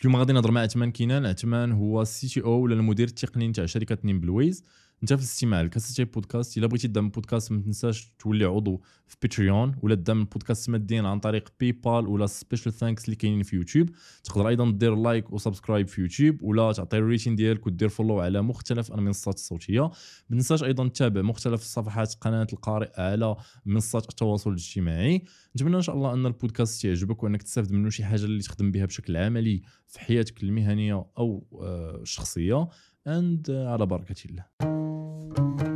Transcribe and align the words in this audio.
اليوم 0.00 0.16
غادي 0.16 0.32
نهضر 0.32 0.50
مع 0.50 0.60
عثمان 0.60 0.92
كينان. 0.92 1.26
عثمان 1.26 1.72
هو 1.72 2.02
ال 2.02 2.28
CTO 2.28 2.60
ولا 2.60 2.74
المدير 2.74 3.08
التقني 3.08 3.48
نتاع 3.48 3.66
شركة 3.66 3.98
NimbleWay 4.04 4.64
انت 5.02 5.12
في 5.12 5.18
الاستماع 5.18 5.62
لكاسيتي 5.62 6.04
بودكاست 6.04 6.58
إلا 6.58 6.66
بغيتي 6.66 6.88
تدعم 6.88 7.04
البودكاست 7.04 7.52
ما 7.52 7.62
تنساش 7.62 8.12
تولي 8.18 8.44
عضو 8.44 8.80
في 9.06 9.16
Patreon 9.22 9.76
ولا 9.82 9.94
تدعم 9.94 10.20
البودكاست 10.20 10.70
ماديا 10.70 11.02
عن 11.02 11.20
طريق 11.20 11.48
PayPal 11.60 12.06
ولا 12.06 12.26
special 12.26 12.72
thanks 12.72 13.04
اللي 13.04 13.16
كاينين 13.16 13.42
في 13.42 13.56
يوتيوب. 13.56 13.90
تقدر 14.24 14.48
أيضا 14.48 14.70
دير 14.70 14.94
like 14.94 15.32
و 15.32 15.38
subscribe 15.38 15.88
في 15.88 16.00
يوتيوب 16.00 16.42
ولا 16.42 16.72
تعطي 16.72 16.98
ال 16.98 17.03
rating 17.03 17.36
ديالك 17.36 17.66
ودير 17.66 17.88
follow 17.88 18.20
على 18.20 18.42
مختلف 18.42 18.92
المنصات 18.92 19.34
الصوتية. 19.34 19.80
ما 20.30 20.36
تنساش 20.36 20.64
أيضا 20.64 20.88
تتابع 20.88 21.22
مختلف 21.22 21.62
صفحات 21.62 22.14
قناة 22.14 22.46
القارئ 22.52 23.00
على 23.00 23.36
منصات 23.66 24.08
التواصل 24.10 24.50
الاجتماعي. 24.50 25.24
نتمنى 25.56 25.76
إن 25.76 25.82
شاء 25.82 25.96
الله 25.96 26.14
أن 26.14 26.26
البودكاست 26.26 26.84
يعجبك 26.84 27.22
وأنك 27.22 27.42
تستافد 27.42 27.72
منه 27.72 27.90
شي 27.90 28.04
حاجة 28.04 28.24
اللي 28.24 28.42
تخدم 28.42 28.70
بها 28.70 28.86
بشكل 28.86 29.16
عملي 29.16 29.62
في 29.86 30.00
حياتك 30.00 30.42
المهنية 30.42 31.06
أو 31.18 31.46
آه، 31.62 31.98
الشخصية. 32.02 32.68
اند 33.06 33.50
على 33.50 33.86
بركة 33.86 34.24
الله. 34.30 35.69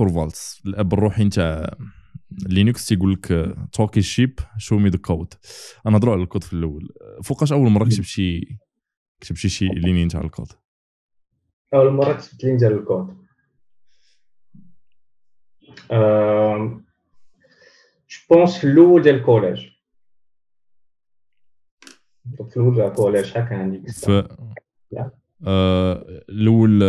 لينوس 0.00 0.12
تورفالدز 0.12 0.62
الأب 0.66 0.92
الروحي 0.92 1.24
نتاع 1.24 1.76
لينكس 2.30 2.86
تيقول 2.86 3.12
لك 3.12 3.56
talk 3.72 4.02
is 4.02 4.12
cheap 4.12 4.38
show 4.58 4.78
me 4.78 4.88
the 4.88 4.98
code 4.98 5.34
نهضروا 5.86 6.14
على 6.14 6.22
الكود 6.22 6.44
في 6.44 6.52
الأول. 6.52 6.88
فوقاش 7.24 7.52
أول 7.52 7.70
مرة 7.70 7.84
كتبت 7.84 8.04
شي 8.04 8.58
كتبت 9.20 9.38
شي 9.38 9.68
ligne 9.68 10.04
نتاع 10.04 10.20
الكود؟ 10.20 10.48
أول 11.74 11.92
مرة 11.92 12.12
كتبت 12.12 12.44
ligne 12.44 12.56
ديال 12.56 12.72
ال 12.72 12.81
code. 12.81 13.26
je 18.08 18.18
pense 18.30 18.58
في 18.58 18.64
الأول 18.64 19.02
ديال 19.02 19.14
ال 19.14 19.20
collège. 19.20 19.66
في 22.36 22.56
الأول 22.56 22.74
ديال 22.74 22.86
ال 22.86 22.91
collège 22.91 23.24
شحال 23.24 23.48
كان 23.48 23.60
عندي 23.60 23.92
في 23.92 24.28
الأول 26.28 26.82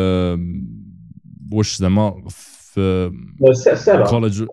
واش 1.51 1.77
زعما 1.77 2.27
في 2.77 3.53
سبعة. 3.75 4.09
collège 4.09 4.45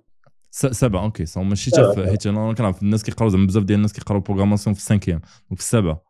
سبعة 0.51 1.05
OK. 1.05 1.27
so 1.27 1.43
ماشي 1.43 1.71
حتى 1.71 2.07
حيت 2.07 2.27
أنا 2.27 2.53
كنعرف 2.53 2.83
الناس 2.83 3.03
كيقراو 3.03 3.29
زعما 3.29 3.47
بزاف 3.47 3.65
ديال 3.65 3.77
الناس 3.77 3.93
كيقراو 3.93 4.21
programmation 4.21 4.75
في 4.75 4.81
ال 4.81 4.85
cinquième 4.85 5.21
وفي 5.51 5.61
السابعه 5.61 6.03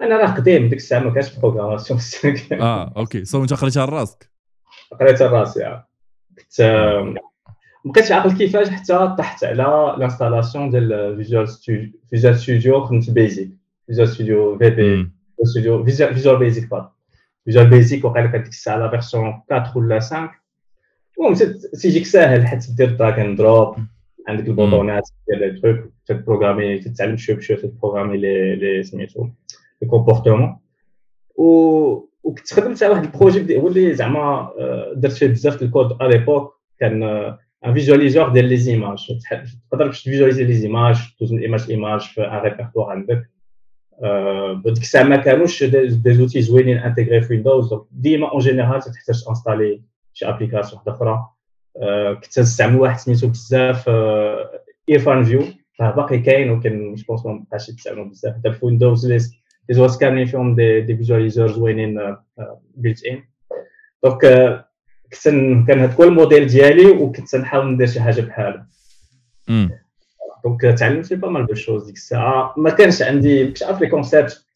أنا 0.00 0.16
راه 0.16 0.26
قديم 0.26 0.68
ديك 0.68 0.78
الساعة 0.78 1.00
ما 1.00 1.10
كانش 1.10 1.36
programmation 1.36 1.98
في 1.98 2.04
ال 2.04 2.10
cinquième 2.10 2.62
آه 2.62 2.92
OK. 2.96 3.24
so 3.24 3.42
أنت 3.42 3.54
قريتها 3.54 3.86
لراسك 3.86 4.30
قريتها 5.00 5.28
لراسي 5.28 5.82
كنت 6.38 6.60
ما 7.84 7.92
بقيتش 7.92 8.12
عاقل 8.12 8.32
كيفاش 8.32 8.68
حتى 8.68 9.14
طحت 9.18 9.44
على 9.44 9.96
l'installation 9.98 10.70
ديال 10.70 11.16
Visual 11.16 11.48
Studio 11.48 11.90
Visual 12.10 12.38
Studio 12.38 12.84
خدمت 12.84 13.10
Basic 13.10 13.50
Visual 13.86 14.08
Studio 14.08 14.58
VB 14.58 14.70
Visual 14.70 15.82
Basic 16.38 16.68
Visual 17.44 17.70
Basic 17.70 18.04
وقيلا 18.04 18.26
كانت 18.26 18.44
ديك 18.44 18.52
الساعة 18.52 18.78
la 18.78 18.90
version 18.90 19.42
4 19.52 19.78
ولا 19.78 20.00
5 20.00 20.30
المهم 21.18 21.34
تيجيك 21.82 22.06
ساهل 22.06 22.46
حيت 22.46 22.70
دير 22.76 22.90
drag 22.90 23.18
and 23.18 23.38
drop 23.38 23.76
عندك 24.28 24.48
البوطونات 24.48 25.02
ديال 25.28 25.54
les 25.54 25.60
trucs 25.60 25.92
ت 26.06 26.12
programmer 26.12 26.78
تتعلم 26.78 27.16
شوية 27.16 27.36
بشوية 27.36 27.58
تبروغرامي 27.58 28.16
les 28.16 28.56
les 28.56 28.82
سميتو 28.82 29.28
les 29.82 29.88
comportements 29.88 30.56
و 31.36 31.44
وكنت 32.22 32.52
خدمت 32.54 32.82
على 32.82 32.92
واحد 32.92 33.04
ال 33.04 33.11
projet 33.11 33.56
هو 33.58 33.68
اللي 33.68 33.94
زعما 33.94 34.50
درت 34.96 35.12
فيه 35.12 35.26
بزاف 35.26 35.62
ال 35.62 35.70
code 35.70 36.02
à 36.02 36.04
l'époque 36.04 36.54
كان 36.80 37.02
un 37.66 37.74
visualiseur 37.74 38.28
ديال 38.28 38.44
les 38.44 38.56
images 38.56 39.06
تقدر 39.70 39.86
باش 39.86 40.02
ت 40.02 40.06
visualiser 40.06 40.44
les 40.44 40.54
images 40.54 40.96
تدوز 41.18 41.32
من 41.32 41.38
image 41.38 41.68
ل 41.68 41.73
image 41.73 42.00
في 42.00 42.20
un 42.20 42.38
répertoire 42.38 42.90
عندك. 42.90 43.30
ديك 44.64 44.82
الساعة 44.82 45.02
ما 45.02 45.16
كانوش 45.16 45.64
des 45.64 46.14
outils 46.14 46.42
زوينين 46.42 46.78
intégrés 46.78 47.20
في 47.22 47.32
ويندوز 47.32 47.74
ديما 47.90 48.30
en 48.32 48.40
général 48.40 48.80
تحتاج 48.80 49.24
installer 49.28 49.82
شي 50.14 50.28
application 50.28 50.82
واحدة 50.86 50.92
أخرى. 50.92 51.28
كنت 52.14 52.38
نستعمل 52.38 52.76
واحد 52.76 52.98
سميتو 52.98 53.28
بزاف 53.28 53.88
IrfanView 54.88 55.42
باقي 55.80 56.18
كاين 56.18 56.50
ولكن 56.50 56.94
je 56.94 57.04
pense 57.08 57.26
ما 57.26 57.44
بقاش 57.50 57.68
يتستعملوا 57.68 58.04
بزاف. 58.04 58.34
حتى 58.34 58.52
في 58.52 58.66
ويندوز 58.66 59.12
les 59.12 59.18
OS 59.70 60.00
كاملين 60.00 60.26
فيهم 60.26 60.54
des, 60.54 60.80
des 60.80 60.96
visualiseurs 60.96 61.52
زوينين 61.52 62.16
built-in 62.74 63.22
donc 64.04 64.20
كنت 65.12 65.24
كان 65.68 65.78
هذا 65.78 65.94
هو 65.94 66.04
الموديل 66.04 66.46
ديالي 66.46 66.86
وكنت 66.86 67.36
نحاول 67.36 67.72
ندير 67.72 67.86
شي 67.86 68.00
حاجة 68.00 68.20
بحاله 68.20 68.66
donc 70.44 70.60
تعلمت 70.78 71.12
pas 71.12 71.28
mal 71.28 71.46
de 71.46 71.54
choses 71.54 71.86
ديك 71.86 71.94
الساعة. 71.94 72.54
ما 72.56 72.70
كانش 72.70 73.02
عندي 73.02 73.46
كنت 73.46 73.62
عارف 73.62 73.80
les 73.80 73.86
concepts 73.86 74.46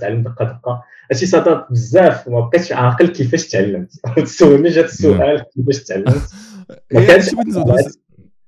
تعلم 0.00 0.22
دقة 0.22 0.44
دقة. 0.44 0.82
هادشي 1.10 1.26
صادات 1.26 1.66
بزاف 1.70 2.28
وما 2.28 2.40
بقيتش 2.40 2.72
عاقل 2.72 3.08
كيفاش 3.08 3.48
تعلمت. 3.48 3.92
تسولني 4.16 4.68
جات 4.68 4.84
السؤال 4.84 5.44
كيفاش 5.54 5.84
تعلمت؟ 5.84 6.30
ما 6.94 7.06
كانش 7.06 7.34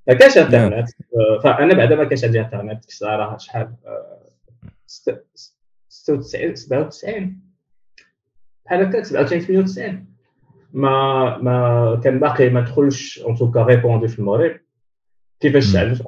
ما 0.09 0.15
كانش 0.15 0.39
إنترنت. 0.39 0.89
فانا 1.43 1.75
بعدا 1.75 1.97
ما 1.97 2.05
كانش 2.05 2.25
عندي 2.25 2.41
إنترنت. 2.41 2.85
الصراحه 2.85 3.39
شحال؟ 3.39 3.75
96 4.87 6.55
97 6.55 7.41
بحال 8.65 8.81
هكاك 8.81 9.05
97 9.05 9.41
98 9.41 10.07
ما 10.73 11.39
ما 11.39 12.01
كان 12.05 12.21
باقي 12.21 12.51
ما 12.51 12.61
دخلش 12.61 13.19
en 13.19 13.37
tout 13.37 13.52
cas 13.52 13.63
répandu 13.63 14.09
في 14.09 14.19
المغرب. 14.19 14.61
كيفاش 15.41 15.73
تعلمت 15.73 16.03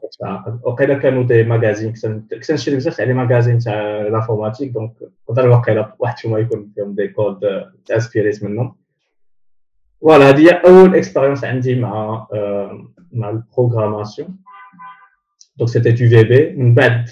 وقيلا 0.62 0.98
كانوا 0.98 1.22
des 1.22 1.43
magazines 1.44 1.93
كنت 1.93 2.53
نشري 2.53 2.76
بزاف 2.76 2.97
تاع 2.97 3.06
les 3.06 3.12
magazines 3.12 3.59
تاع 3.59 4.03
l'informatique 4.03 4.72
donc 4.72 4.93
نقدر 5.31 5.48
وقيلا 5.48 5.94
واحد 5.98 6.19
فيهم 6.19 6.38
يكون 6.38 6.72
فيهم 6.75 6.94
des 6.94 7.09
codes 7.09 7.41
تاسبيريت 7.87 8.44
منهم. 8.44 8.76
voilà 10.00 10.28
هذه 10.28 10.41
هي 10.41 10.50
أول 10.50 10.97
expérience 10.97 11.44
عندي 11.44 11.75
مع 11.81 12.26
مع 13.12 13.31
ال 13.31 14.38
programmation. 15.56 15.71
donc 15.71 15.91
c'était 15.91 15.97
du 15.97 16.25
VB 16.25 16.53
من 16.53 16.75
بعد 16.75 17.09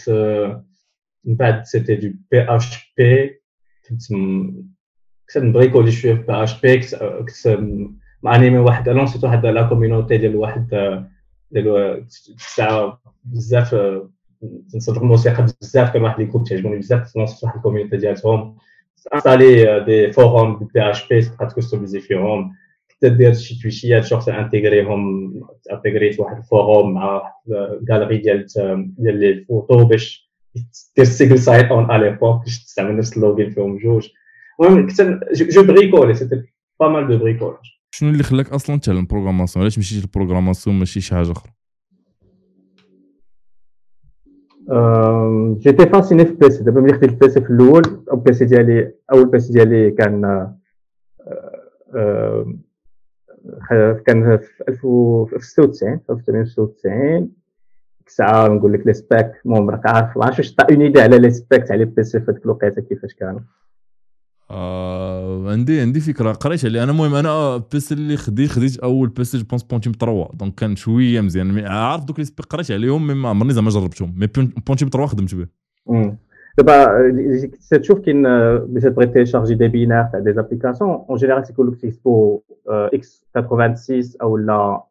من 1.24 1.34
بعد 1.36 1.64
سيتي 1.64 1.94
دو 1.94 2.08
بي 2.30 2.56
اش 2.56 2.94
بي 2.98 3.40
كنت 3.88 4.02
كنت 5.34 5.44
نبريكولي 5.44 5.92
شوية 5.92 6.14
في 6.14 6.22
بي 6.22 6.42
اش 6.42 6.60
بي 6.60 6.78
كنت 6.78 7.60
مانيمي 8.22 8.58
واحد 8.58 8.88
لونسيت 8.88 9.24
واحد 9.24 9.46
لا 9.46 9.62
كوميونيتي 9.68 10.18
ديال 10.18 10.36
واحد 10.36 10.66
ديال 11.52 12.04
الساعة 12.28 13.00
بزاف 13.24 13.74
تنصدق 14.72 14.98
الموسيقى 15.02 15.46
بزاف 15.62 15.92
كان 15.92 16.02
واحد 16.02 16.22
جروب 16.22 16.44
تعجبوني 16.44 16.78
بزاف 16.78 17.12
تنصدق 17.12 17.44
واحد 17.44 17.56
الكوميونيتي 17.56 17.96
ديالهم 17.96 18.56
انستالي 19.14 19.84
دي 19.84 20.12
فوروم 20.12 20.68
بي 20.74 20.90
اش 20.90 21.08
بي 21.08 21.22
تبقى 21.22 21.46
تكستميزي 21.46 22.00
فيهم 22.00 22.52
كنت 22.90 23.12
دير 23.12 23.32
شي 23.34 23.62
تويشيات 23.62 24.04
شوف 24.04 24.28
انتيغريهم 24.28 25.32
انتيغريت 25.72 26.20
واحد 26.20 26.36
الفوروم 26.36 26.94
مع 26.94 27.14
واحد 27.14 27.32
ال 27.80 27.85
galerie 27.85 28.18
ديال 28.18 28.46
ديال 28.98 29.20
les 29.20 29.44
photos 29.44 29.84
باش 29.84 30.30
دير 30.96 31.04
single 31.04 31.38
sign-on 31.38 31.66
à 31.66 31.90
l'époque 31.90 32.44
باش 32.44 32.64
تستعمل 32.64 32.96
نفس 32.96 33.16
ال 33.16 33.22
login 33.22 33.50
فيهم 33.50 33.78
جوج. 33.78 34.08
المهم 34.60 34.86
كنت 34.86 35.00
je 35.32 35.62
bricolais 35.62 36.14
c'était 36.14 36.42
pas 36.80 36.88
mal 36.88 37.08
de 37.08 37.18
bricolage 37.18 37.79
شنو 37.90 38.10
اللي 38.10 38.22
خلاك 38.22 38.50
أصلا 38.50 38.76
تعلم 38.80 39.06
programmation 39.06 39.62
علاش 39.62 39.78
مشيتي 39.78 40.00
لل 40.00 40.11
programmation 40.11 40.78
ماشي 40.78 41.00
شي 41.00 41.14
حاجة 41.14 41.32
أخرى؟ 41.32 41.52
j'étais 45.58 45.86
fasciné 45.86 46.24
في 46.24 46.30
ال 46.30 46.41
PC 46.41 46.64
دابا 46.64 46.80
ملي 46.80 46.92
خديت 46.92 47.10
ال 47.10 47.20
PC 47.20 47.40
في 47.40 47.50
الأول 47.50 47.82
أو 48.10 48.14
ال 48.16 48.26
PC 48.26 48.44
ديالي 48.44 48.94
أول 49.12 49.30
PC 49.30 49.52
ديالي 49.52 49.90
كان 49.90 50.20
كان 54.06 54.38
في 54.38 54.64
1996 54.68 56.00
1996 56.10 57.30
ساعه 58.06 58.48
نقول 58.48 58.72
لك 58.72 58.86
les 58.86 58.92
specs 58.92 59.32
المهم 59.46 59.70
راك 59.70 59.86
عارف 59.86 60.16
ما 60.16 60.24
عرفتش 60.24 60.38
واش 60.38 60.54
une 60.70 60.82
idée 60.82 61.00
على 61.00 61.18
les 61.18 61.30
specs 61.30 61.64
تاع 61.64 61.76
les 61.76 61.84
PC 61.84 62.20
في 62.20 62.30
هذيك 62.30 62.44
الوقيتة 62.44 62.82
كيفاش 62.82 63.14
كانوا. 63.14 63.40
آه 64.50 65.50
عندي 65.50 65.80
عندي 65.80 66.00
فكرة 66.00 66.32
قريت 66.32 66.64
عليه 66.64 66.82
أنا 66.82 66.92
المهم 66.92 67.14
أنا 67.14 67.56
PC 67.72 67.92
اللي 67.92 68.16
خديت 68.16 68.50
خديت 68.50 68.78
أول 68.78 69.08
PC 69.08 69.36
pense 69.36 69.62
Pentium 69.62 69.92
3 70.00 70.28
donc 70.34 70.54
كان 70.54 70.76
شوية 70.76 71.20
مزيان. 71.20 71.66
عارف 71.66 72.04
دوك 72.04 72.18
لي 72.18 72.26
قريت 72.50 72.70
عليهم 72.70 73.06
mais 73.06 73.14
ما 73.14 73.28
عمرني 73.28 73.52
زعما 73.52 73.70
جربتهم 73.70 74.14
mais 74.16 74.26
Pentium 74.66 74.88
3 74.88 75.06
خدمت 75.06 75.34
به 75.34 75.46
دابا 76.58 76.86
تشوف 77.70 77.98
كاين 77.98 78.22
باش 78.58 78.82
تبغي 78.82 79.06
télécharger 79.06 79.54
des 79.54 79.68
binaires 79.68 80.08
تاع 80.12 80.20
des 80.20 80.32
applications 80.32 80.90
en 80.90 81.16
général 81.16 81.46
سيكون 81.46 81.70
لك 81.70 81.80
تيكسبو 81.80 82.42
x 82.68 83.26
86 83.34 84.02
أو 84.22 84.36
لا 84.36 84.82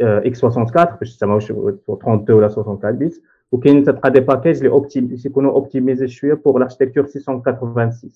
x 0.00 0.44
64 0.44 0.96
باش 0.98 1.16
تسمعوش 1.16 1.50
32 1.50 2.36
ولا 2.36 2.46
64 2.46 2.98
bits 2.98 3.22
وكاين 3.52 3.84
تلقى 3.84 4.10
des 4.10 4.20
packages 4.20 4.56
اللي 4.56 4.68
optim 4.68 5.16
يكونوا 5.26 5.52
optimisés 5.52 6.08
شوية 6.08 6.34
pour 6.34 6.58
l'architecture 6.58 7.06
686 7.06 8.10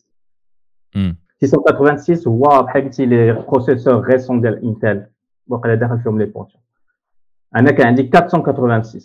686 1.41 2.33
هو 2.33 2.63
بحال 2.63 2.83
قلتي 2.85 3.07
لي 3.07 3.33
processeur 3.33 4.05
récents 4.05 4.41
ديال 4.41 4.65
Intel 4.65 5.07
واقيلا 5.49 5.75
داخل 5.75 5.99
فيهم 6.01 6.19
les 6.19 6.25
Pentium 6.25 6.63
أنا 7.57 7.71
كان 7.71 7.87
عندي 7.87 8.11
486 8.15 9.03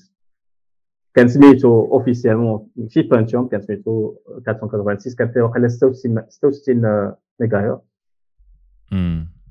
كان 1.14 1.28
سميتو 1.28 1.86
officiellement 1.86 2.68
ماشي 2.76 3.02
Pentium 3.02 3.48
كان 3.48 3.62
سميتو 3.62 4.16
486 4.32 5.16
كان 5.16 5.28
فيه 5.32 5.42
واقيلا 5.42 5.68
66 5.68 6.24
66 6.30 7.12
ميجا 7.40 7.60
هيرتز 7.62 7.82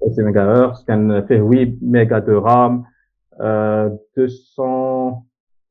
66 0.01 0.25
ميجا 0.27 0.43
هيرتز 0.43 0.85
كان 0.85 1.27
فيه 1.27 1.37
8 1.39 1.77
ميجا 1.83 2.19
دو 2.19 2.39
رام 2.39 2.85
200 3.41 5.26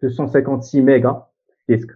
256 0.06 0.81
mégas 0.81 1.28
disque. 1.68 1.92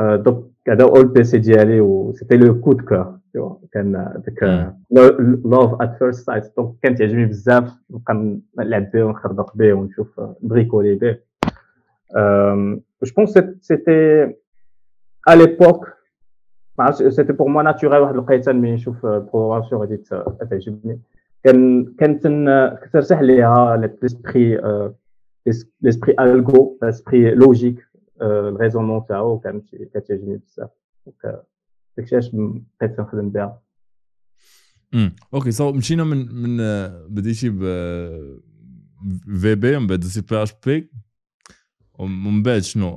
Euh, 0.00 0.18
donc, 0.18 0.46
quand 0.66 0.76
le 0.76 1.12
PC 1.12 1.38
d'y 1.38 1.54
aller, 1.54 1.80
c'était 2.14 2.36
le 2.36 2.54
coup 2.54 2.74
de 2.74 2.82
cœur. 2.82 3.18
Tu 3.32 3.38
vois, 3.38 3.60
quand, 3.72 3.94
avec, 3.94 4.42
euh, 4.42 4.64
love 4.90 5.76
at 5.78 5.94
first 5.98 6.24
sight. 6.24 6.44
Donc, 6.56 6.76
quand 6.82 6.90
il 6.90 6.98
y 6.98 7.02
a 7.02 7.06
eu 7.06 7.26
bzaf, 7.26 7.70
quand 8.04 8.22
l'abbe, 8.56 8.96
on 8.96 9.14
khardaq 9.14 9.50
be, 9.54 9.72
on 9.76 9.88
chouf 9.90 10.08
bricoler 10.42 10.96
be. 10.96 11.10
Euh, 12.16 12.76
je 13.02 13.12
pense 13.12 13.34
que 13.34 13.40
c'était, 13.60 14.40
à 15.26 15.36
l'époque, 15.36 15.86
c'était 17.10 17.34
pour 17.34 17.50
moi 17.50 17.62
naturel 17.62 18.02
واحد 18.02 18.16
لقيتها 18.16 18.52
ملي 18.52 18.74
نشوف 18.74 19.06
programmation 19.06 19.80
غادي 19.80 19.96
تعجبني 20.50 21.00
كان 21.44 21.84
كانت 21.98 22.26
كترتاح 22.82 23.20
ليها 23.20 23.76
l'esprit 24.02 24.60
l'esprit 25.82 26.14
algo, 26.16 26.78
l'esprit 26.82 27.34
logique, 27.34 27.80
euh, 28.22 28.50
le 28.50 28.56
raisonnement 28.56 29.00
تاعو 29.08 29.38
كان 29.38 29.60
كتعجبني 29.60 30.36
بزاف 30.36 30.70
donc 31.06 31.44
داكشي 31.96 32.16
علاش 32.16 32.30
بقيت 32.34 33.00
نخدم 33.00 33.28
بها 33.30 33.62
امم 34.94 35.16
OK 35.34 35.50
so 35.50 35.72
مشينا 35.72 36.04
من 36.04 36.34
من 36.34 36.56
بديتي 37.08 37.50
ب 37.50 37.60
VB 39.40 39.76
ومن 39.76 39.86
بعد 39.86 40.00
دوزتي 40.00 40.20
PHP 40.20 40.90
ومن 41.98 42.42
بعد 42.42 42.60
شنو 42.62 42.90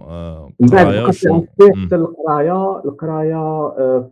قرايه 0.72 1.08
حتى 1.08 1.96
القرايه 1.96 2.82
القرايه 2.86 4.12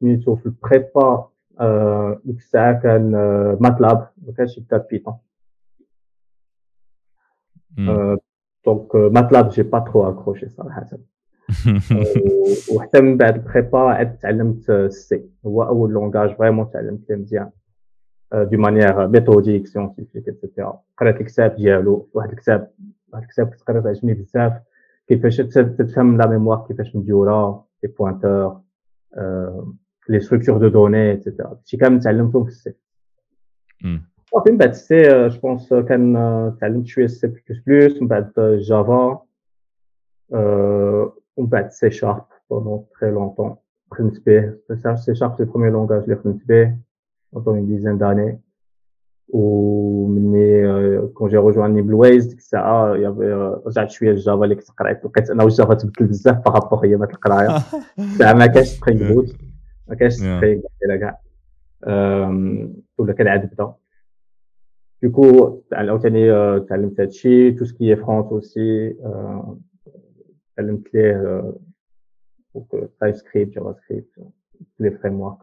سميتو 0.00 0.36
في 0.36 0.46
ال 0.46 0.60
prépa 0.60 1.28
ديك 2.24 2.36
الساعة 2.36 2.80
كان 2.82 3.10
MATLAB 3.60 4.08
ما 4.26 4.32
كانش 4.32 4.58
كتاب 4.58 4.86
Python 4.90 5.14
donc 8.66 8.94
MATLAB 8.96 9.48
j'ai 9.48 9.62
pas 9.62 9.78
trop 9.78 10.10
accroché 10.10 10.48
صراحة 10.48 10.86
وحتى 12.74 13.00
من 13.00 13.16
بعد 13.16 13.34
ال 13.34 13.41
prépa 13.41 13.78
عاد 13.78 14.18
تعلمت 14.18 14.70
ال 14.70 14.97
C 14.97 15.24
هو 15.46 15.62
اول 15.62 15.90
langage 15.90 16.36
vraiment 16.36 16.70
تعلمت 16.70 17.10
ليه 17.10 17.16
مزيان 17.16 17.50
de 18.32 18.58
manière 18.58 19.08
méthodique 19.08 19.66
scientifique 19.66 20.28
et 20.28 20.41
cetera 20.41 20.80
قريت 20.98 21.20
الكتاب 21.20 21.56
ديالو 21.56 22.08
واحد 22.14 22.30
الكتاب 22.30 22.70
واحد 23.12 23.22
الكتاب 23.22 23.46
كنت 23.50 23.62
قريت 23.62 23.86
عجبني 23.86 24.14
بزاف 24.14 24.52
كيفاش 25.08 25.36
تفهم 25.36 26.18
la 26.18 26.26
mémoire 26.26 26.64
كيفاش 26.68 26.96
مديوره 26.96 27.64
les 27.82 27.88
pointeurs 27.98 28.60
les 30.08 30.20
structures 30.20 30.58
de 30.58 30.68
données 30.68 31.12
et 31.12 31.21
cetera 31.21 31.48
هادشي 31.48 31.76
كامل 31.76 32.00
تعلمتهم 32.00 32.44
في 32.44 32.50
ال 32.50 32.62
C 32.62 32.74
صافي 34.32 34.50
من 34.50 34.56
بعد 34.58 34.72
c'est 34.72 35.28
je 35.28 35.40
pense 35.40 35.74
كان 35.74 36.14
تعلمت 36.60 36.86
شوية 36.86 37.06
سي 37.06 37.26
بلس 37.26 37.58
بلس 37.66 38.02
من 38.02 38.08
بعد 38.08 38.32
Java 38.60 39.18
ومن 40.30 41.46
بعد 41.46 41.70
C 41.70 41.90
sharp 41.90 42.24
pendant 42.50 42.84
très 43.00 43.10
longtemps 43.10 43.56
خدمت 43.90 44.26
به 44.26 44.54
C 44.96 45.14
sharp 45.14 45.34
c'est 45.36 45.42
le 45.42 45.49
premier 45.49 45.72
langage 45.72 46.02
اللي 46.02 46.16
خدمت 46.16 46.46
به 46.46 46.76
pendant 47.36 47.48
une 47.48 47.66
dizaine 47.66 47.98
d'années 47.98 48.40
ومني 49.28 50.98
quand 51.06 51.28
j'ai 51.28 51.36
rejoint 51.36 51.74
NimbleWay 51.74 52.26
ديك 52.26 52.38
الساعة 52.38 52.96
يافي 52.96 53.58
رجعت 53.66 53.90
شوية 53.90 54.10
ال 54.10 54.17
Java 54.17 54.44
اللي 54.44 54.54
كنت 54.54 54.70
قريت 54.70 55.04
لقيت 55.04 55.30
انه 55.30 55.44
ال 55.44 55.50
Java 55.50 55.74
تبدل 55.74 56.06
بزاف 56.06 56.44
par 56.44 56.56
rapport 56.56 56.84
ايامات 56.84 57.10
القرايه 57.10 57.56
الساعة 57.98 58.32
ما 58.32 58.46
كانش 58.46 58.66
Spring 58.66 59.12
Boot 59.14 59.36
ما 59.88 59.94
كانش 59.94 60.12
Spring 60.12 60.62
كاع 61.00 61.20
ولا 62.98 63.12
كان 63.12 63.28
عاد 63.28 63.50
بدا 63.54 63.72
Du 65.02 65.10
coup, 65.10 65.62
عاوتاني 65.72 66.30
تعلمت 66.60 67.00
هادشي 67.00 67.52
tout 67.52 67.64
ce 67.64 67.77
qui 67.77 67.96
est 67.96 68.07
front 68.07 68.26
aussi 68.26 68.94
تعلمت 70.56 70.94
ليه 70.94 71.54
TypeScript 73.00 73.54
JavaScript 73.54 74.08
les 74.80 74.90
frameworks 74.90 75.38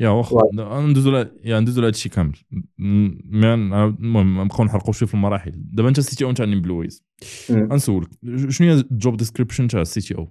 يا 0.00 0.08
واخا 0.08 0.36
ندوزو 0.80 1.24
يا 1.44 1.60
ندوزو 1.60 1.82
لهادشي 1.82 2.08
كامل 2.08 2.36
المهم 2.80 4.40
نبقاو 4.40 4.64
نحرقو 4.64 4.92
شوية 4.92 5.08
في 5.08 5.14
المراحل 5.14 5.52
دابا 5.56 5.88
انت 5.88 6.00
CTO 6.00 6.32
تاع 6.32 6.44
NimbleWay 6.44 7.04
غنسولك 7.50 8.08
شنو 8.48 8.68
هي 8.68 8.80
ال 8.90 8.97
job 8.97 9.16
description 9.16 9.68
تاع 9.68 9.80
ال 9.80 10.00
CTO 10.00 10.28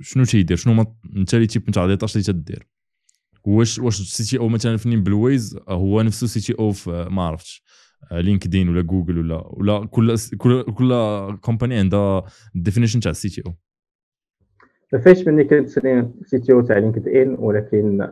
شنو 0.00 0.24
تيدير 0.24 0.56
شنو 0.56 0.84
انت 1.16 1.34
les 1.34 1.46
types 1.46 1.70
تاع 1.70 1.84
les 1.84 1.98
اللي 2.16 2.22
تدير 2.22 2.73
واش 3.46 3.78
واش 3.78 4.00
السي 4.00 4.24
تي 4.24 4.38
أو 4.38 4.48
مثلا 4.48 4.76
في 4.76 4.96
بلويز 4.96 5.58
هو 5.68 6.02
نفسه 6.02 6.26
CTO 6.26 6.72
في 6.72 7.08
ما 7.10 7.22
عرفتش. 7.22 7.64
LinkedIn 8.12 8.68
ولا 8.68 8.82
جوجل 8.82 9.18
ولا 9.18 9.44
ولا 9.46 9.86
كل 9.86 10.16
كل 10.38 10.62
كل 10.62 10.92
company 11.40 11.78
عندها 11.78 12.24
ال 12.56 12.60
definition 12.60 13.00
تاع 13.00 13.10
ال 13.10 13.28
CTO. 13.28 13.52
ما 14.92 14.98
فايتش 15.00 15.26
مني 15.26 15.44
كنت 15.44 15.68
CTO 16.22 16.60
تاع 16.60 16.78
LinkedIn 16.78 17.36
ولكن 17.38 18.08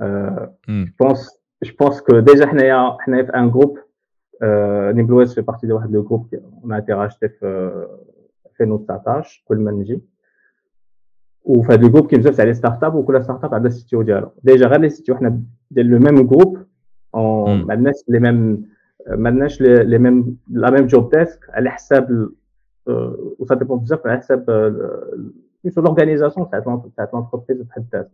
pense 1.00 1.31
je 1.64 1.73
pense 1.81 2.00
que 2.00 2.19
déjà 2.19 2.46
حنايا 2.46 2.96
حنايا 3.00 3.23
في 3.23 3.31
un 3.34 3.50
groupe 3.50 3.79
NimbleWay 4.94 5.34
fait 5.34 5.40
partie 5.40 5.67
ديال 5.67 5.76
واحد 5.76 5.90
le 5.93 6.02
groupe 6.02 6.34
on 6.34 6.73
a 6.73 6.77
été 6.77 6.93
racheté 6.93 7.29
في 7.29 7.46
2019 8.50 9.43
قبل 9.44 9.56
ما 9.56 9.70
نجي. 9.70 10.01
وفي 11.44 11.72
هذا 11.72 11.87
ال 11.86 11.89
groupe 11.89 12.06
كاين 12.06 12.20
بزاف 12.20 12.37
تاع 12.37 12.44
les 12.44 12.55
startups 12.55 12.94
وكل 12.94 13.25
startup 13.24 13.55
عندها 13.55 13.69
ال 13.69 13.96
CTO 13.96 14.03
ديالها 14.03 14.32
déjà 14.44 14.67
غير 14.67 14.81
les 14.81 14.89
CTO 14.89 15.17
حنا 15.17 15.43
ديال 15.70 15.87
le 15.86 15.98
même 15.98 16.27
groupe 16.27 16.58
ما 17.15 17.67
عندناش 17.70 17.94
les 18.08 18.20
mêmes 18.20 18.67
ما 19.08 19.29
عندناش 19.29 19.61
les 19.60 19.98
mêmes 19.98 20.39
la 20.51 20.70
même 20.70 20.86
job 20.86 21.17
desc 21.17 21.51
على 21.51 21.70
حساب 21.70 22.29
و 23.39 23.44
ça 23.44 23.55
dépend 23.55 23.79
بزاف 23.79 24.06
على 24.06 24.19
حساب 24.19 24.44
so 25.69 25.81
l'organisation 25.81 26.51
تاع 26.51 26.61
تاع 26.96 27.08
l'entreprise 27.15 27.62
بحد 27.63 27.84
ذاتها 27.93 28.11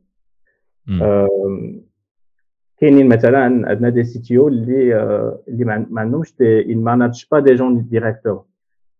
كاينين 2.81 3.09
مثلا 3.09 3.39
عندنا 3.69 3.89
des 3.89 4.19
CTO 4.19 4.49
اللي 4.49 4.97
اللي 5.49 5.65
ما 5.65 6.01
عندهمش 6.01 6.37
ils 6.37 6.75
managent 6.75 7.27
pas 7.33 7.41
des 7.41 7.55
gens 7.55 7.89
directement 7.89 8.45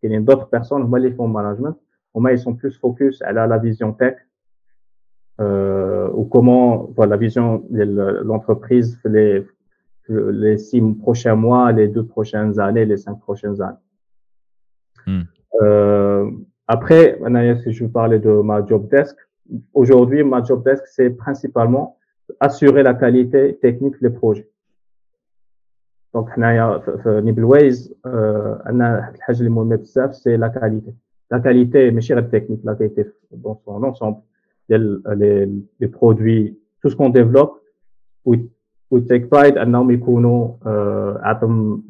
كاينين 0.03 0.25
d'autres 0.25 0.49
personnes 0.53 0.83
هما 0.83 0.99
اللي 0.99 1.11
font 1.11 1.31
management 1.33 1.77
Comment 2.19 2.31
ils 2.31 2.41
sont 2.41 2.57
plus 2.57 2.77
focus 2.77 3.23
à 3.23 3.31
la, 3.33 3.59
vision 3.59 3.93
tech 3.93 4.17
euh, 5.41 6.11
ou 6.13 6.25
comment 6.25 6.91
voilà, 6.97 7.11
la 7.11 7.17
vision 7.17 7.65
de 7.71 7.85
l'entreprise 8.25 8.99
les, 9.05 9.47
les 10.09 10.59
six 10.59 10.83
prochains 11.01 11.37
mois, 11.37 11.71
les 11.71 11.87
deux 11.87 12.05
prochaines 12.05 12.59
années, 12.59 12.85
les 12.87 12.97
cinq 12.97 13.21
prochaines 13.21 13.63
années. 13.63 13.77
Hmm. 15.07 15.23
Euh, 15.63 16.29
après, 16.67 17.21
si 17.63 17.73
je 17.73 17.85
veux 17.85 17.91
parler 17.93 18.19
de 18.19 18.33
ma 18.33 18.67
job 18.67 18.89
desk, 18.89 19.17
aujourd'hui, 19.73 20.25
ma 20.25 20.43
job 20.43 20.65
desk, 20.65 20.83
c'est 20.89 21.11
principalement 21.11 21.99
assurer 22.41 22.83
la 22.83 22.95
qualité 22.95 23.59
technique 23.63 24.03
des 24.03 24.11
projets. 24.11 24.51
Donc, 26.15 26.37
Nibelways, 26.37 27.95
euh, 28.07 28.57
c'est 30.11 30.37
la 30.37 30.51
qualité 30.51 30.97
la 31.32 31.40
qualité, 31.40 31.92
mais 31.92 32.02
la 32.10 32.24
technique, 32.24 32.62
la 32.64 32.76
qualité 32.76 33.06
dans 33.32 33.60
son 33.66 33.84
ensemble, 33.84 34.20
les, 34.70 35.48
les, 35.80 35.88
produits, 35.88 36.58
tout 36.82 36.90
ce 36.90 36.96
qu'on 36.96 37.10
développe, 37.10 37.54
we, 38.26 38.40
we 38.92 39.06
take 39.08 39.28
pride 39.28 39.58
à 39.58 39.66
nous 39.66 40.60
euh, 40.66 41.18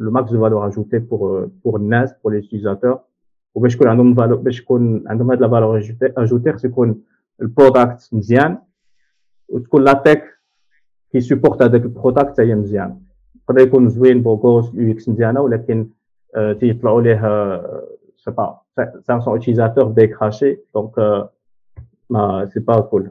le 0.05 0.09
max 0.11 0.31
de 0.31 0.37
valeur 0.37 0.63
ajoutée 0.63 0.99
pour 0.99 1.27
euh, 1.27 1.51
pour 1.61 1.79
NAS, 1.79 2.09
pour 2.21 2.31
les 2.31 2.39
utilisateurs. 2.39 2.99
Ou 3.55 3.59
باش 3.61 3.75
يكون 3.75 3.87
عندهم 3.87 4.15
valeur 4.15 4.35
باش 4.35 4.59
يكون 4.59 5.03
عندهم 5.07 5.31
هاد 5.31 5.39
la 5.39 5.47
valeur 5.47 5.73
ajoutée, 5.73 6.11
ajoutée 6.15 6.53
c'est 6.57 6.71
qu'on 6.71 6.95
le 7.39 7.49
product 7.49 8.13
مزيان 8.13 8.57
وتكون 9.49 9.83
لا 9.83 9.93
تك 9.93 10.23
كي 11.11 11.21
سيبورت 11.21 11.61
هذاك 11.61 11.81
البروداكت 11.81 12.29
حتى 12.29 12.41
هي 12.41 12.55
مزيان 12.55 12.99
يقدر 13.35 13.61
يكون 13.61 13.89
زوين 13.89 14.23
بوغوس 14.23 14.71
يو 14.73 14.91
اكس 14.91 15.09
مزيانه 15.09 15.41
ولكن 15.41 15.87
تيطلعوا 16.59 17.01
ليه 17.01 17.21
سي 18.18 18.30
با 18.30 18.60
500 19.08 19.28
اوتيزاتور 19.28 19.84
بدا 19.84 20.02
يكراشي 20.02 20.58
دونك 20.74 21.28
ما 22.10 22.46
سي 22.46 22.60
با 22.60 22.80
كول 22.80 23.10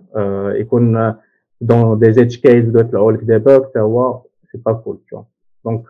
يكون 0.56 1.14
دون 1.62 2.00
دي 2.00 2.12
زيتش 2.12 2.38
كيس 2.38 2.66
بداو 2.66 2.82
يطلعوا 2.82 3.12
لك 3.12 3.24
دي 3.24 3.38
بوغ 3.38 3.64
حتى 3.66 3.80
هو 3.80 4.22
c'est 4.52 4.58
pas 4.58 4.74
cool 4.74 4.98
donc 5.66 5.84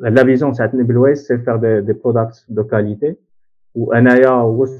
la 0.00 0.24
vision 0.24 0.52
تاع 0.52 0.70
نيبلويس 0.74 1.28
سي 1.28 1.38
فير 1.38 1.56
دي, 1.56 1.80
دي 1.80 1.92
برودكت 1.92 2.44
دو 2.48 2.64
كاليتي 2.64 3.16
وانايا 3.74 4.30
واش 4.30 4.70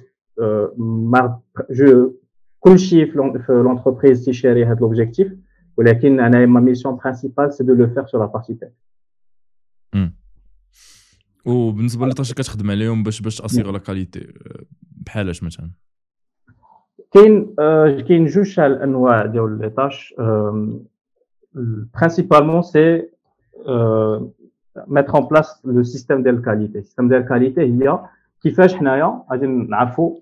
ما 0.78 1.40
جو 1.70 2.12
كلشي 2.60 3.06
في 3.06 3.32
l'entreprise 3.48 4.24
تيشاري 4.24 4.64
هذا 4.64 4.80
l'objectif 4.80 5.32
ولكن 5.76 6.20
أنا 6.20 6.46
ma 6.46 6.60
mission 6.60 6.96
principale 6.96 7.52
c'est 7.52 7.64
de 7.64 7.74
le 7.74 7.86
faire 7.86 8.06
sur 8.06 8.20
la 8.20 8.26
partie 8.26 8.54
tech 8.54 8.72
وبالنسبة 11.44 12.06
لل 12.06 12.13
tâches 12.13 12.32
كتخدم 12.32 12.70
عليهم 12.70 13.02
باش 13.02 13.20
باش 13.20 13.36
ت 13.36 13.40
assurer 13.41 13.70
la 13.70 13.78
qualité 13.78 14.34
بحال 15.06 15.28
اش 15.28 15.42
مثلا؟ 15.42 15.70
كاين 17.12 17.54
كاين 18.08 18.26
جوج 18.26 18.54
تاع 18.54 18.66
الانواع 18.66 19.26
ديال 19.26 19.58
les 19.58 19.70
tâches. 19.70 20.14
principalement 21.94 22.62
c'est 22.62 23.02
mettre 24.86 25.14
en 25.14 25.22
place 25.30 25.50
le 25.64 25.84
système 25.84 26.22
de 26.26 26.32
qualité. 26.46 26.78
Le 26.78 26.84
système 26.84 27.08
de 27.08 27.20
qualité 27.28 27.58
هي 27.58 27.98
كيفاش 28.42 28.74
حنايا 28.74 29.22
غادي 29.30 29.46
نعرفوا 29.46 30.20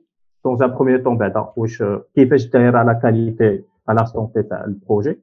dans 0.48 0.58
un 0.62 0.68
premier 0.68 1.02
temps 1.04 1.08
بعدا 1.18 1.52
واش 1.56 1.82
كيفاش 2.14 2.46
دايره 2.46 2.78
la 2.78 3.00
qualité 3.02 3.62
la 3.88 4.06
santé 4.06 4.42
تاع 4.42 4.64
ال 4.64 4.72
projet 4.72 5.18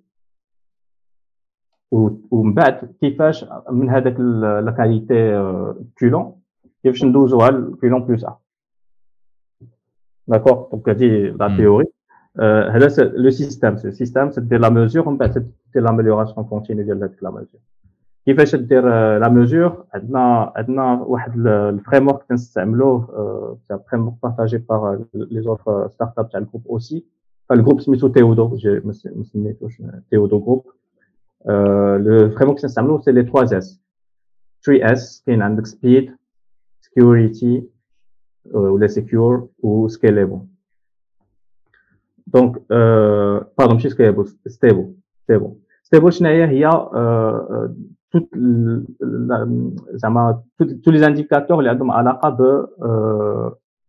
ومن 1.92 2.54
بعد 2.54 2.96
كيفاش 3.02 3.46
من 3.72 3.90
هذاك 3.90 4.20
la 4.66 4.72
qualité 4.78 5.32
كولون 6.00 6.36
كيفاش 6.84 7.04
ندوزوها 7.04 7.52
لكولون 7.52 8.04
plus 8.04 8.26
ا 8.26 8.38
d'accord 10.28 10.68
donc 10.72 10.90
هادي 10.90 11.30
la 11.30 11.58
théorie 11.58 11.86
هذا 12.40 13.04
le 13.04 13.30
système 13.30 13.78
ce 13.78 13.90
système 13.90 14.30
دير 14.38 14.60
la 14.60 14.70
mesure 14.70 15.08
ومن 15.08 15.18
بعد 15.18 15.52
دير 15.74 15.84
l'amélioration 15.84 16.46
continue 16.46 16.84
ديال 16.84 17.04
هذيك 17.04 17.24
la 17.24 17.30
mesure 17.30 17.62
كيفاش 18.26 18.56
دير 18.56 18.90
la 19.20 19.30
mesure 19.30 19.86
عندنا 19.94 20.54
عندنا 20.56 20.92
واحد 21.02 21.48
ال 21.48 22.08
framework 22.08 22.24
كنستعملوه 22.30 23.58
تاع 23.70 23.78
framework 23.92 24.16
partagé 24.24 24.58
par 24.58 25.42
les 25.42 25.57
autres 25.57 25.88
startups 25.88 26.30
تاع 26.30 26.40
ال 26.40 26.44
groupe 26.44 26.68
aussi 26.70 27.06
فال 27.50 27.58
groupe 27.58 27.82
سميتو 27.82 28.08
Theodo 28.08 28.58
ما 28.86 28.94
سميتوش 29.24 29.82
Theodo 30.12 30.40
groupe 30.40 30.66
le 31.46 32.30
framework 32.30 32.62
كنستعملوه 32.62 33.02
c'est 33.02 33.12
les 33.12 33.24
3 33.24 33.58
S 33.58 33.82
3 34.66 34.92
S 34.92 35.24
كاين 35.26 35.42
عندك 35.42 35.66
speed 35.66 36.16
security 36.82 37.64
ولا 38.46 38.88
secure 38.88 39.48
و 39.60 39.88
scalable 39.88 40.40
donc 42.28 42.62
pardon 43.58 43.74
ماشي 43.74 43.90
scalable 43.90 44.28
stable 44.28 44.94
stable 45.24 45.54
stable 45.84 46.14
شنو 46.14 46.30
هي 46.30 46.46
هي 46.48 46.70
toutes 48.16 48.38
زعما 49.94 50.44
tous 50.62 50.92
les 50.92 51.04
indicateurs 51.04 51.52
اللي 51.52 51.70
عندهم 51.70 51.92
علاقه 51.92 52.30
ب 52.30 52.70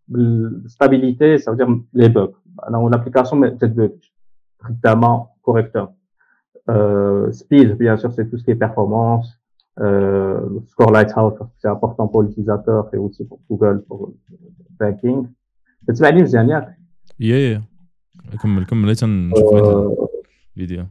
بال 0.08 0.32
stabilité 0.32 1.38
ça 1.38 1.52
veut 1.52 1.56
dire 1.56 1.68
les 1.94 2.08
bugs. 2.08 2.36
أن 2.68 2.90
l'application 2.94 3.34
ما 3.34 3.48
تتبوكش 3.48 4.14
خدامه 4.60 5.26
correctement 5.48 5.88
euh, 6.68 7.32
speed 7.32 7.76
bien 7.76 7.96
sûr 7.96 8.12
c'est 8.12 8.26
tout 8.28 8.38
ce 8.38 8.44
qui 8.44 8.50
est 8.50 8.62
performance 8.66 9.26
euh, 9.80 10.40
le 10.54 10.60
score 10.66 10.90
lighthouse 10.90 11.34
c'est 11.58 11.68
important 11.68 12.06
pour 12.08 12.22
l'utilisateur 12.22 12.88
et 12.92 12.98
aussi 12.98 13.24
pour 13.24 13.40
Google 13.48 13.82
pour 13.88 14.12
ranking 14.78 15.26
تسمعني 15.88 16.22
مزيان 16.22 16.48
ياك 16.48 16.76
يا 17.20 17.36
يا 17.36 17.62
كمل 18.42 18.64
كمل 18.64 18.96
تنشوف 18.96 19.54
الفيديو 20.56 20.86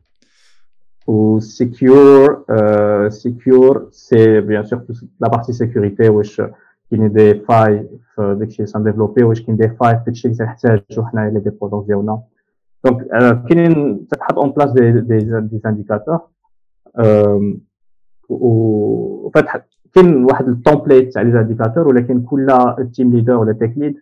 ou 1.12 1.40
secure 1.40 2.30
euh, 2.52 3.10
secure 3.10 3.76
c'est 3.92 4.42
bien 4.42 4.64
sûr 4.64 4.80
la 5.20 5.30
partie 5.30 5.54
sécurité 5.54 6.10
واش 6.10 6.42
كاين 6.92 7.12
des 7.12 7.34
failles 7.34 7.90
في 8.16 8.36
داكشي 8.40 8.56
اللي 8.56 8.68
تنديفلوبيو 8.68 9.24
واش 9.24 9.42
كاين 9.42 9.58
des 9.58 9.70
failles 9.70 9.98
في 9.98 10.04
داكشي 10.06 10.28
اللي 10.28 10.38
تنحتاجو 10.38 11.06
حنايا 11.06 11.30
les 11.30 11.40
dépendances 12.86 13.08
ديالنا 13.08 13.32
donc 13.32 13.48
كاينين 13.48 14.08
تتحط 14.08 14.38
en 14.38 14.50
place 14.50 14.72
des 14.72 14.92
des 14.92 15.20
des 15.40 15.62
indicateurs 15.66 16.20
و 18.30 19.32
كاين 19.96 20.24
واحد 20.26 20.48
ال 20.48 20.55
template 20.55 21.14
تاع 21.14 21.22
les 21.22 21.40
indicateurs 21.40 21.88
ولكن 21.88 22.22
كل 22.22 22.76
team 22.94 23.12
leader 23.12 23.36
ولا 23.36 23.54
tech 23.54 23.78
lead 23.78 23.96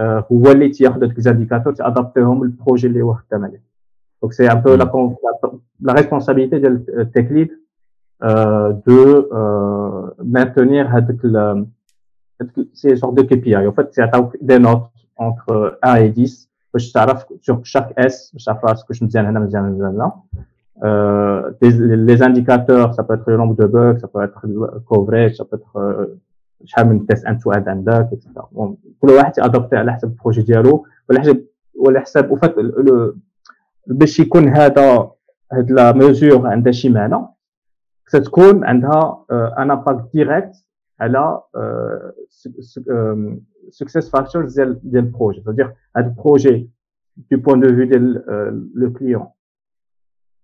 هو 0.00 0.50
اللي 0.50 0.68
تياخذ 0.68 1.04
هذوك 1.04 1.18
ال 1.18 1.23
indicateurs 1.23 1.72
تادابتيهم 1.72 2.44
لل 2.44 2.54
projet 2.54 2.86
اللي 2.86 3.02
هو 3.02 3.14
خدام 3.14 3.44
عليه 3.44 3.72
Donc, 4.22 4.34
c'est 4.34 4.48
un 4.48 4.56
peu 4.56 4.76
la, 4.76 4.84
la, 4.84 5.50
la, 5.82 5.92
responsabilité 5.94 6.60
du 6.60 6.68
tech 7.12 7.28
lead 7.28 7.50
euh, 8.22 8.72
de 8.86 9.28
euh, 9.32 10.10
maintenir 10.24 10.88
ces 12.72 12.96
sortes 12.96 13.16
de 13.16 13.22
KPI. 13.22 13.56
En 13.56 13.72
fait, 13.72 13.88
c'est 13.90 14.08
des 14.40 14.60
notes 14.60 14.90
entre 15.16 15.76
1 15.82 15.94
et 15.96 16.10
10 16.10 16.51
sur 16.78 17.60
chaque 17.64 17.92
S, 17.96 18.32
chaque 18.38 18.60
phrase 18.60 18.84
que 18.84 18.94
je 18.94 19.04
me 19.04 19.08
disais, 19.08 19.20
euh, 20.84 21.52
les, 21.60 21.70
les 22.08 22.22
indicateurs, 22.22 22.94
ça 22.94 23.02
peut 23.04 23.14
être 23.14 23.30
le 23.30 23.36
nombre 23.36 23.54
de 23.54 23.66
bugs, 23.66 23.98
ça 23.98 24.08
peut 24.08 24.22
être 24.22 24.40
le 24.44 24.80
coverage, 24.88 25.34
ça 25.36 25.44
peut 25.44 25.56
être 25.56 26.08
شحال 26.64 26.86
من 26.86 27.06
test 27.06 27.26
to 27.26 27.50
end 27.50 27.68
عندك. 27.68 28.08
كل 29.00 29.10
واحد 29.10 29.38
يادابتي 29.38 29.76
على 29.76 29.92
حسب 29.92 30.08
ال 30.08 30.13
projet 30.13 30.42
ديالو 30.42 30.86
وعلى 31.10 31.20
حسب 31.20 31.46
وعلى 31.74 32.00
حسب 32.00 32.30
وفات 32.30 32.54
باش 33.86 34.20
يكون 34.20 34.48
هذا 34.48 35.10
هاد 35.52 35.70
la 35.70 35.92
mesure 35.92 36.46
عندها 36.46 36.72
شي 36.72 36.88
معنى 36.88 37.26
ستكون 38.06 38.64
عندها 38.64 39.24
un 39.30 39.70
impact 39.70 40.08
direct 40.14 40.52
على 41.00 41.40
success 43.70 44.10
factors 44.10 44.60
ديال 44.60 44.80
ديال 44.90 45.04
ال 45.04 45.09
projet 45.09 45.42
c'est-à-dire 45.42 45.74
هاد 45.96 46.06
ال 46.06 46.15
projet 46.15 46.70
du 47.30 47.38
point 47.38 47.60
de 47.60 47.68
vue 47.68 47.84
ديال 47.84 48.24
le 48.74 48.92
client 48.92 49.26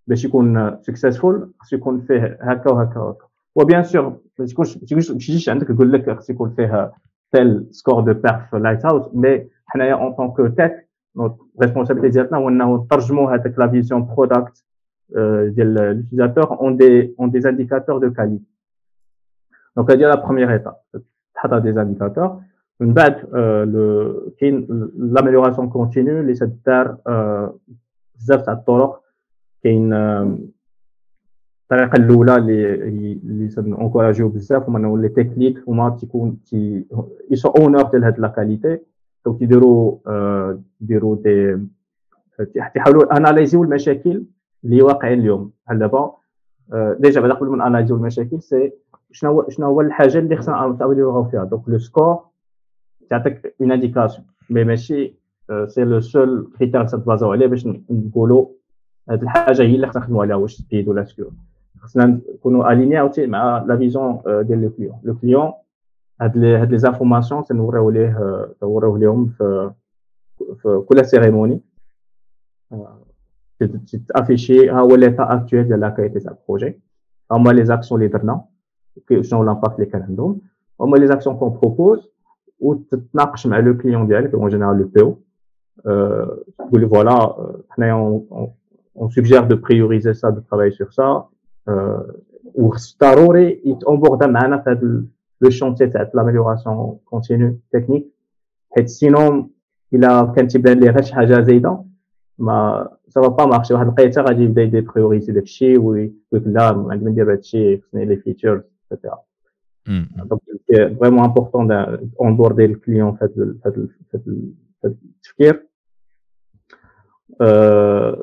باش 0.07 0.25
يكون 0.25 0.77
successful 0.83 1.53
خصو 1.59 1.77
يكون 1.77 2.01
فيه 2.01 2.39
هكا 2.41 2.71
وهكا 2.71 3.01
وهكا 3.01 3.27
و 3.55 3.60
bien 3.60 3.83
sûr 3.83 4.21
ما 4.39 4.47
تكونش 4.47 4.77
ما 4.77 5.01
تجيش 5.01 5.49
عندك 5.49 5.71
يقول 5.71 5.93
لك 5.93 6.19
خصو 6.19 6.33
يكون 6.33 6.51
فيه 6.51 6.93
tel 7.33 7.67
score 7.71 8.01
de 8.01 8.13
perf 8.13 8.55
Lighthouse 8.55 9.15
mais 9.15 9.49
حنايا 9.67 9.95
en 9.95 10.13
tant 10.13 10.29
que 10.29 10.47
tech 10.47 10.89
notre 11.19 11.65
responsabilité 11.65 12.07
ديالنا 12.07 12.37
هو 12.37 12.49
انه 12.49 12.85
نترجموا 12.85 13.35
هذاك 13.35 13.59
la 13.59 13.69
vision 13.69 14.07
product 14.07 14.65
ديال 15.55 16.05
l'utilisateur 16.05 16.63
ont 16.63 16.71
des 16.71 17.15
ont 17.19 17.29
des 17.29 17.47
indicateurs 17.47 18.01
de 18.01 18.09
qualité. 18.09 18.45
Donc 19.77 19.91
هذه 19.91 20.07
la 20.07 20.17
première 20.17 20.51
étape. 20.51 20.81
تحط 21.35 21.63
des 21.63 21.79
indicateurs. 21.79 22.41
من 22.81 22.95
بعد 22.95 23.13
كاين 24.41 24.67
l'amélioration 25.17 25.73
continue 25.73 25.97
اللي 25.97 26.35
تدار 26.35 26.97
بزاف 28.17 28.43
تاع 28.43 28.53
الطرق 28.53 29.01
كاين 29.63 29.93
الطريقة 31.73 31.97
الاولى 31.97 32.37
اللي 32.37 32.75
اللي 33.13 33.49
بزاف 34.29 34.69
هما 34.69 34.79
les 35.03 35.09
tech 35.09 35.33
leads 35.37 35.59
هما 35.69 35.91
تيكون 36.01 36.43
c'est 36.45 36.85
eux 37.31 37.49
owners 37.49 37.83
ديال 37.83 38.05
هاد 38.05 38.19
la 38.21 38.29
qualité 38.29 38.79
donc 39.27 39.43
يديروا 39.43 39.99
يديروا 40.81 41.17
دي 41.17 41.59
تيحاولوا 42.75 43.17
اناليزيو 43.17 43.63
المشاكل 43.65 44.25
اللي 44.65 44.83
واقعين 44.83 45.21
اليوم 45.21 45.51
بحال 45.67 45.79
دابا 45.79 46.15
déjà 46.99 47.21
بعد 47.21 47.31
قبل 47.31 47.49
من 47.49 47.63
اناليزيو 47.63 47.97
المشاكل 47.97 48.43
c'est 48.43 48.73
شنو 49.13 49.31
هو 49.31 49.49
شنو 49.49 49.67
هو 49.67 49.81
الحاجة 49.81 50.19
اللي 50.19 50.37
خصنا 50.37 50.67
نتاميليوراو 50.67 51.25
فيها 51.25 51.45
donc 51.45 51.69
le 51.69 51.79
score 51.79 52.28
تعطيك 53.11 53.55
une 53.61 53.73
indication 53.73 54.27
mais 54.51 54.65
ماشي 54.65 55.15
c'est 55.67 55.85
le 55.85 56.01
seul 56.01 56.53
critère 56.59 56.85
تبازاو 56.85 57.33
عليه 57.33 57.47
باش 57.47 57.67
نقولوا 57.91 58.47
هاد 59.11 59.23
الحاجة 59.23 59.63
هي 59.63 59.75
اللي 59.75 59.87
خصنا 59.87 60.03
نخدموا 60.03 60.23
عليها 60.23 60.37
واش 60.37 60.55
speed 60.55 60.89
ولا 60.89 61.05
secure 61.05 61.33
خصنا 61.81 62.07
نكونوا 62.07 62.73
alignés 62.73 63.01
aussi 63.01 63.27
مع 63.27 63.65
la 63.69 63.77
vision 63.77 64.21
ديال 64.27 64.63
le 64.63 64.71
client 64.71 65.01
le 65.03 65.15
client 65.15 65.53
هاد 66.21 66.37
les 66.37 66.57
هاد 66.57 66.71
les 66.71 66.79
informations 66.79 67.45
تنوريو 67.45 67.91
ليه 67.91 68.49
تنوريو 68.61 68.97
ليهم 68.97 69.27
في 69.27 69.71
في 70.39 70.85
كل 70.89 71.07
cérémonie 71.07 71.61
تافيشي 74.09 74.71
ها 74.71 74.81
هو 74.81 74.95
l'état 74.95 75.35
actuel 75.35 75.69
ديال 75.69 75.81
la 75.81 75.89
qualité 75.89 76.21
تاع 76.21 76.33
ال 76.33 76.40
projet 76.40 76.81
هما 77.31 77.51
les 77.51 77.65
actions 77.65 78.01
اللي 78.01 78.13
درنا 78.13 78.45
شنو 79.21 79.43
ال 79.43 79.47
impact 79.47 79.75
اللي 79.75 79.87
كان 79.87 80.03
عندهم 80.03 80.41
هما 80.81 80.97
les 80.97 81.07
actions 81.07 81.37
qu'on 81.37 81.49
propose 81.49 82.09
وتتناقش 82.61 83.47
مع 83.47 83.59
le 83.59 83.77
client 83.77 84.07
ديالك 84.07 84.35
en 84.35 84.49
général 84.49 84.79
le 84.79 84.85
PO 84.85 85.19
تقول 86.59 86.81
لي 86.81 86.89
voilà 86.89 87.37
حنايا 87.71 88.21
on 89.01 89.09
suggère 89.09 89.47
de 89.47 89.55
prioriser 89.55 90.15
ça, 90.15 90.33
de 90.33 90.41
travailler 90.41 90.73
sur 90.73 90.93
ça. 90.93 91.29
Euh, 91.69 92.03
ضروري 93.01 93.63
يتونبوردا 93.65 94.27
معنا 94.27 94.59
في 94.59 94.71
هذا 94.71 95.05
le 95.41 95.51
chantier 95.51 95.87
تاع 95.87 96.11
l'amélioration 96.15 96.99
continue 97.15 97.55
technique. 97.77 98.07
حيت 98.71 98.89
sinon 98.89 99.51
الا 99.95 100.33
كان 100.37 100.49
تيبان 100.49 100.81
ليه 100.81 100.91
غير 100.91 101.03
شي 101.03 101.15
حاجة 101.15 101.43
زايده 101.43 101.85
mais 102.39 103.21
ça 103.21 103.28
va 103.28 103.36
pas 103.36 103.47
marcher 103.47 103.75
واحد 103.75 103.87
القيته 103.87 104.23
غادي 104.23 104.45
يبدا 104.45 104.63
يدير 104.63 104.81
priorité 104.81 105.33
داك 105.33 105.43
الشيء 105.43 105.81
ويقول 105.81 106.43
لا 106.47 106.73
ما 106.73 106.93
عندي 106.93 107.05
ندير 107.05 107.25
هذا 107.25 107.39
الشيء 107.39 107.81
خصني 107.83 108.05
les 108.05 108.17
features 108.17 108.63
et 108.93 108.99
cetera 108.99 109.19
donc 109.89 110.43
vraiment 111.01 111.25
important 111.25 111.73
onboarder 112.21 112.65
ال 112.65 112.72
client 112.72 113.17
في 113.17 113.25
هذا 113.67 113.89
التفكير 114.85 115.69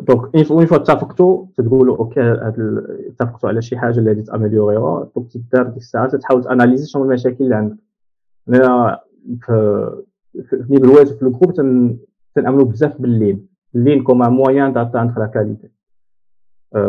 donc 0.08 0.36
une 0.52 0.66
fois 0.66 0.78
اتفقتوا 0.78 1.46
تقولوا 1.58 1.98
OK 1.98 2.22
اتفقتوا 3.10 3.50
على 3.50 3.62
شي 3.62 3.78
حاجة 3.78 4.00
اللي 4.00 4.10
غادي 4.10 4.22
تاميليوريها 4.22 5.10
دونك 5.16 5.32
تدار 5.32 5.68
ديك 5.68 5.78
الساعة 5.78 6.18
تحاول 6.18 6.44
تاناليزي 6.44 6.88
شنو 6.88 7.04
المشاكل 7.04 7.44
اللي 7.44 7.56
عندك 7.56 7.78
أنا 8.50 9.00
في 9.42 10.66
Nimble 10.70 11.06
في 11.06 11.22
ال 11.22 11.26
groupe 11.26 11.54
تنامنوا 12.36 12.66
بزاف 12.66 13.02
بال 13.02 13.17
lean 13.17 13.48
ال 13.76 13.81
lean 13.81 14.04
comme 14.04 14.24
un 14.24 14.32
moyen 14.34 14.74
d'atteindre 14.74 15.20
la 15.20 15.26
qualité 15.26 15.70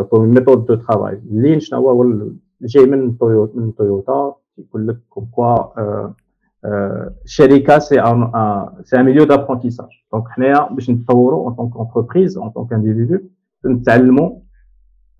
comme 0.09 0.29
méthode 0.29 0.65
de 0.65 0.75
travail 0.75 1.21
ال 1.31 1.37
lean 1.37 1.59
شنو 1.59 1.89
هو 1.89 2.31
جاي 2.61 2.85
من 2.85 3.17
تويوتا 3.17 3.57
من 3.59 3.75
تويوتا 3.75 4.35
يقول 4.57 4.87
لك 4.87 4.99
comme 5.09 5.25
quoi 5.31 5.57
الشركة 7.25 7.79
c'est 7.79 8.01
un 8.01 8.31
c'est 8.83 8.99
un 8.99 9.05
milieu 9.05 9.23
d'apprentissage 9.23 9.87
donc 10.13 10.27
حنايا 10.27 10.69
باش 10.71 10.89
نتطوروا 10.89 11.45
en 11.45 11.53
tant 11.55 11.77
qu'entreprise 11.77 12.37
en 12.37 12.49
tant 12.49 12.73
qu'individus 12.73 13.19
نتعلموا 13.65 14.39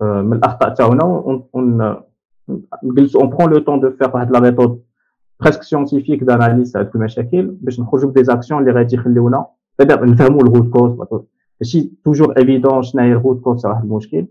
من 0.01 0.34
الأخطاء 0.34 0.74
تاعنا 0.74 1.41
نجلسوا 2.84 3.22
en 3.22 3.29
prenant 3.29 3.53
le 3.53 3.60
temps 3.60 3.79
de 3.79 3.91
faire 3.91 4.12
واحد 4.13 4.32
la 4.31 4.39
méthode 4.39 4.84
presque 5.41 5.63
scientifique 5.63 6.24
d'analyse 6.24 6.72
تاع 6.72 6.89
المشاكل 6.96 7.48
باش 7.62 7.79
نخرجوا 7.79 8.10
ب 8.10 8.24
des 8.24 8.35
actions 8.35 8.62
اللي 8.62 8.72
غادي 8.72 8.96
يخليونا 8.96 9.46
بدا 9.79 10.06
نفهموا 10.06 10.41
ال 10.41 10.47
root 10.47 10.69
cause 10.69 11.24
ماشي 11.62 11.91
toujours 12.03 12.38
évident 12.38 12.84
شنو 12.84 13.01
هي 13.01 13.12
ال 13.12 13.17
root 13.17 13.41
cause 13.41 13.62
تاع 13.62 13.72
واحد 13.72 13.84
المشكل. 13.84 14.27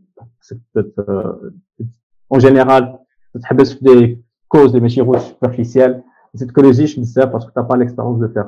en 2.33 2.39
général 2.39 2.99
تحبس 3.43 3.73
في 3.73 3.85
des 3.85 4.26
causes 4.49 4.71
اللي 4.71 4.81
ماشي 4.81 5.01
غير 5.01 5.19
superficielles 5.19 6.03
تتكروزيش 6.39 7.01
بزاف 7.01 7.29
parce 7.33 7.44
que 7.44 7.51
t'as 7.51 7.61
pas 7.61 7.75
l'expérience 7.77 8.19
de 8.21 8.29
faire 8.29 8.43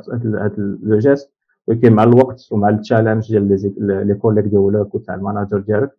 هاد 0.45 0.79
le 0.83 0.99
geste 0.99 1.33
ولكن 1.67 1.93
مع 1.93 2.03
الوقت 2.03 2.49
ومع 2.51 2.69
ال 2.69 2.75
challenge 2.75 3.29
ديال 3.29 4.07
les 4.07 4.15
collègues 4.15 4.45
ديالك 4.45 4.95
وتاع 4.95 5.15
ال 5.15 5.20
manager 5.20 5.59
ديالك 5.59 5.91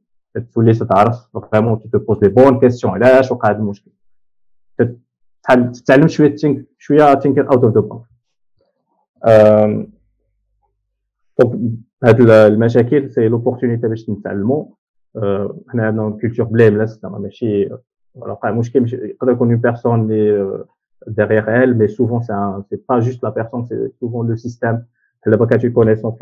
تولي 0.54 0.74
تعرف 0.74 1.28
vraiment 1.52 1.80
tu 1.80 2.00
poses 2.00 2.24
les 2.24 2.30
bonnes 2.30 2.60
questions 2.60 2.94
علاش 2.94 3.32
وقع 3.32 3.50
هذا 3.50 3.58
المشكل 3.58 3.92
تتعلم 5.74 6.08
شوية 6.08 6.36
think 6.36 6.66
شوية 6.78 7.14
think 7.14 7.38
out 7.38 7.64
of 7.64 7.74
the 7.74 7.82
box 7.82 8.10
donc 11.40 11.80
هاد 12.04 12.22
المشاكل 12.30 13.12
c'est 13.12 13.28
l'opportunité 13.28 13.88
باش 13.88 14.10
نتعلموا 14.10 14.66
حنا 15.70 15.88
عندنا 15.88 16.18
culture 16.22 16.46
blameless 16.46 16.90
زعما 16.90 17.20
ماشي 17.20 17.70
وقع 18.16 18.52
مشكل 18.52 18.94
يقدر 18.94 19.32
يكون 19.32 19.48
une 19.48 19.58
personne 19.58 20.02
اللي 20.02 20.64
derrière 21.08 21.48
elle, 21.48 21.74
mais 21.76 21.88
souvent, 21.88 22.22
c'est 22.22 22.34
c'est 22.70 22.82
pas 22.90 23.00
juste 23.00 23.22
la 23.28 23.32
personne, 23.40 23.64
c'est 23.70 23.84
souvent 24.00 24.22
le 24.30 24.36
système. 24.46 24.78
une 25.26 25.74
connaissance 25.74 26.18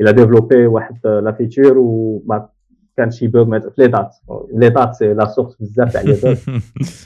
il 0.00 0.06
a 0.08 0.12
développé 0.12 0.58
la 1.26 1.32
feature 1.38 1.76
وكان 1.76 3.10
شي 3.10 3.26
bug 3.28 3.58
في 3.58 3.72
les 3.78 3.86
dates 3.88 4.16
les 4.52 4.68
dates 4.68 4.94
c'est 4.94 5.14
la 5.14 5.24
source 5.24 5.56
بزاف 5.60 5.92
تاع 5.92 6.00
les 6.00 6.12
dates 6.12 6.38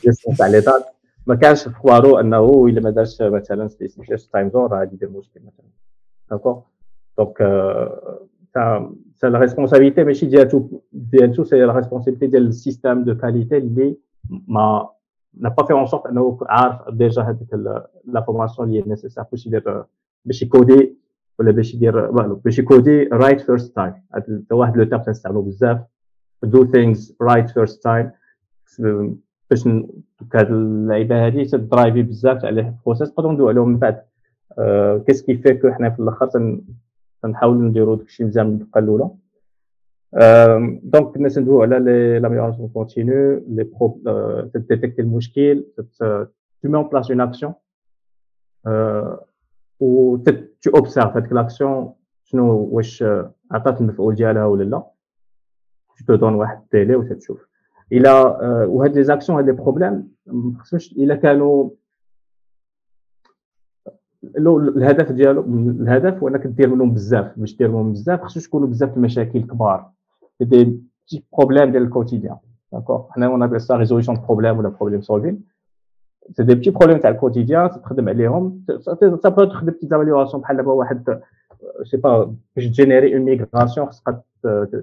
gestion 0.04 0.36
تاع 0.36 0.46
les 0.46 0.60
dates 0.60 0.86
ما 1.26 1.34
كانش 1.34 1.68
في 1.68 1.74
خبارو 1.74 2.20
انه 2.20 2.66
الا 2.66 2.80
ما 2.80 2.90
دارش 2.90 3.22
مثلا 3.22 3.68
spécification 3.68 4.26
time 4.26 4.50
zone 4.50 4.66
راه 4.66 4.78
غادي 4.78 4.94
يدير 4.94 5.10
مشكل 5.10 5.40
مثلا 5.40 5.66
d'accord 6.30 6.62
donc 7.18 7.42
la 9.22 9.38
responsabilité 9.38 10.04
ماشي 10.04 10.26
ديالتو 10.26 10.68
ديالتو 10.92 11.44
c'est 11.44 11.60
la 11.60 11.72
responsabilité 11.72 12.26
ديال 12.26 12.46
ال 12.46 12.53
système 12.53 13.04
de 13.04 13.14
qualité 13.14 13.56
اللي 13.56 13.96
ما 14.48 14.88
n'a 15.40 15.50
pas 15.50 15.64
fait 15.66 15.74
en 15.74 15.86
sorte 15.86 16.06
انه 16.06 16.38
عارف 16.42 16.90
déjà 16.90 17.22
هذيك 17.22 17.54
l'information 18.04 18.68
اللي 18.68 18.82
nécessaire 18.86 19.24
باش 19.32 19.46
يدير 19.46 19.84
باش 20.24 20.42
يكودي 20.42 20.96
ولا 21.38 21.50
باش 21.50 21.74
يدير 21.74 22.10
باش 22.34 22.58
يكودي 22.58 23.04
right 23.04 23.40
first 23.40 23.76
time 23.76 23.92
هذا 24.14 24.42
واحد 24.50 24.76
le 24.76 24.84
terme 24.84 25.02
تنستعملو 25.02 25.42
بزاف 25.42 25.80
do 26.42 26.64
things 26.64 27.14
right 27.20 27.50
first 27.50 27.84
time 27.84 28.10
باش 29.50 29.66
هاد 30.34 30.50
اللعيبه 30.50 31.26
هادي 31.26 31.44
تدرايفي 31.44 32.02
بزاف 32.02 32.44
على 32.44 32.60
ال 32.60 32.66
process 32.66 33.08
نقدروا 33.08 33.32
ندوي 33.32 33.48
عليهم 33.48 33.68
من 33.68 33.78
بعد 33.78 34.02
qu'est-ce 35.06 35.22
qui 35.22 35.36
fait 35.36 35.53
que 35.53 35.66
حنا 35.66 35.90
في 35.90 36.00
الآخر 36.00 36.58
تنحاولوا 37.22 37.62
نديروا 37.62 37.96
داكشي 37.96 38.24
مزيان 38.24 38.46
من 38.46 38.52
الدقه 38.52 38.78
الأولى. 38.78 39.10
donc 40.82 41.14
كنا 41.14 41.28
ندويو 41.38 41.62
على 41.62 41.78
l'amélioration 42.18 42.68
continue 42.68 43.44
les 43.48 43.64
prob 43.64 44.02
تديتيكتي 44.54 45.02
المشكل 45.02 45.64
tu 46.64 46.68
mets 46.68 46.78
en 46.78 46.84
place 46.84 47.08
une 47.10 47.20
action 47.20 47.52
و 49.80 50.18
tu 50.62 50.70
observes 50.70 51.16
هذيك 51.16 51.32
l'action 51.32 51.92
شنو 52.24 52.68
واش 52.72 53.04
عطات 53.50 53.80
المفعول 53.80 54.14
ديالها 54.14 54.44
ولا 54.44 54.64
لا 54.64 54.82
tu 55.96 56.04
te 56.04 56.20
donnes 56.20 56.22
واحد 56.22 56.58
ال 56.58 56.64
délai 56.64 56.96
وتتشوف 56.96 57.48
إلى 57.92 58.10
وهاد 58.68 58.96
les 58.96 59.04
actions 59.04 59.38
هاد 59.38 59.46
les 59.46 59.52
problèmes 59.52 60.08
خصوش 60.58 60.92
الا 60.92 61.14
كانوا 61.14 61.70
لو 64.22 64.58
الهدف 64.58 65.12
ديالو 65.12 65.40
الهدف 65.80 66.22
هو 66.22 66.28
انك 66.28 66.46
دير 66.46 66.74
منهم 66.74 66.94
بزاف 66.94 67.38
باش 67.38 67.56
دير 67.56 67.68
منهم 67.68 67.92
بزاف 67.92 68.22
خصو 68.22 68.40
تكونوا 68.40 68.68
بزاف 68.68 68.96
المشاكل 68.96 69.42
كبار. 69.42 69.90
des 70.40 70.48
problèmes 70.62 71.28
problèmes 71.32 71.72
ديال 71.72 71.82
ال 71.82 71.88
quotidien 71.88 72.36
d'accord 72.72 73.10
حنا 73.10 73.26
on 73.26 73.42
appelle 73.42 73.60
ça 73.60 73.76
résolution 73.76 74.16
de 74.16 74.22
problèmes 74.26 74.58
ولا 74.58 74.68
problem 74.68 75.00
solving 75.00 75.42
c'est 76.32 76.42
des 76.44 76.54
petits 76.54 76.70
problèmes 76.70 76.98
تاع 76.98 77.10
ال 77.10 77.16
quotidien 77.16 77.70
تخدم 77.70 78.08
عليهم 78.08 78.64
سا 79.22 79.28
بو 79.28 79.44
تخدم 79.44 79.72
tes 79.72 79.86
évaluations 79.86 80.42
بحال 80.42 80.56
دابا 80.56 80.72
واحد 80.72 81.20
sais 81.84 81.96
pas 81.96 82.34
باش 82.56 82.64
générer 82.66 83.14
une 83.14 83.22
migration 83.22 83.86
خصك 83.86 84.22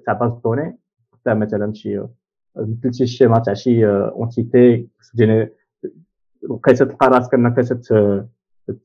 تاع 0.05 0.13
base 0.13 0.31
de 0.43 0.51
données 0.51 0.77
تاع 1.25 1.33
مثلا 1.33 1.73
شي 1.73 2.01
euh، 2.01 2.07
مثل 2.57 3.07
schéma 3.07 3.39
تاع 3.39 3.53
شي 3.53 3.81
euh، 3.81 4.13
entité 4.13 4.87
لقيت 6.49 6.83
تلقى 6.83 7.07
راسك 7.07 7.33
إنك 7.33 7.55
تت 7.55 7.93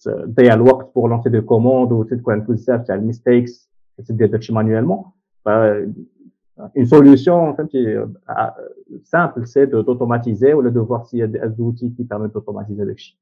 تضيع 0.04 0.54
الوقت 0.54 0.90
pour 0.94 1.08
lancer 1.08 1.30
des 1.30 1.44
commandes 1.44 1.92
ou 1.92 2.04
تكون 2.10 2.40
بزاف 2.40 2.82
تاع 2.86 2.94
ال 2.94 3.03
mistakes 3.03 3.70
تدير 4.06 4.28
داكشي 4.28 4.52
manuellement 4.52 5.04
une 6.76 6.86
solution 6.86 7.56
simple, 9.14 9.46
c'est 9.52 9.66
d'automatiser 9.66 10.52
ou 10.54 10.60
de 10.62 10.80
voir 10.88 11.06
s'il 11.06 11.20
y 11.20 11.22
a 11.22 11.26
des 11.26 11.60
outils 11.66 11.90
qui 11.94 12.04
permettent 12.04 12.34
d'automatiser 12.34 12.84
le 12.84 12.96
شيء. 12.96 13.16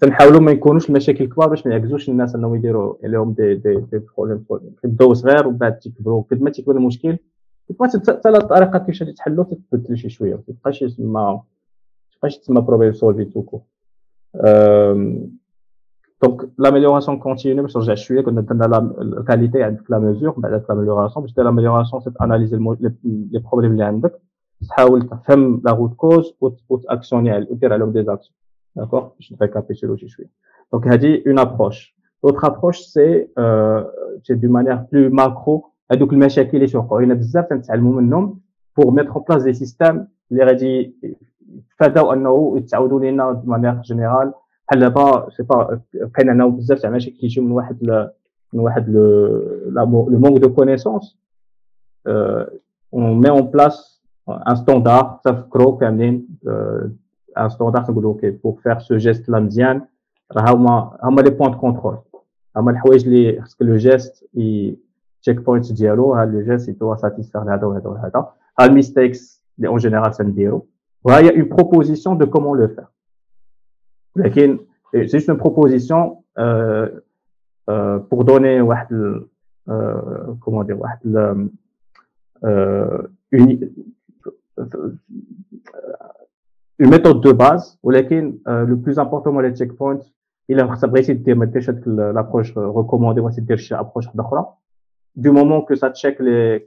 تنحاولوا 0.00 0.40
ما 0.40 0.52
يكونوش 0.52 0.90
المشاكل 0.90 1.24
كبار 1.24 1.48
باش 1.48 1.66
ما 1.66 1.72
يعكزوش 1.72 2.08
الناس 2.08 2.34
انهم 2.34 2.54
يديروا 2.54 2.94
لهم 3.02 3.32
des 3.32 3.54
des 3.54 3.74
des 3.74 3.98
problèmes 4.16 4.44
يبداو 4.84 5.14
صغير 5.14 5.46
ومن 5.46 5.56
بعد 5.56 5.78
تكبروا 5.78 6.22
قد 6.30 6.42
ما 6.42 6.50
تكبر 6.50 6.76
المشكل 6.76 7.18
حتى 7.82 8.28
الطريقة 8.28 8.78
كيفاش 8.78 9.02
غادي 9.02 9.12
تحلو 9.12 9.42
تتبدل 9.42 9.96
شي 9.98 10.08
شوية. 10.08 10.34
ما 10.34 10.42
تبقاش 10.48 10.80
تسمى 10.80 11.40
تبقاش 12.12 12.38
تسمى 12.38 12.60
problem 12.60 12.92
solving 12.92 13.24
tout 13.24 13.40
court 13.40 13.60
Donc, 16.24 16.42
l'amélioration 16.58 17.18
continue, 17.18 17.60
باش 17.60 17.76
نرجع 17.76 17.94
شوية 17.94 18.20
كنا 18.20 18.40
درنا 18.40 18.78
ال 19.00 19.08
qualité 19.08 19.62
عندك 19.62 19.90
la 19.90 19.98
mesure 19.98 20.30
بعد 20.38 20.62
l'amélioration 20.62 21.18
باش 21.18 21.34
دير 21.34 21.44
l'amélioration 21.50 22.00
c'est 22.00 22.24
analyser 22.24 22.56
les 23.32 23.40
problèmes 23.40 23.70
اللي 23.70 23.84
عندك 23.84 24.20
تحاول 24.68 25.08
تفهم 25.08 25.62
la 25.64 25.72
root 25.72 25.94
cause 25.94 26.34
وتاكسيوني 26.68 27.38
ودير 27.50 27.72
عليهم 27.72 27.92
des 27.92 28.02
actions 28.04 28.34
d'accord 28.76 29.00
باش 29.00 29.32
نريكابيتولو 29.32 29.96
شي 29.96 30.08
شوية 30.08 30.30
donc 30.72 30.88
هذه 30.88 31.22
une 31.26 31.38
approche 31.38 31.96
l'autre 32.24 32.46
approche 32.46 32.78
c'est 32.78 33.28
c'est 34.22 34.34
de 34.34 34.48
manière 34.52 34.76
plus 34.92 35.10
macro 35.10 35.70
هذوك 35.92 36.12
المشاكل 36.12 36.56
اللي 36.56 36.66
توقعوا 36.66 37.02
لنا 37.02 37.14
بزاف 37.14 37.44
تنتعلموا 37.44 38.00
منهم 38.00 38.40
pour 38.76 38.90
mettre 38.90 39.10
en 39.10 39.24
place 39.28 39.42
des 39.42 39.52
systèmes 39.52 40.06
اللي 40.32 40.44
غادي 40.44 40.96
يتفاداو 41.54 42.12
انه 42.12 42.54
يتعاودوا 42.56 43.00
لنا 43.00 43.32
de 43.32 43.50
manière 43.50 43.80
générale 43.80 44.32
بحال 44.68 44.80
دابا 44.80 45.30
sais 45.30 45.42
pas 45.42 45.80
كاين 46.14 46.30
عندنا 46.30 46.46
بزاف 46.46 46.80
تاع 46.80 46.90
المشاكل 46.90 47.16
كيجيو 47.16 47.44
من 47.44 47.52
واحد 47.52 48.08
من 48.52 48.60
واحد 48.60 48.90
le 49.68 49.86
manque 50.08 50.40
de 50.40 50.54
connaissances 50.54 51.18
on 52.94 53.20
met 53.20 53.30
en 53.30 53.40
place 53.40 54.02
un 54.48 54.56
standard 54.56 55.20
تفكروا 55.24 55.78
كاملين 55.78 56.28
un 57.38 57.48
standard 57.48 57.82
تنقولوا 57.84 58.12
OK 58.12 58.30
pour 58.30 58.60
faire 58.62 58.78
ce 58.78 58.96
geste 58.96 59.28
لا 59.28 59.40
مزيان 59.40 59.82
راه 60.32 60.54
هما 60.54 60.98
هما 61.02 61.20
les 61.20 61.30
points 61.30 61.50
de 61.50 61.58
contrôle 61.58 61.98
هما 62.56 62.70
الحوايج 62.70 63.06
اللي 63.06 63.42
خصك 63.42 63.62
le 63.62 63.76
geste 63.76 64.24
check 65.22 65.40
points 65.40 65.72
ديالو 65.72 66.14
ها 66.14 66.24
le 66.24 66.40
geste 66.42 66.68
doit 66.68 66.96
satisfaire 66.96 67.44
لهذا 67.44 67.66
وهذا 67.66 67.88
وهذا 67.88 68.26
ها 68.60 68.66
ال 68.66 68.75
mistakes 68.75 69.44
اللي 69.58 69.68
en 69.68 69.78
général 69.78 70.10
تنديرو 70.10 70.66
وهي 71.04 71.30
une 71.30 71.48
proposition 71.48 72.18
de 72.18 72.26
comment 72.26 72.60
le 72.60 72.68
faire 72.68 72.86
لكن 74.16 74.58
c'est 74.92 75.04
juste 75.04 75.30
une 75.30 75.38
proposition 75.38 76.16
pour 78.10 78.22
donner 78.22 78.60
واحد 78.60 79.20
comment 80.40 80.66
dire 80.66 80.76
واحد 80.76 81.00
une 86.82 86.90
méthode 86.90 87.20
de 87.20 87.32
base 87.32 87.78
ولكن 87.82 88.38
le 88.46 88.76
plus 88.84 88.98
important 88.98 89.28
هو 89.28 89.42
les 89.42 89.54
check 89.54 89.70
points 89.72 90.06
الا 90.50 90.72
خصك 90.72 90.88
بغيتي 90.88 91.12
دير 91.12 91.34
ما 91.34 91.44
ديرش 91.44 91.70
هذيك 91.70 91.88
l'approche 91.88 92.58
recommandée 92.58 93.20
بغيتي 93.20 93.40
دير 93.40 93.56
شي 93.56 93.74
approche 93.74 94.06
واحدة 94.06 94.22
أخرى 94.22 94.46
du 95.16 95.32
moment 95.32 95.60
que 95.60 95.74
ça 95.74 95.88
check 95.88 96.20
les 96.20 96.60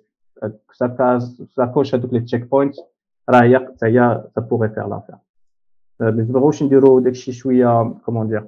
ça 0.73 0.87
case 0.87 1.43
ça 1.55 1.65
coche 1.65 1.95
هذوك 1.95 2.13
les 2.13 2.19
check 2.19 2.49
points 2.51 2.75
راه 3.29 3.43
هي 3.43 3.59
حتى 3.59 3.85
هي 3.85 4.23
ça 4.35 4.41
pourrait 4.41 4.69
faire 4.69 4.87
l'affaire 4.87 5.15
ما 5.99 6.11
نبغيوش 6.11 6.63
نديرو 6.63 6.99
داكشي 6.99 7.31
شوية 7.31 7.93
comment 8.05 8.27
dire 8.27 8.45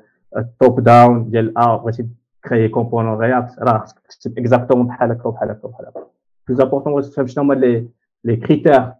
top 0.60 0.80
down 0.80 1.30
ديال 1.30 1.58
ا 1.58 1.76
بغيتي 1.78 2.08
créer 2.46 2.70
composant 2.70 3.17
React 3.20 3.60
راه 3.60 3.78
خصك 3.78 4.00
تكتب 4.00 4.38
exactement 4.39 4.88
بحال 4.88 5.12
هكا 5.12 5.28
وبحال 5.28 5.50
هكا 5.50 5.67
وبحال 5.67 5.86
هكا 5.88 6.08
plus 6.48 6.62
important 6.62 7.02
تفهم 7.02 7.28
شنو 7.28 7.44
هما 7.44 7.54
les 7.54 7.88
les 8.24 8.36
critères 8.36 8.94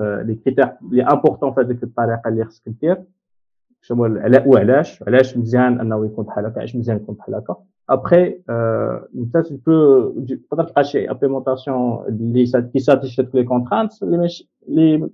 les 0.00 0.34
critères 0.34 0.68
les 0.90 1.02
importants 1.02 1.52
في 1.52 1.60
هذيك 1.60 1.82
الطريقة 1.82 2.28
اللي 2.28 2.44
خصك 2.44 2.68
دير 2.68 3.02
شنو 3.82 4.04
هو 4.04 4.20
وعلاش 4.46 5.02
علاش 5.02 5.36
مزيان 5.36 5.80
انه 5.80 6.06
يكون 6.06 6.24
بحال 6.24 6.46
هكا 6.46 6.58
علاش 6.58 6.76
مزيان 6.76 6.96
يكون 6.96 7.14
بحال 7.14 7.34
هكا 7.34 7.56
ابخي 7.90 8.26
انت 9.14 9.36
تقدر 9.36 10.64
تلقى 10.64 10.84
شي 10.84 11.10
implémentation 11.10 12.04
اللي 12.08 12.70
qui 12.72 12.78
satisfait 12.78 13.38
les 13.38 13.44
contraintes 13.44 14.02
اللي 14.02 14.18
ماشي 14.18 14.50
اللي 14.68 15.10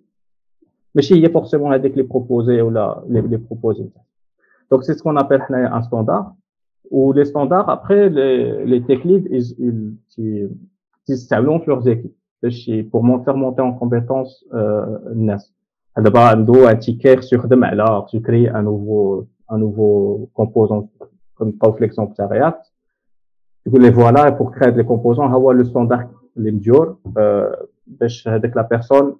ماشي 0.98 1.24
هي 1.24 1.28
forcément 1.28 1.72
هذيك 1.72 1.96
les 1.96 2.02
proposées 2.02 2.60
ولا 2.62 3.02
les 3.08 3.20
proposées 3.36 3.88
donc 4.70 4.82
c'est 4.82 4.94
ce 4.94 5.01
qu'on 5.01 5.18
appelle 5.18 5.42
حنايا 5.42 5.76
un 5.76 5.82
standard 5.82 6.32
و 6.90 7.12
les 7.12 7.24
standards 7.24 7.72
après 7.72 8.08
les 8.08 8.80
tech 8.80 9.06
leads 9.06 9.28
تيستعملوهم 11.06 11.58
في 11.58 11.70
leurs 11.70 11.80
équipes 11.80 12.10
باش 12.42 12.70
pour 12.70 13.24
faire 13.24 13.34
monter 13.36 13.60
en 13.60 13.74
compétence 13.74 14.44
الناس 15.12 15.54
دابا 15.98 16.20
عنده 16.20 16.70
un 16.70 16.78
ticket 16.78 17.20
يخدم 17.32 17.64
على 17.64 18.06
tu 18.12 18.20
crées 18.20 18.50
un 18.50 18.64
nouveau 18.64 19.24
un 19.52 19.60
nouveau 19.60 20.26
composant 20.34 20.88
كنبقاو 21.34 21.72
في 21.72 21.80
l'exemple 21.80 22.14
تاع 22.14 22.26
React 22.26 22.72
يقول 23.66 23.82
لي 23.82 23.92
voilà 23.92 24.28
pour 24.28 24.58
créer 24.58 24.70
les 24.70 24.82
composants 24.82 25.26
ها 25.26 25.34
هو 25.34 25.52
le 25.52 25.64
standard 25.64 26.08
اللي 26.36 26.50
مديور 26.50 26.96
باش 27.86 28.28
هذاك 28.28 28.56
la 28.56 28.62
personne 28.62 29.16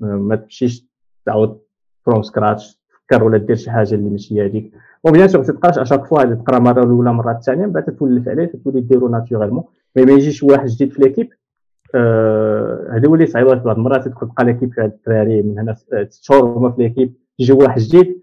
ما 0.00 0.36
تمشيش 0.36 0.89
تعاود 1.26 1.60
from 2.06 2.22
scratch 2.22 2.80
تفكر 2.90 3.24
ولا 3.24 3.38
دير 3.38 3.56
شي 3.56 3.70
حاجة 3.70 3.94
اللي 3.94 4.10
ماشي 4.10 4.46
هذيك 4.46 4.72
bon 5.04 5.12
bien 5.12 5.28
sûr 5.28 5.44
تبقاش 5.44 5.78
à 5.78 5.82
chaque 5.82 6.04
fois 6.04 6.34
تقرا 6.34 6.58
مرة 6.58 6.82
الأولى 6.84 7.12
مرة 7.12 7.32
الثانية 7.32 7.66
من 7.66 7.72
بعد 7.72 7.84
تولف 7.84 8.28
عليه 8.28 8.52
تولي 8.64 8.80
ديرو 8.80 9.08
naturellement 9.08 9.64
mais 9.96 10.04
ما 10.04 10.12
يجيش 10.12 10.42
واحد 10.42 10.66
جديد 10.66 10.92
في 10.92 11.02
l'équipe 11.02 11.28
هذه 12.94 13.08
ولي 13.08 13.26
صعيبه 13.26 13.54
بعض 13.54 13.76
المرات 13.76 14.04
تدخل 14.04 14.26
تلقى 14.26 14.44
l'équipe 14.44 14.74
فيها 14.74 14.84
الدراري 14.84 15.42
من 15.42 15.58
هنا 15.58 15.74
ست 15.74 16.22
شهور 16.22 16.58
هما 16.58 16.70
في 16.70 16.82
l'équipe 16.82 17.14
تيجي 17.38 17.52
واحد 17.52 17.80
جديد 17.80 18.20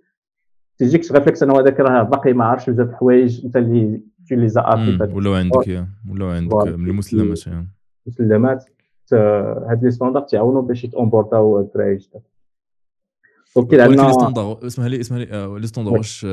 تجيك 0.77 1.11
réflexe 1.11 1.43
أنه 1.43 1.59
هذاك 1.59 1.79
راه 1.79 2.03
باقي 2.03 2.33
ما 2.33 2.45
عارفش 2.45 2.69
بزاف 2.69 2.89
الحوايج 2.89 3.45
أنت 3.45 3.57
اللي 3.57 4.01
تجي 4.25 4.35
لي 4.35 4.47
زابي 4.47 5.13
ولاو 5.13 5.33
عندك 5.33 5.85
ولاو 6.11 6.29
عندك 6.29 6.67
من 6.67 6.89
المسلمات 6.89 7.39
مسلمات 8.07 8.65
هاد 9.13 9.83
les 9.83 9.91
standards 9.91 10.21
تعاونوا 10.21 10.61
باش 10.61 10.83
يتونبورتاو 10.83 11.59
الدراري 11.59 11.95
جداد. 11.95 12.21
عندنا 13.57 14.01
les 14.01 14.13
standards 14.13 14.59
اسمها 14.65 14.89
les 14.89 14.99
اسمها 14.99 15.19
les 15.19 15.59
les 15.59 15.67
standards 15.67 15.93
واش 15.93 16.27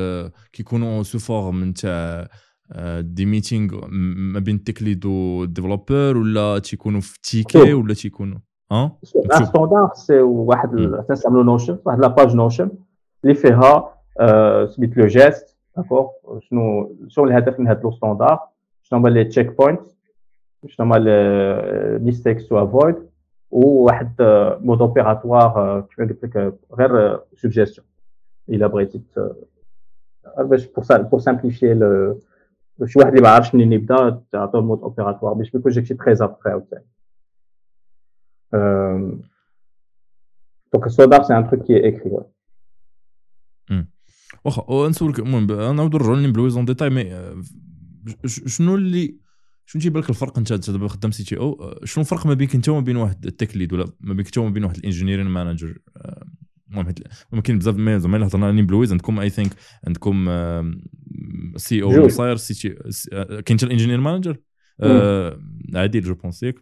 كيكونوا 0.53 1.03
sous 1.03 1.19
forme 1.19 1.63
نتاع 1.63 2.27
des 2.99 3.25
meetings 3.25 3.87
ما 4.33 4.39
بين 4.39 4.55
ال 4.55 4.61
tech 4.61 4.83
lead 4.83 5.05
و 5.05 5.15
ال 5.15 5.25
developer 5.25 6.17
ولا 6.17 6.59
تيكونوا 6.59 7.01
في 7.01 7.19
ticket 7.23 7.73
ولا 7.73 7.93
تيكونوا؟ 7.93 8.37
آه 8.71 8.99
standard 9.43 9.91
c'est 9.93 10.21
واحد 10.21 10.69
تنستعملوا 11.07 11.43
Notion 11.43 11.77
واحد 11.85 11.99
la 11.99 12.11
page 12.11 12.35
Notion 12.35 12.71
اللي 13.23 13.35
فيها 13.35 13.95
سميت 14.65 14.97
le 14.97 15.07
geste 15.07 15.57
d'accord؟ 15.77 16.09
شنو 16.39 16.95
شنو 17.07 17.25
الهدف 17.25 17.59
من 17.59 17.67
هذا 17.67 17.81
le 17.83 17.91
standard 17.91 18.39
شنو 18.83 18.99
هما 18.99 19.09
les 19.09 19.23
check 19.23 19.57
points 19.57 19.81
شنو 20.67 20.85
هما 20.85 20.95
les 20.95 21.99
mistakes 22.03 22.47
to 22.47 22.63
avoid 22.63 22.95
وواحد 23.51 24.15
mode 24.61 24.81
opératoire 24.81 25.81
كيما 25.81 26.07
قلت 26.07 26.23
لك 26.23 26.53
غير 26.73 27.19
سوجيستيون 27.35 27.87
الا 28.49 28.67
بغيتي 28.67 29.01
باش 30.37 30.65
pour 31.11 31.19
simplifier 31.19 31.57
شي 31.57 32.99
واحد 32.99 33.09
اللي 33.09 33.21
ما 33.21 33.29
عارفش 33.29 33.55
منين 33.55 33.73
يبدا 33.73 34.21
تعطيه 34.31 34.59
ال 34.59 34.63
mode 34.63 34.81
opératoire 34.81 35.33
باش 35.33 35.55
ما 35.55 35.59
يكونش 35.59 35.75
داكشي 35.75 35.93
très 35.93 36.13
abstrait 36.13 36.49
عاوتاني 36.49 36.85
donc 40.73 40.85
ال 40.85 40.89
standard 40.89 41.23
c'est 41.23 41.37
un 41.37 41.49
truc 41.49 41.63
qui 41.63 41.87
est 41.87 41.98
écrit 41.98 42.17
واخا 44.45 44.89
نسولك 44.89 45.19
المهم 45.19 45.47
نعاودو 45.75 45.97
نرجعو 45.97 46.15
ل 46.15 46.19
NimbleWay 46.19 46.55
en 46.55 46.65
détail 46.65 46.89
mais 46.89 47.11
شنو 48.25 48.75
اللي 48.75 49.24
شنو 49.65 49.81
تيبان 49.81 50.03
لك 50.03 50.09
الفرق 50.09 50.37
انت 50.37 50.69
دابا 50.71 50.87
خدام 50.87 51.11
CTO؟ 51.11 51.79
شنو 51.83 52.01
الفرق 52.01 52.27
ما 52.27 52.33
بينك 52.33 52.55
انت 52.55 52.69
وما 52.69 52.79
بين 52.79 52.95
واحد 52.95 53.25
ال 53.25 53.31
tech 53.31 53.57
lead 53.57 53.73
ولا 53.73 53.85
ما 53.99 54.13
بينك 54.13 54.25
انت 54.25 54.37
وما 54.37 54.49
بين 54.49 54.63
واحد 54.63 54.77
ال 54.77 54.81
engineering 54.81 55.25
manager؟ 55.25 55.77
المهم 56.69 56.93
ممكن 57.31 57.57
بزاف 57.57 57.75
ما 57.75 57.97
زعما 57.97 58.17
إلا 58.17 58.25
هضرنا 58.27 58.45
على 58.45 58.61
بلويز 58.61 58.91
عندكم 58.91 59.19
I 59.19 59.29
think 59.29 59.51
عندكم 59.87 60.25
CEO 61.55 61.83
sorry 61.83 62.35
CTO 62.35 62.69
كاين 63.41 63.57
حتى 63.57 63.65
ال 63.65 63.68
engineering 63.68 63.99
manager؟ 64.01 64.37
عادل 65.75 66.01
je 66.01 66.13
pense 66.13 66.43
ياك. 66.43 66.55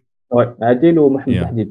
عادل 0.61 0.99
ومحمد 0.99 1.43
حديد 1.43 1.69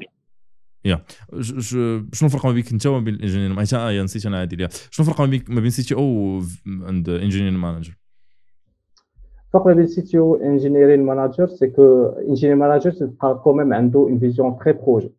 يا. 0.84 1.04
شنو 1.40 2.04
الفرق 2.22 2.46
ما 2.46 2.52
بينك 2.52 2.72
انت 2.72 2.86
وما 2.86 3.04
بين 3.04 3.14
ال 3.14 3.19
engineer؟ 3.19 3.64
آه 3.74 4.02
نسيت 4.02 4.26
أنا 4.26 4.38
عادل 4.38 4.68
شنو 4.90 5.06
الفرق 5.06 5.20
ما 5.20 5.26
بين 5.26 5.44
ما 5.48 5.60
بين 5.60 5.70
CTO 5.70 6.42
عند 6.66 7.08
engineering 7.08 7.50
manager؟ 7.50 8.01
الفرق 9.54 9.66
ما 9.66 9.72
بين 9.72 9.86
CTO 9.86 10.18
engineering 10.18 11.02
manager 11.02 11.46
c'est 11.46 11.66
que 11.66 12.06
engineering 12.06 12.56
manager 12.56 12.90
تلقى 12.90 13.40
quand 13.44 13.61
même 13.61 13.74
عنده 13.74 14.00
une 14.00 14.18
vision 14.18 14.58
très 14.58 14.72
projet 14.72 15.12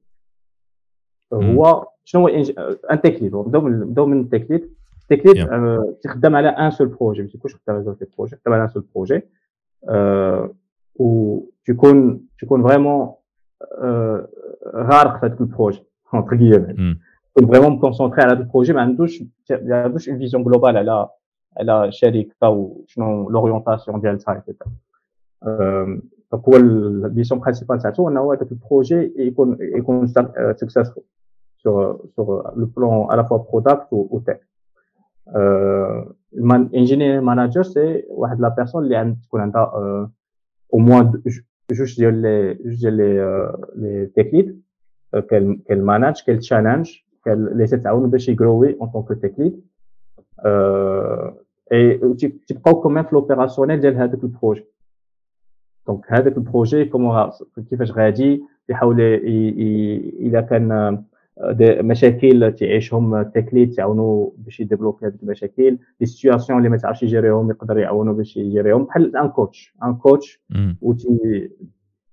هو 1.33 1.87
شنو 2.03 2.21
هو 2.21 2.27
un 2.91 3.01
tech 3.01 3.23
lead 3.23 3.35
نبداو 3.35 3.61
من 3.61 3.79
نبداو 3.79 4.05
من 4.05 4.21
ال 4.21 4.27
tech 4.27 4.51
lead 4.51 4.69
ال 5.01 5.06
tech 5.06 5.25
lead 5.25 5.47
تخدم 6.03 6.35
على 6.35 6.49
un 6.49 6.71
seul 6.71 6.87
projet 6.87 7.21
ما 7.21 7.27
تكونش 7.27 7.55
خدام 7.55 7.75
على 7.75 7.85
زوج 7.85 7.95
projets 8.17 8.35
خدام 8.35 8.53
على 8.53 8.63
un 8.63 8.67
seul 8.67 8.83
projet 8.95 9.21
و 10.95 11.39
تكون 11.65 12.27
تكون 12.41 12.63
vraiment 12.63 13.13
غارق 14.75 15.19
في 15.19 15.25
هذاك 15.25 15.41
ال 15.41 15.47
projet 15.47 15.83
entre 16.13 16.37
guillemets 16.37 16.75
تكون 17.35 17.47
vraiment 17.47 17.79
concentré 17.79 18.21
على 18.21 18.33
هذا 18.33 18.39
ال 18.39 18.44
projet 18.44 18.73
ما 18.73 18.81
عندوش 18.81 19.23
ما 19.51 19.83
عندوش 19.83 20.09
une 20.09 20.17
vision 20.17 20.43
globale 20.43 20.77
على 20.77 21.09
على 21.57 21.91
شركه 21.91 22.49
وشنو 22.49 23.29
l'orientation 23.29 24.01
ديالها 24.01 24.43
et 24.47 24.53
cetera 24.53 24.71
donc 26.31 26.47
هو 26.47 26.55
ال 26.55 26.66
mission 26.66 27.39
principale 27.39 27.79
تاعته 27.79 28.09
انه 28.09 28.33
هذاك 28.33 28.51
ال 28.51 28.60
projet 28.60 29.13
يكون 29.17 29.57
يكون 29.61 30.07
successful 30.07 31.03
sur, 31.63 31.99
sur 32.13 32.51
le 32.55 32.67
plan 32.67 33.07
à 33.07 33.15
la 33.15 33.23
fois 33.23 33.43
product 33.45 33.87
ou, 33.91 34.07
ou 34.11 34.19
tech. 34.19 34.39
Euh, 35.35 36.03
engineer 36.73 37.21
manager, 37.21 37.65
c'est 37.65 38.05
la 38.37 38.51
personne 38.51 38.89
qui 38.89 38.95
a 38.95 39.05
euh, 39.77 40.05
au 40.69 40.79
moins 40.79 41.09
juste 41.69 41.97
les, 41.97 42.59
juste 42.65 42.85
les, 42.85 43.17
euh, 43.17 43.47
les 43.75 44.09
tech 44.11 44.31
lead, 44.33 44.59
euh, 45.15 45.21
qu'elle 45.21 45.57
qu 45.67 45.75
manage, 45.75 46.25
qu'elle 46.25 46.41
challenge, 46.41 47.05
qu'elle 47.23 47.45
laisse 47.55 47.73
à 47.73 47.93
grower 48.41 48.75
en 48.79 48.87
tant 48.87 49.03
que 49.03 49.13
prends 52.63 52.75
quand 52.75 52.89
même 52.89 53.07
l'opérationnel 53.11 53.79
de 53.79 53.89
le 54.21 54.29
projet. 54.29 54.65
Donc, 55.87 56.05
هذاك 56.07 56.37
البروجي 56.37 56.91
كيفاش 57.69 57.91
غادي 57.91 58.43
يحاول 58.69 59.01
اذا 60.19 60.41
كان 60.41 61.03
مشاكل 61.61 62.53
تعيشهم 62.53 63.15
التكليد 63.15 63.71
تعاونوا 63.71 64.29
باش 64.37 64.59
يديفلوبي 64.59 65.07
هذيك 65.07 65.23
المشاكل 65.23 65.77
لي 65.99 66.05
سيتوياسيون 66.05 66.57
اللي 66.57 66.69
ما 66.69 66.77
تعرفش 66.77 67.03
يجيريهم 67.03 67.49
يقدر 67.49 67.77
يعاونوا 67.77 68.13
باش 68.13 68.37
يجيريهم 68.37 68.83
بحال 68.83 69.17
ان 69.17 69.29
كوتش 69.29 69.75
ان 69.83 69.95
كوتش 69.95 70.41
و 70.81 70.93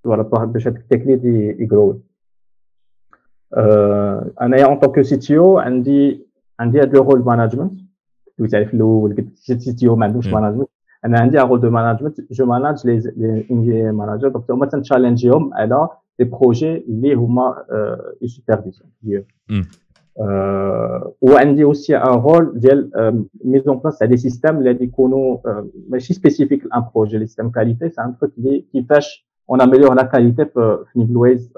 باش 0.05 0.69
هذاك 0.69 0.81
ال 0.81 0.86
tech 0.86 1.05
lead 1.05 1.25
يجروي 1.61 2.01
انايا 4.43 4.65
en 4.65 4.79
tant 4.79 4.91
que 4.91 5.01
CTO 5.01 5.59
عندي 5.59 6.27
عندي 6.61 6.81
هذا 6.81 6.93
le 6.93 7.03
rôle 7.03 7.25
management 7.25 7.81
دويت 8.41 8.55
عليه 8.55 8.67
في 8.67 8.75
الأول 8.75 9.17
قلت 9.17 9.39
CTO 9.39 9.97
ما 9.97 10.07
عندوش 10.07 10.27
مانجمنت 10.27 10.69
أنا 11.05 11.21
عندي 11.21 11.41
un 11.41 11.45
rôle 11.45 11.61
de 11.61 11.69
management 11.69 12.15
je 12.31 12.43
manage 12.43 12.85
les 12.85 13.01
les 13.21 13.47
engineering 13.51 13.97
managers. 13.97 14.31
Donc 14.31 14.51
هما 14.51 14.67
تنشالنجيهم 14.67 15.55
على 15.55 15.89
les 16.19 16.25
projets 16.25 16.77
اللي 16.77 17.15
هما 17.15 17.65
يسوبرفيزيون 18.23 19.25
وعندي 21.21 21.65
aussi 21.65 21.97
un 21.97 22.19
rôle 22.19 22.61
ديال 22.61 22.91
mise 23.45 23.67
en 23.67 23.79
place 23.79 23.99
تاع 23.99 24.07
des 24.09 24.17
systèmes 24.17 24.59
اللي 24.59 24.71
غادي 24.71 24.85
يكونوا 24.85 25.39
ماشي 25.89 26.15
spécifique 26.15 26.67
ل 26.67 26.73
un 26.73 26.85
projet 26.95 27.19
les 27.19 27.27
systèmes 27.27 27.51
qualité 27.51 27.89
c'est 27.89 28.01
un 28.03 28.17
truc 28.19 28.33
اللي 28.39 28.65
كيفاش 28.73 29.27
on 29.51 29.61
améliore 29.61 29.95
la 29.95 30.03
qualité 30.03 30.45
في 30.45 30.85
NimbleWay 30.97 31.53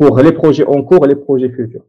pour 0.00 0.20
les 0.20 0.30
projets 0.30 0.64
en 0.64 0.82
cours 0.82 1.06
les 1.06 1.14
projets 1.14 1.48
futurs 1.48 1.82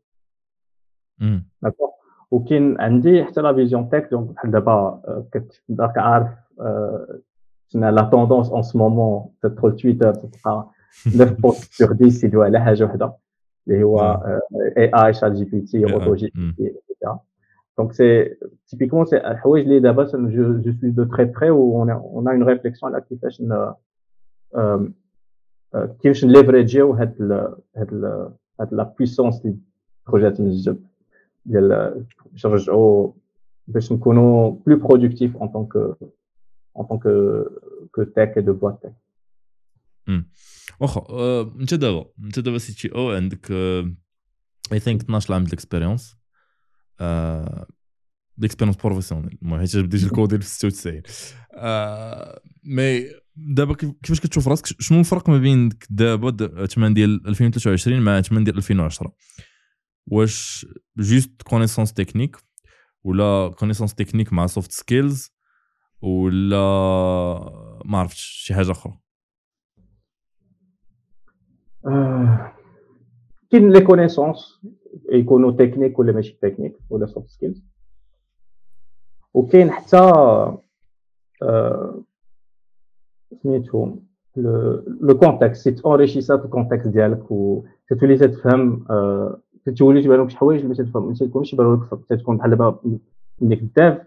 d'accord 1.63 1.89
وكاين 2.31 2.81
عندي 2.81 3.23
حتى 3.23 3.41
la 3.41 3.53
vision 3.53 3.89
tech 3.89 4.07
donc 4.11 4.29
بحال 4.29 4.51
دابا 4.51 5.01
راك 5.79 5.97
عارف 5.97 6.29
la 7.73 8.09
tendance 8.11 8.49
en 8.49 8.61
ce 8.61 8.77
moment 8.77 9.25
تدخل 9.41 9.75
تويتر 9.75 10.13
تلقى 10.13 10.69
9 11.05 11.35
posts 11.39 11.73
sur 11.73 11.97
10 12.01 12.25
يدوي 12.25 12.45
على 12.45 12.59
حاجة 12.59 12.83
وحده 12.83 13.13
اللي 13.67 13.83
هو 13.83 13.99
اي 14.77 14.91
اي 14.93 15.13
شات 15.13 15.31
جي 15.31 15.45
بي 15.45 15.61
تي 15.61 15.93
اوتو 15.93 16.15
جي 16.15 16.31
بي 16.35 16.53
تي 16.57 16.73
اكسيتيرا 16.77 17.19
donc 17.77 17.93
c'est 17.93 18.35
typiquement 18.67 19.05
c'est 19.05 19.17
الحوايج 19.17 19.65
اللي 19.65 19.79
دابا 19.79 20.03
je 20.03 20.71
suis 20.71 20.91
de 20.91 21.03
très 21.03 21.25
près 21.25 21.49
و 21.49 21.79
on 21.79 21.89
a 21.89 21.93
une 21.93 22.43
réflexion 22.43 22.93
على 22.93 23.03
كيفاش 23.09 23.43
كيفاش 26.01 26.25
نليفريجيو 26.25 26.93
هاد 26.93 27.21
هاد 27.77 28.23
هاد 28.59 28.73
la 28.73 28.83
puissance 28.97 29.45
اللي 29.45 29.57
خرجت 30.05 30.41
من 30.41 30.47
الجب 30.47 30.77
ديال 31.47 32.05
باش 32.31 32.45
نرجعوا 32.45 33.11
باش 33.67 33.91
نكونوا 33.91 34.59
plus 34.65 34.77
productifs 34.77 35.37
en 35.37 35.47
tant 35.47 35.63
que 35.63 35.75
en 36.79 36.83
tant 36.83 37.03
que 37.91 38.03
tech 38.03 38.33
de 38.39 38.53
boîte 38.53 38.79
tech 38.83 38.93
واخا 40.79 41.01
انت 41.59 41.73
دابا 41.73 42.05
انت 42.23 42.39
دابا 42.39 42.57
CTO 42.57 43.11
عندك 43.11 43.51
I 44.71 44.79
think 44.79 45.01
12 45.01 45.33
عام 45.33 45.43
d'expérience 45.43 46.15
d'expérience 48.37 48.77
professionnelle 48.83 49.37
المهم 49.41 49.59
حيت 49.59 49.77
بديت 49.77 50.03
ال 50.03 50.08
coding 50.08 50.39
في 50.39 50.47
96 50.47 51.01
mais 52.63 53.05
دابا 53.35 53.73
كيفاش 53.73 54.19
كتشوف 54.19 54.47
راسك 54.47 54.65
شنو 54.65 54.99
الفرق 54.99 55.29
ما 55.29 55.37
بين 55.37 55.69
دابا 55.89 56.65
8 56.65 56.95
ديال 56.95 57.27
2023 57.27 58.01
مع 58.01 58.21
8 58.21 58.45
ديال 58.45 58.57
2010 58.57 59.13
واش 60.07 60.65
juste 60.97 61.41
connaissances 61.41 61.93
techniques 61.93 62.37
ولا 63.03 63.51
connaissances 63.59 63.95
techniques 63.95 64.33
مع 64.33 64.45
soft 64.45 64.71
skills 64.71 65.31
ولا 66.01 66.57
ما 67.85 67.97
عرفتش 67.97 68.21
شي 68.21 68.53
حاجة 68.53 68.71
أخرى 68.71 68.97
كاين 73.51 73.71
les 73.71 73.81
connaissances 73.81 74.61
يكونوا 75.11 75.51
techniques 75.51 75.99
ولا 75.99 76.11
ماشي 76.11 76.37
techniques 76.41 76.77
ولا 76.89 77.05
soft 77.05 77.29
skills 77.29 77.63
وكاين 79.33 79.71
حتى 79.71 80.11
سميتو 83.43 83.95
le 85.01 85.19
contexte 85.19 85.69
تونريشيسات 85.69 86.45
ال 86.45 86.50
contexte 86.50 86.87
ديالك 86.87 87.31
و 87.31 87.63
تولي 87.99 88.17
تفهم 88.17 88.85
تولي 89.69 90.01
تبان 90.03 90.21
لك 90.21 90.29
شي 90.29 90.37
حوايج 90.37 90.61
اللي 90.65 90.85
ما 90.95 91.13
تكونش 91.13 91.53
يبانو 91.53 91.73
لك 92.11 92.19
تكون 92.19 92.37
بحال 92.37 92.49
دابا 92.49 92.79
ملي 93.41 93.55
كداف 93.55 93.97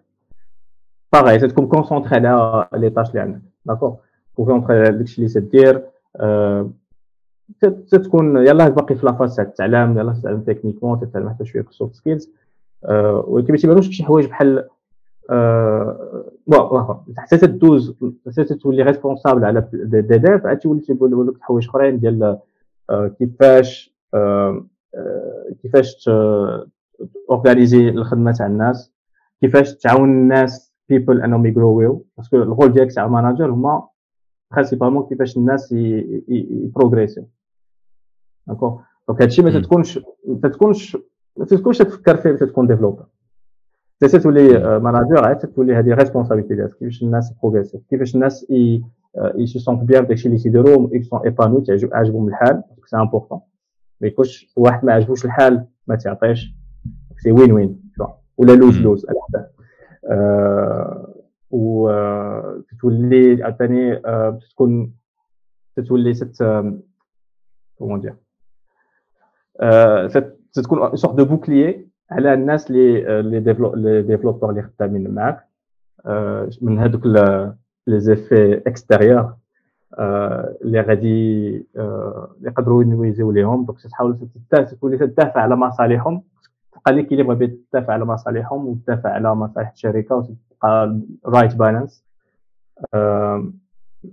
باغي 1.13 1.39
تكون 1.39 1.67
concentré 1.67 2.17
على 2.29 2.69
les 2.73 2.91
tâches 2.91 3.09
اللي 3.11 3.21
عندك 3.21 3.41
d'accord 3.67 3.97
concentré 4.37 4.79
على 4.79 4.91
داكشي 4.99 5.23
اللي 5.23 5.29
تدير 5.35 5.83
تتكون 7.91 8.37
يلاه 8.37 8.69
باقي 8.69 8.95
في 8.95 9.07
la 9.07 9.15
phase 9.15 9.37
تاع 9.37 9.45
التعلم 9.45 9.99
يلاه 9.99 10.13
تتعلم 10.13 10.41
techniquement 10.41 11.01
تتعلم 11.01 11.31
حتى 11.31 11.45
شوية 11.45 11.63
في 11.63 11.71
ال 11.71 11.76
soft 11.76 11.95
skills 11.95 12.31
ولكن 13.25 13.53
ما 13.53 13.59
تيبانوش 13.59 13.89
شي 13.89 14.05
حوايج 14.05 14.27
بحال 14.27 14.69
واخا 16.47 17.05
حتى 17.19 17.37
تدوز 17.39 17.97
حتى 18.27 18.45
تولي 18.55 18.83
responsable 18.83 19.45
على 19.45 19.69
des 19.73 20.01
devs 20.19 20.47
عاد 20.47 20.59
تولي 20.59 20.81
تيقول 20.81 21.29
لك 21.29 21.35
حوايج 21.41 21.69
اخرين 21.69 22.01
ديال 22.01 22.39
كيفاش 23.19 23.95
كيفاش 25.63 26.11
organiser 27.31 27.89
الخدمة 27.89 28.33
تاع 28.33 28.47
الناس 28.47 28.93
كيفاش 29.41 29.75
تعاون 29.75 30.11
الناس 30.11 30.73
people 30.89 31.23
انهم 31.23 31.47
يجرويو 31.47 32.07
parce 32.17 32.29
que 32.29 32.37
ال 32.37 32.44
rôle 32.44 32.73
ديالك 32.73 32.93
تاع 32.93 33.07
manager 33.07 33.51
هما 33.51 33.89
principalement 34.53 35.07
كيفاش 35.09 35.37
الناس 35.37 35.73
يبروغريسيو. 36.29 37.29
d'accord 38.47 38.81
donc 39.09 39.23
هادشي 39.23 39.43
ما 39.43 39.61
تتكونش 39.61 40.01
ما 40.29 40.41
تتكونش 40.43 40.97
ما 41.37 41.45
تتكونش 41.45 41.79
تفكر 41.79 42.17
فيه 42.17 42.31
تكون 42.31 42.67
developer 42.67 43.07
حتى 44.03 44.19
تولي 44.19 44.79
manager 44.79 45.25
عاد 45.25 45.39
تولي 45.39 45.75
هذه 45.75 45.95
responsabilité 45.95 46.55
ديالك 46.55 46.75
كيفاش 46.79 47.03
الناس 47.03 47.33
يبروغريسيو. 47.33 47.81
كيفاش 47.91 48.15
الناس 48.15 48.47
et 48.51 49.47
se 49.47 49.59
sentent 49.59 49.83
bien 49.83 50.07
داكشي 50.07 50.29
اللي 50.29 50.39
تيديروا 50.39 50.89
et 50.95 51.03
sont 51.03 51.21
épanouis 51.25 51.65
عاجبهم 51.93 52.29
الحال 52.29 52.63
c'est 52.87 52.97
important 52.97 53.41
ما 54.01 54.09
يكونش 54.09 54.53
واحد 54.57 54.85
ما 54.85 54.93
عجبوش 54.93 55.25
الحال 55.25 55.67
ما 55.87 55.97
تعطيش. 55.97 56.55
c'est 57.17 57.33
win 57.33 57.53
win 57.53 57.83
ولا 58.37 58.53
lose 58.53 58.79
lose 58.79 59.07
على 59.09 59.19
حدا 59.29 59.51
و 61.51 61.91
تولي 62.81 63.43
عاوتاني 63.45 63.97
تكون 64.51 64.93
تولي 65.89 66.15
c'est 66.15 66.43
comment 67.79 68.01
dire 68.01 68.15
تكون 70.53 70.97
sorte 70.97 71.15
de 71.15 71.25
bouclier 71.25 71.89
على 72.11 72.35
الناس 72.35 72.71
اللي 72.71 73.23
les 73.23 74.03
développeurs 74.03 74.51
اللي 74.51 74.63
خدامين 74.63 75.11
معاك 75.15 75.47
من 76.63 76.79
هذوك 76.79 77.07
les 77.87 78.01
effets 78.01 78.63
extérieurs 78.67 79.37
اللي 79.99 80.81
غادي 80.81 81.47
اللي 81.77 82.49
يقدروا 82.51 82.83
ينويزيو 82.83 83.31
ليهم. 83.31 83.65
donc 83.65 83.81
تحاول 83.81 84.19
تولي 84.81 84.99
تدافع 84.99 85.41
على 85.41 85.57
مصالحهم. 85.57 86.23
تبقى 86.73 86.93
l'équilibre 86.93 87.35
بين 87.35 87.65
تدافع 87.73 87.93
على 87.93 88.05
مصالحهم 88.05 88.67
وتدافع 88.69 89.11
على 89.11 89.35
مصالح 89.35 89.71
الشركة 89.71 90.17
وتبقى 90.17 90.99
right 91.27 91.57
balance 91.57 92.05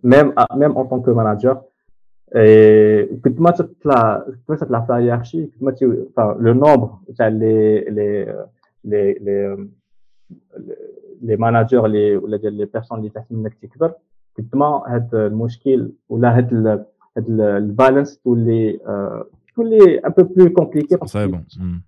même 0.04 0.34
même 0.54 0.72
en 0.72 0.88
tant 0.88 1.00
que 1.00 1.10
manager 1.10 1.62
قد 3.24 3.42
ما 3.42 3.52
تطلع 3.52 4.20
قد 4.20 4.50
ما 4.50 4.56
تطلع 4.56 4.82
في 4.82 4.94
ال 4.94 4.99
hiérarchie 4.99 5.46
قد 5.46 5.64
ما 5.64 5.72
le 6.40 6.54
nombre 6.54 6.90
تاع 7.18 7.28
les 7.28 7.80
les 7.80 8.26
les 8.84 9.14
les 9.14 9.68
les 11.22 11.38
اللي 11.38 11.78
ولا 12.18 12.38
ديال 12.38 12.54
les 12.54 12.66
personnes 12.66 13.00
اللي 13.00 13.10
تحت 13.10 13.32
منك 13.32 13.54
تكبر. 13.62 13.94
قد 14.38 14.50
ما 14.54 14.84
هذا 14.88 15.28
المشكل 15.28 15.92
ولا 16.10 16.30
هذا 16.30 16.86
هذا 17.18 17.58
ال 17.58 17.65
balance 17.65 18.18
تولي 18.18 18.80
تولي 19.56 19.98
un 19.98 20.12
peu 20.18 20.24
plus 20.24 20.50
compliqué 20.54 20.98
صعيبه 21.06 21.44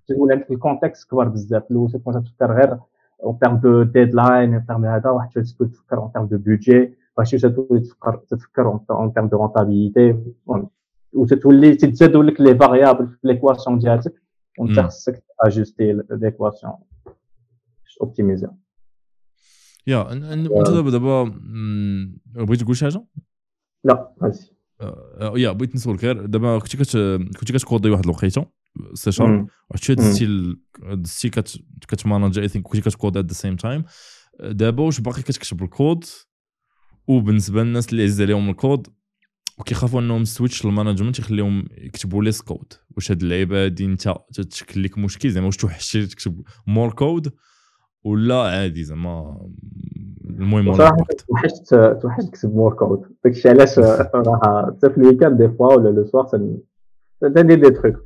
تولي 0.08 0.34
عندك 0.34 0.52
ال 0.52 0.59
context 0.59 1.12
كبر 1.12 1.28
بزاف 1.28 1.72
الأول 1.72 1.92
تكون 1.92 2.24
تفكر 2.24 2.54
غير 2.54 2.78
en 3.24 3.40
termes 3.40 3.58
de 3.58 3.84
deadline 3.84 4.54
en 4.54 4.66
termes 4.66 4.86
هذا 4.86 5.10
واحد 5.10 5.30
تولي 5.30 5.72
تفكر 5.72 5.98
en 5.98 6.12
termes 6.12 6.26
de 6.26 6.38
budget 6.38 6.94
ماشي 7.18 7.38
تولي 7.38 7.80
تفكر 7.80 8.22
تتفكر 8.30 8.80
en 8.90 9.14
termes 9.14 9.28
de 9.28 9.38
rentabilité 9.38 10.16
وتتولي 11.14 11.76
تتزادوا 11.76 12.24
لك 12.24 12.42
les 12.42 12.56
variables 12.56 13.08
في 13.08 13.18
l'équation 13.24 13.80
ديالك 13.80 14.14
وانت 14.60 14.80
خصك 14.80 15.24
ajuster 15.40 16.02
l'équation 16.12 16.74
optimiser 18.02 18.48
يا 19.90 20.14
أنت 20.14 20.50
دابا 20.50 20.90
دابا 20.90 21.24
بغيتي 22.36 22.64
تقول 22.64 22.78
شي 22.78 22.86
حاجة؟ 22.86 23.06
لا 23.84 24.14
هاسي 24.24 24.52
يا 25.36 25.52
بغيت 25.52 25.76
نسولك 25.76 26.06
غير 26.06 26.26
دابا 26.26 26.60
كنتي 26.60 26.78
كت 26.78 26.98
كنتي 27.40 27.54
كتكودي 27.54 27.90
واحد 27.90 28.04
الوقيتة 28.04 28.46
C 28.94 29.12
Sharp 29.12 29.48
واحد 29.70 29.84
شوية 29.84 29.98
دزتي 29.98 30.56
دزتي 30.94 31.30
كتماناجي 31.88 32.42
I 32.42 32.48
think 32.48 32.66
كنتي 32.68 32.82
كتكود 32.82 33.18
at 33.18 33.26
the 33.26 33.34
same 33.34 33.56
time 33.56 33.84
دابا 34.40 34.84
واش 34.84 35.00
باقي 35.00 35.22
كتكتب 35.22 35.64
الكود؟ 35.64 36.06
وبالنسبة 37.08 37.64
للناس 37.64 37.90
اللي 37.90 38.04
عزيز 38.04 38.22
عليهم 38.22 38.50
الكود 38.50 38.88
وكيخافوا 39.58 40.02
أنهم 40.02 40.26
switch 40.26 40.66
لل 40.66 40.75
management 40.75 41.20
يخليهم 41.20 41.66
يكتبوا 41.72 42.24
less 42.24 42.42
code 42.42 42.74
واش 42.96 43.12
هاد 43.12 43.22
اللعيبة 43.22 43.66
هادي 43.66 43.86
أنت 43.86 44.16
تشكل 44.34 44.84
لك 44.84 44.98
مشكل 44.98 45.30
زعما 45.30 45.46
واش 45.46 45.58
توحشي 45.58 46.08
تكتب 46.08 46.44
more 46.68 46.94
code 46.94 47.34
ولا 48.04 48.36
عادي 48.36 48.84
زعما. 48.84 49.38
المهم 50.40 50.74
صراحة 50.74 50.98
توحشت 51.28 51.76
توحشت 52.02 52.28
نكتب 52.28 52.56
more 52.56 52.74
code 52.74 53.16
داكشي 53.24 53.50
علاش 53.50 53.70
صراحة 54.14 54.66
حتى 54.66 54.90
في 54.90 54.98
ال 54.98 55.03
weekend 55.03 55.42
des 55.42 55.50
fois 55.50 55.74
ولا 55.74 55.90
le 55.90 56.06
soir 56.06 56.26
تندير 57.22 57.60
des 57.60 57.70
trucs 57.70 57.98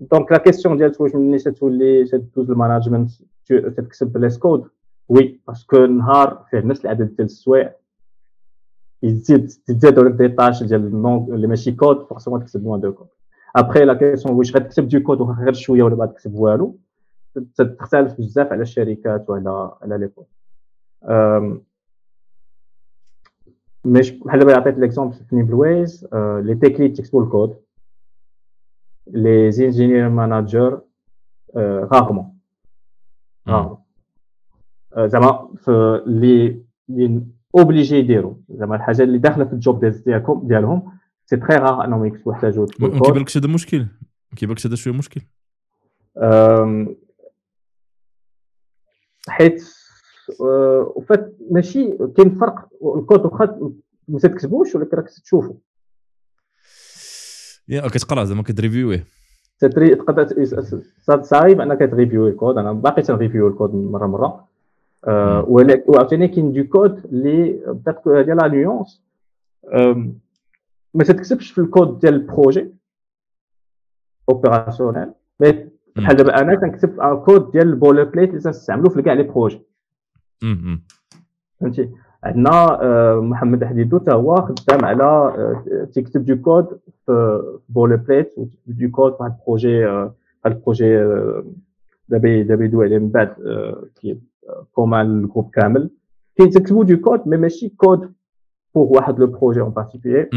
donc 0.00 0.32
la 0.32 0.38
question 0.38 0.76
ديال 0.76 0.92
واش 1.00 1.14
ملي 1.14 1.38
تولي 1.38 2.04
تدوز 2.04 2.50
ال 2.50 2.56
management 2.56 3.10
تكتب 3.48 4.16
less 4.16 4.38
code 4.38 4.64
oui 5.08 5.40
parce 5.48 5.72
que 5.72 5.86
نهار 5.86 6.44
فيه 6.50 6.58
نفس 6.58 6.84
العدد 6.84 7.16
ديال 7.16 7.26
السوايع 7.26 7.74
يزيد 9.02 9.46
تزيدوا 9.46 10.04
لك 10.04 10.12
des 10.12 10.28
tâches 10.28 10.62
ديال 10.62 11.06
اللي 11.30 11.46
ماشي 11.46 11.72
code 11.72 12.06
forcément 12.06 12.44
تكتب 12.44 12.64
moins 12.64 12.80
de 12.80 12.92
code 12.92 13.06
après 13.56 13.84
la 13.84 13.94
question 13.94 14.34
واش 14.34 14.56
غتكتب 14.56 14.88
du 14.88 15.00
code 15.00 15.22
غير 15.22 15.52
شوية 15.52 15.82
ولا 15.82 15.94
بعد 15.94 16.12
تكتب 16.12 16.34
والو 16.34 16.78
تختلف 17.56 18.12
بزاف 18.18 18.52
على 18.52 18.62
الشركات 18.62 19.30
وعلى 19.30 19.76
على 19.82 19.98
لي 19.98 20.06
بوست. 20.06 20.30
مش 23.84 24.10
بحال 24.10 24.40
دابا 24.40 24.56
عطيت 24.56 24.78
l'exemple 24.78 25.14
في 25.14 25.36
NimbleWay 25.36 25.54
les 25.54 26.08
tech 26.14 26.80
leads 26.80 26.92
تكتبوا 26.92 27.24
ال 27.24 27.30
code 27.30 27.56
les 29.06 29.46
engineer 29.46 30.08
managers 30.08 30.80
rarement 31.56 32.38
rarement 33.48 33.78
زعما 34.96 35.54
في 35.56 36.02
les 36.06 36.64
les 36.88 37.22
obliger 37.58 37.96
يديروا. 37.96 38.34
زعما 38.48 38.76
الحاجة 38.76 39.02
اللي 39.02 39.18
داخلة 39.18 39.44
في 39.44 39.52
ال 39.52 39.60
job 39.60 39.84
ديالكم 39.84 40.48
ديالهم 40.48 40.92
c'est 41.26 41.36
très 41.36 41.56
rare 41.56 41.84
انهم 41.84 42.04
يكتبوا 42.04 42.32
يحتاجوا 42.32 42.66
ما 42.78 42.88
كيبانلكش 42.88 43.36
هذا 43.38 43.48
مشكل. 43.48 43.78
ما 43.78 44.36
كيبانلكش 44.36 44.66
هذا 44.66 44.74
شوية 44.74 44.94
مشكل. 44.94 45.20
حيت 49.28 49.64
en 50.96 51.09
fait 51.09 51.36
ماشي 51.50 51.98
كاين 52.16 52.34
فرق 52.34 52.68
الكود 52.96 53.20
واخا 53.20 53.72
ما 54.08 54.18
تكتبوش 54.18 54.74
ولكن 54.74 54.96
راك 54.96 55.08
تشوفو. 55.08 55.54
يا 57.68 57.88
كتقرا 57.88 58.24
زعما 58.24 58.42
كتريفيويه. 58.42 59.06
تقدر 59.60 61.22
صعيب 61.22 61.60
انك 61.60 61.78
تريفيو 61.78 62.28
الكود. 62.28 62.58
أنا 62.58 62.72
باقي 62.72 63.02
تنريفيو 63.02 63.48
الكود 63.48 63.74
مرة 63.74 64.06
مرة. 64.06 64.48
أه 65.04 65.46
وعاوتاني 65.86 66.28
كاين 66.28 66.52
du 66.52 66.64
code 66.64 67.04
اللي 67.04 67.64
هذه 68.06 68.34
la 68.34 68.48
nuance. 68.48 69.02
ما 70.94 71.04
تكتبش 71.04 71.50
في 71.50 71.60
الكود 71.60 71.98
ديال 71.98 72.14
ال 72.14 72.21
projet. 72.21 72.74
opérationnel 74.28 75.12
mais 75.40 75.68
بحال 75.96 76.16
دابا 76.16 76.40
أنا 76.40 76.54
كنكتب 76.54 77.00
الكود 77.00 77.50
ديال 77.50 77.68
ال 77.68 78.04
boilerplate 78.04 78.30
اللي 78.30 78.40
تنستعملو 78.40 78.90
في 78.90 79.02
كاع 79.02 79.12
les 79.12 79.22
projets. 79.22 79.62
فهمتي؟ 81.60 81.90
عندنا 82.24 83.20
محمد 83.20 83.64
حديدو 83.64 83.98
حتى 83.98 84.12
هو 84.12 84.36
خدام 84.36 84.84
على 84.84 85.32
تيكتب 85.92 86.24
du 86.24 86.36
code 86.36 86.80
في 87.06 87.42
boilerplate 87.68 88.34
du 88.66 88.90
code 88.90 89.16
في 89.16 89.22
واحد 89.22 89.32
ال 89.32 89.39
projet 89.39 89.84
هاد 89.84 90.12
ال 90.46 90.53
projet 90.53 90.96
دابا 92.08 92.42
دابا 92.42 92.64
يدوي 92.64 92.84
عليه 92.84 92.98
من 92.98 93.08
بعد 93.08 93.34
commun 94.72 95.06
ال 95.06 95.12
groupe 95.12 95.50
كامل. 95.50 95.90
كاين 96.36 96.50
تكتبوا 96.50 96.84
du 96.84 96.96
code 96.96 97.28
mais 97.28 97.36
ماشي 97.36 97.68
code 97.68 98.12
pour 98.74 98.92
واحد 98.92 99.18
le 99.18 99.26
projet 99.26 99.60
en 99.60 99.70
particulier 99.70 100.30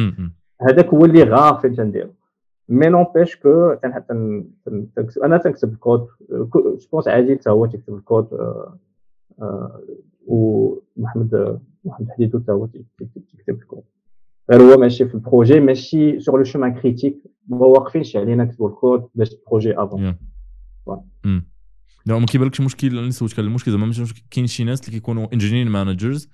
هذاك 0.61 0.87
هو 0.87 1.05
اللي 1.05 1.23
rare 1.23 1.55
فين 1.55 1.75
تنديرو. 1.75 2.09
mais 2.69 2.87
n'empêche 2.87 3.35
que 3.35 3.69
أنا 5.23 5.37
تنكتب 5.37 5.73
ال 5.73 5.80
code 5.80 6.07
je 6.31 6.77
pense 6.91 7.07
عادي 7.07 7.35
حتى 7.35 7.49
هو 7.49 7.65
تكتب 7.65 7.95
الكود 7.95 8.27
ومحمد 10.27 11.59
محمد 11.85 12.09
حديدو 12.09 12.39
حتى 12.39 12.51
هو 12.51 12.65
تكتب 12.65 13.55
الكود 13.55 13.83
غير 14.51 14.61
هو 14.61 14.77
ماشي 14.77 15.05
في 15.05 15.15
ال 15.15 15.22
projet 15.22 15.59
ماشي 15.59 16.19
sur 16.19 16.37
le 16.37 16.43
chemin 16.43 16.73
critique 16.73 17.23
ما 17.47 17.65
واقفينش 17.65 18.15
علينا 18.15 18.43
نكتبوا 18.43 18.69
الكود 18.69 19.07
باش 19.15 19.33
ال 19.33 19.40
projet 19.40 19.77
avance 19.77 20.15
لا 22.05 22.19
ما 22.19 22.25
كيبانلكش 22.25 22.61
مشكل 22.61 22.99
أنا 22.99 23.09
سولتك 23.09 23.39
على 23.39 23.47
المشكل 23.47 23.71
زعما 23.71 23.93
كاين 24.31 24.47
شي 24.47 24.63
ناس 24.63 24.79
اللي 24.79 24.91
كيكونوا 24.91 25.27
engineer 25.33 25.69
managers 25.69 26.29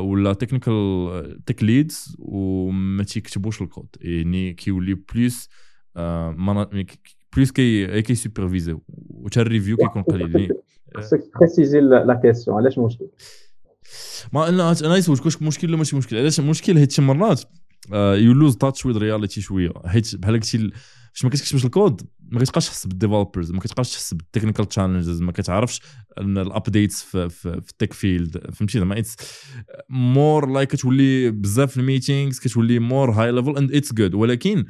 ولا 0.00 0.32
technical 0.32 1.42
tech 1.46 1.62
leads 1.62 2.16
وما 2.18 3.04
تيكتبوش 3.04 3.62
الكود. 3.62 3.88
يعني 4.00 4.52
كيولي 4.52 4.94
plus 4.94 5.48
آه 5.96 6.68
plus 7.36 7.50
كي 7.50 8.02
كي 8.02 8.14
سوبرفيزي 8.14 8.76
وتا 8.88 9.40
ال 9.40 9.45
review 9.45 9.76
كيكون 9.76 10.02
قليل. 10.02 10.40
يعني 10.40 10.48
خصك 10.96 11.30
préciser 11.40 11.80
la 11.80 12.20
question 12.22 12.56
علاش 12.56 12.78
مشكل؟ 12.78 13.06
ما 14.32 14.48
أنا 14.48 14.76
أنا 14.84 14.98
نسولك 14.98 15.24
واش 15.24 15.42
مشكل 15.42 15.68
ولا 15.68 15.76
ماشي 15.76 15.96
مشكل. 15.96 16.18
علاش 16.18 16.40
مشكل؟ 16.40 16.78
حيت 16.78 16.92
شي 16.92 17.02
مرات 17.02 17.42
you 17.92 18.32
lose 18.32 18.56
touch 18.56 18.86
with 18.86 18.96
reality 18.96 19.40
شوية. 19.40 19.72
حيت 19.86 20.16
بحال 20.16 20.34
قلتي 20.34 20.70
فاش 21.12 21.24
ما 21.24 21.30
كتكتبش 21.30 21.64
الكود 21.64 22.02
ما 22.28 22.40
كتبقاش 22.40 22.66
تحس 22.66 22.86
بال 22.86 22.97
developers 22.97 23.52
ما 23.52 23.60
كتبقاش 23.60 23.92
تحس 23.92 24.14
بال 24.14 24.24
technical 24.24 24.68
challenges 24.68 25.20
ما 25.22 25.32
كتعرفش 25.32 25.80
ال 26.18 26.29
updates 26.29 27.02
في, 27.02 27.28
في, 27.28 27.60
في 27.60 27.70
ال 27.70 27.74
tech 27.74 27.92
field 27.92 28.50
فهمتي 28.52 28.78
زعما؟ 28.78 28.98
it's 28.98 29.16
more 29.90 30.50
like 30.50 30.68
كتولي 30.68 31.30
بزاف 31.30 31.78
ال 31.78 31.85
meetings 31.85 32.38
كتولي 32.38 32.78
more 32.78 33.10
high 33.10 33.32
level 33.32 33.56
and 33.56 33.72
it's 33.72 33.92
good 33.92 34.14
ولكن 34.14 34.64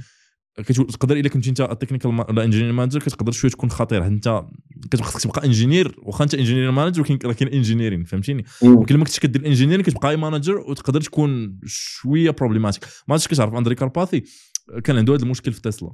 تقدر 0.66 1.16
إلا 1.16 1.28
كنت 1.28 1.48
أنت 1.48 1.60
ال 1.60 1.65
technical 1.65 2.10
ولا 2.10 2.44
engineer 2.44 2.72
manager 2.72 3.00
كتقدر 3.00 3.32
شوية 3.32 3.50
تكون 3.50 3.70
خطير. 3.70 4.06
أنت 4.06 4.44
كتخصك 4.90 5.20
تبقى 5.20 5.46
engineer 5.46 5.96
واخا 6.02 6.24
أنت 6.24 6.34
engineer 6.34 6.70
manager 6.70 7.00
ولكن 7.00 7.18
راه 7.24 7.32
كاين 7.32 7.52
انجينيرين 7.52 8.04
فهمتيني 8.04 8.44
ولكن 8.62 8.96
ما 8.96 9.04
كنتش 9.04 9.18
كدير 9.18 9.46
انجينير 9.46 9.82
كتبقى 9.82 10.16
مانجر 10.16 10.58
وتقدر 10.58 11.00
تكون 11.00 11.58
شوية 11.66 12.30
problematic 12.30 12.84
ما 12.84 13.14
عرفتش 13.14 13.28
كتعرف 13.28 13.54
Andrej 13.54 13.74
Karpathy 13.74 14.24
كان 14.84 14.96
عنده 14.96 15.14
هذا 15.14 15.22
المشكل 15.22 15.52
في 15.52 15.60
تسلا 15.60 15.92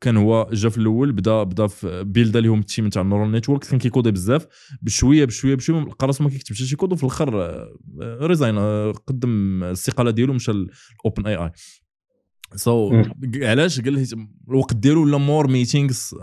كان 0.00 0.16
هو 0.16 0.48
جا 0.52 0.68
في 0.68 0.78
الأول 0.78 1.12
بدا 1.12 1.42
بدا 1.42 1.66
في 1.66 2.04
بيلدا 2.04 2.40
لهم 2.40 2.60
ال 2.60 2.66
team 2.66 2.88
تاع 2.88 3.02
ال 3.02 3.06
neural 3.06 3.32
network 3.32 3.64
كان 3.64 3.78
كيكودي 3.78 4.10
بزاف 4.10 4.46
بشويه 4.82 5.24
بشويه 5.24 5.54
بشوية 5.54 5.80
لقى 5.80 6.06
راسو 6.06 6.24
ما 6.24 6.30
كيكتبش 6.30 6.62
شي 6.62 6.76
كود 6.76 6.92
وفي 6.92 7.02
الآخر 7.02 7.68
resign 8.00 8.58
قدم 8.92 9.64
الاستقاله 9.64 10.10
ديالو 10.10 10.32
مشى 10.32 10.50
ال 10.50 10.61
OpenAI 10.61 11.26
so 11.26 13.02
علاش؟ 13.42 13.80
قال 13.80 13.92
لي 13.92 14.06
الوقت 14.48 14.74
ديالو 14.74 15.02
ولا 15.02 15.18
more 15.18 15.48
meetings 15.50 16.14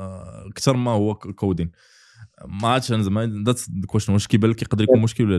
أكثر 0.49 0.77
ما 0.77 0.91
هو 0.91 1.15
coding 1.15 1.71
ما 2.47 2.81
أنا 2.91 3.01
زعما 3.01 3.43
that's 3.45 3.69
question 3.88 4.13
واش 4.13 4.27
كيبان 4.27 4.51
لك 4.51 4.62
يقدر 4.62 4.84
يكون 4.84 5.01
مشكل 5.01 5.23
ولا 5.31 5.38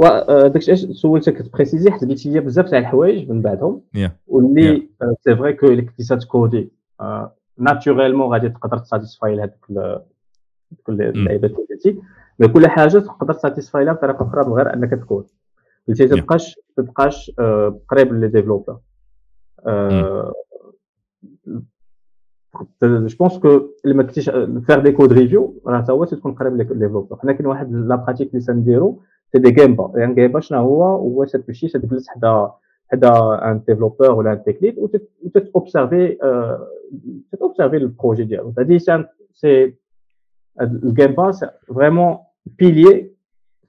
لا؟ 0.00 0.48
داكشي 0.48 0.70
علاش 0.70 0.84
سولتك 0.84 1.38
تبريسيزي 1.38 1.90
حيت 1.90 2.04
قلتي 2.04 2.32
لي 2.32 2.40
بزاف 2.40 2.70
تاع 2.70 2.78
الحوايج 2.78 3.30
من 3.30 3.42
بعدهم. 3.42 3.82
واللي 4.26 4.88
c'est 5.24 5.36
vrai 5.36 5.52
que 5.52 5.66
اللي 5.66 5.82
كنتي 5.82 6.16
تكودي 6.16 6.72
naturellement 7.58 8.32
غادي 8.32 8.48
تقدر 8.48 8.78
ت 8.78 8.84
satisfait 8.84 9.36
لهذوك 9.36 9.66
كل 10.84 11.02
اللعيبات 11.02 11.50
اللي 11.50 11.66
قلتي. 11.70 12.00
mais 12.38 12.48
كل 12.48 12.66
حاجة 12.66 12.98
تقدر 12.98 13.34
ت 13.34 13.39
satisfait 13.39 13.84
لها 13.84 13.92
بطريقة 13.92 14.26
أخرى 14.28 14.44
من 14.44 14.52
غير 14.52 14.74
أنك 14.74 14.90
تكود 14.90 15.26
قلتي 15.88 16.08
تبقاش 16.08 16.60
تبقاش 16.76 17.30
قريب 17.88 18.12
les 18.12 18.28
développeurs 18.28 18.78
je 22.72 23.16
pense 23.20 23.38
que 23.38 23.48
اللي 23.84 23.96
ما 23.96 24.02
كنتيش 24.02 24.30
faire 24.66 24.78
des 24.80 24.92
code 24.92 25.12
reviews 25.12 25.62
راه 25.66 25.80
تا 25.80 25.92
هو 25.92 26.04
تكون 26.04 26.32
قريب 26.32 26.56
les 26.56 26.64
développeurs 26.64 27.16
حنا 27.16 27.32
كاين 27.32 27.46
واحد 27.46 27.72
la 27.72 27.96
pratique 27.96 28.34
اللي 28.34 28.44
تنديرو 28.44 29.02
c'est 29.32 29.38
des 29.38 29.50
gemba 29.50 29.92
يعني 29.94 30.14
gemba 30.14 30.40
شنو 30.40 30.58
هو؟ 30.58 30.84
هو 30.84 31.24
تمشي 31.24 31.68
تجلس 31.68 32.08
حدا 32.08 32.52
حدا 32.94 33.10
un 33.50 33.62
développeur 33.66 34.10
ولا 34.10 34.32
un 34.32 34.44
technique 34.44 34.74
وتت 35.22 35.48
observer 35.48 36.16
تت 37.32 37.41
observer 37.41 37.76
ال 37.76 37.83
projet 37.83 38.24
ديالو 38.24 38.54
هادي 38.58 38.78
c'est 38.78 39.74
ال 40.60 40.69
gemba 40.69 41.12
c'est 41.12 41.44
vraiment 41.74 42.18
بيليي 42.46 43.10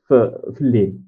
في 0.07 0.39
في 0.53 0.61
ال 0.61 0.70
lean 0.70 1.05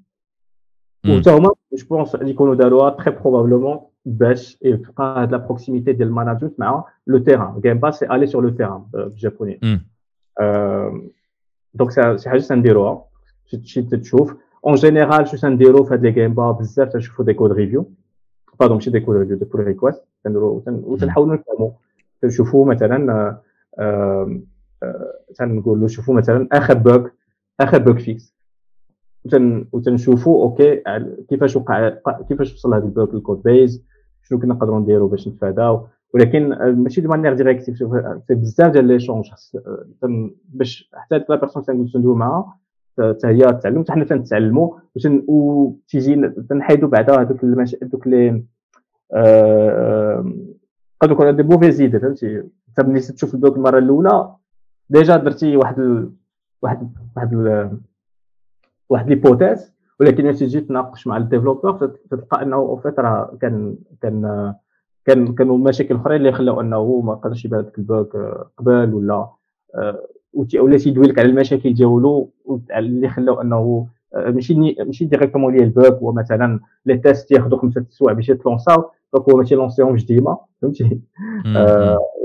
وتا 1.08 1.36
هما 1.38 1.50
je 1.72 1.86
pense 1.90 2.14
يكونوا 2.22 2.54
داروها 2.54 2.90
très 2.90 3.10
probablement 3.10 3.80
باش 4.04 4.58
يبقى 4.62 5.22
هاد 5.22 5.32
la 5.32 5.36
proximité 5.38 5.92
ديال 5.92 6.08
ال 6.08 6.13
management 6.13 6.60
مع 6.60 6.84
le 7.06 7.18
terrain 7.18 7.60
gemba 7.60 7.98
c'est 7.98 8.06
aller 8.06 8.26
sur 8.26 8.42
le 8.42 8.48
terrain 8.50 8.84
بال 8.92 9.06
japonais 9.06 9.60
donc 11.74 11.90
c'est 12.16 12.30
حاجة 12.30 12.40
تنديروها 12.40 13.04
تمشي 13.52 13.82
تشوف 13.82 14.34
en 14.66 14.74
général 14.74 15.28
شو 15.28 15.36
تنديرو 15.36 15.84
في 15.84 15.94
هاد 15.94 16.02
les 16.06 16.12
gemba 16.12 16.50
بزاف 16.52 16.88
تنشوفو 16.88 17.22
des 17.22 17.34
code 17.34 17.52
reviews 17.52 17.90
pardon 18.60 18.76
ماشي 18.76 18.90
des 18.90 19.00
code 19.00 19.16
reviews 19.16 19.36
des 19.36 19.44
code 19.44 19.60
requests 19.60 20.04
وتنحاولوا 20.26 21.34
نفهموا. 21.34 21.70
تنشوفوا 22.22 22.66
مثلا 22.66 23.38
تنقولوا 25.38 25.88
شوفوا 25.88 26.14
مثلا 26.14 26.48
آخر 26.52 26.74
bug 26.74 27.12
آخر 27.60 27.78
bug 27.78 27.98
fix 27.98 28.34
وتنشوفوا 29.72 30.44
okay 30.44 30.82
كيفاش 31.28 31.56
وقع 31.56 31.88
كيفاش 32.28 32.54
وصل 32.54 32.74
هذا 32.74 32.84
ال 32.84 32.91
bug 32.91 33.14
لل 33.14 33.23
code 33.23 33.42
base 33.42 33.84
شنو 34.22 34.38
كنا 34.38 34.54
نقدروا 34.54 34.80
نديروا 34.80 35.08
باش 35.08 35.28
نتفاداو 35.28 35.86
ولكن 36.14 36.48
ماشي 36.82 37.00
de 37.00 37.08
manière 37.08 37.34
directive 37.34 37.82
في 38.26 38.34
بزاف 38.34 38.72
ديال 38.72 38.84
les 38.84 39.00
échanges 39.00 39.30
باش 40.48 40.90
حتى 40.94 41.24
la 41.28 41.36
personne 41.36 41.64
تندوي 41.64 42.16
معاها 42.16 42.58
حتى 42.98 43.26
هي 43.26 43.40
تعلم 43.62 43.82
حتى 43.82 43.92
حنا 43.92 44.04
تنتعلموا. 44.04 44.78
وتيجي 45.28 46.28
تنحيدوا 46.50 46.88
بعدا 46.88 47.20
هذوك 47.20 47.44
هذوك 47.44 48.06
اللي 48.06 48.44
قد 51.00 51.10
يكون 51.10 51.36
des 51.36 51.42
mauvais 51.42 51.72
زيد 51.72 51.98
فهمتي؟ 51.98 52.42
انت 52.68 52.80
ملي 52.80 53.00
تشوف 53.00 53.34
ال 53.34 53.39
bug 53.39 53.56
المرة 53.56 53.78
الأولى 53.78 54.34
déjà 54.90 55.16
درتي 55.16 55.56
واحد 55.56 55.78
ال... 55.78 56.12
واحد 56.62 56.92
واحد 57.16 57.32
ال... 57.32 57.78
واحد 58.88 59.08
l'hypothèse 59.08 59.72
ولكن 60.00 60.32
تجي 60.32 60.60
تناقش 60.60 61.06
مع 61.06 61.16
ال 61.16 61.22
développeur 61.22 61.86
تلقى 62.10 62.42
إنه 62.42 62.56
en 62.56 62.71
fait 62.71 63.00
راه 63.00 63.36
كان 63.40 63.76
كان 64.02 64.54
كان 65.04 65.34
كانوا 65.34 65.58
مشاكل 65.58 65.94
أخرين 65.96 66.16
اللي 66.16 66.32
خلاو 66.32 66.60
إنه 66.60 67.00
ما 67.00 67.14
قدرش 67.14 67.44
يبان 67.44 67.60
هذاك 67.60 67.78
ال 67.78 67.88
bug 67.88 68.16
قبل 68.58 68.94
ولا 68.94 69.28
ولا 70.54 70.78
تيدوي 70.78 71.06
لك 71.06 71.18
على 71.18 71.28
المشاكل 71.28 71.74
ديالو 71.74 72.30
اللي 72.76 73.08
خلاو 73.08 73.40
إنه 73.40 73.86
ماشي 74.14 74.54
ماشي 74.84 75.04
directement 75.04 75.54
lié 75.56 75.64
لل 75.64 75.76
bug 75.76 75.94
هو 75.94 76.12
مثلا 76.12 76.60
les 76.86 76.96
tests 76.98 77.30
ياخذوا 77.30 77.58
خمسة 77.58 77.84
سوايع 77.90 78.14
باش 78.16 78.28
يت 78.28 78.43
lancer 78.43 78.90
او 79.14 79.17
donc 79.17 79.30
هو 79.30 79.38
ما 79.38 79.44
تي 79.44 79.54
lancer 79.54 79.85
همش 79.85 80.06
ديما 80.06 80.38
فهمتي 80.62 81.00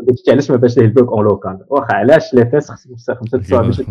داكشي 0.08 0.32
علاش 0.32 0.52
ما 0.52 0.58
باش 0.58 0.78
ليه 0.78 0.86
ال 0.86 0.92
bug 0.92 1.12
en 1.12 1.24
local 1.24 1.66
واخا 1.70 1.94
علاش 1.94 2.34
les 2.34 2.46
tests 2.46 2.72
خمسه 2.72 3.14
خمسه 3.14 3.42
سوايع 3.42 3.66
باش 3.66 3.82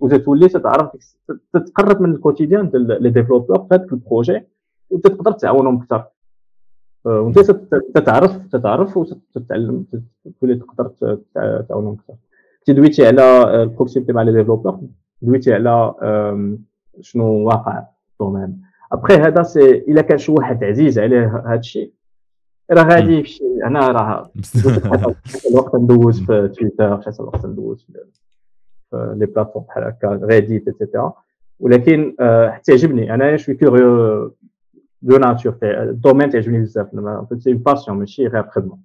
وتتولي 0.00 0.48
تعرف 0.48 0.90
تتقرب 1.52 2.00
من 2.00 2.12
ال 2.12 2.18
quotidien 2.18 2.70
ديال 2.70 3.02
les 3.02 3.10
développeurs 3.10 3.58
في 3.58 3.74
هذاك 3.74 3.92
ال 3.92 3.99
projet 3.99 4.42
وتقدر 4.90 5.32
تعاونهم 5.32 5.76
أكثر 5.76 6.04
وانت 7.04 7.38
تتعرف 7.94 8.46
تتعرف 8.46 8.96
وتتعلم 8.96 9.84
تولي 10.40 10.54
تقدر 10.54 10.88
تعاونهم 11.68 11.92
أكثر 11.92 12.14
تدويتي 12.64 13.06
على 13.06 13.62
ال 13.62 13.67
proximité 13.67 14.12
مع 14.12 14.22
les 14.22 14.32
développeurs 14.32 14.80
دويتي 15.22 15.54
على 15.54 15.94
شنو 17.00 17.46
واقع 17.46 17.80
في 17.80 18.12
ال 18.12 18.18
domaine 18.18 18.62
après 18.92 19.14
هذا 19.14 19.42
c'est 19.42 19.70
الا 19.70 20.02
كان 20.02 20.18
شي 20.18 20.32
واحد 20.32 20.64
عزيز 20.64 20.98
عليه 20.98 21.42
هذا 21.46 21.58
الشيء 21.58 21.92
راه 22.70 22.82
غادي 22.82 23.12
يمشي 23.12 23.44
أنا 23.64 23.88
راه 23.88 24.30
الوقت 25.50 25.74
ندوز 25.74 26.20
في 26.20 26.48
تويتر 26.48 27.00
شحال 27.00 27.14
الوقت 27.20 27.46
ندوز 27.46 27.86
في 28.90 29.14
les 29.16 29.26
plateformes 29.26 29.64
بحال 29.64 29.84
هكا 29.84 30.20
ريديت 30.22 30.68
et 30.68 30.79
cetera 30.79 31.12
ولكن 31.60 32.14
حتى 32.48 32.72
يعجبني 32.72 33.14
أنا 33.14 33.36
شوي 33.36 33.54
curieux 33.54 34.34
de 35.02 35.16
nature 35.16 35.58
ال 35.62 35.71
domaine 35.71 36.30
تعجبني 36.30 36.60
بزاف 36.60 36.88
c'est 37.38 37.54
passion 37.54 37.98
ماشي 37.98 38.26
غير 38.26 38.48
خدمه 38.50 38.78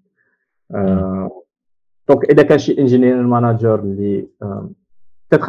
donc 2.09 2.24
اذا 2.32 2.43
كان 2.43 2.58
شي 2.58 2.80
engineering 2.80 3.21
manager 3.24 3.80
اللي 3.80 4.28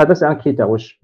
هذا 0.00 0.14
c'est 0.14 0.28
un 0.28 0.32
critère 0.32 0.66
واش 0.66 1.00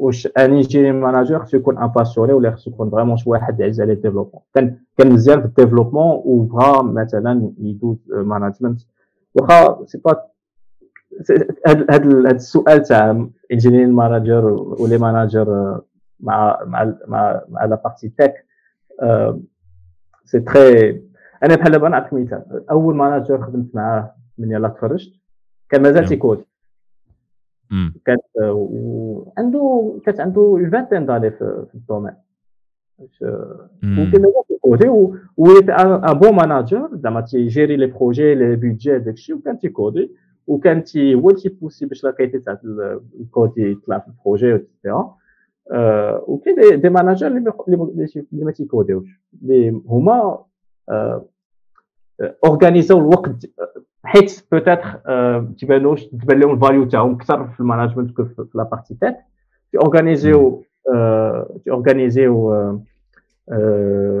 واش 0.00 0.26
un 0.26 0.52
engineering 0.52 0.92
manager 0.92 1.38
خصو 1.38 1.56
يكون 1.56 1.78
un 1.78 1.86
passionné 1.86 2.32
ولا 2.32 2.50
خصو 2.50 2.70
يكون 2.70 2.90
vraiment 2.90 3.16
شي 3.16 3.30
واحد 3.30 3.62
عزيز 3.62 3.80
عليه 3.80 3.92
ال 3.92 3.95
développement. 3.95 4.42
كان 4.54 4.76
كان 4.98 5.12
مزيان 5.12 5.40
في 5.40 5.46
ال 5.46 5.51
développement 5.51 6.22
وبغا 6.24 6.82
مثلا 6.82 7.52
يدوز 7.58 7.96
management. 8.08 8.80
واخا 9.34 9.84
c'est 9.86 9.98
pas 9.98 10.22
هذا 11.66 12.30
السؤال 12.30 12.82
تاع 12.82 13.26
engineering 13.52 13.86
manager 13.86 14.44
و 14.80 14.84
les 14.84 14.98
managers 14.98 15.80
مع 16.20 16.58
مع 16.66 16.94
مع 17.08 17.40
مع 17.48 17.64
la 17.64 17.80
partie 17.84 18.08
tech 18.18 18.34
c'est 20.24 20.40
très 20.40 21.02
أنا 21.42 21.56
بحال 21.56 21.72
دابا 21.72 21.88
نعطيك 21.88 22.12
مثال. 22.12 22.64
أول 22.70 22.96
manager 22.96 23.42
خدمت 23.42 23.74
معاه 23.74 24.14
من 24.38 24.50
يلاه 24.50 24.68
تفرجت 24.68 25.12
كان 25.68 25.82
مازال 25.82 26.04
تي 26.04 26.14
coder. 26.14 26.44
كانت 28.04 28.22
عنده 29.38 29.94
كانت 30.04 30.20
عنده 30.20 30.56
ال 30.56 30.61
vingtaine 30.61 31.06
d'années 31.06 31.30
في 31.30 31.66
ال 31.74 31.79
domaine 31.79 32.12
وكان 33.82 34.22
مازال 34.22 34.44
تي 34.48 34.59
coder 34.59 34.88
وليت 35.36 35.70
un 35.70 36.18
bon 36.18 36.34
manager 36.34 36.88
زعما 36.92 37.20
تي 37.20 37.36
gérer 37.36 37.76
les 37.76 37.86
projets 37.86 38.34
les 38.34 38.56
budgets 38.56 38.98
داكشي 38.98 39.32
وكان 39.32 39.58
تي 39.58 39.73
coder 39.73 40.12
وكان 40.46 40.84
تي 40.84 41.14
هو 41.14 41.30
اللي 41.30 41.40
تي 41.40 41.50
pousser 41.50 41.86
باش 41.86 42.04
la 42.04 42.10
qualité 42.10 42.38
تاع 42.38 42.58
الكود 43.20 43.58
يطلع 43.58 43.98
في 43.98 44.08
ال 44.08 44.15
projet 44.15 44.54
et 44.54 44.69
cetera 44.69 45.16
وكاين 46.26 46.80
des 46.80 46.88
managers 46.88 47.26
اللي 47.26 47.52
ما 48.32 48.52
تي 48.52 48.64
coder 48.64 48.95
يوش 48.95 49.20
اللي 49.42 49.80
هما 49.86 50.38
organiser 52.44 52.93
او 52.93 52.98
الوقت 52.98 53.30
حيت 54.04 54.44
peut-être 54.52 55.00
تيبانوش 55.58 56.04
تبان 56.04 56.40
لهم 56.40 56.54
ال 56.54 56.59
value 56.59 56.84
تاعهم 56.84 57.14
أكثر 57.14 57.46
في 57.46 57.60
الماناجمنت 57.60 58.10
كو 58.10 58.24
في 58.24 58.46
لا 58.54 58.62
بارتي 58.62 58.96
تيك 59.00 59.16
تيورغانيزيو 59.72 60.64
تيورغانيزيو 61.64 62.52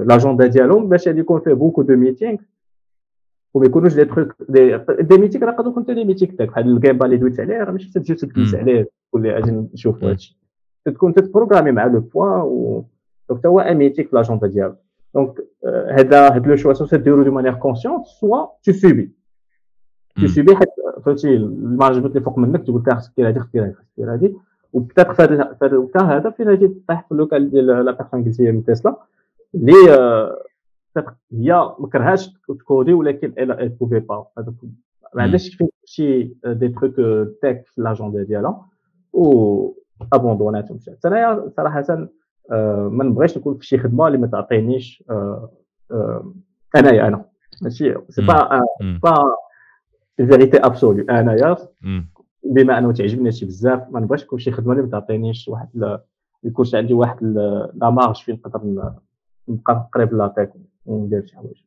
لاجوندا 0.06 0.46
ديالهم 0.46 0.88
باش 0.88 1.06
يكون 1.06 1.40
فيه 1.40 1.52
beaucoup 1.52 1.82
de 1.82 1.96
meetings 1.96 2.36
وما 3.54 3.66
يكونوش 3.66 3.94
des 3.94 4.04
trucs 4.04 4.36
des, 4.48 4.78
des 5.00 5.18
meetings 5.18 5.44
راه 5.44 5.52
يقدروا 5.52 5.70
يكونوا 5.70 5.94
des 5.94 6.04
meetings 6.04 6.32
tech 6.32 6.48
بحال 6.48 6.76
ال 6.76 6.81
gemba 6.81 7.06
اللي 7.06 7.16
دويت 7.16 7.40
عليه 7.40 7.58
راه 7.58 7.72
ماشي 7.72 7.92
تجي 7.92 8.14
تجلس 8.14 8.54
عليه. 8.54 8.88
تقول 9.10 9.22
لي 9.22 9.38
أجي 9.38 9.50
نشوفوا 9.74 10.10
هادشي. 10.10 10.38
تكون 10.84 11.14
تت 11.14 11.24
programmer 11.24 11.72
مع 11.72 11.86
le 11.86 12.00
point 12.00 12.40
و 12.40 12.84
donc 13.30 13.46
هو 13.46 13.60
un 13.60 13.76
meeting 13.76 14.08
في 14.08 14.16
l'agenda 14.16 14.46
ديالو 14.46 14.74
donc 15.14 15.34
هذا 15.90 16.34
هاد 16.34 16.46
le 16.46 16.56
choix 16.56 16.72
soit 16.72 16.98
ديرو 16.98 17.22
de 17.22 17.32
manière 17.32 17.54
consciente 17.54 18.06
soit 18.06 18.46
tu 18.62 18.72
subis 18.72 19.19
تي 20.16 20.27
subir 20.27 20.56
حيت 20.56 20.68
فهمتي 21.04 21.36
ال 21.36 21.42
management 21.42 22.06
اللي 22.06 22.20
فوق 22.20 22.38
منك 22.38 22.64
تقول 22.64 22.82
لك 22.86 22.94
خصك 22.94 23.12
دير 23.16 23.28
هذه 23.28 23.38
خصك 23.38 23.50
دير 23.54 23.64
هذه 23.64 23.72
خصك 23.72 23.86
دير 23.98 24.14
هذه 24.14 24.34
و 24.72 24.76
peut-être 24.76 25.10
في 25.10 25.22
هذا 25.22 25.56
ال 25.62 25.72
cas 25.72 26.00
هذا 26.00 26.30
فين 26.30 26.48
غادي 26.48 26.68
تطيح 26.68 27.04
في 27.06 27.12
ال 27.12 27.22
cas 27.22 27.50
ديال 27.50 27.66
la 27.66 27.92
personne 27.92 28.24
قلتي 28.24 28.52
من 28.52 28.64
تسلا 28.64 28.96
اللي 29.54 29.72
هي 29.72 29.96
ما 31.78 31.88
كرهاش 31.92 32.30
تكودي 32.58 32.92
ولكن 32.92 33.32
الا 33.38 33.66
بوفي 33.80 34.00
با 34.00 34.26
ما 35.14 35.22
عندهاش 35.22 35.58
شي 35.84 36.22
دي 36.46 36.68
تروك 36.68 36.94
تك 37.42 37.64
في 37.66 37.80
لاجوندا 37.82 38.22
ديالها 38.22 38.66
و 39.12 39.72
ابوندونات 40.12 40.70
ومشات 40.70 41.06
انايا 41.06 41.50
صراحة 41.56 41.84
ما 42.88 43.04
نبغيش 43.04 43.38
نكون 43.38 43.56
في 43.58 43.66
شي 43.66 43.78
خدمه 43.78 44.06
اللي 44.06 44.18
ما 44.18 44.26
تعطينيش 44.26 45.04
انايا 46.76 47.08
أنا 47.08 47.24
ماشي 47.62 47.94
سي 48.08 48.22
با 48.22 48.62
با 49.02 49.34
الفيريتي 50.20 50.58
ابسولي 50.58 51.02
انايا 51.02 51.56
بما 52.44 52.78
أنه 52.78 52.92
تعجبني 52.92 53.26
هادشي 53.28 53.46
بزاف 53.46 53.82
ما 53.90 54.00
نبغيش 54.00 54.24
نكون 54.24 54.38
شي 54.38 54.50
خدمه 54.52 54.72
اللي 54.72 54.82
ما 54.82 54.90
تعطينيش 54.90 55.48
واحد 55.48 55.98
يكونش 56.44 56.74
عندي 56.74 56.94
واحد 56.94 57.24
la 57.74 57.90
marge 57.90 58.16
فين 58.16 58.40
نقدر 58.46 58.94
نبقى 59.48 59.88
قريب 59.94 60.14
la 60.14 60.26
tech 60.26 60.50
وندير 60.84 61.26
شي 61.26 61.36
حوايج. 61.36 61.62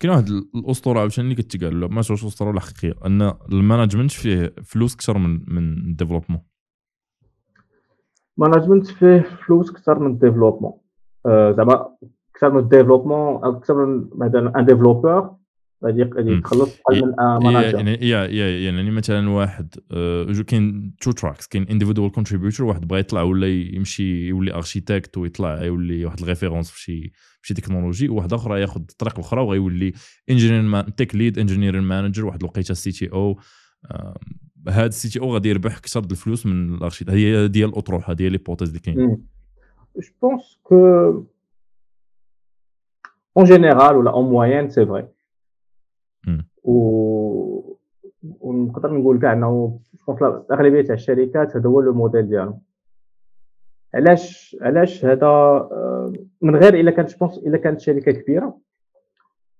كاين 0.00 0.12
واحد 0.12 0.28
الأسطورة 0.54 1.00
عاوتاني 1.00 1.32
اللي 1.32 1.42
كتقال 1.42 1.94
ماشي 1.94 2.12
واش 2.12 2.24
اسطوره 2.24 2.48
ولا 2.50 2.60
حقيقيه 2.60 2.94
أن 3.06 3.34
ال 3.52 3.57
management 3.57 4.10
فيه 4.10 4.54
فلوس 4.64 4.94
أكثر 4.94 5.18
من 5.18 5.40
من 5.48 5.72
ال 5.72 5.76
développement. 5.76 6.40
management 8.36 8.86
فيه 8.86 9.20
فلوس 9.20 9.70
أكثر 9.70 9.98
من 9.98 10.10
ال 10.10 10.14
développement. 10.14 10.72
زعما 11.26 11.88
أكثر 12.34 12.52
من 12.52 12.58
ال 12.58 12.64
développement 12.64 13.44
أكثر 13.44 13.86
من 13.86 14.10
مثلا 14.14 14.58
un 14.58 14.64
développeur 14.64 15.36
غادي 15.84 16.04
بحال 16.04 16.66
من 17.42 17.52
يعني 17.52 18.08
يا 18.08 18.24
يا 18.24 18.64
يعني 18.64 18.90
مثلا 18.90 19.30
واحد 19.30 19.74
donc 20.28 20.44
كاين 20.44 20.94
two 21.00 21.12
tracks 21.12 21.46
كاين 21.46 21.68
individual 21.68 22.12
contributor 22.12 22.66
واحد 22.66 22.88
بغى 22.88 23.00
يطلع 23.00 23.22
ولا 23.22 23.46
يمشي 23.46 24.26
يولي 24.26 24.54
architect 24.54 25.18
ويطلع 25.18 25.62
يولي 25.62 26.04
واحد 26.04 26.20
ال 26.20 26.25
référence 26.25 26.70
في 26.70 27.10
شي 27.42 27.54
تكنولوجي 27.54 28.08
وواحد 28.08 28.32
اخر 28.32 28.56
ياخذ 28.56 28.80
الطريق 28.80 29.14
الاخرى 29.18 29.40
وغيولي 29.40 29.92
engineer 30.30 30.82
tech 30.82 31.14
lead 31.14 31.38
engineer 31.38 31.80
manager 31.80 32.26
واحد 32.26 32.42
الوقيته 32.42 32.74
CTO 32.74 33.38
هاد 34.68 34.88
ال 34.88 35.08
CTO 35.08 35.34
غادي 35.34 35.48
يربح 35.48 35.76
أكثر 35.76 36.00
الفلوس 36.10 36.46
من 36.46 36.74
ال 36.74 36.78
architect 36.78 37.10
هي 37.10 37.48
ديال 37.48 37.68
الأطروحة 37.68 38.12
ديال 38.12 38.32
l'hypothèse 38.32 38.68
اللي 38.68 38.80
كاين 38.80 38.96
je 39.96 40.12
pense 40.22 40.58
que 40.62 40.76
en 43.36 43.44
général 43.44 43.96
ولا 43.96 44.10
au 44.10 44.30
moins 44.30 44.70
c'est 44.70 44.86
vrai 44.86 45.15
و 46.66 47.76
ونقدر 48.40 48.92
نقول 48.92 49.18
كاع 49.18 49.32
إنه 49.32 49.78
الاغلبيه 50.08 50.82
تاع 50.82 50.94
الشركات 50.94 51.56
هذا 51.56 51.68
هو 51.68 51.80
le 51.80 51.92
modèle 51.92 52.28
ديالهم. 52.28 52.60
علاش 53.94 54.56
علاش 54.60 55.04
هذا 55.04 55.68
من 56.42 56.56
غير 56.56 56.74
إلا 56.74 56.90
كانت 56.90 57.10
je 57.10 57.18
pense 57.18 57.38
إلا 57.38 57.58
كانت 57.58 57.80
شركة 57.80 58.12
كبيرة 58.12 58.58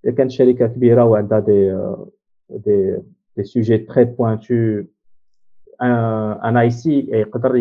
إلا 0.05 0.13
كانت 0.13 0.31
شركة 0.31 0.67
كبيرة 0.67 1.05
وعندها 1.05 1.39
des 1.39 1.79
des 2.51 2.99
des 3.37 3.43
sujets 3.45 3.79
très 3.79 4.05
pointus 4.05 4.83
un 6.45 6.57
IC 6.57 7.07
يقدر 7.09 7.53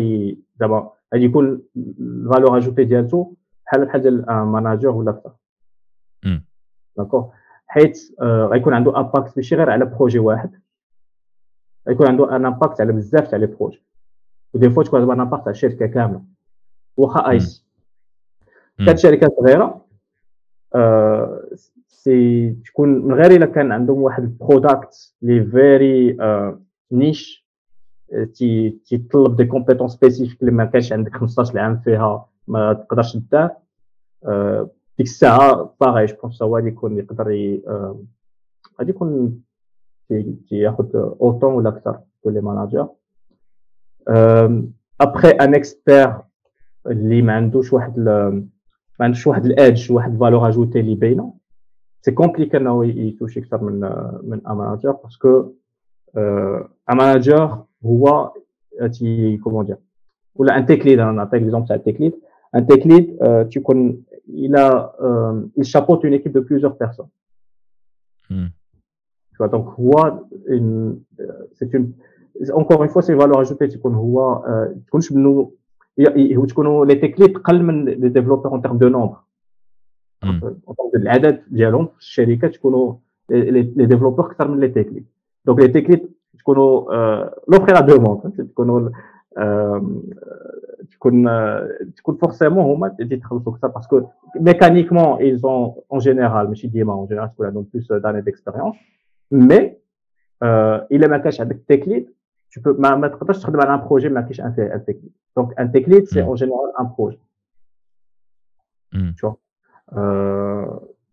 زعما 0.60 0.90
غادي 1.14 1.24
يكون 1.24 1.62
ال 1.98 2.06
valeur 2.06 2.56
ajoutée 2.58 2.84
ديالته 2.84 3.34
بحال 3.66 3.84
بحال 3.84 4.02
ديال 4.02 4.26
manager 4.30 4.88
ولا 4.88 5.10
أكثر. 5.10 5.32
d'accord 6.96 7.28
حيت 7.76 7.98
غيكون 8.22 8.74
عنده 8.74 8.96
impact 9.00 9.36
ماشي 9.36 9.56
غير 9.56 9.70
على 9.70 9.84
projet 9.84 10.18
واحد. 10.18 10.50
غيكون 11.88 12.06
عنده 12.06 12.36
un 12.36 12.46
impact 12.46 12.80
على 12.80 12.92
بزاف 12.92 13.28
تاع 13.28 13.38
les 13.38 13.46
projets 13.46 13.82
و 14.54 14.58
des 14.58 14.70
fois 14.70 14.82
تكون 14.82 15.00
عنده 15.00 15.12
impact 15.22 15.42
على 15.42 15.50
الشركة 15.50 15.86
كاملة. 15.86 16.22
واخا 16.96 17.30
ايس 17.30 17.66
كانت 18.86 18.98
شركات 18.98 19.30
صغيرة 19.40 19.86
سي 21.88 22.50
تكون 22.66 22.88
من 22.88 23.14
غير 23.14 23.30
إلا 23.30 23.46
كان 23.46 23.72
عندهم 23.72 24.02
واحد 24.02 24.22
ال 24.22 24.34
product 24.34 25.14
لي 25.22 25.44
very 25.44 26.16
niche 26.92 27.46
تيطلب 28.88 29.36
des 29.36 29.44
compétences 29.44 29.92
spécifiques 29.92 30.40
اللي 30.40 30.52
ما 30.52 30.64
كانش 30.64 30.92
عندك 30.92 31.16
15 31.16 31.58
عام 31.58 31.78
فيها 31.78 32.28
ما 32.48 32.72
تقدرش 32.72 33.16
دار 33.16 33.50
ديك 34.98 35.06
الساعة 35.06 35.74
باغي 35.80 36.04
جو 36.06 36.14
بونس 36.22 36.42
هو 36.42 36.58
اللي 36.58 36.68
يكون 36.70 36.98
يقدر 36.98 37.24
غادي 38.78 38.90
يكون 38.90 39.40
تياخذ 40.48 40.96
اوتون 40.96 41.54
ولا 41.54 41.68
أكثر 41.68 42.00
كو 42.22 42.30
لي 42.30 42.40
ماناجر 42.40 42.88
ابخي 45.00 45.28
ان 45.30 45.54
اكسبير 45.54 46.14
اللي 46.86 47.22
ما 47.22 47.32
عندوش 47.32 47.72
واحد 47.72 47.98
ما 47.98 48.46
عندوش 49.00 49.26
واحد 49.26 49.46
الادج 49.46 49.92
واحد 49.92 50.18
فالور 50.18 50.48
اجوتي 50.48 50.80
اللي 50.80 50.94
باينة 50.94 51.34
سي 52.00 52.10
كومبليكي 52.10 52.56
إنه 52.56 52.86
يتوشي 52.86 53.40
أكثر 53.40 53.64
من 53.64 53.80
من 54.22 54.46
ان 54.46 54.52
ماناجر 54.56 54.92
باسكو 54.92 55.52
ان 56.16 56.96
ماناجر 56.96 57.64
هو 57.86 58.32
تي 58.92 59.36
كومون 59.36 59.64
دير 59.66 59.76
ولا 60.34 60.58
un 60.58 60.66
tech 60.66 60.86
lead 60.86 60.98
أنا 60.98 61.12
نعطيك 61.12 61.42
l'exemple 61.42 61.66
تاع 61.68 61.76
ال 61.76 61.81
tech 61.81 62.00
lead 62.00 62.12
un 62.54 62.66
tech 62.66 62.86
lead 62.86 63.18
تيكون 63.48 64.02
il 64.28 64.56
a 64.56 64.92
il 65.56 65.64
chapeaute 65.64 66.04
une 66.04 66.14
équipe 66.14 66.32
de 66.32 66.40
plusieurs 66.40 66.76
personnes. 66.76 67.08
Hmm. 68.28 68.48
tu 69.30 69.36
vois 69.38 69.48
donc 69.48 69.66
هو 69.78 69.92
c'est 71.56 71.72
une 71.74 71.92
encore 72.52 72.82
une 72.84 72.90
fois 72.90 73.02
c'est 73.02 73.14
valeur 73.14 73.38
ajoutée 73.38 73.68
تكون 73.68 73.94
هو 73.94 74.44
تكونش 74.86 75.12
منه 75.12 75.52
تكونوا 76.48 76.86
les 76.86 76.94
tech 76.94 77.20
leads 77.20 77.38
قل 77.38 77.62
من 77.62 77.84
les 77.84 78.08
développeurs 78.08 78.52
en 78.52 78.62
termes 78.62 78.78
de 78.78 78.88
nombre 78.88 79.16
العدد 80.96 81.42
ديالهم 81.50 81.86
في 81.86 81.98
الشركة 81.98 82.48
تكونوا 82.48 82.94
les 83.30 83.86
développeurs 83.86 84.26
أكثر 84.26 84.48
من 84.48 84.60
les 84.60 84.68
tech 84.68 84.92
leads 84.92 85.06
donc 85.44 85.60
les 85.60 85.68
tech 85.68 85.90
leads 85.90 86.08
تكونوا 86.38 86.92
l'offre 87.48 87.72
et 87.72 87.76
la 87.76 87.80
demande 87.80 88.46
تكونوا 88.50 88.90
تكون 90.90 91.28
تكون 91.96 92.16
forcément 92.16 92.64
هما 92.64 92.96
اللي 93.00 93.16
تخلصوا 93.16 93.52
أكثر 93.52 93.68
parce 93.68 93.93
que 93.93 94.08
mécaniquement 94.40 95.18
ils 95.18 95.40
ont 95.40 95.74
en 95.96 96.00
général 96.00 96.48
ماشي 96.48 96.66
ديما 96.68 97.06
en 97.06 97.10
général 97.10 97.26
تكون 97.34 97.46
عندهم 97.46 97.66
plus 97.74 97.92
d'années 97.92 98.20
d'expérience 98.20 98.74
mais 99.30 99.76
الا 100.92 101.06
ما 101.08 101.18
كانش 101.18 101.40
عندك 101.40 101.60
tech 101.68 101.88
lead 101.88 102.10
tu 102.56 102.60
peux 102.62 102.80
ما, 102.80 102.96
ما 102.96 103.08
تقدرش 103.08 103.38
تخدم 103.38 103.60
على 103.60 103.74
un 103.74 103.88
projet 103.88 104.08
ما 104.08 104.20
كاينش 104.20 104.40
un 104.40 104.84
tech 104.86 104.96
lead 104.96 105.12
donc 105.36 105.60
un 105.60 105.72
tech 105.72 105.88
lead 105.88 106.04
c'est 106.04 106.24
en 106.24 106.36
général 106.38 106.82
un 106.82 106.84
projet 106.84 107.18
tu 109.20 109.26
vois 109.26 109.36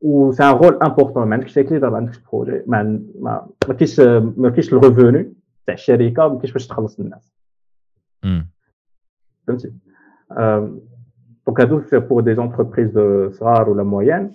و 0.02 0.32
c'est 0.32 0.44
un 0.44 0.52
rôle 0.56 0.80
important 0.84 1.28
ما 1.28 1.34
عندكش 1.36 1.54
tech 1.54 1.72
lead 1.72 1.86
ما 1.86 1.98
عندكش 1.98 2.18
projet 2.20 2.64
ما 2.68 3.02
ما 3.20 3.48
كاينش 3.78 4.00
ما 4.38 4.50
كاينش 4.50 4.74
ال 4.74 4.82
revenu 4.82 5.34
تاع 5.66 5.74
الشركة 5.74 6.28
ما 6.28 6.36
كاينش 6.36 6.52
باش 6.54 6.68
تخلص 6.68 7.00
الناس 7.00 7.34
فهمتي 9.48 9.74
donc 11.48 11.60
هادو 11.60 11.82
c'est 11.82 12.00
pour 12.00 12.22
des 12.22 12.36
entreprises 12.36 13.00
صغار 13.34 13.70
ولا 13.70 13.84
moins 13.84 14.32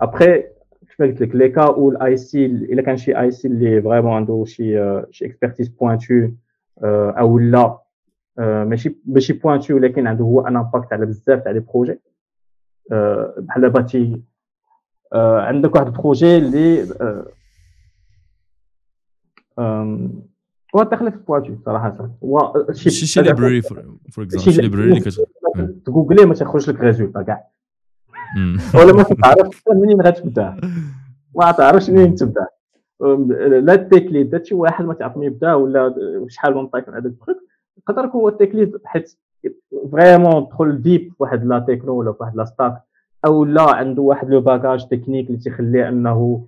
après 0.00 0.42
كيف 0.80 1.02
قلت 1.02 1.20
لك 1.20 1.34
les 1.34 1.48
cas 1.48 1.62
أو 1.62 1.90
ال 1.90 2.16
IC 2.16 2.46
الا 2.46 2.82
كان 2.82 2.96
شي 2.96 3.20
IC 3.20 3.48
اللي 3.48 3.82
vraiment 3.82 4.12
عنده 4.12 4.44
شي 4.46 5.02
شي 5.10 5.26
expertise 5.26 5.68
pointue 5.68 6.28
أو 6.82 7.38
لا 7.38 7.78
ماشي 8.38 8.96
ماشي 9.06 9.32
pointue 9.32 9.74
ولكن 9.74 10.06
عنده 10.06 10.24
هو 10.24 10.40
un 10.40 10.56
impact 10.56 10.92
على 10.92 11.06
بزاف 11.06 11.42
تاع 11.44 11.52
les 11.52 11.60
projets 11.60 12.00
بحال 13.38 13.62
دابا 13.62 13.80
تي 13.80 14.22
عندك 15.12 15.74
واحد 15.74 15.86
البروجي 15.86 16.36
اللي 16.38 16.94
في 20.72 21.10
بواتو 21.28 21.54
صراحة. 21.64 22.10
هو 22.24 22.66
شي 22.72 22.90
شي 22.90 23.22
ليبراري 23.22 23.62
فور 23.62 23.84
اكزامبل 24.18 24.52
شي 24.52 24.60
ليبراري 24.60 25.02
اللي 25.56 25.74
تجوجلي 25.86 26.26
ما 26.26 26.34
تخرج 26.34 26.70
لك 26.70 26.80
ريزولتا 26.80 27.22
كاع. 27.22 27.48
ولا 28.74 28.92
ما 28.92 29.02
تعرفش 29.22 29.62
منين 29.74 30.00
غتبدا. 30.00 30.56
ما 31.36 31.52
تعرفش 31.52 31.90
منين 31.90 32.14
تبدا. 32.14 32.46
لا 33.60 33.74
التيكليد 33.74 34.34
لا 34.34 34.44
شي 34.44 34.54
واحد 34.54 34.84
ما 34.84 34.94
تعرف 34.94 35.16
منين 35.16 35.32
يبدا 35.32 35.54
ولا 35.54 35.94
شحال 36.28 36.54
من 36.54 36.66
طايف 36.66 36.88
هذاك 36.88 37.04
التخيك 37.04 37.36
يقدر 37.78 38.04
يكون 38.04 38.20
هو 38.20 38.28
التيكليد 38.28 38.78
حيت 38.84 39.16
vraiment 39.92 40.44
دخل 40.44 40.82
deep 40.82 41.12
واحد 41.18 41.44
la 41.44 41.58
techno 41.58 41.92
ولا 41.92 42.14
واحد 42.20 42.36
la 42.36 42.44
stack 42.44 42.82
أو 43.24 43.44
لا 43.44 43.62
عنده 43.62 44.02
واحد 44.02 44.30
le 44.30 44.40
bagage 44.40 44.88
technique 44.88 45.26
اللي 45.26 45.38
تيخليه 45.38 45.88
أنه 45.88 46.46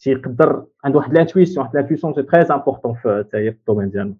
تيقدر 0.00 0.64
عنده 0.84 0.98
واحد 0.98 1.14
l'intuition 1.14 1.64
واحد 1.64 1.76
l'intuition 1.76 2.14
c'est 2.14 2.22
très 2.22 2.42
important 2.42 2.94
في 2.94 3.24
في 3.30 3.48
ال 3.48 3.53
domaine 3.53 3.90
ديالنا. 3.90 4.14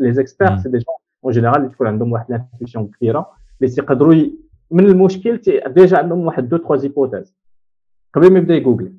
les 0.00 0.12
experts 0.12 0.56
c'est 0.56 0.68
des 0.68 0.78
gens 0.78 0.96
en 1.24 1.32
général 1.32 1.56
اللي 1.56 1.68
تكون 1.68 1.86
عندهم 1.86 2.12
واحد 2.12 2.30
l'intuition 2.30 2.86
كبيرة 2.86 3.30
اللي 3.60 3.72
تيقدروا 3.72 4.14
من 4.70 4.86
المشكل 4.86 5.36
déjà 5.66 5.98
عندهم 5.98 6.26
واحد 6.26 6.48
deux 6.48 6.56
trois 6.56 6.76
hypothèses 6.76 7.34
قبل 8.14 8.32
ما 8.32 8.38
يبدأ 8.38 8.54
يجوجل 8.54 8.92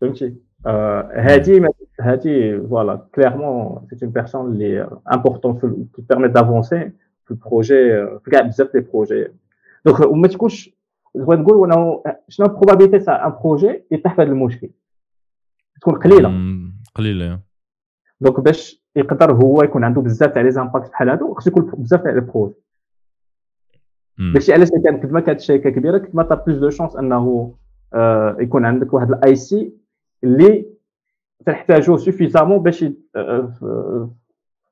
فهمتي؟ 0.00 0.34
هادي 0.66 1.66
هادي 2.00 2.60
voilà 2.60 3.06
clairement 3.14 3.86
c'est 3.94 4.04
une 4.04 4.12
personne 4.12 4.52
اللي 4.52 4.98
importante 5.12 5.56
في 5.56 5.86
permettre 5.98 6.30
d'avancer 6.30 6.90
في 7.24 7.30
ال 7.30 7.41
projet 7.41 8.06
في 8.24 8.30
كاع 8.30 8.40
بزاف 8.40 8.74
les 8.74 8.80
projets 8.80 9.28
donc 9.86 10.00
وما 10.00 10.28
تكونش 10.28 10.75
بغيت 11.16 11.40
نقول 11.40 11.72
انه 11.72 12.02
شنو 12.28 12.46
ال 12.46 12.50
probabilité 12.50 12.98
تاع 12.98 13.26
un 13.26 13.32
projet 13.32 13.84
يطيح 13.90 14.14
في 14.14 14.22
هذا 14.22 14.30
المشكل 14.30 14.70
تكون 15.80 15.94
قليله 15.94 16.28
قليله 16.94 17.40
donc 18.20 18.40
باش 18.40 18.82
يقدر 18.96 19.32
هو 19.32 19.62
يكون 19.62 19.84
عنده 19.84 20.00
بزاف 20.00 20.32
تاع 20.32 20.42
les 20.42 20.50
impacts 20.50 20.90
بحال 20.90 21.08
هادو 21.08 21.34
خصو 21.34 21.50
يكون 21.50 21.64
بزاف 21.64 22.02
تاع 22.02 22.12
les 22.12 22.20
projets 22.20 22.54
داكشي 24.18 24.52
علاش 24.52 24.68
كان 24.84 25.00
كنت 25.00 25.12
ما 25.12 25.20
كانت 25.20 25.40
شركه 25.40 25.70
كبيرة 25.70 25.98
كنت 25.98 26.14
ما 26.14 26.22
تا 26.22 26.34
plus 26.34 26.58
de 26.58 26.70
chances 26.70 26.96
أنه 26.96 27.54
آه 27.94 28.36
يكون 28.40 28.64
عندك 28.64 28.94
واحد 28.94 29.10
ال 29.10 29.36
IC 29.36 29.72
اللي 30.24 30.66
تحتاجو 31.46 31.96
suffisamment 31.96 32.58
باش 32.58 32.84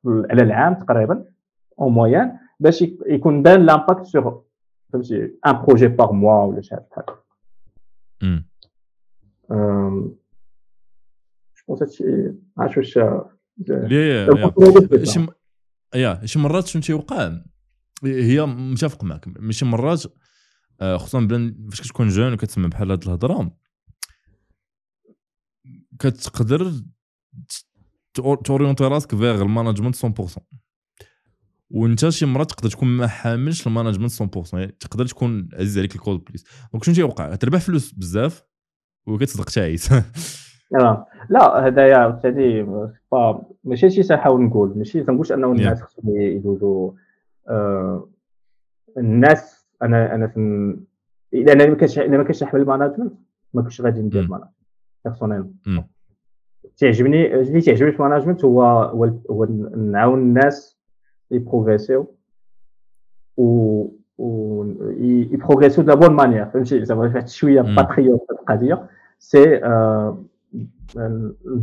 على 0.07 0.43
العام 0.43 0.75
تقريبا 0.75 1.25
أو 1.81 1.89
moyen 1.89 2.39
باش 2.61 2.83
يكون 3.07 3.43
بان 3.43 3.67
l'impact 3.67 4.05
sur 4.05 4.43
فهمتي 4.95 5.39
un 5.47 5.63
projet 5.67 5.89
par 5.89 6.13
mois 6.13 6.45
ولا 6.45 6.61
شي 6.61 6.75
حاجة 6.75 6.87
بحال 6.91 7.05
هكا 7.07 7.23
جو 11.69 11.81
هادشي 11.81 12.05
عرفت 12.59 12.79
واش 12.79 12.99
شي 15.05 15.27
يا 15.95 16.27
شي 16.27 16.39
مرات 16.39 16.67
شنو 16.67 16.83
تيوقع؟ 16.83 17.41
هي 18.05 18.47
متفق 18.47 19.05
معك. 19.05 19.29
ماشي 19.39 19.65
مرات 19.65 20.03
خصوصا 20.81 21.21
بلان 21.21 21.69
فاش 21.71 21.81
كتكون 21.83 22.09
جون 22.09 22.33
وكتسمع 22.33 22.69
بحال 22.69 22.91
هاد 22.91 23.03
الهضرة 23.03 23.57
كتقدر 25.99 26.73
تورينتي 28.45 28.85
راسك 28.85 29.15
vers 29.15 29.43
ال 29.43 29.49
management 29.49 30.07
100% 30.07 30.09
وانت 31.71 32.09
شي 32.09 32.27
مرات 32.27 32.51
تقدر 32.51 32.71
تكون 32.71 32.89
ما 32.89 33.07
حاملش 33.07 33.67
ال 33.67 33.73
management 33.73 34.37
100% 34.37 34.55
يعني 34.55 34.67
تقدر 34.67 35.07
تكون 35.07 35.49
عزيز 35.53 35.79
عليك 35.79 35.95
الكود 35.95 36.25
بليس. 36.25 36.45
donc 36.73 36.85
شنو 36.85 36.95
تيوقع؟ 36.95 37.35
تربح 37.35 37.61
فلوس 37.61 37.93
بزاف 37.93 38.43
وكتصدق 39.07 39.45
تعيس 39.45 39.93
آه. 40.81 41.07
لا 41.31 41.67
هذايا 41.67 42.21
ثاني 42.23 42.67
ماشي 43.65 43.91
شي 43.91 44.03
تنحاول 44.03 44.43
نقول. 44.43 44.79
ماشي 44.79 45.03
تنقولش 45.03 45.33
أنه 45.33 45.53
الناس 45.53 45.83
خصهم 45.83 46.17
يدوزوا 46.17 46.93
آه 47.49 48.09
الناس 48.99 49.67
أنا 49.83 50.15
أنا. 50.15 50.33
إذا 51.35 51.53
أنا 51.53 51.67
ما 51.67 51.75
كنتش 51.75 51.99
ما 51.99 52.23
كنتش 52.23 52.43
نحمل 52.43 52.61
ال 52.61 52.66
management 52.66 53.13
ما 53.55 53.63
كنتش 53.63 53.81
غادي 53.81 54.01
ندير 54.01 54.29
management 54.29 54.51
personnel 55.05 55.45
تعجبني 56.77 57.35
اللي 57.35 57.61
تعجبني 57.61 57.93
في 57.93 58.01
ال 58.01 58.05
management 58.05 58.45
هو 58.45 58.63
هو 59.31 59.45
نعاون 59.77 60.19
الناس 60.19 60.74
يبروغريسيو 61.31 62.15
و 63.37 63.87
و 64.19 64.65
يبروغريسيو 65.33 65.85
de 65.85 65.93
la 65.93 65.95
bonne 65.95 66.17
manière 66.17 66.47
فهمتي 66.47 66.85
زعما 66.85 67.01
واحد 67.01 67.29
شوية 67.29 67.61
patriote 67.61 68.31
القضية 68.31 68.89
c'est 69.19 69.61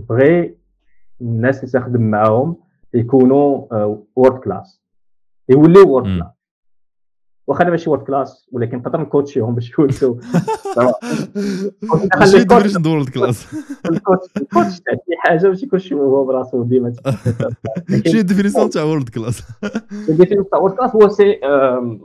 بغي 0.10 0.56
الناس 1.22 1.60
اللي 1.60 1.72
تخدم 1.72 2.02
معاهم 2.02 2.56
يكونوا 2.94 3.66
world 4.16 4.40
class 4.40 4.82
يوليو 5.50 5.90
world 5.90 6.06
class 6.06 6.41
واخا 7.48 7.64
ماشي 7.64 7.90
world 7.90 8.04
class 8.04 8.48
ولكن 8.52 8.78
نقدر 8.78 9.02
نكوتشيهم 9.02 9.56
باش 9.56 9.72
يولوا 9.80 10.16
ماشي 12.20 12.44
définition 12.44 12.88
world 12.88 13.10
class 13.10 13.48
ال 13.86 14.01
coach 14.01 14.80
تاع 14.80 14.94
شي 14.94 15.18
حاجة 15.20 15.48
ماشي 15.48 15.66
كلشي 15.66 15.96
هو 15.96 16.26
براسو 16.26 16.64
ديما 16.64 16.94
شي 18.08 18.22
définition 18.24 18.70
تاع 18.70 18.84
world 18.84 19.10
class 19.10 19.44
ال 19.92 19.97
définition 19.97 20.50
تاع 20.50 20.60
world 20.60 20.76
class 20.76 20.96
هو 20.96 21.10
c'est 21.10 21.40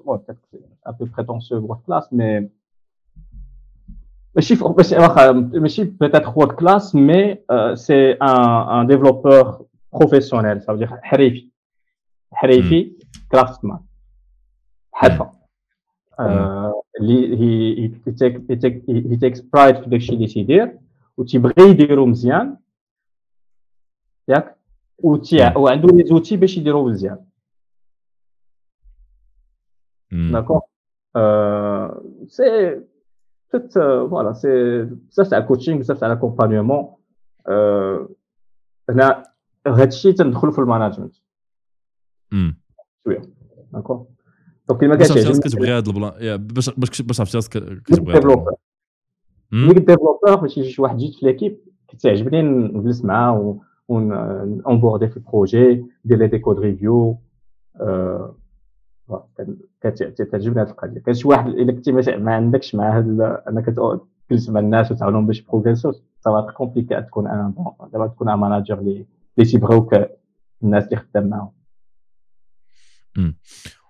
bon 0.07 0.20
un 0.29 0.95
peu 0.99 1.07
prétentieux 1.16 1.59
world 1.59 1.81
class 1.87 2.12
mais 2.12 2.49
ماشي 4.37 4.59
ماشي 4.76 4.97
واخا 4.97 5.32
ماشي 5.32 5.84
peut-être 5.85 6.33
world 6.37 6.53
class 6.53 6.95
mais 6.95 7.39
c'est 7.74 8.12
un 8.12 8.29
un 8.81 8.87
développeur 8.87 9.66
professionnel 9.93 10.62
صافي 10.62 10.87
حريفي. 10.87 11.49
حريفي 12.32 12.93
craftsman 13.33 13.79
حرفة. 14.97 15.30
اللي 17.01 17.38
هي 17.40 17.90
هي 18.88 19.16
takes 19.16 19.41
pride 19.41 19.77
في 19.76 19.90
داكشي 19.90 20.12
اللي 20.12 20.26
تيدير 20.26 20.78
وتيبغي 21.16 21.70
يديرو 21.70 22.07
مزيان. 22.07 22.57
ياك؟ 24.28 24.57
وعنده 25.57 25.88
les 25.89 26.05
outils 26.05 26.37
باش 26.36 26.57
يديرو 26.57 26.88
مزيان. 26.88 27.26
d'accord 30.12 30.61
c'est 32.27 32.81
peut 33.57 33.72
voilà 34.11 34.33
c'est 34.33 34.83
بزاف 34.84 35.28
تاع 35.28 35.38
ال 35.39 35.43
coaching 35.43 35.79
بزاف 35.78 36.01
تاع 36.01 36.12
ال 36.12 36.18
accompagnement 36.18 36.95
هنا 38.90 39.22
هادشي 39.66 40.12
تندخلو 40.12 40.53
في 40.53 40.59
ال 40.59 40.64
management 40.64 41.14
شوية 43.05 43.22
d'accord 43.72 44.07
donc 44.68 44.81
كيما 44.81 44.95
عرفتي 44.95 45.23
راسك 45.23 45.43
كتبغي 45.43 45.71
هاد 45.71 45.89
ال 45.89 45.98
plan 45.98 46.37
باش 46.37 46.71
باش 46.71 47.03
باش 47.03 47.21
عرفتي 47.21 47.37
راسك 47.37 47.51
كتبغي 47.85 48.14
développeur. 48.14 48.53
ملي 49.53 49.81
développeur 49.81 50.47
يجي 50.47 50.71
شي 50.71 50.83
واحد 50.83 50.97
جديد 50.97 51.14
في 51.14 51.27
l'équipe 51.27 51.61
كتعجبني 51.89 52.43
نجلس 52.43 53.05
معاه 53.05 53.59
ونبوردي 53.89 55.09
في 55.09 55.17
ال 55.16 55.27
projet 55.27 55.87
ندير 56.05 56.19
لي 56.19 56.27
des 56.27 56.39
code 56.39 56.59
review 56.59 57.18
كتعجبني 59.81 60.62
هذه 60.62 60.71
القضية. 60.71 61.01
كان 61.01 61.14
شي 61.14 61.29
واحد 61.29 61.47
إلا 61.47 61.73
كنتي 61.73 61.93
ما 61.93 62.35
عندكش 62.35 62.75
مع 62.75 62.99
هذا 62.99 63.43
انك 63.49 63.67
تجلس 64.29 64.49
مع 64.49 64.61
الناس 64.61 64.93
وتعاونهم 64.93 65.27
باش 65.27 65.41
بروغريسو 65.41 65.93
ça 66.20 66.37
va 66.37 66.53
compliquer 66.53 67.03
تكون 67.03 67.27
أنا 67.27 67.55
دابا 67.93 68.07
تكون 68.07 68.29
un 68.29 68.39
manager 68.39 68.79
اللي 68.79 69.07
اللي 69.39 69.51
تيبغيوك 69.51 69.95
الناس 70.62 70.85
اللي 70.85 70.97
خدام 70.97 71.29
معاهم. 71.29 71.53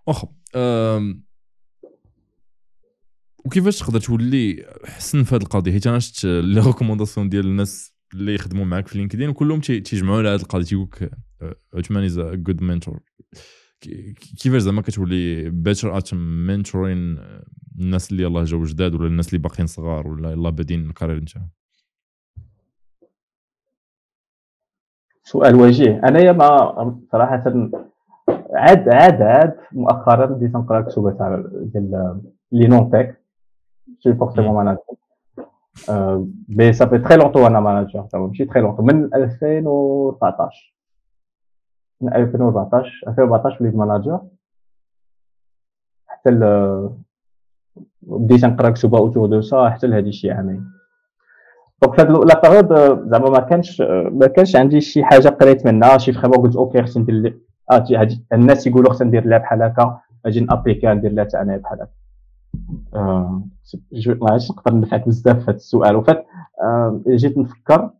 واخا. 0.07 0.29
وكيفاش 3.44 3.78
تقدر 3.78 4.00
تولي 4.00 4.66
حسن 4.84 5.22
في 5.22 5.34
هذه 5.34 5.42
القضية؟ 5.42 5.72
حيت 5.72 5.86
أنا 5.86 5.98
شفت 5.98 6.24
les 6.24 6.61
recommandations 6.61 7.28
ديال 7.28 7.46
الناس 7.46 7.94
اللي 8.14 8.34
يخدموا 8.34 8.64
معاك 8.64 8.88
في 8.88 8.98
LinkedIn 8.99 9.28
وكلهم 9.28 9.61
تيجمعوا 9.61 10.18
على 10.18 10.28
هذه 10.28 10.40
القضية 10.40 10.64
تيقول 10.64 10.88
لك 10.92 11.18
عثمان 11.74 12.04
is 12.05 12.18
a 12.18 12.34
good 12.34 12.62
mentor 12.62 13.01
كيفاش 14.42 14.62
زعما 14.62 14.82
كتولي 14.82 15.50
better 15.51 15.99
at 15.99 16.14
mentoring 16.14 17.18
الناس 17.78 18.11
اللي 18.11 18.22
يلاه 18.22 18.44
جاو 18.44 18.64
جداد 18.64 18.94
ولا 18.94 19.07
الناس 19.07 19.28
اللي 19.28 19.38
باقيين 19.38 19.66
صغار 19.66 20.09
ولا 20.09 20.30
يلاه 20.30 20.50
بادين 20.50 20.86
ال 20.87 20.90
carrière 20.90 21.16
نتاعهم 21.16 21.50
سؤال 25.24 25.54
وجيه. 25.54 26.00
أنايا 26.09 26.32
ما 26.32 27.02
صراحة 27.12 27.44
عاد 28.57 28.88
عاد 28.88 29.22
عاد. 29.22 29.57
مؤخرا 29.72 30.26
بديت 30.26 30.54
نقرأ 30.57 30.80
كتب 30.80 31.16
تاع 31.18 31.44
ديال 31.52 32.20
les 32.53 32.66
non 32.66 32.91
tech 32.91 33.16
شي 33.98 34.14
forcément 34.14 34.55
manager 34.55 34.80
mais 36.49 36.72
ça 36.72 36.81
fait 36.81 36.99
très 36.99 37.16
longtemps 37.16 37.47
أنا 37.46 37.61
manager 37.61 38.07
ماشي 38.14 38.44
très 38.45 38.61
longtemps 38.61 38.82
من 38.82 39.14
2014 39.14 40.74
من 42.00 42.14
2014 42.14 42.90
2014 43.09 43.62
وليت 43.62 43.74
manager 43.74 44.20
حتى 46.07 46.30
بديت 48.02 48.44
نقرأ 48.44 48.70
كتب 48.70 48.94
autour 48.95 49.26
de 49.28 49.41
ça 49.41 49.70
حتى 49.70 49.86
لهادي 49.86 50.12
شي 50.12 50.30
عامين 50.30 50.70
donc 51.82 51.97
في 51.96 52.02
la 52.03 52.41
période 52.41 52.68
زعما 53.11 53.30
ما 53.30 53.40
كانش 53.40 53.80
ما 54.11 54.26
كانش 54.26 54.57
عندي 54.57 54.80
شي 54.80 55.04
حاجة 55.04 55.28
قريت 55.28 55.66
منها. 55.66 55.98
شي 55.98 56.12
vraiment 56.12 56.39
قلت 56.38 56.57
okay 56.57 56.82
خصني 56.82 57.02
ندير 57.02 57.45
آه 57.71 58.09
الناس 58.33 58.67
يقولوا 58.67 58.93
خصني 58.93 59.09
ندير 59.09 59.27
لها 59.27 59.39
بحال 59.39 59.62
هكا 59.62 60.01
أجي 60.27 60.41
نابليكا 60.41 60.95
ندير 60.95 61.12
لها 61.12 61.25
حتى 61.25 61.41
أنا 61.41 61.57
بحال 61.57 61.81
هكا. 61.81 61.91
آه 62.95 63.49
ما 64.07 64.31
عرفتش 64.31 64.51
نقدر 64.51 64.81
نفعك 64.81 65.07
بزاف 65.07 65.37
في 65.37 65.43
هذا 65.43 65.57
السؤال. 65.57 65.97
وفات 65.97 66.27
آه 66.62 67.01
جيت 67.09 67.39
نفكر. 67.39 67.91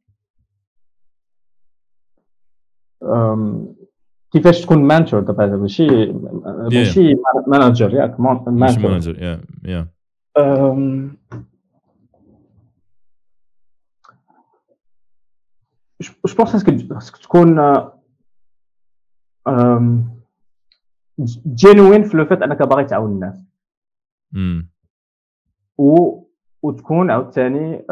كيفاش 4.33 4.63
تكون 4.63 4.79
mentor 4.79 5.21
دابا؟ 5.21 5.47
ماشي 5.47 6.13
ماشي 6.73 7.15
manager 7.47 7.95
ياك 7.95 8.21
manager 8.21 9.23
يا 9.23 9.41
يا 9.65 9.89
je 16.01 16.13
pense 16.39 16.67
خاصك 16.93 17.17
تكون 17.17 17.59
genuine 21.47 22.03
في 22.03 22.17
le 22.17 22.25
fait 22.25 22.43
أنك 22.43 22.63
باغي 22.63 22.85
تعاون 22.85 23.11
الناس. 23.11 23.45
و 25.79 26.23
وتكون 26.63 27.11
عاوتاني 27.11 27.85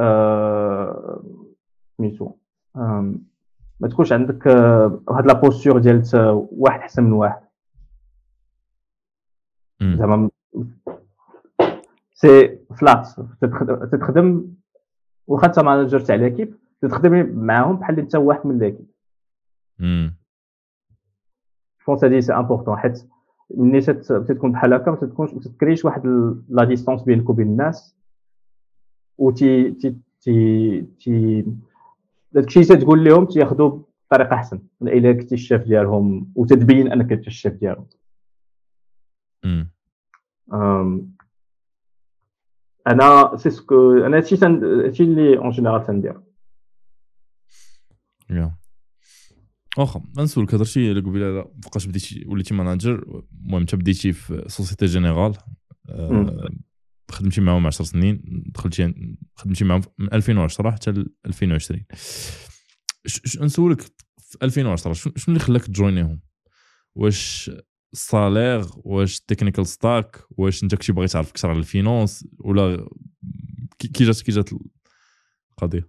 سميتو 1.97 2.33
ما 3.81 3.89
تكونش 3.91 4.13
عندك 4.13 4.47
واحد 5.09 5.27
la 5.27 5.33
posture 5.33 5.79
ديال 5.79 6.03
واحد 6.53 6.81
أحسن 6.81 7.05
من 7.05 7.13
واحد. 7.13 7.43
زعما 9.83 10.31
c'est 12.15 12.59
flat. 12.81 13.09
تتخدم 13.93 14.55
واخا 15.27 15.47
انت 15.47 15.59
manager 15.59 16.01
تاع 16.01 16.15
l'équipe 16.15 16.55
تخدم 16.83 17.45
معاهم 17.47 17.77
بحال 17.77 17.99
انت 17.99 18.17
واحد 18.17 18.47
من 18.47 18.59
l'équipe. 18.59 18.87
pense 21.87 22.05
هادي 22.05 22.21
سي 22.21 22.33
important 22.35 22.77
حيت 22.77 23.09
ملي 23.51 23.81
تكون 24.29 24.53
بحال 24.53 24.75
هكا 24.75 24.91
ما 24.91 24.97
تكونش 24.97 25.35
ما 25.35 25.41
تكريش 25.41 25.85
واحد 25.85 26.07
la 26.49 26.65
distance 26.65 27.03
بينك 27.03 27.31
وبين 27.31 27.47
الناس 27.47 27.97
و 29.19 29.31
تي 29.31 29.71
تي 29.71 29.97
تي 30.21 30.81
تي 31.01 31.45
داكشي 32.33 32.65
تقول 32.65 33.05
لهم 33.05 33.27
تياخذوا 33.27 33.79
بطريقه 34.11 34.35
احسن 34.35 34.61
الا 34.83 35.13
كنتي 35.13 35.35
الشاف 35.35 35.65
ديالهم 35.65 36.33
وتتبين 36.35 36.93
انك 36.93 37.13
انت 37.13 37.27
الشاف 37.27 37.53
ديالهم 37.53 37.87
أنا 42.87 43.37
c'est 43.37 43.51
ce 43.51 43.68
que 43.68 43.93
أنا 43.93 44.17
هادشي 44.17 44.37
هادشي 44.47 45.03
اللي 45.03 45.39
en 45.39 45.51
général 45.51 45.87
تندير 45.87 46.21
واخا 49.79 50.03
غنسولك 50.19 50.55
هضرتي 50.55 50.91
على 50.91 51.01
قبيله 51.01 51.43
فوقاش 51.63 51.87
بديتي 51.87 52.25
وليتي 52.27 52.55
manager 52.55 53.23
المهم 53.33 53.61
انت 53.61 53.75
بديتي 53.75 54.13
في 54.13 54.45
Société 54.47 54.87
Générale 54.87 55.35
أه 55.89 56.49
خدمتي 57.11 57.41
معاهم 57.41 57.67
10 57.67 57.85
سنين 57.85 58.23
دخلتي 58.47 58.95
خدمتي 59.37 59.65
معاهم 59.65 59.83
من 59.99 60.13
2010 60.13 60.71
حتى 60.71 61.05
2020 61.27 61.85
نسولك 63.41 63.81
في 64.19 64.39
2010 64.43 64.93
شنو 64.93 65.13
اللي 65.29 65.39
خلاك 65.39 65.65
تجوينيهم؟ 65.65 66.21
واش 66.95 67.51
ال 67.93 68.02
salaire 68.02 68.65
واش 68.77 69.19
ال 69.19 69.24
technical 69.24 69.67
stack 69.67 70.25
واش 70.31 70.63
انت 70.63 70.75
كنتي 70.75 70.93
باغي 70.93 71.09
تعرف 71.09 71.31
أكثر 71.31 71.51
على 71.51 71.59
ال 71.59 71.68
finance 71.68 72.29
ولا 72.39 72.89
كي 73.79 74.05
جات 74.05 74.21
كي 74.21 74.33
جات 74.33 74.51
القضية؟ 75.53 75.89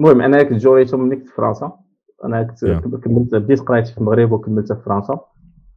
المهم 0.00 0.20
أنا 0.20 0.42
كنت 0.42 0.58
جوريتو 0.58 0.96
ملي 0.96 1.16
كنت 1.16 1.26
في 1.28 1.34
فرنسا. 1.34 1.72
أنا 2.24 2.42
كنت 2.42 2.64
كملت 3.04 3.34
بديت 3.34 3.60
قرايتي 3.60 3.92
في 3.92 3.98
المغرب 3.98 4.32
وكملت 4.32 4.72
في 4.72 4.82
فرنسا. 4.82 5.20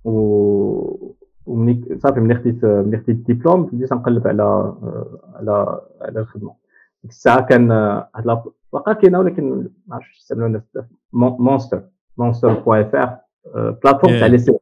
و 0.04 1.10
وملي 1.46 1.98
صافي 1.98 2.20
ملي 2.20 2.36
خديت 2.36 2.66
ملي 2.66 2.98
خديت 2.98 3.10
الدبلوم 3.10 3.66
بديت 3.66 3.94
نقلب 3.94 4.28
على 4.28 4.76
على 5.36 5.82
على 6.02 6.20
الخدمة. 6.20 6.54
ديك 7.04 7.12
الساعة 7.12 7.46
كان 7.46 7.72
هاد 7.72 8.42
واقع 8.72 8.94
كاينة 8.94 9.20
ولكن 9.20 9.70
ما 9.88 9.96
عرفتش 9.96 10.18
يستعملوا 10.18 10.48
الناس. 10.48 10.62
بزاف 10.74 10.86
Monster 11.14 11.84
Monster 12.18 12.54
point 12.54 12.82
fr 12.82 13.18
plateforme 13.56 14.20
تاع 14.20 14.28
les 14.28 14.38
CV. 14.38 14.58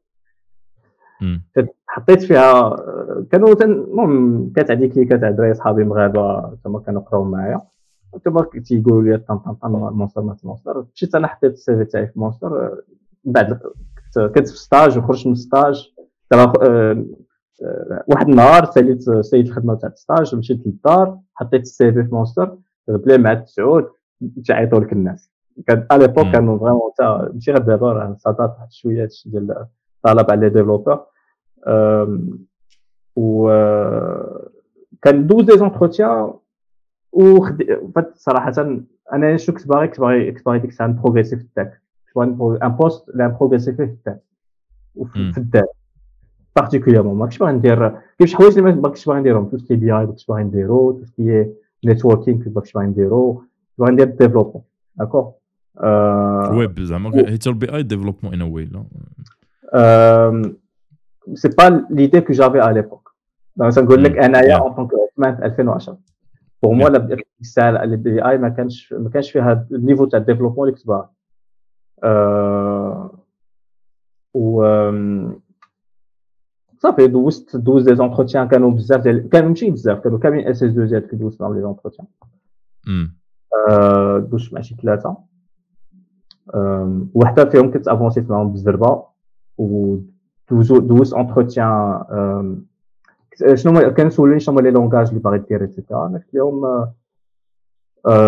حطيت 1.87 2.23
فيها 2.23 2.75
كانوا 3.31 3.63
المهم 3.63 4.51
كانت 4.55 4.71
عندي 4.71 4.87
كليكات 4.87 5.21
تاع 5.21 5.31
دراري 5.31 5.53
صحابي 5.53 5.83
مغاربة 5.83 6.55
تما 6.63 6.79
كانوا 6.79 7.01
يقراو 7.01 7.23
معايا. 7.23 7.61
تما 8.25 8.47
تيقولوا 8.65 9.03
لي 9.03 9.17
طن 9.17 9.37
طن 9.37 9.53
طن 9.53 9.71
مونستر 9.71 10.21
مات 10.21 10.45
مونستر 10.45 10.85
مشيت 10.95 11.15
أنا 11.15 11.27
حطيت 11.27 11.53
ال 11.53 11.77
CV 11.77 11.85
تاعي 11.85 12.07
في 12.07 12.19
مونستر 12.19 12.77
بعد 13.23 13.59
كنت 14.15 14.49
في 14.49 14.57
stage 14.57 14.97
وخرجت 14.97 15.27
من 15.27 15.35
stage. 15.35 15.93
واحد 18.07 18.29
النهار 18.29 18.65
ساليت 18.65 19.09
سيد 19.21 19.47
الخدمة 19.47 19.75
تاع 19.75 19.89
ال 19.89 19.97
stage 19.97 20.35
مشيت 20.35 20.67
للدار 20.67 21.19
حطيت 21.35 21.61
ال 21.61 21.91
CV 21.91 22.03
في 22.03 22.15
مونستر 22.15 22.57
بلا 22.87 23.17
مع 23.17 23.31
التسعود 23.31 23.89
تعيطوا 24.47 24.79
لك 24.79 24.93
الناس. 24.93 25.31
كان 25.67 25.87
à 25.91 25.95
l'époque 25.95 26.27
كانوا 26.27 26.59
vraiment 26.59 26.91
تا 26.97 27.31
ماشي 27.33 27.51
غير 27.51 27.61
دابا 27.61 27.93
راه 27.93 28.15
صادات 28.19 28.49
واحد 28.49 28.71
شوية 28.71 29.09
ديال 29.25 29.65
طلب 30.03 30.31
على 30.31 30.41
les 30.41 30.49
développeurs 30.49 31.05
و 33.15 33.47
كان 35.01 35.27
دوز 35.27 35.45
des 35.45 35.57
entretiens 35.57 36.33
و 37.11 37.45
صراحة 38.15 38.53
أنا 39.13 39.37
شو 39.37 39.53
كنت 39.53 39.67
باغي 39.67 39.87
كنت 39.87 39.99
باغي 39.99 40.31
كنت 40.31 40.45
باغي 40.45 40.59
ديك 40.59 40.69
الساعة 40.69 40.87
ن 40.87 40.92
progresser 40.92 41.37
في 41.37 41.41
ال 41.41 41.49
tech 41.49 41.81
كنت 42.13 42.37
باغي 42.37 42.59
un 42.63 42.69
poste 42.69 43.09
اللي 43.09 43.23
ن 43.25 43.30
progresser 43.30 43.73
فيه 43.73 43.85
في 43.85 43.91
ال 43.91 43.98
tech 43.98 44.23
وفي 44.95 45.37
الدار. 45.37 45.65
particulièrement 46.55 47.17
ما 47.17 47.25
كنتش 47.25 47.37
باغي 47.37 47.51
ندير 47.51 47.89
كاين 47.89 48.27
شي 48.27 48.37
حوايج 48.37 48.57
اللي 48.57 48.71
ما 48.71 48.87
كنتش 48.87 49.05
باغي 49.05 49.19
نديرهم. 49.19 49.45
tout 49.45 49.57
ce 49.57 49.75
qui 49.75 49.85
BI 49.85 49.99
ما 49.99 50.05
كنتش 50.05 50.25
باغي 50.25 50.43
نديرو. 50.43 50.91
tout 50.91 51.05
ce 51.05 51.24
qui 51.24 51.51
networking 51.85 52.37
ما 52.37 52.53
كنتش 52.53 52.73
باغي 52.73 52.87
نديرو. 52.87 53.43
باغي 53.77 53.91
ندير 53.91 54.05
développement 54.07 54.63
d'accord 54.95 55.31
web 56.57 56.79
زعما 56.79 57.11
حيت 57.11 57.47
ال 57.47 57.57
BI 57.57 57.75
développement 57.75 58.33
in 58.33 58.41
a 58.41 58.47
way 58.47 58.65
لا 58.65 58.83
c'est 61.33 61.49
pas 61.49 61.85
l'idée 61.89 62.21
que 62.21 62.33
j'avais 62.33 62.69
à 62.69 62.71
l'époque 62.71 63.11
donc 63.55 63.77
نقول 63.77 64.03
لك 64.03 64.17
انايا 64.17 64.57
en 64.57 64.73
tant 64.73 64.82
que 64.82 64.89
في 65.15 65.45
2010 65.45 65.97
pour 66.63 66.75
moi 66.75 67.17
الساعة 67.41 67.83
ال 67.83 68.25
BI 68.25 68.37
ما 68.37 68.49
كانش 68.49 68.93
ما 68.93 69.09
كانش 69.09 69.31
فيها 69.31 69.67
ال 69.71 69.76
niveau 69.76 70.05
تاع 70.05 70.19
ال 70.19 70.23
développement 70.23 70.67
اللي 70.67 70.77
كنت 70.79 70.87
باغي 70.87 71.07
و 74.33 74.63
صافي 76.77 77.07
دوزت 77.07 77.57
دوز 77.57 77.89
des 77.89 77.95
entretiens 77.95 78.47
كانوا 78.47 78.71
بزاف 78.71 79.01
ديال 79.01 79.29
كانوا 79.29 79.49
ماشي 79.49 79.71
بزاف 79.71 79.99
كانوا 79.99 80.19
كاملين 80.19 80.47
SS2I 80.47 80.63
يات 80.63 81.01
كي 81.01 81.15
دوزت 81.15 81.41
معاهم 81.41 81.55
les 81.55 81.61
entretiens 81.61 82.07
دوزت 84.29 84.53
مع 84.53 84.61
شي 84.61 84.75
ثلاثة 84.75 85.17
وحده 87.13 87.45
فيهم 87.45 87.71
كنت 87.71 87.87
avancé 87.87 88.23
ت 88.23 88.29
معاهم 88.29 88.51
بالزربه 88.51 89.03
و 89.57 89.97
دوزت 90.51 91.13
entretien 91.13 92.01
شنو 93.55 93.93
كانوا 93.93 94.11
سولوني 94.11 94.39
شنو 94.39 94.55
هما 94.55 94.61
les 94.61 94.71
langages 94.71 95.07
اللي 95.07 95.19
باغي 95.19 95.37
دير 95.37 95.61
et 95.61 95.73
cetera 95.73 96.07
أنا 96.07 96.17
قلت 96.17 96.33
لهم 96.33 96.87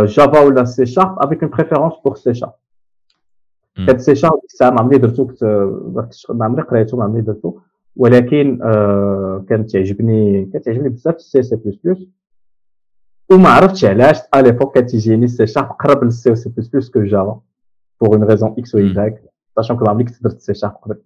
جافا 0.06 0.40
ولا 0.40 0.64
سي 0.64 0.86
شارب 0.86 1.20
افيك 1.20 1.44
اون 1.44 1.52
بريفيرونس 1.52 1.94
بور 2.06 2.16
سي 2.16 2.34
شارب 2.34 2.54
كانت 3.88 4.00
سي 4.00 4.16
شارب 4.16 4.40
الساعة 4.46 4.70
ما 4.70 4.82
عمري 4.82 4.98
درتو 4.98 5.28
كنت 5.28 5.44
ما 6.30 6.46
عمري 6.46 6.62
قريتو 6.62 6.98
ما 6.98 7.04
عمري 7.04 7.22
درتو 7.22 7.60
ولكن 7.96 8.58
كانت 9.50 9.72
تعجبني 9.72 10.46
كانت 10.46 10.66
تعجبني 10.66 10.90
بزاف 10.90 11.16
السي 11.16 11.44
سي 11.44 11.56
بلس 11.56 11.76
بلس 11.84 12.08
وما 13.32 13.50
عرفتش 13.50 13.86
علاش 13.86 14.18
à 14.34 14.42
l'époque 14.42 14.78
كتجيني 14.78 15.28
سي 15.28 15.48
شارب 15.48 15.68
قرب 15.68 16.04
للسي 16.04 16.36
سي 16.36 16.50
بلس 16.50 16.68
بلس 16.68 16.90
كو 16.90 17.04
جافا 17.04 17.40
pour 18.02 18.16
une 18.16 18.24
raison 18.24 18.56
X 18.58 18.76
ou 18.76 18.78
Y 18.78 18.87
donc 18.87 19.24
sachant 19.56 19.78
que 19.78 19.86
ما 19.86 19.92
عمري 19.92 20.04
كنت 20.04 20.24
درت 20.24 20.42
سي 20.42 20.54
شارب 20.54 20.74
قبل 20.74 20.98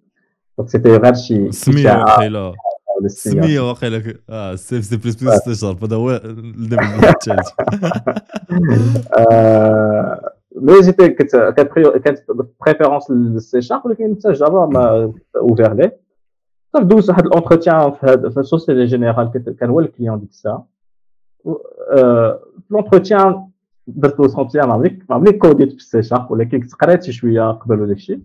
donc 0.58 0.70
c'était 0.70 0.98
غير 0.98 1.14
شي 1.14 1.52
سميه 1.52 2.04
واقيلا 2.98 3.10
سميه 3.10 3.60
واقيلا 3.60 4.14
آه 4.30 4.56
سي 4.56 4.82
سي 4.82 4.98
بلس 4.98 5.24
بلس 5.24 5.38
سي 5.38 5.56
شارب 5.56 5.84
هذا 5.84 5.96
هو 5.96 6.10
الثالث 6.12 7.50
mais 10.56 10.82
j'étais 10.82 11.10
كانت 11.10 12.24
بريفيرونس 12.66 13.12
للسي 13.12 13.62
شارب 13.62 13.86
ولكن 13.86 14.16
حتى 14.20 14.32
Java 14.32 14.66
ما 14.66 15.14
à 15.36 15.42
faire 15.42 15.74
ليه 15.74 16.00
صافي 16.74 16.86
دوزت 16.86 17.10
واحد 17.10 17.26
ال 17.26 17.32
entretien 17.32 17.92
في 17.92 18.00
هاد 18.04 18.30
في 18.30 18.40
ال 18.40 18.46
Société 18.46 18.86
Générale 18.86 19.56
كان 19.60 19.70
هو 19.70 19.80
ال 19.80 19.86
client 19.86 20.20
ديك 20.20 20.30
الساعة 20.30 20.68
في 21.44 22.40
l'entretien 22.70 23.48
درت 23.88 24.20
ما 24.56 24.74
عمري 24.74 25.00
ما 25.10 25.16
عمري 25.16 25.32
كوديت 25.32 25.70
في 25.70 25.78
السي 25.78 26.04
شارب 26.04 26.32
ولكن 26.32 26.68
قريت 26.82 27.10
شوية 27.10 27.52
قبل 27.52 27.82
وداك 27.82 27.98
الشيء 27.98 28.22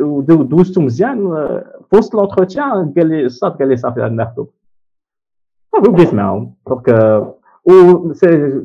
ودوزتو 0.00 0.80
مزيان 0.80 1.16
في 1.90 1.96
وسط 1.96 2.14
l'entretien 2.14 2.92
قال 2.96 3.08
لي 3.08 3.24
الصاد 3.24 3.52
قال 3.52 3.68
لي 3.68 3.76
صافي 3.76 4.00
ناخذو 4.00 4.48
صافي 5.72 5.90
بديت 5.90 6.14
معاهم 6.14 6.54
donc 6.68 6.88
et 7.64 8.12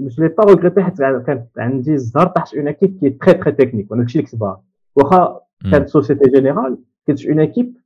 je 0.08 0.24
l'ai 0.24 0.28
pas 0.28 0.44
regretté 0.44 0.84
حيت 0.84 0.98
كانت 1.02 1.48
عندي 1.58 1.94
الزهر 1.94 2.28
طحت 2.28 2.56
une 2.56 2.68
équipe 2.68 3.00
qui 3.00 3.10
très 3.10 3.34
très 3.34 3.52
technique 3.52 3.92
وأنا 3.92 4.02
داكشي 4.02 4.20
اللي 4.20 4.30
كنت 4.32 4.42
باغي 4.42 4.58
واخا 4.96 5.40
كانت 5.72 5.90
Société 5.90 6.30
Générale 6.30 6.78
كانت 7.08 7.26
une 7.26 7.40
équipe 7.40 7.78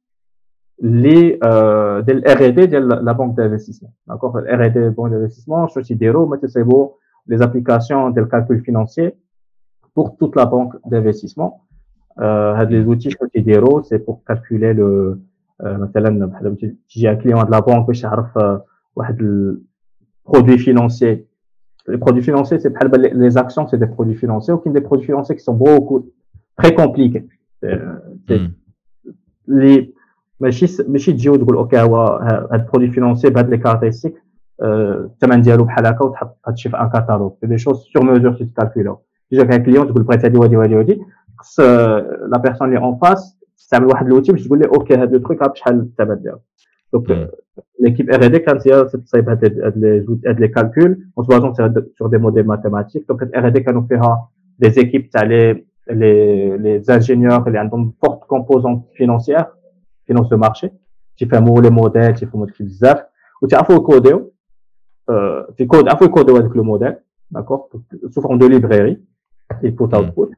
اللي 0.83 1.21
ديال 2.01 2.17
ال 2.17 2.37
R&D 2.37 2.65
ديال 2.65 2.87
la 2.87 3.11
banque 3.11 3.37
d'investissement 3.37 3.91
d'accord 4.07 4.69
ال 4.69 4.74
R&D 4.74 4.89
banque 4.89 5.13
d'investissement 5.13 5.67
شنو 5.67 5.83
تيديروا 5.83 6.27
ما 6.27 6.37
تيصيبوا 6.37 6.89
les 7.27 7.37
applications 7.37 8.13
ديال 8.13 8.25
ال 8.25 8.30
calcul 8.30 8.59
financier 8.59 9.11
pour 9.95 10.17
toute 10.17 10.35
la 10.35 10.45
banque 10.45 10.73
d'investissement. 10.85 11.61
هاد 12.19 12.71
les 12.71 12.83
outils 12.83 13.09
شنو 13.09 13.27
تيديروا 13.27 13.81
c'est 13.81 13.97
pour 13.97 14.17
calculer 14.27 14.73
le 14.73 15.17
مثلا 15.63 16.25
بحال 16.25 16.57
تيجي 16.89 17.11
un 17.11 17.17
client 17.17 17.45
de 17.45 17.49
la 17.49 17.59
banque 17.59 17.87
باش 17.87 18.03
يعرف 18.03 18.59
واحد 18.95 19.21
ال 19.21 19.38
produit 19.38 20.57
financier 20.57 21.25
les 21.89 21.97
produits 21.97 22.21
financiers 22.21 22.59
c'est 22.59 22.69
بحال 22.69 22.91
les 23.13 23.37
actions 23.37 23.67
c'est 23.67 23.77
des 23.77 23.91
produits 23.95 24.15
financiers 24.15 24.53
ou 24.53 24.71
des 24.77 24.81
produits 24.81 25.05
financiers 25.05 25.35
qui 25.35 25.43
sont 25.43 25.53
beaucoup 25.53 25.99
très 26.61 26.73
compliqués. 26.75 27.25
اللي 29.49 29.93
ماشي 30.39 30.83
ماشي 30.87 31.13
تجي 31.13 31.29
وتقول 31.29 31.55
OK 31.55 31.81
هو 31.81 32.05
هذا 32.05 32.49
البرودوي 32.53 32.91
فينونسي 32.91 33.29
بهاد 33.29 33.49
les 33.49 33.57
caractéristiques 33.57 34.23
الثمن 34.61 35.41
ديالو 35.41 35.63
بحال 35.63 35.85
هكا 35.85 36.05
وتحط 36.05 36.37
هادشي 36.47 36.69
في 36.69 36.77
un 36.77 36.89
catalogue 36.89 37.31
c'est 37.41 37.47
des 37.47 37.77
choses 37.93 38.00
sur 38.00 38.03
mesure 38.03 38.33
تيت 38.33 38.50
calculer 38.50 38.94
و 38.94 38.99
تجيك 39.31 39.51
un 39.51 39.63
client 39.63 39.87
تقول 39.87 40.03
بغيت 40.03 40.25
هادي 40.25 40.37
وهادي 40.37 40.57
وهادي 40.57 40.75
وهادي. 40.75 41.01
خص 41.43 41.59
la 41.59 42.37
personne 42.43 42.67
اللي 42.67 42.79
en 42.79 42.97
face 42.97 43.37
تستعمل 43.57 43.85
واحد 43.85 44.07
l'outil 44.07 44.31
باش 44.31 44.47
تقول 44.47 44.59
لي 44.59 44.65
OK 44.65 44.95
هاد 44.95 45.13
le 45.13 45.19
truc 45.19 45.49
بشحال 45.49 45.79
الثمن 45.79 46.21
ديالو 46.21 46.39
donc 46.93 47.29
l'équipe 47.79 48.11
R&D 48.11 48.39
كانت 48.39 48.67
هي 48.67 48.83
تصايب 48.83 49.29
هاد 49.29 49.59
هاد 50.27 50.39
les 50.39 50.47
calculs 50.47 51.05
en 51.17 51.25
se 51.25 51.32
basant 51.32 51.53
sur 51.99 52.07
des 52.07 52.17
modèles 52.17 52.47
mathématiques 52.47 53.05
donc 53.09 53.35
R&D 53.35 53.59
كانوا 53.59 53.81
فيها 53.81 54.29
des 54.59 54.69
équipes 54.69 55.09
تاع 55.09 55.23
les 55.23 55.65
les, 55.89 56.57
les 56.63 56.89
ingénieurs 56.89 57.47
اللي 57.47 57.59
عندهم 57.59 57.93
forte 58.05 58.23
composante 58.27 58.83
financière 58.97 59.45
finance 60.07 60.29
de 60.29 60.35
marché. 60.35 60.69
تيفهموا 61.17 61.61
les 61.61 61.69
modèles 61.69 62.13
تيفهموا 62.13 62.45
داكشي 62.45 62.63
بزاف. 62.63 63.03
وتعرفوا 63.41 63.75
ي 63.75 63.84
coder 63.84 64.25
و 64.25 64.33
في 65.57 65.65
كود 65.65 65.89
عرفوا 65.89 66.07
ي 66.07 66.12
coder 66.12 66.33
و 66.33 66.37
هذاك 66.37 66.55
le 66.55 66.63
modèle 66.63 66.95
d'accord 67.31 67.59
sous 68.09 68.21
forme 68.21 68.37
de 68.37 68.47
library 68.47 69.01
input 69.53 69.89
output. 69.89 70.29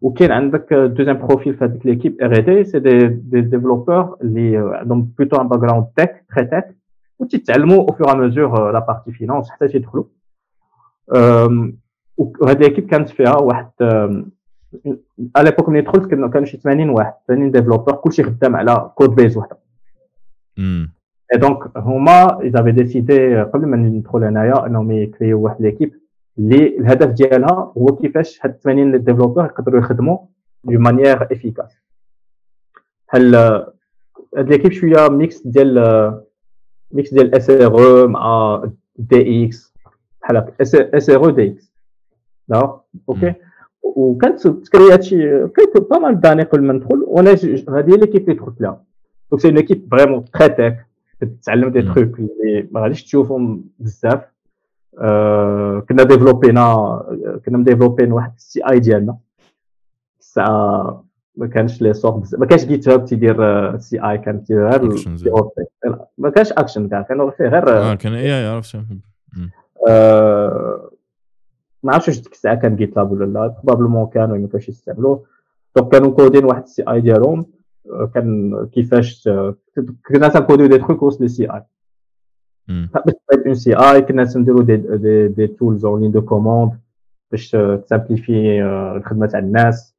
وكاين 0.00 0.32
عندك 0.32 0.74
deuxième 0.74 1.18
profil 1.26 1.54
في 1.54 1.64
هذيك 1.64 1.86
l'équipe 1.86 2.22
R&D 2.22 2.64
c'est 2.64 2.78
des 2.78 3.06
des 3.06 3.40
développeurs 3.40 4.16
اللي 4.22 4.56
عندهم 4.56 5.12
plutôt 5.18 5.40
un 5.40 5.48
background 5.48 5.86
tech 5.96 6.24
très 6.36 6.44
tech 6.44 6.76
وتيتعلموا 7.18 7.78
au 7.80 7.86
fur 7.86 8.12
et 8.12 8.14
à 8.14 8.22
mesure 8.22 8.72
la 8.72 8.78
partie 8.78 9.12
finance 9.12 9.50
حتى 9.50 9.68
تيدخلوا 9.68 10.04
وهاد 12.18 12.62
l'équipe 12.62 12.86
كانت 12.86 13.08
فيها 13.08 13.36
واحد 13.36 13.70
à 15.38 15.42
l'époque 15.42 15.68
ملي 15.68 15.80
دخلت 15.80 16.06
كانوا 16.10 16.44
شي 16.44 16.56
80 16.56 16.90
واحد 16.90 17.12
80 17.28 17.50
développeurs 17.50 17.94
كلشي 17.94 18.22
خدام 18.22 18.56
على 18.56 18.90
code 18.94 19.14
base 19.14 19.36
وحده. 19.36 19.58
اي 20.58 21.38
donc 21.38 21.76
هما 21.76 22.40
ils 22.40 22.60
ont 22.60 22.87
décidé 22.87 23.42
قبل 23.42 23.66
ما 23.66 23.76
ندخل 23.76 24.24
هنايا 24.24 24.66
انهم 24.66 24.90
ي 24.90 24.97
créer 24.97 25.33
و 25.33 25.40
واحد 25.40 25.62
l'équipe 25.62 25.99
اللي 26.40 26.78
الهدف 26.78 27.08
ديالها 27.08 27.72
هو 27.78 27.86
كيفاش 27.86 28.40
هاد 28.42 28.60
80 28.64 29.04
développeurs 29.04 29.44
يقدروا 29.44 29.80
يخدموا 29.80 30.18
de 30.64 30.78
manière 30.78 31.32
efficace. 31.32 31.76
هل 33.08 33.34
هاد 33.34 34.48
l'équipe 34.48 34.72
شوية 34.72 35.08
mix 35.08 35.46
ديال 35.46 36.22
mix 36.92 37.14
ديال 37.14 37.34
SRE 37.34 38.08
مع 38.08 38.62
DX 38.96 39.74
بحال 40.22 40.36
هكا. 40.36 40.54
SRE 40.60 41.24
DX 41.24 41.72
OK 43.08 43.34
وكانت 43.82 44.46
ت 44.46 44.55
créé 44.55 44.93
ات 44.93 45.02
شي 45.02 45.48
كانت 45.48 45.78
pas 45.90 45.98
mal 45.98 46.20
d'années 46.20 46.42
قبل 46.42 46.62
ما 46.62 46.72
ندخل 46.72 47.02
وأنا 47.02 47.30
هذه 47.30 47.92
هي 47.92 47.96
l'équipe 47.96 48.22
اللي 48.22 48.34
دخلت 48.34 48.60
لها. 48.60 48.84
donc 49.30 49.42
c'est 49.42 49.48
une 49.48 49.56
équipe 49.56 49.88
vraiment 49.90 50.24
très 50.24 50.48
tech 50.48 50.76
تتعلم 51.20 51.68
des 51.68 51.82
trucs 51.82 52.18
اللي 52.18 52.68
ما 52.70 52.80
غاديش 52.80 53.04
تشوفهم 53.04 53.64
بزاف. 53.78 54.29
كنا 55.88 56.02
développé 56.02 56.67
نا 56.67 56.74
كنا 57.46 57.58
م 57.58 57.62
développé 57.62 58.03
ين 58.03 58.12
واحد 58.12 58.32
ال 58.36 58.60
CI 58.70 58.80
ديالنا. 58.80 59.16
الساعة 60.20 61.04
ما 61.36 61.46
كانش 61.46 61.82
لي 61.82 61.94
سور 61.94 62.22
ما 62.38 62.46
كانش 62.46 62.64
جيت 62.64 62.88
هاب 62.88 63.04
تيدير 63.04 63.78
سي 63.78 64.10
اي 64.10 64.18
كان 64.18 64.44
تيدير 64.44 64.68
غير 64.68 64.88
ما 66.18 66.30
كانش 66.30 66.52
اكشن 66.52 66.88
كاع 66.88 67.02
كانوا 67.02 67.30
فيه 67.30 67.44
غير 67.44 67.68
آه 67.68 67.94
كان 67.94 68.14
اي 68.14 68.40
اي 68.40 68.46
عرفت 68.46 68.76
ما 71.82 71.92
عرفتش 71.92 72.08
واش 72.08 72.20
ديك 72.20 72.32
الساعة 72.32 72.54
كان 72.54 72.76
جيت 72.76 72.96
لاب 72.96 73.12
ولا 73.12 73.24
لا. 73.24 73.46
بروبابلمون 73.46 74.06
كانوا 74.06 74.36
ما 74.36 74.48
كانوش 74.48 74.68
يستعملوه. 74.68 75.24
دونك 75.76 75.92
كانوا 75.92 76.10
كودين 76.10 76.44
واحد 76.44 76.62
السي 76.62 76.82
اي 76.88 77.00
ديالهم. 77.00 77.46
كان 78.14 78.56
كيفاش 78.72 79.28
كنا 80.08 80.28
تنكوديو 80.28 80.66
دي 80.66 80.78
تخوك 80.78 81.02
وسط 81.02 81.20
لي 81.20 81.28
سي 81.28 81.52
اي 81.52 81.62
باش 82.68 83.14
تبيض 83.30 83.46
اون 83.46 83.54
سي 83.54 83.74
اي 83.74 84.02
كنا 84.02 84.24
تنديرو 84.24 84.62
دي 84.62 84.76
دي, 84.76 85.28
دي 85.28 85.46
تولز 85.46 85.84
اون 85.84 86.00
لين 86.00 86.10
دو 86.10 86.22
كوموند 86.22 86.72
باش 87.30 87.50
ت 87.84 87.91
simplifier 87.91 88.62
الخدمه 88.96 89.26
تاع 89.26 89.38
الناس 89.38 89.94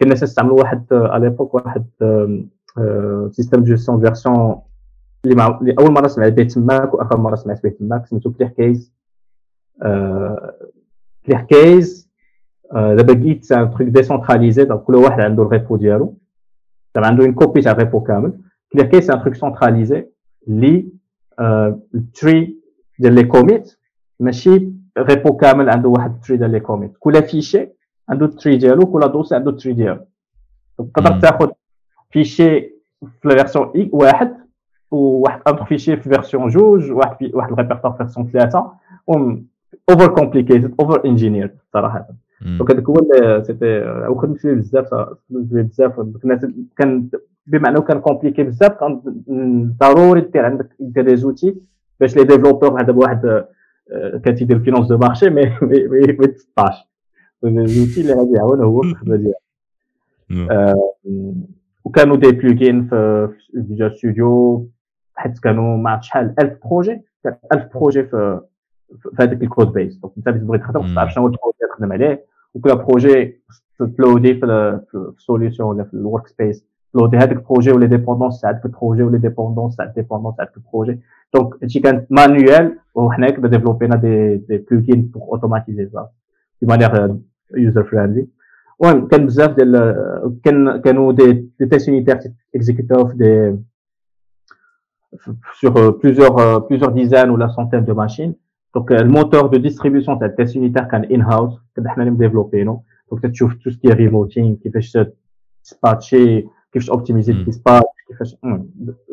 كنا 0.00 0.14
تنستعملوا 0.14 0.60
واحد 0.60 0.84
على 0.92 1.24
l'époque 1.28 1.54
واحد 1.54 1.84
système 3.30 3.58
de 3.58 3.64
gestion 3.64 4.00
version 4.00 4.60
اللي 5.24 5.74
اول 5.78 5.90
مره 5.92 6.06
سمعت 6.06 6.32
به 6.32 6.42
تماك 6.42 6.94
واخر 6.94 7.16
مره 7.16 7.34
سمعت 7.34 7.62
به 7.62 7.68
تماك 7.68 8.06
سميتو 8.06 8.32
ClearCase 8.32 8.92
ClearCase 11.26 12.10
دابا 12.72 13.12
Git 13.12 13.44
c'est 13.44 13.54
un 13.54 13.70
truc 13.70 13.88
décentralisé 13.88 14.64
donc 14.64 14.80
كل 14.82 14.94
واحد 14.94 15.20
عنده 15.20 15.42
ال 15.42 15.49
repo 15.49 15.76
ديالو 15.76 16.18
دابا 16.94 17.06
عنده 17.06 17.24
une 17.24 17.34
copie 17.34 17.60
تاع 17.62 17.72
ال 17.72 17.78
repo 17.78 18.00
كامل 18.00 18.32
ClearCase 18.72 19.06
c'est 19.06 19.12
un 19.12 19.20
truc 19.22 19.34
centralisé 19.34 20.06
اللي 20.48 20.88
ال 21.94 22.06
tree 22.06 22.56
ديال 22.98 23.14
les 23.14 23.24
commits 23.24 23.78
ماشي 24.20 24.72
repo 24.98 25.36
كامل 25.36 25.70
عنده 25.70 25.88
واحد 25.88 26.14
ال 26.14 26.18
tree 26.18 26.36
ديال 26.36 26.50
les 26.50 26.60
commits 26.60 26.92
كل 26.98 27.22
fichier 27.22 27.68
عنده 28.08 28.26
ال 28.26 28.32
tree 28.32 28.56
ديالو 28.56 28.86
كل 28.86 29.00
dossier 29.00 29.34
عنده 29.34 29.50
ال 29.50 29.54
tree 29.54 29.72
ديالو. 29.72 30.04
تقدر 30.78 31.20
تاخذ 31.20 31.50
fichier 32.10 32.60
في 33.20 33.24
ال 33.24 33.30
version 33.30 33.72
اي 33.76 33.90
واحد 33.92 34.36
وواحد 34.90 35.40
autre 35.48 35.64
fichier 35.64 35.96
في 35.96 36.10
version 36.10 36.48
جوج 36.48 36.90
واحد 36.92 37.16
في 37.16 37.30
واحد 37.34 37.52
الريبرتوار 37.52 37.92
في 37.92 37.98
version 37.98 38.26
ثلاثة. 38.26 38.72
over 39.90 40.14
complicated 40.14 40.74
over 40.80 41.04
engineered 41.04 41.58
صراحة 41.72 42.08
donc 42.40 42.70
هذاك 42.70 42.88
هو 42.88 42.96
c'était 43.42 43.80
وخدمت 44.08 44.38
فيه 44.38 44.52
بزاف 44.52 44.94
خدمت 44.94 45.48
فيه 45.52 45.62
بزاف. 45.62 46.00
كان 46.76 47.08
بما 47.46 47.68
أنه 47.68 47.80
كان 47.80 48.00
compliqué 48.00 48.42
بزاف 48.42 48.72
كان 48.72 49.02
ضروري 49.80 50.20
دير 50.20 50.44
عندك 50.44 50.68
دير 50.80 51.04
les 51.04 51.16
outils 51.16 51.56
باش 52.00 52.16
les 52.16 52.24
développeurs 52.24 52.80
هذا 52.82 52.92
واحد 52.92 53.44
كان 54.24 54.34
تيدير 54.34 54.58
finance 54.58 54.86
de 54.86 54.98
marché 54.98 55.30
mais 55.30 55.42
ما 56.18 56.26
تسطاش 56.26 56.74
les 57.42 57.66
outils 57.66 58.00
اللي 58.00 58.12
غادي 58.12 58.32
يعاون 58.36 58.60
هو 58.60 58.82
في 58.82 58.88
الخدمه 58.88 59.16
ديالو 59.16 59.34
وكانوا 61.84 62.16
des 62.16 62.32
plugins 62.32 62.88
في 62.88 63.28
Visual 63.68 63.96
Studio 63.98 64.68
حيت 65.14 65.38
كانوا 65.38 65.76
ما 65.76 65.90
عرفت 65.90 66.04
شحال 66.04 66.34
1000 66.40 66.58
projets 66.66 67.00
كان 67.24 67.36
1000 67.52 67.76
projets 67.76 68.02
في 68.02 68.40
في 68.98 69.08
هذاك 69.20 69.42
ال 69.42 69.48
code 69.48 69.72
base 69.72 69.96
donc 69.96 70.12
انت 70.16 70.28
تبغي 70.28 70.58
تخدم 70.58 70.94
تعرف 70.94 71.12
شنو 71.12 71.22
هو 71.24 71.28
ال 71.28 71.32
projet 71.32 71.56
اللي 71.62 71.74
تخدم 71.74 71.92
عليه 71.92 72.24
وكل 72.54 72.76
projet 72.76 73.40
ت 73.96 74.01
loader 74.01 74.34
في 74.34 74.80
ال 74.94 75.02
solution 75.02 75.64
ولا 75.64 75.84
في 75.84 75.94
ال 75.94 76.26
workspace 76.28 76.64
ت 76.96 76.99
loader 76.99 77.16
هذاك 77.16 77.32
ال 77.32 77.38
projet 77.38 77.72
و 77.72 77.76
les 77.76 77.86
dépendances 77.86 78.40
تاع 78.40 78.50
هذاك 78.50 78.64
ال 78.64 78.69
projet 78.69 79.02
و 79.02 79.06
les 79.06 79.18
dépendances 79.18 79.76
تاع 79.76 79.86
dépendances 79.86 80.36
تاع 80.36 80.44
هذاك 80.44 80.56
ال 80.56 80.62
projet 80.62 81.00
donc 81.34 81.54
هادشي 81.62 81.80
كان 81.80 82.06
manuel 82.10 82.78
وحنا 82.94 83.30
كنا 83.30 83.48
développينا 83.48 83.96
des 83.96 84.36
des 84.36 84.58
plugins 84.58 85.02
pour 85.02 85.22
automatiser 85.22 85.86
ça 85.86 86.08
de 86.62 86.66
manière 86.68 87.16
user 87.56 87.84
friendly 87.84 88.26
المهم 88.82 89.08
كان 89.08 89.26
بزاف 89.26 89.50
ديال 89.50 90.38
كان 90.44 90.80
كانوا 90.80 91.12
des 91.12 91.32
des 91.60 91.66
tests 91.66 91.88
unitaires 91.88 92.20
exécutés 92.54 93.08
في 93.08 93.16
des 93.16 93.56
sur 95.60 95.74
plusieurs 96.00 96.66
plusieurs 96.66 96.92
dizaines 96.92 97.30
ou 97.30 97.36
la 97.36 97.48
centaine 97.48 97.84
de 97.84 97.92
machines. 97.92 98.34
Donc 98.74 98.90
le 98.90 99.04
moteur 99.04 99.50
de 99.50 99.58
distribution 99.58 100.18
تاع 100.18 100.26
ال 100.26 100.32
test 100.32 100.56
unitaire 100.56 100.84
كان 100.84 101.04
in-house 101.04 101.60
كنا 101.76 101.90
حنا 101.90 102.02
اللي 102.02 102.14
م 102.14 102.20
développينو 102.20 102.82
donc 103.10 103.26
تشوف 103.26 103.54
tout 103.54 103.70
ce 103.70 103.77
qui 103.77 103.88
est 103.88 104.07
remoting 104.07 104.56
كيفاش 104.56 104.98
ت 105.64 105.72
dispatcher 105.72 106.46
كيفاش 106.76 106.90
optimiser 106.90 107.32
ال 107.32 107.38
dispatch 107.38 107.84
كيفاش 108.08 108.36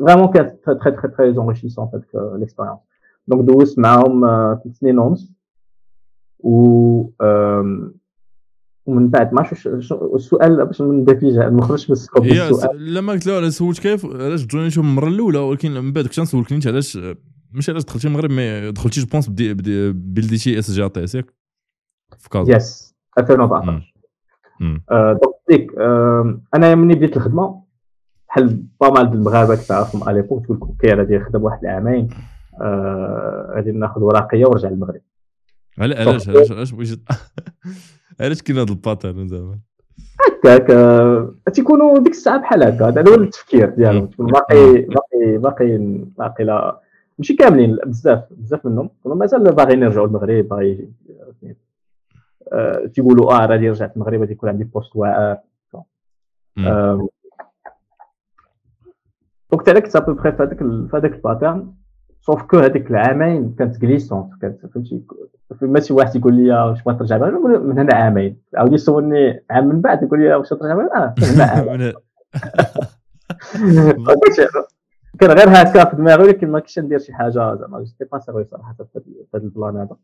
vraiment 0.08 0.28
كانت 0.34 0.66
très 0.66 0.76
très 0.76 0.92
très 0.92 1.12
très 1.18 1.30
enrichissant 1.30 1.90
هذيك 1.94 2.06
l'expérience 2.40 2.80
donc 3.28 3.46
دوزت 3.46 3.80
معاهم 3.80 4.22
ثلاث 4.64 4.78
سنين 4.78 5.00
ونص 5.00 5.32
و 6.40 6.54
ومن 8.86 9.10
بعد 9.10 9.34
ما 9.34 9.42
عرفتش 9.42 9.68
السؤال 9.68 10.66
باش 10.66 10.82
ما 10.82 10.94
ندافيجا 10.94 11.50
ما 11.50 11.58
نخرجش 11.58 11.90
من 11.90 11.94
ال 11.94 11.99
scope 11.99 12.26
السؤال 12.26 12.94
لما 12.94 13.14
قلت 13.14 13.28
له 13.28 13.36
علاش 13.36 13.54
سولت 13.54 13.80
كيف 13.80 14.06
علاش 14.06 14.46
joinيتو 14.46 14.82
من 14.82 14.90
المره 14.90 15.08
الاولى 15.08 15.38
ولكن 15.38 15.72
من 15.72 15.94
بعد 15.94 16.06
كنت 16.06 16.20
نسولك 16.20 16.54
انت 16.54 16.68
علاش 16.68 17.00
ماشي 17.52 17.72
علاش 17.72 17.84
دخلتي 17.84 18.08
المغرب 18.08 18.32
مي 18.32 18.72
دخلتي 18.72 19.02
جو 19.02 19.08
بونس 19.08 19.30
بلديتي 19.30 20.60
اس 20.60 20.72
جي 20.72 20.90
تي 20.90 21.18
ياك 21.18 21.34
في 22.18 22.30
كازا 22.30 22.56
يس 22.56 22.96
2014 23.18 23.93
دونك 24.92 25.36
ديك 25.50 25.72
أنا 26.56 26.76
ملي 26.76 26.96
بديت 26.96 27.18
الخدمة 27.18 27.64
بحال 28.28 28.64
با 28.82 28.90
مال 28.90 29.14
المغاربة 29.14 29.56
كتعرفهم 29.56 30.10
اليبوك 30.10 30.46
تقول 30.46 30.58
لك 30.58 30.64
أوكي 30.64 30.94
غادي 30.94 31.18
نخدم 31.18 31.44
واحد 31.44 31.60
العامين 31.66 32.10
غادي 33.56 33.72
ناخذ 33.72 34.02
ورقية 34.02 34.46
ونرجع 34.46 34.70
للمغرب. 34.70 35.02
علاش 35.80 36.30
علاش 36.30 36.52
علاش 36.52 36.72
بغيتي 36.72 37.02
علاش 38.22 38.42
كاين 38.42 38.60
هذا 38.60 38.70
الباترن 38.70 39.28
زعما؟ 39.28 39.60
هكاك 40.44 40.68
تيكونوا 41.54 42.00
ديك 42.00 42.14
الساعة 42.14 42.38
بحال 42.38 42.64
هكا 42.64 42.88
هذا 42.88 43.10
هو 43.10 43.16
التفكير 43.16 43.70
ديالهم. 43.70 44.06
تكون 44.06 44.26
باقي 44.26 44.72
باقي 44.72 45.38
باقي 45.38 45.78
باقي 46.18 46.44
لا 46.44 46.82
ماشي 47.20 47.34
كاملين 47.34 47.78
بزاف 47.86 48.24
بزاف 48.32 48.66
منهم 48.66 48.90
كانوا 49.04 49.18
مازال 49.18 49.44
باغيين 49.56 49.84
يرجعوا 49.84 50.08
للمغرب 50.08 50.48
باغي 50.48 50.90
تيقولوا 52.94 53.34
آه 53.34 53.46
راني 53.46 53.70
رجعت 53.70 53.96
المغرب 53.96 54.20
غادي 54.20 54.32
يكون 54.32 54.50
عندي 54.50 54.64
بوست 54.64 54.96
واعر. 54.96 55.38
دونك 59.52 59.66
تاعك 59.66 59.88
سابو 59.88 60.14
بخي 60.14 60.32
في 60.32 60.44
هذاك 60.44 60.58
في 60.60 60.90
هذاك 60.94 61.14
الباترن 61.14 61.74
سوف 62.22 62.42
كو 62.42 62.58
هذيك 62.58 62.92
العامين 62.92 63.56
كانت 63.60 63.78
كليسونت 63.78 64.30
كانت 64.42 64.66
فهمتي 64.66 65.04
ماشي 65.62 65.94
واحد 65.94 66.16
يقول 66.16 66.34
لي 66.34 66.52
واش 66.52 66.84
بغيت 66.84 67.00
ترجع 67.00 67.18
نقول 67.18 67.68
من 67.68 67.80
هنا 67.80 67.96
عامين. 67.96 68.42
عاود 68.56 68.74
يسولني 68.74 69.44
عام 69.50 69.68
من 69.68 69.82
بعد 69.82 70.04
يقول 70.04 70.20
لي 70.20 70.36
واش 70.36 70.50
ترجع 70.50 70.72
آه 70.72 71.16
من 71.18 71.82
هنا 71.82 71.94
كان 75.20 75.32
غير 75.32 75.50
هكا 75.50 75.86
في 75.90 75.96
دماغي 75.96 76.24
ولكن 76.24 76.52
ما 76.52 76.60
كنتش 76.60 76.80
ندير 76.80 77.00
شي 77.00 77.14
حاجة 77.14 77.30
زعما 77.30 77.84
j'étais 77.84 78.06
pas 78.06 78.20
sérieux 78.20 78.46
صراحة 78.52 78.74
في 78.74 79.00
هذا 79.36 79.44
ال 79.44 79.51
plan 79.51 79.78
هذا. 79.78 79.96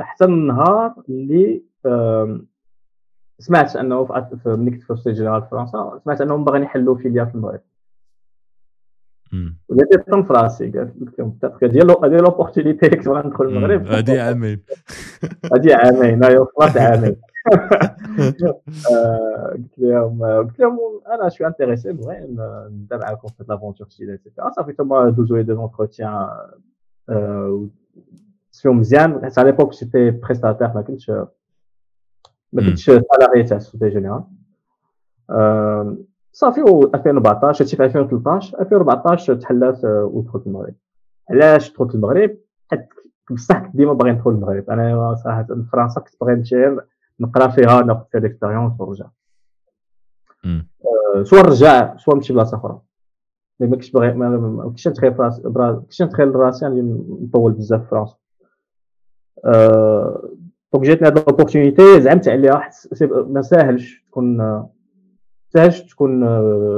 حتى 0.00 0.24
النهار 0.24 0.94
اللي 1.08 1.62
سمعت 3.38 3.76
أنه 3.76 4.04
في 4.04 4.48
ملي 4.48 4.70
كنت 4.70 4.82
في 4.82 4.90
Société 4.90 5.12
Générale 5.12 5.42
فرنسا 5.50 6.00
سمعت 6.04 6.20
أنهم 6.20 6.44
باغيين 6.44 6.64
يحلوا 6.64 6.96
filiale 6.96 7.24
في 7.24 7.34
المغرب 7.34 7.60
طن 10.10 10.22
في 10.22 10.32
راسي 10.32 10.70
قلت 10.70 11.18
لهم 11.18 11.38
هذه 11.62 11.96
هذه 12.04 12.16
l'opportunité 12.16 12.86
اللي 12.86 12.96
كنت 12.96 13.08
ندخل 13.08 13.44
المغرب. 13.44 13.86
هذه 13.86 14.20
عامين. 14.20 14.60
هذه 15.54 15.74
عامين 15.74 16.24
هاي 16.24 16.38
وصلت 16.38 16.76
عامين. 16.76 17.16
قلت 19.52 19.78
لهم 19.78 20.24
قلت 20.24 20.60
لهم 20.60 20.78
أنا 21.14 21.28
je 21.28 21.34
suis 21.34 21.46
intéressé 21.46 21.92
بغي 21.92 22.26
نبدا 22.70 22.96
معاكم 22.96 23.28
في 23.28 23.44
l'aventure 23.48 23.88
et 23.88 24.10
cetera 24.10 24.50
صافي 24.50 24.72
ثم 24.72 25.08
دوزو 25.08 25.36
les 25.36 25.42
deux 25.42 25.54
entretiens 25.54 26.28
فيهم 28.66 28.78
مزيان. 28.78 29.20
حيت 29.22 29.38
على 29.38 29.50
l'époque 29.50 29.72
c'était 29.72 30.10
prestataire 30.10 30.68
ما 30.74 30.82
كنتش 30.82 31.10
ما 32.52 32.62
كنتش 32.66 32.84
salarié 32.84 33.44
تاع 33.44 33.56
Société 33.56 33.88
Générale 33.88 34.24
صافي 36.32 36.62
و 36.62 36.90
2014 36.94 37.64
هادشي 37.64 37.76
في 37.76 37.84
2013 37.84 38.60
2014 38.60 39.34
تحلات 39.34 39.84
ودخلت 39.84 40.46
المغرب. 40.46 40.74
علاش 41.30 41.72
دخلت 41.72 41.94
المغرب؟ 41.94 42.36
حيت 42.70 42.88
بصح 43.30 43.58
كنت 43.58 43.76
ديما 43.76 43.92
باغي 43.92 44.12
ندخل 44.12 44.30
المغرب. 44.30 44.70
أنا 44.70 45.14
صراحة 45.14 45.46
فرنسا 45.72 46.00
كنت 46.00 46.14
باغي 46.20 46.34
نمشي 46.34 46.56
نقرا 47.20 47.48
فيها 47.48 47.82
ناخذ 47.82 48.04
فيها 48.12 48.20
d'expérience 48.20 48.80
ونرجع. 48.80 49.06
soit 51.22 51.42
نرجع 51.42 51.96
soit 51.96 52.14
نمشي 52.14 52.32
بلاصة 52.32 52.56
أخرى. 52.56 52.80
ما 53.60 53.66
كنتش 53.66 53.90
باغي 53.90 54.12
ما 54.12 54.64
كنتش 54.64 54.88
نتخيل 54.88 55.20
راسي 55.20 55.42
كنتش 55.42 56.02
نتخيل 56.02 56.36
راسي 56.36 56.66
نطول 57.22 57.52
بزاف 57.52 57.82
في 57.82 57.94
فرنسا. 57.94 58.16
donc 59.44 60.86
جاتني 60.86 61.08
هاد 61.08 61.18
l'opportunité 61.18 62.00
زعمت 62.00 62.28
عليها 62.28 62.70
ما 63.10 63.42
ساهلش 63.42 64.04
تكون 64.10 64.62
تحتاج 65.52 65.86
تكون 65.86 66.20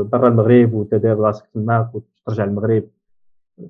برا 0.09 0.29
المغرب 0.29 0.73
وتدير 0.75 1.19
راسك 1.19 1.45
تماك 1.55 1.91
وترجع 1.95 2.45
للمغرب 2.45 2.85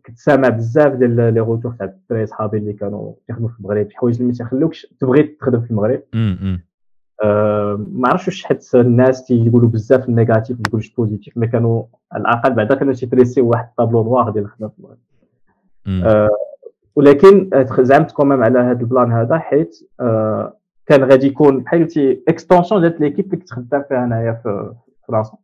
كنت 0.07 0.19
سامع 0.19 0.49
بزاف 0.49 0.93
ديال 0.95 1.17
les 1.17 1.41
retours 1.41 1.73
تاع 1.73 1.87
الدراري 1.87 2.27
صحابي 2.27 2.59
اللي 2.59 2.73
كانوا 2.73 3.13
يخدموا 3.29 3.49
في 3.49 3.59
المغرب 3.61 3.89
حوايج 3.93 4.15
اللي 4.17 4.27
ما 4.29 4.33
تيخلوكش 4.33 4.87
تبغي 5.01 5.23
تخدم 5.23 5.61
في 5.61 5.71
المغرب 5.71 6.03
أه 7.23 7.87
ما 7.93 8.09
عرفتش 8.09 8.27
واش 8.27 8.45
حيت 8.45 8.75
الناس 8.75 9.25
تيقولوا 9.25 9.69
بزاف 9.69 10.09
ال 10.09 10.15
négatif 10.15 10.57
ما 10.57 10.63
يقولوش 10.69 10.95
positif 10.95 11.37
mais 11.37 11.47
كانوا 11.47 11.83
على 12.13 12.21
الاقل 12.21 12.55
بعدا 12.55 12.75
كانوا 12.75 12.93
تي 12.93 13.05
tracer 13.05 13.41
واحد 13.41 13.65
ال 13.65 13.70
tableau 13.70 14.05
noir 14.05 14.31
ديال 14.31 14.45
الخدمه 14.45 14.69
في 14.69 14.79
المغرب 14.79 14.99
أه 16.05 16.29
ولكن 16.99 17.51
زعمت 17.81 18.11
quand 18.13 18.29
même 18.29 18.43
على 18.45 18.59
هذا 18.59 18.81
ال 18.81 18.87
plan 18.87 19.13
هذا 19.13 19.39
حيت 19.39 19.91
أه 20.01 20.57
كان 20.87 21.05
غادي 21.05 21.27
يكون 21.27 21.61
بحال 21.61 21.81
قلتي 21.81 22.23
extension 22.29 22.81
ديال 22.81 23.01
l'équipe 23.01 23.25
اللي 23.25 23.37
كنت 23.37 23.53
خدام 23.53 23.85
فيها 23.89 24.05
انايا 24.05 24.33
في 24.33 24.75
فرنسا. 25.09 25.39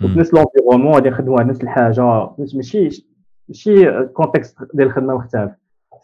نفس 0.00 0.34
l'environnement 0.34 0.94
غادي 0.94 1.10
نخدموا 1.10 1.42
نفس 1.42 1.62
الحاجة 1.62 2.30
ماشي 2.38 2.90
ماشي 3.48 4.06
contexte 4.06 4.58
ديال 4.74 4.86
الخدمة 4.86 5.14
مختلف. 5.14 5.52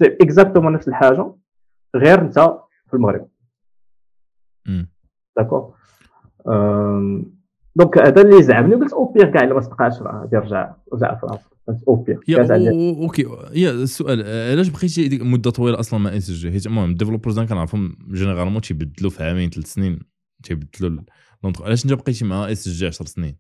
exactement 0.03 0.73
نفس 0.73 0.89
الحاجة 0.89 1.33
غير 1.97 2.21
انت 2.21 2.39
في 2.87 2.95
المغرب. 2.95 3.29
d'accord 5.37 5.75
donc 7.77 7.99
هذا 7.99 8.23
اللي 8.23 8.43
زعمني 8.43 8.75
قلت 8.75 8.93
au 8.93 9.05
pire 9.05 9.31
كاع 9.31 9.45
الا 9.45 9.55
ما 9.55 9.61
صدقاش 9.61 10.03
راه 10.03 10.21
غادي 10.21 10.37
رجع 10.37 10.75
رجع 10.93 11.15
فرنسا. 11.15 11.41
au 11.89 11.95
pire 11.95 12.17
okay. 13.03 13.27
يا 13.55 13.71
السؤال 13.71 14.23
علاش 14.53 14.69
بقيتي 14.69 15.19
مدة 15.23 15.51
طويلة 15.51 15.81
أصلا 15.81 16.01
مع 16.01 16.17
SG 16.17 16.51
حيت 16.51 16.67
المهم 16.67 16.91
ال 16.91 16.95
developers 16.95 17.41
كنعرفهم 17.41 17.97
généralement 18.13 18.61
تيبدلوا 18.61 19.11
في 19.11 19.25
عامين 19.25 19.51
ثلاث 19.51 19.67
سنين 19.67 19.99
تيبدلوا 20.43 21.03
علاش 21.61 21.85
أنت 21.85 21.93
بقيتي 21.93 22.25
مع 22.25 22.53
SG 22.53 22.87
10 22.87 23.07
سنين؟ 23.07 23.37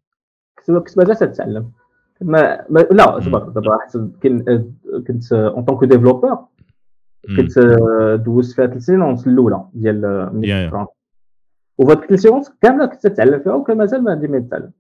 كنت 0.67 0.99
مازال 0.99 1.33
تتعلم. 1.33 1.71
ما, 2.21 2.65
ما 2.71 2.81
لا 2.81 3.21
صبر 3.21 3.49
دابا 3.49 3.79
كنت 5.07 5.33
en 5.33 5.65
tant 5.65 5.76
que 5.76 5.85
développeur 5.85 6.39
كنت 7.37 7.59
دوزت 8.25 8.57
فيها 8.57 8.67
ثلاث 8.67 8.83
سنين 8.83 9.01
ونص 9.01 9.27
الأولى 9.27 9.65
ديال 9.75 10.01
فرنسا 10.71 10.96
وفهاد 11.79 12.03
الثلاث 12.03 12.21
سنين 12.21 12.35
ونص 12.35 12.53
كامله 12.63 12.87
كنت 12.87 13.07
تتعلم 13.07 13.41
فيها 13.41 13.55
وكان 13.55 13.77
مازال 13.77 14.05
ما 14.05 14.11
عندي 14.11 14.29
ما 14.29 14.39
نتعلم 14.39 14.71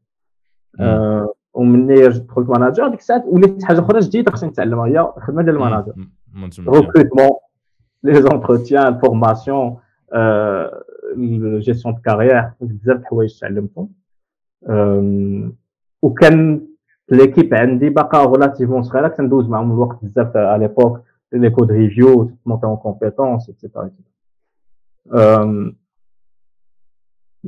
ومني 1.54 2.08
دخلت 2.08 2.48
manager 2.48 2.88
ديك 2.88 3.00
الساعة 3.00 3.24
وليت 3.26 3.64
حاجة 3.64 3.80
أخرى 3.80 4.00
جديده 4.00 4.32
خصني 4.32 4.50
نتعلمها 4.50 4.86
هي 4.86 5.00
الخدمه 5.16 5.42
ديال 5.42 5.54
ال 5.54 5.59
manager 5.59 5.94
recrutement 6.68 7.30
les 8.02 8.22
entretiens 8.22 8.86
ال 8.86 8.95
formation 8.95 9.76
gestion 11.58 11.94
de 11.94 12.00
carrière 12.00 12.50
بزاف 12.60 12.96
د 12.96 13.00
الحوايج 13.00 13.40
تعلمتهم 13.40 13.88
وكان 16.02 16.66
l'équipe 17.10 17.54
عندي 17.54 17.88
باقا 17.88 18.18
relativement 18.18 18.82
صغيره 18.82 19.08
كندوز 19.08 19.48
معاهم 19.48 19.72
الوقت 19.72 20.04
بزاف 20.04 20.36
à 20.36 20.66
l'époque 20.66 21.00
les 21.32 21.50
code 21.50 21.72
reviews 21.72 22.30
monter 22.46 22.66
en 22.66 22.76
compétences 22.76 23.48
et 23.48 23.59
cetera 23.59 23.90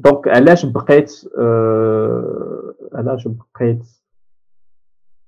donc 0.05 0.29
علاش 0.28 0.66
بقيت 0.66 1.12
علاش 2.94 3.28
بقيت 3.28 3.86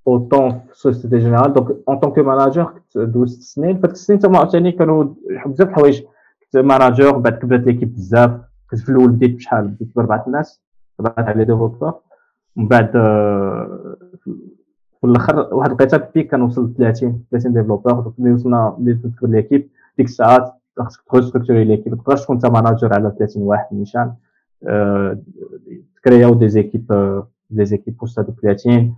autant 0.07 0.51
في 0.51 0.79
Société 0.79 1.19
Générale 1.19 1.53
donc 1.53 1.77
en 1.89 1.99
tant 1.99 2.10
que 2.10 2.19
manager 2.19 2.65
كنت 2.65 2.99
دوزت 2.99 3.41
سنين 3.43 3.79
فهاد 3.79 3.91
السنين 3.91 4.19
تما 4.19 4.39
عاوتاني 4.39 4.73
كانوا 4.73 5.05
بزاف 5.47 5.69
الحوايج 5.69 6.03
كنت 6.43 6.57
manager 6.65 7.19
بعد 7.19 7.33
كبرت 7.39 7.67
l'équipe 7.67 7.95
بزاف 7.95 8.31
كنت 8.71 8.81
في 8.81 8.89
الأول 8.89 9.09
بديت 9.13 9.37
بشحال 9.37 9.69
بديت 9.69 9.89
باربعه 9.97 10.25
الناس 10.27 10.61
اربعه 11.01 11.25
على 11.25 11.39
les 11.39 11.45
développeurs 11.45 11.95
ومن 12.57 12.69
بعد 12.69 12.93
في 15.01 15.05
الآخر 15.07 15.55
واحد 15.55 15.71
الوقيتة 15.73 16.11
l'équipe 16.15 16.31
كان 16.31 16.43
وصل 16.43 16.75
30 16.79 17.25
30 17.31 17.53
développeurs 17.53 17.93
donc 17.93 18.15
ملي 18.21 18.33
وصلنا 18.33 18.77
ملي 18.79 18.95
تكبر 18.95 19.29
l'équipe 19.29 19.69
ديك 19.99 20.07
الساعات 20.07 20.53
خاصك 20.79 21.03
ت 21.11 21.15
restructurer 21.15 21.65
l'équipe 21.65 21.93
ما 21.93 22.03
تقدرش 22.03 22.23
تكون 22.23 22.37
انت 22.37 22.47
manager 22.47 22.95
على 22.95 23.13
30 23.19 23.43
واحد 23.43 23.67
نيشان 23.73 24.13
ت 25.97 26.03
créer 26.03 26.35
او 26.35 26.38
des 26.38 26.49
équipes 26.49 27.65
des 27.65 27.76
équipes 27.76 28.03
وسط 28.03 28.19
هذوك 28.19 28.41
30 28.41 28.95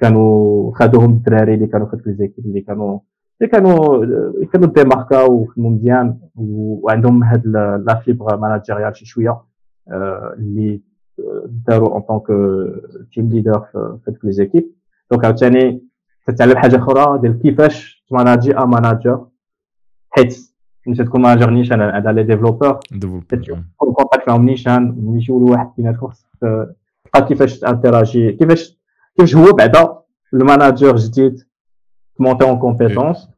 كانوا 0.00 0.72
خدوهم 0.74 1.10
الدراري 1.10 1.54
اللي 1.54 1.66
كانوا 1.66 1.86
في 1.86 1.96
هذوك 1.96 2.06
les 2.06 2.18
équipes 2.18 2.46
اللي 2.46 2.60
كانوا 2.60 2.98
اللي 3.40 3.50
كانوا 3.52 4.04
كانوا 4.52 4.66
démarquer 4.66 5.25
او 5.25 5.32
وخدموا 5.32 5.70
مزيان. 5.70 6.18
وعندهم 6.36 7.24
هاد 7.24 7.46
la 7.86 7.94
fibre 8.04 8.36
managériale 8.36 8.96
شي 8.96 9.04
شوية 9.06 9.40
اللي 10.38 10.80
داروا 11.46 11.88
en 11.94 12.00
tant 12.00 12.15
que 12.15 12.26
team 13.14 13.28
leader 13.28 13.60
في 13.72 14.00
هذوك 14.08 14.24
les 14.24 14.38
équipes 14.38 14.70
donc 15.10 15.24
عاوتاني 15.24 15.82
تتعلم 16.26 16.56
حاجة 16.56 16.76
أخرى 16.76 17.18
ديال 17.18 17.38
كيفاش 17.42 18.04
ت 18.10 18.16
manager 18.16 18.56
un 18.58 18.64
manager 18.64 19.26
حيت 20.10 20.49
انت 20.88 21.02
تكون 21.02 21.22
manager 21.22 21.50
نيشان 21.50 21.80
على 21.80 22.12
les 22.12 22.22
développeurs 22.22 22.78
تكون 23.76 23.92
contact 23.92 24.28
معاهم 24.28 24.44
نيشان 24.44 24.94
ملي 24.98 25.16
يجيو 25.16 25.50
واحد 25.50 25.70
بيناتكم 25.76 26.06
خصك 26.08 26.26
تلقى 26.40 27.28
كيفاش 27.28 27.58
ت 27.58 27.65
interagir 27.65 28.32
كيفاش 28.32 28.78
كيفاش 29.16 29.36
هو 29.36 29.52
بعدا 29.52 29.94
ال 30.34 30.42
manager 30.42 30.96
جديد 30.96 31.42
ت 32.18 32.22
monter 32.22 32.44
en 32.44 32.58
compétence 32.58 33.28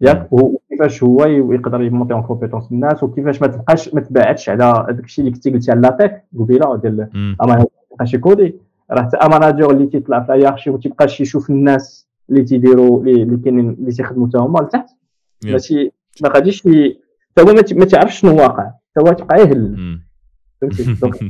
ياك 0.00 0.32
وكيفاش 0.32 1.02
هو 1.02 1.24
يقدر 1.24 1.82
ي 1.82 1.87
monter 1.87 2.14
en 2.14 2.22
compétence 2.22 2.72
الناس 2.72 3.02
وكيفاش 3.02 3.40
ما 3.42 3.46
تبقاش 3.46 3.94
ما 3.94 4.00
تبعدش 4.00 4.48
على 4.48 4.86
داك 4.88 5.04
الشيء 5.04 5.24
اللي 5.24 5.34
كنتي 5.34 5.50
قلتي 5.50 5.70
على 5.70 5.80
la 5.80 5.94
tech 5.94 6.22
قبيله 6.38 6.76
ديال 6.76 7.08
اما 7.42 7.64
تبقاش 7.90 8.14
ي 8.14 8.21
coder 8.21 8.54
راه 8.90 9.02
حتى 9.02 9.28
manager 9.28 9.70
اللي 9.70 9.86
تيطلع 9.86 10.20
في 10.20 10.32
la 10.32 10.38
hiérarchie 10.38 10.70
وتيبقاش 10.70 11.20
يشوف 11.20 11.50
الناس 11.50 12.08
اللي 12.30 12.44
تيديروا 12.44 13.00
اللي 13.02 13.36
كاينين 13.36 13.70
اللي 13.70 13.92
تيخدموا 13.92 14.28
حتى 14.28 14.38
هما 14.38 14.58
لتحت 14.58 14.90
ماشي 15.44 15.92
ما 16.22 16.28
غاديش 16.28 16.60
حتى 16.60 17.40
هو 17.40 17.52
ما 17.72 17.84
تعرفش 17.84 18.20
شنو 18.20 18.36
واقع. 18.36 18.64
حتى 18.64 19.00
هو 19.00 19.12
تبقى 19.12 19.40
يهل. 19.40 20.00
فهمتي؟ 20.60 20.84
donc 21.00 21.20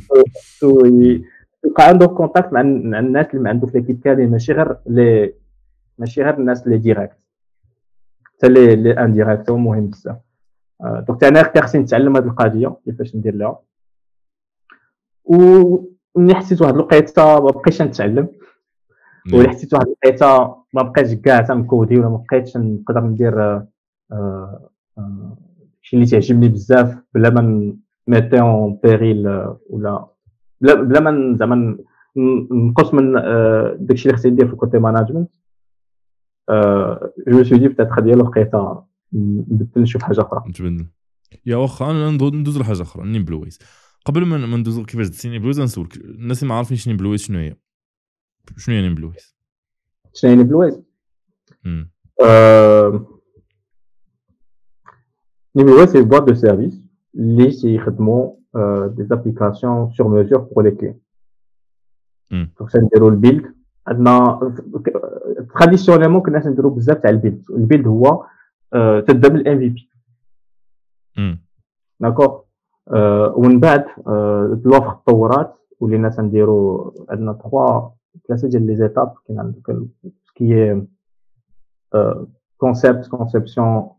يبقى 1.65 1.89
عنده 1.89 2.07
contact 2.07 2.53
مع 2.53 2.61
الناس 2.61 3.27
اللي 3.27 3.43
ما 3.43 3.51
عنده 3.51 3.67
في 3.67 3.79
l'équipe 3.79 4.01
كامل 4.01 4.31
ماشي 4.31 4.53
غير 4.53 4.77
لي 4.87 5.35
ماشي 5.99 6.23
غير 6.23 6.35
الناس 6.39 6.67
اللي 6.67 6.79
directs 6.79 7.17
حتى 8.25 8.49
les 8.49 8.77
les 8.77 8.93
indirects 8.93 9.51
هو 9.51 9.57
مهم 9.57 9.87
بزاف. 9.87 10.17
donc 11.09 11.25
أنا 11.25 11.63
خصني 11.63 11.83
نتعلم 11.83 12.17
هذه 12.17 12.25
القضية 12.25 12.77
كيفاش 12.85 13.17
ندير 13.17 13.35
لها. 13.35 13.61
وملي 15.25 16.35
حسيت 16.35 16.63
واحد 16.63 16.75
الوقيتة 16.75 17.25
ما 17.41 17.51
بقيتش 17.51 17.83
نتعلم. 17.83 18.29
ولا 19.35 19.49
حسيت 19.49 19.75
واحد 19.75 19.87
الوقيتة 19.87 20.57
ما 20.75 20.83
بقيتش 20.83 21.15
كاع 21.15 21.41
تن 21.41 21.57
coder 21.57 21.99
ولا 21.99 22.09
ما 22.09 22.25
بقيتش 22.31 22.57
نقدر 22.57 23.01
ندير 23.01 23.63
شي 25.83 25.97
اللي 25.97 26.07
تعجبني 26.07 26.49
بزاف 26.49 26.99
بلا 27.15 27.31
ما 27.31 27.75
ن 28.09 28.13
mettre 28.13 28.41
en 28.41 28.81
péril 28.83 29.29
ولا 29.71 30.09
بلا 30.61 30.75
بلا 30.75 31.01
ما 31.01 31.37
زعما 31.37 31.79
نقص 32.53 32.95
من 32.95 33.13
داكشي 33.87 34.09
اللي 34.09 34.19
خصني 34.19 34.33
ندير 34.33 34.47
في 34.47 34.53
ال 34.53 34.58
côté 34.58 34.79
management. 34.79 35.31
je 37.29 37.43
me 37.43 37.48
suis 37.48 37.57
dit 37.57 37.69
peut-être 37.69 38.01
ديال 38.01 38.19
الوقيتة 38.19 38.87
نبدل 39.13 39.83
نشوف 39.83 40.03
حاجة 40.03 40.21
أخرى. 40.21 40.43
نتبدل 40.49 40.87
يا 41.47 41.57
واخا 41.57 41.91
أنا 41.91 42.11
ندوز 42.11 42.59
لحاجة 42.59 42.83
أخرى 42.83 43.09
NimbleWays. 43.09 43.59
قبل 44.05 44.25
ما 44.27 44.57
ندوز 44.57 44.81
كيفاش 44.81 45.09
دزتي 45.09 45.29
NimbleWays 45.29 45.61
نسولك. 45.61 45.97
الناس 45.97 46.43
اللي 46.43 46.49
ما 46.49 46.57
عارفينش 46.57 46.89
NimbleWays 46.89 47.21
شنو 47.21 47.39
هي؟ 47.39 47.57
شنو 48.57 48.75
هي 48.75 48.83
NimbleWays؟ 48.83 49.37
شنو 50.15 50.31
هي 50.31 50.37
NimbleWays؟ 50.37 50.81
NimbleWays, 55.55 55.87
c'est 55.89 55.99
une 56.01 56.09
boîte 56.09 56.29
de 56.29 56.35
service 56.35 56.77
اللي 57.15 57.51
تيخدموا 57.51 58.33
des 58.87 59.05
applications 59.05 59.91
sur 59.91 60.09
mesure 60.09 60.39
pour 60.41 60.65
les 60.65 60.71
clients 60.71 60.95
donc 62.31 62.71
تنديروا 62.73 63.11
ال 63.11 63.18
build 63.18 63.55
عندنا 63.87 64.41
traditionnellement 65.55 66.21
كنا 66.23 66.39
تنديروا 66.41 66.71
بزاف 66.71 66.99
تاع 66.99 67.11
ال 67.11 67.17
build 67.17 67.45
ال 67.51 67.57
build 67.57 67.87
هو 67.87 68.25
تبدا 69.07 69.29
بال 69.29 69.59
MVP 69.59 69.89
d'accord 72.01 72.45
ومن 73.37 73.61
بعد 73.61 73.85
l'offre 74.65 74.93
تطورات 75.07 75.55
ولينا 75.81 76.09
تنديروا 76.09 76.91
عندنا 77.11 77.33
تخوا 77.33 77.89
ثلاثة 78.29 78.49
ديال 78.49 78.67
les 78.67 78.77
étapes 78.77 79.15
كاين 79.29 79.39
عندك 79.41 79.87
ce 80.25 80.48
qui 80.48 80.83
concept 82.59 83.07
conception 83.07 83.91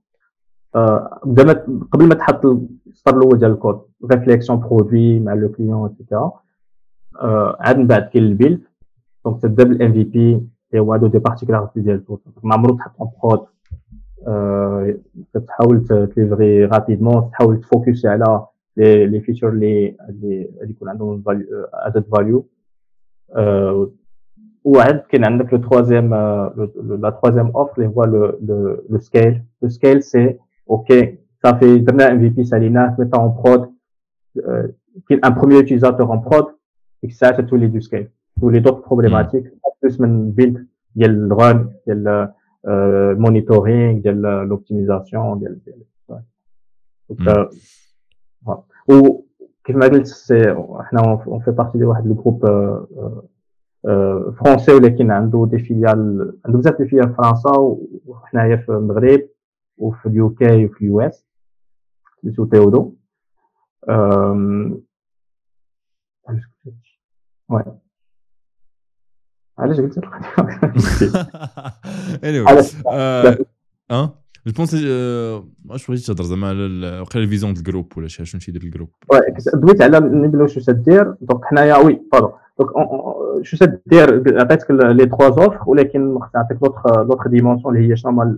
قبل 0.73 2.07
ما 2.07 2.13
تحط 2.15 2.45
السطر 2.45 3.17
الأول 3.17 3.39
ديال 3.39 3.51
ال 3.51 3.57
code 3.57 3.81
réflexion 4.11 4.59
produit 4.59 5.19
مع 5.19 5.33
le 5.33 5.49
client 5.51 5.80
et 5.80 5.89
cetera 5.99 6.31
عاد 7.59 7.77
من 7.77 7.87
بعد 7.87 8.01
كاين 8.01 8.23
ال 8.23 8.30
build 8.30 8.61
donc 9.25 9.41
تبدا 9.41 9.63
بال 9.63 9.93
MVP 9.93 10.33
اللي 10.71 10.81
هو 10.81 10.93
هادو 10.93 11.07
des 11.07 11.19
particularités 11.19 11.81
ديال 11.81 12.03
ما 12.43 12.53
عمرو 12.55 12.75
تحط 12.75 12.91
en 13.01 13.09
prod 13.23 13.45
كتحاول 15.33 15.85
ت 15.87 15.99
livrer 15.99 16.65
rapidement 16.65 17.29
تحاول 17.31 17.61
ت 17.61 17.69
focus 17.69 18.05
على 18.05 18.45
les 18.77 19.07
les 19.07 19.19
features 19.21 19.49
اللي 19.49 19.95
اللي 20.09 20.49
يكون 20.69 20.89
عندهم 20.89 21.23
added 21.73 22.05
value 22.11 22.45
وعاد 24.63 24.99
كاين 25.09 25.25
عندك 25.25 25.53
لو 25.53 25.59
تروازيام 25.59 26.13
لا 26.83 27.09
تروازيام 27.09 27.47
اوف 27.47 27.79
اللي 27.79 27.89
هو 27.97 28.03
لو 28.89 28.97
سكيل 28.99 29.43
لو 29.61 29.69
سكيل 29.69 30.03
سي 30.03 30.39
OK, 30.71 30.93
ça 31.43 31.57
fait 31.57 31.79
donner 31.79 32.05
un 32.05 32.15
MVP 32.15 32.45
Salinas, 32.45 32.95
mettre 32.97 33.19
en 33.19 33.29
prod, 33.31 33.69
euh, 34.37 34.69
un 35.21 35.31
premier 35.31 35.59
utilisateur 35.59 36.09
en 36.09 36.19
prod, 36.19 36.45
et 37.03 37.09
ça, 37.09 37.33
c'est 37.35 37.45
tous 37.45 37.57
les 37.57 37.67
use 37.67 37.89
cases, 37.89 38.07
tous 38.39 38.49
les 38.49 38.59
autres 38.59 38.81
problématiques. 38.81 39.47
Hmm. 39.47 39.59
En 39.63 39.71
plus, 39.81 39.99
même 39.99 40.31
build, 40.31 40.65
il 40.95 41.01
y 41.01 41.05
a 41.05 41.09
le 41.09 41.33
run, 41.33 41.69
il 41.85 41.89
y 41.89 41.91
a 41.91 41.95
le 41.95 42.27
euh, 42.67 43.15
monitoring, 43.17 43.97
il 43.99 44.05
y 44.05 44.07
a 44.07 44.13
l'optimisation, 44.45 45.35
il 45.37 45.43
y 45.43 45.47
a 45.47 45.49
le, 45.49 45.61
ouais. 46.09 46.21
Donc, 47.09 47.19
hmm. 47.19 47.27
euh, 47.27 47.45
ouais. 48.45 48.55
Ou, 48.95 49.25
comme 49.65 49.81
je 49.81 50.03
c'est, 50.05 50.51
on 50.51 51.39
fait 51.41 51.53
partie 51.53 51.79
de 51.79 51.85
le 51.85 52.13
groupe 52.13 52.45
euh, 52.45 52.79
euh, 52.97 53.21
euh, 53.87 54.31
français 54.33 54.73
ou 54.73 54.79
qui 54.79 55.03
a 55.03 55.47
des 55.47 55.59
filiales, 55.59 56.33
nous 56.47 56.65
avons 56.65 56.77
des 56.77 56.87
filiales 56.87 57.13
françaises 57.13 57.51
ou, 57.57 57.89
ou, 58.05 58.13
ou, 58.13 58.91
فرنسا 59.81 59.81
وحنايا 59.81 59.81
في 59.81 59.81
المغرب 59.81 59.81
وفي 59.81 60.05
اليو 60.05 60.29
كي 60.29 60.65
وفي 60.65 60.81
اليو 60.81 61.01
اس 61.01 61.25
سميتو 62.21 62.45
تيودو 62.45 62.95
وي 67.49 67.63
علاش 69.57 69.79
قلت 69.79 69.99
anyway 72.23 72.87
آه 73.91 74.17
جو 74.47 74.53
بونس 74.57 74.73
واش 75.65 75.87
بغيتي 75.87 76.05
تهضر 76.05 76.23
زعما 76.23 76.49
على 76.49 76.99
وقيلا 76.99 77.25
ال 77.25 77.29
vision 77.29 77.53
ديال 77.53 77.59
ال 77.59 77.65
groupe 77.65 77.97
ولا 77.97 78.07
شي 78.07 78.25
شنو 78.25 78.41
تيدير 78.41 78.63
ال 78.63 78.67
groupe 78.67 78.89
دويت 79.53 79.81
على 79.81 79.99
NimbleWays 79.99 80.47
شو 80.47 80.61
تدير 80.61 81.15
donc 81.21 81.45
حنايا 81.45 81.77
oui 81.77 82.01
pardon 82.11 82.31
donc 82.59 82.69
شو 83.41 83.57
تدير 83.57 84.39
عطيتك 84.41 84.71
les 84.71 85.05
trois 85.05 85.29
offres 85.29 85.63
ولكن 85.69 86.19
خصني 86.19 86.31
نعطيك 86.35 86.63
l'autre 86.63 87.03
l'autre 87.03 87.27
dimension 87.27 87.77
اللي 87.77 87.91
هي 87.91 87.97
شنو 87.97 88.11
هما 88.11 88.37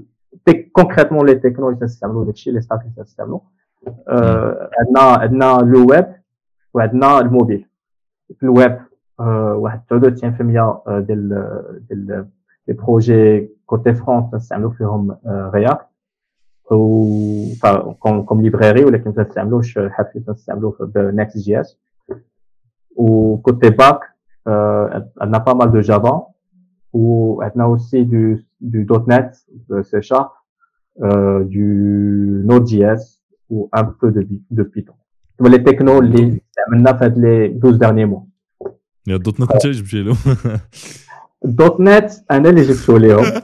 concrètement 0.72 1.26
les 1.26 1.36
technos 1.36 1.70
اللي 1.70 1.80
تستعملوا 1.80 2.26
داكشي 2.26 2.52
les 2.52 2.62
stacks 2.62 2.82
اللي 2.82 3.04
تستعملوا 3.04 3.40
عندنا 4.80 5.00
عندنا 5.02 5.72
le 5.72 5.90
web 5.90 6.06
وعندنا 6.74 7.20
الموبيل 7.20 7.66
في 8.40 8.44
الويب 8.44 8.80
واحد 9.60 9.82
99% 9.94 9.98
ديال 10.88 11.30
ديال 11.90 12.28
les 12.68 12.74
projets 12.74 13.50
côté 13.66 13.94
front 13.94 14.36
تستعملوا 14.36 14.72
فيهم 14.72 15.18
React 15.28 15.86
و 16.72 17.54
comme 18.26 18.42
library 18.42 18.86
ولكن 18.86 19.14
ما 19.18 19.24
تستعملوش 19.24 19.80
حافي 19.80 20.20
تستعملوه 20.20 20.78
ب 20.96 21.38
Next.js 21.38 21.62
و 21.62 21.78
côté 22.96 23.70
back 23.70 24.00
عندنا 25.22 25.38
pas 25.38 25.54
mal 25.54 25.72
de 25.72 25.80
Java 25.80 26.28
وعندنا 26.94 27.64
اوسي 27.64 28.04
دو 28.04 28.38
دو 28.64 28.82
دوت 28.82 29.10
نت 29.10 29.34
سي 29.82 30.02
شارب 30.02 30.30
du 31.56 32.44
Node.js 32.50 33.02
ou 33.50 33.70
un 33.72 33.86
peu 33.86 34.12
de, 34.12 34.28
de 34.52 34.64
Python. 34.64 34.94
Les 35.40 35.64
technos 35.64 36.02
هاد 37.02 37.18
les 37.18 37.48
12 37.48 37.78
derniers 37.78 38.06
mois. 38.06 38.24
دوت 39.08 39.40
نت 39.40 39.52
انت 39.52 39.68
جبتي 39.68 40.04
له 40.04 40.16
دوت 41.44 41.80
نت 41.80 42.12
أنا 42.32 42.50
اللي 42.50 42.62
جبته 42.62 43.00
لهم 43.00 43.42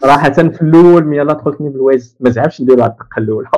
صراحة 0.00 0.32
في 0.32 0.62
الأول 0.62 1.04
ملي 1.04 1.24
دخلتني 1.24 1.68
بالويز 1.68 2.16
ما 2.20 2.30
زعفش 2.30 2.62
نديرو 2.62 2.82
هاد 2.82 2.90
الدقة 2.90 3.18
الأولى. 3.18 3.48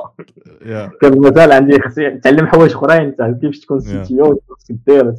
كان 1.00 1.20
مازال 1.20 1.52
عندي 1.52 1.80
خصني 1.80 2.08
نتعلم 2.08 2.46
حوايج 2.46 2.72
أخرين 2.72 3.10
كيفاش 3.10 3.60
تكون 3.60 3.80
سي 3.80 4.02
تي 4.02 4.20
أو 4.20 4.40
خصك 4.48 4.76
دير 4.86 5.14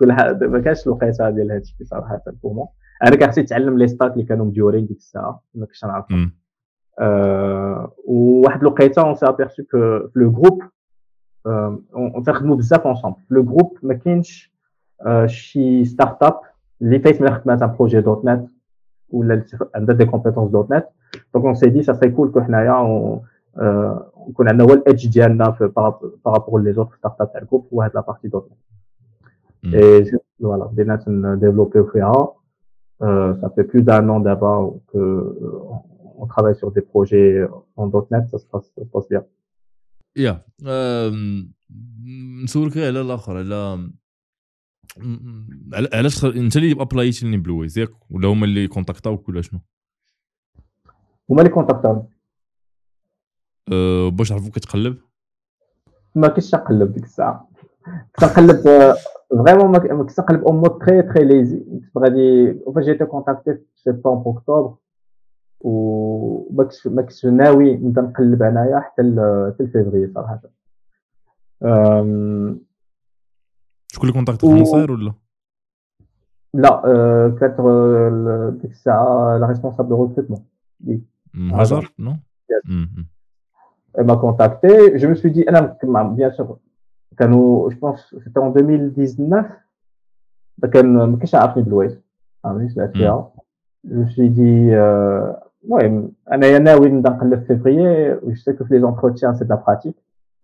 كل 0.00 0.12
حاجة 0.12 0.46
ما 0.46 0.60
كانش 0.60 0.86
الوقيته 0.86 1.30
ديال 1.30 1.52
هادشي 1.52 1.84
صراحة 1.84 2.22
بور 2.42 2.66
أنا 3.02 3.16
كان 3.16 3.30
خصني 3.30 3.44
نتعلم 3.44 3.78
لي 3.78 3.88
ستاك 3.88 4.12
اللي 4.12 4.24
كانوا 4.24 4.46
مديورين 4.46 4.86
ديك 4.86 4.96
الساعة 4.98 5.42
ما 5.54 5.66
كنتش 5.66 5.84
نعرفهم 5.84 6.32
وواحد 8.04 8.60
الوقيتة 8.60 9.02
اون 9.02 9.14
سي 9.14 9.26
ابيرسو 9.26 9.62
كو 9.62 9.78
في 10.08 10.10
le 10.16 10.30
groupe 10.32 10.62
on 11.46 12.22
تنخدموا 12.26 12.56
بزاف 12.56 12.86
ensemble 12.86 13.16
في 13.28 13.34
le 13.34 13.42
groupe 13.42 13.78
ما 13.82 13.94
كاينش 13.94 14.52
شي 15.26 15.84
start-up 15.84 16.40
اللي 16.82 16.98
فايت 16.98 17.22
من 17.22 17.34
خدمات 17.34 17.62
un 17.62 17.76
projet 17.76 18.24
.NET 18.24 18.48
ولا 19.10 19.44
عندها 19.74 19.94
des 19.96 20.04
compétences 20.04 20.50
.NET 20.50 20.86
donc 21.34 21.44
on 21.44 21.54
s'est 21.54 21.68
dit 21.70 21.82
ça 21.82 21.92
c'est 21.92 22.10
cool 22.10 22.30
que 22.30 22.40
حنايا 22.40 23.20
يكون 24.28 24.48
عندنا 24.48 24.64
هو 24.64 24.72
ال 24.74 24.81
edge 24.81 25.08
ديالنا 25.08 25.50
في 25.50 25.72
par 26.24 26.60
rapport 26.62 26.72
les 26.72 26.94
autres 26.94 27.20
start-up 27.20 27.32
تاع 27.32 27.40
ال 27.40 27.44
groupe 27.44 27.68
هو 27.72 27.82
هاد 27.82 27.90
la 27.94 28.00
partie 28.00 28.50
.NET 29.64 29.71
et 29.71 29.74
voilà 29.74 30.64
بدينا 30.64 30.96
تنديفلوبيو 30.96 31.84
فيها. 31.86 32.28
Ça 33.00 33.48
fait 33.54 33.64
plus 33.64 33.82
d'un 33.82 34.08
an 34.08 34.20
d'abord 34.20 34.80
que 34.90 35.02
on 36.22 36.26
travaille 36.26 36.56
sur 36.62 36.70
des 36.76 36.82
projets 36.92 37.46
en 37.76 37.86
.NET, 38.10 38.24
ça 38.32 38.38
se 38.42 38.46
passe, 38.52 38.66
ça 38.76 38.82
se 38.84 38.90
passe 38.94 39.08
bien. 39.08 39.24
Yeah. 40.16 40.38
نسولك 42.44 42.78
على 42.78 43.00
الآخر 43.00 43.36
على 43.36 43.90
علاش 45.92 46.24
انت 46.24 46.56
اللي 46.56 46.82
ابلايتي 46.82 47.26
ل 47.26 47.36
NimbleWays 47.36 47.78
ياك 47.78 47.90
ولا 48.10 48.28
هما 48.28 48.44
اللي 48.44 48.68
كونتاكتاوك 48.68 49.28
ولا 49.28 49.42
شنو؟ 49.42 49.60
هما 51.30 51.40
اللي 51.40 51.52
كونتاكتاوني 51.52 52.02
أه 53.72 54.08
باش 54.08 54.32
عرفوك 54.32 54.54
كتقلب؟ 54.54 54.98
ما 56.14 56.28
كنتش 56.28 56.54
نقلب 56.54 56.92
ديك 56.92 57.04
الساعة 57.04 57.49
كنت 58.18 58.24
نقلب 58.24 58.60
vraiment 59.44 59.70
ما 59.70 59.78
كنتش 59.78 60.20
نقلب 60.20 60.44
en 60.44 60.56
mode 60.56 60.78
très 60.78 61.02
très 61.02 61.24
lazy 61.24 61.60
كنت 61.94 61.98
غادي 61.98 62.54
فاش 62.74 62.84
j'ai 62.84 62.94
été 62.94 63.02
contacté 63.02 63.54
في 63.54 63.64
سيبتمبر 63.76 64.30
اكتوبر 64.30 64.74
وما 65.60 66.64
كنتش 66.64 66.86
ما 66.86 67.02
كنتش 67.02 67.26
ناوي 67.26 67.76
نبدا 67.76 68.02
نقلب 68.02 68.42
انايا 68.42 68.80
حتى 68.80 69.02
حتى 69.02 69.62
لفيفري 69.62 70.12
صراحة. 70.14 70.40
شكون 73.92 74.02
اللي 74.02 74.12
كونتاكت 74.12 74.40
في 74.40 74.52
النصير 74.52 74.92
ولا؟ 74.92 75.12
لا 76.54 76.82
كانت 77.40 77.60
ديك 78.62 78.70
الساعة 78.70 79.38
la 79.38 79.46
responsable 79.46 79.94
recrutement 79.94 80.44
هاجر 81.36 81.92
non؟ 81.98 82.16
Elle 83.98 84.06
m'a 84.06 84.16
contacté. 84.16 84.70
Je 85.00 85.06
me 85.08 85.14
suis 85.20 85.32
dit, 85.32 85.44
bien 86.18 86.30
sûr, 86.36 86.58
كانوا 87.16 87.70
je 87.70 87.74
pense 87.74 88.14
c'était 88.24 88.40
en 88.40 88.50
2019 88.50 89.44
كان 90.72 90.86
ما 90.86 91.16
كنتش 91.16 91.34
عارف 91.34 91.62
NimbleWays 91.62 92.00
فهمتني 92.44 92.68
سمعت 92.68 92.92
فيها. 92.92 93.32
Je 93.88 93.94
me 93.94 94.06
suis 94.08 94.30
dit 94.30 94.70
المهم 95.64 96.12
انايا 96.32 96.58
ناوي 96.58 96.88
نبدأ 96.88 97.10
نقلب 97.10 97.40
في 97.40 97.46
فيفري 97.46 98.12
و 98.12 98.30
je 98.30 98.34
sais 98.34 98.52
que 98.52 98.64
في 98.64 98.74
les 98.74 98.80
entretiens 98.80 99.44
c'est 99.44 99.51
de 99.51 99.54
la 99.54 99.62
pratique 99.62 99.94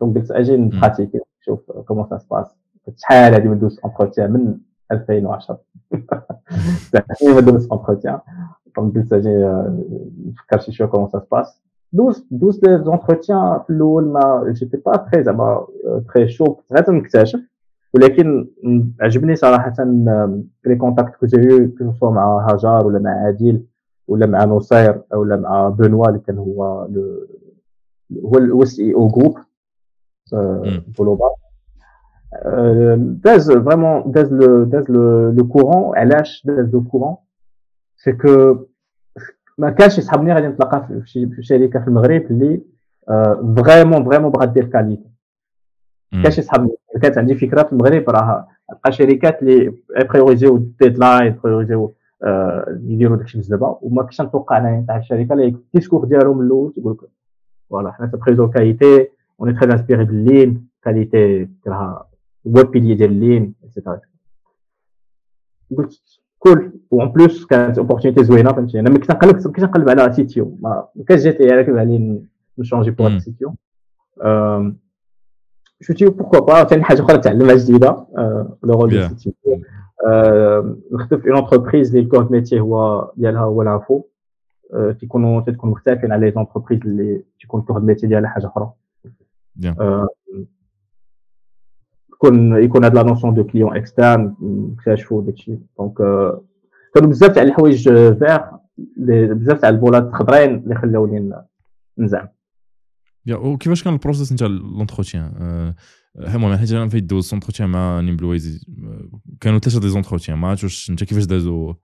donc 0.01 0.18
قلت 0.18 0.30
أجي 0.30 0.56
نبراتيكي 0.56 1.20
نشوف 1.40 1.70
comment 1.70 2.07
ça 2.09 2.18
se 2.18 2.26
passe 2.26 2.47
شحال 2.96 3.34
هادي 3.34 3.48
ما 3.48 3.54
ندوز 3.54 3.80
entretien 3.84 4.32
من 4.32 4.58
2010 4.92 5.58
ما 5.92 7.40
ندوز 7.40 7.68
entretien 7.72 8.18
donc 8.76 8.94
قلت 8.96 9.12
أجي 9.12 9.34
نفكر 10.26 10.58
شي 10.58 10.72
شوية 10.72 10.88
comment 10.88 11.09
ça 11.09 11.18
se 11.18 11.31
passe 11.31 11.62
دوز 11.97 12.26
دوز 12.30 12.64
les 12.64 12.84
entretiens 12.84 13.61
في 13.66 13.70
الأول 13.70 14.05
mais 14.05 14.44
j'étais 14.53 14.76
pas 14.76 14.97
très 14.97 15.24
زعما 15.24 15.66
très 16.14 16.28
chaud 16.28 16.44
كنت 16.44 16.72
غير 16.72 16.82
تنكتشف 16.82 17.40
ولكن 17.94 18.49
عجبني 19.01 19.36
صراحة 19.36 19.74
les 20.66 20.76
contacts 20.76 21.16
que 21.16 21.26
j'ai 21.26 21.36
eu 21.80 21.92
soit 21.92 22.11
مع 22.11 22.51
هاجار 22.51 22.86
ولا 22.86 22.99
مع 22.99 23.11
عادل 23.11 23.62
ولا 24.09 24.26
مع 24.26 24.44
نصير 24.44 25.03
ولا 25.14 25.36
مع 25.36 25.68
بنوا 25.68 26.09
اللي 26.09 26.18
كان 26.18 26.38
هو 26.38 26.88
هو 28.24 28.38
هو 28.38 28.62
ال 28.62 28.94
CEO 28.94 29.09
groupe 29.09 29.38
global 30.99 31.30
داز 33.24 33.53
vraiment 33.53 34.12
داز 34.12 34.32
le 34.32 34.64
داز 34.64 34.90
le 34.90 35.49
courant 35.49 35.99
علاش 35.99 36.42
داز 36.47 36.74
le 36.74 36.84
courant 36.84 37.16
c'est 37.97 38.12
que 38.12 38.57
ما 39.59 39.70
كانش 39.70 39.98
يصحابني 39.98 40.32
غادي 40.34 40.46
نتلاقى 40.48 40.86
في 40.86 41.02
شي 41.07 41.42
شركة 41.42 41.80
في 41.80 41.88
المغرب 41.88 42.22
اللي 42.30 42.61
vraiment 43.62 44.05
vraiment 44.05 44.30
بغات 44.30 44.48
دير 44.48 44.64
qualité 44.66 45.11
كانش 46.12 46.39
يصحابني 46.39 46.70
كانت 47.02 47.18
عندي 47.18 47.35
فكرة 47.35 47.62
في 47.62 47.72
المغرب 47.72 48.10
راه 48.10 48.48
تلقى 48.68 48.93
شركات 48.93 49.43
اللي 49.43 49.74
بريوريزيو 50.10 50.56
ال 50.56 50.66
deadline 50.66 51.39
بريوريزيو 51.44 51.94
يديروا 52.68 53.16
داكشي 53.16 53.39
بزاف 53.39 53.62
وما 53.82 54.02
كنتش 54.02 54.20
نتوقع 54.20 54.59
انني 54.59 54.86
تاع 54.86 54.97
الشركة 54.97 55.32
اللي 55.32 55.47
ال 55.47 55.53
discours 55.53 56.05
ديالهم 56.05 56.39
من 56.39 56.47
الأول 56.47 56.72
تقول 56.72 56.93
لك 56.93 57.10
voilà 57.70 57.93
حنا 57.93 58.06
تبريزو 58.06 58.51
qualité 58.51 59.09
on 59.40 59.52
est 59.52 59.61
très 59.61 59.73
inspiré 59.73 60.05
بال 60.05 60.26
lean 60.26 60.68
qualité 60.82 61.48
راها 61.66 62.09
هو 62.47 62.60
ال 62.60 62.65
pilier 62.65 62.94
ديال 62.94 63.10
ال 63.10 63.19
lean 63.19 63.55
et 63.64 63.73
cetera 63.73 64.01
قلت 65.78 66.15
كول 66.38 66.72
وان 66.90 67.08
بلوس 67.08 67.46
كانت 67.46 67.78
اوبورتونيتي 67.78 68.24
زوينة 68.24 68.52
فهمتي 68.52 68.80
أنا 68.80 68.90
كنت 68.90 69.10
نقلب 69.10 69.36
كنت 69.36 69.60
نقلب 69.60 69.88
على 69.88 70.12
سيتيو. 70.12 70.58
ما 70.60 70.86
كانش 71.08 71.22
جاتي 71.22 71.52
على 71.52 71.80
علي 71.80 72.22
نشونجي 72.58 72.90
بوغ 72.90 73.18
سيتيو. 73.18 73.54
شفتي 75.80 76.04
بوكو 76.04 76.40
با 76.40 76.64
ثاني 76.64 76.84
حاجة 76.84 77.02
أخرى 77.02 77.18
تعلمها 77.18 77.54
جديدة 77.54 78.06
لو 78.62 78.80
رول 78.80 78.90
ديال 78.90 79.20
سيتيو. 79.20 79.60
نخدم 80.92 81.18
في 81.18 81.30
اون 81.30 81.36
انتربريز 81.36 81.88
اللي 81.88 82.06
الكور 82.06 82.32
ميتي 82.32 82.60
هو 82.60 83.10
ديالها 83.16 83.40
هو 83.40 83.62
الانفو 83.62 84.02
تيكونوا 85.00 85.40
تكون 85.40 85.70
مختلفين 85.70 86.12
على 86.12 86.26
لي 86.26 86.32
زونتربريز 86.32 86.80
اللي 86.84 87.22
تيكون 87.40 87.60
الكور 87.60 87.80
ميتي 87.80 88.06
ديالها 88.06 88.28
حاجة 88.28 88.46
أخرى. 88.46 88.72
يكون 92.16 92.62
يكون 92.62 92.84
هاد 92.84 92.94
la 92.94 93.02
notion 93.02 93.35
de 93.35 93.44
client 93.44 93.77
externe 93.77 94.35
نكتشفوا 94.43 95.22
داكشي. 95.22 95.59
donc 95.78 95.97
كانوا 96.94 97.10
بزاف 97.10 97.30
تاع 97.32 97.43
الحوايج 97.43 97.88
فيغ 98.18 98.38
بزاف 99.34 99.60
تاع 99.60 99.68
البولات 99.68 100.12
خضرين 100.12 100.55
اللي 100.55 100.74
خلاوني 100.74 101.32
نزعم. 101.98 102.28
yeah 103.27 103.36
وكيفاش 103.36 103.84
كان 103.84 103.93
ال 103.93 103.98
process 103.98 104.32
نتاع 104.32 104.47
l'entretien؟ 104.48 105.74
المهم 106.18 106.56
حيت 106.56 106.72
أنا 106.72 106.88
فايت 106.88 107.05
دوز 107.05 107.30
entretien 107.32 107.68
مع 107.68 108.01
NimbleWays 108.01 108.66
كانوا 109.40 109.59
ثلاثة 109.59 109.80
des 109.81 109.89
entretiens 109.89 110.39
ما 110.38 110.48
عرفتش 110.48 110.90
انت 110.90 111.05
كيفاش 111.05 111.24
دازو 111.24 111.74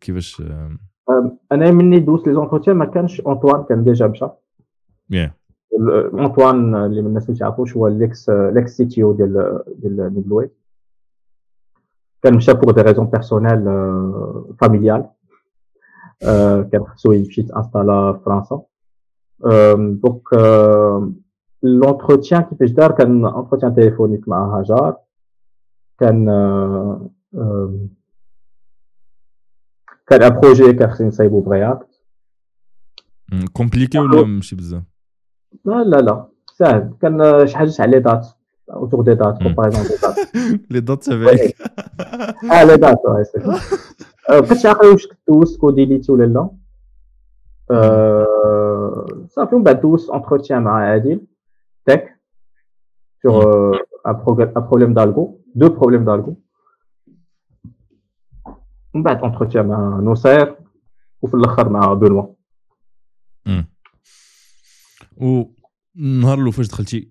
كيفاش 0.00 0.42
أنا 1.52 1.70
مني 1.70 1.98
دوزت 1.98 2.26
les 2.26 2.34
entretiens 2.34 2.76
ما 2.76 2.84
كانش 2.84 3.20
أنطوان 3.20 3.64
كان 3.68 3.84
déjà 3.84 4.06
مشى. 4.06 4.26
انطوان 6.14 6.74
اللي 6.74 7.02
من 7.02 7.08
الناس 7.08 7.30
ما 7.30 7.36
تعرفوش 7.36 7.76
هو 7.76 7.88
l'ex 7.88 8.30
l'ex 8.30 8.76
CTO 8.76 9.12
ديال 9.12 9.62
ديال 9.76 9.96
NimbleWays 9.96 10.50
كان 12.22 12.34
مشى 12.34 12.52
pour 12.54 12.72
des 12.72 12.80
raisons 12.82 13.06
personnelles 13.06 13.64
familiales 14.60 15.04
كان 16.72 16.84
خصو 16.86 17.12
يمشي 17.12 17.42
تانستالا 17.42 18.12
في 18.12 18.20
فرنسا 18.24 18.62
donc 20.02 20.22
l'entretien 21.62 22.42
كيفاش 22.42 22.70
دار 22.70 22.92
كان 22.92 23.26
entretien 23.26 23.74
téléphonique 23.74 24.28
مع 24.28 24.58
هاجار 24.58 24.96
كان 25.98 26.26
كان 30.06 30.22
un 30.22 30.40
projet 30.40 30.72
كان 30.72 30.90
خصني 30.90 31.06
نصايبو 31.06 31.40
ب 31.40 31.50
React 31.50 32.02
compliqué 33.52 33.98
ولا 33.98 34.26
ماشي 34.26 34.56
بزاف 34.56 34.82
لا 35.64 35.84
لا 35.84 35.96
لا. 35.96 36.26
ساهل. 36.54 36.94
كان 37.02 37.46
شي 37.46 37.56
حاجة 37.56 37.72
على 37.78 37.90
les 37.90 38.00
dates 38.00 38.26
des 39.08 39.16
dates, 39.16 39.38
comparaison 39.42 39.82
des 39.82 39.98
dates. 40.04 40.18
les 40.70 40.80
dates 40.80 41.08
avec. 41.08 41.56
ah, 42.50 42.64
les 42.64 42.78
dates, 42.78 43.04
ouais, 43.04 43.24
c'est 43.24 43.42
ça. 43.42 43.54
فاش 44.42 44.66
عاقل 44.66 44.86
واش 44.86 45.08
دوزت 45.28 45.60
Codility 45.60 46.12
ولا 46.12 46.24
لا؟ 46.24 46.50
صافي 49.28 49.54
ومن 49.54 49.64
بعد 49.64 49.80
دوزت 49.80 50.10
entretien 50.10 50.62
مع 50.62 50.72
عادل 50.72 51.20
tech 51.86 52.20
sur 53.26 53.32
un 54.04 54.14
problème 54.70 54.94
d'algo 54.94 55.40
deux 55.54 55.70
problèmes 55.70 56.04
d'algo. 56.04 56.34
ومن 58.94 59.02
بعد 59.02 59.24
entretien 59.24 59.66
مع 59.66 60.00
نصير 60.02 60.56
وفي 61.22 61.34
الآخر 61.34 61.68
مع 61.68 61.94
بنوا 61.94 62.26
و 65.20 65.44
النهار 65.96 66.38
اللي 66.38 66.52
فاش 66.52 66.68
دخلتي 66.68 67.10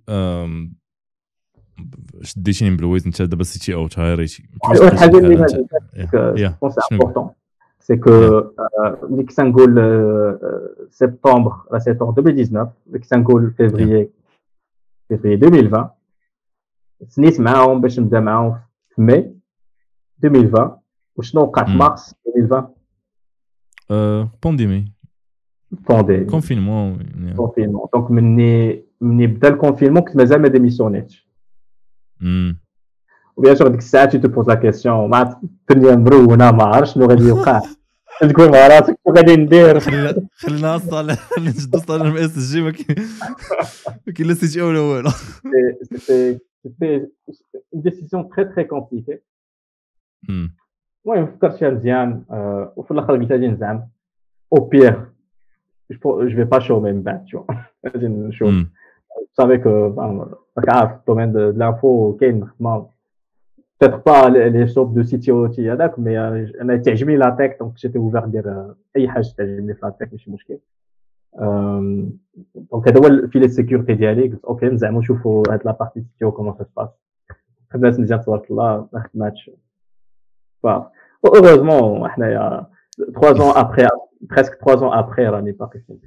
شديتي 2.21 2.75
NimbleWays 2.75 3.05
انت 3.05 3.21
دابا 3.21 3.43
CTO 3.43 3.87
تايريتي 3.87 4.43
الحاجة 4.81 5.17
اللي 5.17 5.47
c'est 6.69 6.81
important 6.91 7.29
c'est 7.79 7.97
que 7.97 8.11
ملي 9.09 9.23
كنت 9.23 9.39
نقول 9.39 9.75
سبتمبر 10.89 11.53
لا 11.71 11.79
سبتمبر 11.79 12.19
2019 12.19 12.71
ملي 12.87 12.99
كنت 12.99 13.13
نقول 13.13 13.51
فيفري 13.51 14.09
فيفري 15.09 15.33
2020 15.33 15.89
سنيت 17.07 17.39
معاهم 17.39 17.81
باش 17.81 17.99
نبدا 17.99 18.19
معاهم 18.19 18.59
في 18.95 19.01
ماي 19.01 19.35
2020 20.23 20.79
وشنو 21.15 21.41
وقع 21.41 21.63
في 21.63 21.71
مارس 21.71 22.15
2020 22.37 24.29
بانديمي 24.43 24.98
بانديمي 25.71 26.25
كونفينمون 26.25 26.97
كونفينمون 27.35 27.87
دونك 27.93 28.11
مني 28.11 28.83
مني 29.01 29.27
بدا 29.27 29.47
الكونفينمون 29.47 30.01
كنت 30.01 30.15
مازال 30.15 30.41
ما 30.41 30.47
ديميسيونيتش 30.47 31.29
وبيان 33.35 33.55
سور 33.55 33.67
ديك 33.67 33.79
الساعة 33.79 34.17
تو 34.17 34.27
بوز 34.27 34.47
لا 34.47 34.55
كيسيون 34.55 35.09
مع 35.09 35.39
الدنيا 35.43 35.95
مرونه 35.95 36.51
ما 36.51 36.63
عرفتش 36.63 36.93
شنو 36.93 37.05
غادي 37.05 37.23
يوقع 37.23 37.61
تقول 38.21 38.51
مع 38.51 38.67
راسك 38.67 38.99
شنو 39.05 39.15
غادي 39.15 39.35
ندير 39.35 39.79
خلينا 39.79 40.77
صالح 40.77 41.29
نجدو 41.39 41.79
صالح 41.79 42.05
ام 42.05 42.17
اس 42.17 42.51
جي 42.51 42.61
ما 42.61 42.71
كاين 42.71 43.07
ما 44.07 44.13
كاين 44.13 44.27
لا 44.27 44.33
CTO 44.33 44.67
ولا 44.67 44.79
والو 44.79 45.09
c'était 45.83 46.39
c'était 46.63 47.07
une 47.73 47.81
décision 47.81 48.29
très 48.29 48.45
très 48.45 48.63
compliquée 48.63 49.19
المهم 50.29 51.25
فكرت 51.25 51.55
فيها 51.55 51.69
مزيان 51.69 52.23
وفي 52.75 52.91
الآخر 52.91 53.17
قلت 53.17 53.31
غادي 53.31 53.47
نزعم 53.47 53.87
au 54.53 54.65
pire 54.65 55.05
je 55.91 56.29
vais 56.29 56.43
pas 56.43 56.59
chômer 56.59 56.91
من 56.91 57.01
بعد 57.01 57.27
شو 57.27 57.43
غادي 57.85 58.07
نشوف 58.07 58.53
ça 59.33 59.41
fait 59.41 59.57
que 59.57 59.69
راك 60.57 60.69
عارف 60.69 60.91
ال 60.91 60.96
domaine 60.96 61.31
de 61.31 61.49
l'info 61.49 62.17
كاين 62.17 62.47
خدمه 62.47 62.85
peut-être 63.79 64.03
pas 64.03 64.29
les 64.29 64.67
jobs 64.67 64.93
de 64.93 65.03
CTO 65.03 65.55
تي 65.55 65.71
هذاك 65.71 65.99
mais 65.99 66.19
أنا 66.61 66.77
تعجبني 66.77 67.17
la 67.17 67.29
tech 67.29 67.59
donc 67.59 67.75
j'étais 67.75 67.97
ouvert 67.97 68.25
ندير 68.25 68.73
اي 68.95 69.09
حاجة 69.09 69.25
تعجبني 69.37 69.73
في 69.73 69.79
la 69.85 69.95
tech 69.99 70.11
ماشي 70.11 70.31
مشكل 70.31 70.57
donc 72.71 72.87
هذا 72.87 72.99
هو 72.99 73.07
ال 73.07 73.14
filet 73.14 73.47
sécurité 73.47 73.93
ديالي 73.93 74.29
قلت 74.29 74.45
OK 74.45 74.65
نزعمو 74.65 74.99
نشوفو 74.99 75.43
هاد 75.49 75.61
la 75.65 75.71
partie 75.71 75.99
CTO 75.99 76.25
comment 76.25 76.55
ça 76.57 76.63
se 76.63 76.71
passe 76.71 76.89
خدمات 77.71 77.99
مزيان 77.99 78.21
تبارك 78.21 78.51
الله 78.51 78.87
ما 78.93 78.99
خدماتش 78.99 79.51
ف 80.63 80.67
heureusement 81.27 82.07
حنايا 82.07 82.67
3 83.13 83.41
ans 83.41 83.53
après 83.53 83.87
presque 84.27 84.57
3 84.59 84.83
ans 84.83 84.91
après 84.91 85.19
راني 85.19 85.51
باقي 85.51 85.79
في 85.79 85.97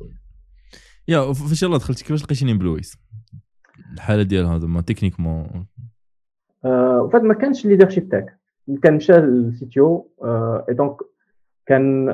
يا 1.09 1.33
فاش 1.33 1.63
يلاه 1.63 1.79
دخلتي 1.79 2.05
كيفاش 2.05 2.25
لقيتيني 2.25 2.55
NimbleWays؟ 2.55 2.97
الحالة 3.95 4.23
ديالها 4.23 4.59
زعما 4.59 4.81
techniquement 4.81 5.67
فهاد 6.63 7.23
ما 7.23 7.35
كانش 7.35 7.67
leadership 7.67 8.09
tech 8.09 8.39
كان 8.83 8.95
مشى 8.95 9.13
لل 9.13 9.67
CTO 9.67 9.75
et 9.75 9.81
donc 9.81 10.97
كان 11.67 12.09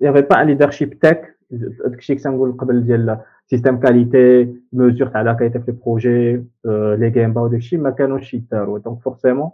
يافي 0.00 0.20
با 0.20 0.42
ان 0.42 0.46
ليدرشيب 0.46 0.98
تاك 0.98 1.38
داكشي 1.50 2.14
كنت 2.14 2.26
نقول 2.26 2.52
قبل 2.52 2.86
ديال 2.86 3.20
سيستيم 3.46 3.80
كاليتي 3.80 4.54
ميزور 4.72 5.08
تاع 5.08 5.22
لا 5.22 5.32
كاليتي 5.32 5.60
في 5.60 5.68
البروجي 5.68 6.44
لي 6.64 7.10
جيم 7.10 7.32
با 7.32 7.40
وداكشي 7.40 7.76
ما 7.76 7.90
كانوش 7.90 8.34
يداروا. 8.34 8.78
دونك 8.78 9.00
فورسيمون 9.00 9.50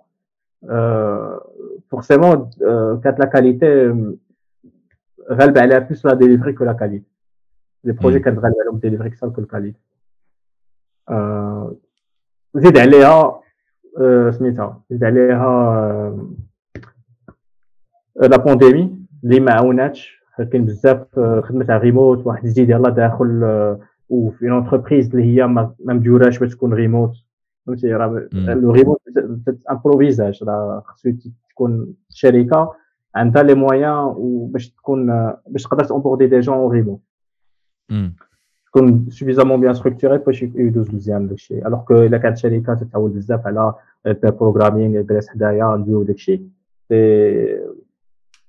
فورسيمون 1.91 2.51
كانت 3.05 3.19
لا 3.19 3.25
كاليتي 3.25 3.95
غالبه 5.31 5.61
عليها 5.61 5.79
بلوس 5.79 6.07
لا 6.07 6.15
ديليفري 6.15 6.53
كو 6.53 6.65
لا 6.65 6.73
كاليتي 6.73 7.11
لي 7.85 7.93
بروجي 7.93 8.19
كانت 8.19 8.39
غالبه 8.39 8.57
عليهم 8.61 8.79
ديليفري 8.79 9.11
كثر 9.11 9.29
كو 9.29 9.41
الكاليتي 9.41 9.81
زيد 12.55 12.79
عليها 12.79 13.41
سميتها 14.31 14.83
زيد 14.91 15.05
عليها 15.05 16.29
la 18.17 18.37
pandémie 18.37 18.99
اللي 19.25 19.41
ما 19.41 19.53
عاوناتش 19.53 20.19
كاين 20.53 20.65
بزاف 20.65 21.21
خدمه 21.45 21.65
تاع 21.65 21.77
ريموت 21.77 22.27
واحد 22.27 22.47
جديد 22.47 22.71
يلاه 22.71 22.91
داخل 22.91 23.43
وفي 24.09 24.51
une 24.51 24.59
entreprise 24.59 25.11
اللي 25.11 25.25
هي 25.25 25.47
ما 25.47 25.75
مديوراش 25.85 26.39
باش 26.39 26.55
تكون 26.55 26.75
ريموت 26.75 27.13
فهمتي 27.67 27.93
راه 27.93 28.29
le 28.33 28.71
remote 28.71 29.01
improvisé 29.71 30.45
راه 30.45 30.83
خصو 30.87 31.11
تكون 31.51 31.95
شركه 32.11 32.75
عندها 33.15 33.43
les 33.43 33.55
moyens 33.55 34.15
باش 34.53 34.71
تكون 34.71 35.33
باش 35.47 35.63
تقدر 35.63 35.85
ت 35.85 35.89
onboarder 35.89 36.27
des 36.27 36.41
gens 36.41 36.71
remote 36.71 37.01
تكون 38.67 39.11
suffisamment 39.11 39.61
bien 39.61 39.75
structurée 39.75 40.19
باش 40.19 40.43
يدوز 40.43 40.95
مزيان 40.95 41.29
داكشي 41.29 41.67
alors 41.67 41.81
que 41.81 41.95
إلا 41.95 42.19
كانت 42.19 42.37
شركة 42.37 42.75
تتعود 42.75 43.15
بزاف 43.15 43.47
على 43.47 43.75
ال 44.07 44.14
programming 44.14 45.01
جالس 45.03 45.29
حدايا 45.29 45.77
ندويو 45.77 46.03
داكشي 46.03 46.43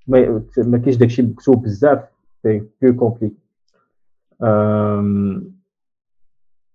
ما 0.06 0.78
كاينش 0.78 0.96
داكشي 0.96 1.22
مكتوب 1.22 1.62
بزاف. 1.62 2.04
c'est 2.42 2.62
plus 2.82 2.96
compliqué 2.96 3.32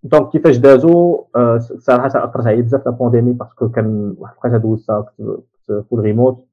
donc 0.04 0.30
كيفاش 0.32 0.58
دازو؟ 0.58 1.24
صراحة 1.58 2.08
اثرت 2.08 2.48
عليا 2.48 2.62
بزاف 2.62 2.86
la 2.86 2.92
pandémie 2.92 3.34
parce 3.34 3.56
que 3.56 3.70
كان 3.70 4.16
واحد 4.18 4.34
الوقيته 4.36 4.58
دوزتها 4.58 5.02
كنت 5.02 5.84
full 5.90 6.00
remote 6.00 6.46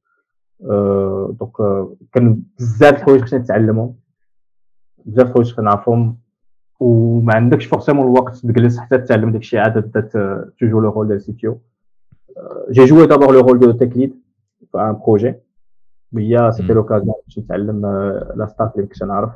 donc 1.40 1.86
كان 2.12 2.42
بزاف 2.58 2.94
الحوايج 2.94 3.20
خصني 3.22 3.38
نتعلمهم 3.38 3.94
بزاف 5.04 5.26
الحوايج 5.26 5.54
كنعرفهم 5.54 6.18
وما 6.80 7.34
عندكش 7.34 7.66
forcément 7.66 8.06
الوقت 8.06 8.36
تجلس 8.36 8.78
حتى 8.78 8.98
تتعلم 8.98 9.32
داكشي 9.32 9.58
عاد 9.58 9.90
toujours 10.60 10.80
le 10.80 10.90
rôle 10.90 11.08
ديال 11.08 11.22
CTO 11.22 11.46
j'ai 11.46 12.84
joué 12.84 13.06
d'abord 13.06 13.32
le 13.32 13.40
rôle 13.40 13.58
de 13.58 13.72
tech 13.72 13.96
lead 13.96 14.22
في 14.72 14.78
un 14.78 14.92
projet 15.06 15.34
وهي 16.12 16.52
c'était 16.52 16.72
l'occasion 16.72 17.14
باش 17.24 17.38
نتعلم 17.38 17.86
la 18.36 18.46
stack 18.46 18.72
اللي 18.76 18.86
كنت 18.86 19.02
نعرف 19.02 19.30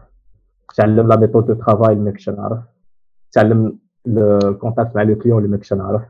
نتعلم 0.73 1.09
la 1.09 1.17
méthode 1.17 1.47
de 1.47 1.55
travail 1.55 1.93
اللي 1.93 2.05
ما 2.05 2.11
كنتش 2.11 2.29
نعرف 2.29 2.59
نتعلم 3.31 3.79
ال 4.07 4.18
contact 4.18 4.97
مع 4.97 5.03
le 5.03 5.15
client 5.19 5.39
اللي 5.39 5.49
ما 5.51 5.57
كنتش 5.57 5.73
نعرف 5.73 6.03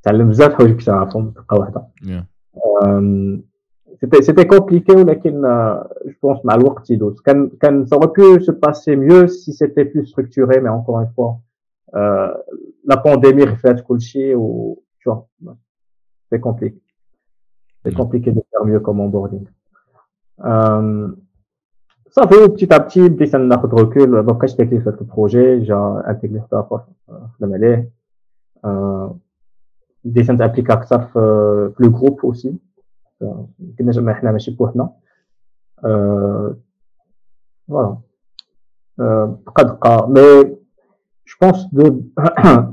نتعلم 0.00 0.28
بزاف 0.28 0.50
الحوايج 0.50 0.76
كنت 0.76 0.90
نعرفهم 0.90 1.30
دقه 1.30 1.58
واحدة 1.58 1.86
c'était 3.99 4.21
c'était 4.21 4.47
compliqué 4.47 4.91
ولكن 4.95 5.41
je 6.05 6.13
pense 6.21 6.45
مع 6.45 6.55
الوقت 6.55 6.89
يدوز 6.89 7.21
كان 7.21 7.49
كان 7.61 7.85
ça 7.85 7.97
aurait 7.97 8.13
pu 8.13 8.43
se 8.43 8.51
passer 8.51 8.95
mieux 8.95 9.27
si 9.27 9.53
c'était 9.53 9.85
plus 9.85 10.05
structuré 10.05 10.61
mais 10.61 10.69
encore 10.69 10.99
une 11.01 11.11
fois 11.15 11.39
euh, 11.95 12.33
la 12.85 12.97
pandémie 12.97 13.45
reflète 13.45 13.81
كلشي 13.81 14.35
و 14.35 14.77
tu 14.99 15.09
vois 15.09 15.27
c'est 16.29 16.39
compliqué 16.39 16.81
c'est 17.83 17.95
compliqué 17.95 18.31
de 18.31 18.41
faire 18.51 18.65
mieux 18.65 18.79
comme 18.79 18.99
onboarding 18.99 19.45
euh, 20.43 21.15
صافي 22.09 22.47
petit 22.47 22.73
à 22.73 22.79
petit 22.79 23.09
بديت 23.09 23.35
ناخذ 23.35 23.73
ركول 23.73 24.09
ما 24.09 24.21
بقاش 24.21 24.55
تكليف 24.55 24.87
هذا 24.87 24.97
البروجي 25.01 25.59
جا 25.59 26.03
انتيغري 26.09 26.41
اخر 26.53 26.81
خدم 27.39 27.53
عليه 27.53 27.89
بديت 30.05 30.31
نتابليكا 30.31 30.73
اكثر 30.73 31.01
في 31.01 31.19
لو 31.79 31.91
جروب 31.91 32.19
اوسي 32.23 32.55
كنا 33.78 33.90
جمع 33.90 34.12
حنا 34.12 34.32
ماشي 34.32 34.50
بوحدنا. 34.50 34.90
voilà. 37.68 37.98
دقه 39.46 39.62
دقة. 39.62 40.06
mais 40.06 40.42
je 41.26 41.36
pense 41.42 41.66
de 41.72 42.02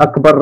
أكبر 0.01 0.41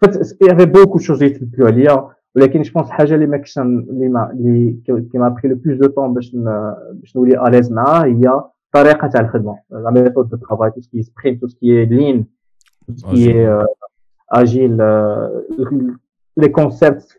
فات 0.00 0.42
y 0.42 0.46
avait 0.46 0.64
beaucoup 0.66 0.98
choses 0.98 1.22
يتبدلوا 1.22 1.68
عليا 1.68 2.10
ولكن 2.36 2.62
je 2.62 2.72
pense 2.72 2.86
الحاجة 2.86 3.14
اللي 3.14 3.26
ما 3.26 3.36
كنتش 3.36 3.58
اللي 3.58 4.08
ما 4.08 4.30
اللي 4.30 4.80
qui 4.86 5.18
m'a 5.18 5.28
pris 5.28 5.48
le 5.48 5.56
plus 5.56 5.78
de 5.78 5.86
temps 5.86 6.14
باش 6.14 6.36
باش 6.92 7.16
نولي 7.16 7.48
à 7.48 7.51
l'aise 7.51 7.72
معاه 7.72 8.04
هي 8.04 8.42
الطريقة 8.66 9.08
تاع 9.08 9.20
الخدمة. 9.20 9.58
la 9.70 9.90
méthode 9.90 10.28
de 10.28 10.36
travail 10.36 10.70
tout 10.70 10.80
ce 10.80 10.89
qui 10.89 11.02
sprint 11.02 11.40
tout 11.40 11.46
ce 11.46 11.61
qui 11.61 11.84
lean 11.84 12.26
tout 12.86 12.94
ce 12.96 13.23
qui 13.23 13.64
agile 14.32 14.76
les 16.36 16.48
concepts 16.48 17.18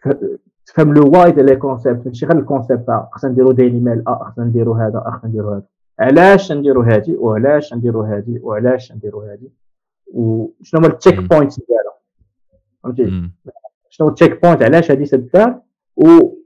تفهم 0.78 0.94
le 0.94 1.12
why 1.12 1.32
ديال 1.32 1.46
les 1.46 1.56
concepts 1.56 2.08
ماشي 2.08 2.26
غير 2.26 2.38
ال 2.40 2.46
concept 2.46 2.88
تاع 2.88 3.10
خصنا 3.12 3.32
نديرو 3.32 3.52
daily 3.52 3.80
mail 3.80 4.04
آه 4.08 4.24
خصنا 4.24 4.46
نديرو 4.46 4.74
هذا 4.74 4.98
آه 4.98 5.12
خصنا 5.12 5.30
نديرو 5.30 5.50
هذا. 5.54 5.64
علاش 6.00 6.52
نديرو 6.52 6.82
هادي؟ 6.82 7.16
وعلاش 7.16 7.74
نديرو 7.74 8.02
هادي؟ 8.02 8.40
وعلاش 8.44 8.92
نديرو 8.92 9.22
هادي؟ 9.22 9.52
وشنو 10.14 10.80
هما 10.82 10.88
ال 10.88 10.93
check 10.93 11.20
points 11.20 11.60
ديالها 11.60 11.94
فهمتي؟ 12.84 13.32
شنو 13.90 14.08
ال 14.08 14.14
check 14.14 14.42
point 14.42 14.64
علاش 14.64 14.92
هادي 14.92 15.06
تدار 15.06 15.62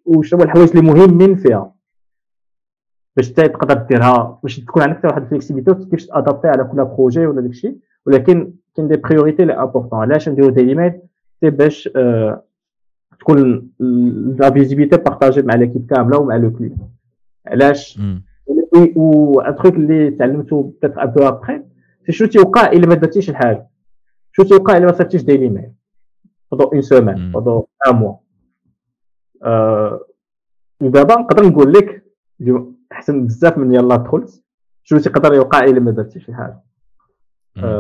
وشنو 0.06 0.40
هما 0.40 0.44
الحوايج 0.44 0.70
اللي 0.70 0.92
مهمين 0.92 1.36
فيها؟ 1.36 1.74
باش 3.18 3.32
تقدر 3.32 3.74
ديرها 3.76 4.40
باش 4.44 4.60
تكون 4.60 4.84
عندك 4.84 5.04
واحد 5.04 5.22
ال 5.22 5.26
flexibilité 5.26 5.74
كيفاش 5.74 6.06
ت 6.06 6.11
adapter 6.11 6.48
على 6.48 6.64
كل 6.64 6.86
projet 6.86 7.26
ولا 7.28 7.42
داكشي. 7.42 7.78
ولكن 8.06 8.54
كاين 8.76 8.88
des 8.88 8.98
priorités 8.98 9.46
les 9.46 9.54
importants 9.54 10.00
علاش 10.00 10.30
نديرو 10.30 10.50
des 10.50 10.64
limites 10.64 11.04
c'est 11.40 11.50
باش 11.50 11.90
آه 11.96 12.44
تكون 13.22 13.70
la 14.40 14.52
visibilité 14.52 14.98
partagée 14.98 15.42
مع 15.42 15.56
l'équipe 15.56 15.86
كاملة 15.90 16.18
ومع 16.18 16.36
le 16.36 16.52
client 16.52 16.92
علاش؟ 17.48 18.00
و 18.96 19.40
un 19.40 19.56
truc 19.56 19.76
اللي 19.76 20.12
تعلمته 20.12 20.74
peut-être 20.82 21.04
un 21.04 21.10
peu 21.10 21.28
après 21.28 21.62
c'est 22.06 22.12
شنو 22.12 22.28
تيوقع 22.28 22.72
إلا 22.72 22.88
ما 22.88 22.96
درتيش 22.96 23.30
الحاجة؟ 23.30 23.68
شنو 24.32 24.46
تيوقع 24.46 24.78
إلا 24.78 24.86
ما 24.86 24.92
صيفطتيش 24.92 25.24
daily 25.24 25.50
mail 25.50 25.72
pendant 26.52 26.68
une 26.74 26.82
semaine 26.82 27.32
pendant 27.32 27.64
un 27.88 27.96
mois 27.96 28.16
ودابا 30.82 31.16
نقدر 31.16 31.48
نقول 31.48 31.74
لك 31.74 32.06
أحسن 32.92 33.26
بزاف 33.26 33.58
من 33.58 33.74
يلا 33.74 33.96
دخلت 33.96 34.44
شنو 34.84 35.00
تيقدر 35.00 35.34
يوقع 35.34 35.64
إلا 35.64 35.80
ما 35.80 35.92
درتيش 35.92 36.30
الحاجة؟ 36.30 36.60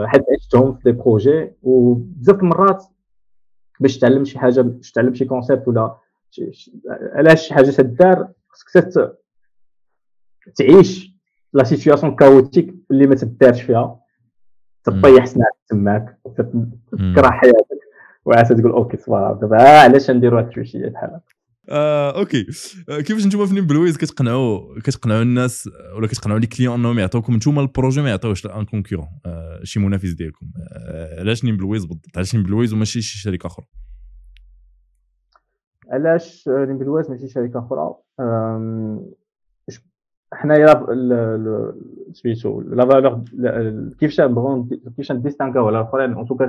حيت 0.05 0.23
عشتهم 0.37 0.73
في 0.73 0.91
des 0.91 0.97
projets 0.97 1.51
وبزاف 1.63 2.39
المرات 2.39 2.85
باش 3.81 3.99
تعلم 3.99 4.25
شي 4.25 4.39
حاجة 4.39 4.61
باش 4.61 4.91
تعلم 4.91 5.13
شي 5.13 5.25
concept 5.25 5.67
ولا 5.67 5.97
علاش 7.13 7.47
شي 7.47 7.53
حاجة 7.53 7.69
تدار 7.69 8.27
خصك 8.49 9.17
تعيش 10.55 11.11
la 11.53 11.63
situation 11.63 12.15
chaotique 12.15 12.75
اللي 12.91 13.07
ما 13.07 13.15
تدارش 13.15 13.61
فيها. 13.61 13.99
تطيح 14.83 15.25
سنانك 15.25 15.47
تماك 15.67 16.17
تكره 16.91 17.31
حياتك. 17.31 17.81
وعاد 18.25 18.45
تقول 18.61 18.71
OK 18.71 18.97
صباح 18.97 19.31
دابا 19.31 19.79
علاش 19.79 20.11
نديرو 20.11 20.37
هاد 20.37 20.57
الشويه 20.57 20.89
بحال 20.89 21.09
هكا 21.09 21.21
آه، 21.69 22.19
OK. 22.19 22.45
آه، 22.89 23.01
كيفاش 23.01 23.25
نتوما 23.25 23.45
في 23.45 23.61
NimbleWays 23.61 23.97
كتقنعوا 23.97 24.79
كتقنعوا 24.79 25.21
الناس 25.21 25.69
ولا 25.95 26.07
كتقنعوا 26.07 26.39
les 26.39 26.47
clients 26.47 26.79
انهم 26.79 26.99
يعطوكم 26.99 27.35
نتوما 27.35 27.61
ال 27.61 27.67
projet 27.67 28.01
ما 28.01 28.09
يعطيوش 28.09 28.45
un 28.45 28.65
concurrent 28.65 29.07
آه، 29.25 29.59
شي 29.63 29.79
منافس 29.79 30.09
ديالكم. 30.09 30.45
آه، 30.71 31.19
علاش 31.19 31.45
NimbleWays 31.45 31.85
بالضبط 31.85 32.05
علاش 32.15 32.35
NimbleWays 32.35 32.73
وماشي 32.73 33.01
شي 33.01 33.17
شركه 33.17 33.47
أخرى 33.47 33.65
علاش 35.89 36.47
NimbleWays 36.47 37.09
ماشي 37.09 37.27
شركه 37.27 37.59
أخرى 37.59 37.95
حنايا 40.33 40.85
سميتو 42.13 42.61
la 42.61 42.85
valeur 42.85 43.23
كيفاش 43.99 44.21
نبغيو 44.21 44.67
كيفاش 44.83 45.11
نديستانكاو 45.11 45.67
على 45.67 45.79
الآخرين؟ 45.79 46.13
en 46.13 46.25
tout 46.25 46.36
cas 46.36 46.45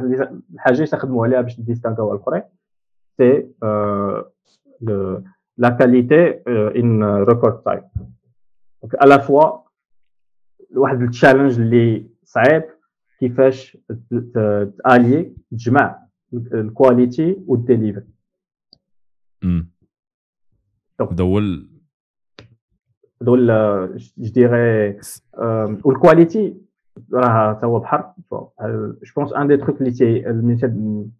الحاجة 0.55 0.75
اللي 0.75 0.87
تخدموا 0.87 1.27
عليها 1.27 1.41
باش 1.41 1.61
نديستانكاو 1.61 2.11
على 2.11 2.17
الآخرين 2.17 2.43
c'est 3.17 3.49
la 5.59 5.71
qualité 5.79 6.21
in 6.81 6.91
record 7.31 7.57
time 7.67 7.85
donc 8.83 8.93
à 8.99 9.07
la 9.07 9.19
fois 9.21 9.63
واحد 10.77 11.03
ال 11.03 11.08
challenge 11.08 11.61
اللي 11.61 12.07
صعيب 12.25 12.63
كيفاش 13.21 13.79
تالي 14.85 15.33
تجمع 15.51 16.07
ال 16.35 16.48
qualité 16.48 17.43
وال 17.47 17.59
delivery 17.59 18.07
هذا 21.01 21.25
هو 21.25 21.39
هذا 23.23 23.97
je 24.19 24.31
dirais 24.31 24.99
وال 25.85 26.01
qualité 26.01 26.57
راه 27.13 27.53
تا 27.53 27.67
هو 27.67 27.79
بحر 27.79 28.13
je 28.31 28.53
pense 29.17 29.33
un 29.33 29.49
des 29.49 29.57
trucs 29.57 29.81
اللي 29.81 29.91
تي 29.91 30.21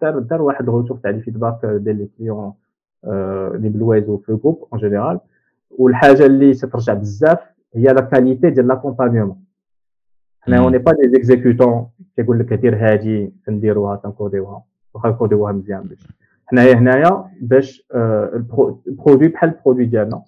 دار 0.01 0.19
دار 0.19 0.43
واحد 0.43 0.69
ال 0.69 0.73
retour 0.73 0.97
تاع 0.97 1.11
les 1.11 1.21
feedbacks 1.21 1.65
ديال 1.65 1.99
les 1.99 2.09
clients 2.19 2.53
NimbleWays 3.55 4.09
وفي 4.09 4.33
groupe 4.33 4.69
en 4.73 4.81
général 4.81 5.21
والحاجة 5.71 6.27
اللي 6.27 6.55
تترجع 6.55 6.95
بزاف 6.95 7.39
هي 7.75 7.85
la 7.85 8.01
qualité 8.01 8.51
ديال 8.51 8.67
l'accompagnement 8.67 9.45
حنا 10.41 10.59
on 10.59 10.79
n'est 10.79 11.09
pas 11.09 11.24
des 11.24 11.39
exécutants 11.39 11.89
كيقول 12.17 12.39
لك 12.39 12.55
دير 12.55 12.77
هادي 12.77 13.33
تنديروها 13.47 13.97
تنكوديوها 13.97 14.63
واخا 14.95 15.09
نكوديوها 15.09 15.53
مزيان 15.53 15.83
باش 15.83 16.07
حنايا 16.47 16.75
هنايا 16.75 17.31
باش 17.41 17.87
ال 17.95 18.11
produit 18.11 19.29
بحال 19.29 19.49
ال 19.51 19.55
produit 19.55 19.85
ديالنا 19.85 20.23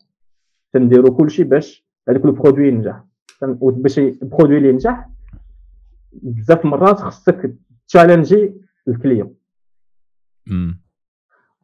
تنديرو 0.73 1.17
كلشي 1.17 1.45
باش 1.45 1.87
هذاك 2.09 2.25
ال 2.25 2.30
produit 2.30 2.69
ينجح 2.69 3.05
باش 3.61 3.99
ال 3.99 4.06
produit 4.06 4.59
اللي 4.59 4.69
ينجح 4.69 5.09
بزاف 6.13 6.65
المرات 6.65 6.97
خصك 7.01 7.55
ت 7.89 7.95
challenger 7.95 8.55
ال 8.89 8.95
client 8.95 9.35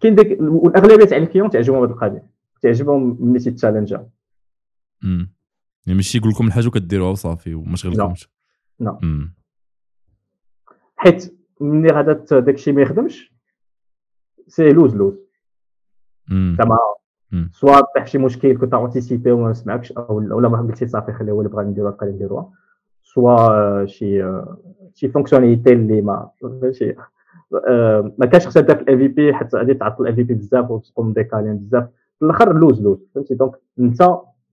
كاين 0.00 0.14
ديك 0.14 0.38
والأغلبية 0.40 1.04
تاع 1.04 1.16
ال 1.16 1.20
clients 1.20 1.50
تعجبهم 1.50 1.82
هذه 1.82 1.90
القضية. 1.90 2.26
تعجبهم 2.62 3.16
ملي 3.20 3.38
تيت 3.38 3.54
challengé. 3.54 4.08
امم 5.04 5.32
يعني 5.86 5.96
ماشي 5.96 6.18
يقول 6.18 6.30
لكم 6.30 6.46
الحاجة 6.46 6.66
وكديروها 6.66 7.10
وصافي 7.10 7.54
وما 7.54 7.76
شغلكمش. 7.76 8.30
لا. 8.80 8.98
حيت 10.96 11.34
ملي 11.60 11.92
غادا 11.92 12.12
داك 12.40 12.54
الشيء 12.54 12.74
ما 12.74 12.82
يخدمش 12.82 13.34
c'est 14.48 14.72
lose-lose. 14.72 15.14
زعما 16.30 16.78
soit 17.52 17.80
طيح 17.94 18.06
شي 18.06 18.18
مشكل 18.18 18.58
كنت 18.58 18.74
anticipé 18.74 19.30
وما 19.30 19.50
نسمعكش 19.50 19.92
أو 19.92 20.16
ولا 20.16 20.48
ما 20.48 20.58
قلتي 20.62 20.86
صافي 20.86 21.12
خليه 21.12 21.32
هو 21.32 21.40
اللي 21.40 21.52
بغا 21.52 21.62
نديروها 21.62 21.92
بقى 21.92 22.06
نديروها. 22.06 22.52
soit 23.02 23.86
شي 23.86 24.40
شي 24.94 25.08
fonctionnalité 25.08 25.72
اللي 25.72 26.00
ما 26.00 26.30
آه، 26.44 26.94
ما 28.18 28.26
كانش 28.32 28.46
خصها 28.46 28.62
داك 28.62 28.80
ال 28.80 28.96
MVP 28.96 29.34
حتى 29.34 29.56
غادي 29.56 29.74
تعطل 29.74 30.02
ال 30.02 30.14
MVP 30.14 30.34
بزاف 30.34 30.70
وتقوم 30.70 31.12
décaler 31.12 31.58
بزاف. 31.58 31.88
في 32.18 32.24
الأخر 32.24 32.58
lose-lose 32.58 32.98
فهمتي؟ 33.14 33.34
donc 33.34 33.52
انت 33.78 34.02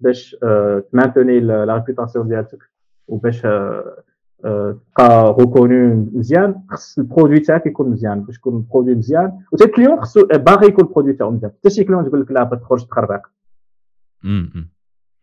باش 0.01 0.37
آه، 0.43 0.83
ت 0.91 0.96
maintenir 0.96 1.39
la 1.39 1.75
réputation 1.75 2.27
ديالك 2.27 2.59
وباش 3.07 3.45
آه، 3.45 4.03
تبقى 4.43 5.35
reconnu 5.39 6.07
مزيان 6.13 6.61
خص 6.69 6.97
ال 6.97 7.02
produit 7.02 7.39
تاعك 7.39 7.65
يكون 7.65 7.89
مزيان. 7.89 8.21
باش 8.21 8.37
يكون 8.37 8.55
ال 8.55 8.60
produit 8.60 8.95
مزيان 8.95 9.39
وتا 9.51 9.65
ال 9.65 9.70
client 9.70 10.01
خصو 10.01 10.27
باغي 10.27 10.67
يكون 10.67 10.85
ال 10.85 10.89
produit 10.89 11.13
تاعو 11.13 11.31
مزيان. 11.31 11.51
حتى 11.59 11.69
شي 11.69 11.83
client 11.83 12.05
تقول 12.05 12.21
لك 12.21 12.31
لا 12.31 12.43
تخرج 12.43 12.85
تخربق 12.85 13.27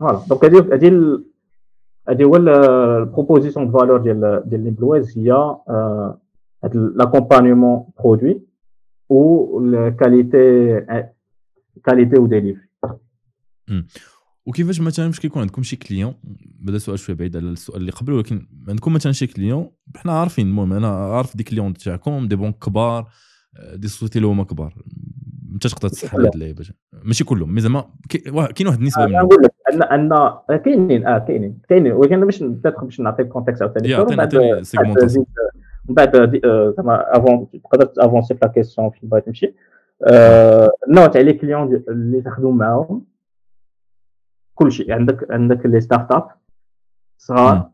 voilà. 0.01 0.21
donc 0.29 0.45
هادي 0.45 0.59
هادي 0.59 1.19
هادي 2.09 2.25
هو 2.25 2.37
ال 2.37 2.48
proposition 2.48 3.71
de 3.71 3.79
valeur 3.79 3.99
ديال 3.99 4.43
ديال 4.47 4.65
NimbleWay 4.65 5.19
هي 5.19 5.57
l'accompagnement 6.73 7.77
produit 8.01 8.39
ou 9.09 9.61
la 9.75 9.91
qualité 10.01 10.45
qualité 11.87 12.19
ou 12.19 12.27
delivery 12.29 12.69
وكيفاش 14.47 14.81
مثلا 14.81 15.11
فاش 15.11 15.21
كيكون 15.21 15.43
عندكم 15.43 15.63
شي 15.63 15.77
client 15.77 16.15
بدا 16.61 16.79
سؤال 16.79 16.99
شوية 16.99 17.17
بعيد 17.17 17.37
على 17.37 17.49
السؤال 17.49 17.81
اللي 17.81 17.93
قبل 17.93 18.13
ولكن 18.13 18.47
عندكم 18.69 18.93
مثلا 18.93 19.13
شي 19.13 19.27
client 19.27 19.71
حنا 19.97 20.13
عارفين 20.13 20.47
المهم 20.47 20.73
أنا 20.73 20.89
عارف 20.89 21.37
des 21.37 21.45
clients 21.45 21.75
تاعكم 21.75 22.29
des 22.29 22.37
banques 22.37 22.59
كبار 22.59 23.09
des 23.75 23.89
sociétés 23.89 24.19
اللي 24.19 24.29
هما 24.29 24.45
كبار. 24.45 24.75
انت 25.55 25.67
تقدر 25.67 25.89
تصحح 25.89 26.15
هاد 26.15 26.35
اللعيبه 26.35 26.65
ماشي 26.93 27.25
كلهم 27.25 27.55
mais 27.55 27.61
زعما 27.61 27.85
كاين 28.09 28.35
واحد 28.67 28.79
النسبة 28.79 29.07
منهم. 29.07 29.21
نقول 29.21 29.43
لك 29.45 29.53
ان 29.73 30.13
ان 30.13 30.59
كاينين 30.65 31.07
آه 31.07 31.19
كاينين 31.19 31.59
كاينين 31.69 31.93
ولكن 31.93 32.25
باش 32.25 32.43
باش 32.43 33.01
نعطيك 33.01 33.29
contexte 33.29 33.63
عاوتاني 33.63 33.95
عطيني 33.95 34.65
segmentation 34.65 35.27
من 35.89 35.95
بعد 35.95 36.17
زعما 36.77 37.17
avant 37.17 37.49
تقدر 37.65 37.85
ت 37.85 37.91
avancer 37.91 38.35
في 38.35 38.41
la 38.43 38.53
question 38.53 38.91
فين 38.91 39.09
بغيت 39.09 39.27
تمشي 39.27 39.55
النوع 40.89 41.07
تاع 41.07 41.21
les 41.21 41.33
clients 41.33 41.75
اللي 41.89 42.21
تخدم 42.21 42.57
معاهم 42.57 43.05
كلشي 44.55 44.93
عندك 44.93 45.31
عندك 45.31 45.67
les 45.67 45.81
startups 45.81 46.29
صغار 47.19 47.71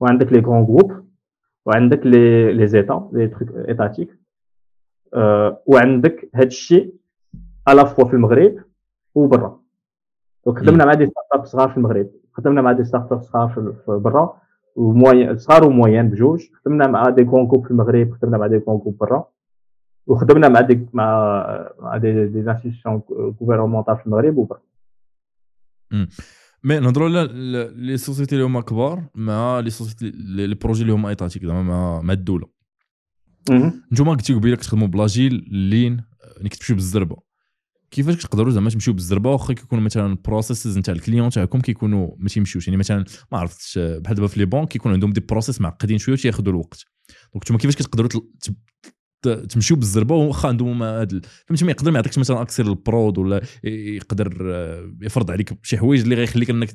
وعندك 0.00 0.32
les 0.32 0.40
grands 0.40 0.66
groupes 0.66 1.04
وعندك 1.66 2.06
les 2.06 2.52
les 2.52 2.66
états 2.66 3.10
les 3.12 3.28
trucs 3.28 3.48
étatiques 3.68 4.18
وعندك 5.66 6.30
هاد 6.34 6.46
الشيء 6.46 6.94
à 7.68 7.73
la 7.73 7.84
fois 7.84 8.04
في 8.04 8.14
المغرب 8.14 8.64
وبرا 9.14 9.60
donc 10.46 10.58
خدمنا 10.58 10.84
مع 10.84 10.94
des 10.94 11.06
startups 11.06 11.44
صغار 11.44 11.68
في 11.68 11.76
المغرب 11.76 12.10
خدمنا 12.32 12.62
مع 12.62 12.72
des 12.72 12.84
startups 12.84 13.22
صغار 13.22 13.48
في 13.86 13.92
برا 14.04 14.40
و 14.80 14.90
moins 14.90 15.38
صغار 15.38 15.64
و 15.64 15.71
moins 15.71 16.08
بجوج. 16.08 16.40
خدمنا 16.64 16.86
مع 16.86 17.10
des 17.10 17.24
grands 17.24 17.46
groupes 17.46 17.64
في 17.64 17.70
المغرب 17.70 18.14
خدمنا 18.14 18.38
مع 18.38 18.46
des 18.46 18.58
grands 18.58 18.78
groupes 18.78 18.98
برا. 18.98 19.28
وخدمنا 20.06 20.48
مع 20.48 20.60
ديك 20.60 20.94
مع 20.94 21.04
مع 21.80 21.96
des 21.96 22.26
des 22.26 22.40
institutions 22.40 23.00
gouvernementales 23.40 23.96
في 23.96 24.06
المغرب 24.06 24.36
وبرا 24.36 24.60
mais 26.64 26.80
نهضروا 26.80 27.08
على 27.08 27.28
les 27.76 27.96
sociétés 27.96 28.34
اللي 28.34 28.46
هما 28.46 28.60
كبار 28.60 29.04
مع 29.14 29.60
les 29.60 29.70
sociétés 29.70 30.10
les 30.14 30.54
projets 30.54 30.82
اللي 30.82 30.92
هما 30.92 31.08
étatiques 31.08 31.44
زعما 31.44 31.62
مع 31.62 32.00
مع 32.00 32.12
الدولة. 32.12 32.46
نتوما 33.92 34.10
قلتي 34.10 34.34
قبيله 34.34 34.56
كتخدموا 34.56 34.88
ب 34.88 34.96
l'agile 34.96 35.48
lean 35.50 36.04
يعني 36.36 36.48
كتمشيو 36.48 36.76
بالزربة. 36.76 37.16
كيفاش 37.90 38.16
كتقدروا 38.16 38.50
زعما 38.50 38.70
تمشيو 38.70 38.94
بالزربة 38.94 39.30
واخا 39.30 39.54
كيكونوا 39.54 39.84
مثلا 39.84 40.06
ال 40.06 40.15
process 40.15 40.78
نتاع 40.78 40.94
ال 40.94 40.99
clients 40.99 41.30
تاعكم 41.30 41.60
كيكونوا 41.60 42.10
ما 42.18 42.28
تيمشيوش 42.28 42.68
يعني 42.68 42.76
مثلا 42.76 43.04
ما 43.32 43.38
عرفتش 43.38 43.78
بحال 43.78 44.14
دابا 44.16 44.26
في 44.26 44.40
les 44.40 44.46
banques 44.46 44.68
كيكون 44.68 44.92
عندهم 44.92 45.12
des 45.12 45.20
process 45.20 45.60
معقدين 45.60 45.98
شوية 45.98 46.14
وتياخذوا 46.14 46.52
الوقت. 46.52 46.84
donc 47.32 47.44
نتوما 47.44 47.58
كيفاش 47.58 47.76
كتقدروا 47.76 48.08
تمشيو 49.22 49.76
بالزربة 49.76 50.14
واخا 50.14 50.48
عندهم 50.48 50.82
هذا 50.82 51.20
فهمتي 51.46 51.64
ما 51.64 51.70
يقدر 51.70 51.90
ما 51.90 51.98
يعطيكش 51.98 52.18
مثلا 52.18 52.42
accès 52.42 52.66
à 52.66 52.73
la 52.73 52.88
prod 52.88 53.18
ولا 53.18 53.40
يقدر 53.64 54.38
آه، 54.42 54.92
يفرض 55.02 55.30
عليك 55.30 55.58
شي 55.62 55.78
حوايج 55.78 56.00
اللي 56.00 56.14
غيخليك 56.14 56.50
إنك 56.50 56.68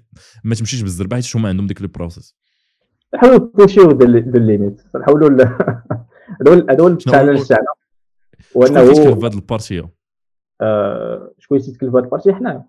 ما 0.43 0.55
تمشيش 0.55 0.81
بالزربة 0.81 1.15
حيت 1.15 1.35
هما 1.35 1.49
عندهم 1.49 1.67
ديك 1.67 1.81
ال 1.81 1.88
process 1.88 2.35
نحاولوا 3.15 3.39
ن 3.39 3.45
pousser 3.45 3.87
les 3.87 4.16
limites 4.16 4.81
نحاولوا 5.01 5.29
هذول 6.41 6.65
هذول 6.69 6.91
ال 6.91 6.97
challenge 6.97 7.43
تاعنا. 7.43 7.65
وأنه 8.55 8.93
شكون 8.93 9.19
في 9.19 9.25
هذه 9.25 9.33
ال 9.33 9.41
partie 9.41 9.89
آه، 10.61 11.31
شكون 11.39 11.57
يتكلف 11.57 11.91
في 11.91 11.97
هذه 11.97 12.03
ال 12.03 12.08
partie 12.08 12.33
حنا. 12.33 12.65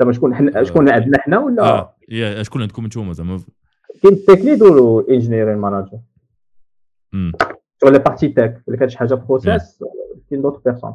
زعما 0.00 0.12
شكون 0.12 0.34
حنا 0.34 0.60
آه. 0.60 0.62
شكون 0.62 0.88
عندنا 0.88 1.18
حنا 1.18 1.38
ولا؟ 1.38 1.62
آه. 1.62 1.94
يا 2.08 2.42
شكون 2.42 2.62
عندكم 2.62 2.84
أنتم 2.84 3.12
زعما؟ 3.12 3.40
كاين 4.02 4.14
ال 4.14 4.19
tech 4.19 4.40
lead 4.40 4.62
وال 4.62 4.77
engineering 4.77 5.56
manager 5.56 5.98
les 7.84 7.98
parties 7.98 8.32
tech. 8.34 8.62
اللي 8.66 8.78
كانت 8.78 8.90
شي 8.90 8.98
حاجة 8.98 9.14
process 9.14 9.82
كاين 10.30 10.42
d'autres 10.42 10.64
personnes 10.64 10.94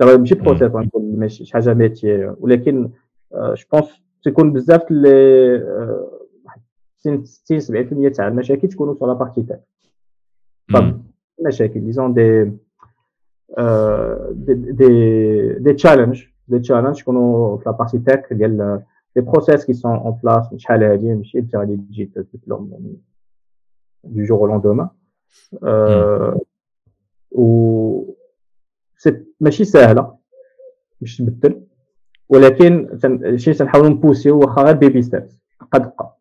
زعما 0.00 0.16
ماشي 0.16 0.34
process 0.34 0.62
نقول 0.62 1.18
ماشي 1.18 1.44
شي 1.44 1.52
حاجة 1.52 1.74
métier 1.74 2.34
ولكن 2.40 2.90
je 3.32 3.64
pense 3.72 4.02
تيكون 4.24 4.52
بزاف 4.52 4.90
اللي 4.90 5.98
60 7.24 7.60
70% 7.60 8.12
تاع 8.12 8.28
المشاكل 8.28 8.68
تكونوا 8.68 9.14
la 9.14 9.18
partie 9.18 9.42
tech. 9.52 9.58
طب 10.74 11.02
مشاكل. 11.46 11.80
disons 11.80 12.14
des 12.14 12.52
des 14.30 14.54
des 15.58 15.72
challenges 15.72 16.24
des 16.48 16.58
challenges 16.58 17.00
يكونوا 17.00 17.56
في 17.56 17.62
la 17.66 17.72
partie 17.72 17.98
tech 17.98 18.32
ديال 18.32 18.82
les 19.16 19.22
process 19.22 19.64
qui 19.64 19.72
sont 19.72 19.92
en 19.96 20.18
place 20.22 20.54
شحال 20.56 20.82
هادي 20.82 21.14
ماشي 21.14 21.38
انت 21.38 21.56
غادي 21.56 21.76
تجي 21.76 22.04
تبدلهم 22.04 22.70
يعني 22.72 22.96
du 24.04 24.24
jour 24.24 24.40
au 24.40 24.46
lendemain 24.46 24.88
و 27.30 28.14
c'est 28.96 29.24
ماشي 29.40 29.64
سهله 29.64 30.14
باش 31.00 31.16
تبدل 31.16 31.62
ولكن 32.28 32.98
شي 33.36 33.52
تنحاولوا 33.52 33.90
ن 33.90 33.96
pousser 33.96 34.38
واخا 34.38 34.62
غير 34.62 34.76
baby 34.76 35.02
steps 35.02 35.40
دقه 35.60 35.78
دقه 35.78 36.14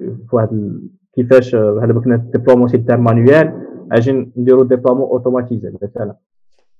في 0.00 0.28
واحد 0.32 0.80
كيفاش 1.14 1.54
بحال 1.54 2.04
كنا 2.04 2.16
déploiement 2.16 2.68
système 2.68 3.04
manuel 3.04 3.68
أجي 3.92 4.32
نديرو 4.36 4.62
déploiement 4.62 5.08
automatisé 5.08 5.72
مثلا 5.82 6.14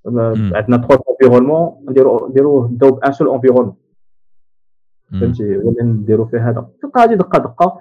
عندنا 0.07 0.77
trois 0.77 0.97
environnements 1.11 1.85
نديرو 1.89 2.29
نديرو 2.29 2.65
نبداو 2.67 2.91
ب 2.91 2.98
un 2.98 3.13
seul 3.13 3.31
environnement 3.31 3.75
فهمتي 5.13 5.57
ولا 5.57 5.83
نديرو 5.85 6.25
فيه 6.25 6.51
هذا 6.51 6.69
تبقى 6.83 7.05
هذه 7.05 7.15
دقه 7.15 7.39
دقه 7.39 7.79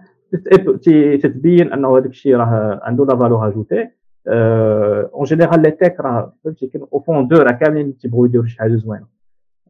تتبين 1.21 1.73
انه 1.73 1.97
هذاك 1.97 2.09
الشيء 2.09 2.35
راه 2.35 2.79
عنده 2.83 3.05
la 3.05 3.15
valeur 3.15 3.47
ajoutée 3.47 3.89
en 4.27 5.23
général 5.23 5.61
les 5.61 5.71
tech 5.71 5.99
راه 5.99 6.33
فهمتي 6.43 6.67
كاين 6.67 6.85
au 6.93 6.99
fond 6.99 7.27
de 7.27 7.37
راه 7.37 7.51
كاملين 7.51 7.97
تيبغيو 7.97 8.25
يديروا 8.25 8.45
شي 8.45 8.59
حاجة 8.59 8.75
زوينه 8.75 9.05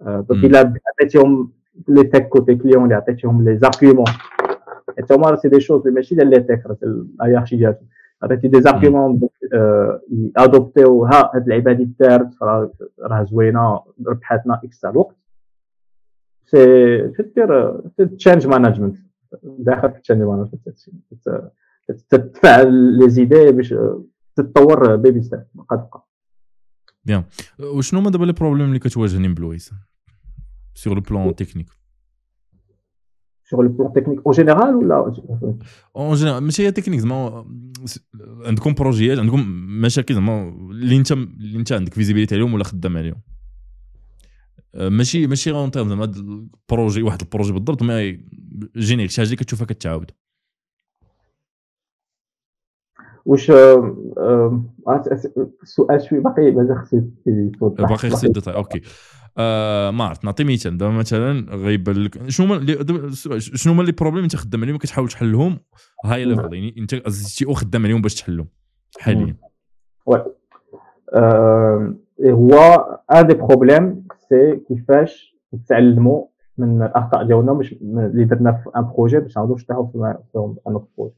donc 0.01 0.43
الا 0.43 0.73
عطيتيهم 0.93 1.51
les 1.87 2.03
tech 2.03 2.27
côté 2.27 2.55
client 2.55 2.83
اللي 2.83 2.95
عطيتيهم 2.95 3.43
les 3.43 3.57
arguments 3.57 4.05
حتى 4.97 5.13
هما 5.13 5.35
c'est 5.35 5.49
des 5.49 5.59
choses 5.59 5.87
ماشي 5.87 6.15
ديال 6.15 6.29
les 6.29 6.39
tech 6.39 6.65
راه 6.65 6.77
ال 6.83 6.90
hiérarchie 6.90 7.55
ديالهم 7.55 7.87
عطيتي 8.23 8.47
des 8.47 8.61
arguments 8.61 9.29
adopter 10.37 10.97
و 10.97 11.05
ها 11.05 11.35
هاد 11.35 11.43
اللعيبه 11.43 11.71
هادي 11.71 11.83
دارت 11.99 12.29
راه 13.01 13.23
زوينه 13.23 13.83
ربحاتنا 14.07 14.61
x 14.63 14.79
تاع 14.79 14.89
الوقت 14.89 15.15
c'est 16.45 16.57
تدير 17.07 17.81
change 18.17 18.47
management 18.47 18.97
داخل 19.43 19.91
في 19.91 19.97
ال 19.97 20.01
change 20.01 20.21
management 20.21 20.69
تتفاعل 22.09 22.73
les 22.73 23.09
idées 23.09 23.51
باش 23.51 23.75
تتطور 24.35 24.95
baby 24.95 25.21
step 25.21 25.43
بقى 25.53 25.77
بقى 25.77 26.05
bien 27.05 27.23
وشنو 27.59 27.99
هما 27.99 28.09
دابا 28.09 28.25
les 28.25 28.33
problèmes 28.33 28.67
اللي 28.67 28.79
كتواجهني 28.79 29.27
plus 29.27 29.73
sur 30.73 30.93
le 30.95 31.01
plan 31.01 31.35
technique 31.35 31.67
sur 33.49 33.59
le 33.65 33.69
plan 33.75 33.89
technique 33.97 34.21
en 34.29 34.33
général 34.39 34.75
ou 34.75 34.83
là 34.91 34.97
en 35.93 36.15
général? 36.15 36.41
ماشي 36.41 36.63
هي 36.67 36.71
تكنيك 36.71 36.99
زعما 36.99 37.45
عندكم 38.45 38.73
projet 38.73 39.08
يات 39.08 39.19
عندكم 39.19 39.45
مشاكل 39.81 40.13
زعما 40.13 40.49
اللي 40.71 40.97
انت 40.97 41.11
اللي 41.11 41.57
انت 41.59 41.71
عندك 41.71 41.93
visibilité 41.93 42.35
عليهم 42.35 42.53
ولا 42.53 42.63
خدام 42.63 42.97
عليهم. 42.97 43.21
ماشي 44.73 45.27
ماشي 45.27 45.51
en 45.51 45.71
termes 45.71 45.89
زعما 45.89 46.03
ال 46.05 46.19
projet 46.19 47.01
واحد 47.01 47.21
ال 47.21 47.26
projet 47.26 47.53
بالضبط 47.53 47.83
ما 47.83 48.17
générique 48.77 49.11
شي 49.11 49.21
حاجة 49.21 49.35
كتشوفها 49.35 49.65
كتعاود. 49.65 50.11
واش 53.25 53.51
السؤال 55.63 56.01
شوي 56.09 56.19
باقي 56.19 56.51
مازال 56.51 56.77
خصني 56.77 57.11
باقي 57.61 57.97
خصني 57.97 58.33
OK. 58.47 58.81
آه 59.37 59.91
ما 59.91 60.03
عرفت 60.03 60.25
نعطي 60.25 60.43
مثال. 60.43 60.77
دابا 60.77 60.91
مثلا 60.91 61.55
غيبان 61.55 61.95
لك 61.95 62.29
شنو 62.29 62.53
هما 62.53 62.65
شنو 63.39 63.73
هما 63.73 63.83
les 63.83 63.91
problèmes 63.91 64.23
انت 64.23 64.35
خدام 64.35 64.63
عليهم 64.63 64.77
كتحاول 64.77 65.09
تحلهم؟ 65.09 65.59
high 66.05 66.25
level 66.25 66.53
يعني 66.53 66.75
انت 66.77 67.09
زدتي 67.09 67.45
أو 67.45 67.53
خدام 67.53 67.85
عليهم 67.85 68.01
باش 68.01 68.15
تحلهم 68.15 68.47
حاليا. 68.99 69.35
oui. 70.05 70.23
هو 72.21 72.53
un 73.11 73.27
des 73.27 73.33
problèmes 73.33 74.07
c'est 74.29 74.55
كيفاش 74.67 75.35
نتعلموا 75.53 76.25
من 76.57 76.81
الأخطاء 76.81 77.23
ديالنا 77.23 77.53
باش 77.53 77.73
اللي 77.73 78.25
درنا 78.25 78.51
في 78.51 78.69
un 78.77 78.83
projet 78.83 79.19
باش 79.19 79.37
نعاودو 79.37 79.53
نشطحوا 79.53 79.87
في 79.87 79.97
un 80.35 80.57
autre 80.67 80.87
projet 80.97 81.13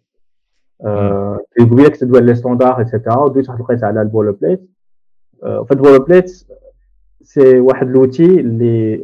قبيله 1.59 1.89
كنت 1.89 1.95
تدوي 1.95 2.21
les 2.21 2.35
standards 2.35 2.79
et 2.79 2.89
cetera 2.89 3.17
وديت 3.17 3.49
واحد 3.49 3.61
لقيت 3.61 3.83
على 3.83 4.01
ال 4.01 4.31
boilerplate 4.31 4.69
في 5.41 5.71
ال 5.71 5.99
boilerplate 5.99 6.47
c'est 7.29 7.59
واحد 7.59 7.87
l'outil 7.87 8.25
اللي 8.25 8.97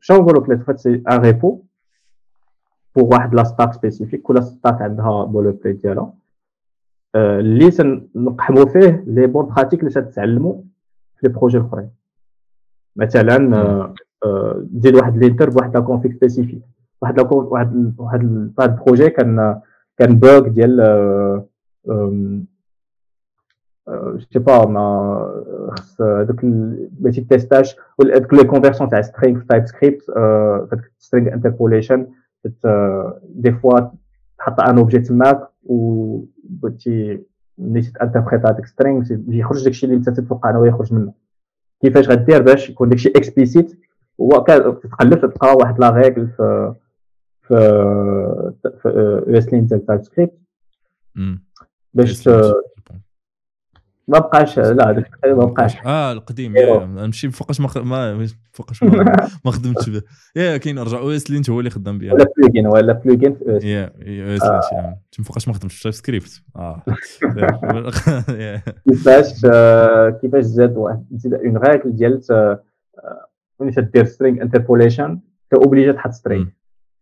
شنو 0.00 0.18
نقولوا 0.18 0.44
en 0.44 0.64
fait 0.64 0.78
c'est 0.78 1.02
un 1.10 1.18
repo 1.18 1.62
pour 2.96 3.04
واحد 3.04 3.34
la 3.34 3.44
stack 3.44 3.72
spécifique 3.72 4.22
كل 4.22 4.42
stack 4.42 4.82
عندها 4.82 5.24
boilerplate 5.24 5.76
ديالها. 5.82 6.14
اللي 7.16 7.70
تنقحموا 7.70 8.64
فيه 8.64 9.04
les 9.06 9.26
bonnes 9.26 9.46
pratiques 9.46 9.80
اللي 9.80 9.90
تتعلموا 9.90 10.62
في 11.16 11.28
les 11.28 11.34
projets 11.34 11.58
الأخرين. 11.58 11.90
مثلا 12.96 13.94
تزيد 14.74 14.94
واحد 14.94 15.16
linter 15.16 15.50
بواحد 15.50 15.76
la 15.76 15.82
config 15.82 16.12
spécifique 16.12 16.62
واحد 17.02 17.20
واحد 17.32 17.94
واحد 17.98 18.52
ال 18.60 18.67
projet 18.67 19.10
كان 19.10 19.60
كان 19.96 20.18
bug 20.18 20.48
ديال 20.48 20.80
je 24.32 24.35
sais 24.35 24.40
pas 24.40 24.66
ما 24.66 25.70
خص 25.78 26.00
هذوك 26.00 26.40
بغيتي 27.00 27.20
تي 27.20 27.36
stach 27.36 27.76
هذوك 28.00 28.34
les 28.34 28.44
conversions 28.44 28.88
تاع 28.90 29.02
string 29.02 29.40
TypeScript 29.48 30.02
string 30.98 31.32
interpolation 31.32 32.06
des 33.24 33.52
fois 33.52 33.80
تحط 34.38 34.60
un 34.60 34.78
objet 34.78 34.98
تماك 34.98 35.48
و 35.64 36.18
بغيتي 36.44 37.22
ملي 37.58 37.82
ت 37.82 37.87
interpréter 37.87 38.46
هذاك 38.46 38.66
string 38.66 39.04
يخرج 39.28 39.64
داكشي 39.64 39.86
اللي 39.86 39.96
انت 39.96 40.10
تتوقع 40.10 40.50
انه 40.50 40.66
يخرج 40.66 40.94
منه 40.94 41.12
كيفاش 41.80 42.08
غدير 42.08 42.42
باش 42.42 42.70
يكون 42.70 42.88
داكشي 42.88 43.08
اكسبليسيت 43.08 43.78
هو 44.20 44.44
تقلب 44.82 45.20
تلقى 45.20 45.54
واحد 45.56 45.78
لا 45.80 45.90
ريغل 45.90 46.28
في 46.28 46.74
في 47.42 48.52
في 48.82 49.38
اس 49.38 49.52
لين 49.52 49.66
تاع 49.66 49.78
تايب 49.78 50.02
سكريبت 50.02 50.32
باش 51.94 52.28
ما 54.12 54.18
بقاش 54.18 54.58
لا 54.58 55.04
ما 55.24 55.44
بقاش. 55.44 55.76
آه 55.86 56.12
القديم 56.12 56.56
يا 56.56 56.84
نمشي 56.86 57.30
فوقاش 57.30 57.60
ما 57.60 57.68
ما 57.82 58.26
فوقاش 58.52 58.82
ما 59.44 59.50
خدمتش 59.50 59.88
به. 59.88 60.02
يا 60.36 60.56
كاين 60.56 60.78
رجع 60.78 60.98
أو 60.98 61.10
إس 61.10 61.30
لينت 61.30 61.50
هو 61.50 61.58
اللي 61.58 61.70
خدام 61.70 61.98
بها 61.98 62.12
ولا 62.12 62.26
بلوجين 62.36 62.66
ولا 62.66 62.92
بلوجين 62.92 63.34
في 63.34 63.56
إس. 63.56 63.64
يا 63.64 63.84
أو 63.84 64.36
إس 64.36 64.42
لينت 64.72 64.96
تم 65.12 65.22
فوقاش 65.22 65.48
ما 65.48 65.54
خدمتش. 65.54 65.74
في 65.82 65.92
سكريبت 65.92 66.42
آه. 66.56 66.82
كيفاش 68.88 69.40
كيفاش 70.20 70.44
زاد 70.44 70.76
واحد 70.76 71.04
زيد 71.12 71.34
une 71.34 71.56
règle 71.56 71.96
ديال 71.96 72.20
ملي 73.60 73.72
تدير 73.72 74.04
string 74.04 74.42
interpolation 74.42 75.20
obligé 75.54 75.92
تحط 75.92 76.10
سترينغ 76.12 76.46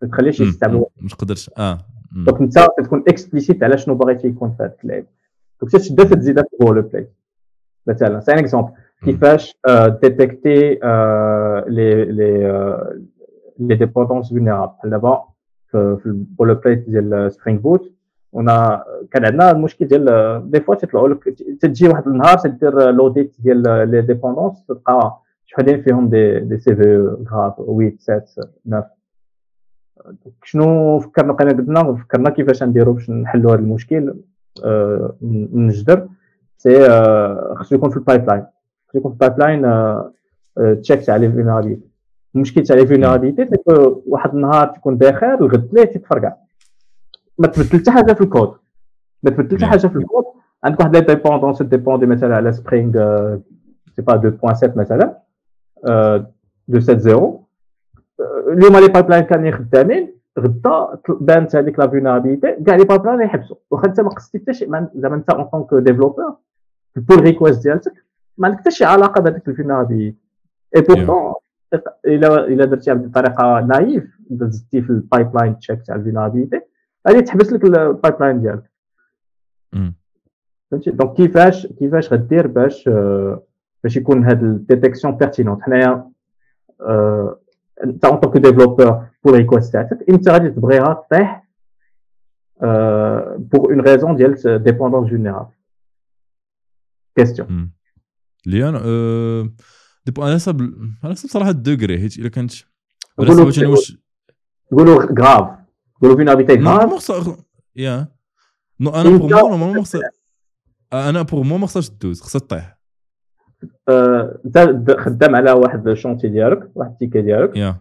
ما 0.02 0.08
تخليش 0.08 0.40
يستعمل 0.40 0.84
ما 1.00 1.08
تقدرش 1.08 1.50
آه. 1.58 1.78
donc 2.12 2.40
انت 2.40 2.66
تكون 2.84 3.04
explicite 3.08 3.62
على 3.62 3.78
شنو 3.78 3.94
باغي 3.94 4.14
تيكون 4.14 4.50
في 4.50 4.62
هذاك 4.62 4.76
اللعب 4.84 5.04
donc 5.60 5.72
تشدها 5.72 6.04
تزيدها 6.04 6.44
في 6.44 6.52
ال 6.52 6.80
boilerplate 6.80 7.08
مثلا 7.86 8.20
c'est 8.20 8.32
un 8.32 8.38
exemple 8.38 8.72
كيفاش 9.04 9.56
détecter 10.02 10.78
les 11.66 12.04
les 12.04 13.00
les 13.58 13.74
dépendances 13.74 14.30
vulnérables 14.30 14.72
بحال 14.78 14.90
دابا 14.90 15.24
في 15.70 16.02
ال 16.06 16.52
boilerplate 16.52 16.74
ديال 16.74 17.32
Spring 17.32 17.60
Boot 17.60 17.92
ونا 18.32 18.84
كان 19.10 19.24
عندنا 19.24 19.50
المشكل 19.50 19.86
ديال 19.86 20.50
des 20.50 20.60
fois 20.60 20.74
تيطلعوا 20.74 21.08
لك 21.08 21.24
تجي 21.60 21.88
واحد 21.88 22.06
النهار 22.06 22.38
تدير 22.38 22.90
l'audit 22.90 23.36
ديال 23.38 23.62
les 23.90 24.02
dépendances 24.02 24.64
تلقى 24.66 25.20
شحال 25.46 25.82
فيهم 25.82 26.08
des 26.08 26.40
des 26.40 26.76
CVE 26.76 27.16
graves 27.30 27.56
8 27.56 27.96
7 27.98 28.24
9 28.66 28.90
شنو 30.44 30.98
فكرنا 30.98 31.32
بقينا 31.32 31.52
قلنا 31.52 31.94
فكرنا 31.94 32.30
كيفاش 32.30 32.62
نديرو 32.62 32.92
باش 32.92 33.10
نحلوا 33.10 33.52
هذا 33.52 33.60
المشكل 33.60 34.08
آه، 34.08 34.14
من 35.20 35.68
الجدر 35.68 36.08
c'est 36.56 36.86
آه، 36.86 37.54
خصو 37.56 37.74
يكون 37.74 37.90
في 37.90 37.96
ال 37.96 38.26
pipeline 38.28 38.46
خصو 38.88 38.98
يكون 38.98 39.16
في 39.16 39.24
ال 39.24 39.38
pipeline 39.38 40.80
check 40.80 41.04
تاع 41.04 41.16
les 41.16 41.32
vulnérabilités 41.32 41.90
المشكل 42.34 42.62
تاع 42.62 42.76
les 42.76 42.86
vulnérabilités 42.86 43.48
واحد 44.06 44.34
النهار 44.34 44.66
تكون 44.66 44.96
بخير 44.96 45.34
الغد 45.34 45.68
ليه 45.72 45.84
تتفرقع 45.84 46.32
ما 47.40 47.46
تبدل 47.46 47.78
حتى 47.78 47.90
حاجة 47.90 48.12
في 48.12 48.20
الكود. 48.20 48.54
ما 49.22 49.30
تبدل 49.30 49.56
حتى 49.56 49.66
حاجة 49.66 49.86
في 49.86 49.96
الكود. 49.96 50.24
عندك 50.64 50.80
واحد 50.80 50.96
les 50.96 51.00
dépendances 51.00 51.62
dépendent 51.62 52.06
مثلا 52.06 52.36
على 52.36 52.52
Spring 52.52 52.92
sais 53.96 54.02
pas 54.02 54.38
2.7 54.54 54.76
مثلا 54.76 55.20
2.7.0 55.86 55.88
اليوم 58.52 58.76
les 58.76 58.88
pipelines 58.88 59.24
كانوا 59.24 59.50
خدامين 59.50 60.19
غدا 60.40 60.98
بانت 61.08 61.56
هذيك 61.56 61.78
la 61.78 61.88
vulnérabilité 61.88 62.64
كاع 62.66 62.76
les 62.76 62.84
pipelines 62.84 63.20
يحبسوا 63.20 63.56
واخا 63.70 63.88
انت 63.88 64.00
ما 64.00 64.08
قصدتي 64.08 64.38
حتى 64.38 64.52
شي 64.54 64.66
زعما 64.94 65.16
انت 65.16 65.30
en 65.30 65.44
tant 65.44 65.61
que 65.61 65.74
développeur 65.74 66.36
ال 66.96 67.01
pull 67.01 67.20
request 67.20 67.62
ديالتك 67.62 68.04
ما 68.38 68.48
عندك 68.48 68.60
حتى 68.60 68.70
شي 68.70 68.84
علاقة 68.84 69.20
بهذيك 69.20 69.48
ال 69.48 69.53
vulnérabilité 69.53 70.08
et 70.08 70.16
pourtant 70.76 71.34
إلا 72.06 72.46
إلا 72.46 72.64
درتيها 72.64 72.94
بطريقه 72.94 73.60
naïve 73.60 74.18
زدتي 74.30 74.82
في 74.82 74.90
ال 74.90 75.36
pipeline 75.36 75.58
check 75.58 75.82
تاع 75.82 75.94
ال 75.94 75.99
vulnérabilité 75.99 76.60
غادي 77.08 77.22
تحبس 77.22 77.52
لك 77.52 77.64
ال 77.64 78.14
pipeline 78.20 78.40
ديالك 78.40 78.70
فهمتي؟ 80.70 80.90
donc 80.90 81.16
كيفاش 81.16 81.66
كيفاش 81.66 82.12
غدير 82.12 82.46
باش 82.46 82.88
باش 83.84 83.96
يكون 83.96 84.24
هاد 84.24 84.42
ال 84.42 84.50
détection 84.50 85.16
pertinente 85.16 85.62
حنايا 85.62 86.10
انت 87.84 88.04
en 88.04 88.16
tant 88.16 88.28
que 88.28 88.36
développeur 88.36 89.06
pull 89.24 89.34
request 89.34 89.72
تاعتك 89.72 89.98
انت 90.08 90.28
غادي 90.28 90.50
تبغيها 90.50 91.06
طيح 91.10 91.48
pour 93.38 93.72
une 93.72 93.80
raison 93.80 94.16
ديال 94.16 94.62
dépendance 94.62 95.10
générale 95.10 95.46
question 97.16 97.72
اللي 98.46 98.68
أنا 98.68 98.80
dépend 100.06 100.22
على 100.22 100.34
حسب 100.34 100.60
على 101.04 101.14
حسب 101.14 101.28
صراحة 101.28 101.50
ال 101.50 101.58
degré 101.58 101.98
حيت 101.98 102.18
الا 102.18 102.28
كانت 102.28 102.52
نقولوا 103.18 103.44
واش 103.44 103.96
نقولوا 104.72 105.02
grave 105.04 105.58
نقولوا 105.96 106.16
vulnérabilité 106.16 106.54
grave 106.54 106.90
yeah 107.76 108.08
no 108.80 108.90
أنا 108.90 109.10
pour 109.10 109.18
moi 109.18 109.28
normalement 109.28 109.84
أنا 110.92 111.22
pour 111.22 111.44
moi 111.44 111.58
ما 111.58 111.66
خصهاش 111.66 111.88
تدوز 111.90 112.20
خصها 112.20 112.38
تطيح 112.38 112.79
انت 113.88 114.96
خدام 114.98 115.36
على 115.36 115.52
واحد 115.52 115.88
ال 115.88 115.93
chantier 115.93 116.28
ديالك 116.28 116.70
واحد 116.74 116.90
ال 116.90 116.95
ticket 116.95 117.22
ديالك. 117.22 117.56
yeah. 117.56 117.76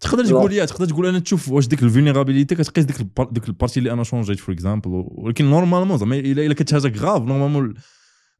تقدر 0.00 0.24
تقول 0.24 0.52
يا 0.52 0.64
تقدر 0.64 0.86
تقول 0.86 1.06
أنا 1.06 1.18
تشوف 1.18 1.52
واش 1.52 1.68
ديك 1.68 1.82
ال 1.82 1.87
vulnérabilité 1.87 2.54
كتقيس 2.54 2.84
ديك 2.84 2.96
ديك 3.32 3.48
ال 3.48 3.52
partie 3.52 3.78
اللي 3.78 3.92
أنا 3.92 4.02
chang 4.02 4.28
يت 4.28 4.38
for 4.38 4.54
example 4.54 5.04
ولكن 5.06 5.44
normalement 5.44 5.98
زعما 5.98 6.16
إلا 6.16 6.54
كانت 6.54 6.74
حاجة 6.74 6.98
grave 6.98 7.22
normalement 7.22 7.74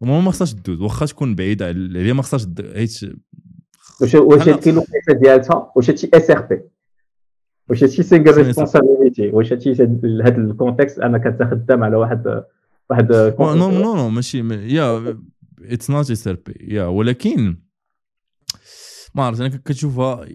normalement 0.03 0.25
ما 0.25 0.31
خصهاش 0.31 0.55
دوز 0.55 0.81
واخا 0.81 1.07
تكون 1.07 1.35
بعيد 1.35 1.63
عليها 1.63 2.15
ما 2.15 2.23
خصهاش 2.23 2.47
حيت 2.75 3.01
واش 4.01 4.15
واش 4.15 4.49
هادشي 4.49 4.73
location 4.73 5.21
ديالها 5.23 5.73
واش 5.77 5.91
هادشي 5.91 6.11
SRP 6.15 6.61
واش 7.71 7.85
هادشي 7.85 8.03
single 8.03 8.35
responsibility 8.35 9.31
واش 9.31 9.53
هادشي 9.53 9.73
هاد 9.83 10.39
ال 10.39 10.46
context 10.46 10.99
أنا 10.99 11.19
كنت 11.19 11.71
على 11.71 11.97
واحد 11.97 12.45
واحد 12.91 13.13
no 13.13 13.55
no 13.55 13.97
no 13.97 14.09
ماشي 14.09 14.39
yeah 14.77 15.17
it's 15.73 15.91
not 15.91 16.11
SRP 16.11 16.75
yeah 16.75 16.85
ولكن 16.85 17.57
ما 19.15 19.25
عرفت 19.25 19.41
أنا 19.41 19.49
كتشوفها 19.49 20.27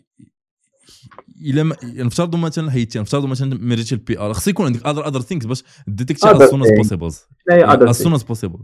إلا 1.45 1.63
ما 1.63 1.75
نفترضوا 1.83 2.39
مثلا 2.39 2.71
حيدتي 2.71 2.99
نفترضوا 2.99 3.27
مثلا 3.27 3.59
merg 3.61 3.81
يتي 3.81 3.95
ال 3.95 4.19
PR 4.19 4.33
خص 4.33 4.47
يكون 4.47 4.65
عندك 4.65 4.85
other 4.85 5.07
other 5.07 5.21
things 5.21 5.45
باش 5.45 5.63
détecter 5.87 6.27
as 6.27 6.49
soon 6.49 6.61
as 6.61 6.71
possible 6.77 7.07
as 7.89 7.95
soon 7.95 8.13
as 8.13 8.23
possible 8.23 8.59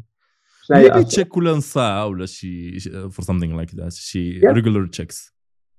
maybe 0.71 1.03
check 1.03 1.27
كل 1.27 1.49
نص 1.49 1.73
ساعة 1.73 2.07
ولا 2.07 2.25
شي 2.25 2.79
or 2.79 3.25
something 3.25 3.55
like 3.55 3.75
that 3.75 3.93
شي 3.93 4.39
regular 4.39 4.87
checks 4.87 5.35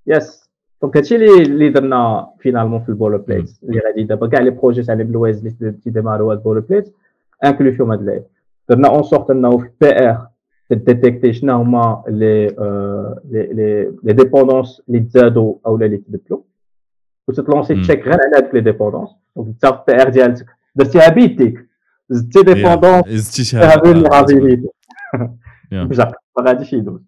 yes 0.06 0.48
donc 0.82 0.96
هادشي 0.96 1.14
اللي 1.16 1.42
اللي 1.42 1.68
درنا 1.70 2.26
finalement 2.38 2.82
في 2.82 2.88
ال 2.88 3.16
boilerplate 3.16 3.50
اللي 3.62 3.80
غادي 3.80 4.04
دابا 4.04 4.28
كاع 4.28 4.40
les 4.40 4.50
projets 4.50 4.82
تاع 4.82 4.94
لي 4.94 5.04
بلويز 5.04 5.46
اللي 5.46 5.72
تي 5.72 5.85
démarr 5.85 6.24
و 6.24 6.30
هاد 6.30 6.38
ال 6.38 6.60
boilerplate 6.60 6.94
inclus 7.44 7.72
فيهم 7.72 7.90
هاد 7.90 8.24
درنا 8.68 8.88
en 8.88 9.02
sorte 9.02 9.30
انه 9.30 9.58
في 9.58 9.64
ال 9.64 10.08
PR 10.08 10.28
ت 10.70 10.77
détecter 10.77 11.32
شنو 11.32 11.56
هما 11.56 12.02
لي 12.08 12.46
les 13.30 13.92
les 14.02 14.12
dépendances 14.12 14.82
اللي 14.88 15.00
تزادوا 15.00 15.54
أو 15.66 15.76
اللي 15.76 15.96
تبدلوا 15.96 16.40
وتت 17.28 17.44
lancer 17.44 17.74
check 17.82 18.04
غير 18.04 18.18
على 18.24 18.36
هذوك 18.36 18.54
les 18.54 18.60
dépendances 18.60 19.10
donc 19.36 19.48
انت 19.48 19.66
في 19.66 19.90
ال 19.90 20.02
PR 20.02 20.08
ديالك 20.08 20.46
درتيها 20.74 21.08
بيديك 21.08 21.68
زدتي 22.08 22.42
dépendance 22.42 23.08
زدتي 23.08 23.44
شي 23.44 23.58
حاجة 23.58 23.80
vulnérabilité 23.80 24.68
ما 26.38 26.44
غاديش 26.48 26.72
يدوز 26.72 27.00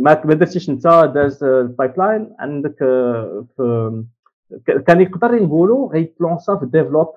ما 0.00 0.14
درتيش 0.14 0.70
انت 0.70 1.10
داز 1.14 1.44
ال 1.44 1.92
pipeline 1.98 2.34
عندك 2.38 2.76
في 3.56 4.04
كان 4.86 5.00
يقدر 5.00 5.34
يقولوا 5.34 5.92
غيتلونسا 5.92 6.56
في 6.56 6.62
الديفلوب 6.62 7.08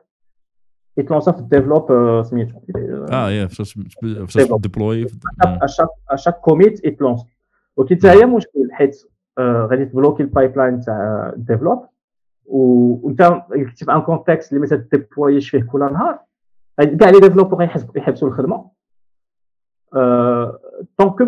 يتلونسا 0.99 1.31
في 1.31 1.39
الديفلوب 1.39 1.91
سميتو 2.23 2.59
آه 3.11 3.31
يا 3.31 3.47
فاش 3.47 3.79
deploy 4.59 5.07
à 6.09 6.14
chaque 6.14 6.39
commit 6.39 6.85
يتلونس 6.85 7.25
ولكن 7.77 7.95
حتى 7.95 8.09
هي 8.09 8.25
مشكل 8.25 8.69
حيت 8.71 8.97
غادي 9.39 9.85
تبلوكي 9.85 10.23
ال 10.23 10.57
pipeline 10.57 10.81
تاع 10.81 11.29
ال 11.35 11.41
develop 11.42 11.85
وانت 12.45 13.41
كتب 13.75 13.89
un 13.89 14.01
contexte 14.01 14.53
اللي 14.53 14.61
ما 14.61 14.67
تديبلويش 14.67 15.49
فيه 15.49 15.61
كل 15.63 15.79
نهار 15.79 16.19
كاع 16.99 17.09
les 17.09 17.19
développeurs 17.19 17.63
يحبسوا 17.95 18.27
الخدمه 18.27 18.69
donc 20.99 21.21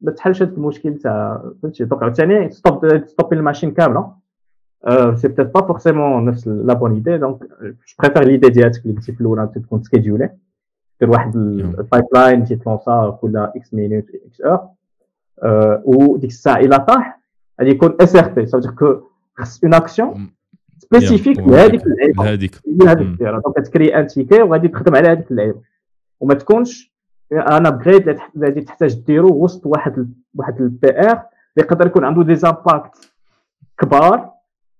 ما 0.00 0.10
تحلش 0.10 0.42
هذا 0.42 0.52
المشكل 0.52 0.98
تاع 0.98 1.42
فهمتي 1.62 1.84
donc 1.84 2.02
عاوتاني 2.02 2.50
stop 2.50 3.06
ستوبي 3.06 3.36
ال 3.36 3.40
machine 3.40 3.70
كامله 3.70 4.23
c'est 5.14 5.28
peut-être 5.28 5.54
pas 5.54 5.66
forcément 5.66 6.24
نفس 6.24 6.48
la 6.48 6.74
bonne 6.74 6.92
idée 6.92 7.18
donc 7.18 7.42
je 7.42 7.74
préfère 8.02 8.24
l'idée 8.24 8.48
ديالك 8.48 8.84
اللي 8.86 8.96
قلتي 8.96 9.12
في 9.12 9.20
الاولى 9.20 9.50
تكون 9.54 9.82
schedulée 9.82 10.30
دير 11.00 11.10
واحد 11.10 11.36
ال 11.36 12.04
pipeline 12.14 12.44
تيتلونسا 12.44 13.18
كل 13.20 13.36
x 13.36 13.74
minutes 13.74 14.04
x 14.26 14.40
heures 14.40 14.68
وديك 15.84 16.30
الساعة 16.30 16.56
الا 16.56 16.76
طاح 16.76 17.20
غادي 17.60 17.70
يكون 17.70 17.96
SRP 18.00 18.46
ça 18.46 18.55
veut 18.55 18.74
que 18.74 19.00
خص 19.34 19.64
une 19.64 19.74
action 19.74 20.30
spécifique 20.78 21.38
لهذيك 21.38 21.86
اللعيبه 21.86 22.24
لهذيك 22.24 22.60
لهذيك 22.66 23.18
ديرها 23.18 23.40
donc 23.40 23.66
تكري 23.66 23.96
un 23.96 24.06
ticket 24.06 24.42
وغادي 24.42 24.68
تخدم 24.68 24.96
على 24.96 25.08
هذيك 25.08 25.30
اللعيبه 25.30 25.60
وما 26.20 26.34
تكونش 26.34 26.94
أنا 27.32 27.70
بغيت 27.70 28.20
غادي 28.38 28.60
تحتاج 28.60 28.94
ديرو 28.94 29.28
وسط 29.28 29.66
واحد 29.66 30.12
واحد 30.34 30.60
ال 30.60 30.88
PR 30.88 31.10
اللي 31.12 31.22
يقدر 31.58 31.86
يكون 31.86 32.04
عنده 32.04 32.22
des 32.22 32.34
impacts 32.34 33.12
كبار 33.78 34.33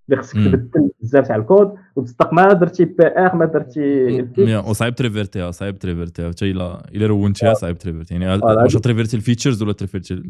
اللي 0.09 0.22
خصك 0.22 0.35
تبدل 0.35 0.90
بزاف 1.01 1.28
تاع 1.28 1.36
الكود 1.36 1.74
وتصدق 1.97 2.32
ما 2.32 2.52
درتي 2.52 2.85
PR 2.85 3.36
ما 3.36 3.44
درتي 3.44 4.59
وصعيب 4.66 4.94
تريفيرتيها 4.94 5.51
صعيب 5.51 5.78
تريفيرتيها. 5.78 6.31
حتى 6.31 6.51
الا 6.51 6.89
إلا 6.94 7.06
رونتيها 7.06 7.55
صعيب 7.55 7.78
تريفيرتي 7.78 8.14
يعني 8.14 8.43
واش 8.44 8.74
تريفيرتي 8.76 9.16
ال 9.16 9.22
features 9.22 9.62
ولا 9.62 9.72
تريفيرتي 9.72 10.22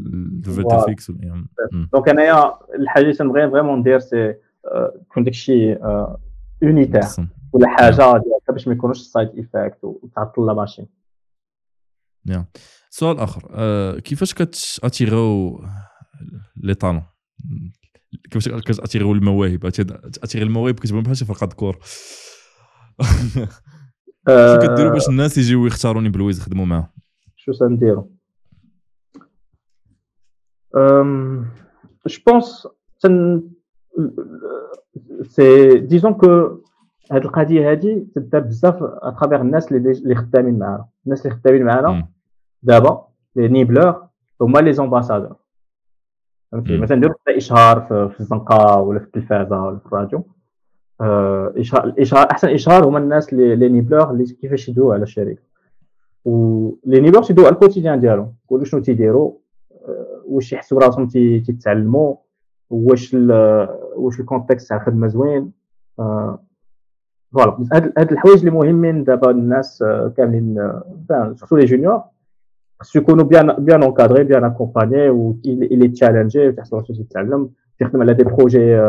تريفيرتي 0.45 0.77
ال 0.77 0.83
fix؟ 0.83 1.11
donc 1.93 2.09
أنايا 2.09 2.59
الحاجة 2.79 3.03
اللي 3.03 3.15
تنبغي 3.15 3.51
vraiment 3.51 3.79
ندير 3.79 3.99
c'est 3.99 4.35
يكون 5.03 5.25
داكشي 5.25 5.77
unitaire 6.63 7.03
ولا 7.53 7.69
حاجة 7.69 8.23
باش 8.49 8.69
ما 8.69 8.75
يكونوش 8.75 8.99
side 8.99 9.29
effects 9.29 9.85
وتعطل 9.85 10.47
la 10.47 10.53
machine 10.55 10.87
يا 12.27 12.45
سؤال 12.91 13.19
آخر. 13.19 13.41
كيفاش 14.01 14.35
كتاتيغيو 14.35 15.61
les 16.57 16.75
talents؟ 16.75 17.03
كيفاش 18.31 18.49
كتاتيغيو 18.49 19.13
المواهب؟ 19.13 19.67
اتيغي 19.67 20.45
المواهب 20.45 20.75
كتبان 20.75 21.03
بحال 21.03 21.17
شي 21.17 21.25
فرقة 21.25 21.47
كور 21.47 21.79
شنو 24.29 24.59
كديروا 24.63 24.93
باش 24.93 25.09
الناس 25.09 25.39
يجيو 25.39 25.67
يختاروا 25.67 26.09
Nimbleways 26.09 26.39
يخدموا 26.39 26.67
معاه؟ 26.67 26.93
شو 27.37 27.53
سنديرو؟ 27.53 28.11
je 32.07 32.19
pense 32.27 32.69
c'est 35.23 35.79
disons 35.79 36.15
que 36.15 36.27
هذه 37.13 37.23
القضية 37.23 37.73
هذه 37.73 38.07
تدار 38.15 38.41
بزاف 38.41 38.83
à 38.83 38.90
travers 38.90 39.41
الناس 39.41 39.73
اللي 39.73 40.15
خدامين 40.15 40.59
معنا 40.59 40.89
الناس 41.07 41.27
اللي 41.27 41.37
خدامين 41.37 41.65
معنا 41.65 42.09
دابا 42.63 43.09
les 43.37 43.49
Nimblers 43.49 44.09
هما 44.41 44.59
les 44.59 44.73
ambassadeurs 44.73 45.37
فهمتي؟ 46.55 46.79
مثلا 46.79 46.97
نديرو 46.97 47.15
إشهار 47.29 47.81
في 47.81 48.21
الزنقه 48.21 48.81
ولا 48.81 48.99
في 48.99 49.05
التلفازة 49.05 49.63
ولا 49.63 49.79
في 49.79 49.87
الراديو. 49.87 50.25
آه، 51.01 51.55
اشهار 51.57 51.85
الاشهار 51.85 52.31
أحسن 52.31 52.49
إشهار 52.49 52.89
هما 52.89 52.99
الناس 52.99 53.35
les 53.35 53.69
Nimblers 53.69 54.11
اللي 54.11 54.25
كيفاش 54.25 54.69
يدويو 54.69 54.93
على 54.93 55.03
الشركة 55.03 55.43
و 56.25 56.71
les 56.87 57.01
Nimblers 57.01 57.23
تيدويو 57.23 57.47
على 57.47 57.55
ال 57.55 57.59
quotidien 57.59 58.01
ديالهم. 58.01 58.35
يقولوا 58.47 58.65
شنو 58.65 58.81
تيديروا 58.81 59.33
آه، 59.89 60.23
واش 60.27 60.53
يحسوا 60.53 60.81
راسهم 60.81 61.09
تيتعلموا 61.09 62.15
واش 62.71 63.15
واش 63.97 64.21
ال 64.21 64.26
contexte 64.26 64.69
تاع 64.69 64.77
الخدمة 64.77 65.07
زوين. 65.07 65.53
آه، 65.99 66.39
voilà. 67.33 67.67
هاد 67.73 68.13
الحوايج 68.13 68.39
اللي 68.39 68.51
مهمين 68.51 69.05
دابا 69.05 69.31
الناس 69.31 69.85
كاملين 70.17 70.73
surtout 71.09 71.57
les 71.57 71.65
juniors 71.65 72.03
خصو 72.85 72.99
يكونوا 72.99 73.25
bien 73.25 73.53
bien 73.59 73.83
encadrés 73.83 74.25
bien 74.25 74.45
accompagnés 74.45 75.09
و 75.11 75.37
الي 75.47 75.89
challengés 75.89 76.53
تحس 76.53 76.75
راسو 76.75 76.95
تيتعلم 76.95 77.51
تخدم 77.81 78.01
على 78.01 78.15
des 78.15 78.25
projets 78.25 78.81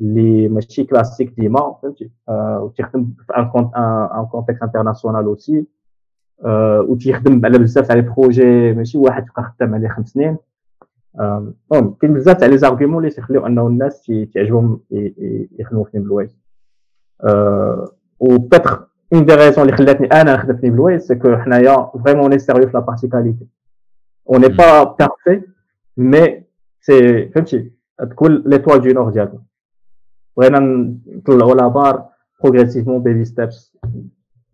اللي 0.00 0.48
ماشي 0.48 0.84
كلاسيك 0.84 1.34
ديما 1.40 1.74
فهمتي 1.82 2.10
وتخدم 2.30 3.12
في 3.26 3.32
un 3.36 3.50
un 4.18 4.26
contexte 4.26 4.62
international 4.62 5.24
aussi 5.24 5.64
و 6.88 6.94
تيخدم 6.96 7.40
على 7.46 7.58
بزاف 7.58 7.86
تاع 7.88 7.96
les 7.96 8.02
projets 8.02 8.72
ماشي 8.72 8.98
واحد 8.98 9.26
يبقى 9.28 9.42
خدام 9.42 9.74
عليه 9.74 9.88
خمس 9.88 10.08
سنين 10.08 10.36
المهم 11.20 11.94
كاين 12.00 12.14
بزاف 12.14 12.36
تاع 12.36 12.48
les 12.48 12.58
arguments 12.58 13.04
اللي 13.04 13.14
تيخليو 13.14 13.46
انه 13.46 13.66
الناس 13.66 14.12
تعجبهم 14.34 14.80
يخدموا 15.58 15.84
في 15.84 15.98
Nimbleways 15.98 16.38
و 18.20 18.38
peut-être 18.38 18.86
une 19.14 19.24
des 19.24 19.34
raisons 19.34 19.64
اللي 19.64 19.76
خلاتني 19.76 20.06
أنا 20.06 20.34
نخدم 20.34 20.56
في 20.56 20.66
Nimbleways 20.66 21.06
c'est 21.06 21.14
que 21.14 21.36
حنايا 21.36 21.90
vraiment 22.04 22.22
on 22.22 22.38
est 22.38 22.46
sérieux 22.46 22.66
في 22.66 22.72
la 22.74 22.80
partie 22.80 23.08
qualité 23.08 23.46
on 24.30 24.48
est 24.48 24.65
pas 24.65 24.82
parfaits 24.82 25.42
mais 25.96 26.44
c'est 26.80 27.28
فهمتي 27.28 27.72
تكون 27.98 28.42
l'étoile 28.46 28.80
du 28.80 28.90
nord 28.90 29.10
ديالنا 29.10 29.42
بغينا 30.36 30.58
نطلعوا 31.06 31.54
la 31.54 31.68
barre 31.68 32.08
progressivement 32.44 33.02
baby 33.02 33.24
steps 33.24 33.76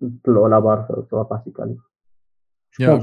نطلعوا 0.03 0.49
la 0.49 0.59
barre 0.59 1.05
في 1.11 1.17
la 1.17 1.23
partie 1.23 1.51
qualité 1.51 1.81
يا 2.81 2.95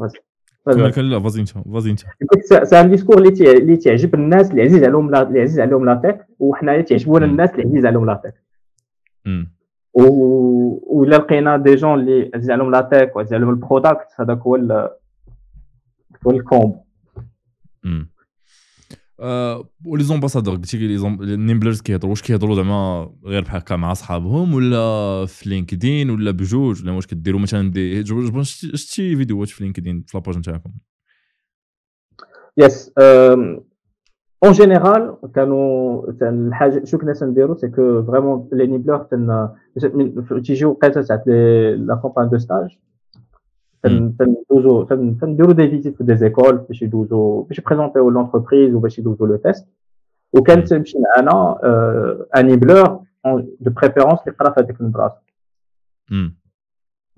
قلتي 0.00 0.25
قلتي 0.66 0.82
oui 0.82 0.90
vas-y 0.90 0.94
كمل 0.94 0.94
كمل 0.94 1.10
لا 1.10 1.20
vas-y 1.20 1.40
انت 1.40 1.48
vas-y 1.48 1.90
انت. 1.90 2.00
c'est 2.64 2.80
un 2.80 2.90
discours 2.90 3.18
اللي 3.18 3.52
اللي 3.58 3.76
تعجب 3.76 4.14
الناس 4.14 4.50
اللي 4.50 4.62
عزيز 4.62 4.84
عليهم 4.84 5.14
اللي 5.14 5.40
عزيز 5.40 5.60
عليهم 5.60 5.84
la 5.84 5.94
tech 5.94 6.26
وحنايا 6.38 6.82
تعجبونا 6.82 7.26
الناس 7.26 7.50
اللي 7.50 7.62
عزيز 7.62 7.86
عليهم 7.86 8.06
la 8.06 8.20
tech 8.24 8.34
و 9.94 10.02
ولا 11.00 11.16
لقينا 11.16 11.56
des 11.56 11.74
gens 11.74 12.00
اللي 12.00 12.30
عزيز 12.34 12.50
عليهم 12.50 12.70
la 12.70 12.80
tech 12.80 13.16
وعزيز 13.16 13.34
عليهم 13.34 13.50
ال 13.50 13.57
product 13.57 14.06
هذاك 14.16 14.38
هو 14.38 14.56
هو 16.26 16.30
ال 16.30 16.38
combo 16.38 16.76
و 19.86 20.02
les 20.02 20.12
ambassadeurs 20.12 20.54
قلتي 20.54 20.76
ال 21.06 21.14
Nimblers 21.14 21.80
كيهضروا 21.80 22.10
واش 22.10 22.22
كيهضروا 22.22 22.56
زعما 22.56 23.10
غير 23.24 23.42
بحال 23.42 23.60
هكا 23.60 23.76
مع 23.76 23.94
صحابهم 23.94 24.54
ولا 24.54 25.26
في 25.26 25.48
LinkedIn 25.48 26.10
ولا 26.10 26.30
بجوج 26.30 26.82
ولا 26.82 26.92
واش 26.92 27.06
كديروا؟ 27.06 27.40
مثلا 27.40 27.70
دي 27.70 28.04
شتي 28.52 29.16
فيديوهات 29.16 29.48
في 29.48 29.64
LinkedIn 29.64 30.04
في 30.06 30.18
la 30.18 30.25
page 30.25 30.38
نتاعكم؟ 30.38 30.70
yes 32.56 32.92
en 34.44 34.52
général 34.52 35.16
كانوا 35.34 36.02
الحاجة 36.22 36.84
شو 36.84 36.98
كنا 36.98 37.12
تنديروا 37.12 37.56
c'est 37.56 37.68
que 37.68 38.02
vraiment 38.02 38.48
les 38.52 38.66
Nimblers 38.66 39.06
تيجيو 40.44 40.70
وقيته 40.70 41.02
تاع 41.02 41.22
la 41.76 41.94
campagne 41.94 42.28
de 42.28 42.38
stage 42.38 42.78
تندوزو 44.18 44.82
تنديرو 45.20 45.52
des 45.52 45.68
visites 45.70 45.96
في 45.96 46.04
des 46.04 46.16
écoles 46.16 46.56
باش 46.56 46.82
يدوزو 46.82 47.42
باش 47.42 47.58
يبريزونتيو 47.58 48.10
l'entreprise 48.10 48.74
وباش 48.74 48.98
يدوزو 48.98 49.26
le 49.26 49.36
test 49.36 49.66
وكان 50.32 50.64
تمشي 50.64 50.98
معنا 51.16 51.58
un 52.36 52.46
Nimbler 52.46 53.00
de 53.60 53.70
préférence 53.70 54.18
اللي 54.20 54.36
قرا 54.40 54.50
في 54.50 54.60
هذيك 54.60 54.80
البلاصه 54.80 55.18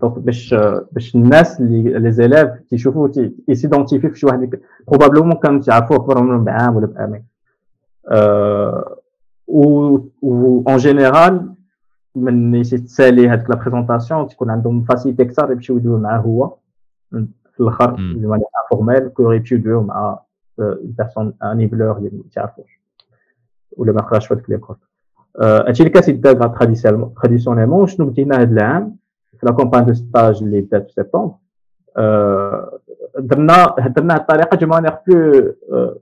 donc 0.01 0.19
باش 0.19 0.55
باش 0.93 1.15
الناس 1.15 1.61
اللي 1.61 1.99
les 1.99 2.13
élèves 2.13 2.51
تيشوفوا 2.71 3.09
ي 3.49 3.54
s'identifier 3.54 4.11
في 4.11 4.19
شي 4.19 4.27
واحد 4.27 4.61
probablement 4.89 5.35
كانوا 5.35 5.61
تيعرفوه 5.61 5.97
اكبر 5.97 6.23
منهم 6.23 6.45
بعام 6.45 6.77
ولا 6.77 6.87
بعامين 6.87 7.25
و 9.49 9.99
en 10.69 10.77
général 10.77 11.55
من 12.25 12.55
يتسالي 12.55 13.29
هذيك 13.29 13.51
la 13.51 13.57
présentation 13.57 14.29
تكون 14.29 14.51
عندهم 14.51 14.85
facilité 14.85 15.23
أكثر 15.23 15.53
يمشيو 15.53 15.77
يدويو 15.77 15.99
معاه 15.99 16.19
هو. 16.19 16.57
في 17.53 17.61
الأخر 17.61 17.91
de 17.91 18.29
manière 18.29 18.47
formelle 18.71 19.09
que 19.09 19.33
يمشيو 19.33 19.59
يدويو 19.59 19.83
مع 19.83 20.19
personne 20.59 21.35
un 21.43 21.57
Nimbler 21.57 21.97
اللي 21.99 22.11
ما 22.13 22.23
تعرفوش 22.33 22.81
ولا 23.77 23.93
ما 23.93 24.03
قراش 24.03 24.27
في 24.27 24.35
هذيك 24.35 24.51
l'école 24.51 24.77
هادشي 25.41 25.83
اللي 25.83 26.01
كتيدار 26.01 26.49
traditionnellement 27.17 27.87
شنو 27.87 28.07
بدينا 28.07 28.37
هذا 28.37 28.53
العام؟ 28.53 28.97
في 29.41 29.47
la 29.47 29.53
campagne 29.53 29.87
de 29.87 29.93
stage 29.93 30.43
اللي 30.43 30.61
بدات 30.61 30.87
في 30.87 30.93
سبتمبر. 30.93 31.35
درنا 33.19 33.75
درنا 33.89 34.17
الطريقة 34.17 34.57
de 34.57 34.67
manière 34.67 34.97
plus 35.07 35.55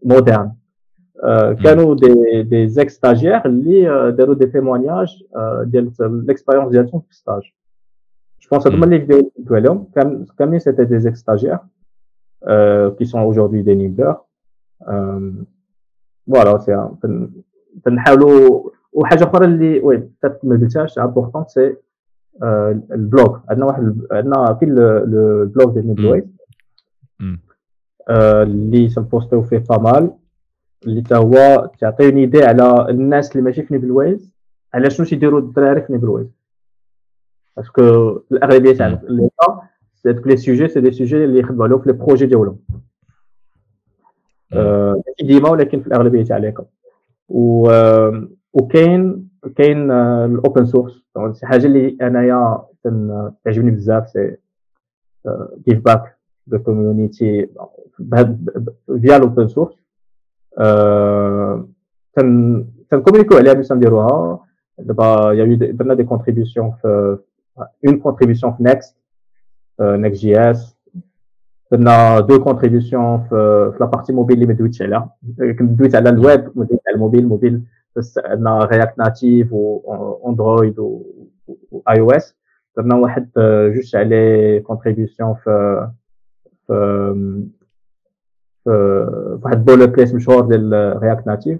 moderne 0.05 0.53
كانوا 1.65 1.95
des 1.95 2.43
des 2.43 2.91
ex-stagiaires 2.91 3.47
اللي 3.47 4.13
داروا 4.13 4.35
des 4.35 4.47
témoignages 4.47 5.23
ديال 5.65 5.93
l'expérience 6.01 6.71
ديالهم 6.71 7.01
في 7.01 7.11
ال 7.11 7.16
stage 7.16 7.43
je 8.43 8.49
pense 8.51 8.67
هادوما 8.67 8.87
les 8.87 8.99
vidéos 9.01 9.17
اللي 9.19 9.31
قلت 9.39 9.53
عليهم 9.53 9.87
كاملين 10.39 10.59
c'était 10.59 10.85
des 10.85 11.17
ex-stagiaires 11.17 11.59
qui 12.99 13.05
sont 13.05 13.21
aujourd'hui 13.21 13.63
des 13.63 13.75
Nimblers 13.75 14.17
voilà 16.27 16.59
c'est 16.59 16.89
تنحاولوا 17.85 18.71
وحاجه 18.93 19.25
أخرى 19.25 19.45
اللي 19.45 19.81
oui 19.81 20.11
ما 20.43 20.57
قلتهاش 20.61 20.99
importante 20.99 21.45
c'est 21.49 21.77
ال 22.93 23.02
blog 23.02 23.39
عندنا 23.49 23.67
واحد 23.67 24.01
عندنا 24.13 24.53
كاين 24.61 24.79
ال 24.79 24.97
blog 24.97 25.71
ديال 25.73 25.87
Nimbleways 25.87 26.25
اللي 28.11 28.89
تنبوستيو 28.89 29.43
فيه 29.43 29.59
pas 29.59 29.79
mal 29.79 30.11
اللي 30.85 31.03
تا 31.03 31.17
هو 31.17 31.71
تعطي 31.81 32.04
une 32.04 32.21
idée 32.21 32.45
على 32.45 32.87
الناس 32.91 33.33
اللي 33.33 33.43
ماشي 33.43 33.63
في 33.63 33.75
Nimbleways 33.75 34.33
على 34.75 34.91
شنو 34.91 35.07
تيديروا 35.07 35.41
الدراري 35.41 35.83
في 35.83 35.93
Nimbleways 35.93 36.27
parce 37.57 37.73
que 37.73 37.83
الأغلبية 38.33 38.73
تاع 38.73 39.01
ليطا 39.09 39.63
هذوك 40.07 40.27
les 40.27 40.37
sujets 40.37 40.69
c'est 40.69 40.81
des 40.81 40.93
sujets 40.93 41.25
اللي 41.25 41.39
يخدموا 41.39 41.65
عليهم 41.65 41.79
في 41.81 41.87
les 41.87 41.93
projets 41.93 42.27
ديالهم. 42.27 42.59
ماشي 44.53 45.27
ديما 45.27 45.51
ولكن 45.51 45.81
في 45.81 45.87
الأغلبية 45.87 46.25
تاع 46.25 46.37
les 46.37 46.51
cas 46.51 46.65
و 47.29 47.71
وكاين 48.53 49.29
كاين 49.57 49.91
ال 49.91 50.06
open 50.06 50.65
source 50.65 51.03
شي 51.33 51.47
حاجة 51.47 51.67
اللي 51.67 51.97
أنايا 52.03 52.63
تعجبني 53.45 53.71
بزاف 53.71 54.09
c'est 54.09 54.37
give 55.69 55.85
back 55.85 56.17
the 56.51 56.59
community 56.59 57.49
via 59.01 59.17
ال 59.17 59.23
open 59.23 59.49
source 59.49 59.86
تنكومونيكو 62.91 63.35
عليها 63.37 63.53
باش 63.53 63.73
نديروها 63.73 64.41
دابا 64.79 65.33
يا 65.33 65.45
درنا 65.55 65.95
des 65.95 66.05
contributions 66.05 66.73
في 66.83 67.19
une 67.87 67.99
contribution 67.99 68.53
في 68.53 68.63
Next 68.63 68.97
Next.js 69.81 70.77
درنا 71.73 72.21
deux 72.21 72.45
contributions 72.45 73.23
في 73.29 73.35
la 73.81 73.87
partie 73.87 74.13
mobile 74.13 74.37
اللي 74.37 74.47
ما 74.47 74.53
دويتش 74.53 74.83
عليها 74.83 75.11
دويت 75.61 75.95
على 75.95 76.09
الويب 76.09 76.51
ما 76.55 76.65
دويت 76.65 76.81
على 76.89 76.95
ال 76.95 76.98
mobile 76.98 77.21
ال 77.21 77.27
mobile 77.27 77.63
بس 77.97 78.21
عندنا 78.25 78.65
React 78.65 78.99
Native 78.99 80.79
و 80.79 81.03
Android 81.89 82.01
و 82.01 82.11
iOS 82.11 82.37
درنا 82.77 82.95
واحد 82.97 83.31
جوج 83.75 83.97
على 83.97 84.61
contributions 84.61 85.35
في 85.35 85.87
في 86.67 86.73
واحد 88.67 89.65
boilerplate 89.65 90.15
مشهور 90.15 90.41
ديال 90.41 90.99
React 91.03 91.27
Native 91.27 91.59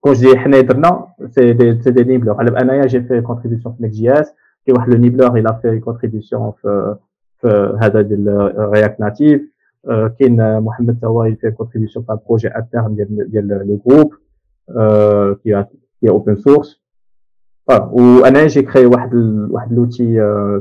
كون 0.00 0.12
جي 0.12 0.38
حنا 0.38 0.60
درنا 0.60 1.06
سي 1.28 1.52
دي 1.52 1.82
سي 1.82 1.90
دي 1.90 2.04
نيبلور. 2.04 2.36
على 2.36 2.60
انايا 2.60 2.86
جي 2.86 3.00
في 3.00 3.20
كونتريبيسيون 3.20 3.74
في 3.74 3.82
نيك 3.82 3.92
جي 3.92 4.12
اس 4.12 4.34
كي 4.66 4.72
واحد 4.72 4.88
لو 4.88 4.98
نيبلور 4.98 5.38
إلى 5.38 5.58
في 5.62 5.80
كونتريبيسيون 5.80 6.52
في 6.62 6.96
في 7.40 7.78
هذا 7.80 8.00
ديال 8.00 8.52
رياكت 8.58 9.00
ناتيف 9.00 9.42
كاين 10.18 10.60
محمد 10.60 10.98
توا 11.02 11.34
في 11.34 11.50
كونتريبيسيون 11.50 12.04
في 12.04 12.18
بروجي 12.28 12.48
انترن 12.48 12.94
ديال 12.94 13.30
ديال 13.30 13.48
لو 13.48 13.80
جروب 13.86 14.14
كي 15.42 15.64
كي 16.00 16.08
اوبن 16.08 16.36
سورس 16.36 16.84
وأنا 17.68 18.46
جي 18.46 18.62
كري 18.62 18.86
واحد. 18.86 19.14
واحد 19.50 19.72
لوتي 19.72 20.16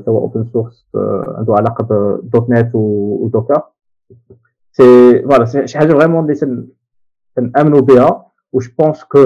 توا 0.06 0.20
اوبن 0.20 0.46
سورس 0.54 0.88
عنده 1.38 1.56
علاقة 1.56 1.84
بدوت 2.24 2.50
نت 2.50 2.72
ودوكر 2.76 3.62
c'est 4.72 4.84
voilà 5.24 5.66
شي 5.65 5.77
حاجة 5.77 5.94
vraiment 5.94 6.32
اللي 6.31 6.68
تنامنوا 7.35 7.81
بها 7.81 8.26
و 8.54 8.60
je 8.60 8.72
pense 8.80 9.04
que 9.04 9.20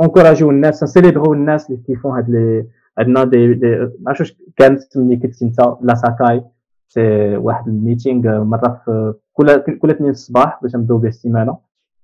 انكوراجيو 0.00 0.50
الناس 0.50 0.82
نسيليبرو 0.82 1.32
الناس 1.32 1.70
اللي 1.70 1.82
qui 1.86 1.99
font 1.99 2.16
هاد 2.16 2.30
لي 2.30 2.66
عندنا 2.98 3.24
دي 3.24 3.54
دي 3.54 3.76
ما 3.76 3.90
عرفتش 4.06 4.36
كانت 4.56 4.96
ملي 4.96 5.16
كنت 5.16 5.42
انت 5.42 5.60
لا 5.82 5.94
ساكاي 5.94 6.44
سي 6.88 7.36
واحد 7.36 7.68
ال 7.68 7.78
meeting 7.78 8.44
مره 8.44 8.82
في 8.84 9.14
كل 9.32 9.58
كل 9.58 9.90
اثنين 9.90 10.10
الصباح 10.10 10.58
باش 10.62 10.76
نبداو 10.76 10.98
به 10.98 11.08
السيمانه 11.08 11.58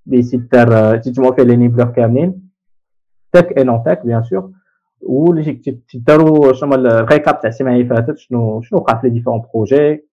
اللي 0.07 0.23
تيدار 0.23 0.97
تيتجمعوا 0.97 1.35
فيه 1.35 1.43
les 1.43 1.57
Nimbleurs 1.57 1.87
كاملين 1.87 2.49
tech 3.33 3.59
et 3.59 3.65
non 3.65 3.83
tech 3.87 4.07
bien 4.07 4.23
sûr 4.23 4.51
واللي 5.01 5.53
تيداروا 5.89 6.53
شنو 6.53 6.75
ال 6.75 6.86
récap 6.86 7.41
تاع 7.41 7.49
السيمانه 7.51 7.77
اللي 7.77 7.89
فاتت 7.89 8.19
شنو 8.19 8.61
شنو 8.61 8.79
وقع 8.79 9.01
في 9.01 9.09
les 9.09 9.15
différents 9.15 9.43
projets 9.55 10.08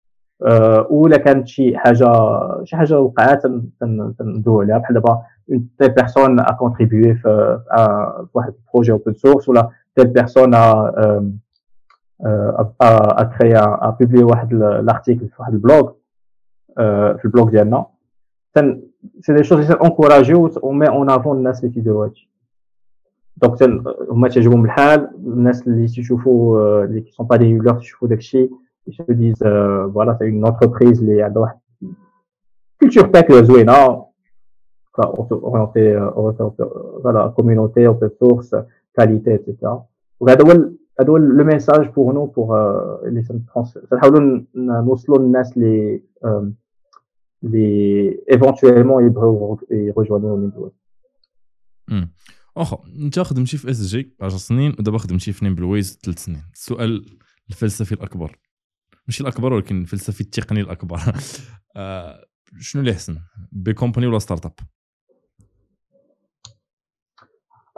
ولا 0.89 1.17
كانت 1.17 1.47
شي 1.47 1.77
حاجة 1.77 2.11
شي 2.63 2.75
حاجة 2.75 2.99
وقعت 2.99 3.41
ندويو 4.21 4.61
عليها. 4.61 4.77
بحال 4.77 4.93
دابا 4.93 5.21
telle 5.79 5.89
personne 5.89 6.39
a 6.39 6.51
contribué 6.51 7.15
في 7.15 7.59
واحد 8.33 8.53
ال 8.67 8.71
projet 8.71 8.91
open 8.91 9.13
source 9.13 9.49
ولا 9.49 9.69
telle 9.95 10.07
personne 10.07 10.55
a 10.55 10.83
créé 13.37 13.87
a 13.87 13.97
publié 13.99 14.23
واحد 14.23 14.53
l'article 14.53 15.27
في 15.27 15.35
واحد 15.39 15.53
ال 15.53 15.61
blog 15.61 15.91
في 17.17 17.25
ال 17.25 17.30
blog 17.30 17.49
ديالنا. 17.49 17.85
c'est 19.21 19.33
des 19.33 19.43
choses 19.43 19.71
انكوراجيو 19.71 20.49
و 20.61 20.68
met 20.68 20.87
en 20.89 21.09
avant 21.09 21.37
الناس 21.37 21.63
اللي 21.63 21.73
تيديروا 21.73 22.05
هادشي. 22.05 22.29
donc 23.37 23.63
هما 24.11 24.27
تعجبهم 24.27 24.65
الحال 24.65 25.09
الناس 25.15 25.67
اللي 25.67 25.87
تيشوفوا 25.87 26.83
اللي 26.83 27.01
qui 27.01 27.11
sont 27.11 27.27
pas 27.27 27.35
des 27.35 27.45
Nimbleurs 27.45 27.73
تيشوفوا 27.73 28.07
داكشي. 28.07 28.49
Ils 28.87 28.95
se 28.95 29.11
disent 29.11 29.45
euh, 29.45 29.85
voilà 29.95 30.17
c'est 30.17 30.27
une 30.27 30.45
entreprise 30.45 30.99
اللي 30.99 31.21
عندها 31.23 31.41
واحد 31.41 31.59
culture 32.83 33.11
tech 33.11 33.33
زوينه 33.33 34.05
orienté 35.51 35.83
voilà 37.03 37.33
communauté 37.37 37.87
open 37.87 38.09
source 38.21 38.55
qualité 38.97 39.31
etc 39.33 39.67
وهذا 40.19 40.43
هو 40.43 40.51
هذا 40.99 41.09
هو 41.09 41.17
le 41.17 41.43
message 41.43 41.87
pour 41.87 42.13
nous 42.13 42.25
pour 42.25 42.57
اللي 43.07 43.23
تنحاولوا 43.91 44.41
نوصلوا 44.55 45.17
للناس 45.17 45.57
اللي 45.57 46.03
اللي 47.43 48.19
éventuellement 48.31 49.05
يبغوا 49.05 49.57
يرجعوا 49.71 50.19
LinkedIn 50.19 50.71
واخا 52.55 52.77
انت 53.05 53.19
خدمتي 53.19 53.57
في 53.57 53.69
SG 53.69 54.15
10 54.21 54.37
سنين 54.37 54.75
ودابا 54.79 54.97
خدمتي 54.97 55.31
في 55.33 55.45
NimbleWays 55.45 55.99
3 56.03 56.19
سنين. 56.19 56.41
السؤال 56.53 57.05
الفلسفي 57.49 57.91
الأكبر. 57.91 58.37
ماشي 59.07 59.23
الأكبر 59.23 59.53
ولكن 59.53 59.81
الفلسفي 59.81 60.21
التقني 60.21 60.61
الأكبر. 60.61 60.99
آه، 61.75 62.25
شنو 62.59 62.81
اللي 62.81 62.91
احسن 62.91 63.17
big 63.51 63.73
company 63.73 64.07
ولا 64.07 64.19
startup؟ 64.19 64.53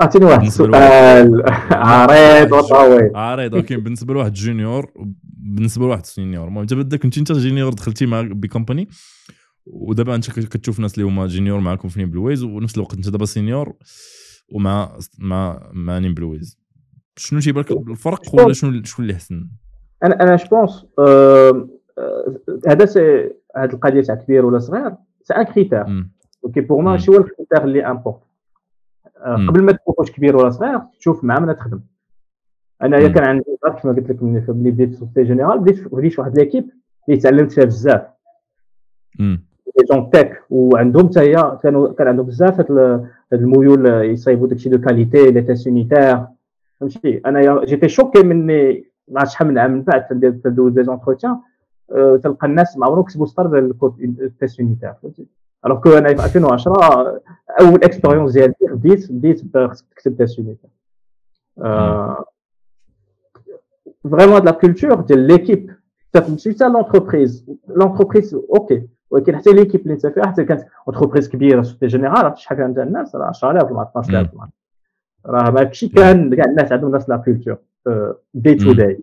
أعطيني 0.01 0.25
واحد 0.25 0.45
السؤال 0.45 0.73
عريض 1.71 2.51
وطويل. 2.51 3.15
عريض 3.15 3.55
ok 3.55 3.75
بالنسبة 3.75 4.13
لواحد 4.13 4.33
junior 4.33 4.93
بالنسبة 5.23 5.85
لواحد 5.85 6.05
senior. 6.05 6.47
المهم 6.47 6.67
انت 6.79 6.95
كنت 6.95 7.17
أنت 7.17 7.31
junior 7.31 7.73
دخلتي 7.73 8.05
مع 8.05 8.21
big 8.21 8.41
company 8.41 8.87
ودابا 9.65 10.15
أنت 10.15 10.31
كتشوف 10.39 10.79
ناس 10.79 10.93
اللي 10.93 11.05
هما 11.05 11.27
junior 11.27 11.59
معاكم 11.59 11.89
في 11.89 11.99
NimbleWays 11.99 12.43
ونفس 12.43 12.75
الوقت 12.75 12.93
أنت 12.93 13.09
دابا 13.09 13.25
senior 13.25 13.73
ومع 14.53 14.97
مع 15.19 15.69
مع 15.73 15.99
NimbleWays 15.99 16.57
شنو 17.17 17.39
تيبان 17.39 17.63
لك 17.63 17.71
الفرق 17.71 18.35
ولا 18.35 18.53
شنو 18.53 18.83
شنو 18.83 18.99
اللي 18.99 19.13
احسن 19.13 19.49
أنا 20.03 20.23
أنا 20.23 20.35
je 20.35 20.45
pense 20.51 20.85
هذا 22.67 22.85
c'est 22.85 23.31
هذه 23.55 23.73
القضية 23.73 24.01
تاع 24.01 24.15
كبير 24.15 24.45
ولا 24.45 24.59
صغير 24.59 24.93
c'est 25.23 25.33
un 25.33 25.43
critère 25.43 25.85
ok 26.45 26.61
pour 26.61 26.81
moi 26.81 26.91
ماشي 26.91 27.11
هو 27.11 27.17
ال 27.17 27.23
critère 27.23 27.63
اللي 27.63 27.85
importe 27.85 28.19
قبل 29.25 29.63
ما 29.63 29.71
تكون 29.71 29.95
واش 29.97 30.11
كبير 30.11 30.37
ولا 30.37 30.49
صغير 30.49 30.79
تشوف 30.99 31.23
مع 31.23 31.39
من 31.39 31.57
تخدم. 31.57 31.79
أنا 32.81 33.07
كان 33.07 33.23
عندي 33.23 33.45
كما 33.61 33.93
قلت 33.93 34.09
لك 34.09 34.23
ملي 34.23 34.71
بديت 34.71 34.89
في 34.89 34.95
Société 34.95 35.23
Générale 35.23 35.59
بديت 35.59 35.93
بديت 35.93 36.19
واحد 36.19 36.37
l'équipe 36.39 36.69
اللي 37.09 37.19
تعلمت 37.19 37.51
فيها 37.51 37.63
بزاف. 37.63 38.01
les 39.19 39.39
gens 39.91 40.09
tech 40.09 40.43
وعندهم 40.49 41.07
حتى 41.07 41.19
هي 41.19 41.57
كانوا 41.63 41.93
كان 41.93 42.07
عندهم 42.07 42.25
بزاف 42.25 42.71
هاد 42.71 43.09
الميول 43.33 44.03
يصايبوا 44.03 44.47
داكشي 44.47 44.69
de 44.69 44.81
qualité 44.81 45.31
les 45.31 45.41
tests 45.41 45.67
unitaires 45.67 46.19
فهمتي؟ 46.79 47.21
أنا 47.25 47.65
j'étais 47.65 47.89
choqué 47.89 48.23
مني 48.23 48.85
شحال 49.23 49.47
من 49.47 49.57
عام 49.57 49.71
من 49.71 49.81
بعد 49.81 50.07
تندوز 50.43 50.73
des 50.73 50.83
entretiens 50.83 51.39
تلقى 52.23 52.47
الناس 52.47 52.77
ما 52.77 52.85
عمرهم 52.85 53.03
كتبوا 53.03 53.25
سطر 53.25 53.57
ال 53.99 54.11
test 54.11 54.59
unitaire 54.59 54.93
فهمتي؟ 55.03 55.27
alors 55.65 55.79
que 55.79 55.89
أنا 55.89 56.07
في 56.07 56.25
2010 56.25 57.21
أول 57.61 57.83
expérience 57.83 58.31
ديالي 58.31 58.53
بديت 58.61 59.11
بديت 59.11 59.57
خصك 59.57 59.85
تكتب 59.91 60.17
test 60.17 60.39
unitaire 60.39 60.69
vraiment 64.03 64.33
هاد 64.35 64.45
la 64.45 64.51
culture 64.51 65.01
ديال 65.01 65.19
l'équipe 65.27 65.75
ماشي 66.15 66.51
حتى 66.53 66.67
l'entreprise 66.67 67.45
l'entreprise 67.67 68.33
ok 68.35 68.87
ولكن 69.09 69.37
حتى 69.37 69.53
l'équipe 69.53 69.81
اللي 69.81 69.93
انت 69.93 70.07
فيها 70.07 70.25
حتى 70.25 70.43
كانت 70.43 70.65
entreprise 70.87 71.29
كبيرة 71.29 71.61
Société 71.61 71.87
Générale 71.87 72.37
شحال 72.37 72.57
كانت 72.57 72.77
الناس؟ 72.77 73.15
راه 73.15 73.25
10000 73.25 73.71
ولا 73.71 73.81
12000 73.81 74.29
راه 75.25 75.51
ماشي 75.51 75.87
كان 75.87 76.35
كاع 76.35 76.45
الناس 76.45 76.71
عندهم 76.71 76.95
نفس 76.95 77.09
la 77.09 77.17
culture 77.17 77.57
du 78.33 78.55
tout 78.55 78.99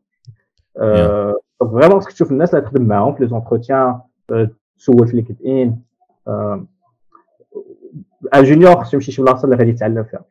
vraiment 1.61 2.01
خصك 2.01 2.13
تشوف 2.13 2.33
الناس 2.33 2.55
اللي 2.55 2.67
تخدم 2.67 2.83
معاهم 2.83 3.15
في 3.15 3.23
les 3.23 3.29
entretiens 3.29 4.01
تسول 4.79 5.09
في 5.09 5.17
LinkedIn 5.17 5.77
un 8.35 8.43
junior 8.43 8.85
خصو 8.85 8.97
يمشي 8.97 9.13
شي 9.13 9.23
بلاصه 9.23 9.45
اللي 9.45 9.57
غادي 9.57 9.71
يتعلم 9.71 10.05
فيها 10.05 10.25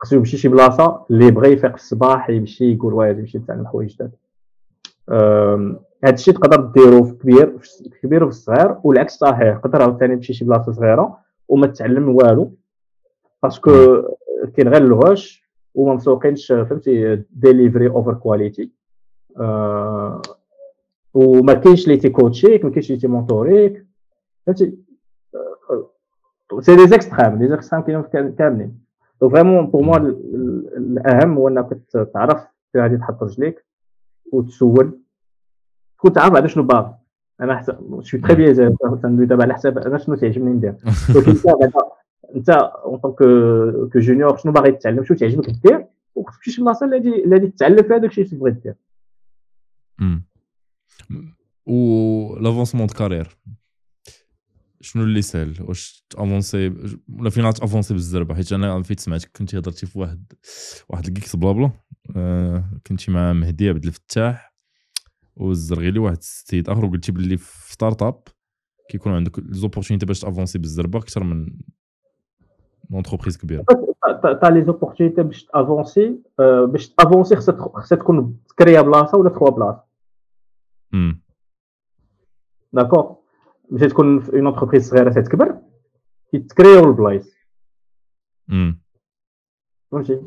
خصو 0.00 0.16
يمشي 0.16 0.36
شي 0.36 0.48
بلاصه 0.48 1.06
اللي 1.10 1.30
بغى 1.30 1.52
يفيق 1.52 1.70
في 1.70 1.82
الصباح 1.82 2.30
يمشي 2.30 2.72
يقول 2.72 2.94
واه 2.94 3.06
يمشي 3.08 3.38
يتعلم 3.38 3.66
حوايج 3.66 3.94
جداد 3.94 4.12
هذا 6.04 6.14
الشيء 6.14 6.34
تقدر 6.34 6.60
ديرو 6.60 7.04
في 7.04 7.12
كبير 7.12 7.58
في 7.58 7.98
كبير 8.02 8.24
وفي 8.24 8.32
الصغير 8.32 8.76
والعكس 8.84 9.14
صحيح 9.18 9.58
تقدر 9.58 9.82
عاوتاني 9.82 10.16
تمشي 10.16 10.32
شي 10.32 10.44
بلاصه 10.44 10.72
صغيره 10.72 11.18
وما 11.48 11.66
تتعلم 11.66 12.08
والو 12.08 12.54
parce 13.42 13.79
que 13.79 14.02
كاين 14.56 14.68
غير 14.68 14.84
الهوش 14.84 15.41
وما 15.74 15.94
مسوقينش 15.94 16.52
فهمتي 16.52 17.22
delivery 17.30 17.88
over 17.88 18.14
quality 18.14 18.72
وما 21.14 21.54
كاينش 21.54 21.84
اللي 21.84 21.96
تيكوتشيك 21.96 22.64
ما 22.64 22.70
كاينش 22.70 22.90
اللي 22.90 23.00
تيمونتوريك 23.00 23.86
فهمتي؟ 24.46 24.78
c'est 26.60 26.76
des 26.76 26.86
extrêmes 26.86 27.38
des 27.38 27.48
extrêmes 27.48 27.82
كاينين 27.82 28.34
كاملين. 28.34 28.82
vraiment 29.20 29.66
pour 29.66 29.82
moi 29.82 29.96
الاهم 29.96 31.36
هو 31.36 31.48
إنك 31.48 31.78
تعرف 32.14 32.42
في 32.72 32.80
غادي 32.80 32.96
تحط 32.96 33.22
رجليك 33.22 33.64
وتسول. 34.32 34.98
تكون 35.98 36.12
تعرف 36.12 36.32
بعدا 36.32 36.46
شنو 36.46 36.62
باغي. 36.62 36.94
أنا 37.40 37.56
حسب 37.56 38.00
je 38.02 38.07
sais 38.07 38.18
très 38.18 38.34
bien 38.34 38.76
تندوي 39.02 39.26
دابا 39.26 39.42
على 39.42 39.54
حساب 39.54 39.78
أنا 39.78 39.98
شنو 39.98 40.16
تعجبني 40.16 40.50
ندير. 40.50 40.74
ولكن 41.16 41.30
انت 41.62 41.76
en 42.34 42.98
tant 42.98 43.16
que 43.92 43.98
junior 43.98 44.36
شنو 44.36 44.52
باغي 44.52 44.72
تتعلم؟ 44.72 45.04
شنو 45.04 45.16
تعجبك 45.16 45.50
دير؟ 45.50 45.86
وخصك 46.14 46.42
شي 46.42 46.62
بلاصه 46.62 46.86
اللي 46.86 47.24
غادي 47.32 47.46
تتعلم 47.46 47.82
فيها 47.82 47.98
داكشي 47.98 48.22
اللي 48.22 48.30
تبغي 48.30 48.50
دير. 48.50 48.74
و 51.66 52.38
l'avancement 52.38 52.86
de 52.86 52.94
carrière 52.94 53.36
شنو 54.80 55.04
اللي 55.04 55.22
سهل؟ 55.22 55.56
واش 55.60 56.06
تأفونسي؟ 56.10 56.74
ولا 57.08 57.30
فين 57.30 57.44
غاتافونسي 57.44 57.94
بالزربة؟ 57.94 58.34
حيت 58.34 58.52
أنا 58.52 58.82
فيت 58.82 59.00
سمعتك 59.00 59.30
كنتي 59.36 59.58
هضرتي 59.58 59.86
في 59.86 59.98
واحد 59.98 60.32
واحد 60.88 61.06
ال 61.06 61.36
GeeksBlabla. 61.36 61.70
آه 62.16 62.64
كنتي 62.86 63.10
مع 63.10 63.32
مهدي 63.32 63.68
عبد 63.68 63.84
الفتاح 63.84 64.54
والزغيلي 65.36 65.98
واحد 65.98 66.16
السيد 66.16 66.68
آخر 66.68 66.84
وقلتي 66.84 67.12
باللي 67.12 67.36
في 67.36 67.72
startup 67.72 68.22
كيكون 68.90 69.12
عندك 69.12 69.38
les 69.38 69.52
opportunités 69.52 70.06
باش 70.06 70.20
تافونسي 70.20 70.58
بالزربة 70.58 70.98
أكثر 70.98 71.24
من 71.24 71.46
entreprise 72.92 73.36
كبيره 73.36 73.64
تا 74.22 74.46
les 74.50 74.64
opportunités 74.64 75.22
باش 75.22 75.44
تافونسي 75.44 76.18
باش 76.38 76.88
تافونسي 76.88 77.36
خصها 77.36 77.96
تكون 77.98 78.38
تكريا 78.48 78.80
بلاصه 78.80 79.18
ولا 79.18 79.30
تخوا 79.30 79.50
بلاصه 79.50 79.84
d'accord 82.72 83.16
باش 83.70 83.90
تكون 83.90 84.22
une 84.22 84.46
entreprise 84.46 84.90
صغيره 84.90 85.10
تتكبر 85.10 85.58
كيتكريو 86.30 86.84
البلايص 86.84 87.36
فهمتي 89.92 90.22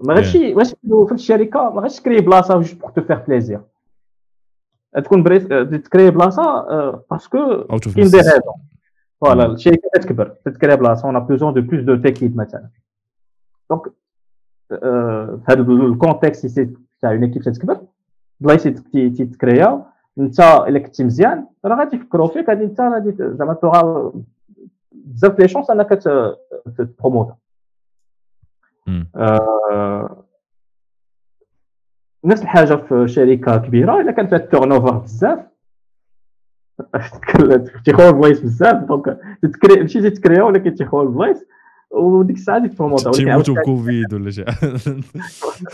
ما 0.00 0.14
غاديش 0.14 0.34
واش 0.36 0.70
في 1.08 1.12
الشركة 1.14 1.70
ما 1.70 1.80
غاديش 1.80 2.00
تكري 2.00 2.20
بلاصه 2.20 2.54
juste 2.58 2.80
pour 2.80 2.90
te 2.90 3.02
faire 3.02 3.24
plaisir 3.24 3.60
تكون 5.04 5.22
بريس 5.22 5.46
تكري 5.84 6.10
بلاصه 6.10 6.62
parce 7.10 7.44
que 7.44 7.64
كاين 7.94 8.06
des 8.06 8.16
raisons 8.16 8.42
voilà 9.24 9.46
الشركة 9.46 9.88
تكبر 9.94 10.28
تتكري 10.44 10.76
بلاصه 10.76 11.08
on 11.08 11.18
a 11.18 11.54
besoin 11.54 11.60
de 11.60 11.84
plus 11.84 11.96
d'équipes 11.96 12.36
مثلا 12.36 12.68
donc 13.70 13.82
في 14.68 15.44
هذا 15.48 15.60
ال 15.60 15.72
contexte 15.72 16.68
تاع 17.02 17.12
une 17.12 17.24
équipe 17.24 17.42
تتكبر 17.42 17.80
بلايص 18.40 18.62
تيتكريا 18.62 19.84
انت 20.18 20.40
الا 20.40 20.78
كنتي 20.78 21.04
مزيان 21.04 21.46
راه 21.64 21.78
غادي 21.78 21.96
يفكروا 21.96 22.28
فيك 22.28 22.48
غادي 22.48 22.64
انت 22.64 22.80
غادي 22.80 23.14
زعما 23.18 23.54
توغا 23.54 24.12
بزاف 24.92 25.38
les 25.38 25.48
chances 25.48 25.70
انك 25.70 25.88
تبروموتا 26.78 27.36
نفس 32.24 32.42
الحاجة 32.42 32.74
في 32.74 33.08
شركه 33.08 33.56
كبيره 33.56 34.00
اذا 34.00 34.10
كانت 34.10 34.28
فيها 34.28 34.38
ال 34.38 34.72
turnover 34.72 34.98
بزاف 34.98 35.53
تيخوى 37.84 38.08
البلايص 38.08 38.40
بزاف 38.40 38.84
donc 38.84 39.18
تتكري 39.42 39.80
ماشي 39.80 40.10
تتكريا 40.10 40.42
ولكن 40.42 40.74
تيخوى 40.74 41.02
البلايص 41.02 41.44
وديك 41.90 42.36
الساعة 42.36 42.58
ديك 42.58 42.72
تبروموتا 42.72 43.10
تيموتوا 43.10 43.54
بكوفيد 43.54 44.14
ولا 44.14 44.30
شي 44.30 44.44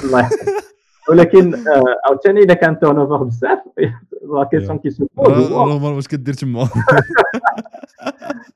الله 0.04 0.20
يحفظك 0.20 0.70
ولكن 1.08 1.54
عاوتاني 2.06 2.40
اذا 2.40 2.54
كان 2.54 2.78
turnover 2.78 3.22
بزاف 3.22 3.58
la 4.22 4.44
question 4.44 4.78
qui 4.78 4.90
se 4.90 5.06
pose 5.16 5.52
normal 5.52 5.92
واش 5.92 6.08
كدير 6.08 6.34
تما 6.34 6.68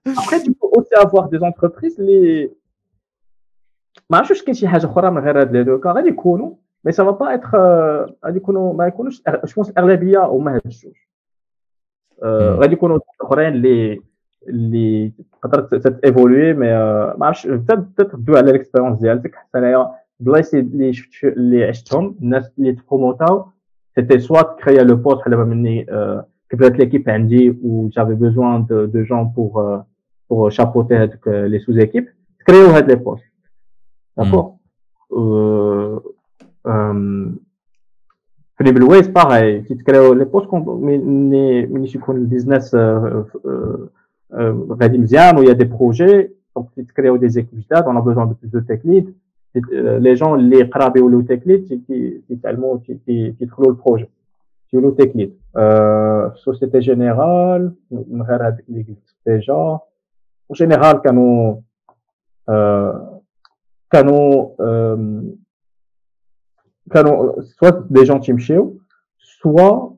ابخي 0.07 0.39
tu 0.39 0.53
peux 0.53 0.71
aussi 0.79 0.95
avoir 1.05 1.29
des 1.29 1.43
entreprises 1.43 2.01
اللي 2.01 2.51
ما 4.11 4.19
عرفتش 4.19 4.31
واش 4.31 4.43
كاين 4.43 4.55
شي 4.55 4.69
حاجة 4.69 4.87
أخرى 4.87 5.11
من 5.11 5.19
غير 5.19 5.41
هاد 5.41 5.57
لي 5.57 5.65
دو 5.65 5.81
كا 5.81 5.93
غادي 5.93 6.09
يكونوا 6.09 6.55
مي 6.85 6.93
سا 6.93 7.03
با 7.03 7.35
اتر 7.35 7.59
غادي 8.25 8.37
يكونوا 8.37 8.75
ما 8.75 8.87
يكونوش 8.87 9.23
جو 9.57 9.63
الاغلبيه 9.63 10.25
هما 10.25 10.55
هاد 10.55 10.61
الجوج 10.65 11.04
غادي 12.23 12.73
يكونوا 12.73 12.99
اخرين 13.21 13.49
اللي 13.55 14.01
اللي 14.49 15.13
تقدر 15.43 15.61
تيفولوي 15.91 16.53
مي 16.53 16.67
ما 17.19 17.27
عرفتش 17.27 17.43
تدوي 17.97 18.39
على 18.39 18.51
الاكسبيرونس 18.51 19.01
ديالك 19.01 19.35
حتى 19.35 19.59
انايا 19.59 19.91
بلايص 20.21 20.55
اللي 20.55 20.93
شفت 20.93 21.25
اللي 21.25 21.65
عشتهم 21.65 22.19
الناس 22.23 22.51
اللي 22.59 22.73
تبروموتاو 22.73 23.47
سيتي 23.95 24.19
سوا 24.19 24.43
كريا 24.43 24.83
لو 24.83 24.97
بوست 24.97 25.19
بحال 25.19 25.31
دابا 25.31 25.45
مني 25.45 25.87
كبرت 26.51 26.79
ليكيب 26.79 27.11
عندي 27.11 27.51
و 27.51 27.89
جافي 27.89 28.15
بوزوان 28.15 28.67
دو 28.67 28.85
دو 28.85 29.03
جون 29.03 29.25
بور 29.25 29.83
بور 30.31 30.51
شابوتي 30.51 30.95
هذوك 30.95 31.29
لي 31.29 31.59
سوز 31.59 31.79
ايكيب 31.79 32.09
تكريو 32.41 32.67
هاد 32.67 32.91
لي 32.91 32.97
بوست 32.97 33.25
داكور 34.17 34.55
في 38.59 38.73
بالويز 38.73 39.09
باغي 39.09 39.61
تيتكريو 39.61 40.13
لي 40.13 40.25
بوست 40.25 40.55
ملي 40.55 41.67
ملي 41.67 41.89
يكون 41.95 42.17
البيزنس 42.17 42.75
غادي 44.81 44.99
مزيان 44.99 45.39
ويا 45.39 45.53
دي 45.53 45.65
بروجي 45.65 46.31
دونك 46.57 46.69
تيتكريو 46.77 47.17
دي 47.17 47.29
زيكيب 47.29 47.61
جداد 47.61 47.85
اون 47.85 48.01
بوزون 48.01 48.29
دو 48.29 48.35
بلوس 48.43 48.53
دو 48.53 48.61
تكنيك 48.61 49.05
لي 49.73 50.15
جون 50.15 50.39
اللي 50.39 50.63
قراب 50.63 50.97
يولوا 50.97 51.23
تكليد 51.23 51.83
تيتعلموا 52.29 52.79
تيدخلوا 53.07 53.71
ال 53.71 53.76
projet 53.76 54.09
تيولوا 54.71 54.91
tech 54.91 55.13
lead 55.13 55.35
Société 56.35 56.79
Générale 56.79 57.73
من 57.91 58.23
غير 58.23 58.49
هذيك 58.49 58.65
اللي 58.69 58.83
قلت 58.83 59.15
déjà 59.27 59.79
général 60.53 61.01
كانوا 61.03 61.57
كانوا 63.91 64.49
كانوا 66.93 67.43
soit 67.43 67.71
des 67.91 68.03
gens 68.03 68.21
تيمشيو 68.21 68.79
soit 69.19 69.95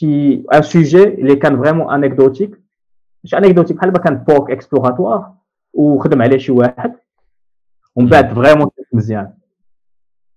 qui 0.00 0.44
un 0.54 0.62
sujet 0.62 0.94
اللي 1.18 1.36
كان 1.36 1.62
vraiment 1.62 1.90
anecdotique 1.94 2.60
مش 3.24 3.34
anecdotique 3.34 3.76
بحال 3.76 3.92
ما 3.92 3.98
كان 3.98 4.14
POC 4.16 4.50
exploratoire 4.50 5.32
وخدم 5.74 6.22
عليه 6.22 6.38
شي 6.38 6.52
واحد 6.52 6.94
ومن 7.96 8.08
بعد 8.08 8.34
فريمون 8.34 8.70
مزيان 8.92 9.32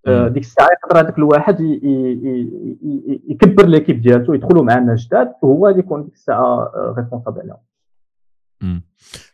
ديك 0.07 0.43
الساعة 0.43 0.67
يقدر 0.71 0.99
هذاك 0.99 1.17
الواحد 1.17 1.61
يكبر 3.29 3.65
ليكيب 3.65 4.01
ديالته 4.01 4.35
يدخلوا 4.35 4.63
معنا 4.63 4.95
جداد 4.95 5.33
وهو 5.41 5.67
اللي 5.67 5.79
يكون 5.79 6.03
ديك 6.03 6.13
الساعة 6.13 6.71
ريسبونسابل 6.97 7.41
عليهم 7.41 7.57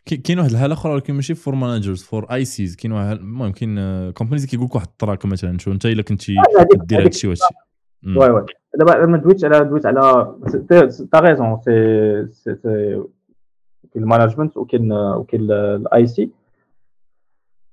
كاين 0.06 0.38
واحد 0.38 0.50
الحاله 0.50 0.74
أخرى 0.74 0.92
ولكن 0.92 1.14
ماشي 1.14 1.34
فور 1.34 1.54
مانجرز 1.54 2.02
فور 2.02 2.24
اي 2.24 2.44
سيز 2.44 2.76
كاين 2.76 2.92
واحد 2.92 3.16
المهم 3.16 3.52
كاين 3.52 4.10
كومبانيز 4.10 4.46
كيقول 4.46 4.66
لك 4.66 4.74
واحد 4.74 4.86
التراك 4.86 5.26
مثلا 5.26 5.58
شو 5.58 5.72
أنت 5.72 5.86
إلا 5.86 6.02
كنتي 6.02 6.34
دير 6.74 7.00
هذا 7.00 7.08
الشيء 7.08 7.30
وهادشي. 7.30 7.54
وي 8.06 8.30
وي. 8.30 8.46
دابا 8.74 9.06
ما 9.06 9.18
دويتش 9.18 9.44
على 9.44 9.64
دويت 9.64 9.86
على 9.86 10.34
تا 11.12 11.20
ريزون 11.20 11.60
سي 11.64 12.26
سي 12.32 13.02
كاين 13.92 14.04
المانجمنت 14.04 14.56
وكاين 14.56 14.92
وكاين 14.92 15.52
الاي 15.52 16.06
سي 16.06 16.30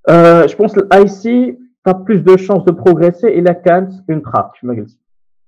Euh, 0.09 0.45
je 0.49 0.55
pense 0.57 0.73
que 0.73 0.81
l'IC, 0.81 1.23
tu 1.23 1.89
as 1.91 1.93
plus 1.93 2.21
de 2.21 2.35
chances 2.35 2.65
de 2.65 2.71
progresser 2.71 3.27
et 3.27 3.41
la 3.41 3.55
CAN, 3.55 3.88
une 4.09 4.21
trappe, 4.21 4.53
je 4.59 4.67
me 4.67 4.75
dis. 4.75 4.99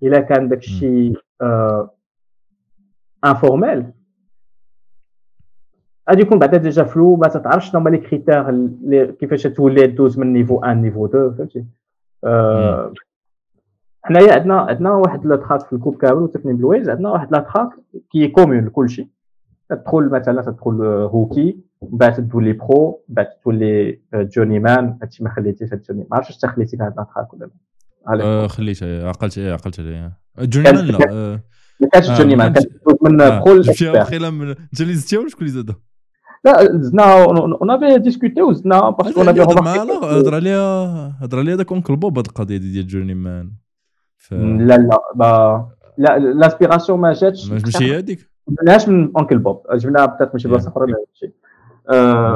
Et 0.02 0.07
la 0.07 0.22
CAN, 0.22 0.44
d'être 0.44 0.65
euh, 1.41 1.84
informel. 3.22 3.80
Ah, 3.82 3.91
du 3.91 3.91
coup, 5.73 5.94
déjà 6.14 6.86
flou, 6.86 7.18
bah, 7.18 7.30
ça 7.30 7.40
t'arrache 7.40 7.72
dans 7.72 7.84
les 7.84 8.02
critères 8.02 8.52
les, 8.52 9.15
qui 9.18 9.27
fait 9.27 9.53
tous 9.53 9.69
les 9.69 9.88
12 9.88 10.18
من 10.18 10.34
niveau 10.34 10.60
1, 10.64 10.76
niveau 10.76 11.07
2, 11.07 11.36
فهمتي. 11.38 11.65
حنايا 14.06 14.34
عندنا 14.34 14.60
عندنا 14.60 14.91
واحد 14.91 15.26
لا 15.26 15.36
تراك 15.36 15.65
في 15.65 15.73
الكوب 15.73 15.98
كامل 15.98 16.22
وتكني 16.22 16.53
بلويز 16.53 16.90
عندنا 16.90 17.10
واحد 17.10 17.32
لا 17.32 17.40
تراك 17.40 17.69
qui 18.12 18.28
est 18.28 18.40
commun 18.40 18.66
لكلشي 18.65 19.10
تدخل 19.69 20.10
مثلا 20.10 20.41
تدخل 20.41 20.84
rookie 20.84 21.57
من 21.82 21.98
بعد 21.98 22.30
تولي 22.30 22.53
pro 22.53 23.03
من 23.10 23.15
بعد 23.15 23.27
تولي 23.44 23.99
journeyman 24.14 24.98
هادشي 25.02 25.23
ما 25.23 25.30
خليتيش 25.30 25.73
هاد 25.73 25.82
journey 25.82 26.07
ما 26.11 26.18
عرفتش 26.18 26.36
انت 26.36 26.45
خليتي 26.45 26.77
هاد 26.77 26.94
la 26.98 27.08
track 27.08 27.34
ولا 27.34 27.49
لا 28.15 28.48
خليت 28.48 28.84
عقلت 28.84 29.40
عقلت 29.40 29.80
عليه 29.80 30.18
journeyman 30.40 30.86
لا 30.86 31.40
ما 31.80 31.88
كانش 31.94 32.11
journeyman 32.12 32.53
كانت 32.53 32.68
من 33.02 33.18
pro 33.18 33.62
جبتيها 33.61 33.91
واخيلا 33.91 34.30
من 34.30 34.48
انت 34.49 34.82
اللي 34.82 34.94
زدتيها 34.94 35.19
ولا 35.19 35.30
شكون 35.30 35.41
اللي 35.41 35.53
زادها 35.53 35.76
لا 36.46 36.78
زدنا 36.82 37.24
on 37.24 37.72
avait 37.72 37.99
discuté 37.99 38.41
وزدنا 38.42 38.90
parce 38.90 39.22
qu'on 39.22 39.30
avait 39.30 39.41
هضر 39.42 40.36
عليها 40.36 41.18
هضر 41.22 41.40
عليها 41.40 41.56
داك 41.56 41.72
Uncle 41.72 41.95
Bob 41.95 42.18
هاد 42.18 42.26
القضية 42.28 42.58
ديال 42.58 42.88
journeyman. 42.88 43.52
لا 44.32 44.78
لا 44.78 45.68
لا 45.98 46.20
l'inspiration 46.20 46.99
ما 47.00 47.14
جاتش 47.14 47.52
ماشي 47.52 47.86
هي 47.86 47.98
هذيك؟ 47.98 48.30
جبناهاش 48.50 48.90
من 48.90 49.12
Uncle 49.18 49.38
Bob. 49.38 49.62
جبناها 49.74 50.06
بتات 50.06 50.34
ماشي 50.34 50.48
بلاصة 50.48 50.70
أخرى 50.70 50.84
ولا 50.84 51.06
شي. 51.14 51.34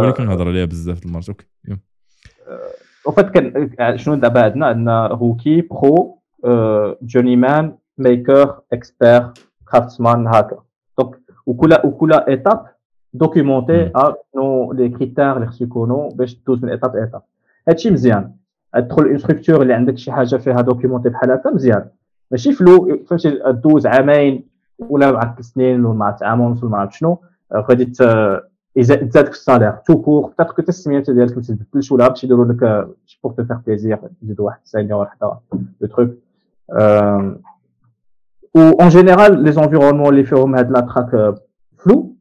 ولكن 0.02 0.26
نهضر 0.26 0.48
عليها 0.48 0.66
بزاف 0.66 1.06
المرات. 1.06 1.30
Okay 1.30 1.46
وفات 3.06 3.30
كان 3.30 3.98
شنو 3.98 4.16
دابا 4.16 4.42
عندنا؟ 4.44 4.66
عندنا 4.66 5.08
rookie 5.08 5.62
pro 5.62 6.22
journeyman 7.02 7.78
maker 7.98 8.60
expert 8.74 9.32
craftsman 9.72 10.28
hacker 10.28 10.60
donc 11.00 11.20
وكل 11.46 11.78
وكل 11.84 12.14
étape 12.14 12.66
documentée 13.14 13.92
شنو 14.34 14.74
les 14.74 14.90
critères 14.90 15.36
اللي 15.36 15.48
خصو 15.48 15.64
يكونوا 15.64 16.10
باش 16.10 16.42
دوز 16.48 16.64
من 16.64 16.70
étape 16.70 16.96
étape 16.96 17.22
هادشي 17.68 17.92
مزيان. 17.92 18.32
تدخل 18.74 19.06
une 19.06 19.18
structure 19.18 19.62
اللي 19.62 19.74
عندك 19.74 19.98
شي 19.98 20.12
حاجة 20.12 20.36
فيها 20.36 20.62
documentée 20.62 21.10
بحال 21.10 21.32
هكا 21.32 21.50
مزيان. 21.50 21.86
ماشي 22.32 22.54
floue 22.54 23.00
فهمتي 23.08 23.40
دوز 23.64 23.88
عامين 23.88 24.50
ولا 24.80 25.12
مع 25.12 25.34
ثلاث 25.34 25.46
سنين 25.46 25.86
ولا 25.86 25.98
مع 25.98 26.18
عام 26.22 26.42
ونص 26.42 26.64
ولا 26.64 26.72
ما 26.72 26.78
عرفت 26.78 26.94
شنو 26.94 27.18
غادي 27.56 27.86
تزادك 28.76 29.30
ال 29.30 29.35
salaire. 29.35 29.72
tout 29.72 30.02
court 30.02 30.30
peut-être 30.30 30.54
que 30.54 30.62
السميات 30.70 31.12
ديالك 31.12 31.38
ما 31.38 31.44
تبدلش 31.44 31.92
ولا 31.92 32.08
باش 32.08 32.24
يديروا 32.24 32.46
لك 32.46 32.88
pour 33.24 33.32
te 33.34 33.44
faire 33.44 33.58
plaisir 33.68 34.00
يزيدوا 34.24 34.46
واحد 34.46 34.60
senior 34.64 35.02
وحده 35.02 35.34
le 35.82 35.88
truc 35.88 36.10
و 38.56 38.60
en 38.60 38.90
général 38.90 39.44
les 39.44 39.52
environnements 39.52 40.10
اللي 40.10 40.24
فيهم 40.24 40.56
هاد 40.56 40.72
la 40.72 40.80
track 40.80 41.36
floue 41.78 42.16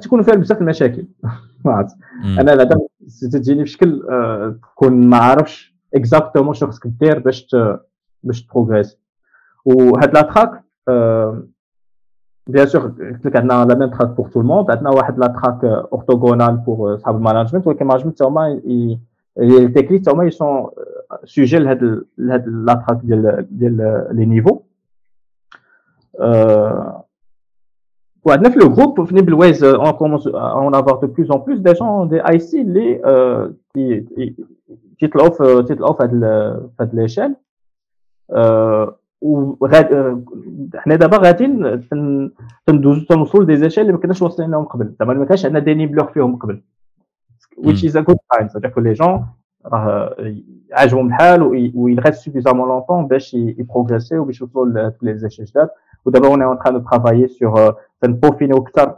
تكون 0.00 0.22
فيها 0.22 0.34
بزاف 0.34 0.60
المشاكل. 0.60 1.06
عرفت. 1.66 1.96
أنا 2.24 2.54
بعدا 2.54 2.80
تجيني 3.32 3.62
بشكل 3.62 4.02
تكون 4.62 4.92
ما 4.92 5.16
عارفش 5.16 5.74
exactement 5.94 6.54
شنو 6.54 6.70
خصك 6.70 6.86
دير 6.86 7.18
باش 7.18 7.56
باش 8.22 8.46
تبروغريس. 8.46 8.98
وهاد 9.64 10.14
la 10.14 10.22
track 10.22 10.62
bien 12.46 12.66
sûr 12.66 12.82
قلت 12.82 13.26
لك 13.26 13.36
عندنا 13.36 13.64
la 13.64 13.74
même 13.74 13.90
track 13.90 14.08
pour 14.08 14.28
tout 14.28 14.40
le 14.40 14.49
monde 14.49 14.70
عندنا 14.70 14.90
واحد 14.90 15.18
la 15.18 15.26
track 15.26 15.64
orthogonale 15.64 16.56
pour 16.56 16.96
صحاب 16.96 17.16
ال 17.16 17.20
management. 17.20 17.66
ولكن 17.66 17.82
ال 17.82 17.86
management 17.86 18.22
هما 18.22 18.60
ال 19.38 19.46
tech 19.46 19.77
lead 19.77 20.08
هما 20.08 20.24
ils 20.24 20.44
sont 20.44 20.70
sujets 21.24 21.58
لهاد 21.58 22.04
لهاد 22.18 22.48
la 22.48 22.74
track 22.74 23.00
ديال 23.02 23.46
ديال 23.50 24.06
les 24.10 24.24
niveaux. 24.26 24.60
وعندنا 28.24 28.50
في 28.50 28.58
le 28.58 28.68
groupe 28.74 29.04
في 29.04 29.14
NimbleWay 29.14 29.34
on 29.34 29.90
commence 29.90 30.26
à 30.26 30.74
avoir 30.74 30.94
de 31.00 31.06
plus 31.06 31.30
en 31.30 31.40
plus 31.40 31.58
des 31.58 31.72
gens 31.72 32.08
des 32.08 32.28
IC 32.28 32.60
اللي 32.60 33.00
تيطلعوا 34.98 35.30
في 35.30 35.64
تيطلعوا 35.68 35.92
في 35.92 36.02
هاد 36.80 36.94
l'échelle 36.94 37.34
وغاد 39.22 39.86
حنا 40.76 40.94
دابا 40.96 41.16
غاديين 41.16 41.80
تندوزو 42.66 43.04
تنوصلوا 43.06 43.44
ل 43.44 43.47
des 43.47 43.56
échelles 43.56 43.82
اللي 43.82 43.92
ما 43.92 43.98
كناش 43.98 44.22
واصلين 44.22 44.50
لهم 44.50 44.64
قبل 44.64 44.94
زعما 45.00 45.14
ما 45.14 45.24
كانش 45.24 45.44
عندنا 45.46 45.60
des 45.60 45.74
nimblers 45.74 46.06
فيهم 46.06 46.36
قبل 46.36 46.60
which 47.58 47.82
is 47.88 47.94
a 47.96 48.02
good 48.02 48.20
sign 48.32 48.48
c'est-à-dire 48.48 48.72
que 48.74 48.80
les 48.80 48.94
gens 48.94 49.20
راه 49.66 50.16
عاجبهم 50.72 51.06
الحال 51.06 51.42
و 51.74 51.82
ils 51.82 52.06
restent 52.06 52.24
suffisamment 52.24 52.68
longtemps 52.68 53.06
باش 53.06 53.34
يبروغريسي 53.34 54.18
وباش 54.18 54.40
يوصلوا 54.40 54.66
لهاد 54.66 54.94
les 55.02 55.18
échelles 55.18 55.44
جداد 55.44 55.68
ودابا 56.04 56.28
on, 56.28 56.36
on 56.36 56.42
est 56.42 56.52
en 56.52 56.58
train 56.58 56.74
de 56.74 56.80
travailler 56.80 57.28
sur 57.28 58.56
أكثر 58.56 58.96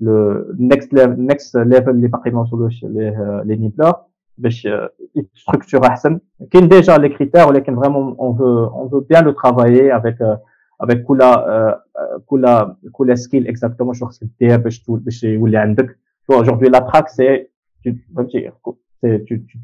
le 0.00 0.44
next 0.58 0.94
next 0.94 1.56
level 1.56 1.90
اللي 1.90 2.08
باقي 2.08 2.30
ما 2.30 2.40
وصلوش 2.40 2.84
ليه 2.84 3.42
les 3.44 3.56
nippleurs 3.56 3.94
باش 4.38 4.68
يستركتور 5.16 5.86
احسن 5.86 6.20
كاين 6.50 6.68
déjà 6.68 6.98
les 6.98 7.08
critères 7.08 7.48
ولكن 7.48 7.76
vraiment 7.76 8.16
on 8.20 8.36
veut 8.36 8.64
on 8.64 8.88
veut 8.88 9.00
bien 9.00 9.24
le 9.24 9.30
travailler 9.30 9.96
avec 9.96 10.38
avec 10.80 11.02
كل 11.02 11.18
كل 12.26 12.66
كل 12.92 13.18
skill 13.18 13.48
exactement 13.48 13.94
شنو 13.94 14.08
خصك 14.08 14.28
دير 14.40 14.56
باش 14.56 14.84
باش 14.88 15.24
يولي 15.24 15.56
عندك 15.56 15.98
aujourd'hui 16.32 16.68
la 16.68 16.80
track 16.80 17.08
c'est 17.08 17.50
tu, 17.82 17.90
tu, 19.26 19.34
tu, 19.48 19.58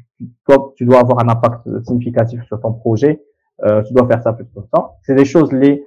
tu, 0.77 0.85
dois 0.85 0.99
avoir 0.99 1.19
un 1.23 1.29
impact 1.35 1.61
significatif 1.85 2.39
sur 2.47 2.59
ton 2.61 2.73
projet 2.73 3.21
euh, 3.65 3.81
tu 3.83 3.93
dois 3.93 4.07
faire 4.07 4.21
ça 4.21 4.33
plus 4.33 4.45
longtemps. 4.55 4.97
C'est 5.03 5.15
des 5.15 5.25
choses 5.25 5.51
les 5.51 5.85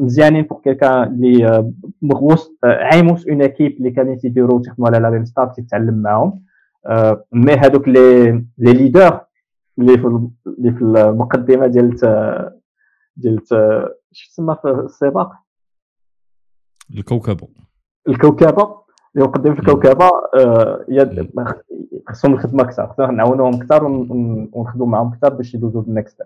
مزيانين 0.00 0.44
pour 0.44 0.56
quelqu'un 0.56 0.84
اللي 0.84 1.72
مغوص 2.02 2.52
عايموس 2.64 3.28
اون 3.28 3.42
ايكيب 3.42 3.76
اللي 3.76 3.90
كانوا 3.90 4.14
تيديروا 4.14 4.62
تخدموا 4.62 4.88
على 4.88 4.98
لا 4.98 5.10
ميم 5.10 5.24
ستارت 5.24 5.56
تيتعلم 5.56 6.02
معاهم. 6.02 6.42
مي 7.32 7.52
هذوك 7.52 7.88
لي 7.88 8.30
لي 8.58 8.72
ليدر 8.72 9.20
اللي 9.78 9.98
في 9.98 10.30
اللي 10.46 10.72
في 10.72 10.82
المقدمة 10.82 11.66
ديال 11.66 11.96
ديال 13.16 13.40
شو 14.12 14.30
تسمى 14.30 14.56
في 14.62 14.70
السباق؟ 14.70 15.32
الكوكبة. 16.98 17.48
الكوكبة. 18.08 18.84
اللي 19.16 19.26
مقدمين 19.26 19.54
في 19.54 19.60
الكوكبة 19.60 20.10
خصهم 22.08 22.34
الخدمه 22.34 22.62
أكثر. 22.62 22.86
خصنا 22.86 23.06
نعاونوهم 23.06 23.54
أكثر 23.54 23.84
ونخدموا 23.84 24.86
معاهم 24.86 25.12
أكثر 25.12 25.34
باش 25.34 25.54
يدوزوا 25.54 25.82
لل 25.82 25.95
next 25.95 26.22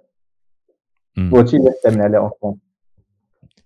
وهادشي 1.32 1.56
اللي 1.56 1.70
حتمنا 1.70 2.04
عليه 2.04 2.18
اون 2.42 2.58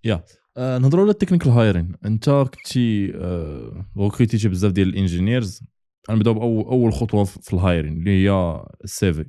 يا 0.05 0.25
آه 0.57 0.79
نهضروا 0.79 1.03
على 1.03 1.11
ال 1.11 1.15
technical 1.15 1.51
hiring 1.51 1.95
انت 2.05 2.31
كنتي 2.31 3.13
آه 3.15 3.87
recrutيتي 3.99 4.49
بزاف 4.49 4.73
ديال 4.73 4.89
ال 4.89 4.96
engineers 4.96 5.63
غنبداو 6.11 6.35
باول 6.35 6.65
أول 6.65 6.93
خطوة 6.93 7.25
في 7.25 7.53
ال 7.53 7.59
hiring 7.59 7.93
اللي 7.93 8.11
هي 8.11 8.61
ال 8.85 8.99
CV 8.99 9.27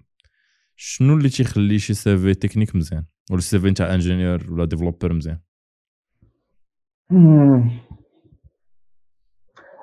شنو 0.75 1.17
اللي 1.17 1.29
تيخلي 1.29 1.79
شي 1.79 1.93
CV 1.93 2.33
technique 2.33 2.75
مزيان؟ 2.75 3.05
ولا 3.31 3.41
CV 3.41 3.69
نتاع 3.69 3.93
ingénieur 3.93 4.51
ولا 4.53 4.65
développeur 4.65 5.13
مزيان؟ 5.13 5.39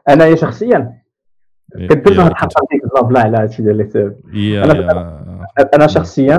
انايا 0.08 0.36
شخصيا 0.36 1.02
كنت 1.88 2.08
نحط 2.08 2.52
ديك 2.72 2.84
الزابله 2.84 3.20
على 3.20 3.38
هادشي 3.38 3.62
ديال 3.62 3.80
السيفي 3.80 4.22
أنا 5.74 5.86
شخصيا 5.86 6.38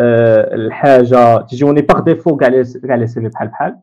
الحاجة 0.00 1.40
تجوني 1.40 1.82
باغ 1.82 2.00
ديفو 2.00 2.36
كاع 2.36 2.48
لي 2.48 2.64
كاع 2.86 2.94
لي 2.94 3.06
سيفي 3.06 3.28
بحال 3.28 3.48
بحال. 3.48 3.78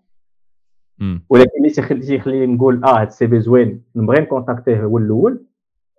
ولكن 1.30 1.52
اللي 1.57 1.69
تيخليني 1.99 2.45
نقول 2.56 2.84
آه 2.84 3.02
هاد 3.02 3.07
السيفي 3.07 3.39
زوين 3.39 3.84
نبغي 3.95 4.19
نكونتاكتيه 4.19 4.84
هو 4.84 4.98
الأول. 4.98 5.44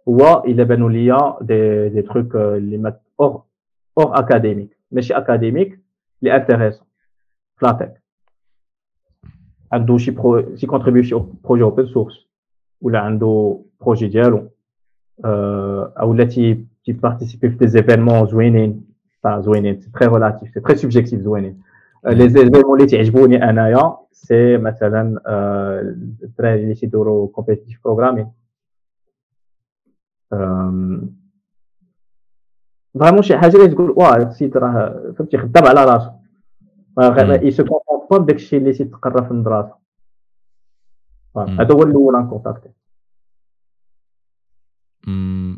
هو 0.09 0.45
إلا 0.47 0.65
بانوا 0.65 0.91
ليا 0.91 1.37
دي 1.41 1.89
دي 1.89 2.03
تروك 2.03 2.37
اللي 2.37 2.79
ما 2.79 2.97
اور 3.21 3.43
اور 3.99 4.19
اكاديميك 4.19 4.79
ماشي 4.93 5.15
اكاديميك 5.15 5.81
لي 6.23 6.37
انتريسون 6.37 6.87
فلاتك 7.57 8.03
عنده 9.73 9.99
شي 9.99 10.11
pro 10.11 10.57
شي 10.57 10.67
contribue 10.67 11.03
شي 11.03 11.17
projet 11.45 11.63
open 11.63 11.87
source 11.87 12.29
ولا 12.81 12.99
عنده 12.99 13.61
projet 13.81 14.09
ديالو. 14.09 14.49
أو 15.25 16.15
لا 16.15 16.25
تي 16.25 16.65
تي 16.85 16.93
participي 16.93 17.51
في 17.51 17.57
des 17.57 17.67
événements 17.67 18.27
زوينين. 18.27 18.88
زوينين. 19.41 19.81
c'est 19.81 19.91
très 19.91 20.07
relatif 20.07 20.51
c'est 20.55 20.61
très 20.61 20.77
subjectif 20.77 21.21
زوينين. 21.21 21.63
les 22.07 22.29
événements 22.29 22.81
اللي 22.81 22.91
تعجبوني 22.91 23.51
أنايا 23.51 23.97
c'est 24.13 24.57
مثلا 24.57 25.21
الدراري 26.23 26.63
اللي 26.63 26.75
تيدوروا 26.75 27.29
competitive 27.29 27.81
programming 27.85 28.31
vraiment 33.01 33.23
شي 33.23 33.39
حاجة 33.39 33.57
اللي 33.57 33.69
تقول 33.69 33.91
واه 33.91 34.17
السيد 34.17 34.57
راه 34.57 35.13
فهمتي 35.19 35.39
خدام 35.39 35.67
على 35.67 35.85
راسو. 35.85 36.11
اي 37.43 37.51
سو 37.51 37.65
كونتونت 37.65 38.11
با 38.11 38.19
بداك 38.19 38.37
الشيء 38.37 38.59
اللي 38.59 38.73
تيتقرا 38.73 39.25
في 39.25 39.31
المدرسة. 39.31 39.75
هذا 41.37 41.75
هو 41.75 41.83
الأول 41.83 42.17
انكونتاكتي 42.17 42.69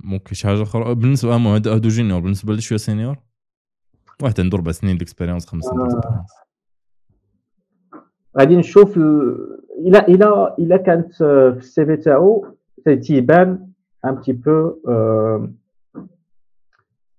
ممكن 0.05 0.35
شي 0.35 0.49
حاجة 0.49 0.63
أخرى. 0.63 0.95
بالنسبة 0.95 1.37
هادو 1.37 1.89
جونيور. 1.89 2.21
بالنسبة 2.21 2.55
لشويه 2.55 2.79
سينيور؟ 2.79 3.19
واحد 4.23 4.41
عنده 4.41 4.59
أربع 4.59 4.73
سنين 4.73 4.99
ديكسبيريونس 4.99 5.47
خمس 5.47 5.65
سنين 5.65 5.81
آه. 5.81 6.27
غادي 8.39 8.57
نشوف 8.57 8.97
إلى 9.87 9.99
إلى 9.99 10.55
إلى 10.59 10.79
كانت 10.79 11.13
في 11.15 11.57
السي 11.57 11.87
في 11.87 11.97
تاعو 11.97 12.47
تيبان 13.03 13.69
ان 14.05 14.15
بتي 14.15 14.33
بو 14.33 14.75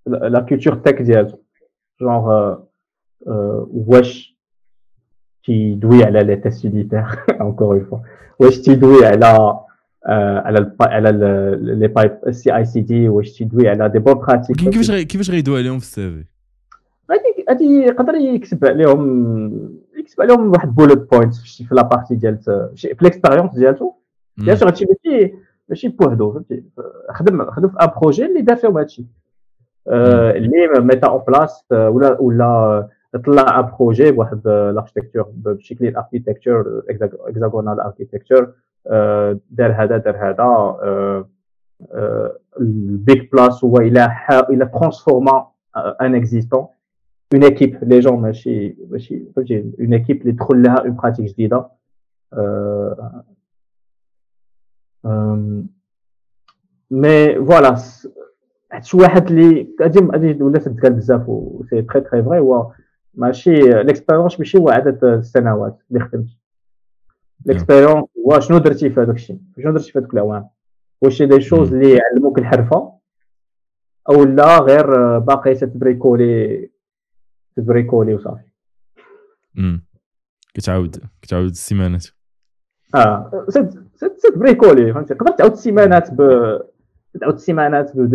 la 0.07 0.39
culture 0.49 0.75
tech 0.75 1.01
ديالو. 1.01 1.43
جونغ 2.01 2.55
واش 3.87 4.37
تيدوي 5.43 6.03
على 6.03 6.23
les 6.23 6.35
tests 6.35 6.65
unitaires 6.65 7.05
encore 7.41 7.75
une 7.75 7.85
fois 7.85 7.99
واش 8.39 8.59
تيدوي 8.59 9.05
على 9.05 9.59
على 10.45 10.75
على 10.81 11.11
les 11.61 11.87
pipes 11.87 12.55
CI 12.55 12.81
CD 12.81 13.09
واش 13.09 13.31
تيدوي 13.31 13.69
على 13.69 13.89
des 13.89 13.99
bonnes 13.99 14.13
pratiques 14.13 14.57
كيفاش 14.57 14.91
كيفاش 14.91 15.29
غيدوي 15.31 15.57
عليهم 15.59 15.79
في 15.79 15.85
ال 15.85 15.95
CV 15.95 16.15
غادي 16.15 16.27
غادي 17.51 17.65
يقدر 17.65 18.15
يكتب 18.15 18.65
عليهم 18.65 19.81
يكتب 19.97 20.21
عليهم 20.21 20.51
واحد 20.51 20.75
bullet 20.75 21.11
point 21.11 21.35
في 21.35 21.75
la 21.75 21.81
partie 21.81 22.15
ديال 22.15 22.37
في 22.75 22.95
l'expérience 23.01 23.55
ديالته 23.55 23.95
bien 24.37 24.55
sûr 24.55 24.69
هادشي 24.69 24.85
ماشي 24.85 25.33
ماشي 25.69 25.87
بوحدو 25.87 26.33
فهمتي؟ 26.33 26.63
خدم 27.09 27.51
خدم 27.51 27.67
في 27.69 27.77
ان 27.81 27.89
بروجي 28.01 28.25
اللي 28.25 28.41
دار 28.41 28.55
فيهم 28.55 28.77
هادشي. 28.77 29.05
اللي 29.87 30.67
ميتا 30.79 31.07
اون 31.07 31.21
بلاس 31.27 31.65
ولا 31.71 32.21
ولا 32.21 32.87
طلع 33.25 33.59
ان 33.59 33.71
بروجي 33.79 34.11
بواحد 34.11 34.47
لاركتيكتور 34.47 35.31
بشكل 35.35 35.85
الاركتيكتور 35.87 36.83
اكزاغونال 37.27 37.79
اركتيكتور 37.79 38.53
دار 39.49 39.71
هذا 39.71 39.97
دار 39.97 40.17
هذا 40.17 41.25
البيك 42.59 43.31
بلاس 43.31 43.63
هو 43.63 43.77
إلى 43.77 44.11
إلى 44.49 44.65
ترانسفورما 44.65 45.47
ان 46.01 46.15
اكزيستون 46.15 46.67
اون 47.33 47.43
ايكيب 47.43 47.83
لي 47.83 47.99
جون 47.99 48.21
ماشي 48.21 48.75
ماشي 48.89 49.25
فهمتي 49.35 49.73
اون 49.79 49.93
ايكيب 49.93 50.21
اللي 50.21 50.31
تدخل 50.31 50.63
لها 50.63 50.75
اون 50.75 50.95
براتيك 50.95 51.25
جديده 51.25 51.69
mais 56.91 57.35
voilà 57.45 57.75
شي 58.81 58.97
واحد 58.97 59.27
اللي 59.27 59.75
غادي 59.81 59.99
غادي 59.99 60.43
ولات 60.43 60.69
تتقال 60.69 60.93
بزاف 60.93 61.29
و 61.29 61.63
c'est 61.69 61.81
très 61.81 62.01
très 62.01 62.23
vrai 62.23 62.39
هو 62.39 62.71
ماشي 63.13 63.51
l'expérience 63.83 64.39
ماشي 64.39 64.57
هو 64.57 64.69
عدد 64.69 65.03
السنوات 65.03 65.77
اللي 65.91 65.99
خدمت. 66.05 66.27
l'expérience 67.45 68.05
هو 68.27 68.39
شنو 68.39 68.57
درتي 68.57 68.89
في 68.89 68.99
هذاك 68.99 69.15
الشيء؟ 69.15 69.39
شنو 69.63 69.71
درتي 69.71 69.91
في 69.91 69.99
هذوك 69.99 70.13
الاعوام 70.13 70.49
واش 71.01 71.23
des 71.23 71.41
choses 71.41 71.73
اللي 71.73 71.99
علموك 72.01 72.39
الحرفة؟ 72.39 72.93
أو 74.09 74.23
لا 74.23 74.59
غير 74.59 75.19
باقي 75.19 75.55
تتبريكولي 75.55 76.70
تبريكولي 77.55 78.13
وصافي. 78.13 78.43
امم 79.57 79.85
كتعاود 80.53 80.95
كتعاود 81.21 81.49
ال 81.49 81.55
semaineات. 81.55 82.07
آه 82.95 83.45
سد 83.49 83.87
سد 83.95 84.15
سد 84.17 84.39
بريكولي 84.39 84.93
فهمتي؟ 84.93 85.13
تقدر 85.13 85.31
تعاود 85.31 85.51
السيمانات 85.51 86.13
ب 86.13 86.17
تعاود 87.21 87.35
السيمانات 87.35 87.97
ب 87.97 88.07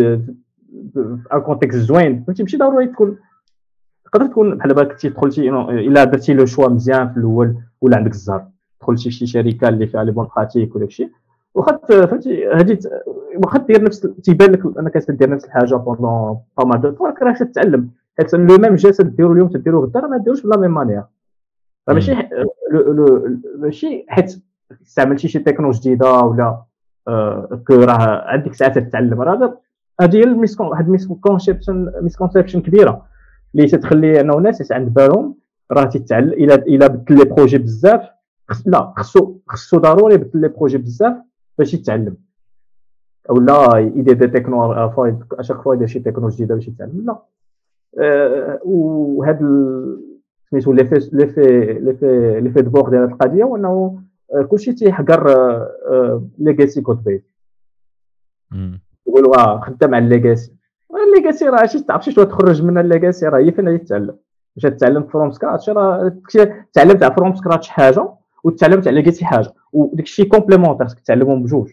في 0.92 1.18
ان 1.32 1.40
كونتكست 1.40 1.78
زوين 1.78 2.24
فهمتي؟ 2.24 2.42
ماشي 2.42 2.56
ضروري 2.56 2.86
تكون 2.86 3.18
تقدر 4.04 4.26
تكون 4.26 4.58
بحال 4.58 4.88
كنتي 4.88 5.08
دخلتي 5.08 5.48
إلا 5.50 6.04
درتي 6.04 6.34
لو 6.34 6.46
شوا 6.46 6.68
مزيان 6.68 7.12
في 7.12 7.16
الأول 7.16 7.56
ولا 7.80 7.96
عندك 7.96 8.10
الزهر. 8.10 8.48
دخلتي 8.80 9.10
شي 9.10 9.26
شركة 9.26 9.68
اللي 9.68 9.86
فيها 9.86 10.04
لي 10.04 10.12
بون 10.12 10.28
براتيك 10.36 10.90
شي. 10.90 11.10
واخا 11.54 11.76
فهمتي؟ 11.88 12.46
هادي 12.46 12.78
واخا 13.36 13.58
دير 13.58 13.82
نفس 13.82 14.00
تيبان 14.00 14.52
لك 14.52 14.78
انك 14.78 14.92
تدير 14.94 15.30
نفس 15.30 15.44
الحاجة 15.44 15.74
بوندون 15.74 16.38
با 16.58 16.64
مال 16.64 16.80
دو 16.80 17.06
راك 17.06 17.38
تتعلم. 17.38 17.90
حيت 18.18 18.34
لو 18.34 18.59
ميم 18.59 18.74
جسد 18.74 19.16
ديرو 19.16 19.32
اليوم 19.32 19.48
تديرو 19.48 19.84
غدا 19.84 20.01
راه 20.01 20.09
ما 20.09 20.16
ديروش 20.16 20.43
بلا 20.47 20.56
ميم 20.56 20.74
مانيير 20.74 21.05
راه 21.88 21.94
ماشي 21.94 22.16
ماشي 23.59 24.06
حيت 24.09 24.43
استعملتي 24.82 25.28
شي 25.28 25.38
تكنو 25.38 25.70
جديدة 25.70 26.20
ولا 26.20 26.62
كو 27.66 27.74
راه 27.74 28.24
عندك 28.26 28.55
ساعات 28.55 28.78
تتعلم. 28.78 29.22
راه 29.22 29.60
هذه 30.01 30.16
هي 30.16 30.47
واحد 30.59 30.88
misconception 30.89 31.93
misconception 32.01 32.60
كبيرة. 32.60 33.06
اللي 33.55 33.66
تتخلي 33.66 34.20
أنه 34.20 34.38
الناس 34.38 34.72
عند 34.72 34.94
بالهم 34.94 35.34
راه 35.72 35.84
تتعلم 35.84 36.32
إلى 36.32 36.55
إلى 36.55 36.88
بدل 36.88 37.16
les 37.16 37.24
projets 37.24 37.59
بزاف 37.59 38.10
لا 38.66 38.93
خصو 38.97 39.38
خصو 39.47 39.78
ضروري 39.78 40.14
يبدل 40.14 40.40
les 40.40 40.48
projets 40.48 40.78
بزاف 40.78 41.16
باش 41.59 41.74
يتعلم. 41.74 42.16
ولا 43.28 43.78
يدير 43.78 44.14
des 44.14 44.27
technos 44.27 44.73
à 45.32 45.36
chaque 45.36 45.60
fois 45.60 45.74
يدير 45.74 45.86
شي 45.86 45.98
تكنو 45.98 46.28
جديدة 46.28 46.55
باش 46.55 46.68
يتعلم. 46.68 47.05
لا. 47.06 47.22
وهذا 48.64 49.39
سميتو 50.51 50.73
لي 50.73 50.85
في 50.85 50.98
لي 52.40 52.51
في 52.51 52.62
دبور 52.62 52.90
ديال 52.90 53.05
القضية 53.05 53.44
هو 53.44 53.56
انه 53.56 54.02
كلشي 54.48 54.73
تيحقر 54.73 55.27
legacy 56.39 56.81
code 56.81 57.05
base 57.05 57.20
يقولوا 59.06 59.36
آه 59.39 59.60
خدام 59.60 59.94
على 59.94 60.05
ال 60.05 60.11
legacy 60.11 60.52
ال 61.16 61.21
legacy 61.21 61.48
راه 61.48 61.66
شي 61.66 61.81
تعرف 61.81 62.05
شي 62.05 62.12
تخرج 62.12 62.62
من 62.62 62.78
ال 62.78 62.85
legacy 62.85 63.27
راه 63.27 63.39
هي 63.39 63.52
فين 63.52 63.68
غادي 63.68 63.78
تتعلم 63.78 64.16
باش 64.56 64.62
تتعلم 64.62 65.02
from 65.02 65.31
scratch 65.31 65.70
راه 65.70 66.16
تعلمت 66.73 67.02
على 67.02 67.14
from 67.14 67.35
scratch 67.35 67.68
حاجة 67.68 68.09
وتعلمت 68.44 68.89
على 68.89 69.01
legacy 69.01 69.24
حاجة 69.24 69.52
وداك 69.73 70.06
الشيء 70.06 70.28
complémentaire 70.28 70.86
خصك 70.86 71.01
تعلمهم 71.01 71.43
بجوج. 71.43 71.70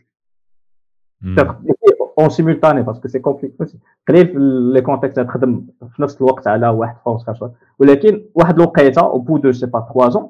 اون 2.19 2.29
سيمولتاني 2.29 2.81
باسكو 2.81 3.07
سي 3.07 3.19
كومبليكي 3.19 3.79
قليل 4.07 4.27
في 4.27 4.37
لي 4.73 4.81
كونتكست 4.81 5.19
تخدم 5.19 5.67
في 5.95 6.01
نفس 6.01 6.21
الوقت 6.21 6.47
على 6.47 6.69
واحد 6.69 6.97
فروم 7.05 7.17
سكراتش 7.17 7.43
ولكن 7.79 8.25
واحد 8.35 8.59
الوقيته 8.59 9.01
أو 9.01 9.19
بو 9.19 9.37
دو 9.37 9.51
سي 9.51 9.65
با 9.65 9.87
3 9.93 10.09
زون 10.09 10.29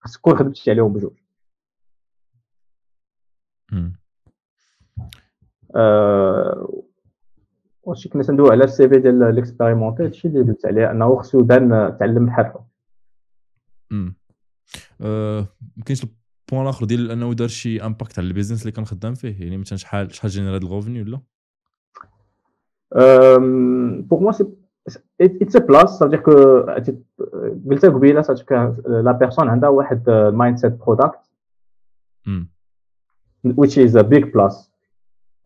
خصك 0.00 0.20
تكون 0.20 0.36
خدمتي 0.36 0.70
عليهم 0.70 0.92
بجوج 0.92 1.12
واش 7.82 8.08
كنا 8.08 8.22
تندوي 8.22 8.50
على 8.50 8.64
السي 8.64 8.88
في 8.88 8.98
ديال 8.98 9.34
ليكسبيريمونتي 9.34 10.04
هادشي 10.04 10.28
اللي 10.28 10.40
قلت 10.52 10.66
عليه 10.66 10.90
انه 10.90 11.16
خصو 11.16 11.40
يبان 11.40 11.96
تعلم 11.98 12.24
الحرفه 12.24 12.64
أه 15.00 15.46
كاينش 15.86 16.06
البوان 16.48 16.62
الآخر 16.62 16.86
ديال 16.86 17.10
أنه 17.10 17.34
دار 17.34 17.48
شي 17.48 17.82
impact 17.82 18.18
على 18.18 18.28
ال 18.28 18.32
business 18.32 18.62
اللي 18.62 18.72
كان 18.72 18.84
خدام 18.84 19.14
فيه. 19.14 19.40
يعني 19.40 19.56
مثلا 19.56 19.78
شحال 19.78 20.14
شحال 20.14 20.30
général 20.30 20.62
الغوفني 20.62 21.02
ولا؟ 21.02 21.20
pour 24.00 24.20
moi 24.20 24.32
c'est 24.32 24.46
it's 25.20 25.56
a 25.56 25.58
plus 25.58 25.88
صافي 25.88 26.16
que 26.16 26.32
قلتها 27.70 27.90
قبيله 27.90 28.22
صافي 28.22 28.74
la 28.86 29.12
personne 29.12 29.48
عندها 29.48 29.68
واحد 29.68 30.10
mindset 30.10 30.72
product 30.72 31.18
which 33.46 33.76
is 33.76 33.94
a 33.94 34.02
big 34.02 34.24
plus. 34.24 34.54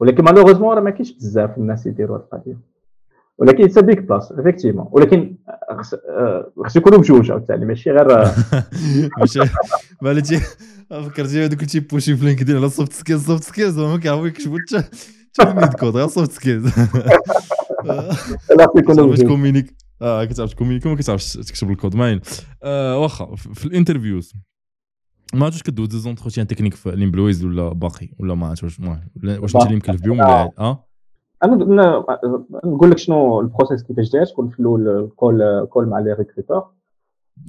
ولكن 0.00 0.24
malheureusement 0.24 0.74
راه 0.74 0.80
ما 0.80 0.90
كاينش 0.90 1.12
بزاف 1.12 1.58
الناس 1.58 1.86
يديروا 1.86 2.16
هاد 2.16 2.22
القضية. 2.22 2.69
ولكن 3.40 3.64
it's 3.64 3.78
big 3.78 3.98
plus 4.02 4.32
effectivement 4.32 4.88
ولكن 4.90 5.36
خص 6.64 6.76
يكونوا 6.76 6.98
بجوج 6.98 7.30
عاوتاني 7.30 7.66
ماشي 7.66 7.90
غير 7.90 8.06
ماشي. 9.20 9.40
بالتي 10.02 10.40
فكرتي 10.90 11.44
هذوك 11.44 11.76
بوشي 11.92 12.16
في 12.16 12.24
لينكدين 12.24 12.56
على 12.56 12.70
سوفت 12.70 12.92
سكيلز 12.92 13.26
سوفت 13.26 13.42
سكيلز 13.44 13.78
ما 13.78 13.96
كيعرفوا 13.96 14.26
يكتبوا 14.26 14.58
حتى 14.58 14.88
حتى 15.60 15.76
كود 15.76 15.96
غير 15.96 16.08
سوفت 16.08 16.32
سكيلز 16.32 16.66
لا 18.58 18.68
يكونوا 18.76 19.06
بجوج. 19.06 19.26
كومينيك 19.26 19.74
آه 20.02 20.24
كتعرف 20.24 20.52
تكومينيكي 20.52 20.88
ما 20.88 20.96
كتعرفش 20.96 21.32
تكتب 21.32 21.70
الكود. 21.70 21.96
ماين 21.96 22.20
واخا 22.64 23.34
في 23.36 23.64
الانترفيوز 23.66 24.32
ما 25.34 25.44
عرفتش 25.44 25.62
كدوز 25.62 25.88
دي 25.88 25.98
زونتروتيان 25.98 26.46
تكنيك 26.46 26.74
في 26.74 26.90
ليمبلويز 26.90 27.44
ولا 27.44 27.72
باقي 27.72 28.08
ولا 28.18 28.34
ما 28.34 28.46
عرفتش 28.46 28.64
واش 28.64 28.80
واش 29.40 29.56
انت 29.56 29.64
اللي 29.64 29.76
مكلف 29.76 30.00
بهم 30.02 30.18
ولا 30.20 30.50
آه؟ 30.58 30.89
أنا 31.44 31.54
نقول 32.64 32.90
لك 32.90 32.98
شنو 32.98 33.40
ال 33.40 33.46
process 33.46 33.82
كيفاش 33.82 34.10
داير 34.10 34.26
تكون 34.26 34.48
في 34.48 34.60
الأول 34.60 35.10
call 35.16 35.64
call 35.64 35.88
مع 35.88 35.98
les 35.98 36.12
recruteurs 36.12 36.70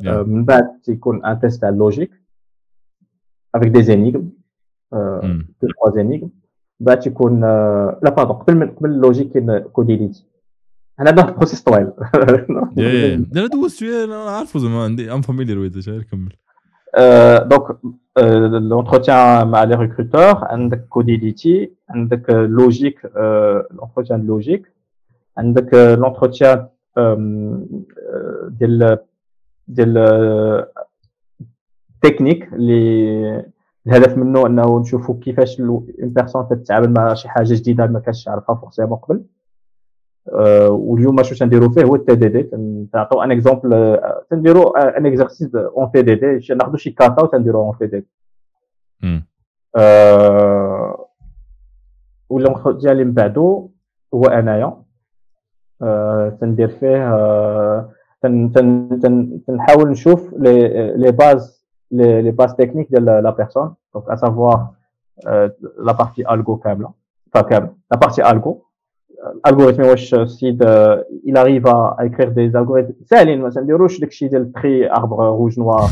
من 0.03 0.45
بعد 0.45 0.79
تيكون 0.83 1.25
un 1.25 1.39
test 1.39 1.61
تاع 1.61 1.69
ال 1.69 1.74
logique 1.75 2.11
avec 3.55 3.69
des 3.69 3.83
énigmes 3.83 4.29
deux 5.61 5.95
trois 5.95 6.10
énigmes 6.10 6.29
بعد 6.79 6.99
تيكون 6.99 7.41
لا 8.03 8.09
pardon 8.17 8.35
قبل 8.35 8.55
من 8.55 8.71
قبل 8.71 8.89
ال 8.89 8.95
logique 8.95 9.31
كاين 9.31 9.59
Codility 9.59 10.31
أنا 10.99 11.09
هذا 11.09 11.29
ال 11.29 11.34
process 11.34 11.63
طويل. 11.63 11.91
لا 13.33 13.47
دوزت 13.53 13.83
أنا 13.83 14.15
عارفه 14.15 14.59
زعما 14.59 14.83
عندي 14.83 15.13
familière 15.13 15.59
ويز 15.59 15.89
كمل. 15.89 16.33
Euh, 16.97 17.45
donc, 17.45 17.69
euh, 18.17 18.59
l'entretien 18.59 19.15
à 19.15 19.59
avec 19.59 20.89
Codility, 20.89 21.71
avec 21.87 22.27
logique, 22.27 22.97
euh, 23.15 23.63
l'entretien 23.77 24.17
de 24.19 24.27
logique, 24.27 24.65
avec 25.35 25.71
l'entretien 25.71 26.69
de 26.97 27.67
technique, 32.01 32.43
les 32.57 33.43
الهدف 33.87 34.17
منه 34.17 34.47
انه 34.47 34.79
نشوفوا 34.79 35.15
كيفاش 35.21 35.59
une 35.59 35.87
personne 35.99 36.47
تتعامل 36.47 36.93
مع 36.93 37.13
شي 37.13 37.29
حاجة 37.29 37.53
جديده 37.53 37.87
ما 37.87 37.99
كانش 37.99 38.27
يعرفها 38.27 38.55
forcément 38.55 38.97
قبل 38.97 39.23
واليوم 40.69 41.23
شنو 41.23 41.37
تنديروا 41.37 41.69
فيه 41.69 41.83
هو 41.83 41.95
ال 41.95 42.15
TDD 42.15 42.43
تنعطيو 42.93 43.21
un 43.21 43.31
exemple 43.31 43.99
تنديروا 44.29 44.97
un 44.97 45.05
exercice 45.05 45.55
en 45.55 45.91
TDD 45.91 46.53
ناخذوا 46.55 46.77
شي 46.77 46.89
kata 46.91 47.23
وتنديروا 47.23 47.63
en 47.65 47.77
TDD 47.77 48.07
ولا 52.29 52.77
ديالي 52.81 53.03
من 53.03 53.13
بعدو 53.13 53.69
هو 54.13 54.23
انايا 54.23 54.81
تندير 56.41 56.67
فيه 56.67 57.89
تنحاول 59.47 59.89
نشوف 59.89 60.33
les 60.33 61.11
bases 61.11 61.65
les 61.91 62.31
bases 62.31 62.55
techniques 62.55 62.91
ديال 62.91 63.05
la 63.05 63.29
personne 63.29 63.73
donc 63.93 64.09
à 64.09 64.15
savoir 64.15 64.67
la 65.77 65.91
partie 65.99 66.31
algo 66.33 66.57
كامله 66.57 66.91
كامله 67.33 67.73
la 67.91 67.97
partie 67.97 68.31
algo 68.31 68.61
ال 69.21 69.27
algorithme 69.27 69.83
واش 69.83 70.13
السيد 70.13 70.63
il 71.25 71.37
arrive 71.37 71.67
à 71.67 72.05
écrire 72.05 72.31
des 72.31 72.55
algorithmes. 72.55 73.05
ساهلين 73.05 73.41
ما 73.41 73.49
تنديروش 73.49 73.99
داكشي 73.99 74.27
ديال 74.27 74.51
tri 74.51 74.91
arbre 74.91 75.25
rouge 75.25 75.59
noir 75.59 75.89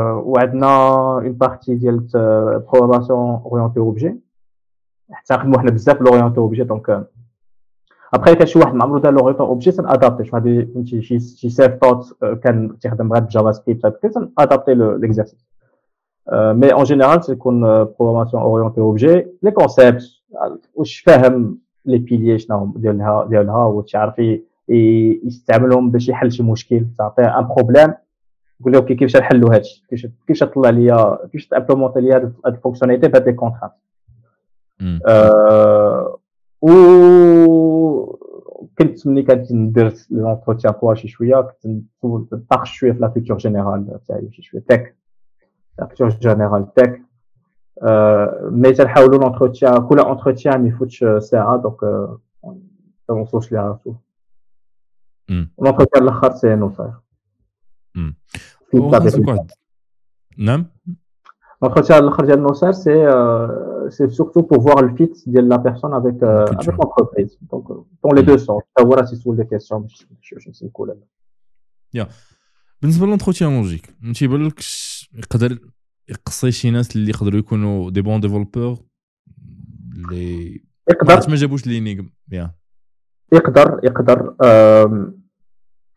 وعندنا 0.00 0.66
une 1.16 1.32
partie 1.32 1.74
ديال 1.74 2.06
programmation 2.72 3.40
orientée 3.44 3.80
objet 3.80 4.20
حتى 5.10 5.34
نخدمو 5.34 5.58
حنا 5.58 5.70
بزاف 5.70 6.00
l'orienté 6.00 6.38
objet 6.38 6.64
donc 6.64 7.06
après 8.14 8.34
كان 8.34 8.46
شي 8.46 8.58
واحد 8.58 8.74
ما 8.74 8.84
عمرو 8.84 8.98
دار 8.98 9.12
l'orienté 9.12 9.42
objet 9.42 9.72
تن 9.72 9.84
adapter 9.84 10.24
شحال 10.24 10.40
هادي 10.40 10.66
فهمتي 10.66 11.02
شي 11.02 11.18
شي 11.20 11.48
surtout 11.48 12.24
كان 12.42 12.78
تيخدم 12.78 13.12
غير 13.12 13.22
ب 13.22 13.52
JavaScript 13.52 13.86
تن 13.86 14.06
adapter 14.06 14.74
l'exercice 14.74 15.45
mais 16.32 16.72
en 16.72 16.84
général 16.84 17.20
تكون 17.20 17.60
programmation 17.84 18.42
orientée 18.42 18.80
objet 18.80 19.26
les 19.42 19.50
concepts 19.50 20.02
واش 20.74 21.00
فاهم 21.00 21.58
لي 21.84 21.98
piliers 21.98 22.38
شنو 22.38 22.72
ديالها 22.76 23.26
ديالها 23.30 23.64
واش 23.64 23.94
يعرف 23.94 24.22
يستعملهم 25.24 25.90
باش 25.90 26.08
يحل 26.08 26.32
شي 26.32 26.42
مشكل 26.42 26.86
تعطيه 26.98 27.38
ان 27.38 27.48
بروبليم 27.48 27.94
تقول 28.60 28.72
له 28.72 28.80
كيفاش 28.80 29.16
نحلوا 29.16 29.54
هادشي 29.54 29.84
كيفاش 29.90 30.10
كيفاش 30.26 30.40
تطلع 30.40 30.70
ليا 30.70 31.18
كيفاش 31.32 31.46
تامبلومونتي 31.46 32.00
ليا 32.00 32.16
هاد 32.16 32.34
الفونكسيوناليتي 32.46 33.08
بهاد 33.08 33.26
لي 33.28 33.32
كونترات 33.32 33.72
و 36.62 36.70
كنت 38.78 39.06
ملي 39.06 39.22
كنت 39.22 39.52
ندير 39.52 39.94
لونتروتيان 40.10 40.74
بوا 40.82 40.94
شي 40.94 41.08
شوية 41.08 41.40
كنت 41.40 41.82
نطاقش 42.32 42.70
شوية 42.70 42.92
في 42.92 42.98
لا 43.00 43.08
كولتور 43.08 43.36
جينيرال 43.36 44.00
تاعي 44.08 44.28
شي 44.32 44.42
شوية 44.42 44.62
تك 44.68 44.96
culture 45.76 46.10
générale 46.20 46.66
tech. 46.74 47.00
Euh, 47.82 48.50
mais 48.50 48.72
تنحاولوا 48.72 49.18
l'entretien 49.18 49.80
كل 49.88 50.00
entretien 50.00 50.56
ما 50.56 50.68
يفوتش 50.68 51.04
ساعه 51.18 51.56
دونك 51.56 51.82
ما 53.08 53.16
نوصلوش 53.16 53.52
ليها 53.52 53.80
l'entretien 55.30 56.02
الآخر 56.02 56.34
c'est 56.34 56.54
نوصل 56.54 56.92
نعم 60.38 60.66
l'entretien 61.64 61.90
الآخر 61.90 62.24
ديال 62.24 62.42
نوصل 62.42 63.06
c'est 63.90 64.00
c'est 64.00 64.10
surtout 64.10 64.42
pour 64.42 64.60
voir 64.60 64.82
le 64.82 64.96
fit 64.96 65.12
ديال 65.26 65.48
la 65.48 65.58
personne 65.58 65.94
avec 65.94 66.22
avec 66.22 66.76
l'entreprise. 66.78 67.38
Donc 67.52 67.64
dans 68.02 68.12
les 68.12 68.22
deux 68.22 68.38
sens. 68.38 68.62
هو 68.80 68.94
راه 68.94 69.04
تيسول 69.04 69.36
des 69.36 69.44
questions 69.44 69.82
باش 69.82 70.06
باش 70.34 70.48
نسلكوا 70.48 70.86
لها 70.86 70.96
يا 71.94 72.08
بالنسبة 72.82 73.06
ل 73.06 73.10
l'entretien 73.10 73.56
logique 73.56 73.96
ما 74.00 74.12
تيبان 74.12 74.46
لكش 74.46 74.85
يقدر 75.18 75.58
يقصي 76.08 76.52
شي 76.52 76.70
ناس 76.70 76.96
اللي 76.96 77.10
يقدروا 77.10 77.38
يكونوا 77.38 77.90
دي 77.90 78.02
بون 78.02 78.20
ديفلوبور 78.20 78.78
اللي 79.96 80.60
يقدر. 80.90 81.30
ما 81.30 81.34
جابوش 81.34 81.66
l'énigme 81.66 82.10
يا. 82.32 82.54
يقدر 83.32 83.80
يقدر 83.84 84.34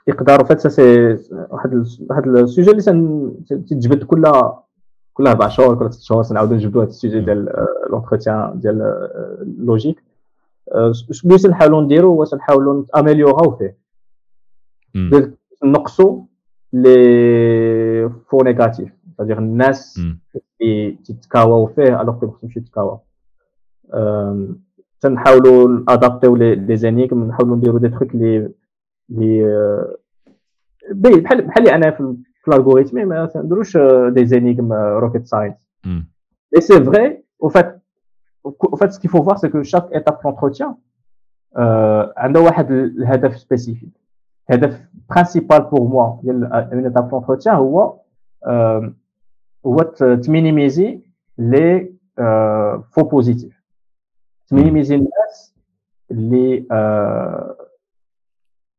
يقدر. 0.07 0.45
فات 0.45 0.67
سي 0.67 1.17
واحد 1.31 1.85
واحد 2.09 2.27
ال 2.27 2.35
sujet 2.35 2.71
اللي 2.71 2.81
تتجبد 3.47 4.03
كل 4.03 4.23
كل 5.13 5.27
أربع 5.27 5.47
شهور 5.47 5.75
كل 5.79 5.93
ست 5.93 6.01
شهور 6.01 6.23
تنعاودو 6.23 6.55
نجبدو 6.55 6.81
هذا 6.81 6.89
ال 6.89 6.94
sujet 6.94 7.19
ديال 7.19 7.65
l'entretien 7.89 8.59
ديال 8.59 8.81
ال 9.41 9.48
logique. 9.48 10.03
شنو 11.11 11.37
تنحاولوا 11.37 11.81
نديرو 11.81 12.09
هو 12.09 12.25
تنحاولوا 12.25 12.85
n'améliorer 12.95 13.52
او 13.52 13.57
فيه 13.57 13.77
نقصوا 15.63 16.25
les 16.73 18.09
faux 18.29 18.43
négatifs. 18.43 18.89
c'est-à-dire 19.19 19.39
الناس 19.39 20.01
اللي 20.61 20.91
تتكاواو 21.05 21.65
فيه 21.67 22.01
alors 22.01 22.25
ما 22.25 22.31
خصهمش 22.31 22.57
يتكاواو 22.57 22.99
تنحاولوا 25.01 25.83
adapter 25.89 26.77
يو 26.77 26.86
les 26.86 26.98
énigmes 26.98 27.27
نحاولوا 27.27 27.55
نديروا 27.57 27.79
des 27.79 27.89
trucs 27.89 28.15
لي 28.15 28.51
لي 29.09 29.43
بحال 30.91 31.41
بحال 31.47 31.69
أنا 31.69 31.91
في 31.91 32.15
l'algorithme 32.51 32.93
ما 33.05 33.25
تندروش 33.25 33.77
des 34.09 34.25
énigmes 34.25 34.73
rocket 34.73 35.27
science 35.27 35.55
Et 36.57 36.61
c'est 36.61 36.79
vrai, 36.79 37.23
au 37.45 37.49
fait, 37.55 37.69
au 38.43 38.75
fait, 38.79 38.89
ce 38.93 38.99
qu'il 38.99 39.09
faut 39.13 39.21
voir, 39.21 39.37
c'est 39.39 39.51
que 39.51 39.61
chaque 39.61 39.89
étape 39.99 40.19
d'entretien, 40.23 40.77
euh, 41.57 42.13
عنده 42.17 42.41
واحد 42.41 42.71
الهدف 42.71 43.35
spécifique. 43.37 43.99
الهدف 44.49 44.79
principal 45.13 45.69
pour 45.69 45.89
moi 45.89 46.19
ديال 46.23 46.69
une 46.73 46.85
étape 46.85 47.09
d'entretien 47.11 47.59
هو 49.65 49.77
ت 50.23 50.31
minimiser 50.31 50.99
les 51.37 51.93
faux 52.91 53.03
positifs 53.03 53.63
ت 54.47 54.52
minimiser 54.52 54.95
الناس 54.95 55.55
اللي 56.11 56.65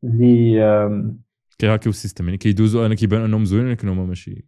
اللي 0.05 1.11
كي 1.59 1.69
hack 1.69 1.91
يو 1.91 1.97
ال 1.97 2.01
système 2.01 2.25
يعني 2.25 2.37
كيدوزو 2.39 2.87
أنا 2.87 2.95
كيبان 2.95 3.21
انهم 3.21 3.45
زوينين 3.45 3.69
ولكن 3.69 3.89
هما 3.89 4.05
ماشي 4.05 4.45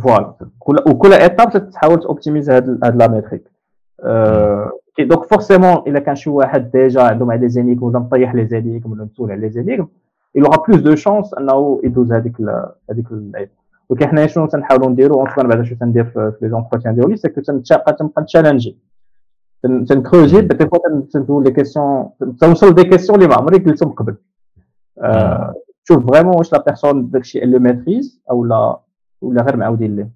voilà 0.00 0.36
كل 0.58 0.76
وكل 0.86 1.12
étape 1.12 1.70
تحاول 1.70 2.00
t'optimise 2.00 2.50
هاد 2.50 2.84
هاد 2.84 2.96
la 2.96 3.08
métrique 3.08 3.50
donc 4.98 5.24
forcément 5.24 5.76
الا 5.86 5.98
كان 5.98 6.14
شي 6.16 6.30
واحد 6.30 6.70
ديجا 6.70 7.02
عنده 7.02 7.24
مع 7.24 7.34
les 7.34 7.48
énigmes 7.48 7.82
ولا 7.82 7.98
مطيح 7.98 8.34
les 8.34 8.46
énigmes 8.46 8.86
ولا 8.86 9.04
مسؤول 9.04 9.30
على 9.30 9.40
les 9.40 9.50
énigmes 9.50 9.86
il 10.38 10.44
aura 10.44 10.58
plus 10.58 10.80
de 10.82 10.96
chance 10.96 11.38
انه 11.38 11.80
يدوز 11.84 12.12
هذيك 12.12 12.40
هذيك 12.90 13.10
العيب 13.10 13.48
ولكن 13.88 14.06
حنا 14.06 14.26
شنو 14.26 14.46
تنحاولوا 14.46 14.88
نديروا 14.90 15.20
اونطوان 15.20 15.48
بعدا 15.48 15.64
شنو 15.64 15.78
تندير 15.78 16.04
في 16.04 16.32
لي 16.42 16.48
زونتروتيان 16.48 16.94
ديالي 16.94 17.16
سي 17.16 17.28
كو 17.28 17.40
تنبقى 17.40 17.92
تنبقى 17.98 18.22
نتشالنجي 18.22 18.78
تنكروجي 19.62 20.40
دي 20.40 20.66
فوا 20.66 21.00
تندول 21.12 21.44
لي 21.44 21.50
كيسيون 21.50 22.10
توصل 22.40 22.74
دي 22.74 22.84
كيسيون 22.84 23.18
اللي 23.18 23.28
ما 23.28 23.34
عمري 23.34 23.58
قلتهم 23.58 23.92
قبل 23.92 24.16
تشوف 25.84 26.06
فريمون 26.06 26.36
واش 26.36 26.52
لا 26.52 26.62
بيرسون 26.66 27.10
داكشي 27.10 27.42
اللي 27.42 27.58
ميتريز 27.58 28.22
أو 28.30 28.44
لا 28.44 28.80
ولا 29.20 29.42
غير 29.42 29.56
معاودين 29.56 29.96
ليه 29.96 30.10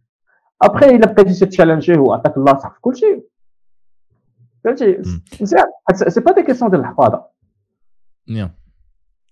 ابخي 0.63 0.87
الا 0.97 1.13
بقيتي 1.13 1.47
تشالنجيه 1.47 1.99
وعطاك 1.99 2.37
الله 2.37 2.59
صح 2.59 2.73
في 2.75 2.81
كلشي 2.81 3.23
فهمتي 4.65 5.03
مزيان 5.41 5.65
c'est 6.09 6.21
pas 6.21 6.33
des 6.33 6.43
questions 6.43 6.71
ديال 6.71 6.81
الحفاظه 6.81 7.25
نعم 8.29 8.51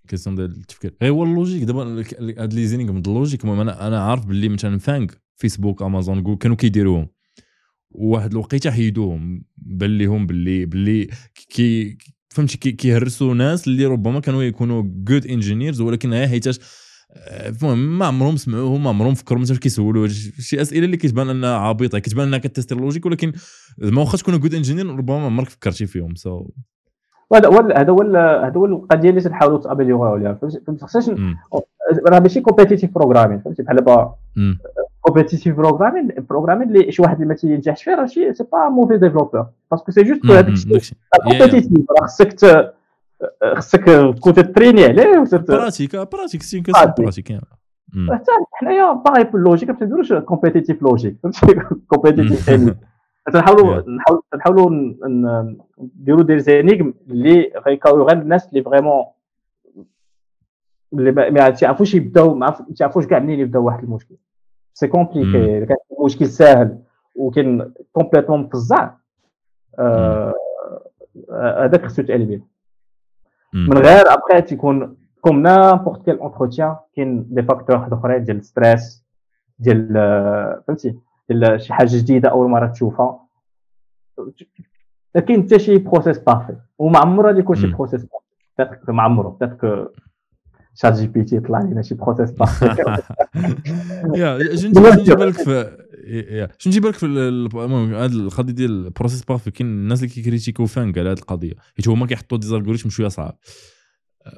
questions 0.09 0.37
ديال 0.37 0.51
التفكير. 0.51 0.95
غير 1.03 1.13
هو 1.13 1.25
ال 1.25 1.29
logique 1.30 1.63
دابا 1.63 2.05
هاد 2.39 2.55
les 2.55 2.67
énigmes 2.67 2.93
ال 2.93 3.03
logique 3.07 3.45
المهم 3.45 3.61
أنا 3.61 3.87
أنا 3.87 4.05
عارف 4.05 4.27
باللي 4.27 4.49
مثلا 4.49 4.79
FAANG 4.79 5.23
فيسبوك 5.37 5.83
أمازون 5.83 6.23
جوجل 6.23 6.39
كانوا 6.39 6.57
كيديروهم. 6.57 7.09
وواحد 7.91 8.31
الوقيتة 8.31 8.71
حيدوهم 8.71 9.45
بان 9.57 9.99
ليهم 9.99 10.27
باللي 10.27 10.67
باللي 10.67 11.09
كي 11.51 11.99
فهمتي 12.29 12.59
كيهرسوا 12.59 13.35
ناس 13.35 13.69
اللي 13.69 13.87
ربما 13.87 14.21
كانوا 14.21 14.43
يكونوا 14.43 14.83
good 14.87 15.27
engineers 15.27 15.81
ولكن 15.81 16.13
هي 16.13 16.29
حيتاش 16.29 16.59
المهم 17.27 17.99
ما 17.99 18.07
عمرهم 18.07 18.37
سمعوه 18.37 18.79
ما 18.79 18.89
عمرهم 18.89 19.15
فكروا 19.15 19.41
مثلا 19.41 19.59
كيسولوا 19.59 20.09
شي 20.39 20.63
أسئلة 20.63 20.85
اللي 20.85 20.97
كتبان 20.97 21.29
انها 21.31 21.57
عبيطة 21.57 21.99
كتبان 21.99 22.27
انها 22.27 22.39
كتستي 22.39 22.75
ال 22.75 22.79
logique 22.79 23.07
ولكن 23.07 23.33
ما 23.79 24.01
واخا 24.01 24.19
تكون 24.19 24.39
good 24.41 24.55
engineer 24.55 24.87
ربما 24.87 25.19
ما 25.19 25.27
عمرك 25.27 25.49
فكرتي 25.49 25.87
فيهم. 25.87 26.15
so 26.15 26.45
so. 26.45 26.51
هذا 27.35 27.49
هو 27.49 27.73
هذا 27.77 27.91
هو 27.93 28.03
هذا 28.45 28.53
هو 28.57 28.67
القضية 28.67 29.11
اللي 29.11 29.21
تنحاولوا 29.21 29.59
تاميليوريو 29.59 30.13
عليها 30.15 30.35
فهمتي 30.35 30.85
خصناش 30.85 31.11
راه 32.07 32.19
ماشي 32.21 32.41
competitive 32.41 32.95
programming 32.95 33.41
فهمتي 33.41 33.63
بحال 33.63 33.77
دابا 33.77 34.15
competitive 35.01 35.57
programming 35.57 36.09
programming 36.31 36.69
اللي 36.69 36.93
شي 36.93 37.03
واحد 37.03 37.15
اللي 37.15 37.27
ما 37.27 37.35
تينجحش 37.35 37.83
فيه 37.83 37.95
راه 37.95 38.07
شي 38.07 38.35
c'est 38.35 38.45
pas 38.53 38.69
mauvais 38.69 38.97
développeur 38.97 39.47
parce 39.71 39.84
que 39.84 39.93
c'est 39.93 40.03
juste 40.03 40.27
هذاك 40.27 40.49
الشيء. 40.49 40.99
competitive 41.23 41.87
راه 42.01 42.07
خصك 42.07 42.75
خصك 43.57 43.85
تكون 44.17 44.53
تريني 44.53 44.85
عليه 44.85 45.25
pratique 45.49 45.97
pratique 45.97 46.43
c'est 46.43 46.63
pratique 46.99 47.33
حتى 48.13 48.33
حنايا 48.53 48.93
باغي 48.93 49.25
في 49.25 49.35
ال 49.35 49.39
logique 49.39 49.71
ما 49.71 49.77
تنديروش 49.77 50.13
competitive 50.13 50.83
logique 50.83 51.17
فهمتي 51.23 51.61
كومبيتيتيف 51.89 52.51
تنحاولوا 53.33 53.83
نحاولوا 54.37 54.71
نديروا 55.79 56.23
des 56.23 56.39
énigmes 56.39 56.95
اللي 57.11 57.53
غيكاو 57.67 58.03
غير 58.03 58.19
الناس 58.23 58.49
اللي 58.49 58.63
vraiment 58.63 59.05
اللي 60.93 61.13
ما 61.13 61.51
تعرفوش 61.51 61.95
يبداو 61.95 62.35
ما 62.35 62.51
تعرفوش 62.77 63.07
كاع 63.07 63.19
منين 63.19 63.41
يبداو 63.41 63.67
واحد 63.67 63.85
المشكل. 63.85 64.17
c'est 64.75 64.87
compliqué 64.89 65.67
كان 65.67 65.77
مشكل 66.05 66.27
ساهل 66.27 66.79
وكان 67.17 67.73
complètement 67.93 68.41
مفزع 68.41 68.91
هذاك 71.33 71.87
خصو 71.87 72.03
يتعلم 72.03 72.27
به 72.27 72.43
من 73.55 73.79
غير 73.79 74.05
ابخي 74.13 74.43
تيكون 74.43 74.97
comme 75.21 75.43
n'importe 75.43 76.05
quel 76.05 76.19
entretien 76.19 76.77
كاين 76.97 77.27
des 77.35 77.43
facteurs 77.43 77.89
اخرين 77.93 78.25
ديال 78.25 78.45
stress 78.45 79.05
ديال 79.59 79.93
فهمتي؟ 80.67 80.89
ديال 80.89 80.99
شي 81.57 81.73
حاجة 81.73 81.97
جديدة 81.97 82.29
أول 82.29 82.51
مرة 82.51 82.67
تشوفها. 82.67 83.29
كاين 85.15 85.43
حتى 85.43 85.59
شي 85.59 85.79
process 85.79 86.19
parfait 86.19 86.57
وما 86.79 86.99
عمر 86.99 87.27
غادي 87.27 87.39
يكون 87.39 87.57
شي 87.57 87.67
process 87.67 88.07
parfait 88.59 88.93
ما 88.93 89.03
عمره. 89.03 89.39
peut-être 89.41 89.59
ChatGPT 90.75 91.37
يطلع 91.37 91.61
لنا 91.61 91.83
شي 91.83 91.95
بروسيس 91.95 92.31
بارفي 92.31 92.65
يا 94.15 94.57
شنو 94.57 94.89
نجيب 94.89 95.19
لك 95.19 95.35
في 95.35 95.77
شنو 96.59 96.71
نجيب 96.71 96.87
لك 96.87 96.95
في 96.95 97.07
المهم 97.07 97.95
هذه 97.95 98.13
القضية 98.13 98.53
ديال 98.53 98.87
ال 98.87 98.91
process 98.91 99.25
parfait 99.25 99.51
كاين 99.51 99.69
الناس 99.71 100.03
اللي 100.03 100.15
كيكريتيكو 100.15 100.67
FAANG 100.67 100.99
على 100.99 101.11
هذه 101.11 101.19
القضية. 101.19 101.53
حيت 101.77 101.89
هما 101.89 102.07
كيحطوا 102.07 102.39
des 102.39 102.49
algorithmes 102.49 102.89
شوية 102.89 103.09
صعاب 103.09 103.35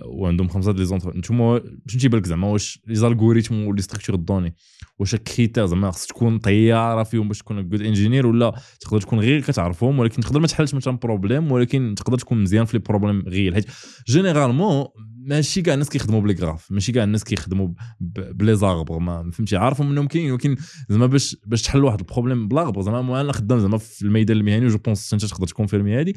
وعندهم 0.05 0.49
خمسة 0.49 0.73
les 0.73 0.85
entretiens. 0.85 1.17
نتوما 1.17 1.61
شنو 1.87 2.01
تيبان 2.01 2.21
لك 2.21 2.27
زعما 2.27 2.47
واش 2.49 2.81
les 2.87 2.95
algorithmes 2.95 3.67
و 3.67 3.71
les 3.71 3.83
structures 3.83 4.17
de 4.17 4.25
données 4.25 4.55
واش 4.99 5.15
critère 5.15 5.67
زعما 5.67 5.91
خصك 5.91 6.09
تكون 6.09 6.39
طيارة 6.39 7.03
فيهم 7.03 7.29
باش 7.29 7.39
تكون 7.39 7.69
good 7.69 7.83
engineer 7.83 8.27
ولا 8.27 8.55
تقدر 8.81 9.01
تكون 9.01 9.21
غير 9.21 9.41
كتعرفهم 9.41 9.99
ولكن 9.99 10.23
تقدر 10.23 10.41
ما 10.41 10.47
تحلش 10.47 10.75
مثلا 10.75 10.97
problème 10.97 11.53
ولكن 11.53 11.95
تقدر 11.97 12.19
تكون 12.19 12.43
مزيان 12.43 12.65
في 12.65 12.77
les 12.77 12.83
problèmes 12.89 13.23
غير. 13.29 13.55
حيت 13.55 13.67
généralement 14.09 14.87
ماشي 15.27 15.63
كاع 15.63 15.75
الناس 15.75 15.89
كيخدموا 15.89 16.21
ب 16.21 16.24
les 16.24 16.35
graphes 16.35 16.73
ماشي 16.73 16.93
كاع 16.93 17.05
الناس 17.05 17.25
كيخدموا 17.25 17.69
ب 18.01 18.57
les 18.57 18.71
arbres 18.71 18.99
ما 18.99 19.31
فهمتي؟ 19.31 19.57
عارفهم 19.57 19.91
انهم 19.91 20.07
كاين 20.07 20.33
ولكن 20.33 20.57
زعما 20.89 21.07
باش 21.07 21.37
باش 21.47 21.63
تحل 21.63 21.85
واحد 21.85 22.01
ال 22.01 22.06
problème 22.06 22.49
ب 22.49 22.53
l'arbre 22.53 22.83
زعما 22.83 23.21
أنا 23.21 23.33
خدام 23.33 23.59
زعما 23.59 23.79
في 23.79 24.03
الميدان 24.03 24.37
المهني 24.37 24.67
و 24.67 24.71
je 24.71 24.79
pense 24.79 25.13
إنت 25.13 25.25
تقدر 25.25 25.47
تكونفيرمي 25.47 26.01
هذه 26.01 26.13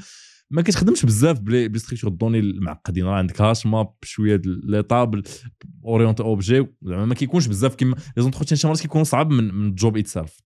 ما 0.54 0.62
كتخدمش 0.62 1.06
بزاف 1.06 1.40
ب 1.40 1.47
les 1.47 1.68
ب 1.68 1.71
les 1.71 1.80
structures 1.80 2.10
de 2.10 2.16
données 2.16 2.40
المعقدين. 2.40 3.06
راه 3.06 3.16
عندك 3.16 3.42
hash 3.42 3.66
map 3.66 3.94
شوية 4.04 4.42
les 4.46 4.84
tables 4.84 5.24
orienté 5.86 6.24
objet 6.24 6.68
زعما 6.82 7.06
ما 7.06 7.16
كيكونش 7.16 7.48
بزاف 7.48 7.76
كيما 7.76 7.96
les 8.18 8.24
entretiens 8.24 8.58
شي 8.58 8.68
مرات 8.68 8.82
كيكونوا 8.82 9.04
صعاب 9.04 9.30
من 9.30 9.54
من 9.54 9.68
ال 9.68 9.75
job 9.75 9.98
itself 9.98 10.42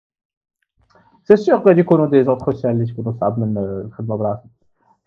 سي 1.24 1.36
سيغ 1.36 1.68
غادي 1.68 1.80
يكونوا 1.80 2.06
des 2.06 2.24
entretiens 2.24 2.74
اللي 2.74 2.86
تكونوا 2.86 3.14
صعاب 3.22 3.40
من 3.40 3.58
الخدمة 3.58 4.16
براسك 4.16 4.44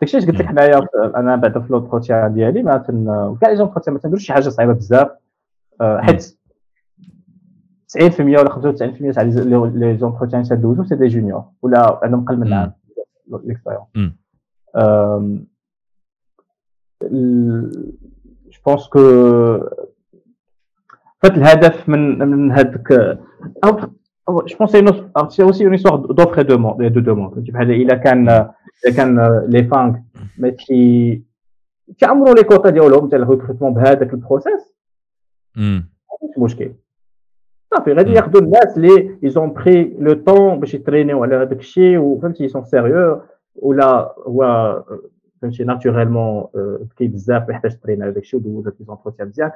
داكشي 0.01 0.17
علاش 0.17 0.29
قلت 0.29 0.39
لك 0.39 0.45
حنايا 0.45 0.87
أنا 1.15 1.35
بعدا 1.35 1.59
في 1.59 1.73
l'entretien 1.73 2.33
ديالي 2.33 2.63
ما 2.63 2.77
تن 2.77 3.05
كاع 3.41 3.49
les 3.49 3.57
entretiens 3.57 3.93
ما 3.93 3.99
تنديروش 3.99 4.25
شي 4.25 4.33
حاجة 4.33 4.49
صعيبة 4.49 4.73
بزاف. 4.73 5.07
حيت 5.81 6.37
90% 7.97 8.19
ولا 8.19 8.49
95% 8.49 9.13
تاع 9.13 9.23
les 9.23 9.97
entretiens 9.97 10.43
تدوزو 10.43 10.83
c'est 10.83 10.95
des 10.95 11.07
juniors 11.07 11.43
ولا 11.61 11.99
عندهم 12.03 12.25
قل 12.25 12.37
من 12.39 12.53
عام. 12.53 12.73
l'expérience 13.43 14.20
je 18.51 18.59
pense 18.65 18.87
que 18.87 18.99
فات 21.21 21.31
الهدف 21.31 21.89
من 21.89 22.19
من 22.19 22.51
هذاك 22.51 22.93
je 23.63 24.57
pense 24.59 24.71
c'est 25.29 25.43
aussi 25.43 25.63
une 25.63 25.71
histoire 25.71 25.95
d'offre 25.95 26.37
et 26.37 26.43
demande 26.43 26.83
de 26.83 26.99
demande 26.99 27.51
بحال 27.51 27.71
الا 27.71 27.95
كان 27.95 28.29
الا 28.29 28.95
كان 28.97 29.45
les 29.47 29.63
FAANG 29.63 30.03
ما 30.37 30.49
تي 30.49 31.21
تعمروا 31.99 32.35
les 32.35 32.43
quotas 32.43 32.69
ديالهم 32.69 33.09
تاع 33.09 33.19
ال 33.19 33.24
recrutement 33.24 33.73
بهذاك 33.73 34.13
ال 34.13 34.20
process 34.20 34.73
ماشي 35.55 35.91
مشكل 36.37 36.73
صافي 37.73 37.93
غادي 37.93 38.11
ياخذوا 38.11 38.41
الناس 38.41 38.77
اللي 38.77 39.17
ils 39.23 39.38
ont 39.38 39.53
pris 39.53 39.97
le 39.99 40.13
temps 40.13 40.59
باش 40.59 40.73
يترينيو 40.73 41.23
على 41.23 41.35
هذاك 41.35 41.59
الشيء 41.59 41.97
وفهمتي 41.97 42.47
sont 42.47 42.65
sérieux 42.65 43.21
ولا 43.55 44.15
هو 44.27 44.83
فهمتي 45.41 45.63
ناتوريلمون 45.63 46.45
بكي 46.55 47.07
بزاف 47.07 47.47
ما 47.47 47.53
يحتاج 47.53 47.79
ترين 47.79 48.03
على 48.03 48.11
داك 48.11 48.23
الشيء 48.23 48.39
ودوز 48.39 48.67
لي 48.67 48.73
زونتروتيان 48.79 49.27
مزيان. 49.27 49.51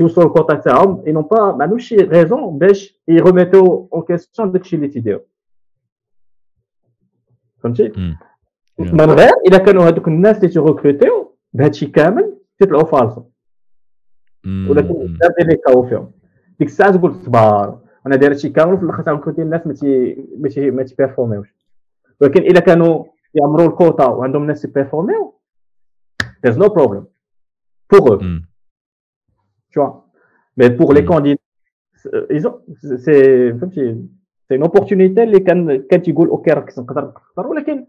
يوصلوا 0.00 0.26
الكوطا 0.26 0.54
تاعهم 0.54 1.02
اي 1.06 1.12
نون 1.12 1.22
با 1.22 1.52
ما 1.52 1.62
عندهمش 1.62 1.88
شي 1.88 1.96
ريزون 1.96 2.58
باش 2.58 3.00
يريميتو 3.08 3.88
اون 3.92 4.02
كيستيون 4.02 4.52
داك 4.52 4.60
الشيء 4.60 4.78
اللي 4.78 4.90
تيديروا 4.90 5.20
فهمتي؟ 7.58 7.92
من 8.78 9.10
غير 9.10 9.32
الا 9.48 9.58
كانوا 9.58 9.82
هذوك 9.82 10.08
الناس 10.08 10.36
اللي 10.36 10.48
تيغوكروتيو 10.48 11.36
بهذا 11.52 11.70
الشيء 11.70 11.88
كامل 11.88 12.38
تيطلعوا 12.58 12.84
فالصو 12.84 13.22
ولكن 14.46 14.94
بزاف 14.94 15.32
ديال 15.38 15.48
لي 15.48 15.56
كاو 15.56 15.88
فيهم. 15.88 16.10
ديك 16.58 16.68
الساعة 16.68 16.96
تقول 16.96 17.14
صبار 17.14 17.80
أنا 18.06 18.16
داير 18.16 18.32
هادشي 18.32 18.48
كامل 18.48 18.74
وفي 18.74 18.82
الآخر 18.82 19.02
تنكروتي 19.02 19.42
الناس 19.42 19.66
ما 19.66 19.72
تي 20.48 20.70
ما 20.70 20.82
تيبيرفورميوش 20.82 21.54
ولكن 22.20 22.42
الا 22.42 22.60
كانوا 22.60 23.04
يعمروا 23.34 23.66
الكوتا 23.66 24.06
وعندهم 24.06 24.46
ناس 24.46 24.64
يبيرفورميو 24.64 25.34
there's 26.42 26.58
no 26.58 26.68
problem. 26.68 27.06
Pour 27.88 28.12
eux. 28.12 28.18
Mm. 28.22 28.40
tu 29.70 29.78
vois. 29.78 30.06
Mais 30.56 30.70
pour 30.70 30.92
mm. 30.92 30.94
les 30.96 31.04
candidats 31.04 31.44
c'est 32.96 33.52
فهمتي 33.52 34.04
c'est 34.48 34.54
une 34.54 34.62
opportunité 34.62 35.22
اللي 35.22 35.40
كان 35.40 35.82
كان 35.90 36.02
تيقول 36.02 36.28
okay 36.28 36.50
راك 36.50 36.78
نقدر 36.78 37.04
نختار 37.04 37.46
ولكن 37.46 37.86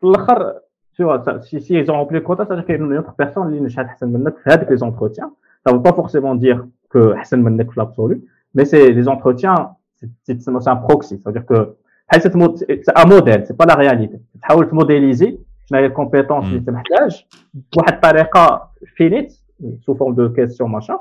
في 0.00 0.06
الآخر 0.06 0.60
c'est 0.92 1.18
c'est 1.40 1.60
c'est 1.60 1.84
ils 1.84 1.90
ont 1.90 1.96
rempli 1.96 2.20
quota 2.20 2.44
ça 2.44 2.60
كاين 2.60 2.82
une 2.82 2.96
autre 2.96 3.12
personne 3.18 3.46
اللي 3.46 3.60
نجحت 3.60 3.84
احسن 3.84 4.08
منك 4.08 4.38
في 4.38 4.50
هذيك 4.50 4.70
les 4.70 4.76
entretiens 4.76 5.30
ça 5.68 5.72
veut 5.72 5.82
pas 5.82 5.92
forcément 5.92 6.34
dire 6.34 6.66
que 6.94 7.14
احسن 7.14 7.38
منك 7.42 7.70
في 7.70 7.80
l'absolu 7.80 8.20
mais 8.58 8.64
c'est 8.64 8.90
les 8.90 9.08
entretiens 9.08 9.76
c'est 10.24 10.68
un 10.68 10.76
proxy. 10.76 11.20
Ça 11.22 11.30
veut 11.30 11.32
dire 11.32 11.46
que 11.46 11.76
c'est 12.20 12.34
un 13.02 13.06
modèle 13.14 13.42
c'est 13.46 13.56
pas 13.56 13.66
la 13.66 13.74
réalité. 13.74 14.18
تحاول 14.42 14.70
تموديليزي 14.70 15.38
شنو 15.66 15.78
هي 15.78 15.86
ال 15.86 15.91
compétences 15.91 16.44
اللي 16.44 16.60
تحتاج 16.60 17.26
بواحد 17.76 17.92
الطريقة 17.92 18.70
finie 18.96 19.32
sous 19.80 19.94
forme 19.94 20.14
de 20.14 20.32
questions 20.32 20.70
ماشا 20.70 21.00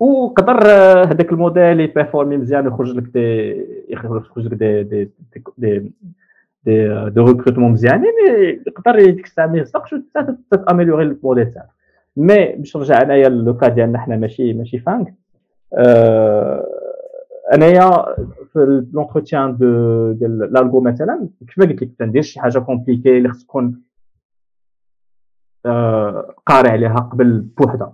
وقدر 0.00 0.66
هذاك 1.10 1.32
الموديل 1.32 1.80
يبيرفورمي 1.80 2.36
مزيان 2.36 2.66
يخرج 2.66 2.96
لك 2.96 3.02
des 3.02 3.56
يخرج 3.88 4.46
لك 4.46 4.54
des 4.54 4.82
des 4.82 5.10
des 5.58 5.92
des 6.64 6.88
de 7.10 7.24
recrutements 7.24 7.72
مزيانين 7.72 8.12
يقدر 8.66 8.96
ديك 9.04 9.26
الساعة 9.26 9.46
ما 9.46 9.58
يصدقش 9.58 9.94
تاميليوري 10.68 11.04
الموديل 11.04 11.52
تاعك 11.52 11.68
mais 12.16 12.46
باش 12.46 12.76
نرجع 12.76 13.02
انايا 13.02 13.28
le 13.28 13.56
cas 13.56 13.68
ديالنا 13.68 13.98
حنا 13.98 14.16
ماشي 14.16 14.52
ماشي 14.52 14.78
FAANG 14.78 15.14
انايا 17.54 18.14
في 18.52 18.86
l'entretien 18.92 19.56
de 19.56 20.12
ديال 20.12 20.38
l'algo 20.38 20.80
مثلا 20.80 21.28
كيف 21.46 21.58
ما 21.58 21.64
قلت 21.64 21.82
لك 21.82 21.90
تندير 21.98 22.22
شي 22.22 22.40
حاجة 22.40 22.58
compliqué 22.58 23.18
اللي 23.18 23.28
خص 23.28 23.44
تكون 23.44 23.82
قاري 26.46 26.68
عليها 26.68 26.96
قبل 26.96 27.40
بوحده 27.40 27.92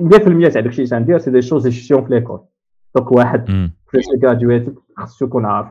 100% 0.00 0.52
تاع 0.52 0.60
داكشي 0.60 0.82
اللي 0.82 0.90
تندير 0.90 1.18
c'est 1.18 1.30
des 1.30 1.42
choses 1.42 1.68
justement 1.68 2.04
في 2.04 2.10
l'école 2.10 2.40
donc 2.96 3.12
واحد 3.12 3.70
فاش 3.92 4.04
graduate 4.16 4.74
خصو 4.96 5.24
يكون 5.24 5.44
عارف. 5.44 5.68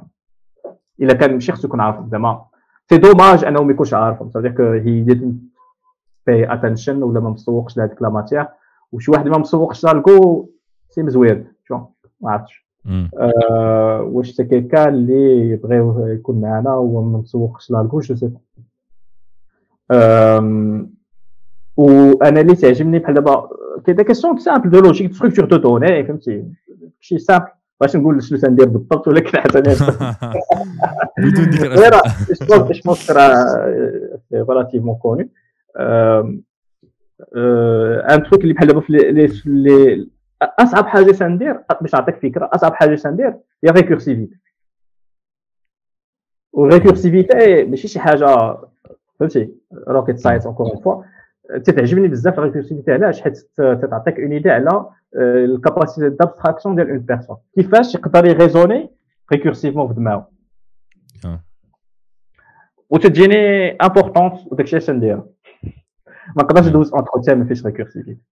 إلا 1.02 1.14
كان 1.14 1.34
ماشي 1.34 1.52
خصو 1.52 1.68
يكون 1.68 1.82
عارف 1.82 2.06
زعما. 2.08 2.46
c'est 2.90 2.98
dommage 2.98 3.46
أنه 3.46 3.64
ما 3.64 3.72
يكونش 3.72 3.94
عارفهم. 3.94 4.30
صافي 4.30 4.50
que 4.50 4.64
he 4.64 5.02
didn't 5.02 5.42
pay 6.28 6.54
attention 6.54 7.04
ولا 7.04 7.20
ما 7.20 7.30
مسوقش 7.30 7.78
لهذيك 7.78 8.02
la 8.02 8.10
matière 8.10 8.46
وشي 8.92 9.12
واحد 9.12 9.28
ما 9.28 9.38
مسوقش 9.38 9.84
l'algo 9.84 10.50
c'est 10.90 11.04
مزوير 11.04 11.46
ما 12.22 12.32
عرفتش. 12.32 12.66
آه 13.18 14.02
واش 14.12 14.32
سي 14.32 14.44
كيكا 14.44 14.90
اللي 14.90 15.50
يبغي 15.50 16.14
يكون 16.14 16.42
معنا 16.42 16.76
وما 16.76 17.18
مسوقش 17.18 17.72
l'algo 17.72 18.00
je 18.00 18.16
sais 18.16 18.32
وأنا 21.78 22.42
اللي 22.42 22.56
تعجبني 22.56 23.00
بحال 23.00 23.14
دابا 23.14 23.50
كاين 23.86 23.98
des 23.98 24.04
questions 24.04 24.38
simples 24.38 24.70
de 24.70 24.80
logique 24.80 25.14
structure 25.14 25.46
de 25.46 25.58
données 25.58 26.04
فهمتي؟ 26.04 26.46
شي 27.00 27.18
simple 27.18 27.48
باش 27.82 27.96
نقول 27.96 28.24
شنو 28.24 28.40
تندير 28.40 28.68
بالضبط 28.68 29.08
ولكن 29.08 29.38
حتى 29.38 29.62
بدون 31.18 31.50
ذكر 31.50 32.02
جو 32.32 32.82
je 32.86 32.93
pense 32.93 33.12
راه 33.12 33.36
relativement 34.34 34.96
connu 34.96 35.30
un 38.10 38.24
truc 38.24 38.42
اللي 38.42 38.54
بحال 38.54 38.68
دابا 38.68 38.80
في 38.80 40.08
أصعب 40.42 40.88
حاجة 40.88 41.12
سندير 41.12 41.64
باش 41.82 41.94
نعطيك 41.96 42.16
فكرة 42.16 42.50
أصعب 42.54 42.74
حاجة 42.74 42.96
سندير 42.96 43.30
هي 43.64 43.70
récursivité 43.70 44.40
وال 46.54 46.71
récursivité 46.71 47.64
ماشي 47.64 47.88
شي 47.88 48.00
حاجة 48.00 48.58
فهمتي؟ 49.20 49.54
rocket 49.88 50.20
science 50.20 50.46
encore 50.46 50.78
une 50.84 50.92
fois 50.92 51.04
تتعجبني 51.64 52.08
بزاف 52.08 52.40
ال 52.40 52.44
récursivité 52.44 52.92
علاش؟ 52.92 53.22
حيت 53.22 53.38
تعطيك 53.58 54.20
une 54.20 54.32
idée 54.32 54.50
على 54.50 54.86
ال 55.16 55.26
capacité 55.26 56.10
d'abstraction 56.10 56.76
ديال 56.76 56.90
une 56.90 57.00
personne 57.00 57.38
كيفاش 57.56 57.96
يقدر 57.96 58.26
يraisonner 58.26 58.90
récursivement 59.34 59.88
في 59.88 59.94
دماغه؟ 59.94 60.32
وتجيني 62.90 63.72
importante 63.72 64.34
وداكشي 64.52 64.78
اش 64.78 64.90
ندير 64.90 65.16
ما 66.36 66.44
نقدرش 66.44 66.68
ندوز 66.68 66.94
entretien 66.94 67.40
ما 67.40 67.46
فيش 67.46 67.66
récursivité 67.66 68.31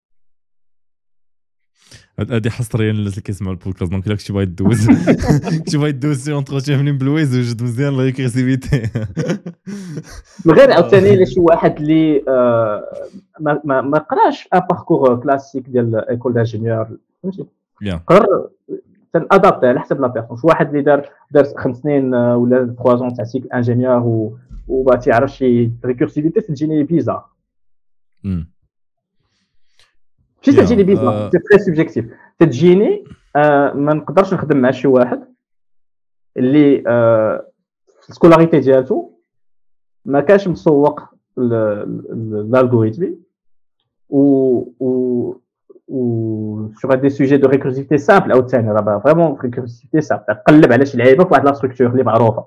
هذه 2.20 2.50
حصريا 2.50 2.91
للناس 2.91 3.14
اللي 3.14 3.22
كيسمعوا 3.22 3.54
ال 3.54 3.58
podcast 3.58 3.91
donc 3.91 4.08
إلا 4.08 4.16
كنتي 4.16 4.34
باغي 4.34 4.46
دوز 4.46 4.88
كنتي 5.58 5.78
باغي 5.78 5.91
دوز 5.91 6.18
ses 6.18 6.34
entretiens 6.34 6.80
منين 6.80 6.98
بالويز 6.98 7.38
وجد 7.38 7.64
مزيان 7.64 7.98
la 7.98 8.04
récursivité 8.04 8.82
من 10.46 10.54
غير 10.58 10.72
عاوتاني 10.72 11.14
إلا 11.14 11.26
شي 11.26 11.40
واحد 11.40 11.76
اللي 11.80 12.24
ما 13.40 13.62
ما, 13.64 13.82
ما 13.82 13.98
قراش 13.98 14.48
un 14.54 14.60
parcours 14.60 15.16
classique 15.16 15.70
ديال 15.70 16.10
école 16.10 16.34
d'ingénieurs 16.34 16.88
فهمتي؟ 17.24 17.46
قرر 18.08 18.50
تنادابتي 19.14 19.68
على 19.68 19.80
حسب 19.80 20.02
la 20.02 20.08
personne 20.08 20.38
شي 20.38 20.48
واحد 20.48 20.68
اللي 20.68 20.82
دار 20.82 21.10
دار 21.32 21.46
خمس 21.58 21.78
سنين 21.78 22.14
ولا 22.16 22.76
3 22.84 22.96
ans 22.96 23.14
تاع 23.14 23.26
cycle 23.26 23.50
ingénieur 23.54 24.32
وما 24.68 24.96
تيعرفش 24.96 25.44
récursivité 25.86 26.41
تجيني 26.41 26.84
bizarre 26.84 27.26
ماشي 30.48 30.61
تجيني 30.61 30.84
bizarre 30.84 31.30
c'est 31.32 31.40
très 31.40 31.60
subjectif 31.60 32.06
تجيني 32.40 33.03
ما 33.76 33.94
نقدرش 33.94 34.34
نخدم 34.34 34.57
مع 34.57 34.72
شي 34.72 34.88
واحد 34.88 35.24
اللي 36.38 36.84
ال 38.10 38.15
scolarité 38.15 38.60
ديالته 38.60 39.11
ما 40.06 40.22
كانش 40.22 40.48
مسوق 40.48 41.02
l'algorithme. 42.53 43.10
ou, 44.10 44.74
ou, 44.80 45.41
ou 45.88 46.72
sur 46.80 46.90
des 46.98 47.10
sujets 47.10 47.38
de 47.38 47.48
récursivité 47.48 47.98
simple 47.98 48.32
عاوتاني 48.32 48.72
راه 48.72 48.99
vraiment 49.00 49.38
récursivité 49.38 50.02
simple. 50.02 50.34
قلب 50.48 50.74
على 50.74 50.86
شي 50.86 50.98
لعيبة 50.98 51.24
في 51.24 51.34
واحد 51.34 51.45
la 51.46 51.54
structure 51.54 51.88
اللي 51.88 52.03
معروفة. 52.03 52.45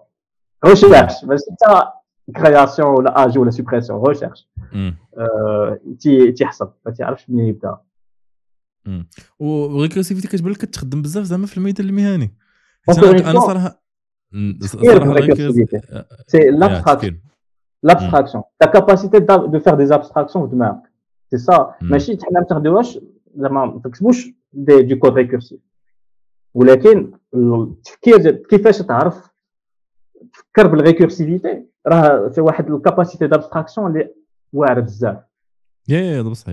recherche 0.64 1.24
ماشي 1.24 1.44
حتى 1.62 1.90
création 2.36 2.88
ولا 2.88 3.24
أجي 3.24 3.38
ولا 3.38 3.50
suppression 3.50 4.02
recherche 4.06 4.48
تيحصل 6.36 6.72
ما 6.86 6.92
تيعرفش 6.92 7.30
منين 7.30 7.46
يبدا 7.46 7.76
و 9.38 9.46
récursivité 9.46 10.28
كتبان 10.28 10.52
لك 10.52 10.58
كتخدم 10.58 11.02
بزاف 11.02 11.24
زعما 11.24 11.46
في 11.46 11.56
الميدان 11.56 11.88
المهني 11.88 12.34
أنا 12.88 12.96
صراحة 12.96 13.46
صراحة 13.46 13.82
c'est 16.26 16.50
l'abstraction 16.50 17.18
l'abstraction. 17.86 18.42
ta 18.60 18.68
capacité 18.68 19.20
de 19.54 19.58
faire 19.64 19.76
des 19.76 19.90
abstractions 19.92 20.46
de 20.46 20.54
marque 20.54 20.86
c'est 21.30 21.42
ça. 21.50 21.74
ماشي 21.82 22.18
حنا 22.22 22.40
ما 22.40 22.46
تاخدوهاش 22.48 22.98
زعما 23.36 23.64
ما 23.64 23.80
تكتبوش 23.84 24.28
des 24.52 24.94
codes 24.94 25.12
récursifs 25.12 25.60
ولكن 26.54 27.12
التفكير 27.34 28.30
كيفاش 28.30 28.78
تعرف 28.78 29.31
تفكر 30.32 30.66
بال 30.66 30.81
récursivité 30.81 31.64
راه 31.86 32.28
في 32.28 32.40
واحد 32.40 32.70
ال 32.70 32.76
capacité 32.76 33.26
d'abstraction 33.26 33.86
اللي 33.86 34.14
واعره 34.52 34.80
بزاف. 34.80 35.18
يا 35.88 36.00
يا 36.00 36.22
بصح 36.22 36.48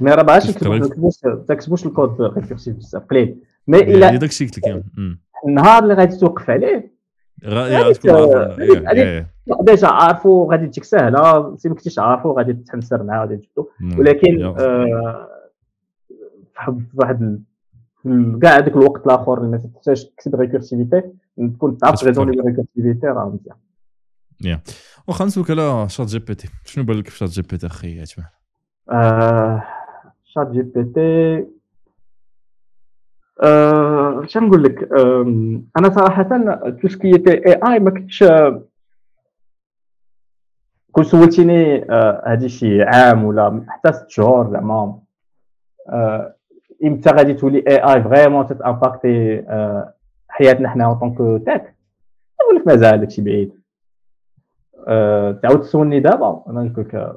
mais 0.00 0.10
راه 0.10 0.22
باش 0.22 0.46
تكتبوش 0.46 1.16
تكتبوش 1.48 1.86
ال 1.86 1.93
code 1.93 2.22
récursif 2.22 2.76
بزاف 2.76 3.02
قليل. 3.02 3.42
mais 3.68 3.78
إلى 3.78 4.18
داكشي 4.18 4.44
قلت 4.44 4.58
لك 4.58 4.84
النهار 5.46 5.82
اللي 5.82 5.94
غادي 5.94 6.16
توقف 6.16 6.50
عليه 6.50 6.96
déjà 9.60 9.88
عارفو 9.88 10.50
غادي 10.50 10.66
تجيك 10.66 10.84
سهلة 10.84 11.56
si 11.56 11.68
ما 11.68 11.74
كنتيش 11.74 11.98
عارفو 11.98 12.32
غادي 12.32 12.52
تحنسر 12.52 13.02
معاه 13.02 13.20
غادي 13.20 13.36
تجبدو. 13.36 13.68
ولكن 13.98 14.54
في 16.64 16.86
واحد 16.94 17.44
كاع 18.42 18.56
هذاك 18.56 18.72
الوقت 18.76 19.06
الآخر 19.06 19.38
اللي 19.38 19.50
ما 19.50 19.58
تحتاج 19.74 20.04
تكتب 20.04 20.34
récursivité 20.34 21.02
تكون 21.54 21.78
تعرف 21.78 22.04
raisonner 22.04 22.40
récursivité 22.40 23.06
راه 23.06 23.28
مزيان. 23.28 23.56
يا 24.44 24.60
واخا 25.08 25.24
نسولك 25.24 25.50
على 25.50 25.88
ChatGPT. 25.88 26.48
شنو 26.64 26.84
بان 26.84 26.96
لك 26.96 27.08
في 27.08 27.16
ChatGPT 27.16 27.66
أخي 27.66 28.02
اجمل 28.02 28.24
شات 30.24 30.50
جي 30.50 30.62
بي 30.62 30.84
تي 30.84 31.46
اش 34.24 34.36
نقول 34.36 34.62
لك؟ 34.62 34.92
أنا 35.78 35.90
صراحة 35.90 36.28
تسكية 36.82 37.22
اي 37.28 37.52
اي 37.52 37.78
ما 37.78 37.90
كنتش 37.90 38.24
كون 40.92 41.04
سولتيني 41.04 41.86
هذه 42.26 42.46
شي 42.46 42.82
عام 42.82 43.24
ولا 43.24 43.66
حتى 43.68 43.92
ست 43.92 44.08
شهور 44.08 44.50
زعما 44.50 44.98
إمتى 46.84 47.10
غادي 47.10 47.34
تولي 47.34 47.58
اي 47.68 47.76
اي 47.76 48.02
فريمون 48.02 48.46
تتامباكتي 48.46 49.42
حياتنا 50.28 50.68
حنا 50.68 50.84
اون 50.84 50.98
طونك 50.98 51.46
تاك 51.46 51.76
نقول 52.40 52.56
لك 52.56 52.66
مازال 52.66 53.00
داكشي 53.00 53.22
بعيد. 53.22 53.52
تعاود 55.42 55.60
تسولني 55.60 56.00
دابا 56.00 56.44
أنا 56.48 56.62
نقول 56.62 56.84
لك 56.84 57.16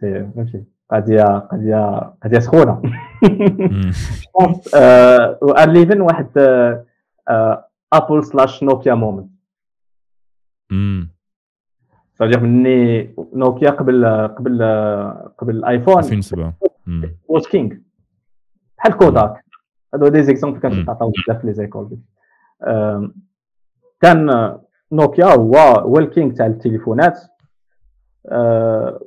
فهمتي؟ 0.00 0.64
قضية 0.90 1.38
قضية 1.38 2.12
قضية 2.22 2.38
سخونة. 2.38 2.82
وان 5.42 5.72
ليفن 5.72 6.00
واحد 6.00 6.28
ابل 7.92 8.24
سلاش 8.24 8.62
نوكيا 8.62 8.94
مومنت 8.94 9.30
صديق 12.14 12.38
مني 12.38 13.14
نوكيا 13.34 13.70
قبل 13.70 14.06
قبل 14.28 14.62
قبل 15.38 15.56
الايفون 15.56 15.98
2007 15.98 16.54
واش 17.28 17.48
كينغ 17.48 17.76
بحال 18.88 18.98
كوداك 18.98 19.44
هادو 19.94 20.08
دي 20.08 20.22
زيكزامبل 20.22 20.60
كنعطيو 20.60 21.10
بزاف 21.10 21.40
في 21.40 21.46
لي 21.46 21.52
زيكول 21.52 21.98
كان 24.00 24.58
نوكيا 24.92 25.24
هو 25.24 25.54
هو 25.56 25.98
الكينغ 25.98 26.34
تاع 26.34 26.46
التليفونات 26.46 27.18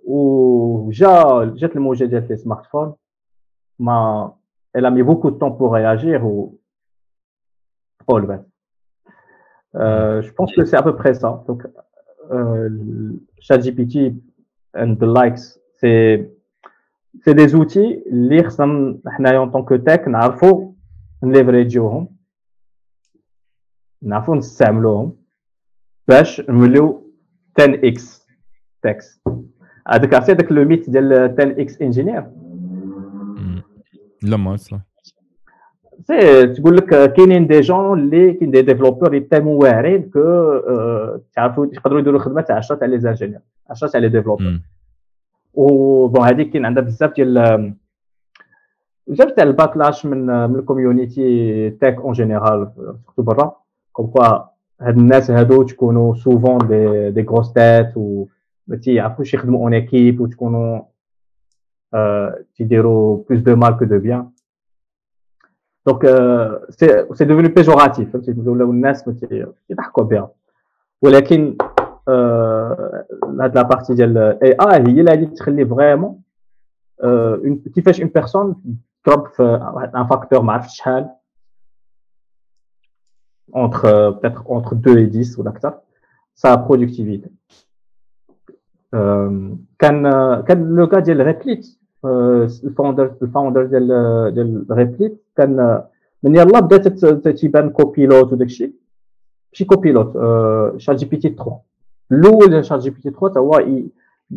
وجا 0.03 1.43
جات 1.56 1.76
الموجه 1.76 2.06
ديال 2.06 2.27
لي 2.30 2.38
سمارت 2.38 2.65
فون 2.65 2.95
ما 3.80 4.34
elle 4.77 4.85
a 4.85 4.91
mis 4.91 5.01
beaucoup 5.01 5.31
de 5.31 5.38
temps 5.38 5.51
pour 5.51 5.73
réagir 5.73 6.23
ou 6.26 6.60
oh, 8.07 8.19
ben. 8.22 8.45
euh, 9.76 10.22
je 10.22 10.31
pense 10.31 10.53
que 10.56 10.64
c'est 10.64 10.77
à 10.77 10.84
peu 10.84 10.95
près 10.95 11.15
ça. 11.15 11.43
Donc 11.47 11.68
euh, 12.31 12.69
ChatGPT 13.39 13.95
and 14.76 14.91
the 15.01 15.07
likes 15.18 15.60
c'est 15.80 16.31
c'est 17.18 17.34
des 17.34 17.56
outils 17.56 18.07
اللي 18.07 18.44
خصنا 18.44 18.99
حنايا 19.07 19.45
en 19.45 19.49
tant 19.49 19.64
que 19.64 19.77
tech 19.77 20.07
نعرفوا 20.07 20.72
نليفريجيوهم 21.23 22.07
نعرفوا 24.02 24.36
نستعملوهم 24.36 25.15
باش 26.07 26.41
نوليو 26.49 27.14
10 27.60 27.88
إكس 27.88 28.27
تاكس 28.81 29.22
هذاك 29.88 30.14
عرفتي 30.14 30.31
هذاك 30.31 30.52
لو 30.52 30.65
ميت 30.65 30.90
ديال 30.90 31.14
10 31.14 31.61
إكس 31.61 31.81
انجينير 31.81 32.26
لا 34.23 34.38
ما 34.38 34.56
صح 34.57 34.80
سي 36.07 36.48
تقول 36.48 36.77
لك 36.77 37.14
كاينين 37.14 37.48
دي 37.48 37.60
جون 37.60 37.99
اللي 37.99 38.34
كاين 38.34 38.52
دي 38.52 38.61
ديفلوبور 38.61 39.07
اللي 39.07 39.19
تالمون 39.19 39.56
واعرين 39.56 40.10
كو 40.10 40.19
تعرفوا 41.36 41.65
يقدروا 41.65 41.99
يديروا 41.99 42.19
خدمه 42.19 42.41
تاع 42.41 42.56
10 42.56 42.76
تاع 42.76 42.88
لي 42.88 42.99
زانجينيور 42.99 43.41
10 43.69 43.88
تاع 43.88 43.99
لي 43.99 44.10
ديفلوبور 44.10 44.60
و 45.53 46.07
بون 46.07 46.26
هذيك 46.26 46.49
كاين 46.49 46.65
عندها 46.65 46.84
بزاف 46.84 47.13
ديال 47.15 47.73
بزاف 49.07 49.31
تاع 49.31 49.43
ال 49.43 49.50
backlash 49.50 50.05
من 50.05 50.26
من 50.49 50.55
ال 50.59 50.70
community 50.70 51.69
tech 51.69 51.97
en 52.01 52.13
général 52.13 52.71
surtout 53.05 53.23
برا. 53.23 53.55
comme 53.91 54.07
quoi 54.07 54.26
هاد 54.81 54.97
الناس 54.97 55.31
هادو 55.31 55.63
تكونوا 55.63 56.15
souvent 56.15 56.57
des 56.67 57.11
des 57.11 57.21
grosses 57.21 57.53
têtes 57.53 57.97
و 57.97 58.26
ما 58.67 58.76
تيعرفوش 58.76 59.34
يخدموا 59.34 59.59
en 59.59 59.73
équipe 59.73 60.21
وتكونوا 60.21 60.81
تيديروا 62.55 63.23
plus 63.30 63.41
de 63.41 63.59
coups 63.80 63.85
de 63.85 63.99
bien 63.99 64.30
donc 65.85 66.05
c'est 66.69 67.05
c'est 67.13 67.26
devenu 67.26 67.47
péjoratif 67.47 68.13
فهمتي؟ 68.13 68.31
ولاو 68.31 68.71
الناس 68.71 69.03
تيضحكوا 69.67 70.03
بها. 70.03 70.31
ولكن 71.01 71.57
هاد 73.40 73.56
la 73.55 73.61
partie 73.61 73.93
ديال 73.94 74.18
AI 74.17 74.73
هي 74.73 74.77
اللي 74.77 75.11
غادي 75.11 75.26
تخلي 75.26 75.65
vraiment 75.65 76.21
كيفاش 77.76 78.02
une 78.01 78.09
personne 78.09 78.55
تضرب 79.03 79.27
في 79.27 79.44
un 79.95 80.07
facteur 80.07 80.41
ما 80.41 80.53
عرفتش 80.53 80.77
شحال 80.77 81.10
entre 83.52 84.19
peut-être 84.22 84.44
entre 84.52 84.76
2 84.76 84.99
et 84.99 85.07
10 85.07 85.38
ou 85.38 85.44
l'acteur, 85.44 85.81
sa 86.36 86.56
productivité. 86.57 87.30
Euh, 88.94 89.56
quand, 89.80 90.03
quand 90.48 90.60
le 90.60 90.88
gars 90.88 91.02
de 91.02 91.23
Replit, 91.23 91.80
euh, 92.06 92.48
le 92.64 92.72
founder, 92.72 93.07
le 93.19 93.27
founder 93.27 93.68
de, 93.68 94.30
de 94.30 94.73
Replit, 94.73 95.14
quand 95.36 95.84
من 96.23 96.36
يلا 96.36 96.60
بدات 96.60 97.06
تيبان 97.27 97.69
Copilot 97.69 98.34
وداك 98.34 98.48
الشيء 98.48 98.73
ماشي 99.53 99.65
Copilot 99.65 100.13
ChatGPT 100.77 101.30
3 101.30 101.60
الاول 102.12 102.64
شات 102.64 102.80
جي 102.80 102.90
بي 102.90 103.01
تي 103.01 103.10
3 103.10 103.40
هو 103.40 103.64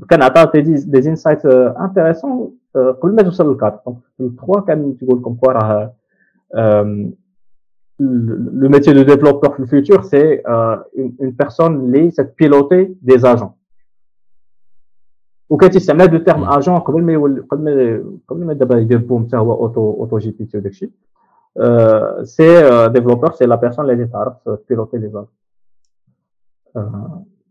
كان 0.10 0.24
عطى 0.24 0.62
دي 0.62 0.74
دي 0.74 1.10
انسايت 1.10 1.46
انتريسون 1.46 2.52
قبل 2.76 3.16
ما 3.16 3.22
توصل 3.22 3.50
للكار 3.50 3.80
دونك 4.20 4.40
3 4.46 4.62
كان 4.68 4.98
تيقول 4.98 5.22
كوم 5.22 5.36
كوا 5.36 5.52
راه 5.52 5.94
le 8.00 8.70
métier 8.70 8.94
de 8.94 9.04
développeur 9.04 9.56
le 9.58 9.66
futur, 9.66 10.04
c'est 10.04 10.44
euh, 10.48 10.78
une, 10.96 11.14
une, 11.20 11.36
personne 11.36 11.92
qui 11.92 12.12
c'est 12.12 12.36
piloter 12.36 12.96
des 13.02 13.26
agents. 13.26 13.58
Ou 15.50 15.58
quand 15.58 15.74
il 15.74 15.82
s'amène 15.82 16.12
le 16.12 16.24
terme 16.24 16.48
agent, 16.50 16.82
comme 16.82 17.10
il 17.10 17.44
comme 17.48 17.68
il 17.68 18.58
d'abord 18.58 18.78
il 18.78 19.06
pour 19.06 19.22
auto 19.66 19.96
auto 20.00 20.20
GPT 20.20 20.56
ou 20.56 21.62
euh, 21.64 22.24
c'est 22.24 22.64
euh, 22.64 22.90
développeur, 22.90 23.34
c'est 23.36 23.48
la 23.48 23.58
personne 23.58 23.88
qui 23.88 24.02
est 24.02 24.58
piloter 24.68 25.00
les 25.00 25.08
agents. 25.08 25.28
Euh, 26.76 26.82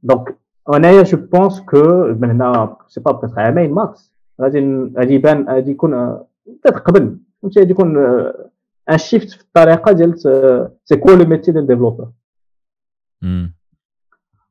Donc, 0.03 0.23
on 0.65 0.83
a, 0.83 1.03
je 1.03 1.15
pense 1.15 1.61
que 1.61 2.13
maintenant, 2.13 2.77
c'est 2.87 3.03
pas 3.03 3.13
peut-être 3.13 3.37
un 3.37 3.51
mail 3.51 3.73
max. 3.73 4.11
غادي 4.41 4.91
غادي 4.97 5.13
يبان 5.13 5.49
غادي 5.49 5.71
يكون 5.71 6.17
peut-être 6.47 6.79
قبل 6.79 7.17
فهمتي 7.41 7.59
غادي 7.59 7.71
يكون 7.71 7.97
un 8.91 8.97
shift 8.97 9.35
في 9.35 9.41
الطريقة 9.41 9.91
ديال 9.91 10.19
c'est 10.85 10.95
quoi 10.95 11.15
le 11.15 11.25
métier 11.25 11.51
ديال 11.51 11.67
développeur 11.67 12.11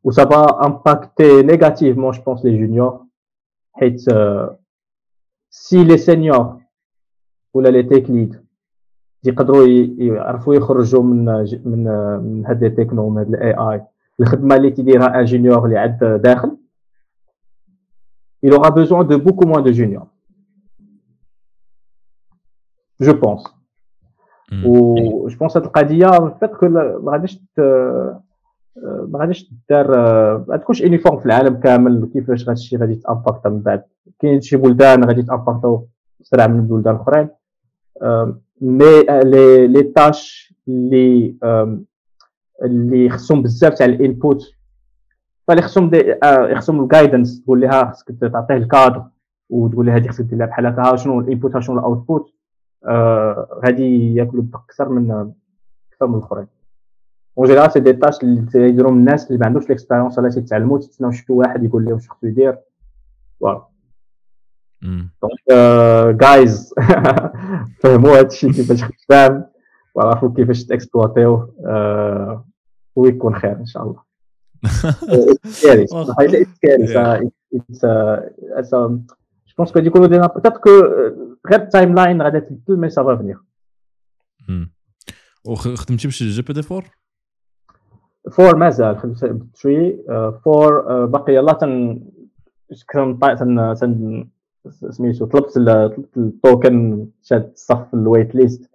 و 0.04 0.12
ça 0.12 0.24
va 0.24 0.46
impacter 0.60 1.42
négativement 1.42 2.12
je 2.12 2.20
pense 2.22 2.44
les 2.44 2.56
juniors 2.58 3.06
حيت 3.72 4.00
si 5.50 5.84
les 5.84 5.98
seniors 5.98 6.60
ولا 7.54 7.68
les 7.68 7.82
tech 7.82 8.10
lead 8.10 8.44
يقدروا 9.24 9.66
يعرفوا 9.98 10.54
يخرجوا 10.54 11.02
من 11.02 11.24
من 11.64 11.84
من 12.22 12.46
هاد 12.46 12.64
les 12.64 12.70
technos 12.70 13.08
من 13.08 13.18
هاد 13.18 13.28
ال 13.28 13.54
AI 13.54 13.82
الخدمة 14.20 14.56
اللي 14.56 14.70
تيديرها 14.70 15.20
ingénieur 15.20 15.64
اللي 15.64 15.78
عاد 15.78 16.22
داخل. 16.22 16.56
Il 18.46 18.52
aura 18.54 18.70
besoin 18.70 19.04
de 19.04 19.16
beaucoup 19.16 19.46
moins 19.46 19.62
de 19.68 19.72
juniors. 19.72 20.08
Je 23.02 23.10
pense. 23.10 23.60
و 24.64 24.94
je 25.28 25.38
pense 25.38 25.56
هاد 25.56 25.64
القضية 25.64 26.06
fait 26.40 26.54
que 26.54 26.68
ما 26.68 27.12
غاديش 27.12 27.40
ما 28.78 29.18
غاديش 29.18 29.52
دار 29.70 29.88
ما 30.48 30.56
تكونش 30.56 30.80
uniforme 30.80 31.18
في 31.18 31.26
العالم 31.26 31.60
كامل. 31.60 32.10
كيفاش 32.12 32.42
هذا 32.42 32.52
الشيء 32.52 32.78
غادي 32.78 32.92
يت 32.92 33.04
impacta 33.04 33.46
من 33.46 33.60
بعد. 33.60 33.82
كاين 34.18 34.40
شي 34.40 34.56
بلدان 34.56 35.04
غادي 35.04 35.20
يت 35.20 35.33
impactaو 35.33 35.84
اسرع 36.22 36.46
من 36.46 36.58
البلدان 36.58 36.94
الاخرين 36.94 37.28
mais 38.60 39.02
les 39.24 39.66
les 39.66 39.82
tâches 39.82 40.54
اللي 40.68 41.34
اللي 42.62 43.10
خصهم 43.10 43.42
بزاف 43.42 43.74
تاع 43.74 43.86
ال 43.86 43.96
input. 43.96 44.54
فاللي 45.48 45.62
خصهم 45.62 45.90
دي 45.90 46.14
خصهم 46.56 46.82
ال 46.82 46.89
guidance 46.89 47.42
تقول 47.42 47.60
لها 47.60 47.90
خصك 47.90 48.14
تعطيه 48.20 48.56
الكادر 48.56 49.04
وتقول 49.50 49.86
لها 49.86 49.96
هذه 49.96 50.08
خصك 50.08 50.24
دير 50.24 50.38
لها 50.38 50.46
بحال 50.46 50.66
هكا. 50.66 50.96
شنو 50.96 51.20
ال 51.20 51.26
input؟ 51.26 51.58
شنو 51.58 51.78
ال 51.78 51.85
output؟ 51.85 52.34
آه، 52.84 53.60
غادي 53.64 54.14
ياكلوا 54.14 54.44
أكثر 54.54 54.88
من 54.88 55.10
أكثر 55.92 56.06
من 56.06 56.14
الأخرين. 56.14 56.46
en 57.38 57.46
général 57.46 57.72
c'est 57.72 57.80
des 57.80 57.92
tâches 57.92 58.22
اللي 58.22 58.50
تيديرهم 58.52 58.98
الناس 58.98 59.26
اللي 59.26 59.38
ما 59.38 59.46
عندوش 59.46 59.68
l'expérience 59.68 60.18
ولا 60.18 60.30
تيتعلموا 60.30 60.78
تيتسناو 60.78 61.10
شي 61.10 61.32
واحد 61.32 61.64
يقول 61.64 61.84
لهم 61.84 61.98
شنو 61.98 62.14
خصو 62.14 62.26
يدير. 62.26 62.58
voilà 63.40 63.64
donc 64.82 66.16
guys 66.16 66.74
فهموا 67.80 68.18
هادشي 68.18 68.52
كيفاش 68.52 68.84
خدام. 68.84 69.44
وعرفوا 69.94 70.34
كيفاش 70.36 70.64
ت 70.64 70.72
exploitiوه 70.72 71.54
ويكون 73.00 73.34
خير 73.34 73.56
إن 73.56 73.66
شاء 73.66 73.82
الله. 73.82 74.10
Je 79.50 79.54
pense 79.56 79.72
que 79.72 79.80
du 79.80 79.90
coup, 79.90 80.00
peut-être 80.00 80.60
que 80.60 80.70
غير 81.50 81.62
ال 81.62 81.94
timeline 81.94 82.22
غادي 82.22 82.40
تبدل 82.40 82.80
mais 82.80 82.90
ça 82.90 83.03
va 83.03 83.16
venir 83.16 83.38
وخدمتي 85.44 86.08
باش 86.08 86.22
GPT 86.22 86.60
4 86.60 86.82
4 88.40 88.58
مازال 88.58 88.98
خدمت 88.98 89.56
3 89.56 89.98
4 90.46 91.06
باقي 91.06 91.34
يلاه 91.34 91.52
تن 91.52 92.02
تن 92.92 93.74
تن 93.74 94.28
سميتو 94.90 95.26
طلبت 95.26 95.54
طلبت 95.54 96.16
ال 96.16 96.31
token 96.31 97.06
شاد 97.22 97.50
الصف 97.52 97.94
ال 97.94 98.34
waitlist 98.34 98.69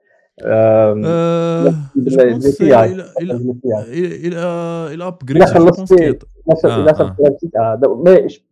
إلى 3.21 3.33
إلى 4.93 5.07
upgrade 5.07 5.41
الا 5.41 5.45
خلصتي 5.45 6.19
الا 6.65 6.93
خلصتي 6.93 7.49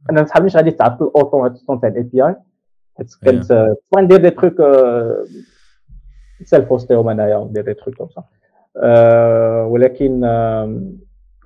أنا 0.09 0.21
ما 0.21 0.25
صحابنيش 0.25 0.55
غادي 0.55 0.71
تعطل 0.71 1.05
ال 1.05 1.10
automatisation 1.10 1.79
تاع 1.79 1.89
ال 1.89 2.03
API 2.03 2.35
كنت 2.97 3.43
تبغى 3.43 4.03
ندير 4.03 4.21
des 4.21 4.29
trucs 4.29 4.53
self 6.43 6.69
hostيهم 6.69 7.09
أنايا 7.09 7.37
ندير 7.37 7.65
des 7.65 7.73
trucs 7.73 7.95
comme 7.95 8.07
ça 8.09 8.23
ولكن 9.63 10.19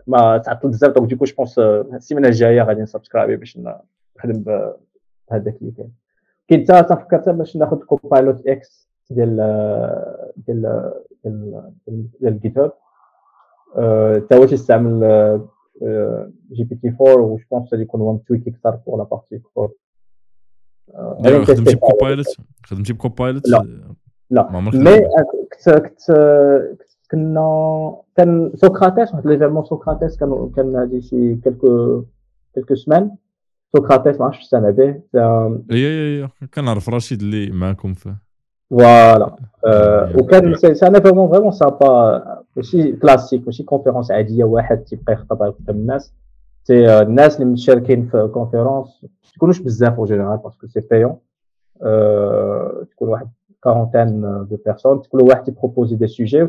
ما 0.08 0.38
تعطل 0.38 0.70
بزاف. 0.70 0.92
donc 0.92 1.10
du 1.10 1.15
coup 1.15 1.26
je 1.26 1.36
pense 1.36 1.60
السيمانة 1.60 2.28
الجاية 2.28 2.62
غادي 2.62 2.82
ن 2.82 2.87
subscribeي 2.87 3.36
باش 3.36 3.58
نخدم 3.58 4.44
بهذاك 4.44 5.56
اللي 5.62 5.72
كاين 5.78 5.92
كاين 6.48 6.66
حتى 6.78 6.96
تفكرت 6.96 7.30
باش 7.30 7.56
ناخذ 7.56 7.78
Copilot 7.78 8.48
X 8.48 8.87
ديال 9.10 9.36
ديال 10.48 10.94
ديال 11.24 11.64
ديال 12.22 12.40
GitHub 12.40 12.74
حتى 14.24 14.36
هو 14.36 14.46
تيستعمل 14.46 15.00
GPT 16.52 16.96
4 17.02 17.16
و 17.16 17.38
je 17.38 17.44
pense 17.52 17.74
غادي 17.74 17.84
يكون 17.84 18.02
un 18.02 18.24
truc 18.24 18.48
أكثر 18.48 18.80
pour 18.88 18.98
la 18.98 19.04
partie 19.04 19.40
code 19.40 19.72
خدمتي 21.44 21.76
ب 21.76 21.82
Copilot 21.82 22.26
خدمتي 22.66 22.94
ب 22.94 23.00
Copilot 23.01 23.48
لا 23.48 23.86
لا. 24.30 24.60
مي 24.60 25.00
كنت 25.66 25.70
كنت 25.70 26.82
كنا 27.12 27.96
كان 28.16 28.52
سوكراتيس 28.56 29.14
واحد 29.14 29.28
ليفيرمون 29.28 29.66
سوكراتيس 29.66 30.18
كان 30.18 30.52
كان 30.56 30.76
هادي 30.76 31.02
شي 31.02 31.36
كيلكو 31.36 32.04
كيلكو 32.54 32.76
سمان 32.76 33.16
سوكراتيس 33.76 34.20
ما 34.20 34.26
عرفتش 34.26 34.44
سامع 34.44 34.70
به. 34.70 35.02
اي 35.16 35.52
اي 35.72 36.24
اي 36.24 36.30
كنعرف 36.54 36.90
رشيد 36.90 37.22
اللي 37.22 37.52
معاكم 37.52 37.94
فيه 37.94 38.27
فوالا 38.70 39.36
وكان 40.20 40.56
سي 40.56 40.88
ان 40.88 40.96
ايفيرمون 40.96 41.30
فريمون 41.32 41.52
سابا 41.52 42.44
ماشي 42.56 42.92
كلاسيك 42.92 43.46
ماشي 43.46 43.64
كونفيرونس 43.64 44.12
عاديه 44.12 44.44
واحد 44.44 44.78
تيبقى 44.84 45.14
يخطب 45.14 45.42
قدام 45.44 45.76
الناس 45.76 46.14
سي 46.64 47.02
الناس 47.02 47.36
اللي 47.42 47.52
مشاركين 47.54 48.06
في 48.06 48.30
كونفيرونس 48.34 49.06
تكونوش 49.36 49.60
بزاف 49.60 49.98
اون 49.98 50.06
جينيرال 50.06 50.38
باسكو 50.38 50.68
سي 50.68 50.80
بايون 50.80 51.16
تكون 52.92 53.10
واحد 53.10 53.28
كارونتين 53.64 54.22
دو 54.22 54.58
بيرسون 54.66 54.98
كل 55.00 55.22
واحد 55.22 55.44
تيبروبوزي 55.44 55.96
دي 55.96 56.08
سوجي 56.08 56.44
و 56.44 56.48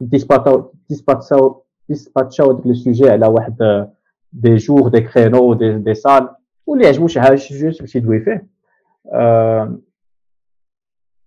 ديسباتاو 0.00 0.72
ديسباتاو 0.88 1.62
ديسباتشاو 1.88 2.52
ديك 2.52 2.66
لو 2.66 2.74
سوجي 2.74 3.10
على 3.10 3.26
واحد 3.26 3.86
دي 4.32 4.54
جور 4.54 4.88
دي 4.88 5.00
كرينو 5.00 5.54
دي 5.54 5.78
دي 5.78 5.94
سال 5.94 6.28
واللي 6.66 6.86
عجبو 6.86 7.06
شي 7.06 7.20
حاجة 7.20 7.36
شي 7.36 7.58
جوج 7.58 7.78
تمشي 7.78 8.00
دوي 8.00 8.20
فيه 8.20 8.48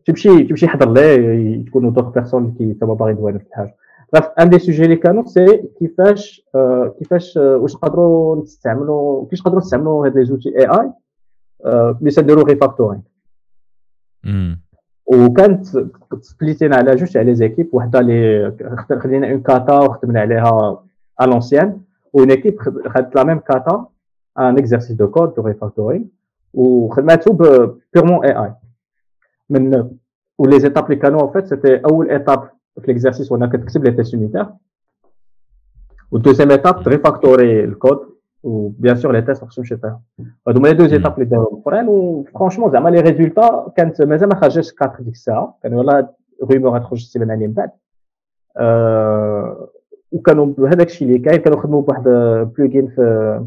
تمشي 0.06 0.44
تمشي 0.44 0.68
حضر 0.68 0.94
ليه 0.94 1.66
تكونوا 1.66 1.92
دوك 1.92 2.14
بيرسون 2.14 2.56
اللي 2.60 2.74
تما 2.74 2.94
باغي 2.94 3.12
يدويو 3.12 3.40
في 3.40 3.46
الحاجة. 3.48 3.76
bref 4.18 4.26
ان 4.40 4.50
دي 4.50 4.60
سوجي 4.60 4.84
اللي 4.84 4.96
كانوا 4.96 5.26
سي 5.26 5.64
كيفاش 5.80 6.48
كيفاش 7.00 7.38
واش 7.38 7.76
نقدروا 7.76 8.42
نستعملوا 8.42 9.24
كيفاش 9.26 9.42
نقدروا 9.42 9.60
نستعملوا 9.60 10.06
هاد 10.06 10.18
لي 10.18 10.26
زوتي 10.26 10.60
اي 10.60 10.66
اي 10.66 10.92
باش 12.02 12.20
نديروا 12.20 12.44
ريفاكتورينغ 12.44 13.02
وكانت 15.06 15.66
سبليتينا 16.22 16.76
على 16.76 16.96
جوج 16.96 17.18
على 17.18 17.36
زيكيب 17.36 17.70
وحدة 17.74 18.00
اللي 18.00 18.54
خدينا 19.00 19.32
اون 19.32 19.42
كاتا 19.42 19.80
وخدمنا 19.80 20.20
عليها 20.22 20.84
ا 21.22 21.26
لونسيان 21.26 21.82
وين 22.14 22.32
ايكيب 22.32 22.60
خدت 22.88 23.16
لا 23.16 23.24
ميم 23.24 23.40
كاتا 23.40 23.86
ان 24.40 24.58
اكزرسيس 24.58 24.92
دو 24.92 25.08
كود 25.08 25.34
دو 25.34 25.42
ريفاكتورينغ 25.42 26.06
وخدماتو 26.54 27.34
بيرمون 27.94 28.26
اي 28.26 28.32
اي 28.32 28.54
من 29.50 29.90
ولي 30.38 30.60
زيتاب 30.60 30.86
اللي 30.86 30.96
كانوا 30.96 31.32
en 31.32 31.34
fait 31.34 31.46
c'était 31.46 31.82
اول 31.92 32.10
ايتاب 32.10 32.50
في 32.82 32.88
ليكزارسيس 32.88 33.32
وأنا 33.32 33.48
كتكتب 33.48 33.84
لي 33.84 33.92
تيست 33.92 34.14
يونيتير 34.14 34.46
والدوزيام 36.12 36.52
ايتاب 36.52 36.84
تريفاكتوري 36.84 37.64
الكود 37.64 38.00
وبيان 38.44 38.96
سور 38.96 39.12
لي 39.12 39.22
تيست 39.22 39.44
ما 39.44 39.50
خصهمش 39.50 39.72
يطيحوا 39.72 39.98
هادو 40.48 40.60
هما 40.60 40.68
لي 40.68 40.74
دوز 40.74 40.94
ايتاب 40.94 41.14
اللي 41.14 41.26
داروا 41.26 41.54
الاخرين 41.54 41.88
وفرونشمون 41.88 42.72
زعما 42.72 42.90
لي 42.90 43.00
ريزولتا 43.00 43.74
كانت 43.78 44.02
مازال 44.02 44.30
ما 44.30 44.36
خرجتش 44.36 44.74
4 44.82 45.02
ديك 45.02 45.14
الساعة 45.14 45.58
كان 45.64 45.74
والله 45.74 46.10
رومور 46.44 46.78
غتخرج 46.78 47.00
السيمانه 47.00 47.34
اللي 47.34 47.48
من 47.48 47.54
بعد 47.54 47.72
وكانوا 50.12 50.68
هذاك 50.68 50.88
الشيء 50.88 51.08
اللي 51.08 51.20
كاين 51.20 51.40
كانوا 51.40 51.62
خدموا 51.62 51.82
بواحد 51.82 52.04
بلوجين 52.58 52.88
في 52.88 53.46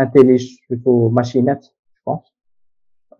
انتيليج 0.00 0.58
سميتو 0.68 1.08
ماشينات 1.08 1.66
جو 2.08 2.18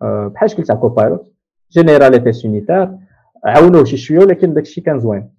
بحال 0.01 0.49
شكل 0.49 0.63
تاع 0.63 0.75
كوبايلوت 0.75 1.33
جينيرال 1.71 2.11
لي 2.11 2.19
تيست 2.19 2.45
يونيتير 2.45 2.89
عاونوه 3.45 3.83
شي 3.83 3.97
شوية 3.97 4.19
ولكن 4.19 4.53
داك 4.53 4.63
الشيء 4.63 4.83
كان 4.83 4.99
زوين 4.99 5.29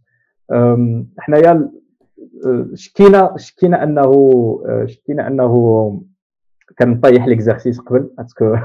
حنايا 1.19 1.71
شكينا 2.75 3.35
شكينا 3.37 3.83
انه 3.83 4.13
شكينا 4.87 5.27
انه 5.27 6.03
كان 6.77 7.01
طيح 7.01 7.27
ليكزارسيس 7.27 7.79
قبل 7.81 8.11
باسكو 8.19 8.57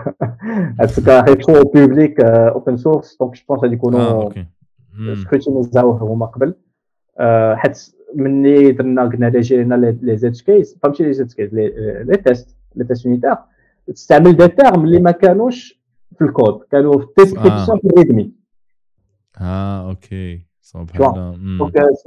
باسكو 0.79 1.11
هيكون 1.11 1.63
بوبليك 1.63 2.21
اوبن 2.21 2.77
سورس 2.77 3.17
دونك 3.19 3.33
جو 3.35 3.41
بونس 3.49 3.61
غادي 3.63 3.73
يكونوا 3.73 4.29
سكروتينيزاوه 5.15 5.97
هما 6.03 6.25
قبل 6.25 6.53
حيت 7.55 7.95
مني 8.15 8.71
درنا 8.71 9.05
قلنا 9.05 9.25
لي 9.25 9.39
جينا 9.39 9.75
لي 9.75 10.17
زيت 10.17 10.41
كيس 10.41 10.77
فهمتي 10.83 11.03
لي 11.03 11.13
زيت 11.13 11.33
كيس 11.33 11.53
لي 11.53 12.17
تيست 12.25 12.57
لي 12.75 12.83
تيست 12.83 13.05
يونيتير 13.05 13.35
تستعمل 13.87 14.37
دي 14.37 14.47
تيرم 14.47 14.83
اللي 14.85 14.99
ما 14.99 15.11
كانوش 15.11 15.84
في 16.17 16.23
الكود 16.23 16.61
كانوا 16.71 16.99
في 16.99 17.05
التيسكريبسيون 17.05 17.79
في 17.79 17.87
الريدمي 17.87 18.31
آه 19.41 19.89
أوكي 19.89 20.45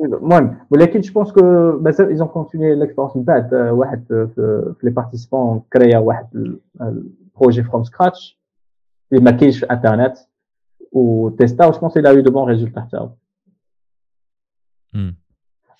المهم 0.05 0.59
ولكن 0.71 1.01
جو 1.01 1.13
بونس 1.13 1.33
كو 1.33 1.43
مازال 1.79 2.09
ايزون 2.09 2.29
كونتيني 2.29 2.75
ليكسبيرونس 2.75 3.17
من 3.17 3.25
بعد 3.25 3.55
واحد 3.55 4.05
في 4.09 4.75
لي 4.83 4.91
بارتيسيبون 4.91 5.63
كريا 5.73 5.99
واحد 5.99 6.57
البروجي 6.81 7.63
فروم 7.63 7.85
سكراتش 7.85 8.41
اللي 9.13 9.25
ما 9.25 9.31
كاينش 9.31 9.59
في 9.59 9.65
الانترنت 9.65 10.17
وتيستا 10.93 11.67
و 11.67 11.71
جو 11.71 11.79
بونس 11.79 11.97
إلى 11.97 12.09
يو 12.09 12.21
دو 12.21 12.31
بون 12.31 12.49
ريزولتا 12.49 12.81
حتى 12.81 12.97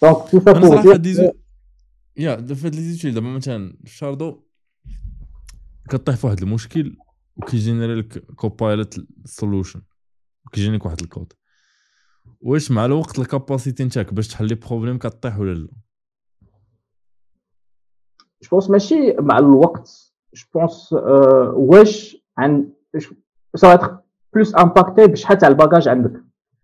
دونك 0.03 0.29
تو 0.31 0.41
سا 0.41 0.53
بور 0.53 0.77
يا 2.17 2.37
في 2.37 2.67
هاد 2.67 2.75
لي 2.75 2.81
زيتي 2.81 3.11
دابا 3.11 3.27
مثلا 3.29 3.77
في 3.85 3.97
شاردو 3.97 4.41
كطيح 5.89 6.17
في 6.17 6.27
واحد 6.27 6.43
المشكل 6.43 6.97
وكيجينيري 7.39 7.95
لك 7.95 8.19
كوبايلوت 8.19 9.01
سولوشن 9.25 9.83
وكيجيني 10.47 10.77
لك 10.77 10.87
واحد 10.87 11.01
الكود. 11.01 11.33
واش 12.41 12.71
مع 12.71 12.85
الوقت 12.85 13.19
الكاباسيتي 13.19 13.85
نتاعك 13.85 14.15
باش 14.15 14.29
تحل 14.29 14.47
لي 14.49 14.55
بروبليم 14.55 14.99
كطيح 14.99 15.39
ولا 15.39 15.55
لا؟ 15.55 15.69
جو 18.43 18.49
بونس 18.51 18.71
ماشي 18.71 19.13
مع 19.21 19.39
الوقت. 19.39 20.13
جو 20.35 20.45
بونس 20.55 20.93
واش 21.53 22.17
عن 22.39 22.73
سا 23.57 24.03
بلوس 24.35 24.55
امباكتي 24.57 25.07
بشحال 25.07 25.39
تاع 25.39 25.49
الباجاج 25.49 25.89
عندك 25.89 26.13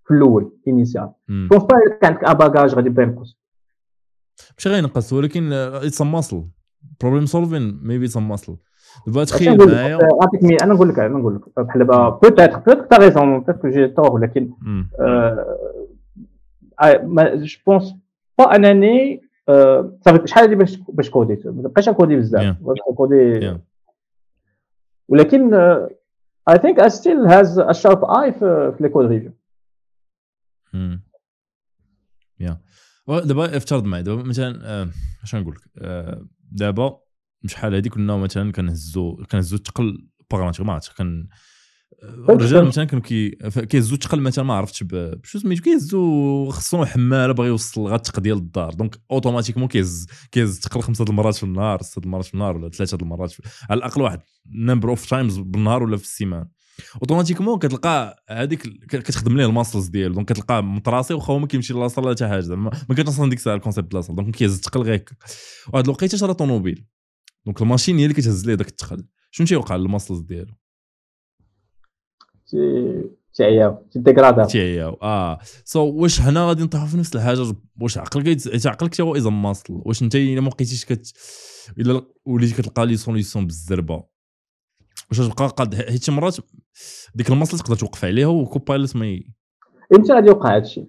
في 0.05 0.15
الأول 0.15 0.59
انيسيال 0.69 1.13
جو 1.31 1.49
بونس 1.49 1.63
با 1.63 1.77
عندك 2.03 2.25
un 2.25 2.35
bagage 2.35 2.75
غادي 2.75 2.89
يبدا 2.89 3.03
ينقص 3.03 3.39
ماشي 4.59 4.69
غينقص 4.69 5.13
ولكن 5.13 5.53
it's 5.53 6.03
muscle 6.03 6.49
problem 7.01 7.27
solving 7.27 7.81
maybe 7.83 8.05
it's 8.05 8.17
muscle 8.17 8.57
دابا 9.07 9.25
تخيل 9.25 9.59
معايا 9.59 9.99
نعطيك 10.21 10.43
mais 10.43 10.57
أنا 10.63 10.75
نقول 10.75 10.89
لك 10.89 10.99
أنا 10.99 11.19
نقول 11.19 11.35
لك 11.37 11.59
بحال 11.59 11.79
دابا 11.79 12.09
peut-être 12.09 12.59
peut-être 12.59 12.87
t'as 12.87 12.97
raison 12.97 13.41
peut-être 13.41 13.71
j'ai 13.71 13.89
tort 13.89 14.13
ولكن 14.13 14.53
je 17.35 17.59
pense 17.67 17.95
pas 18.39 18.57
انني 18.57 19.21
صافي 20.01 20.27
شحال 20.27 20.57
باش 20.57 20.79
باش 20.89 21.11
كوديت 21.11 21.47
ما 21.47 21.63
بقيتش 21.63 21.89
نكودي 21.89 22.17
بزاف 22.17 22.57
باش 22.61 22.79
نكودي 22.93 23.59
ولكن 25.09 25.55
I 26.49 26.59
think 26.63 26.81
I 26.81 26.91
still 26.91 27.27
has 27.27 27.59
a 27.59 27.73
sharp 27.73 28.05
eye 28.05 28.33
في 28.33 28.77
les 28.81 28.89
code 28.89 29.07
reviews 29.07 29.33
يا 32.41 32.61
دابا 33.09 33.57
افترض 33.57 33.85
معي 33.85 34.03
دابا 34.03 34.23
مثلا 34.23 34.89
اش 35.23 35.35
نقول 35.35 35.55
لك 35.55 35.85
دابا 36.53 36.99
شحال 37.47 37.75
هذه 37.75 37.89
كنا 37.89 38.17
مثلا 38.17 38.53
كنهزو 38.53 39.17
كنهزو 39.31 39.57
الثقل 39.57 40.07
باغاماتيك 40.31 40.67
ما 40.67 40.73
عرفتش 40.73 40.91
كان 40.91 41.29
الرجال 42.03 42.65
مثلا 42.65 42.85
كانوا 42.85 43.03
كي 43.05 43.31
كيهزوا 43.69 43.97
الثقل 43.97 44.21
مثلا 44.21 44.45
ما 44.45 44.55
عرفتش 44.55 44.83
بشو 44.83 45.39
سميتو؟ 45.39 45.63
كيهزوا 45.63 46.51
خصهم 46.51 46.85
حمالة 46.85 47.33
باغي 47.33 47.49
يوصل 47.49 47.95
الثق 47.95 48.21
ديال 48.21 48.37
الدار. 48.37 48.75
donc 48.75 48.97
automatiquement 49.11 49.69
كيهز 49.69 50.07
كيهز 50.33 50.57
الثقل 50.57 50.81
خمسة 50.81 51.05
المرات 51.09 51.35
في 51.35 51.43
النهار 51.43 51.83
سته 51.83 51.99
المرات 51.99 52.25
في 52.25 52.35
النهار 52.35 52.57
ولا 52.57 52.71
ثلاثة 52.71 52.99
المرات 53.03 53.35
على 53.71 53.79
الأقل 53.79 54.03
واحد. 54.03 54.21
number 54.55 54.89
of 54.89 55.07
times 55.07 55.39
بالنهار 55.39 55.83
ولا 55.83 55.97
في 55.97 56.05
السيمانة. 56.05 56.47
automatiquement 57.03 57.59
كتلقى 57.59 58.25
هذيك 58.31 58.63
كتخدم 58.89 59.37
ليه 59.37 59.47
ال 59.47 59.52
muscles 59.52 59.87
ديالو. 59.87 60.15
donc 60.15 60.33
كتلقى 60.33 60.65
متراسي 60.65 61.15
واخا 61.15 61.33
هو 61.33 61.39
ما 61.39 61.47
كيمشي 61.47 61.75
ولا 61.75 61.89
حتى 61.89 62.29
حاجة. 62.29 62.41
زعما 62.41 62.71
ما 62.89 62.95
كاينش 62.95 63.09
أصلا 63.09 63.31
ديك 63.31 63.39
الساعة 63.39 63.55
ال 63.55 63.60
concept 63.60 63.95
la 63.95 64.01
salle 64.01 64.17
donc 64.17 64.35
كيهز 64.37 64.55
الثقل 64.55 64.83
غير 64.83 65.05
واحد 65.73 65.85
الوقيتة 65.85 66.19
شرا 66.19 66.33
طوموبيل. 66.33 66.87
donc 67.47 67.63
ال 67.63 67.67
machine 67.67 67.99
هي 67.99 68.03
اللي 68.03 68.15
كتهز 68.15 68.47
ليه 68.47 68.55
داك 68.55 68.69
الثقل 68.69 69.05
شنو 69.31 69.47
تيوقع 69.47 69.77
لل 69.77 69.87
muscles 69.87 70.21
ديالو؟ 70.21 70.55
تيعياو 73.35 73.87
تيديغرادا 73.91 74.45
تيعياو 74.45 74.99
آه. 75.03 75.39
so 75.65 75.91
so, 75.91 75.95
واش 75.95 76.21
هنا 76.21 76.49
غادي 76.49 76.63
نطيحوا 76.63 76.87
في 76.87 76.97
نفس 76.97 77.17
الحاجة؟ 77.17 77.55
واش 77.81 77.99
عقلك 77.99 78.67
عقلك 78.67 79.01
هو 79.01 79.17
إذا 79.17 79.31
muscle 79.31 79.83
واش 79.87 80.03
أنت 80.03 80.15
إلا 80.15 80.41
ما 80.41 80.49
بقيتيش 80.49 80.85
كت 80.85 81.13
إلا 81.79 82.03
وليتي 82.25 82.63
كتلقى 82.63 82.87
les 82.87 82.97
solutions 82.97 83.47
بالزربة. 83.47 84.05
واش 85.11 85.19
تبقى 85.19 85.49
قاد 85.49 85.75
حيت 85.75 86.11
مرات 86.11 86.37
ديك 87.15 87.31
الماصل 87.31 87.59
تقدر 87.59 87.77
توقف 87.77 88.05
عليها 88.05 88.27
وكوبايلوت 88.27 88.97
ما 88.97 89.21
إمتى 89.95 90.13
غادي 90.13 90.27
يوقع 90.27 90.57
هذا 90.57 90.65
الشيء؟ 90.65 90.89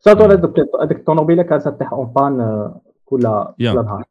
صافي 0.00 0.22
هذيك 0.22 0.98
الطوموبيلة 0.98 1.42
كانت 1.42 1.64
تطيح 1.64 1.92
أون 1.92 2.06
بان 2.06 2.70
كل 3.04 3.22
كل 3.58 3.84
نهار. 3.84 4.04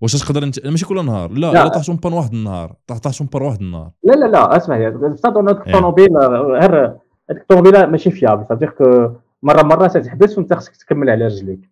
واش 0.00 0.12
تقدر 0.12 0.42
انت 0.42 0.66
ماشي 0.66 0.86
كل 0.86 1.04
نهار 1.04 1.30
لا 1.30 1.52
لا. 1.52 1.68
طاح 1.68 1.82
شومبان 1.82 2.12
واحد 2.12 2.32
النهار 2.32 2.74
طاح 2.86 3.12
شومبان 3.12 3.42
واحد 3.42 3.60
النهار. 3.60 3.90
لا 4.02 4.12
لا 4.12 4.26
لا 4.26 4.56
اسمع 4.56 4.76
يا 4.76 5.14
صادون 5.14 5.48
هذيك 5.48 5.66
الطوموبيل 5.66 6.16
غير 6.16 6.86
هذيك 7.30 7.42
الطوموبيله 7.42 7.86
ماشي 7.86 8.10
فيابل 8.10 8.46
صافي 8.48 9.10
مرة 9.42 9.62
مرة 9.62 9.86
تحبس 9.86 10.38
وانت 10.38 10.54
خصك 10.54 10.76
تكمل 10.76 11.10
على 11.10 11.26
رجليك. 11.26 11.70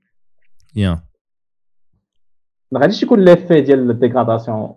يا. 0.77 1.01
ما 2.73 2.81
غاديش 2.81 3.03
يكون 3.03 3.25
l'effet 3.25 3.61
ديال 3.61 3.91
ال 3.91 3.98
dégradation 3.98 4.75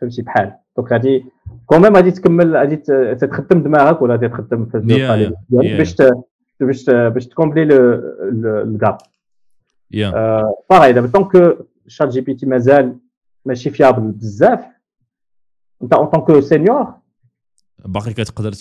فهمتي 0.00 0.22
بحال. 0.22 0.54
donc 0.76 0.92
غادي 0.92 1.24
quand 1.66 1.83
même 1.83 1.96
غادي 1.96 2.10
تكمل 2.10 2.56
غادي 2.56 2.76
تخدم 3.14 3.62
دماغك 3.62 4.02
ولا 4.02 4.12
غادي 4.14 4.28
تخدم 4.28 4.66
في 4.66 4.78
ديالك 4.78 5.34
باش 5.50 5.96
باش 6.60 6.90
باش 6.90 7.26
تكومبلي 7.26 7.74
ال 8.44 8.58
gap 8.58 8.98
yeah. 9.90 10.42
باغي 10.70 10.92
دابا 10.92 11.06
tant 11.06 11.36
que 11.36 11.58
ChatGPT 11.86 12.46
مازال 12.46 12.98
ماشي 13.44 13.70
fiable 13.70 14.02
بزاف 14.02 14.64
انت 15.82 15.94
en 15.94 16.06
tant 16.06 16.25
que 16.25 16.40
senior 16.40 16.94
باقي 17.84 18.12
كتقدر 18.12 18.52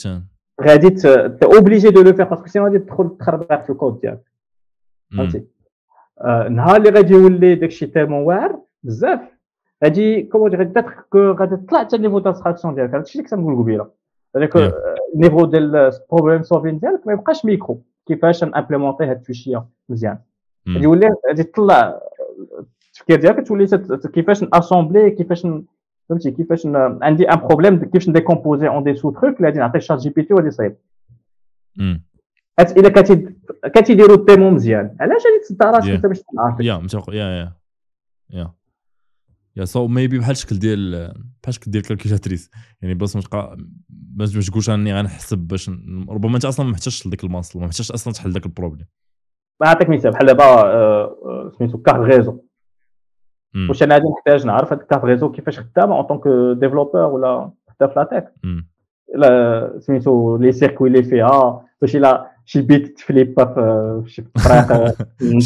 غادي 0.62 0.90
t'es 0.90 1.46
obligé 1.46 1.90
de 1.90 2.02
le 2.02 2.14
faire 2.14 2.26
parce 2.26 2.40
que 2.40 2.48
sinon 2.48 2.66
غادي 2.66 2.80
تدخل 2.80 3.18
تخربق 3.20 3.64
في 3.64 3.70
الكود 3.70 4.00
ديالك 4.02 4.32
فهمتي 5.18 5.44
النهار 6.26 6.76
اللي 6.76 6.90
غادي 6.90 7.14
يولي 7.14 7.56
داكشي 7.56 7.88
tellement 7.88 8.24
واعر 8.24 8.60
بزاف 8.84 9.20
غادي 9.84 10.24
كومون 10.24 10.56
غادي 10.56 10.82
غادي 11.16 11.56
تطلع 11.56 11.80
حتى 11.80 11.96
ال 11.96 11.99
niveau 11.99 12.20
d'abstraction 12.20 12.76
ديالك 12.76 12.94
هادشي 12.94 13.20
اللي 13.20 13.30
كنت 13.30 13.40
نقول 13.40 13.64
قبيله 13.64 13.92
هذاك 14.36 14.74
ال 15.16 15.20
niveau 15.20 15.46
ديال 15.46 15.76
ال 15.76 15.84
problem 15.84 16.44
solving 16.44 16.80
ديالك 16.80 17.08
ما 17.08 17.14
يبقاش 17.14 17.46
ميكرو 17.46 17.82
كيفاش 18.08 18.44
نامبليمونتي 18.44 19.04
هاد 19.04 19.20
الفيشيه 19.20 19.66
مزيان 19.90 20.18
غادي 20.70 20.84
يولي 20.84 21.16
غادي 21.28 21.44
تطلع 21.44 22.02
التفكير 23.02 23.22
ديالك 23.22 23.48
تولي 23.48 23.68
كيفاش 24.14 24.44
ناسومبلي 24.44 25.12
كيفاش 25.12 25.48
فهمتي 26.10 26.32
كيفاش 26.32 26.68
عندي 27.02 27.30
un 27.30 27.40
problème 27.40 27.80
كيفاش 27.80 28.10
نديكومبوزي 28.10 28.68
en 28.68 28.84
des 28.84 28.96
sous-trucs 28.96 29.38
اللي 29.38 29.48
غادي 29.48 29.60
نعطي 29.60 29.80
ChatGPT 29.80 30.34
وغادي 30.34 30.48
يصايب 30.48 30.78
الا 32.60 32.90
كاتي 32.90 33.36
كتيديروا 33.76 34.16
التيمو 34.16 34.50
مزيان 34.50 34.98
علاش 35.00 35.22
غادي 35.26 35.44
تصدع 35.44 35.72
راسك 35.72 35.90
انت 35.90 36.06
باش 36.06 36.22
تعرف 36.38 36.60
يا 36.60 36.78
متوقع 36.78 37.14
yeah 37.14 37.26
yeah 37.26 37.52
yeah 38.30 38.52
yeah 39.56 39.66
so 39.66 39.88
maybe 39.88 40.20
بحال 40.20 40.32
الشكل 40.32 40.60
ديال 40.60 41.08
بحال 41.44 41.48
الشكل 41.48 41.72
ديال 41.72 41.84
calculatrice 41.84 42.50
يعني 42.82 42.94
بلاصه 42.94 43.18
ما 43.18 43.24
تبقى 43.24 43.58
ما 44.16 44.26
تقولش 44.26 44.70
أني 44.70 44.94
غنحسب 44.94 45.38
باش 45.38 45.70
ربما 46.10 46.36
أنت 46.36 46.46
أصلا 46.46 46.66
ما 46.66 46.72
محتاجش 46.72 47.08
لذاك 47.08 47.24
ال 47.24 47.29
muscle 47.29 47.60
ما 47.60 47.66
محتاجش 47.66 47.92
أصلا 47.92 48.14
تحل 48.14 48.32
ذاك 48.32 48.46
ال 48.46 48.50
problème 48.50 48.86
نعطيك 49.62 49.90
مثال 49.90 50.12
بحال 50.12 50.26
دابا 50.28 50.44
آه، 50.44 51.04
آه، 51.26 51.52
سميتو 51.58 51.78
carte 51.78 52.00
réseau. 52.00 52.40
واش 53.70 53.84
أنا 53.84 53.94
غادي 53.96 54.08
نحتاج 54.08 54.46
نعرف 54.46 54.74
هاد 54.74 54.80
carte 54.80 55.06
réseau 55.06 55.32
كيفاش 55.32 55.60
خدامه 55.60 55.96
en 55.96 56.04
tant 56.04 56.35
que 56.35 56.58
développeur 56.60 57.02
ولا 57.02 57.52
حتى 57.70 57.88
في 57.88 57.94
la 58.00 58.09
tech 58.09 58.26
لا 59.16 59.80
سميتو 59.80 60.38
لي 60.38 60.52
سيركوي 60.52 60.88
اللي 60.88 61.04
فيها 61.04 61.66
باش 61.82 61.96
الا 61.96 62.32
شي 62.46 62.62
بيت 62.62 62.98
تفليبا 62.98 63.46
في 64.06 64.12
شي 64.12 64.22
طريق 64.22 64.96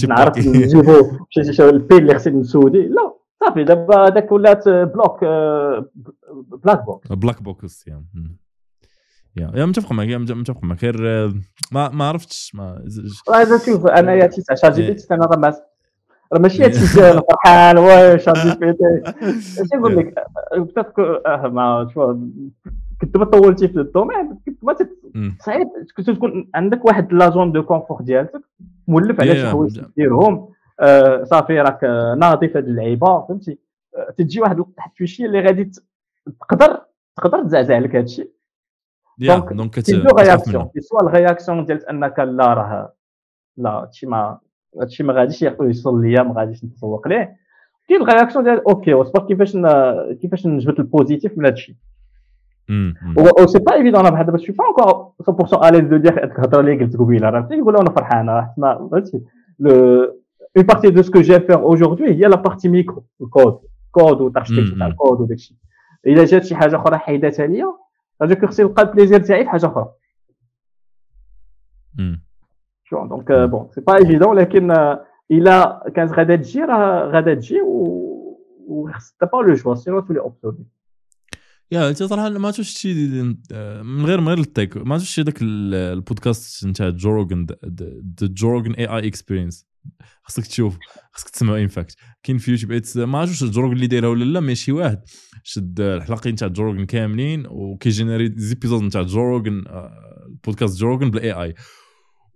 نعرف 0.07 0.38
نجيبو 0.38 1.18
شي 1.30 1.69
البين 1.69 1.98
اللي 1.98 2.15
خصني 2.15 2.40
نسودي 2.40 2.88
لا 2.88 3.14
صافي 3.40 3.64
دابا 3.64 4.07
هذاك 4.07 4.32
ولات 4.32 4.69
بلوك 4.69 5.26
بلاك 6.64 6.86
بوكس 6.86 7.11
بلاك 7.11 7.44
بوكس 7.44 7.88
يا 7.88 8.03
يا 9.38 9.65
متفق 9.65 9.91
معك 9.91 10.07
متفق 10.07 10.64
معك 10.64 10.84
غير 10.84 11.27
ما 11.72 11.90
ما 11.90 12.06
عرفتش 12.06 12.56
ما 12.56 12.86
شوف 13.65 13.88
أنا 13.88 14.14
يا 14.14 14.27
تيسع 14.27 14.56
شات 14.56 14.73
جي 14.73 14.88
بي 14.88 14.94
تي 14.94 15.14
أنا 15.14 15.26
راه 15.26 15.53
ماشي 16.40 16.66
هادشي 16.66 17.12
أنا 17.12 17.22
فرحان 17.32 17.78
واي 17.78 18.20
شات 18.20 18.38
جي 18.38 18.56
بي 18.60 18.74
تي 18.80 19.12
اش 19.62 19.74
نقول 19.76 19.98
لك 19.98 20.26
بتاتكو 20.57 21.02
ما 21.49 21.88
شوف 21.94 22.18
كنت 23.02 23.18
ما 23.18 23.26
طولتي 23.26 23.68
في 23.68 23.80
الدومين 23.80 24.40
كنت 24.45 24.64
ما 24.64 24.76
صعيب 25.40 25.68
كنت 25.98 26.10
تكون 26.10 26.49
عندك 26.56 26.86
واحد 26.86 27.14
لا 27.14 27.30
زون 27.30 27.52
دو 27.52 27.64
كونفور 27.64 28.02
ديالك 28.02 28.32
مولف 28.88 29.22
على 29.22 29.36
شي 29.36 29.48
حوايج 29.48 29.82
ديرهم 29.98 30.49
آه، 30.80 31.24
صافي 31.24 31.60
راك 31.60 31.84
ناضي 32.18 32.48
في 32.48 32.57
هذه 32.57 32.64
اللعيبة 32.64 33.26
فهمتي؟ 33.28 33.57
آه، 33.95 34.12
تجي 34.18 34.41
واحد 34.41 34.60
واحد 34.60 34.91
الفيشي 34.91 35.26
اللي 35.26 35.41
غادي 35.41 35.72
تقدر 36.41 36.82
تقدر 37.18 37.44
تزعزع 37.44 37.78
لك 37.78 37.95
هذا 37.95 38.03
الشيء 38.03 38.32
دونك 39.18 39.53
دونك 39.53 40.20
رياكسيون 40.20 40.70
سوا 40.80 41.02
الرياكسيون 41.02 41.66
ديال 41.66 41.90
أنك 41.90 42.20
لا 42.20 42.53
راه 42.53 42.94
لا 43.57 43.70
هادشي 43.70 44.07
ما 44.07 44.40
هادشي 44.81 45.03
ما 45.03 45.14
غاديش 45.14 45.41
يوصل 45.41 46.02
ليا 46.02 46.23
ما 46.23 46.34
غاديش 46.39 46.64
نتسوق 46.64 47.07
ليه. 47.07 47.35
كاين 47.89 48.02
ال 48.02 48.06
réaction 48.06 48.43
ديال 48.43 48.68
OK 48.68 48.93
وصبر 48.93 49.27
كيفاش 49.27 49.57
كيفاش 50.22 50.47
نجبد 50.47 50.80
ال 50.80 50.87
positif 50.87 51.38
من 51.38 51.45
هادشي. 51.45 51.77
و 53.18 53.45
c'est 53.45 53.60
pas 53.60 53.73
évident 53.73 53.99
أنا 53.99 54.10
بحال 54.10 54.26
دابا 54.26 54.38
je 54.38 54.42
suis 54.42 54.52
pas 54.52 54.65
encore 54.68 55.11
100% 55.54 55.68
à 55.68 55.70
l'aise 55.70 55.84
de 55.84 55.97
dire 55.97 56.23
هاد 56.23 56.31
الهضره 56.31 56.60
اللي 56.60 56.79
قلت 56.79 56.97
قبيلة. 56.97 57.29
راه 57.29 57.47
يقولوا 57.52 57.81
أنا 57.81 57.89
فرحان 57.89 58.29
راه 58.29 58.54
فهمتي 58.91 59.21
une 60.60 60.63
partie 60.63 60.91
de 60.91 61.02
ce 61.02 61.12
que 61.12 61.21
j'ai 61.21 61.36
à 61.36 61.41
faire 61.41 61.63
aujourd'hui 61.65 62.10
هي 62.10 62.21
la 62.21 62.36
partie 62.36 62.70
micro 62.70 63.04
ال 63.21 63.29
code 63.29 63.60
code 63.91 64.21
وتاركتيك 64.21 64.78
تاع 64.78 64.87
الكود 64.87 65.21
وداك 65.21 65.37
الشيء 65.37 65.57
إلا 66.07 66.26
جات 66.26 66.45
شي 66.45 66.55
حاجة 66.55 66.76
أخرى 66.76 66.97
حيداتها 66.97 67.47
ليا 67.47 67.73
هذاك 68.21 68.45
خصني 68.45 68.65
نلقى 68.65 68.84
ال 68.84 68.88
plaisir 68.88 69.20
تاعي 69.20 69.44
في 69.44 69.49
حاجة 69.49 69.65
أخرى. 69.65 69.91
شو 72.89 73.07
donc 73.07 73.31
bon 73.31 73.70
c'est 73.76 73.81
pas 73.81 73.97
évident 73.97 74.36
لكن 74.36 74.72
الا 75.31 75.84
كانت 75.96 76.12
غادا 76.12 76.36
تجي 76.36 76.62
راه 76.62 77.12
غادا 77.12 77.34
تجي 77.34 77.62
و 77.62 78.89
t'as 78.94 79.15
pas 79.21 79.37
le 79.37 79.54
choix 79.54 79.76
sinon 79.76 79.99
تولي 79.99 80.20
obsolète 80.20 80.65
yeah 81.71 81.89
انت 81.89 82.04
صراحة 82.04 82.30
ما 82.30 82.52
شفتش 82.52 82.86
من 82.86 84.05
غير 84.05 84.22
من 84.22 84.28
غير 84.28 84.38
ال 84.37 84.45
tech 84.45 84.78
ما 84.78 84.97
شفتش 84.97 85.20
ذاك 85.20 85.38
البودكاست 85.41 86.65
نتاع 86.65 86.89
Joe 86.89 87.11
Rogan 87.11 87.47
Joe 88.21 88.40
Rogan 88.40 88.71
AI 88.73 88.86
Experience 88.86 89.68
خصك 90.23 90.47
تشوف 90.47 90.78
خصك 91.12 91.30
تسمع 91.30 91.57
in 91.57 91.68
fact 91.68 91.95
كاين 92.23 92.38
في 92.38 92.52
يوتيوب 92.52 93.07
ما 93.07 93.20
عرفتش 93.20 93.44
Joe 93.44 93.55
Rogan 93.55 93.73
اللي 93.73 93.88
دايرها 93.88 94.10
ولا 94.10 94.23
لا 94.23 94.39
mais 94.39 94.55
شي 94.55 94.72
واحد 94.72 95.02
شد 95.44 95.80
الحلقين 95.80 96.34
نتاع 96.34 96.47
Joe 96.47 96.62
Rogan 96.62 96.86
كاملين 96.86 97.46
وكيجينيري 97.47 98.34
des 98.36 98.49
épisodes 98.49 98.84
نتاع 98.84 99.02
Joe 99.02 99.25
Rogan 99.25 99.63
بودكاست 100.44 100.80
Joe 100.79 100.91
Rogan 100.91 101.12
بال 101.12 101.31
AI 101.31 101.55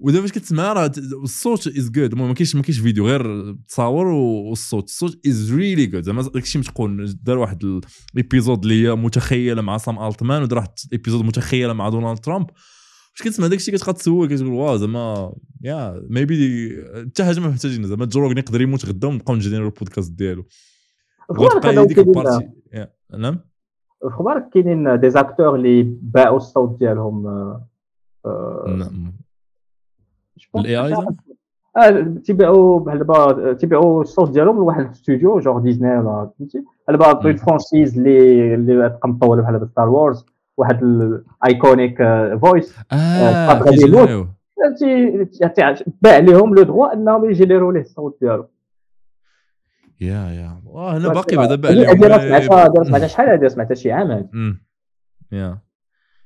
ودابا 0.01 0.21
فاش 0.21 0.31
كتسمع 0.31 0.73
راه 0.73 0.91
الصوت 1.23 1.67
is 1.67 1.91
good 1.91 2.11
المهم 2.11 2.27
ما 2.27 2.33
كاينش 2.33 2.55
ما 2.55 2.61
كاينش 2.61 2.79
فيديو 2.79 3.07
غير 3.07 3.53
تصاور 3.67 4.05
والصوت. 4.05 4.83
الصوت 4.83 5.27
is 5.27 5.53
really 5.53 5.85
good 5.85 6.03
زعما 6.03 6.21
داكشي 6.21 6.59
متقون 6.59 7.05
دار 7.23 7.37
واحد 7.37 7.63
ال 8.13 8.20
episode 8.20 8.63
اللي 8.63 8.87
هي 8.87 8.95
متخيلة 8.95 9.61
مع 9.61 9.77
سام 9.77 9.99
التمان 9.99 10.41
ودار 10.43 10.57
واحد 10.57 10.69
ال 10.85 10.90
episode 10.90 11.25
متخيلة 11.25 11.73
مع 11.73 11.89
دونالد 11.89 12.19
ترامب 12.19 12.49
فاش 13.13 13.27
كتسمع 13.27 13.47
داكشي 13.47 13.71
كتبقى 13.71 13.93
تسول 13.93 14.27
كتقول 14.27 14.47
wow 14.47 14.77
زعما 14.77 15.33
yeah 15.61 16.01
maybe 16.09 16.69
حتى 17.05 17.23
حاجة 17.23 17.39
ما 17.39 17.47
محتاجين 17.47 17.87
زعما 17.87 18.05
Joe 18.05 18.17
Rogan 18.17 18.37
يقدر 18.37 18.61
يموت 18.61 18.85
غدا 18.85 19.07
ونبقاو 19.07 19.35
نجيريو 19.35 19.65
البودكاست 19.65 20.11
ديالو. 20.11 20.45
وتبقى 21.29 21.85
ديك 21.87 21.99
ال 21.99 22.07
partie 22.07 22.49
نعم؟ 23.17 23.39
في 24.01 24.49
كاينين 24.53 24.99
des 24.99 25.09
acteurs 25.09 25.55
اللي 25.55 25.83
باعوا 26.01 26.37
الصوت 26.37 26.79
ديالهم 26.79 27.23
نعم. 28.67 29.13
ال 30.55 30.77
AI 30.77 30.93
آه 31.77 32.13
تيبيعوا 32.25 32.79
بحال 32.79 32.99
دابا 32.99 33.53
تيبيعوا 33.53 34.01
الصوت 34.01 34.31
ديالهم 34.31 34.57
لواحد 34.57 34.85
الاستوديو 34.85 35.39
genre 35.39 35.59
Disney 35.59 35.97
ولا 35.97 36.29
فهمتي 36.39 36.63
دابا 36.89 37.13
بغيت 37.13 37.39
franchise 37.39 37.97
اللي 37.97 38.55
اللي 38.55 38.89
تبقى 38.89 39.09
مطوله 39.09 39.41
بحال 39.41 39.69
Star 39.71 39.89
Wars 39.89 40.25
واحد 40.57 40.83
ال 40.83 41.00
iconic 41.00 41.97
voice 42.41 42.75
آه 42.91 43.59
فهمتي 43.59 44.27
باع 46.01 46.17
لهم 46.17 46.55
le 46.55 46.63
droit 46.63 46.93
انهم 46.93 47.29
يجينيروا 47.29 47.73
ليه 47.73 47.81
الصوت 47.81 48.17
ديالو 48.21 48.49
يا 50.01 50.31
يا 50.31 50.61
هنا 50.75 51.09
باقي 51.09 51.35
بعدا 51.35 51.55
باع 51.55 51.71
لهم 51.71 52.83
سمعتها 52.83 53.07
شحال 53.07 53.29
هذه 53.29 53.47
سمعتها 53.47 53.75
شي 53.75 53.91
عام 53.91 54.11
هذه 54.11 54.27
يا 55.31 55.57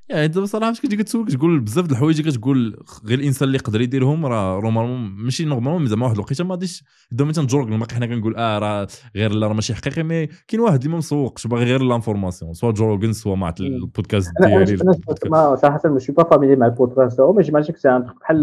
يعني 0.09 0.25
انت 0.25 0.37
بصراحه 0.37 0.71
فاش 0.71 0.81
كتجي 0.81 0.95
كتسولك 0.95 1.31
تقول 1.31 1.59
بزاف 1.59 1.85
د 1.87 1.91
الحوايج 1.91 2.21
كتقول 2.21 2.77
غير 3.05 3.19
الإنسان 3.19 3.47
اللي 3.47 3.57
يقدر 3.57 3.81
يديرهم 3.81 4.25
راه 4.25 4.61
نورمالمون 4.61 4.99
ماشي 4.99 5.45
نورمالمون 5.45 5.87
زعما 5.87 6.03
واحد 6.03 6.15
الوقيتة 6.15 6.43
ما 6.43 6.51
غاديش 6.51 6.83
دوما 7.11 7.31
تنجرك 7.31 7.67
باقي 7.67 7.95
حنا 7.95 8.05
كنقول 8.05 8.35
آه 8.35 8.59
راه 8.59 8.87
غير 9.15 9.31
لا 9.31 9.47
راه 9.47 9.53
ماشي 9.53 9.75
حقيقي 9.75 10.03
مي 10.03 10.27
كاين 10.47 10.61
واحد 10.61 10.79
اللي 10.79 10.91
ما 10.91 10.97
مسوقش 10.97 11.47
باغي 11.47 11.65
غير 11.65 11.81
لانفورماسيون 11.81 12.53
سوا 12.53 12.71
جوروغن 12.71 13.13
سوا 13.13 13.35
مع 13.35 13.53
البودكاست 13.59 14.31
ديالي. 14.41 14.77
صراحة 15.55 15.89
ما 15.89 15.99
شي 15.99 16.11
با 16.11 16.23
فاميلي 16.23 16.55
مع 16.55 16.65
البودكاست 16.65 17.21
جيماجين 17.39 17.75
سي 17.75 17.89
ان 17.89 18.05
بحال 18.21 18.41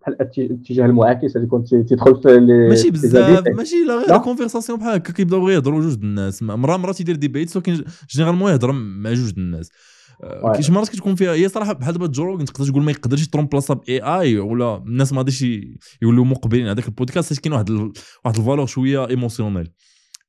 بحال 0.00 0.16
الاتجاه 0.38 0.86
المعاكس 0.86 1.36
اللي 1.36 1.46
كنت 1.46 1.74
تدخل 1.74 2.22
في 2.22 2.40
ماشي 2.68 2.90
بزاف 2.90 3.48
ماشي 3.48 3.84
لا 3.86 3.94
غير 3.94 4.18
كونفرساسيون 4.18 4.78
بحال 4.78 4.94
هكا 4.94 5.12
كيبداو 5.12 5.46
غير 5.46 5.56
يهضروا 5.56 5.80
جوج 5.80 5.94
الناس 5.94 6.42
مرة 6.42 6.76
مرة 6.76 6.92
تيدير 6.92 7.16
ديبيت 7.16 7.56
ولكن 7.56 7.84
جينيرالمون 8.10 8.52
يهضر 8.52 8.72
مع 8.72 9.12
جوج 9.12 9.32
الناس. 9.38 9.70
شي 10.60 10.72
مرات 10.72 10.88
كتكون 10.88 11.14
فيها 11.14 11.32
هي 11.32 11.48
صراحة 11.48 11.72
بحال 11.72 11.92
دابا 11.92 12.06
جوروغن 12.06 12.44
تقدر 12.44 12.70
تقول 12.70 12.82
ما 12.82 12.90
يقدرش 12.90 13.22
يتروم 13.22 13.46
بلاصة 13.46 13.74
باي 13.74 14.00
اي 14.00 14.38
ولا 14.38 14.76
الناس 14.76 15.12
ما 15.12 15.18
غاديش 15.18 15.42
يولوا 16.02 16.24
مقبلين 16.24 16.64
على 16.66 16.74
ذاك 16.74 16.86
البودكاست 16.86 17.28
حيت 17.28 17.38
كاين 17.38 17.52
واحد 17.52 17.70
ال... 17.70 17.92
واحد 18.24 18.38
الفالور 18.38 18.66
شوية 18.66 19.08
ايموسيونيل 19.08 19.72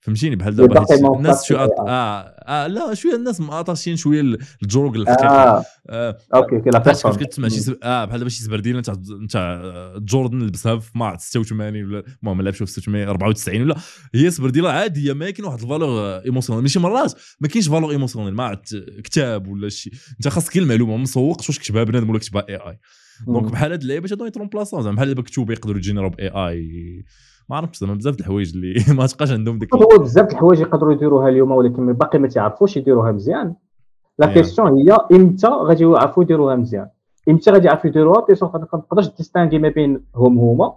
فهمتيني؟ 0.02 0.36
بحال 0.36 0.56
دابا 0.56 0.86
الناس 1.18 1.46
شوية 1.46 1.66
ل 1.66 1.70
آه, 1.88 2.20
آه 2.48 2.68
لا 2.68 2.94
شوية 2.94 3.16
الناس 3.16 3.42
مقاطعين 3.42 3.96
شوية 3.98 4.22
الجروج 4.64 4.98
آه 4.98 5.02
الحقيقي 5.02 5.64
آه. 5.90 6.18
أوكي 6.36 6.60
كي 6.60 6.70
لا 6.70 6.80
فاش 6.80 7.04
كنت 7.04 7.24
كتسمع 7.24 7.48
شي. 7.48 7.76
آه 7.84 8.06
بحال 8.06 8.18
دابا 8.20 8.30
شي 8.30 8.44
زبرديله 8.44 8.80
نتاع 8.80 8.96
نتاع 9.24 9.62
جوردن 9.98 10.40
لبسها 10.40 10.78
في 10.80 10.98
مارس 10.98 11.22
86 11.22 11.84
ولا 11.86 12.04
المهم 12.24 12.42
لعبش 12.42 12.58
في 12.58 12.66
694 12.66 13.62
ولا 13.62 13.76
هي 14.16 14.32
سبرديله 14.32 14.70
عادية 14.72 15.14
ما 15.14 15.30
كاين 15.30 15.46
واحد 15.46 15.62
الفالور 15.62 16.18
ايموسيونيل 16.26 16.62
ماشي 16.62 16.80
مرات 16.80 17.14
ما 17.40 17.48
كاينش 17.48 17.68
فالور 17.70 17.92
ايموسيونيل 17.92 18.34
ما 18.34 18.44
عرفت 18.44 18.76
كتاب 19.04 19.48
ولا 19.48 19.70
شي. 19.70 19.92
أنت 20.12 20.28
خاصك 20.28 20.58
المعلومة 20.58 20.96
ما 20.98 21.04
مسوقش 21.04 21.50
واش 21.50 21.60
كتبها 21.60 21.84
بنادم 21.84 22.10
ولا 22.10 22.20
كتبها 22.20 22.46
اي 22.50 22.56
اي 22.56 22.80
دونك 23.28 23.52
بحال 23.52 23.72
هاد 23.72 23.82
اللعيبات 23.82 24.12
هادو 24.12 24.26
يترون 24.26 24.48
بلاصة. 24.48 24.82
زعما 24.82 24.96
بحال 24.96 25.08
دابا 25.08 25.22
كتوبه 25.22 25.54
يقدروا 25.54 25.78
يجينيرو 25.78 26.10
باي 26.10 26.28
اي 26.28 27.04
ما 27.50 27.56
عرفتش 27.56 27.78
زعما 27.78 27.94
بزاف 27.94 28.16
د 28.16 28.20
الحوايج 28.20 28.56
اللي 28.56 28.74
ما 28.98 29.08
تبقاش 29.08 29.32
عندهم 29.32 29.60
ديك 29.60 29.76
هو 29.76 29.98
بزاف 30.00 30.26
د 30.26 30.32
الحوايج 30.32 30.60
يقدروا 30.60 30.94
يديروها 30.94 31.30
اليوم 31.30 31.52
ولكن 31.52 31.94
باقي 31.94 32.20
ما 32.20 32.28
تعرفوش 32.28 32.78
يديروها 32.78 33.12
مزيان 33.12 33.56
لا. 34.20 34.34
كيسيون 34.34 34.78
هي 34.78 34.98
إمتى 35.12 35.48
غادي 35.48 35.84
يعرفوا 35.84 36.24
يديروها 36.24 36.56
مزيان 36.56 36.88
إمتى 37.30 37.52
غادي 37.52 37.68
يعرفوا 37.68 37.90
يديروها 37.90 38.26
بيسون 38.26 38.52
ما 38.54 38.80
تقدرش 38.80 39.08
تستانجي 39.08 39.60
ما 39.60 39.70
بين 39.70 40.04
هم 40.16 40.40
هما. 40.40 40.76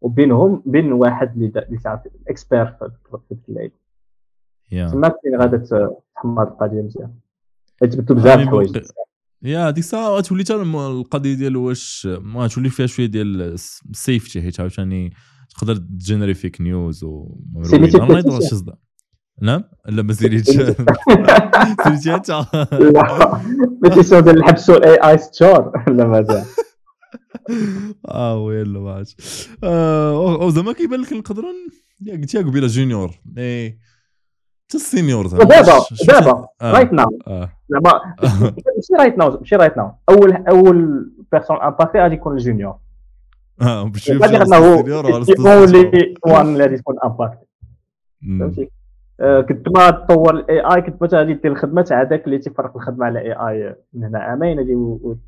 وبينهم 0.00 0.62
بين 0.66 0.92
واحد 0.92 1.32
اللي 1.32 1.78
تعرف 1.84 2.00
اكسبير 2.28 2.66
في 2.66 2.90
ديك 3.30 3.38
اللعيبه 3.48 3.74
يا 4.72 4.88
تما 4.88 5.08
فين 5.08 5.40
غادا 5.40 5.56
تحمر 6.16 6.42
القضية 6.42 6.82
مزيان 6.82 7.10
تبدلوا 7.80 8.18
بزاف 8.18 8.38
الحوايج. 8.38 8.78
يا 9.42 9.70
ديك 9.70 9.84
الساعة 9.84 10.20
تولي 10.20 10.42
حتى 10.44 10.54
القضية 10.54 11.34
ديال 11.34 11.56
واش 11.56 12.08
ما 12.20 12.46
تولي 12.46 12.68
فيها 12.68 12.86
شوية 12.86 13.06
ديال 13.06 13.42
السيفتي 13.42 14.42
حيت 14.42 14.60
عاوتاني 14.60 15.12
تقدر 15.58 15.76
تجينيري 15.76 16.34
فيك 16.34 16.60
نيوز 16.60 17.04
و 17.04 17.34
ما 17.52 17.60
يضرش 17.60 17.80
بتيسيون. 17.80 18.40
صدق 18.40 18.74
لا 19.38 19.68
ما 19.86 20.12
سيريتش 20.12 20.46
سيريتي 21.84 22.14
انت 22.14 22.30
لا 22.30 22.46
بيتيسيون 23.82 24.22
ديال 24.22 24.38
نحبسوا 24.38 24.76
الاي 24.76 25.10
آي 25.10 25.18
ست 25.18 25.34
شهور 25.34 25.72
لا 25.96 26.04
مازال 26.06 26.44
آه 28.08 28.38
ويلا 28.38 28.80
ما 28.80 28.90
عرفتش 28.92 29.48
آه، 29.64 30.42
أو 30.42 30.50
زعما 30.50 30.72
كيبان 30.72 31.00
لك 31.00 31.12
نقدروا 31.12 31.52
قلتيها 32.12 32.42
قبيلة 32.42 32.66
جونيور. 32.66 33.10
اي 33.38 33.78
حتى 34.68 34.76
السينيور 34.76 35.26
زعما. 35.26 35.44
دابا 35.44 35.84
دابا. 36.08 36.46
رايت 36.62 36.92
ناو 36.92 37.08
زعما 37.70 38.00
ماشي 38.22 38.94
رايت 38.98 39.18
ناو 39.18 39.38
ماشي 39.40 39.56
رايت 39.56 39.76
ناو 39.76 39.90
اول 40.10 40.32
أول 40.32 41.10
بيرسون 41.32 41.56
امباكتي 41.56 41.98
غادي 41.98 42.14
يكون 42.14 42.32
الجونيور 42.36 42.78
آه 43.62 43.82
اونلي 45.46 46.14
وان 46.26 46.46
اللي 46.46 46.62
غادي 46.62 46.74
يكون 46.74 46.96
امباكتي 47.04 47.46
مم. 48.22 48.40
فهمتي؟ 48.40 48.70
آه، 49.20 49.40
كنت 49.40 49.68
ما 49.68 49.90
تطور 49.90 50.34
الاي 50.34 50.60
اي 50.60 50.82
كنت 50.82 51.02
ما 51.02 51.08
غادي 51.12 51.34
دير 51.34 51.52
الخدمة 51.52 51.82
تاع 51.82 52.02
هذاك 52.02 52.24
اللي 52.24 52.38
تيفرق 52.38 52.76
الخدمة 52.76 53.06
على 53.06 53.20
اي 53.20 53.32
اي 53.32 53.76
من 53.92 54.04
هنا. 54.04 54.18
عامين 54.18 54.58
غادي 54.58 54.74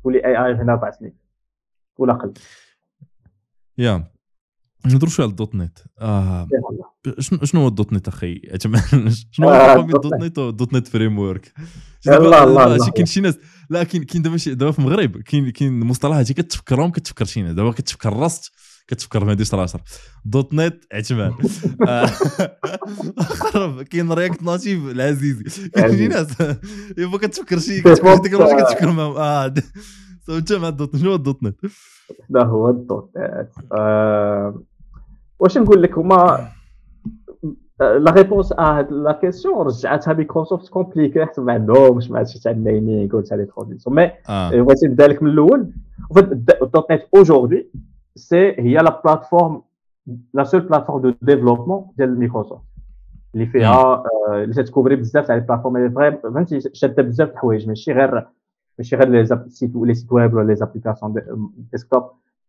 تولي 0.03 0.25
اي 0.25 0.45
اي 0.45 0.53
هنا 0.53 0.73
أربع 0.73 0.91
سنين. 0.91 1.13
ولا 1.97 2.13
قل. 2.13 2.33
يا. 3.77 4.03
نهضروا 4.85 5.09
شوية 5.09 5.25
على 5.25 5.31
الدوت 5.31 5.55
نت. 5.55 5.79
آه 6.01 6.47
شنو 7.19 7.39
شنو 7.43 7.61
هو 7.61 7.67
الدوت 7.67 7.93
نت 7.93 8.07
أخي؟ 8.07 8.41
شنو 9.31 9.49
هو 9.49 9.49
آه، 9.49 9.79
الدوت 9.79 10.13
نت. 10.13 10.37
والدوت 10.39 10.73
نت 10.73 10.87
فريم 10.87 11.19
ورك 11.19 11.53
الله،. 12.07 12.89
كاين 12.91 13.05
شي 13.05 13.21
ناس 13.21 13.37
لا 13.69 13.83
كاين 13.83 14.03
كاين 14.03 14.21
دابا 14.21 14.37
شي- 14.37 14.53
دابا 14.55 14.71
في 14.71 14.79
المغرب 14.79 15.17
كاين 15.17 15.49
كاين 15.49 15.79
مصطلحات 15.79 16.31
كتفكرهم 16.31 16.91
كتفكر 16.91 17.25
شي 17.25 17.41
ناس. 17.41 17.53
دابا 17.53 17.71
كتفكر 17.71 18.13
راست 18.13 18.51
كتفكر 18.87 19.25
مهدي 19.25 19.43
صراشر 19.43 19.81
دوت 20.25 20.53
نت 20.53 20.83
عثمان 20.93 21.33
آه، 21.87 22.05
خرب 23.39 23.81
كاين 23.81 24.11
رياكت 24.11 24.43
ناتيف 24.43 24.85
العزيزي. 24.85 25.69
كاين 25.69 25.97
شي 25.97 26.07
ناس. 26.07 26.27
يبا 26.97 27.17
كتفكر 27.17 27.59
شي 27.59 27.81
كتفكر 27.81 28.15
ديك 28.17 28.33
معاهم. 28.83 28.99
آه 29.17 29.53
سو 30.25 30.37
انت 30.37 30.53
مع 30.53 30.67
الدوت 30.67 30.95
شنو 30.95 31.09
هو 31.09 31.15
الدوت 31.15 31.43
نت؟ 31.43 31.55
هذا 32.35 32.45
هو 32.45 32.69
الدوت 32.69 33.11
نت. 33.17 33.49
آه، 33.73 34.61
واش 35.39 35.57
نقول 35.57 35.83
لك؟ 35.83 35.97
هما 35.97 36.47
لا 37.79 38.11
ريبونس 38.11 38.51
ا 38.51 38.61
هاد 38.61 38.91
لا 38.91 39.11
كيسيون 39.11 39.65
رجعتها 39.65 40.13
مايكروسوفت 40.13 40.69
كومبليكي 40.69 41.25
حيت 41.25 41.39
ما 41.39 41.53
عندهمش 41.53 42.11
ما 42.11 42.19
هادشي 42.19 42.39
تاع 42.39 42.51
النيمينغ 42.51 43.15
وتاع 43.15 43.37
لي 43.37 43.45
ترانزيسيون 43.45 43.95
مي 43.95 44.11
آه 44.29 44.49
بغيت 44.61 44.83
نبدا 44.83 45.07
لك 45.07 45.23
من 45.23 45.29
الأول 45.29 45.71
en 46.11 46.18
fait 46.18 46.31
ال 46.31 46.91
.NET 46.91 47.01
aujourd'hui 47.15 47.67
c'est 48.15 48.61
هي 48.61 48.73
la 48.77 49.01
plateforme 49.05 49.61
la 50.33 50.43
seule 50.43 50.61
plateforme 50.61 51.01
de 51.01 51.13
développement 51.21 51.85
ديال 51.97 52.19
مايكروسوفت 52.19 52.63
اللي 53.35 53.45
فيها 53.45 53.69
آه، 53.73 54.03
اللي 54.31 54.53
تتكوفري 54.53 54.95
بزاف 54.95 55.27
تاع 55.27 55.35
les 55.35 55.41
plateformes 55.41 55.77
اللي 55.77 55.89
vraiment 55.89 56.17
فهمتي 56.23 56.59
شاده 56.73 57.03
بزاف 57.03 57.29
د 57.29 57.31
الحوايج 57.31 57.67
ماشي 57.67 57.91
غير 57.93 58.27
ماشي 58.77 58.95
غير 58.95 59.09
les 59.09 59.25
app- 59.25 59.49
site 59.49 59.71
les 59.75 59.93
sites 59.93 60.11
web 60.11 60.33
ولا 60.33 60.47
les 60.47 60.55
applications 60.55 61.13
desktop 61.71 62.03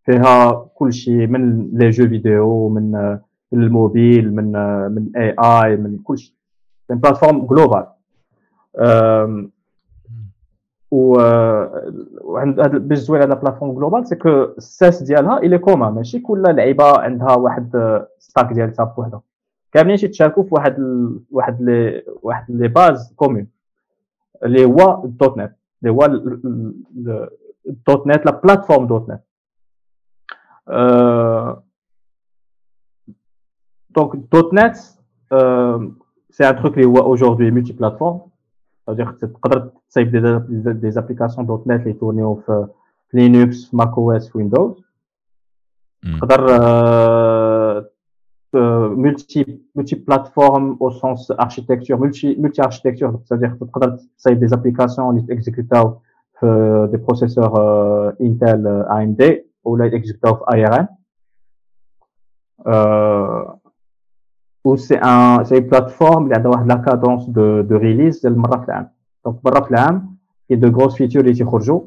فيها 0.04 0.52
كل 0.74 0.92
شيء 0.92 1.26
من 1.26 1.70
les 1.72 1.90
jeux 1.90 2.08
vidéo 2.08 2.68
من 2.68 2.94
آه، 2.94 3.20
من 3.52 3.62
الموبيل 3.62 4.34
من 4.34 4.52
من 4.94 5.16
AI 5.16 5.76
من 5.76 5.98
كل 5.98 6.18
شيء. 6.18 6.34
plateforme 6.90 7.46
globale 7.46 7.86
و 10.90 11.12
وعند 12.20 12.60
هاد 12.60 12.88
باش 12.88 12.98
زوين 12.98 13.22
على 13.22 13.34
بلاتفورم 13.34 13.74
جلوبال 13.74 14.06
سي 14.06 14.16
كو 14.16 14.42
الساس 14.42 15.02
ديالها 15.02 15.38
الي 15.38 15.58
كومان 15.58 15.92
ماشي 15.92 16.20
كل 16.20 16.42
لعيبة 16.42 16.98
عندها 16.98 17.34
واحد 17.34 18.02
ستاك 18.18 18.52
ديالها 18.52 18.84
بوحدها. 18.84 19.22
كاملين 19.72 19.96
تيتشاركوا 19.96 20.42
في 20.42 20.48
واحد 20.54 20.78
ال... 20.78 21.20
واحد 21.30 21.62
لي 21.62 22.04
واحد 22.22 22.50
لي 22.50 22.68
باز 22.68 23.12
كومون 23.16 23.46
اللي 24.44 24.64
هو 24.64 25.04
الدوت 25.04 25.38
نت. 25.38 25.56
اللي 25.82 25.92
هو 25.92 26.04
الدوت 27.66 28.06
نت 28.06 28.26
لا 28.26 28.40
بلاتفورم 28.44 28.86
دوت 28.86 29.10
نت. 29.10 29.20
دونك 30.68 31.69
دوت 33.96 34.54
نت 34.54 34.76
c'est 36.30 36.48
un 36.48 36.56
truc 36.56 36.74
اللي 36.74 36.86
هو 36.86 36.98
aujourd'hui 36.98 37.50
multi-plateforme 37.50 38.20
c'est-à-dire 38.90 39.10
que 39.12 39.26
تقدر 39.26 39.70
تصايب 39.88 40.10
des 40.10 40.90
des 40.90 41.01
applications 41.01 41.46
.NET 41.46 41.80
اللي 41.80 41.90
يتورنيو 41.90 42.34
في 42.34 42.66
Linux 43.14 43.64
في 43.70 43.76
macOS 43.76 44.28
في 44.28 44.38
Windows 44.38 44.82
مم. 46.04 46.18
تقدر 46.18 46.40
multi 48.96 49.60
multi-plateforme 49.74 50.78
au 50.82 50.90
sens 50.90 51.30
architecture 51.30 51.96
multi 51.96 52.36
multi-architecture 52.38 53.12
c'est-à-dire 53.12 53.58
تقدر 53.60 53.98
تصايب 54.18 54.40
دي 54.40 54.48
زابليكاسيون 54.48 55.10
اللي 55.16 55.26
تاكزيكوتاو 55.26 55.98
في 56.40 56.88
des 56.90 56.96
processeurs 56.96 57.50
Intel 58.20 58.66
AMD 58.66 59.46
ولا 59.64 59.84
يتاكزيكوتاو 59.84 60.34
في 60.34 60.86
ARM 64.66 64.72
و 64.72 64.76
c'est 64.76 64.94
une 64.94 65.44
c'est 65.44 65.60
plateforme 65.60 66.24
اللي 66.24 66.34
عندها 66.34 66.50
واحد 66.50 66.66
la 66.66 66.74
cadence 66.74 67.26
de 67.26 67.60
de 67.60 67.76
release 67.76 68.20
ديال 68.20 68.38
مره 68.38 68.58
في 68.60 68.64
العام 68.68 68.88
donc 69.24 69.36
مره 69.44 69.60
في 69.64 69.70
العام 69.70 70.16
كاين 70.48 70.60
de 70.60 70.68
grosses 70.80 70.96
features 70.96 71.22
اللي 71.22 71.32
تيخرجوا 71.34 71.80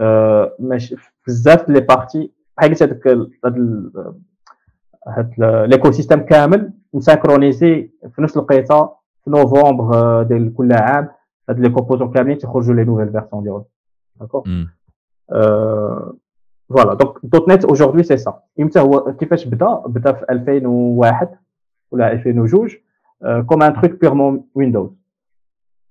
آه، 0.00 0.52
ماشي 0.58 0.96
بزاف 1.26 1.68
les 1.68 1.80
parties 1.80 2.30
بحال 2.56 2.70
قلت 2.70 2.82
هذاك 2.82 3.06
ال- 3.06 3.30
هاد 3.44 3.56
ال- 3.56 4.14
هاد 5.08 5.32
ال- 5.38 5.70
l'écosystème 5.70 6.20
كامل 6.20 6.72
م 6.94 7.02
synchronisé 7.02 7.90
في 8.14 8.22
نفس 8.22 8.36
الوقيته 8.36 8.84
في 9.24 9.30
نوفمبر 9.30 9.94
آه، 9.94 10.22
ديال 10.22 10.54
كل 10.54 10.72
عام 10.72 11.08
هاد 11.48 11.60
les 11.60 11.68
composants 11.68 12.10
كاملين 12.12 12.38
تيخرجوا 12.38 12.74
les 12.74 12.84
nouvelles 12.84 13.12
versions 13.12 13.42
ديالهم 13.42 13.64
d'accord 14.20 14.42
مم. 14.46 14.68
voilà 16.68 16.94
donc 16.94 17.14
.NET 17.22 17.64
aujourd'hui 17.64 18.02
c'est 18.02 18.16
ça 18.16 18.38
إمتى 18.60 18.80
هو 18.80 19.14
كيفاش 19.20 19.44
بدا 19.46 19.74
بدا 19.86 20.12
في 20.12 20.24
2001 20.30 21.28
ولا 21.90 22.12
2002 22.12 22.68
comme 23.46 23.62
un 23.62 23.74
truc 23.80 24.00
purement 24.00 24.44
Windows 24.54 24.90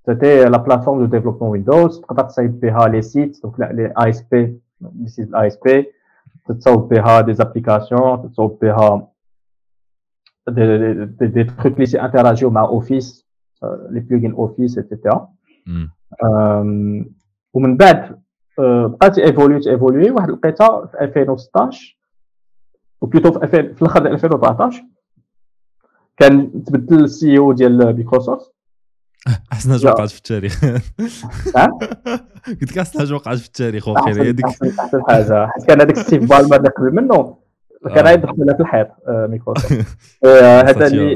c'était 0.05 0.43
la 0.45 0.57
plateforme 0.57 0.99
de 0.99 1.05
développement 1.05 1.49
Windows 1.51 2.01
تقدر 2.01 2.23
تصايب 2.23 2.59
بها 2.59 2.87
les 2.87 3.01
sites 3.01 3.39
donc 3.43 3.59
les 3.59 3.93
ASP 4.03 4.59
les 4.81 5.07
sites 5.07 5.27
ال 5.29 5.47
ASP 5.47 5.85
تتصاوب 6.47 6.89
بها 6.93 7.21
des 7.21 7.33
applications 7.33 8.21
تتصاوب 8.23 8.59
بها 8.61 9.07
دي 10.47 10.77
دي 11.05 11.27
دي 11.27 11.43
تروك 11.43 11.79
اللي 11.79 12.01
interagiو 12.01 12.49
مع 12.49 12.61
Office 12.61 13.27
les 13.89 13.99
plugins 13.99 14.31
Office 14.31 14.77
et 14.77 14.90
cetera 14.90 15.29
مم. 15.67 15.91
أم، 16.23 17.05
ومن 17.53 17.77
بعد 17.77 18.19
أه، 18.59 18.87
بقات 18.87 19.17
évoluer 19.19 19.61
évoluer 19.69 20.11
واحد 20.11 20.29
الوقيتة 20.29 20.85
في 20.85 21.01
2016 21.03 21.97
ou 23.01 23.09
plutôt 23.09 23.31
في 23.31 23.43
2000 23.43 23.73
في 23.73 23.81
الآخر 23.81 23.99
ديال 23.99 24.11
2014 24.13 24.83
كان 26.17 26.63
تبدل 26.63 27.03
ال 27.03 27.37
CEO 27.37 27.51
ديال 27.51 27.77
مايكروسوفت 27.77 28.53
احسن 29.51 29.71
حاجة 29.71 29.83
لا. 29.83 29.91
وقعت 29.91 30.09
في 30.09 30.17
التاريخ؟ 30.17 30.65
قلت 32.61 32.71
لك 32.71 32.77
احسن 32.77 32.99
حاجة 32.99 33.13
وقعت 33.13 33.37
في 33.37 33.45
التاريخ 33.45 33.87
وأخيرا. 33.87 34.23
هي 34.23 34.31
ديك 34.31 34.45
احسن 34.45 35.03
حاجة. 35.07 35.47
حيت 35.47 35.65
كان 35.67 35.81
هذاك 35.81 35.97
ستيف 35.97 36.29
بالمر 36.29 36.55
اللي 36.55 36.69
قبل 36.69 36.95
منه 36.95 37.37
كان 37.95 38.07
عيد 38.07 38.21
دخلنا 38.21 38.53
في 38.53 38.59
الحيط 38.59 38.87
مايكروسوفت 39.07 39.85
هذا 40.67 40.87
اللي 40.87 41.15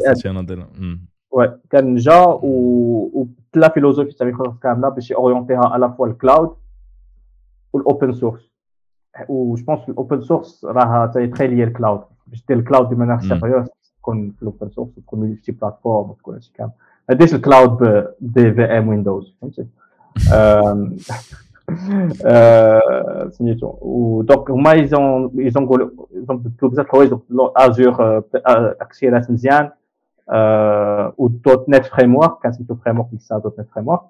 كان 1.69 1.95
جا 1.95 2.25
وبدل 2.41 3.69
philosophie 3.73 4.11
تاع 4.11 4.25
مايكروسوفت 4.25 4.63
كاملة 4.63 4.89
باش 4.89 5.11
يورينتيها 5.11 5.65
على 5.65 5.93
فوا 5.97 6.07
ال 6.07 6.15
cloud 6.15 6.55
وال 7.73 7.87
open 7.87 8.13
source 8.13 8.51
و 9.29 9.55
je 9.55 9.65
pense 9.65 9.89
ال 9.89 9.96
open 9.96 10.21
source 10.21 10.65
راها 10.65 11.05
très 11.05 11.47
liée 11.47 11.65
ال 11.65 11.71
cloud 11.71 12.01
باش 12.27 12.45
دير 12.47 12.57
ال 12.57 12.63
cloud 12.63 12.93
manière 12.93 13.19
sérieuse 13.19 13.67
تكون 14.07 14.31
في 14.31 14.41
ال 14.41 14.47
open 14.47 14.69
source 14.69 14.89
تكون 14.95 15.19
multi-plateforme 15.19 16.09
وتكون 16.09 16.33
هادشي 16.33 16.51
كامل 16.55 16.71
ما 17.09 17.15
ديرش 17.15 17.33
ال 17.33 17.41
cloud 17.41 17.77
ب 18.21 18.29
des 18.29 18.53
VM 18.53 18.87
Windows 18.87 19.35
فهمتي 19.41 19.67
سميتو 23.31 23.73
ودونك 23.81 24.51
هما 24.51 24.71
ايزون 24.71 25.31
ايزون 25.39 25.63
نقولوا 25.63 25.89
ايزون 26.15 26.37
بدلوا 26.37 26.71
بزاف 26.71 26.85
الحوايج 26.85 27.13
Azure 27.57 28.19
تاكسيرات 28.79 29.31
مزيان 29.31 29.69
و 31.17 31.69
.NET 31.69 31.85
Framework 31.85 32.39
كان 32.43 32.51
سميتو 32.51 32.75
Framework 32.75 33.07
لسه 33.13 33.37
.NET 33.37 33.69
Framework 33.75 34.01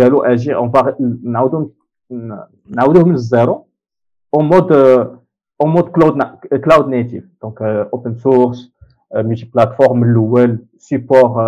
قالوا 0.00 0.32
أجي 0.32 0.54
on 0.54 0.72
نعاودو 1.22 1.70
نعاودوه 2.68 3.04
من 3.04 3.14
الزيرو 3.14 3.66
en 4.34 4.44
mode 4.44 4.72
en 4.72 5.70
mode 5.70 5.88
cloud 5.88 6.22
cloud 6.64 6.88
native 6.88 7.24
donc 7.42 7.62
open 7.62 8.14
source 8.14 8.75
multi-plateforme 9.14 10.00
من 10.00 10.10
الأول 10.10 10.58
supporte 10.78 11.42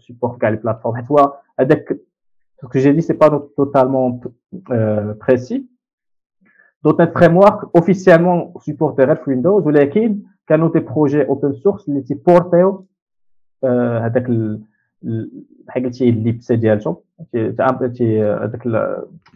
supporte 0.00 0.38
كاع 0.40 0.48
les 0.48 0.56
plateformes 0.56 0.96
حيت 0.96 1.10
هو 1.10 1.34
هذاك 1.60 1.98
ce 2.60 2.66
que 2.66 2.78
j'ai 2.80 2.92
dit, 2.92 3.02
c'est 3.02 3.14
pas 3.14 3.30
totalement 3.56 4.20
euh, 4.70 5.14
précis. 5.14 5.68
.NET 6.84 7.12
Framework 7.12 7.64
officiellement 7.74 8.52
supportait 8.60 9.20
Windows 9.26 9.62
ولكن 9.66 10.22
كانوا 10.46 10.68
des 10.68 10.80
projets 10.80 11.26
open 11.28 11.52
source 11.62 11.88
اللي 11.88 12.00
تيبورتيو 12.02 12.86
هذاك 13.64 14.26
بحال 15.66 15.84
قلتي 15.84 16.08
ال 16.08 16.17
libs 16.17 16.52
ديالهم 16.52 16.96
هذاك 17.34 18.66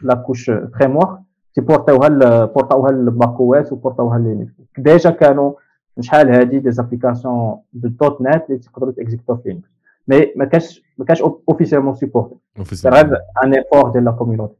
la 0.02 0.14
couche 0.26 0.50
Framework 0.50 1.18
تيبورتيوها 1.54 2.44
بورتاوها 2.44 2.92
ل 2.92 3.40
macOS 3.40 3.72
وبورتاوها 3.72 4.18
Linux 4.18 4.52
déjà 4.78 5.10
كانوا 5.10 5.52
شحال 6.00 6.28
هادي 6.30 6.58
des 6.58 6.70
applications 6.70 7.56
.NET 7.72 8.44
اللي 8.48 8.58
تقدروا 8.58 8.92
تاكزيكتو 8.92 9.36
في 9.36 9.48
Linux 9.48 9.68
mais 10.08 10.32
ما 10.36 10.44
كانش 10.44 10.82
ما 10.98 11.04
كانش 11.04 11.22
officiellement 11.22 11.94
supporté 11.94 12.34
كان 12.82 12.92
غير 12.92 13.16
un 13.44 13.54
effort 13.54 13.90
ديال 13.90 14.04
la 14.04 14.10
community 14.10 14.54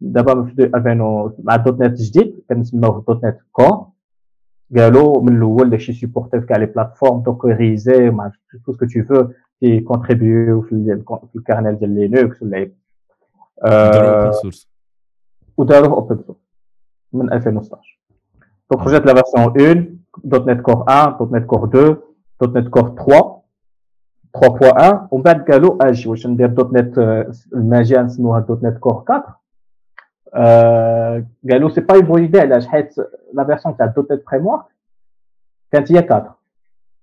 دابا 0.00 0.44
في 0.44 0.64
2000 0.64 1.32
مع 1.38 1.56
.NET 1.56 2.00
جديد 2.00 2.40
كنسموه 2.48 3.04
.NET 3.08 3.38
Core 3.52 3.86
قالوا 4.76 5.22
من 5.22 5.36
الأول 5.36 5.70
داكشي 5.70 5.92
سيبورتي 5.92 6.40
في 6.40 6.46
كاع 6.46 6.56
لي 6.56 6.66
بلاتفورم 6.66 7.22
دوكوريزي 7.22 8.10
مع 8.10 8.32
تو 8.64 8.72
سكو 8.72 8.86
تو 8.86 9.02
فو 9.02 9.28
كي 9.60 9.80
كونتريبيو 9.80 10.60
في 10.62 11.02
الكارنيل 11.36 11.78
ديال 11.78 12.10
لينكس 12.10 12.42
ولا 12.42 12.70
وداروه 15.56 15.94
اوبن 15.94 16.22
سورس 16.26 16.38
من 17.12 17.32
2016 17.32 18.00
دونك 18.70 18.82
خرجت 18.82 19.06
لا 19.06 19.14
فيرسيون 19.14 19.44
1 19.46 19.97
دوت 20.24 20.48
نت 20.48 20.60
كور 20.60 20.76
1 20.76 21.18
دوت 21.18 21.32
نت 21.32 21.46
كور 21.46 21.64
2 21.64 21.96
دوت 22.40 22.56
نت 22.56 22.68
كور 22.68 22.94
3 23.06 23.38
3.1 24.36 25.08
ومن 25.10 25.22
بعد 25.22 25.50
قالوا 25.50 25.88
أجي 25.88 26.08
واش 26.08 26.26
ندير 26.26 26.46
دوت 26.46 26.72
نت 26.72 26.98
الماجيه 27.52 28.00
نسموها 28.00 28.40
دوت 28.40 28.62
نت 28.64 28.78
كور 28.78 29.04
4 29.10 29.40
آه 30.34 31.26
قالوا 31.50 31.68
c'est 31.68 31.80
pas 31.80 31.94
une 31.94 32.04
bonne 32.04 32.20
idée 32.20 32.40
علاش 32.40 32.66
حيت 32.66 32.94
la 33.32 33.44
version 33.44 33.76
تاع 33.76 33.86
.NET 33.86 34.22
Framework 34.30 34.64
كانت 35.72 35.92
هي 35.92 35.98
4 35.98 36.38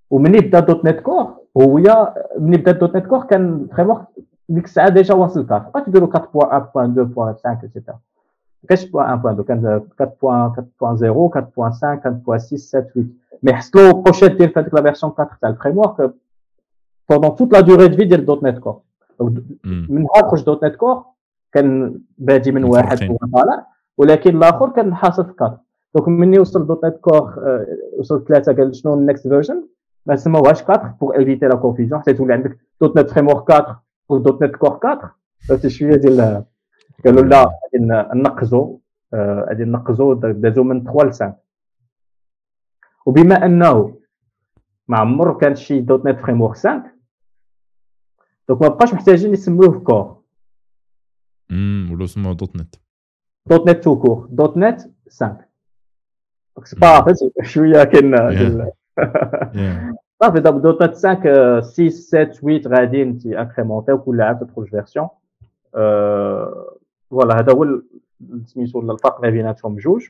ومني 0.09 0.39
بدا 0.39 0.59
.NET 0.59 0.99
Core 0.99 1.35
هو 1.57 2.13
مني 2.39 2.57
بدا 2.57 2.71
.NET 2.71 3.05
Core 3.07 3.23
كان 3.25 3.67
Framework 3.75 4.05
ديك 4.49 4.65
الساعة 4.65 4.89
déjà 4.89 5.13
واصل 5.13 5.39
4 5.51 5.69
بقات 5.69 5.87
يديروا 5.87 6.09
4.1.2.5 6.09 7.35
et 7.45 7.59
cetera 7.59 7.99
كاش 8.69 8.85
1.2 8.85 9.41
كان 9.41 9.81
4.4.0 10.01 10.05
4.5 10.05 12.03
4.6 12.37 12.37
7 12.37 12.87
8 12.93 13.07
mais 13.43 13.53
حصلوا 13.53 13.91
بوشيت 13.91 14.31
ديال 14.31 14.49
في 14.49 14.59
هذيك 14.59 14.73
la 14.73 14.81
version 14.81 15.13
4 15.19 15.37
تاع 15.41 15.49
ال 15.49 15.77
Framework 15.77 16.13
pendant 17.13 17.31
toute 17.37 17.51
la 17.53 17.61
durée 17.61 17.89
de 17.89 17.95
vie 17.95 18.07
ديال 18.07 18.25
.NET 18.25 18.59
Core 18.59 18.79
من 19.63 20.03
نهار 20.03 20.29
خرج 20.29 20.43
.NET 20.43 20.75
Core 20.75 21.03
كان 21.53 21.99
بادي 22.17 22.51
من 22.51 22.63
واحد 22.63 23.09
وطالع 23.09 23.67
ولكن 23.97 24.37
الآخر 24.37 24.69
كان 24.69 24.95
حاصل 24.95 25.25
في 25.25 25.33
quatre 25.33 25.57
donc 25.95 26.07
مني 26.07 26.39
وصل 26.39 26.67
.NET 26.67 26.97
Core 26.97 27.33
وصل 27.99 28.25
ثلاثة 28.25 28.53
قال 28.53 28.75
شنو 28.75 28.93
ال 28.93 29.00
next 29.00 29.27
version 29.27 29.67
ما 30.05 30.15
سموهاش 30.15 30.63
4 30.63 30.97
pour 31.01 31.15
éviter 31.15 31.45
la 31.45 31.55
confusion 31.55 32.01
حتى 32.01 32.13
تولي 32.13 32.33
عندك 32.33 32.57
.NET 32.81 33.09
Framework 33.09 33.51
4 33.51 33.83
و 34.09 34.43
.NET 34.43 34.55
Core 34.55 34.69
4 34.69 35.15
فهمتي 35.49 35.69
شوية 35.69 35.95
ديال 35.95 36.43
قالوا 37.05 37.23
لا 37.23 37.43
غادي 37.43 37.85
نقزوا 38.21 38.77
غادي 39.13 39.63
نقزوا 39.63 40.13
دازوا 40.13 40.63
من 40.63 40.83
3 40.83 41.03
ل 41.03 41.13
5 41.13 41.33
وبما 43.05 43.45
أنه 43.45 43.97
ما 44.87 44.97
عمر 44.97 45.37
كان 45.37 45.55
شي 45.55 45.79
.NET 45.79 46.19
Framework 46.19 46.55
5 46.55 46.83
donc 48.49 48.61
ما 48.61 48.67
بقاش 48.67 48.93
محتاجين 48.93 49.33
يسموه 49.33 49.79
Core. 49.79 50.21
امم 51.51 51.91
ولا 51.91 52.05
سموه 52.05 52.33
.NET. 52.33 53.69
.NET 53.69 53.83
tout 53.83 53.99
court. 53.99 54.57
.NET 54.57 54.81
5 55.09 55.37
donc 56.55 56.67
c'est 56.67 56.75
pas 56.75 57.05
شوية 57.43 57.83
كاين 57.83 58.15
صافي 60.21 60.39
دابا 60.39 60.59
.NET 60.59 60.93
5 60.93 61.61
6 61.61 61.89
7 61.89 62.31
8 62.33 62.67
غاديين 62.67 63.17
تي 63.17 63.39
انكريمونتيو 63.39 63.97
كل 63.97 64.21
عام 64.21 64.37
تخرج 64.37 64.69
version 64.69 65.07
voilà 67.09 67.39
هذا 67.39 67.53
هو 67.53 67.81
سميتو 68.45 68.79
الفرق 68.79 69.21
ما 69.21 69.29
بيناتهم 69.29 69.75
بجوج 69.75 70.07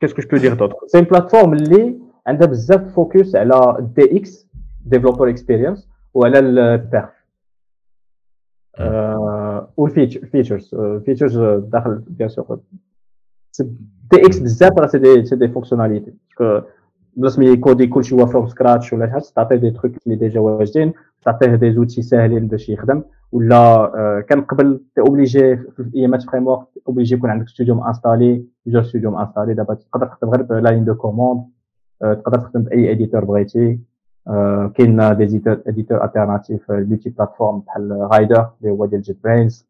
qu'est-ce 0.00 0.17
que 0.17 0.22
je 0.22 0.38
dire 0.38 0.54
d'autre 0.54 0.76
c'est 0.86 1.04
plateforme 1.04 1.52
اللي 1.52 2.00
عندها 2.26 2.46
بزاف 2.46 2.94
focus 2.94 3.36
على 3.36 3.76
ال 3.78 4.16
DX 4.18 4.46
developer 4.86 5.28
experience 5.28 5.88
وعلى 6.14 6.38
ال 6.38 6.52
perf 6.52 7.10
وال 9.76 9.96
features 9.96 10.74
features 11.04 11.38
داخل 11.64 11.94
bien 11.98 12.28
sûr 12.28 12.60
DX 13.60 14.38
بزاف 14.38 14.78
راه 14.78 14.86
c'est 14.86 15.36
des 15.36 15.48
fonctionnalités 15.48 16.14
بلاص 17.16 17.38
ما 17.38 17.44
يكودي 17.44 17.86
كلشي 17.86 18.14
هو 18.14 18.26
from 18.26 18.48
scratch 18.48 18.92
ولا 18.92 19.10
حاجة 19.10 19.22
تعطيه 19.36 19.56
des 19.56 19.70
trucs 19.70 19.92
اللي 20.06 20.16
déjà 20.16 20.40
واجدين 20.40 20.92
تعطيه 21.24 21.54
des 21.54 21.72
outils 21.72 22.02
ساهلين 22.02 22.46
باش 22.46 22.68
يخدم 22.68 23.02
ولا 23.32 24.24
كان 24.28 24.40
قبل 24.42 24.80
t'es 24.94 25.00
obligé 25.00 25.56
في 25.56 25.90
ايامات 25.94 26.22
Framework 26.22 26.66
obligé 26.88 27.14
يكون 27.14 27.30
عندك 27.30 27.48
Studio 27.48 27.84
installé 27.84 28.44
جوج 28.66 28.84
Studio 28.84 29.20
installé 29.20 29.54
دابا 29.54 29.74
تقدر 29.74 30.06
تخدم 30.06 30.30
غير 30.30 30.42
ب 30.42 30.51
la 30.51 30.68
ligne 30.68 30.84
de 30.84 30.94
commande 30.94 31.44
تقدر 32.00 32.38
تخدم 32.38 32.62
باي 32.62 32.90
éditeur 32.90 33.24
بغيتي 33.24 33.80
كاين 34.74 35.16
des 35.16 35.24
éditeurs 35.66 36.04
alternatifs 36.04 36.70
multi-plateformes 36.70 37.58
بحال 37.60 38.08
Rider 38.12 38.48
اللي 38.60 38.72
هو 38.72 38.86
ديال 38.86 39.02
JetBrains 39.02 39.66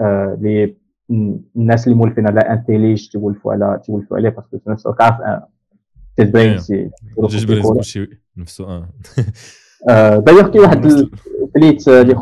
اللي 0.00 0.76
الناس 1.56 1.86
اللي 1.86 1.98
مولفين 1.98 2.26
على 2.26 2.40
IntelliJ 2.40 3.08
تولفوا 3.08 3.52
على 3.52 3.80
تولفوا 3.86 4.16
عليه 4.16 4.28
parce 4.28 4.47
que 4.47 4.58
في 4.58 4.70
نفس 4.70 4.86
الوقت 4.86 5.02
Brains 6.20 6.72
JetBrains 6.72 7.66
كلشي 7.66 8.08
نفسه 8.36 8.64
آه. 9.88 10.18
دايوغ 10.18 10.48
كاين 10.48 10.60
واحد 10.64 10.86
البليت 10.86 11.88
اللي 11.88 12.14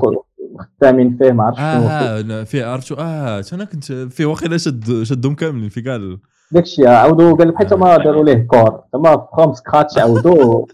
خدامين 0.81 1.17
فيه 1.17 1.33
ما 1.33 1.45
عرفتش 1.45 1.61
آه 1.61 2.45
فيه 2.45 2.65
عرفتو 2.65 2.95
آه 2.95 3.45
أنا 3.53 3.65
كنت 3.65 3.85
فيه 3.93 4.27
واقيلا 4.27 4.57
شد 4.57 5.03
شدهم 5.03 5.35
كاملين 5.35 5.69
في 5.69 5.83
كاع 5.83 6.17
داكشي 6.53 6.87
عاودوا 6.87 7.37
قال 7.37 7.53
بحال 7.53 7.67
تما 7.67 7.97
داروا 7.97 8.25
ليه 8.25 8.47
كور. 8.47 8.83
تما 8.93 9.27
فروم 9.37 9.55
سكراتش 9.55 9.99
عاودوا 9.99 10.67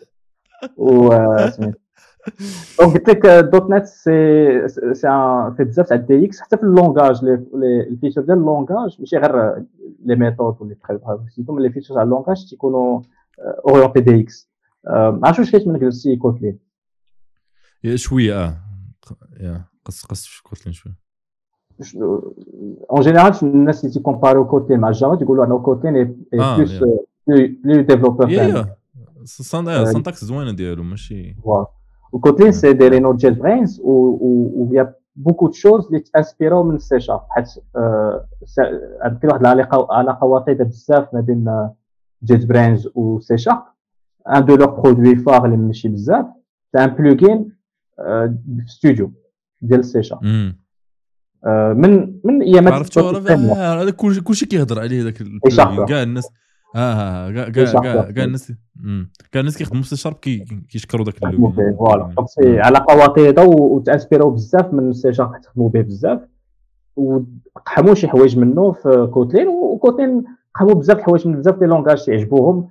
و 0.76 1.14
دونك 2.80 2.92
قلت 2.94 3.08
لك 3.08 3.26
دوت 3.26 3.70
نت 3.70 3.84
سي 3.84 4.68
سي 4.68 5.08
في 5.56 5.64
بزاف 5.64 5.88
تاع 5.88 5.96
دي 5.96 6.24
إكس 6.24 6.40
حتى 6.40 6.56
في 6.56 6.62
اللونغاج 6.62 7.24
الفيتشر 7.90 8.20
ديال 8.20 8.38
اللونغاج 8.38 8.96
ماشي 8.98 9.16
غير 9.16 9.64
لي 10.04 10.16
ميثود 10.16 10.56
واللي 10.60 10.76
سيتو 11.28 11.58
لي 11.58 11.70
فيتشر 11.70 11.94
تاع 11.94 12.02
اللونغاج 12.02 12.50
تيكونوا 12.50 13.00
اورينتي 13.68 14.00
دي 14.00 14.20
إكس 14.20 14.50
ما 14.84 15.20
عرفتش 15.24 15.38
واش 15.38 15.50
كيتمنى 15.50 15.78
كتب 15.78 16.18
كوتلين 16.18 16.58
شوية 17.94 18.62
آه 19.40 19.64
قص 19.84 20.04
قص 20.04 20.40
كوتلين 20.40 20.72
شوية 20.72 21.02
en 22.92 23.02
général, 23.02 23.42
الناس 23.42 23.84
اللي 23.84 23.94
تيكومباريو 23.94 24.44
Kotlin 24.44 24.80
مع 24.80 24.90
Java 24.90 25.14
تيقولوا 25.14 25.44
انه 25.44 25.58
Kotlin 25.58 25.96
est 25.96 26.14
plus 26.38 26.72
plus 27.26 27.82
developer 27.82 28.28
syntaxe 29.24 30.24
زوينه 30.24 30.52
ديالو 30.52 30.82
ماشي 30.82 31.34
voilà 31.34 31.66
و 32.12 32.18
Kotlin 32.18 32.52
c'est 32.52 32.72
دايرينو 32.72 33.16
JetBrains 33.16 33.80
et 33.84 34.72
beaucoup 35.16 35.46
de 35.46 35.52
choses 35.52 35.86
اللي 35.86 36.00
تانسبيراو 36.00 36.62
من 36.62 36.74
السي 36.74 37.00
شارب 37.00 37.20
حيت 37.28 37.48
كاين 39.02 39.30
واحد 39.30 39.40
العلاقه 39.40 39.94
علاقه 39.94 40.24
وطيده 40.24 40.64
بزاف 40.64 41.14
ما 41.14 41.20
بين 41.20 41.68
جيت 42.24 42.46
برينز 42.46 42.88
و 42.94 43.20
سي 43.20 43.38
شارب 43.38 43.62
ان 44.36 44.44
دو 44.44 44.56
لور 44.56 44.70
برودوي 44.70 45.16
فار 45.16 45.44
اللي 45.44 45.56
ماشي 45.56 45.88
بزاف 45.88 46.26
c'est 46.76 46.84
un 46.84 46.90
plugin 46.90 47.52
في 47.96 48.64
ستوديو 48.66 49.12
ديال 49.62 49.84
سي 49.84 50.02
شارب 50.02 50.24
من 51.76 52.20
من 52.24 52.42
ايامات 52.42 52.72
عرفتو 52.72 53.00
هذا 53.00 53.90
كلشي 54.24 54.46
كيهضر 54.46 54.80
عليه 54.80 55.02
ذاك 55.02 55.22
كاع 55.88 56.02
الناس 56.02 56.28
آه 56.76 57.30
كاع 57.30 57.48
كاع 57.48 58.10
كاع 58.10 58.24
الناس 58.24 58.52
كاع 59.32 59.40
الناس 59.40 59.58
كيخدموا 59.58 59.82
في 59.82 59.96
Sharp 59.96 60.16
كيشكروا 60.68 61.04
ذاك 61.04 61.24
ال 61.24 61.29
logo. 61.29 61.52
Voilà. 61.52 62.14
Donc 62.16 62.58
علاقه 62.58 63.04
وطيده 63.04 63.44
وتانسبيرو 63.44 64.30
بزاف 64.30 64.74
من 64.74 64.92
سي 64.92 65.12
شارب 65.12 65.40
تخدموا 65.40 65.68
به 65.68 65.80
بزاف. 65.80 66.20
وقحموا 66.96 67.94
شي 67.94 68.08
حوايج 68.08 68.38
منه 68.38 68.72
في 68.72 69.08
Kotlin 69.14 69.48
و 69.48 69.59
Kotlin 69.59 70.24
قحموا 70.54 70.74
بزاف 70.74 70.98
الحوايج 70.98 71.28
من 71.28 71.36
بزاف 71.36 71.60
les 71.60 71.66
langages 71.66 72.04
تيعجبوهم 72.04 72.68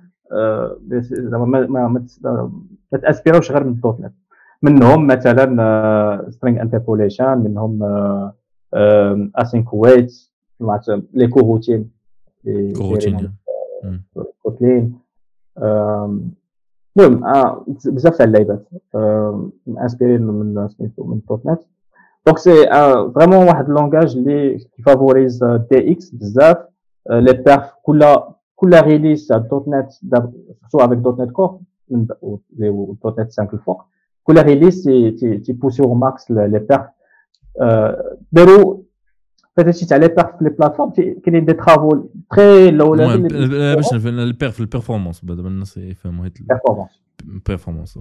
زعما 1.00 1.44
ما 1.44 1.66
ما 1.66 1.88
ما 2.92 2.98
تاسبيروش 2.98 3.52
غير 3.52 3.64
من 3.64 3.80
.NET 3.80 4.12
منهم 4.62 5.06
مثلا 5.06 6.30
string 6.30 6.62
interpolation 6.62 7.38
منهم 7.38 7.82
async 9.36 9.74
await 9.74 10.12
les 11.14 11.28
coroutines 11.28 11.90
coroutines 12.76 13.32
Kotlin 14.42 14.98
المهم 15.58 17.20
بزاف 17.86 18.16
تاع 18.16 18.26
اللعيبات 18.26 18.68
inspirés 19.68 20.22
من 20.22 20.68
سميتو 20.68 21.04
من 21.04 21.20
.NET 21.28 21.60
donc 22.26 22.38
c'est 22.38 22.66
vraiment 23.14 23.46
واحد 23.48 23.68
ال 23.68 23.74
langage 23.74 24.16
اللي 24.16 24.58
كي 24.76 25.44
favorise 25.44 25.92
DX 25.92 26.10
بزاف 26.10 26.56
les 27.10 27.32
perfs 27.32 27.72
كل 27.82 28.16
كل 28.56 28.80
release 28.80 29.26
تاع 29.26 29.36
.NET 29.38 29.90
surtout 30.68 30.86
avec 30.86 30.98
.NET 30.98 31.30
Core 31.30 31.58
.NET 31.90 33.32
5 33.32 33.48
الفوق 33.52 33.84
كل 34.24 34.42
release 34.42 34.82
تيبوسيو 35.44 35.94
max 35.94 36.30
les 36.30 36.48
perfs 36.58 36.86
داروا 38.32 38.81
فهادشي 39.56 39.86
تاع 39.86 39.96
les 39.96 40.08
perfs 40.08 40.36
في 40.36 40.44
les 40.44 40.50
plateformes 40.50 40.90
كاينين 41.24 41.44
des 41.44 41.52
travaux 41.52 42.04
très 42.30 42.70
low 42.70 42.94
باش 42.94 43.92
ال 43.94 44.07
perf 44.07 44.60
ال 44.60 44.65
performance 44.65 45.24
دابا 45.24 45.48
الناس 45.48 45.76
يفهموا 45.76 46.24
هاد 46.24 46.36
ال 46.40 46.45
performance 46.45 47.02
performance 47.46 47.98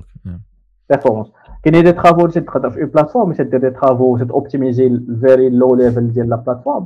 performance 0.90 1.28
كاينين 1.64 1.84
des 1.84 1.92
travaux 1.92 2.26
اللي 2.26 2.42
تقدر 2.42 2.70
في 2.70 2.86
plateforme 2.86 3.34
تدير 3.34 3.60
des 3.60 3.70
travaux 3.70 4.18
ت 4.18 4.25
optimiser 4.25 4.88
ال 4.88 5.00
very 5.00 5.50
low 5.50 5.76
level 5.76 6.14
ديال 6.14 6.30
la 6.30 6.36
plateforme 6.36 6.86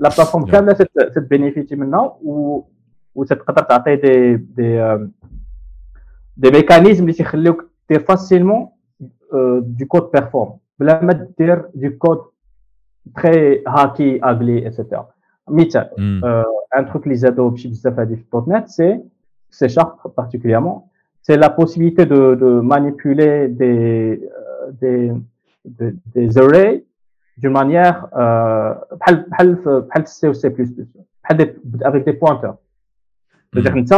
la 0.00 0.08
plateforme 0.08 0.44
كامله 0.44 0.72
ت 1.14 1.20
bénéficier 1.20 1.76
منها 1.76 2.16
و 2.22 2.62
وتقدر 3.14 3.62
تعطي 3.62 3.96
des 3.96 4.36
des 4.36 4.98
des 6.36 6.50
mécanismes 6.50 7.02
اللي 7.02 7.12
تيخليوك 7.12 7.70
دير 7.90 8.00
facilement 8.00 8.68
du 9.60 9.86
code 9.88 10.10
performant 10.14 10.52
بلا 10.78 11.04
ما 11.04 11.26
دير 11.38 11.68
du 11.74 11.90
code 11.98 12.31
très 13.22 13.64
hacky, 13.68 14.24
ugly, 14.24 14.66
etc. 14.66 15.08
مثال 15.48 15.88
un 16.76 16.86
truc 16.86 17.04
اللي 17.04 17.16
زادو 17.16 17.48
بشي 17.48 17.68
بزاف 17.68 17.98
هادي 17.98 18.16
في 18.16 18.24
دوت 18.32 18.48
نت 18.48 18.68
سي 18.68 19.00
سي 19.50 19.68
شارب 19.68 19.96
بارتيكوليرمون 20.16 20.82
c'est 21.22 21.36
la 21.36 21.50
possibilité 21.50 22.04
de, 22.04 22.34
de 22.34 22.60
manipuler 22.60 23.48
des, 23.48 24.20
des, 24.80 25.12
des, 25.64 25.94
des 26.14 26.38
arrays 26.38 26.84
d'une 27.38 27.52
manière 27.52 28.08
euh, 28.16 28.74
بحال 28.96 29.24
بحال 29.30 29.54
بحال 29.64 30.06
C 30.06 30.28
ou 30.28 30.34
C++ 30.34 30.48
بحال 30.48 31.56
avec 31.84 32.04
des 32.04 32.12
pointeurs 32.12 32.56
c'est-à-dire 33.54 33.76
انت 33.76 33.92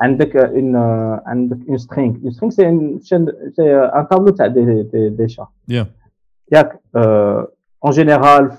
عندك 0.00 0.36
une 0.36 0.76
عندك 1.26 1.58
une 1.68 1.78
string 1.78 2.20
une 2.24 2.30
string 2.30 2.50
c'est 2.50 2.64
une 2.64 2.98
c'est 3.00 3.72
un 3.72 4.04
tableau 4.04 4.30
تاع 4.30 4.48
des 4.48 4.84
des, 4.84 5.10
des 5.10 5.28
chars 5.28 5.48
yeah. 5.68 5.86
ياك 6.52 6.80
اون 7.84 7.92
جينيرال 7.92 8.52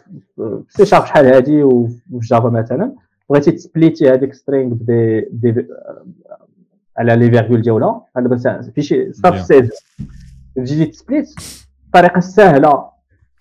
سي 0.70 0.86
شارب 0.86 1.06
شحال 1.06 1.26
هادي 1.26 1.64
وفي 1.64 2.28
Java 2.28 2.50
مثلا 2.50 2.96
بغيتي 3.30 3.52
ت 3.52 3.58
splitter 3.58 4.10
هذيك 4.10 4.34
string 4.34 4.74
بدي 4.74 5.28
دي 5.32 5.68
على 6.98 7.16
les 7.16 7.32
virgules 7.32 7.62
ديالها 7.62 8.06
أنا 8.18 8.28
بس 8.28 8.48
في 8.48 8.82
شي 8.82 9.14
صافي 9.14 9.44
c'est 9.44 9.70
تجي 10.56 10.86
ت 10.86 10.93
split 10.93 11.30
الطريقة 11.86 12.18
السهله 12.18 12.92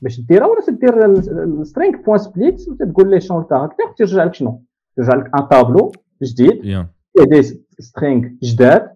باش 0.03 0.21
ديرها 0.21 0.47
ولا 0.47 0.61
تدير 0.67 1.05
ال 1.45 1.53
string 1.53 2.03
point 2.03 2.19
split 2.19 2.69
وتقول 2.69 3.11
لي 3.11 3.21
chaque 3.21 3.45
caractère 3.45 3.87
ترجع 3.97 4.25
لك 4.25 4.35
شنو 4.35 4.63
ترجع 4.97 5.15
لك 5.15 5.31
un 5.35 5.47
tableau 5.47 5.93
جديد 6.23 6.63
فيه 7.19 7.25
des 7.25 7.43
strings 7.79 8.29
جداد 8.43 8.91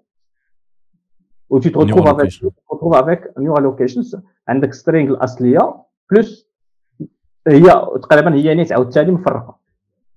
و 1.50 1.60
tu 1.60 1.70
te 1.72 1.78
retrouves 1.78 2.08
avec 2.08 2.28
tu 2.30 2.40
te 2.40 2.62
retrouves 2.72 2.94
avec 2.94 3.20
new 3.38 3.54
allocations 3.54 4.16
عندك 4.48 4.74
string 4.74 5.10
الاصليه 5.10 5.74
plus 6.10 6.53
هي 7.48 7.62
تقريبا 8.02 8.34
هي 8.34 8.54
نيت 8.54 8.72
عاوتاني 8.72 9.10
مفرقة. 9.10 9.58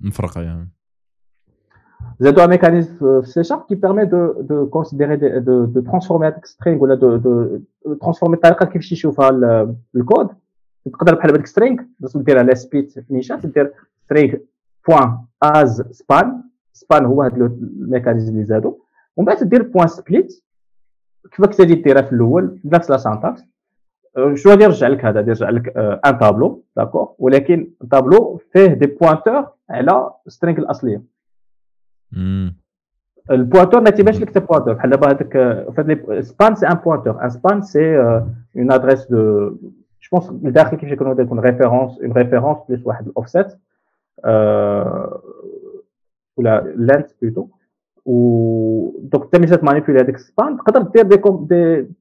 مفرقة 0.01 0.41
يعني. 0.41 0.69
زادوا 2.19 2.43
ان 2.43 2.49
ميكانيزم 2.49 3.22
في 3.22 3.30
سي 3.30 3.43
شارب 3.43 3.65
كي 3.69 3.75
بيرمي 3.75 4.06
دو 4.06 4.41
دو 4.41 4.67
كونسيديري 4.69 5.39
دو 5.39 5.65
دو 5.65 5.81
ترانسفورمي 5.81 6.27
هذاك 6.27 6.45
سترينغ 6.45 6.83
ولا 6.83 6.95
دو 6.95 7.15
دو 7.15 7.59
transformer 8.01 8.35
الطريقة 8.35 8.65
كيفاش 8.65 8.91
يشوفها 8.91 9.30
الكود. 9.95 10.30
تقدر 10.93 11.15
بحال 11.15 11.31
هذاك 11.31 11.47
string 11.47 11.83
باش 11.99 12.17
دير 12.17 12.39
على 12.39 12.56
split 12.56 13.11
نيشان 13.11 13.41
تدير 13.41 13.73
string 14.06 14.38
point 14.88 15.17
AsSpan 15.43 16.43
Span 16.73 17.06
هو 17.06 17.22
هذا 17.22 17.35
ال 17.35 17.45
mécanisme 17.45 18.33
اللي 18.33 18.45
زادوا 18.45 18.73
ومن 19.15 19.25
بعد 19.25 19.38
تدير 19.38 19.64
point 19.64 19.88
split 19.88 20.43
كيف 21.31 21.45
كنت 21.45 21.61
ديرها 21.61 22.01
في 22.01 22.14
الأول 22.14 22.59
نفس 22.65 22.89
la 22.89 22.97
syntaxe 22.97 23.41
شنو 24.17 24.51
غادي 24.51 24.63
يرجع 24.63 24.87
لك 24.87 25.05
هذا 25.05 25.19
يرجع 25.19 25.49
لك 25.49 25.77
un 25.77 26.19
tableau 26.19 26.64
d'accord 26.77 27.15
ولكن 27.19 27.71
التابلو 27.83 28.41
فيه 28.53 28.65
des 28.67 28.85
pointeurs 28.88 29.45
على 29.69 30.11
string 30.27 30.59
الاصليه 30.59 31.01
ال 33.31 33.37
pointeur 33.37 33.81
ما 33.81 33.89
تيبانش 33.89 34.21
لك 34.21 34.37
pointeur 34.38 34.73
بحال 34.73 34.89
دابا 34.89 35.07
هذاك 35.07 35.65
span 36.22 36.56
c'est 36.56 36.67
un 36.67 36.73
pointeur 36.73 37.23
un 37.23 37.30
span 37.30 37.61
c'est 37.61 37.97
une 38.57 38.72
adresse 38.72 39.06
de 39.11 39.49
je 40.01 40.09
pense 40.11 40.30
الداخل 40.29 40.77
كيفاش 40.77 40.91
يكون 40.91 41.19
يكون 41.21 41.39
référence 41.39 41.99
une 42.01 42.11
référence 42.11 42.57
plus 42.69 42.85
واحد 42.87 43.07
الاوفسيت 43.07 43.47
ولا 46.37 46.73
length 46.75 47.11
plutôt 47.22 47.47
و 48.07 48.99
donc 48.99 49.23
انت 49.23 49.35
ملي 49.35 49.57
ت 49.57 49.62
manipuler 49.62 50.01
هذاك 50.01 50.15
ال 50.15 50.24
span 50.24 50.57
تقدر 50.57 50.81
دير 50.81 51.03
des 51.03 51.17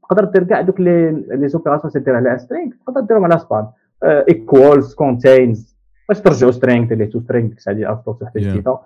تقدر 0.02 0.24
دير 0.24 0.44
كاع 0.44 0.60
دوك 0.60 0.80
les 0.80 1.10
les 1.10 1.48
opérations 1.48 1.92
تدير 1.92 2.16
على 2.16 2.38
string 2.38 2.72
تقدر 2.86 3.00
ديرهم 3.00 3.24
على 3.24 3.38
span. 3.38 3.66
Equals 4.02 4.94
contains 4.94 5.76
باش 6.08 6.20
ترجعوا 6.20 6.52
string 6.52 6.88
دير 6.88 6.98
لي 6.98 7.06
ToString 7.06 7.48
ديك 7.48 7.58
الساعة 7.58 7.76
ديال 7.76 7.88
افطور 7.88 8.18
حتى 8.26 8.40
جديده 8.40 8.78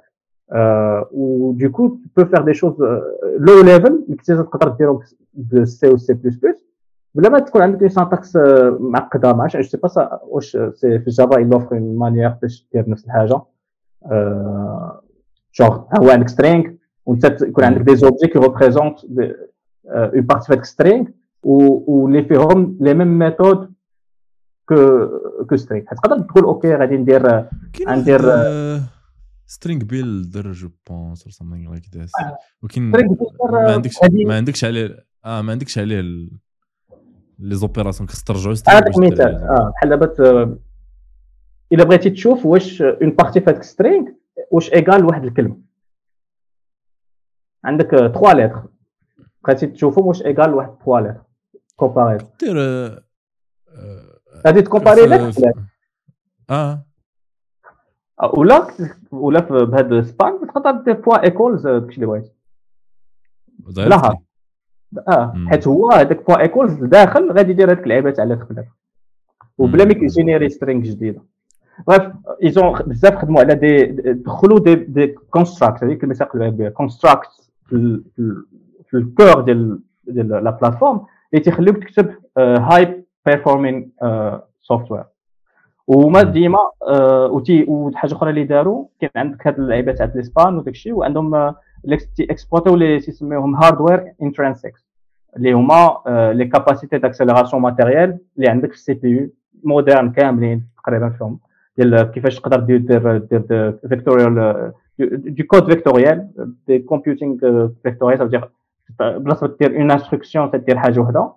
و 1.13 1.53
du 1.53 1.65
coup 1.65 1.89
tu 1.89 1.97
peux 2.17 2.25
faire 2.25 2.43
des 2.43 2.55
choses 2.55 2.83
low 3.39 3.63
level 3.65 3.87
اللي 3.87 4.17
كنتي 4.17 4.37
تقدر 4.37 4.69
ديرهم 4.69 5.01
بسي 5.35 5.89
و 5.89 5.97
سي 5.97 6.15
بلس 6.15 6.37
بلس 6.37 6.65
بلا 7.15 7.29
ما 7.29 7.39
تكون 7.39 7.63
عندك 7.63 7.81
une 7.81 7.89
syntaxe 7.89 8.37
معقدة 8.81 9.33
ما 9.33 9.43
عرفتش 9.43 9.67
c'est 9.67 9.77
pas 9.77 10.21
واش 10.23 10.59
c'est 10.75 10.99
في 10.99 11.11
Java 11.11 11.59
offre 11.59 11.73
une 11.73 11.99
manière 11.99 12.41
باش 12.43 12.69
دير 12.73 12.91
نفس 12.91 13.05
الحاجة. 13.05 13.41
جونغ 15.55 15.81
هو 15.99 16.11
عندك 16.11 16.29
string 16.29 16.65
وانت 17.11 17.43
يكون 17.43 17.65
عندك 17.65 17.81
des 17.81 17.97
objets 17.97 18.27
qui 18.27 18.39
représentent 18.39 18.99
une 19.05 20.21
partie 20.21 20.47
فيك 20.47 20.65
string 20.65 21.07
واللي 21.43 22.25
فيهم 22.25 22.79
les 22.81 22.95
mêmes 22.95 23.19
méthodes 23.19 23.73
que 24.69 25.09
que 25.49 25.57
string 25.57 25.85
تقدر 25.85 26.21
تقول 26.21 26.45
okay 26.45 26.75
غادي 26.75 26.97
ندير 26.97 27.45
ندير 27.89 28.21
StringBuilder 29.47 30.53
je 30.53 30.69
pense 30.91 31.23
or 31.23 31.33
something 31.33 31.71
like 31.71 31.85
this 31.97 32.13
ولكن 32.63 32.91
ما 32.91 33.73
عندكش 33.73 33.97
ما 34.27 34.37
عندكش 34.37 34.65
عليه 34.65 35.05
آه 35.25 35.43
ما 35.43 35.53
عندكش 35.53 35.79
عليه 35.79 36.01
les 37.39 37.55
opérations 37.55 38.09
خاص 38.09 38.25
ترجعوا 38.25 38.55
هذاك 38.69 38.99
مثال 38.99 39.35
آه 39.35 39.73
بحال 39.75 39.89
دابا 39.89 40.57
الا 41.73 41.85
بغيتي 41.85 42.11
تشوف 42.11 42.47
واش 42.47 42.83
une 42.83 43.11
partie 43.11 43.41
فاتك 43.41 43.63
سترينغ 43.63 44.07
واش 44.51 44.73
égale 44.73 45.01
لواحد 45.01 45.25
الكلمة 45.25 45.70
عندك 47.65 47.91
3 47.91 48.33
lettres 48.33 48.63
بغيتي 49.45 49.67
تشوفهم 49.67 50.07
واش 50.07 50.23
égale 50.23 50.51
لواحد 50.51 50.75
3 50.87 51.01
lettres 51.01 51.23
comparer 51.77 52.27
دير 52.41 52.57
غادي 54.47 54.63
ت 54.63 54.68
comparer 54.68 55.07
لك 55.07 55.35
آه. 56.51 56.85
ولا 58.35 58.67
ولا 59.11 59.41
بهذا 59.41 59.99
ال 59.99 60.08
span 60.08 60.47
تقدر 60.47 60.71
دير 60.71 60.95
point 60.95 61.25
Equals 61.25 61.67
داكشي 61.67 61.95
اللي 61.95 62.07
بغيتي 62.07 62.33
لا. 63.77 64.19
آه 65.09 65.35
حيت 65.49 65.69
هو 65.69 65.91
هذاك 65.91 66.27
point 66.27 66.41
Equals 66.41 66.73
داخل 66.73 67.33
غادي 67.33 67.51
يدير 67.51 67.71
هذيك 67.73 67.83
اللعيبة 67.85 68.11
تاع 68.11 68.25
lettre 68.25 68.45
par 68.45 68.53
lettre 68.53 68.69
وبلا 69.59 69.85
ما 69.85 69.93
كي 69.93 70.05
générer 70.05 70.49
string 70.49 70.83
جديدة. 70.83 71.23
Bref 71.87 72.13
ils 72.45 72.59
ont 72.59 72.73
بزاف 72.73 73.15
خدموا 73.15 73.41
على 73.41 73.55
des 73.55 73.85
دخلوا 74.13 74.59
des 74.59 74.75
des 74.75 75.07
constructs 75.07 75.85
هذيك 75.85 75.97
الكلمة 75.97 76.15
ساق 76.15 76.37
بها 76.37 76.69
construct 76.69 77.50
في 78.91 78.95
ال 78.95 79.04
core 79.04 79.41
ديال 79.41 79.81
ديال 80.07 80.29
la 80.29 80.51
plateforme 80.51 81.07
اللي 81.33 81.45
تيخليوك 81.45 81.77
تكتب 81.77 82.15
high 82.39 83.05
performing 83.27 83.85
software 84.61 85.05
وما 85.87 86.23
ديما 86.23 86.59
وتي 87.31 87.65
وحاجه 87.69 88.13
أخرى 88.15 88.31
اللي 88.31 88.45
داروا 88.45 88.87
كاين 89.01 89.11
عندك 89.17 89.47
هاد 89.47 89.59
اللعيبه 89.59 89.93
تاع 89.93 90.07
ال 90.15 90.23
span 90.23 90.57
وداك 90.57 90.75
الشيء 90.75 90.93
وعندهم 90.93 91.55
exploitaw 92.21 92.75
اللي 92.75 93.01
تيسميوهم 93.01 93.57
hardware 93.57 94.13
intrinsics 94.23 94.91
اللي 95.37 95.53
هما 95.53 96.01
les 96.35 96.45
capacités 96.45 96.99
d'accélération 96.99 97.63
matérielle 97.63 98.19
اللي 98.37 98.49
عندك 98.49 98.69
في 98.69 98.75
ال 98.75 98.95
CPU 98.95 99.09
modernes 99.11 100.13
كاملين 100.13 100.67
تقريبا 100.85 101.09
فيهم 101.09 101.39
ديال 101.79 102.03
كيفاش 102.03 102.41
تقدر 102.41 102.61
دير 102.61 102.79
دير 103.19 103.79
دير 105.07 105.19
vectoriel 105.19 105.35
du 105.35 105.43
code 105.43 105.73
vectoriel 105.73 106.29
du 106.67 106.79
computing 106.79 107.69
vectoriel 107.83 108.49
بلاصه 109.01 109.57
دير 109.61 109.77
une 109.77 109.91
instruction 109.91 110.51
تدير 110.51 110.79
حاجة 110.79 111.01
وحده 111.01 111.33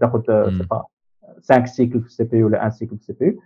تاخذ 0.00 0.22
5 1.48 1.64
cycles 1.64 2.00
في 2.00 2.06
ال 2.06 2.24
CPU 2.24 2.46
ولا 2.46 2.58
1 2.58 2.72
cycle 2.72 2.96
في 2.96 3.02
ال 3.02 3.12
CPU 3.12 3.40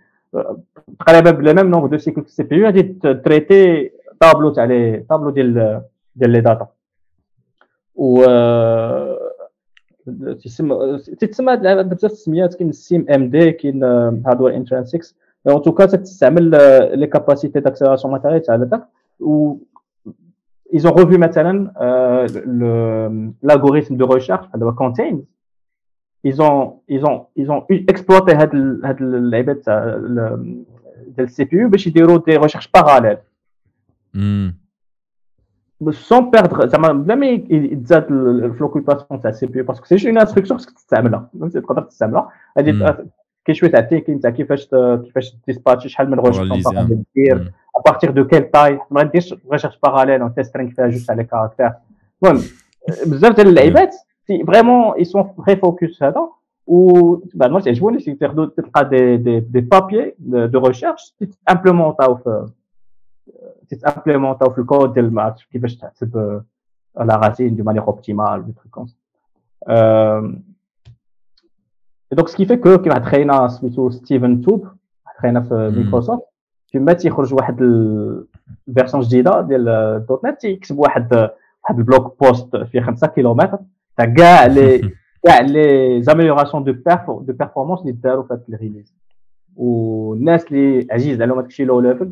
تقريبا 0.99 1.31
par 1.31 1.44
le 1.44 1.53
même 1.53 1.71
nombre 1.71 1.87
de 1.87 1.97
cycles 1.97 2.21
في 2.21 2.27
ال 2.27 2.43
CPU 2.43 2.65
غادي 2.65 2.83
traiter 3.25 3.91
tableau 4.19 4.49
تاع 4.49 4.63
les 4.63 5.05
tableaux 5.09 5.29
ديال 5.29 5.81
ديال 6.15 6.29
les 6.29 6.41
data 6.41 6.67
و 7.95 8.25
تسمى 10.43 10.97
تسمى 11.19 11.57
بزاف 11.83 12.11
السميات 12.11 12.55
كاين 12.55 12.69
ال 12.69 13.05
SIMD 13.09 13.51
كاين 13.51 13.83
hardware 14.25 14.55
intrinsics 14.55 15.15
en 15.47 15.61
tout 15.61 15.75
cas 15.75 15.85
تستعمل 15.85 16.49
les 16.99 17.07
capacités 17.07 17.59
d'accélération 17.59 18.13
matérielle 18.13 18.41
تاع 18.41 18.55
هذاك 18.55 18.87
و 19.19 19.57
ils 20.75 20.87
ont 20.87 20.93
revu 20.93 21.17
مثلا 21.17 21.53
l'algorithme 23.43 23.95
de 23.97 24.03
recherche 24.03 24.47
دابا 24.55 24.71
contains. 24.71 25.19
Ils 26.25 26.41
ont 26.41 26.81
ils 26.87 27.05
ont 27.05 27.27
ils 27.35 27.49
ont 27.51 27.65
exploité 27.91 28.35
هاد 28.35 28.55
هاد 28.83 29.01
اللعيبات 29.01 29.57
تاع 29.57 29.97
ديال 31.07 31.25
ال 31.25 31.43
CPU 31.43 31.69
باش 31.69 31.87
يديروا 31.87 32.17
des 32.17 32.37
recherches 32.37 32.67
parallèles 32.67 33.17
sans 35.91 36.31
perdre 36.31 36.67
زعما 36.67 36.91
بلا 36.91 37.15
ما 37.15 37.25
يتزاد 37.27 38.07
في 38.51 38.57
l'occupation 38.59 39.21
تاع 39.21 39.29
ال 39.29 39.45
CPU 39.45 39.59
parce 39.59 39.65
que 39.65 39.85
c'est 39.85 40.09
une 40.09 40.17
instruction 40.17 40.59
خصك 40.59 40.71
تستعملها 40.71 41.29
تقدر 41.53 41.81
تستعملها 41.81 42.29
هادي 42.57 42.71
كاين 43.45 43.55
شوية 43.55 43.71
تاع 43.71 43.79
التيكين 43.79 44.19
تاع 44.19 44.29
كيفاش 44.29 44.67
كيفاش 45.03 45.35
ديسباتشي 45.47 45.89
شحال 45.89 46.11
من 46.11 46.19
ريشيرش 46.19 46.67
دير 47.15 47.53
ابارتيغ 47.75 48.11
دو 48.11 48.27
كيل 48.27 48.43
تاي 48.51 48.79
ما 48.91 49.03
ديرش 49.03 49.35
ريشيرش 49.51 49.79
باراليل 49.83 50.23
وتسترينغ 50.23 50.71
فيها 50.71 50.87
جوست 50.87 51.11
على 51.11 51.23
كاركتير 51.23 51.71
المهم 52.23 52.43
بزاف 53.05 53.35
ديال 53.35 53.47
اللعيبات 53.47 53.95
vraiment, 54.51 54.95
ils 54.95 55.05
sont 55.05 55.25
très 55.41 55.57
focus 55.57 55.99
là-dedans. 56.01 56.29
Ou, 56.65 56.77
bah, 57.39 57.49
moi, 57.49 57.59
c'est 57.61 57.75
joué, 57.75 57.99
c'est 57.99 58.15
tلقى 58.17 58.83
des, 58.93 59.17
des, 59.17 59.41
des 59.55 59.61
papiers 59.61 60.15
de, 60.17 60.47
de 60.47 60.57
recherche 60.57 61.03
qui 61.17 61.25
implémentent 61.45 62.01
في 62.23 62.47
تتامبليمونتاو 63.69 64.49
في 64.49 64.61
الكود 64.61 64.93
ديال 64.93 65.05
الماتش 65.05 65.45
كيفاش 65.45 65.75
تحسب 65.75 66.41
لا 66.97 67.15
راسين 67.15 67.55
دو 67.55 67.63
مانيير 67.63 67.83
اوبتيمال 67.87 68.45
دي 68.45 68.51
تروك 68.51 68.67
كوم 68.71 68.85
donc 72.11 72.27
ce 72.27 72.34
qui 72.34 72.45
fait 72.45 72.55
que 72.55 72.77
كيما 72.77 72.99
تخينا 72.99 73.47
سميتو 73.47 73.89
Stephen 73.89 74.41
Toub 74.41 74.67
تخينا 75.17 75.41
في 75.41 75.73
مايكروسوفت 75.75 76.23
كيما 76.73 76.93
تيخرج 76.93 77.33
واحد 77.33 77.61
ال 78.67 78.72
version 78.72 79.03
جديدة 79.03 79.41
ديال 79.41 80.05
DotNet 80.09 80.41
تيكتب 80.41 80.77
واحد 80.79 81.13
واحد 81.63 81.77
ال 81.77 81.86
blog 81.86 82.23
post 82.23 82.57
فيه 82.57 82.81
5 82.81 83.07
كيلومتر. 83.07 83.59
تاع 83.97 84.05
كاع 84.05 84.45
les 84.55 84.91
كاع 85.23 85.39
les 85.39 86.01
améliorations 86.01 86.63
de 86.63 86.71
de 87.07 87.33
performance 87.33 87.81
اللي 87.81 87.91
داروا 87.91 88.23
في 88.23 88.33
هذا 88.33 88.43
ال 88.49 88.54
release. 88.54 88.95
والناس 89.55 90.51
اللي 90.51 90.87
عزيز 90.91 91.21
عليهم 91.21 91.37
هذاك 91.37 91.49
الشيء 91.49 91.65
low 91.65 91.79
level 91.79 92.11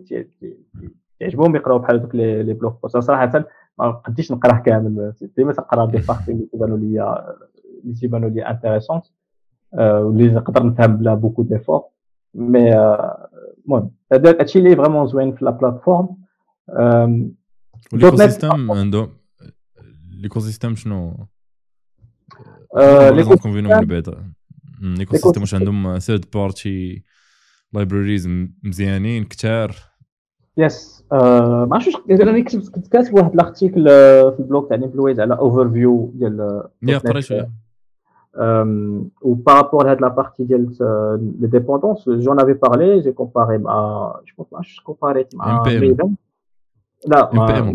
تعجبهم 1.19 1.55
يقراو 1.55 1.79
بحال 1.79 1.99
هذوك 1.99 2.15
les 2.15 2.53
blog 2.53 2.81
posts. 2.81 2.97
صراحة 2.97 3.45
ما 3.79 3.91
قديش 3.91 4.31
نقراه 4.31 4.59
كامل 4.59 5.13
ديما 5.37 5.53
تنقرا 5.53 5.85
des 5.85 5.97
parties 5.97 6.31
اللي 6.31 6.45
تيبانوا 6.45 6.77
لي 6.77 7.23
اللي 7.83 7.93
تيبانوا 7.93 8.29
لي 8.29 8.49
intéressantes 8.49 9.05
واللي 9.73 10.27
نقدر 10.27 10.65
نفهم 10.65 10.97
بلا 10.97 11.13
beaucoup 11.13 11.43
d'efforts 11.43 11.83
mais 12.35 12.71
المهم 13.65 13.91
هذا 14.13 14.29
هادشي 14.29 14.59
اللي 14.59 14.75
vraiment 14.75 15.07
زوين 15.07 15.35
في 15.35 15.45
la 15.45 15.51
plateforme 15.51 16.17
عنده 18.71 19.09
l'écosystème 20.11 20.75
شنو 20.75 21.27
l'écosystème 24.81 25.41
واش 25.41 25.53
عندهم 25.53 25.99
third 25.99 26.25
party 26.33 27.03
libraries 27.73 28.27
مزيانين 28.63 29.23
كثار 29.23 29.75
yes 30.57 31.03
ما 31.11 31.69
عرفتش 31.71 31.95
أنا 32.09 32.43
كنت 32.43 32.87
كاتب 32.87 33.13
واحد 33.13 33.33
ال 33.33 33.40
article 33.40 33.85
في 34.35 34.35
البلوك 34.39 34.69
تاع 34.69 34.77
نيمبلويز 34.77 35.19
على 35.19 35.33
اوفر 35.33 35.69
فيو 35.69 36.11
ديال 36.15 36.63
يا 36.83 36.97
قريت 36.97 37.47
ou 38.37 39.35
par 39.37 39.55
rapport 39.55 39.85
à 39.85 39.95
la 39.95 40.09
partie 40.09 40.45
de 40.45 40.67
les 41.39 41.47
dépendances, 41.47 42.07
j'en 42.19 42.37
avais 42.37 42.55
parlé, 42.55 43.01
j'ai 43.03 43.13
comparé 43.13 43.59
à, 43.67 44.19
je 44.25 44.33
pense 44.35 44.47
pas, 44.47 44.59
je 44.61 44.79
comparais 44.83 45.27
à 45.39 45.63
MPM. 45.63 46.15
Là, 47.07 47.29
MPM, 47.33 47.73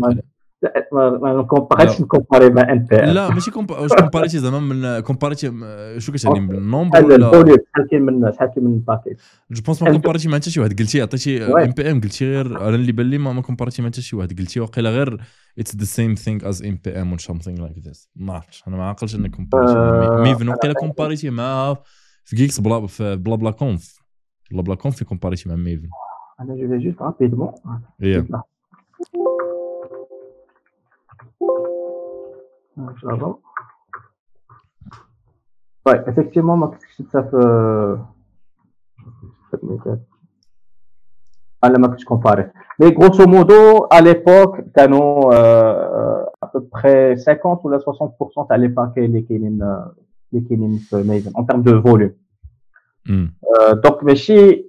ما 0.91 1.43
كومباريتش 1.49 2.01
نكومباري 2.01 2.49
مع 2.49 2.71
ان 2.71 2.79
بي 2.79 2.95
لا 2.95 3.29
ماشي 3.29 3.51
واش 3.69 3.93
كومباريتي 3.93 4.39
زعما 4.39 4.59
من 4.59 4.99
كومباريتي 4.99 5.51
شو 5.97 6.11
كتعني 6.11 6.47
بالنومبر 6.47 7.05
ولا 7.05 7.31
شحال 7.31 7.87
كاين 7.91 8.01
من 8.01 8.31
شحال 8.31 8.51
كاين 8.55 8.65
من 8.65 8.73
الباكيج 8.73 9.17
جو 9.51 9.61
بونس 9.65 9.83
ما 9.83 9.91
كومباريتي 9.91 10.29
مع 10.29 10.35
حتى 10.35 10.49
شي 10.49 10.59
واحد. 10.59 10.79
قلتي 10.79 11.01
عطيتي 11.01 11.45
ام 11.45 11.71
بي 11.71 11.91
ام 11.91 12.01
قلتي 12.01 12.25
غير 12.25 12.61
أنا 12.67 12.75
اللي 12.75 12.91
بان 12.91 13.09
لي 13.09 13.17
ما 13.17 13.41
كومباريتي 13.41 13.81
مع 13.81 13.87
حتى 13.87 14.01
شي 14.01 14.15
واحد. 14.15 14.39
قلتي 14.39 14.59
واقيلا 14.59 14.89
غير 14.89 15.21
اتس 15.59 15.75
ذا 15.75 15.85
سيم 15.85 16.15
ثينغ 16.15 16.49
از 16.49 16.63
ام 16.63 16.79
بي 16.85 17.01
ام 17.01 17.09
اور 17.09 17.19
سامثينغ 17.19 17.61
لايك 17.61 17.77
ذيس 17.79 18.09
ما 18.15 18.33
عرفتش. 18.33 18.63
أنا 18.67 18.77
ما 18.77 18.83
عاقلش 18.83 19.15
انك 19.15 19.35
كومباريتي 19.35 19.73
ميفن. 20.21 20.49
واقيلا 20.49 20.73
كومباريتي 20.73 21.29
معاها 21.29 21.77
في 22.23 22.35
جيكس 22.35 22.59
بلا 22.59 22.87
في 22.87 23.15
بلا 23.15 23.35
بلا 23.35 23.51
كونف 23.51 23.99
بلا 24.51 24.61
بلا 24.61 24.75
كونف 24.75 24.95
في 24.95 25.05
كومباريتي 25.05 25.49
مع 25.49 25.55
ميفن. 25.55 25.89
أنا 26.39 26.55
جو 26.55 26.77
جوست 26.77 27.01
رابيدمون 27.01 27.51
Java. 33.01 33.29
Ouais, 35.85 35.99
effectivement, 36.09 36.57
moi, 36.57 36.67
qu'est-ce 36.71 37.03
que 37.03 37.09
ça 37.11 37.21
fait 37.23 37.37
على 41.63 41.79
ما 41.79 41.87
كنتش 41.87 42.03
كومباري 42.03 42.51
mais 42.79 42.87
grosso 42.87 43.25
modo 43.25 43.87
à 43.93 44.01
l'époque 44.01 44.61
كانوا 44.75 45.31
à 46.45 46.47
peu 46.47 46.61
près 46.61 47.15
50 47.15 47.65
ولا 47.65 47.79
60% 47.79 48.47
تاع 48.49 48.55
les 48.57 48.67
packages 48.67 49.05
اللي 49.05 49.21
كاينين 49.21 49.61
اللي 50.33 50.47
كاينين 50.49 50.77
في 50.77 50.95
Maven 50.95 51.31
en 51.31 51.43
termes 51.43 51.63
de 51.63 51.71
volume. 51.83 52.13
donc 53.71 54.03
ماشي 54.03 54.65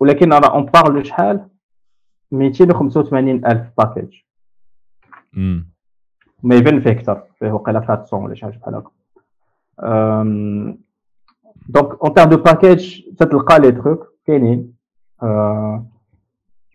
ولكن 0.00 0.32
راه 0.32 0.54
on 0.54 0.64
parle 0.64 1.06
شحال 1.06 1.48
285 2.32 3.28
الف 3.46 3.70
packages 3.78 4.14
Maven 6.42 6.80
فيه 6.80 6.90
أكثر 6.90 7.29
فيه 7.40 7.52
وقيلا 7.52 7.78
400 7.78 8.24
ولا 8.24 8.34
شي 8.34 8.44
حاجة 8.44 8.58
بحال 8.58 8.74
هكا 8.74 8.90
donc 11.68 12.02
en 12.02 12.14
termes 12.14 12.28
de 12.28 12.36
packages 12.36 13.02
تتلقى 13.18 13.58
les 13.58 13.72
trucs 13.72 14.14
كاينين 14.26 14.74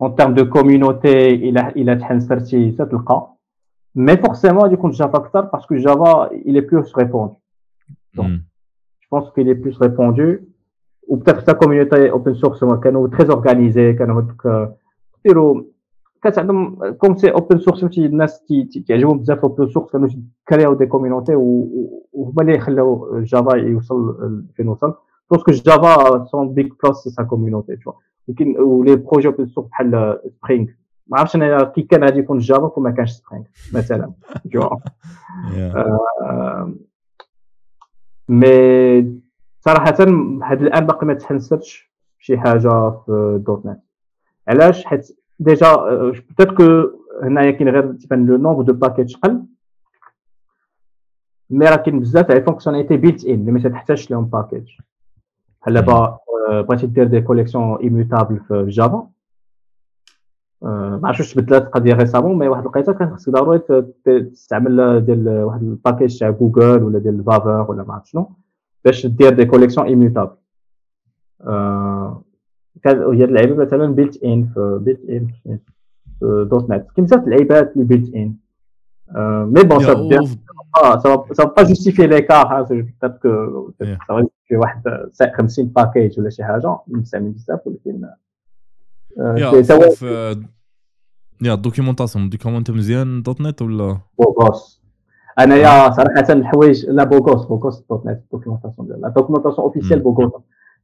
en 0.02 0.16
termes 0.18 0.34
de 0.34 0.50
community 0.50 1.28
إلى 1.36 1.68
إلى 1.68 1.96
تحنسرتي 1.96 2.72
تتلقى 2.72 3.36
mais 3.96 4.18
forcément 4.18 4.62
غادي 4.62 4.74
يكون 4.74 4.92
Java 4.92 5.18
أكثر 5.18 5.42
parce 5.42 5.63
que 5.63 5.76
Java 5.76 6.30
il 6.30 6.58
est 6.58 6.68
plus 6.72 6.94
répandu. 6.94 7.36
Donc 8.16 8.32
je 9.00 9.08
pense 9.10 9.32
qu'il 9.34 9.48
est 9.50 9.56
plus 9.56 9.78
répandu. 9.78 10.42
Ou 11.08 11.18
peut-être 11.18 11.44
ta 11.44 11.54
communauté 11.54 12.12
open 12.12 12.36
source 12.36 12.66
كانوا 12.84 13.08
très 13.08 13.30
organisés 13.30 13.98
كانوا 13.98 14.22
هذوك 14.22 14.70
ديروا 15.26 15.62
كانت 16.26 16.40
عندهم 16.40 16.92
comme 16.92 17.18
c'est 17.18 17.30
open 17.32 17.60
source 17.60 17.82
فهمتي 17.82 18.06
الناس 18.06 18.44
كيعجبهم 18.88 19.20
بزاف 19.20 19.40
open 19.40 19.68
source 19.70 19.92
كانوا 19.92 20.10
كرياو 20.50 20.74
des 20.74 20.86
communities 20.86 21.36
وهما 21.36 22.42
اللي 22.42 22.60
خلاو 22.60 23.20
Java 23.22 23.56
يوصل 23.56 24.44
فين 24.56 24.68
وصل 24.68 24.94
parce 25.32 25.44
que 25.44 25.52
Java 25.52 26.26
son 26.26 26.54
big 26.54 26.74
plus 26.84 27.04
c'est 27.04 27.10
sa 27.10 27.24
community 27.24 27.76
تو 27.76 27.94
ولكن 28.28 28.58
و 28.60 28.69
les 28.69 28.96
projets 28.96 29.28
open 29.28 29.46
source 29.48 29.68
بحال 29.68 30.20
Spring 30.42 30.68
ما 31.08 31.20
عرفتش 31.20 31.36
أنا 31.36 31.64
كي 31.64 31.82
كان 31.82 32.04
غادي 32.04 32.20
يكون 32.20 32.38
Java 32.38 32.72
وما 32.78 32.92
كانش 32.92 33.12
Spring 33.12 33.46
مثلا 33.74 34.12
تو 34.54 34.70
mais 38.30 39.20
صراحة 39.60 39.96
لحد 40.40 40.62
الان 40.62 40.86
باقي 40.86 41.08
ما 41.08 41.14
تحنسرتش 41.14 41.92
شي 42.20 42.38
حاجة 42.38 42.90
في 42.90 43.42
DotNet 43.46 43.80
علاش 44.48 44.86
حيت 44.86 45.25
déjà 45.40 45.76
peut-être 46.12 46.52
que 46.58 46.64
هنايا 47.24 47.52
كاين 47.52 47.70
غير 47.70 47.94
تبان 47.94 48.26
le 48.26 48.38
nombre 48.38 48.62
de 48.62 48.74
packages 48.74 49.16
قل 49.16 49.46
mais 51.50 51.66
راه 51.66 51.76
كاين 51.76 52.00
بزاف 52.00 52.26
تاع 52.28 52.40
fonctionnalités 52.40 52.98
built-in 52.98 53.34
اللي 53.34 53.52
ما 53.52 53.70
تحتاجش 53.70 54.12
لهم 54.12 54.26
package 54.26 54.72
بحال 55.62 55.74
دابا 55.74 56.18
بغيتي 56.50 56.88
دير 56.88 57.08
des 57.08 57.22
collections 57.22 57.76
immutables 57.78 58.40
في 58.40 58.66
Java 58.68 59.10
ما 60.62 61.02
عرفتش 61.04 61.20
واش 61.20 61.34
تبدلات 61.34 61.64
القضية 61.66 61.94
récemment 61.94 62.38
mais 62.40 62.48
واحد 62.48 62.62
الوقيته 62.62 62.94
كان 62.94 63.16
خصك 63.16 63.30
ضروري 63.30 63.60
تستعمل 64.06 65.06
ديال 65.06 65.30
واحد 65.44 65.62
ال 65.64 65.71
package 65.71 66.20
تاع 66.20 66.30
جوجل 66.30 66.84
ولا 66.84 67.00
ديال 67.00 67.24
Vavr 67.24 67.72
ولا 67.72 67.84
ما 67.84 67.94
عرفت 67.94 68.06
شنو 68.06 68.32
باش 68.86 69.06
دير 69.06 69.30
des 69.34 69.46
collections 69.46 69.88
immutables 69.88 70.36
هي 72.88 73.24
اللعيبة 73.24 73.56
مثلا 73.56 73.88
بيلت 73.88 74.24
ان 74.24 74.46
في 74.54 74.80
بيلت 74.82 75.10
ان 75.10 75.28
في 76.20 76.48
دوت 76.50 76.70
نت 76.70 76.88
كاين 76.96 77.06
بزاف 77.06 77.24
اللعيبات 77.24 77.74
اللي 77.74 77.86
بيلت 77.86 78.16
ان 78.16 78.36
مي 79.46 79.64
بون 79.64 79.80
سا 79.84 79.94
بيان 79.94 80.26
سا 81.32 81.44
با 81.44 81.64
جوستيفي 81.64 82.08
ليكار 82.08 82.64
بيتيت 82.64 83.18
كو 83.22 83.72
في 84.48 84.58
واحد 84.58 84.82
50 85.38 85.66
باكيج 85.66 86.20
ولا 86.20 86.30
شي 86.30 86.44
حاجة. 86.44 86.78
مستعمل 86.88 87.32
بزاف 87.32 87.60
ولكن 87.68 88.02
يا 89.38 89.64
يا 91.42 91.54
الدوكيومونطاسيون 91.54 92.30
دوكيومونتي 92.30 92.72
مزيان. 92.72 93.22
دوت 93.22 93.42
نت 93.42 93.62
ولا؟ 93.62 93.98
بوغوس. 94.20 94.84
انايا 95.40 95.92
صراحة 95.92 96.34
الحوايج 96.34 96.86
لا 96.86 97.04
بوغوس. 97.04 97.46
بوغوس. 97.46 97.84
دوت 97.90 98.06
نت 98.06 98.22
الدوكيومونطاسيون 98.24 98.88
ديالها 98.88 99.10
الدوكيومونطاسيون 99.10 99.68
اوفيسيال 99.68 100.00
بوغوس. 100.00 100.32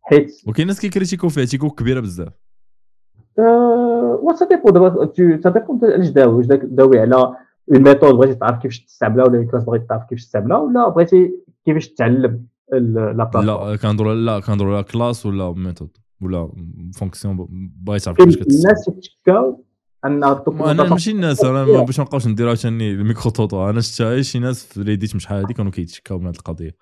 حيت. 0.02 0.42
وكاين 0.48 0.68
ناس 0.68 0.80
كيكريتيكيو 0.80 1.30
فيها 1.30 1.46
تيقول 1.46 1.70
كبيرة 1.70 2.00
بزاف. 2.00 2.34
و 4.24 4.34
ça 4.36 4.48
dépend 4.50 4.74
دابا 4.74 5.12
ça 5.44 5.50
dépend 5.50 5.80
علاش 5.84 6.10
داوي. 6.10 6.34
واش 6.34 6.46
داوي 6.46 7.00
على 7.00 7.16
une 7.16 7.36
méthode 7.82 8.16
بغيتي 8.16 8.36
تعرف 8.36 8.62
كيفاش 8.62 8.86
تستعملها 8.86 9.26
ولا 9.26 9.48
classe 9.52 9.64
بغيتي 9.64 9.86
تعرف 9.86 10.04
كيفاش 10.04 10.26
تستعملها 10.26 10.58
ولا 10.58 10.90
بغيتي 10.90 11.32
كيفاش 11.66 11.90
تعلم 11.90 12.46
لا 12.72 13.32
لا 13.36 13.76
كنهضروا 13.82 14.14
لا 14.14 14.40
كنهضروا 14.40 14.76
على 14.76 14.84
classe 14.84 15.26
ولا 15.26 15.54
méthode 15.54 15.98
ولا 16.22 16.52
fonction 16.96 17.48
بغيت 17.84 18.02
تعرف 18.04 18.18
كيفاش 18.18 18.36
كتستعمل. 18.36 18.76
الناس 18.76 18.88
يتشكاو 18.88 19.66
أن 20.06 20.24
أنا 20.24 20.90
ماشي 20.90 21.12
الناس 21.12 21.44
أنا 21.44 21.84
باش 21.84 22.00
ما 22.00 22.06
نبقاوش 22.06 22.28
ندير 22.28 22.48
عاوتاني 22.48 22.92
الميكرو 22.92 23.32
توتو. 23.32 23.70
أنا 23.70 23.82
شفت 23.82 24.22
شي 24.22 24.40
ناس 24.40 24.66
في 24.66 24.82
Reddit 24.82 25.18
شحال 25.18 25.46
هذه 25.46 25.52
كانوا 25.52 25.72
كيتشكاو 25.72 26.20
من 26.20 26.28
هذه 26.28 26.36
القضية. 26.36 26.76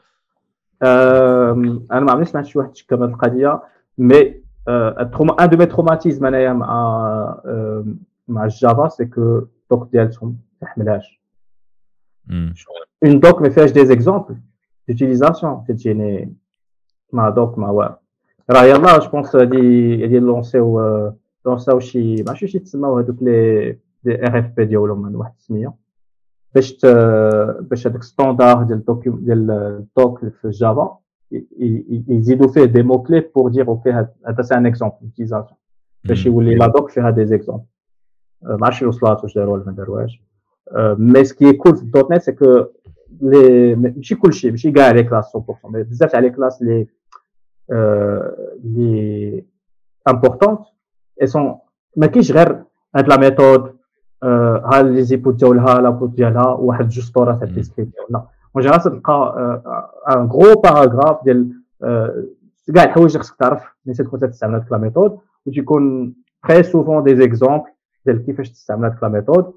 أنا 0.81 1.99
ما 1.99 2.11
عمرني 2.11 2.25
سمعت 2.25 2.45
شي 2.45 2.59
واحد 2.59 2.71
تشكى 2.71 2.95
من 2.95 3.03
هذه 3.03 3.09
القضية 3.09 3.61
مي 3.97 4.35
ان 5.39 5.49
دو 5.49 5.57
مي 5.57 5.65
تروماتيزم 5.65 6.25
أنايا 6.25 6.53
مع 6.53 7.41
مع 8.27 8.43
الجافا 8.43 8.87
سي 8.87 9.05
كو 9.05 9.21
الدوك 9.21 9.91
ديالتهم 9.91 10.37
ما 10.61 10.67
تحملهاش 10.67 11.21
اون 13.05 13.19
دوك 13.19 13.41
ما 13.41 13.49
فيهاش 13.49 13.71
دي 13.71 13.85
زيكزومبل 13.85 14.37
ديوتيليزاسيون 14.87 15.63
تجيني 15.67 16.33
مع 17.13 17.29
دوك 17.29 17.57
مع 17.57 17.69
واعر 17.69 17.95
راه 18.49 18.63
يلاه 18.63 18.99
جو 18.99 19.09
بونس 19.09 19.35
هادي 19.35 20.03
هادي 20.03 20.19
لونسيو 20.19 20.79
لونساو 21.45 21.79
شي 21.79 22.15
ما 22.15 22.29
عرفتش 22.29 22.51
شي 22.51 22.59
تسماو 22.59 22.97
هادوك 22.97 23.23
لي 23.23 23.71
دي 24.03 24.27
ار 24.27 24.39
اف 24.39 24.45
بي 24.57 24.65
ديالهم 24.65 25.01
من 25.01 25.15
واحد 25.15 25.31
السمية. 25.37 25.73
باش 26.55 26.85
باش 27.61 27.87
هذاك 27.87 28.03
standard 28.03 28.63
ديال 28.63 28.77
ال 28.77 28.85
doc 28.85 29.07
ديال 29.07 29.51
ال 29.51 29.68
doc 29.68 30.19
في 30.19 30.49
Java 30.49 30.97
يزيدوا 32.07 32.47
فيه 32.47 32.65
des 32.65 32.83
mots 32.83 33.03
clés 33.03 33.19
pour 33.35 33.49
dire 33.51 33.67
OK 33.67 33.91
هذا 34.27 34.41
c'est 34.41 34.55
un 34.55 34.65
exemple 34.65 34.95
d'utilisation 35.01 35.57
باش 36.05 36.25
يولي 36.25 36.55
la 36.55 36.67
doc 36.67 36.89
فيها 36.89 37.09
des 37.09 37.25
exemples 37.25 37.63
ما 38.41 38.65
عرفتش 38.65 38.83
وصلات 38.83 39.23
واش 39.23 39.35
داروا 39.35 39.53
ولا 39.53 39.63
ما 39.65 39.71
داروهاش. 39.71 40.21
mais 40.75 41.25
ce 41.25 41.36
qui 41.36 41.53
كول 41.53 41.77
في. 41.77 41.83
ال 41.83 42.11
.NET 42.11 42.21
c'est 42.21 42.31
que 42.31 42.65
les 43.21 43.75
ماشي 43.75 44.15
كلشي 44.15 44.51
ماشي 44.51 44.71
كاع 44.71 44.91
les 44.91 45.03
classes 45.03 45.37
100% 45.37 45.41
بزاف 45.65 46.11
تاع 46.11 46.19
les 46.19 46.29
classes 46.29 46.61
les 46.61 46.87
les 48.63 49.43
importantes 50.09 50.59
ils 51.21 51.27
sont 51.27 51.59
ما 51.97 52.07
كاينش 52.07 52.31
غير 52.31 52.63
هاد 52.95 53.07
la 53.07 53.17
méthode 53.17 53.78
ها 54.23 54.81
les 54.81 55.03
inputs 55.03 55.35
ديالها 55.35 55.81
l'output 55.81 56.09
ديالها 56.09 56.47
واحد 56.47 56.89
جوج 56.89 57.03
سطورات 57.05 57.39
تاع 57.39 57.47
ال 57.47 57.52
description 57.52 58.05
لا 58.09 58.17
en 58.55 58.63
général 58.63 58.81
تلقى 58.81 59.61
un 60.09 60.25
gros 60.25 60.61
paragraphe 60.61 61.23
ديال 61.23 61.53
كاع 62.75 62.83
الحوايج 62.83 63.11
اللي 63.11 63.23
خصك 63.23 63.35
تعرف 63.35 63.63
ملي 63.85 63.95
تكون 63.95 64.19
تستعمل 64.19 64.53
هاد 64.53 64.65
la 64.71 64.77
méthode 64.77 65.17
وتيكون 65.45 66.13
très 66.47 66.63
souvent 66.63 67.03
des 67.03 67.15
exemples 67.15 67.63
ديال 68.05 68.25
كيفاش 68.25 68.49
تستعمل 68.51 68.83
هاد 68.85 68.97
la 69.01 69.07
méthode 69.07 69.53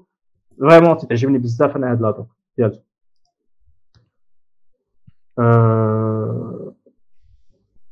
vraiment 0.59 0.97
تتعجبني 0.97 1.37
بزاف 1.37 1.75
أنا 1.75 1.91
هاد 1.91 2.01
l'atout 2.01 2.23
ديالته 2.57 2.79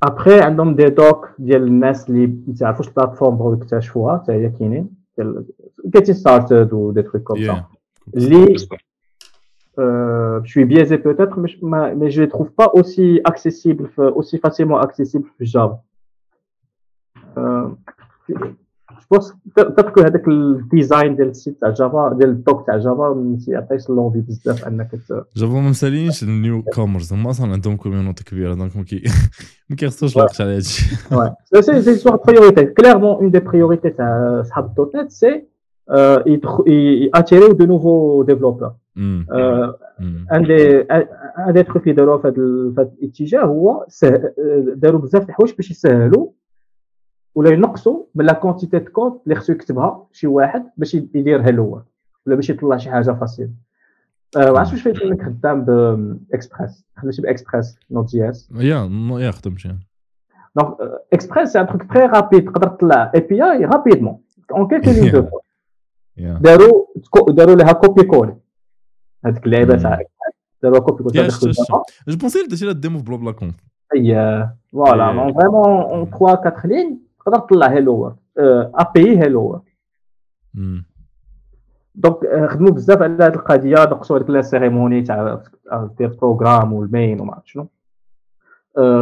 ابخي 0.04 0.42
عندهم 0.42 0.76
des 0.76 0.86
docs 0.90 1.30
ديال 1.40 1.64
الناس 1.64 2.10
اللي 2.10 2.28
ما 2.28 2.54
تعرفوش 2.60 2.88
ال 2.88 2.92
plateforme 2.92 3.38
بغاو 3.38 3.54
يكتشفوها 3.54 4.18
حتى 4.18 4.32
هي 4.32 4.50
كاينين 4.50 4.90
ديال 5.84 5.92
getting 5.92 6.14
started 6.14 6.74
و 6.74 6.92
des 6.92 7.02
trucs 7.02 7.24
comme 7.24 7.46
ça 7.46 7.66
اللي 8.18 8.56
je 10.44 10.50
suis 10.54 10.66
biaisé 10.66 10.98
peut-être, 10.98 11.36
mais, 11.40 11.96
mais 12.00 12.10
je 12.12 12.20
ne 12.20 12.26
les 12.26 12.30
trouve 12.36 12.52
pas 12.62 12.70
aussi 12.80 13.22
accessibles, 13.32 13.90
aussi 14.20 14.38
facilement 14.46 14.80
accessibles 14.88 15.30
que 15.38 15.46
Java. 15.46 15.78
Euh, 17.38 17.70
pense 19.12 19.34
تذكر 19.56 20.08
هذاك 20.08 20.28
ال 20.28 20.40
design 20.40 21.16
ديال 21.16 21.30
ال 21.30 21.36
site 21.36 21.62
تاع 21.62 21.70
Java 21.70 22.14
ديال 22.14 22.30
ال 22.30 22.39
doc 22.39 22.68
تاع 22.68 22.78
Java 22.78 23.14
ما 23.14 23.38
تيعطيش 23.46 23.90
l'envie 23.90 24.20
بزاف 24.20 24.68
انك 24.68 24.90
Java 25.36 25.54
ما 25.54 25.70
مسالينش 25.70 26.24
ال 26.24 26.62
newcomers 26.62 27.14
هما 27.14 27.30
أصلا 27.30 27.52
عندهم 27.52 27.78
community 27.78 28.24
كبيره 28.24 28.54
donc 28.54 28.72
ما 29.70 29.76
كيخصوش 29.76 30.18
الوقت 30.18 30.42
على 30.42 30.56
هادشي 30.56 30.96
c'est 31.62 31.82
c'est 31.82 31.96
soit 31.96 32.26
priorité 32.26 32.66
clairement 32.66 33.16
un 33.16 33.32
des 33.32 33.40
priorités 33.40 33.90
تاع 33.90 34.42
صحاب 34.44 34.66
ال 34.66 34.96
.NET 34.96 35.12
c'est 35.12 35.44
attirer 37.16 37.52
de 37.52 37.66
nouveaux 37.66 38.24
développeurs 38.24 38.74
un 38.98 40.44
des 40.48 40.82
un 40.82 41.54
des 41.54 41.64
trucs 41.64 41.84
اللي 41.84 41.94
داروها 41.94 42.18
في 42.18 42.28
هذا 42.28 42.92
الاتجاه 43.02 43.42
هو 43.44 43.86
داروا 44.76 45.02
بزاف 45.02 45.30
الحوايج 45.30 45.54
باش 45.56 45.72
يسهلوا 45.72 46.28
ولا 47.36 47.50
ينقصوا 47.52 48.04
من 48.16 48.26
la 48.26 48.34
quantité 48.34 48.80
de 48.80 48.92
code 48.92 49.20
اللي 49.24 49.36
خصو 49.36 49.54
يكتبها 49.54 50.08
شي 50.12 50.28
واحد 50.28 50.64
باش 50.78 50.94
يديرها 50.94 51.50
الأول 51.50 51.82
ولا 52.28 52.36
باش 52.36 52.50
يطلع 52.50 52.78
شي 52.78 52.90
حاجة 52.92 53.12
facile 53.12 53.50
ما 54.36 54.60
عرفتش 54.60 54.74
واش 54.74 54.82
فايت 54.82 55.02
انك 55.02 55.24
خدام 55.24 55.64
باكسبريس 56.32 56.86
خدمتي 56.98 57.22
ب 57.22 57.29
Express 57.29 57.78
Node.js 57.92 58.50
يا 58.56 58.90
يا 59.20 59.32
خدمت 59.32 59.68
donc 60.56 60.78
Express 61.14 61.50
c'est 61.50 61.60
un 61.62 61.68
truc 61.68 61.84
très 61.94 62.06
rapide 62.06 62.46
تقدر 62.46 62.68
تطلع 62.68 63.12
API 63.16 63.44
rapidement 63.44 64.18
en 64.52 64.68
quelques 64.68 64.90
lignes 64.90 65.12
donc 65.12 65.28
داروا 66.18 66.86
داروا 67.28 67.56
لها 67.56 67.72
copier-coller 67.72 68.36
هذيك 69.26 69.46
اللعيبة 69.46 69.78
تاع 69.78 70.02
داروا 70.64 70.80
copier-coller 70.80 71.28
je 72.08 72.18
pensais 72.18 72.48
درتي 72.48 72.66
لها 72.66 72.74
ال 72.74 72.79
démo 72.79 72.98
في 72.98 73.04
بلو 73.04 73.18
بلا 73.18 73.32
conf 73.32 73.56
et 73.96 74.14
voilà 74.72 75.34
vraiment 75.34 75.82
en 75.82 76.06
3 76.06 76.26
4 76.26 76.68
lignes 76.68 77.00
تقدر 77.20 77.40
تطلع 77.40 77.68
hello 77.68 77.96
world 77.96 78.16
un 78.76 78.92
petit 78.96 79.20
hello 79.20 79.42
world 79.42 79.62
donc 81.96 82.18
خدموا 82.50 82.72
بزاف 82.72 83.02
على 83.02 83.24
هذه 83.24 83.34
القضية 83.34 83.76
نقصوا 83.76 84.18
هذيك 84.18 84.30
la 84.30 84.42
cérémonie 84.42 85.02
تاع 85.02 85.42
دير 85.98 86.08
programme 86.08 86.74
وال 86.74 86.90
main 86.90 87.22
وما 87.22 87.34
عرفت 87.34 87.48
شنو 87.48 87.68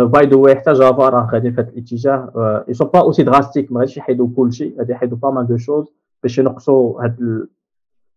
by 0.05 0.25
the 0.25 0.35
way 0.35 0.55
حتى 0.55 0.73
Java 0.73 1.09
راه 1.09 1.29
غادي 1.33 1.51
في 1.51 1.61
هذا 1.61 1.69
الاتجاه. 1.69 2.63
ils 2.67 2.73
sont 2.73 2.87
pas 2.87 2.99
aussi 2.99 3.23
drastiques 3.23 3.71
ما 3.71 3.79
غاديش 3.79 3.97
يحيدوا 3.97 4.27
كلشي 4.35 4.75
غادي 4.77 4.91
يحيدوا 4.91 5.17
pas 5.17 5.31
mal 5.31 5.47
de 5.47 5.57
choses 5.57 5.93
باش 6.23 6.37
ينقصوا 6.37 7.03
هذا 7.03 7.47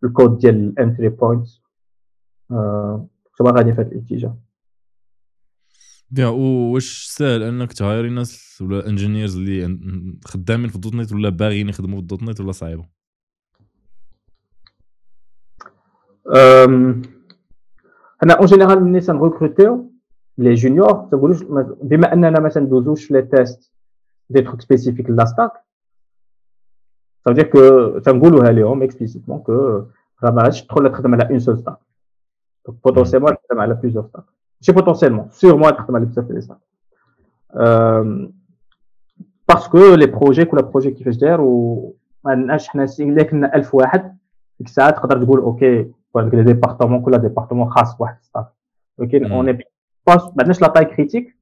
الكود 0.05 0.39
ديال 0.39 0.55
ال 0.55 0.64
entry 0.64 1.09
point 1.09 1.47
soit 3.39 3.51
غادي 3.51 3.73
في 3.73 3.81
هذا 3.81 3.89
الاتجاه؟ 3.89 4.39
يا 6.19 6.27
واش 6.27 7.07
ساهل 7.07 7.43
انك 7.43 7.73
t-hireي 7.73 8.11
ناس 8.11 8.63
ولا 8.63 8.87
engineers 8.87 9.37
اللي 9.37 9.79
خدامين 10.25 10.69
في 10.69 10.77
ال 10.77 10.95
.NET 10.95 11.13
ولا 11.13 11.29
باغيين 11.29 11.69
يخدموا 11.69 11.97
في 11.97 12.03
ال 12.03 12.23
.NET 12.23 12.41
ولا 12.41 12.53
صعيبة؟ 12.53 12.87
أنا 18.23 18.35
en 18.39 18.47
général 18.47 18.85
ملي 18.85 19.01
تنغوكروتيو 19.01 19.93
les 20.39 20.55
juniors 20.55 20.93
تنقولوش 20.93 21.43
بما 21.83 22.13
اننا 22.13 22.41
ما 22.41 22.49
تندوزوش 22.49 23.11
les 23.11 23.23
tests 23.23 23.73
des 24.31 24.43
trucs 24.43 24.61
spécifiques 24.61 25.11
la 25.11 25.25
stack 25.25 25.53
صافي 27.25 27.45
que 27.45 27.99
تنقولوها 27.99 28.53
لهم 28.53 28.83
explicitement 28.83 29.39
que 29.39 29.83
راه 30.23 30.31
ما 30.31 30.43
غاديش 30.43 30.63
تدخل 30.63 30.93
تخدم 30.93 31.15
على 31.15 31.31
une 31.31 31.39
seule 31.39 31.59
stack 31.59 31.77
potentiellement 32.85 33.37
تخدم 33.37 33.61
على 33.61 33.75
plusieurs 33.75 34.05
stacks 34.05 34.25
ماشي 34.61 34.73
potentiellement 34.73 35.29
sûrement 35.31 35.77
تخدم 35.77 35.97
على 35.97 36.05
بزاف 36.07 36.25
ديال 36.25 36.43
stacks 36.43 36.59
parce 39.49 39.77
que 39.78 39.95
les 39.95 40.07
projets 40.07 40.45
كل 40.45 40.63
projet 40.63 40.91
كيفاش 40.91 41.17
داير 41.17 41.41
وما 41.41 41.93
عندناش 42.27 42.69
حنا 42.69 42.87
الا 43.01 43.23
كنا 43.23 43.57
1000 43.57 43.75
واحد 43.75 44.19
ديك 44.59 44.69
الساعة 44.69 44.91
تقدر 44.91 45.25
تقول 45.25 45.41
OK 45.41 45.91
les 46.17 46.43
départements 46.43 47.03
كل 47.03 47.19
département 47.19 47.71
خاص 47.71 47.97
بواحد 47.97 48.23
stack 48.23 48.47
ولكن 48.99 49.33
on 49.33 49.41
est 49.41 49.53
ما 50.09 50.17
عندناش 50.39 50.63
la 50.63 50.69
taille 50.69 50.85
critique 50.85 51.37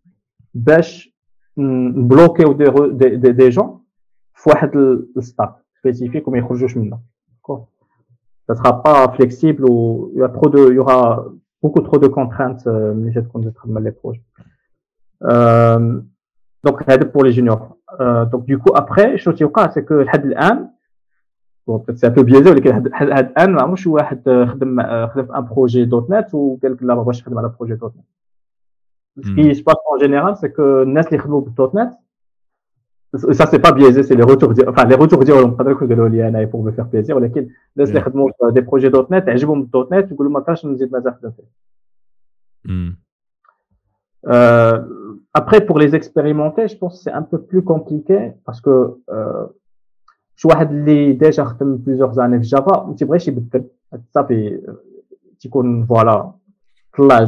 باش 0.55 1.17
نبلوكيو 1.59 2.53
دي, 2.53 3.17
دي, 3.17 3.33
دي 3.33 3.49
جون 3.49 3.81
في 4.35 4.51
واحد 4.51 4.77
ال 5.17 5.22
stack 5.22 5.51
spécifique 5.83 6.29
وما 6.29 6.39
يخرجوش 6.39 6.77
منه 6.77 6.99
ça 8.51 8.55
sera 8.57 8.73
pas 8.83 9.13
flexible 9.17 9.65
ou 9.71 10.11
il 10.15 10.21
y 10.21 10.23
a 10.23 10.29
trop 10.29 10.49
de 10.55 10.61
il 10.71 10.75
y 10.75 10.79
aura 10.79 11.25
beaucoup 11.63 11.83
trop 11.89 11.99
de 11.99 12.09
contraintes 12.09 12.67
ملي 12.69 13.23
تكون 13.23 13.55
تخدم 13.55 13.79
les 13.79 13.91
projets 14.05 14.23
donc 16.65 16.91
هذا 16.91 17.05
pour 17.05 17.27
les 17.27 17.31
juniors 17.31 17.71
donc 18.01 18.51
du 18.51 18.57
coup 18.57 18.71
après 18.71 19.19
شنو 19.19 19.35
تيوقع 19.35 19.71
c'est 19.71 19.81
que 19.81 20.01
لحد 20.01 20.25
الان 20.25 20.71
bon 21.67 21.85
c'est 21.95 22.07
un 22.07 22.13
peu 22.13 22.23
biaisé 22.23 22.51
ولكن 22.51 22.71
لحد 22.71 22.87
الان 22.87 23.53
ما 23.53 23.63
عمرش 23.63 23.87
واحد 23.87 24.23
خدم 24.25 24.83
خدم 25.07 25.27
في 25.27 25.37
un 25.37 25.45
projet 25.45 26.11
.NET 26.11 26.35
وقال 26.35 26.73
لك 26.73 26.83
لا 26.83 26.95
ما 26.95 27.03
بغاش 27.03 27.23
نخدم 27.23 27.39
على 27.39 27.49
projet 27.49 27.97
.NET 27.97 28.05
Ce 29.27 29.31
qui 29.35 29.55
se 29.59 29.63
passe 29.69 29.83
en 29.93 29.99
général, 29.99 30.37
c'est 30.37 30.53
que 30.57 30.61
الناس 30.61 31.07
اللي 31.07 31.17
يخدموا 31.17 31.41
بال 31.41 31.75
.NET 31.75 31.93
ça 33.39 33.47
c'est 33.51 33.59
pas 33.59 33.73
biaisé 33.73 34.03
c'est 34.03 34.15
les 34.15 34.23
retours 34.23 34.53
enfin 34.69 34.85
les 34.85 34.95
retours 34.95 35.25
ديالهم 35.25 35.51
نقدر 35.51 35.71
نقول 35.71 35.89
قالوا 35.89 36.09
لي 36.09 36.29
أنا 36.29 36.51
pour 36.51 36.65
me 36.65 36.71
faire 36.71 36.87
plaisir 36.87 37.11
ولكن 37.11 37.49
الناس 37.77 37.89
اللي 37.89 38.01
خدموا 38.01 38.31
des 38.51 38.61
projets 38.61 39.13
.NET 39.13 39.29
عجبهم 39.29 39.61
ال 39.61 39.93
.NET 39.93 40.13
يقولوا 40.13 40.33
ما 40.33 40.41
كانش 40.41 40.67
نزيد 40.67 40.93
مازال 40.93 41.13
نخدم 41.13 41.31
فيه 41.31 41.51
après, 45.41 45.61
pour 45.65 45.79
les 45.79 45.95
expérimenter, 45.95 46.69
je 46.69 46.77
pense 46.77 46.95
que 46.97 47.03
c'est 47.05 47.13
un 47.13 47.23
peu 47.23 47.39
plus 47.41 47.63
compliqué 47.63 48.33
parce 48.45 48.61
que 48.61 48.75
euh, 49.11 49.47
je 50.35 50.49
suis 50.49 50.63
اللي 50.63 51.19
déjà 51.19 51.41
خدم 51.41 51.79
plusieurs 51.85 52.19
années 52.19 52.39
في 52.39 52.47
Java 52.47 52.87
ما 52.89 52.95
تيبغيش 52.95 53.29
يبدل 53.29 53.65
صافي 54.15 54.61
تيكون 55.41 55.87
voilà 55.87 56.33
طلع 56.99 57.25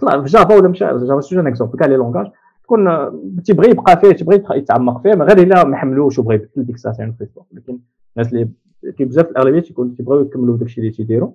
طلع 0.00 0.20
في 0.20 0.26
Java 0.26 0.54
ولا 0.54 0.68
مشى 0.68 0.84
Java 0.84 1.20
ça 1.20 1.26
c'est 1.26 1.40
un 1.40 1.46
exemple 1.46 1.78
كاع 1.78 1.86
les 1.86 1.96
langages 1.96 2.26
تكون 2.72 3.42
تيبغي 3.42 3.70
يبقى 3.70 4.00
فيه 4.00 4.12
تيبغي 4.12 4.42
يتعمق 4.58 5.02
فيه 5.02 5.10
غير 5.10 5.38
الا 5.38 5.64
ما 5.64 5.76
حملوش 5.76 6.18
وبغى 6.18 6.34
يبدل 6.34 6.48
ديك 6.56 6.74
الساعة 6.74 6.94
c'est 6.94 7.12
ولكن 7.52 7.78
الناس 8.16 8.32
اللي 8.32 8.48
كي 8.96 9.04
بزاف 9.04 9.30
الأغلبية 9.30 9.60
تيكون 9.60 9.94
تيبغيو 9.94 10.20
يكملوا 10.20 10.56
داكشي 10.56 10.80
اللي 10.80 10.90
تيديروا 10.90 11.32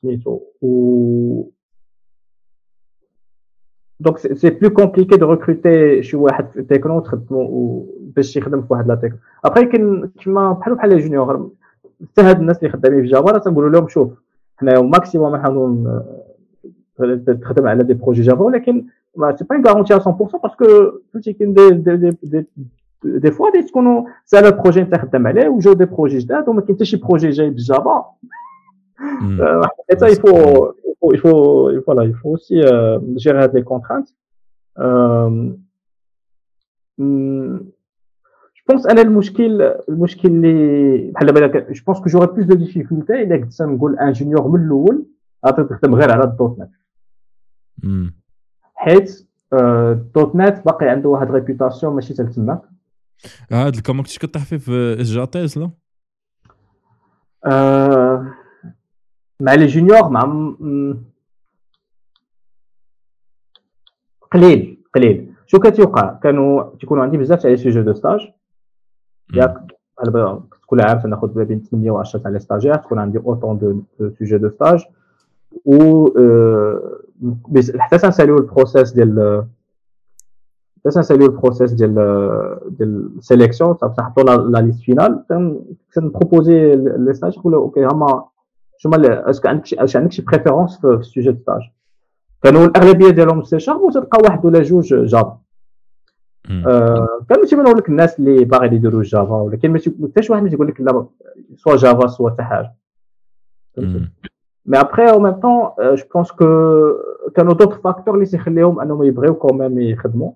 سميتو 0.00 0.40
و 0.62 1.50
donc 4.00 4.18
c'est 4.18 4.50
plus 4.50 4.70
compliqué 4.70 5.16
de 5.16 5.30
recruter 5.30 6.02
شي 6.02 6.16
واحد 6.16 6.50
في 6.50 6.60
التكنو 6.60 7.00
تخدمو 7.00 7.86
باش 8.16 8.36
يخدم 8.36 8.62
في 8.62 8.66
واحد 8.72 8.88
la 8.88 8.94
techno 8.94 9.16
après 9.44 9.64
كاين 9.66 10.06
كيما 10.06 10.52
بحال 10.52 10.74
بحال 10.74 11.00
junior 11.00 11.50
حتى 12.12 12.22
هاد 12.22 12.40
الناس 12.40 12.58
اللي 12.58 12.70
خدامين 12.70 13.02
في 13.02 13.06
Java 13.06 13.30
راه 13.30 13.38
تنقولوا 13.38 13.70
لهم 13.70 13.88
شوف 13.88 14.10
حنا 14.56 14.80
maximum 14.80 15.36
نحاولوا 15.36 16.00
تخدم 17.42 17.68
على 17.68 17.84
des 17.84 17.94
projets 17.94 18.22
Java 18.22 18.42
ولكن 18.42 18.86
ما 19.16 19.36
سي 19.36 19.44
با 19.44 19.70
غارونتي 19.70 20.00
100% 20.00 20.00
parce 20.42 20.56
que 20.56 20.64
فهمتي 21.12 21.32
كاين 21.32 21.54
دي 21.54 21.70
دي 21.70 22.16
دي 22.22 22.46
دي 23.04 23.30
فوا 23.30 23.50
دي 23.50 23.62
تكونوا 23.62 24.04
سالا 24.24 24.50
projet 24.50 24.80
انت 24.80 24.94
خدام 24.94 25.26
عليه 25.26 25.48
وجاو 25.48 25.72
des 25.72 25.84
projets 25.84 26.18
جداد 26.18 26.48
وما 26.48 26.60
كاين 26.60 26.76
حتى 26.76 26.84
شي 26.84 26.96
projet 26.96 27.30
جاي 27.30 27.50
بال 27.50 27.68
Java 27.68 28.04
حتى 29.90 30.06
يفو 30.06 30.72
faut, 31.00 31.12
il 31.14 31.20
faut, 31.20 31.70
voilà, 31.86 32.04
il 32.04 32.14
faut 32.14 32.30
aussi 32.30 32.60
euh, 32.60 32.98
gérer 33.16 33.48
des 33.48 33.62
contraintes. 33.62 34.14
Euh, 34.78 35.50
je 36.98 38.62
pense 38.66 38.86
أنا 38.90 39.02
المشكل 39.02 39.62
المشكل 39.88 40.28
اللي 40.28 41.10
بحال 41.10 41.26
دابا 41.26 41.72
je 41.72 41.82
pense 41.86 42.00
que 42.00 42.04
j'aurais 42.06 42.26
plus 42.26 42.46
de 42.46 42.54
difficultés 42.54 43.22
الا 43.22 43.36
كنت 43.36 43.62
نقول 43.62 43.98
ingénieur 43.98 44.48
من 44.48 44.64
الأول 44.64 45.06
غادي 45.46 45.64
تخدم 45.64 45.94
غير 45.94 46.12
على 46.12 46.24
ال 46.24 46.58
.NET 46.58 46.70
حيت 48.74 49.28
ال 49.52 50.36
.NET 50.36 50.64
باقي 50.64 50.88
عنده 50.88 51.08
واحد 51.08 51.30
réputation 51.30 51.94
ماشي 51.94 52.14
حتى 52.14 52.24
تماك 52.24 52.62
هاد 53.52 53.74
ال 53.74 53.78
cas 53.78 53.92
ما 53.92 54.02
كنتش 54.02 54.18
كطيح 54.18 54.44
فيه 54.44 54.56
في 54.56 55.00
SGATS 55.00 55.58
لا؟ 55.58 55.70
مع 59.40 59.54
les 59.54 59.66
juniors 59.66 60.08
مع 60.08 60.20
قليل 64.32 64.82
قليل. 64.94 65.34
شو 65.46 65.58
كتوقع؟ 65.58 66.18
كانوا 66.22 66.76
تيكونوا 66.76 67.02
عندي 67.02 67.16
بزاف 67.16 67.42
تاع 67.42 67.50
les 67.50 67.56
sujets 67.56 67.82
de 67.82 67.94
stage. 67.94 68.32
ياك 69.34 69.76
كل 70.66 70.80
عام 70.80 71.00
تناخذ 71.00 71.38
ما 71.38 71.44
بين 71.44 71.62
8 71.62 71.90
و 71.90 71.98
10 71.98 72.20
تاع 72.20 72.30
les 72.30 72.38
stagiaires 72.38 72.76
تكون 72.76 72.98
عندي 72.98 73.18
autant 73.18 73.58
de 73.58 73.82
sujets 74.18 74.38
de 74.38 74.50
stage 74.50 74.84
و 75.64 76.08
حتى 77.78 77.98
تنساليو 77.98 78.38
ال 78.38 78.45
process 78.45 78.92
ديال 78.92 79.44
حتى 80.78 80.90
تنساليو 80.90 81.26
ال 81.26 81.32
process 81.32 81.72
ديال 81.72 81.94
ديال 82.68 83.10
ال 83.18 83.24
sélection 83.24 83.78
تنحطوا 83.78 84.22
la 84.22 84.58
liste 84.60 84.80
finale 84.80 85.24
تن 85.94 86.10
proposer 86.10 86.76
les 86.76 87.14
stages 87.14 87.38
نقولوا 87.38 87.62
OK 87.62 87.84
هما 87.84 88.24
شنو 88.78 88.92
est-ce 88.94 89.30
que 89.30 89.48
عندك 89.48 89.74
اش 89.74 89.96
عندك 89.96 90.12
شي 90.12 90.22
préférence 90.22 90.80
في 90.80 90.86
ال 90.86 90.94
sujet 90.94 91.32
stage 91.32 91.60
كانوا 92.42 92.64
الاغلبيه 92.64 93.10
ديالهم 93.10 93.42
سي 93.42 93.60
شارب 93.60 93.80
وتلقى 93.80 94.18
واحد 94.24 94.46
ولا 94.46 94.62
جوج 94.62 94.94
Java 94.94 95.38
كانوا 97.28 97.44
تيبانوا 97.48 97.74
لك 97.74 97.88
الناس 97.88 98.18
اللي 98.18 98.44
باغي 98.44 98.66
يديروا 98.66 99.02
Java 99.02 99.34
ولكن 99.34 99.70
ما 99.70 99.78
حتى 99.78 100.22
شي 100.22 100.32
واحد 100.32 100.42
ما 100.42 100.48
تيقول 100.48 100.68
لك 100.68 100.80
لا 100.80 101.06
soit 101.56 101.76
Java 101.76 102.06
soit 102.06 102.30
حتى 102.30 102.42
حاجة 102.42 102.74
mais 104.66 104.80
après 104.80 105.10
au 105.10 105.18
même 105.18 105.32
temps 105.32 105.70
je 105.94 106.04
pense 106.14 106.32
que 106.32 106.44
كانوا 107.36 107.54
d'autres 107.54 107.72
facteurs 107.72 108.14
اللي 108.14 108.26
تيخليهم 108.26 108.80
انهم 108.80 109.02
يبغيو 109.02 109.34
quand 109.34 109.58
même 109.58 109.78
يخدموا 109.80 110.32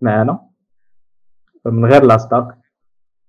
معنا 0.00 0.40
من 1.66 1.84
غير 1.92 2.02
لا 2.04 2.18
ستاك 2.18 2.58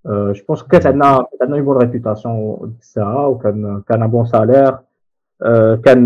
جو 0.05 0.43
بونس 0.47 0.63
كانت 0.63 0.85
عندنا 0.87 1.05
عندنا 1.05 1.57
اون 1.57 1.65
بون 1.65 1.77
ريبيوتاسيون 1.77 2.57
ديك 2.61 2.79
الساعة 2.79 3.27
وكان 3.27 3.81
كان 3.87 4.03
ان 4.03 4.09
بون 4.11 4.25
سالير 4.25 4.77
كان 5.83 6.05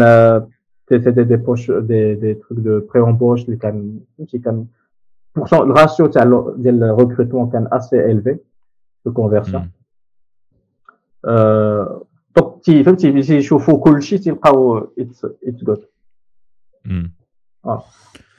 سيتي 0.89 1.11
دي 1.23 1.35
بوش 1.35 1.71
دي 1.71 2.15
دي 2.15 2.33
تروك 2.33 2.59
دو 2.59 2.79
بري 2.93 3.03
امبوش 3.03 3.45
اللي 3.45 3.57
كان 3.57 3.99
فهمتي 4.17 4.37
كان 4.39 4.65
بورسون 5.35 5.71
الراسيو 5.71 6.07
تاع 6.07 6.23
ديال 6.55 6.83
الريكروتمون 6.83 7.49
كان 7.49 7.67
اسي 7.71 8.11
الفي 8.11 8.37
في 9.03 9.09
كونفيرسيون 9.09 9.69
دونك 12.37 12.63
تي 12.63 12.83
فهمتي 12.83 13.11
ملي 13.11 13.23
تيشوفوا 13.23 13.79
كلشي 13.79 14.17
تيلقاو 14.17 14.77
اتس 14.99 15.25
جود 15.63 15.85
آه 17.65 17.83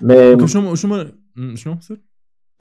mais 0.01 0.49
شنو 0.49 0.75
شنو 0.75 1.11
شنو 1.55 1.77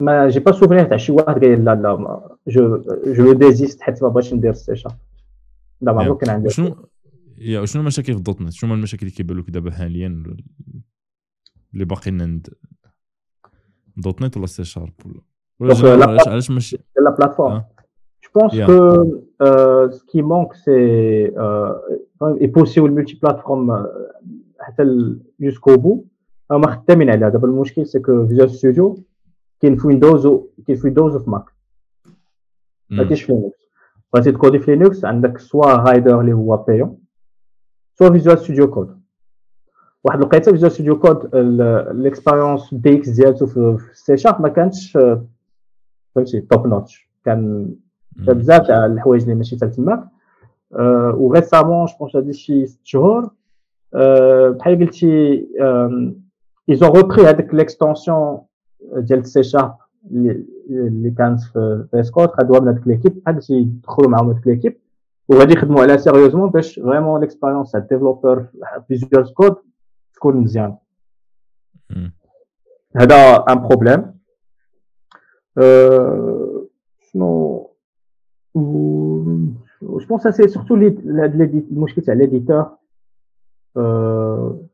ما 0.00 0.28
j'ai 0.28 0.40
pas 0.40 0.52
souvenir 0.52 0.84
تاع 0.84 0.96
شي 0.96 1.12
واحد 1.12 1.44
قال 1.44 1.64
لا 1.64 1.74
لا 1.74 2.36
je 2.46 2.82
je 3.06 3.32
désiste 3.32 3.80
حيت 3.80 4.02
ما 4.02 4.08
بغيتش 4.08 4.34
ندير 4.34 4.50
السي 4.50 4.76
شارب 4.76 4.96
لا 5.80 5.92
ما 5.92 6.08
ممكن 6.08 6.30
عندي 6.30 6.50
شنو 6.50 6.88
يا 7.38 7.64
شنو 7.64 7.82
المشاكل 7.82 8.14
في 8.14 8.20
.NET 8.20 8.52
شنو 8.52 8.74
المشاكل 8.74 9.06
اللي 9.06 9.16
كيبان 9.16 9.38
لك 9.38 9.50
دابا 9.50 9.70
حاليا 9.70 10.22
اللي 11.74 11.84
باقيين 11.84 12.22
عند 12.22 12.48
.NET 13.96 14.36
ولا 14.36 14.46
سي 14.46 14.64
شارب 14.64 14.92
ولا 15.60 16.06
علاش 16.06 16.28
علاش 16.28 16.50
ماشي 16.50 16.78
la 17.00 17.10
plateforme 17.10 17.64
pense 18.36 18.52
yeah. 18.54 18.66
que 18.68 18.80
euh, 19.46 19.90
ce 19.96 20.02
qui 20.10 20.20
manque, 20.32 20.54
c'est 20.64 21.32
euh, 21.44 21.72
et 22.42 22.48
possible 22.58 22.90
multiplateforme 22.98 23.70
jusqu'au 25.40 25.76
bout. 25.84 26.04
ما 26.50 26.66
خدامين 26.66 27.10
عليها 27.10 27.28
دابا 27.28 27.48
المشكل 27.48 27.86
c'est 27.86 27.98
que 27.98 28.26
Visual 28.26 28.50
Studio 28.50 29.04
كاين 29.60 29.76
في 29.76 29.86
Windows 29.86 30.26
كاين 30.66 30.78
في 30.78 30.84
Windows 30.84 31.16
وفي 31.16 31.30
Mac 31.30 31.44
ما 32.90 33.04
كاينش 33.04 33.22
في 33.22 33.32
Linux 33.32 33.68
بغيتي 34.14 34.32
تcoder 34.32 34.58
في 34.58 34.76
Linux 34.76 35.04
عندك 35.04 35.38
soit 35.38 35.66
Rider 35.66 36.20
اللي 36.20 36.32
هو 36.32 36.56
payant 36.56 36.98
soit 37.94 38.10
Visual 38.10 38.38
Studio 38.38 38.70
Code 38.70 39.00
واحد 40.04 40.18
الوقيته 40.18 40.52
Visual 40.52 40.72
Studio 40.72 40.98
Code 40.98 41.36
l'expérience 41.96 42.74
DX 42.74 43.08
ديالته 43.08 43.46
في 43.46 43.78
سي 43.92 44.16
شارب 44.16 44.42
ما 44.42 44.48
كانتش 44.48 44.98
فهمتي 46.14 46.40
top 46.40 46.66
notch 46.66 47.08
كان 47.24 47.74
بزاف 48.18 48.66
تاع 48.66 48.86
الحوايج 48.86 49.22
اللي 49.22 49.34
ماشي 49.34 49.56
تاع 49.56 49.68
تماك 49.68 50.04
و 51.14 51.32
récemment 51.32 51.86
je 51.86 51.94
pense 51.98 52.16
هادي 52.16 52.32
شي 52.32 52.66
ست 52.66 52.80
شهور 52.84 53.30
بحال 54.50 54.78
قلتي 54.78 55.46
ils 56.70 56.78
ont 56.78 56.92
repris 56.92 57.20
هذيك 57.20 57.50
l'extension 57.52 58.40
ديال 58.96 59.26
سي 59.26 59.42
شارب 59.42 59.76
اللي 60.70 61.10
كانت 61.18 61.40
في 61.40 61.88
اسكوت 61.94 62.30
خدوها 62.30 62.60
من 62.60 62.68
هذيك 62.68 62.86
l'équipe 62.86 63.22
بحال 63.22 63.34
قلتي 63.34 63.54
يدخلوا 63.54 64.10
معاهم 64.10 64.30
هذيك 64.30 64.46
l'équipe 64.46 64.76
وغادي 65.28 65.52
يخدموا 65.52 65.82
عليها 65.82 65.96
sérieusement 65.96 66.50
باش 66.50 66.80
vraiment 66.80 67.20
l'expérience 67.20 67.72
تاع 67.72 67.80
ال 67.80 67.86
développeur 67.86 68.46
في 68.88 68.98
Visual 68.98 69.34
Code 69.34 69.56
تكون 70.14 70.36
مزيانه 70.36 70.78
هذا 72.96 73.44
un 73.48 73.68
problème 73.68 74.16
شنو 77.00 77.65
je 78.56 79.98
pense 80.08 80.28
c'est 80.28 80.48
surtout 80.48 80.74
المشكل 80.74 82.02
تاع 82.02 82.14
l'éditeur 82.14 82.66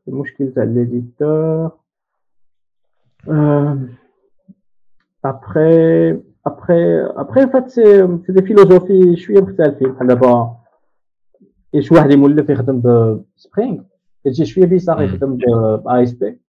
المشكل 0.07 0.51
تاع 0.51 0.63
l'éditeur 0.63 1.71
après 5.25 6.11
après 6.45 7.01
après 7.01 7.47
فات 7.47 7.69
c'est 7.69 8.07
des 8.29 8.41
philosophies 8.41 9.15
شوية 9.15 9.41
مختلفين 9.41 9.91
بحال 9.91 10.07
دابا 10.07 10.55
شي 11.79 11.95
واحد 11.95 12.11
يمولف 12.11 12.49
يخدم 12.49 12.81
ب 13.37 13.44
Spring 13.44 13.83
تجي 14.25 14.45
شوية 14.45 14.65
bizarre 14.65 15.01
يخدم 15.01 15.37
ب 15.85 16.03
ASP 16.03 16.39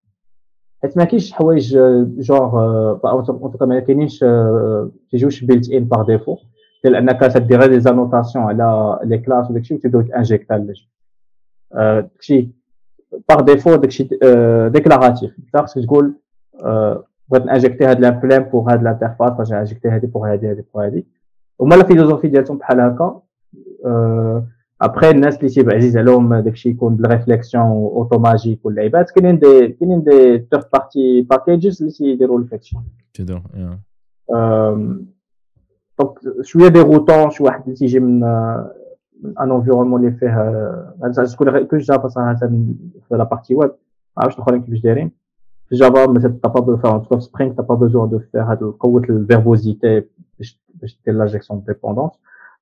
حيت 0.81 0.97
ما 0.97 1.03
كاينش 1.03 1.31
حوايج 1.31 1.77
جونغ 2.19 2.59
اون 3.05 3.53
ما 3.61 3.79
كاينينش 3.79 4.25
تيجوش 5.11 5.43
بيلت 5.43 5.71
ان 5.71 5.83
باغ 5.83 6.05
ديفو 6.05 6.37
ديال 6.85 6.95
أنك 6.95 7.19
تدير 7.19 7.63
لي 7.63 7.79
زانوتاسيون 7.79 8.45
على 8.45 8.99
لي 9.03 9.17
كلاس 9.17 9.51
وداكشي 9.51 9.73
وتبداو 9.73 10.01
تانجيكتا 10.01 10.55
اللجنه 10.55 10.87
داكشي 11.75 12.49
باغ 13.29 13.41
ديفو 13.41 13.75
داكشي 13.75 14.03
ديكلاراتيف 14.69 15.31
انت 15.39 15.57
خصك 15.57 15.85
تقول 15.85 16.13
بغيت 17.29 17.45
نانجيكتي 17.45 17.85
هاد 17.85 17.99
لامبلام 17.99 18.43
بوغ 18.43 18.71
هاد 18.71 18.83
لانترفاس 18.83 19.31
باش 19.31 19.51
نانجيكتي 19.51 19.87
هادي 19.87 20.07
بوغ 20.07 20.31
هادي 20.31 20.49
هادي 20.49 20.63
بوغ 20.73 20.85
هادي. 20.85 21.05
هما 21.61 21.75
لا 21.75 21.83
فيلوزوفي 21.83 22.27
ديالهم 22.27 22.57
بحال 22.57 22.79
هكا. 22.79 23.21
ابخي 24.81 25.09
الناس 25.09 25.37
اللي 25.37 25.49
تيبقى 25.49 25.75
عزيز 25.75 25.97
عليهم 25.97 26.35
داكشي 26.35 26.69
يكون 26.69 26.95
بالريفليكسيون 26.95 27.63
اوتوماجيك 27.63 28.65
واللعيبات 28.65 29.11
كاينين 29.11 29.39
دي 29.39 29.67
كاينين 29.67 30.03
دي 30.03 30.11
ثيرد 30.51 30.65
بارتي 30.73 31.21
باكيجز 31.21 31.81
اللي 31.81 31.93
تيديروا 31.93 32.39
لك 32.39 32.53
هادشي. 32.53 32.77
تيديروا 33.13 33.41
دونك 35.99 36.19
شوية 36.41 36.67
دي 36.67 36.81
روتون 36.81 37.29
شي 37.29 37.43
واحد 37.43 37.63
اللي 37.63 37.75
تيجي 37.75 37.99
من 37.99 38.19
من 39.23 39.37
ان 39.39 39.51
انفيرونمون 39.51 39.99
اللي 39.99 40.11
فيه 40.11 41.23
تكون 41.23 41.63
كو 41.63 41.77
جافا 41.77 42.07
صراحة 42.07 42.35
في 42.35 42.75
لا 43.11 43.23
بارتي 43.23 43.55
ويب 43.55 43.71
ما 44.17 44.23
عرفتش 44.23 44.37
الاخرين 44.37 44.61
كيفاش 44.61 44.79
دايرين. 44.79 45.11
في 45.69 45.75
جافا 45.75 46.07
مثلا 46.07 46.35
تا 46.43 46.49
با 46.49 46.59
دو 46.59 46.77
فار 46.77 46.99
في 47.09 47.19
سبرينغ 47.19 47.53
تا 47.53 47.63
با 47.63 47.75
بوزون 47.75 48.09
دو 48.09 48.19
فير 48.19 48.41
هاد 48.41 48.63
قوة 48.63 49.01
الفيربوزيتي 49.09 50.03
باش 50.39 50.99
دير 51.05 51.15
لا 51.15 51.25
جيكسيون 51.25 51.63
ديبوندونس 51.67 52.11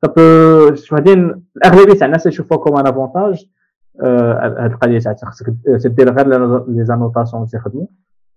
ça 0.05 0.09
peut 0.09 0.73
شوهدين 0.73 1.43
الأغلبية 1.57 1.93
تاع 1.93 2.07
الناس 2.07 2.25
يشوفوها 2.25 2.59
كوم 2.59 2.77
ان 2.77 2.87
افونتاج 2.87 3.45
هاد 4.01 4.71
القضية 4.71 4.99
تاع 4.99 5.13
خصك 5.29 5.53
تدير 5.83 6.13
غير 6.13 6.27
les 6.67 6.85
annotations 6.85 7.45
تيخدموا. 7.45 7.85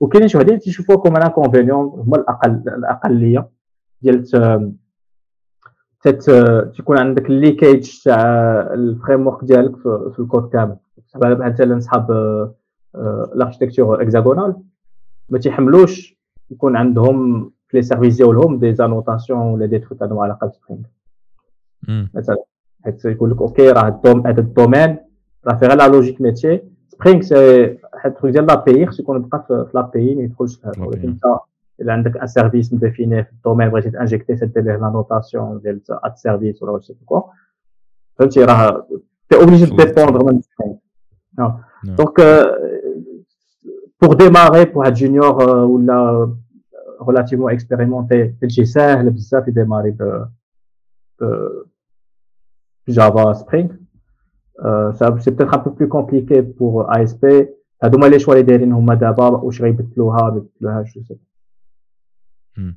وكاينين 0.01 0.29
شوهدين 0.29 0.59
تيشوفوها 0.59 0.99
comme 0.99 1.17
un 1.17 1.23
inconvénient 1.23 1.87
هما 1.87 2.17
الاقل 2.17 2.51
الأقلية 2.69 3.49
ديال 4.03 4.27
تيكون 6.77 6.99
عندك 6.99 7.27
ال 7.31 7.40
leakage 7.40 8.03
تاع 8.05 8.23
ال 8.75 9.27
framework 9.27 9.45
ديالك 9.45 9.77
في 10.13 10.19
الكود 10.19 10.49
كامل. 10.49 10.77
بحال 11.15 11.39
مثلا 11.39 11.81
صحاب 11.81 12.11
ال 13.35 13.40
architecture 13.40 14.03
hexagonale 14.03 14.55
ما 15.29 15.39
تيحملوش 15.39 16.17
يكون 16.51 16.77
عندهم 16.77 17.51
في 17.69 17.77
les 17.77 17.83
services 17.83 18.17
ديالهم 18.17 18.59
des 18.59 18.75
annotations 18.75 19.39
ولا 19.41 19.67
des 19.67 19.79
trucs 19.79 20.03
عندهم 20.03 20.19
علاقة 20.19 20.47
بال 20.47 20.56
Spring 20.56 20.85
مثلا 22.15 22.37
حيت 22.85 23.05
يقول 23.05 23.31
لك 23.31 23.41
OK 23.41 23.71
راه 23.71 23.89
الدوم 23.89 24.27
هذا 24.27 24.41
domaine 24.41 24.97
راه 25.47 25.55
فيه 25.57 25.67
غير 25.67 25.77
la 25.79 25.89
logique 25.89 26.21
métier 26.21 26.63
Spring 26.89 27.21
c'est 27.21 27.65
truc 28.07 28.33
ديال 28.33 28.47
l'API 28.47 28.87
خصو 28.87 29.03
يكون 29.03 29.23
بقى 29.23 29.45
في 29.49 29.71
l'API 29.75 30.15
ما 30.15 30.23
يدخلش 30.23 30.57
في 30.57 30.67
هذا. 30.69 30.87
ولكن 30.87 31.09
انت 31.09 31.23
الا 31.81 31.93
عندك 31.93 32.17
un 32.17 32.27
service 32.27 32.73
مديفيني 32.73 33.25
في 33.25 33.33
ال 33.33 33.37
domaine 33.37 33.69
بغيتي 33.69 33.91
تانجيكتي 33.91 34.37
تدير 34.37 34.63
ليه 34.63 34.77
l'annotation 34.77 35.61
ديال 35.61 35.81
at 35.91 36.19
service 36.19 36.63
ولا 36.63 36.73
واش 36.73 36.93
quoi 37.07 37.23
فهمتي 38.15 38.45
راه 38.45 38.87
t'es 39.29 39.37
obligé 39.37 39.65
dépendre 39.65 40.25
من 40.25 40.41
Spring 40.41 40.77
donc 41.85 42.21
pour 44.03 44.15
démarrer 44.15 44.65
pour 44.65 44.79
واحد 44.79 44.95
junior 44.95 45.45
ولا 45.45 46.37
relativement 47.09 47.53
expérimenté 47.53 48.29
تمشي 48.29 48.65
ساهل 48.65 49.11
بزاف 49.11 49.49
يديماري 49.49 49.91
ب 49.91 50.27
Java 52.89 53.35
Spring. 53.35 53.69
Euh, 54.65 54.93
c'est 55.21 55.33
peut-être 55.37 55.55
un 55.55 55.59
peu 55.59 55.73
plus 55.73 55.89
compliqué 55.89 56.43
pour 56.43 56.91
ASP. 56.91 57.27
هذوما 57.83 58.07
لي 58.07 58.19
choix 58.19 58.35
اللي 58.35 58.45
دايرين 58.45 58.73
هما 58.73 58.95
دابا 58.95 59.27
واش 59.27 59.63
غيبدلوها 59.63 60.37
يبدلوها 60.37 60.83
جو 60.83 61.03
سي 62.57 62.75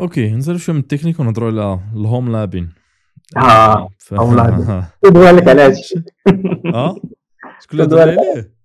أوكي 0.00 0.30
نزل 0.30 0.58
شوية 0.58 0.76
من 0.76 0.82
التكنيك 0.82 1.20
ونهضروا 1.20 1.50
على 1.50 1.80
ال 1.94 2.32
homelabbing. 2.32 2.72
آه 3.36 3.88
homelabbing. 4.12 4.84
ندوي 5.06 5.30
لك 5.30 5.48
على 5.48 5.62
هادشي 5.62 5.94
آه؟ 6.74 6.96
شكون 7.60 7.80
اللي 7.80 7.84
هضر 7.84 8.00
عليه 8.00 8.56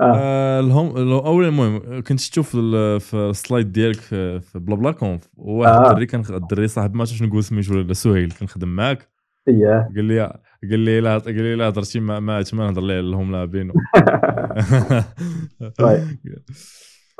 آه. 0.00 0.60
ال 0.60 0.70
home 0.70 1.12
أول 1.12 1.44
المهم 1.44 2.02
كنت 2.02 2.20
شفتو 2.20 2.98
في 2.98 3.14
ال 3.14 3.24
slide 3.24 3.72
ديالك 3.72 4.00
في 4.00 4.40
Blabla 4.54 4.92
Conf 4.92 5.28
واحد 5.36 5.86
الدري 5.86 6.06
كان 6.06 6.24
الدري 6.30 6.68
صاحب 6.68 6.94
ما 6.94 7.00
عرفتش 7.00 7.22
نقول 7.22 7.44
سميتو 7.44 7.74
ولا 7.74 7.92
سهيل 7.92 8.32
كنخدم 8.32 8.68
معاك. 8.68 9.08
اييه 9.48 9.88
قال 9.96 10.04
لي 10.04 10.40
قال 10.70 10.78
لي 10.78 11.00
لا 11.00 11.18
قال 11.18 11.34
لي 11.34 11.54
لا 11.54 11.68
هضرتي 11.68 12.00
ما 12.00 12.20
ما 12.20 12.44
نهضر 12.52 12.82
ليه 12.82 13.00
ال 13.00 13.32
homelabbing. 13.32 13.72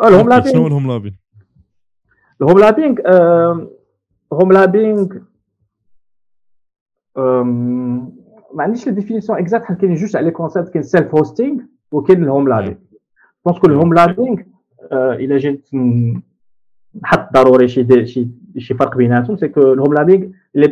ال 0.04 0.28
homelabbing؟ 0.28 0.52
شنو 0.52 0.60
هو 0.60 0.66
ال 0.66 0.92
homelabbing؟ 0.92 1.25
ال 2.42 2.58
homelabbing 2.58 2.96
homelabbing 4.32 5.06
ما 8.54 8.62
عنديش 8.62 8.88
définition 8.88 9.38
exacte 9.38 9.64
حيت 9.64 9.78
كاين 9.78 9.94
جوج 9.94 10.16
على 10.16 10.26
les 10.26 10.30
concepts 10.30 10.68
كاين 10.68 10.82
self-hosting 10.82 11.62
وكاين 11.92 12.22
ال 12.24 12.48
homelabbing. 12.48 12.76
parce 13.44 13.58
que 13.58 13.66
ال 13.66 13.94
homelabbing 13.94 14.40
الا 14.92 15.36
جيت 15.36 15.68
نحط 17.02 17.32
ضروري 17.32 17.68
شي 17.68 18.06
شي 18.06 18.28
شي 18.58 18.74
فرق 18.74 18.96
بيناتهم 18.96 19.36
c'est 19.36 19.48
que 19.48 19.72
ال 19.72 19.94
homelabbing 19.94 20.28
اللي 20.54 20.68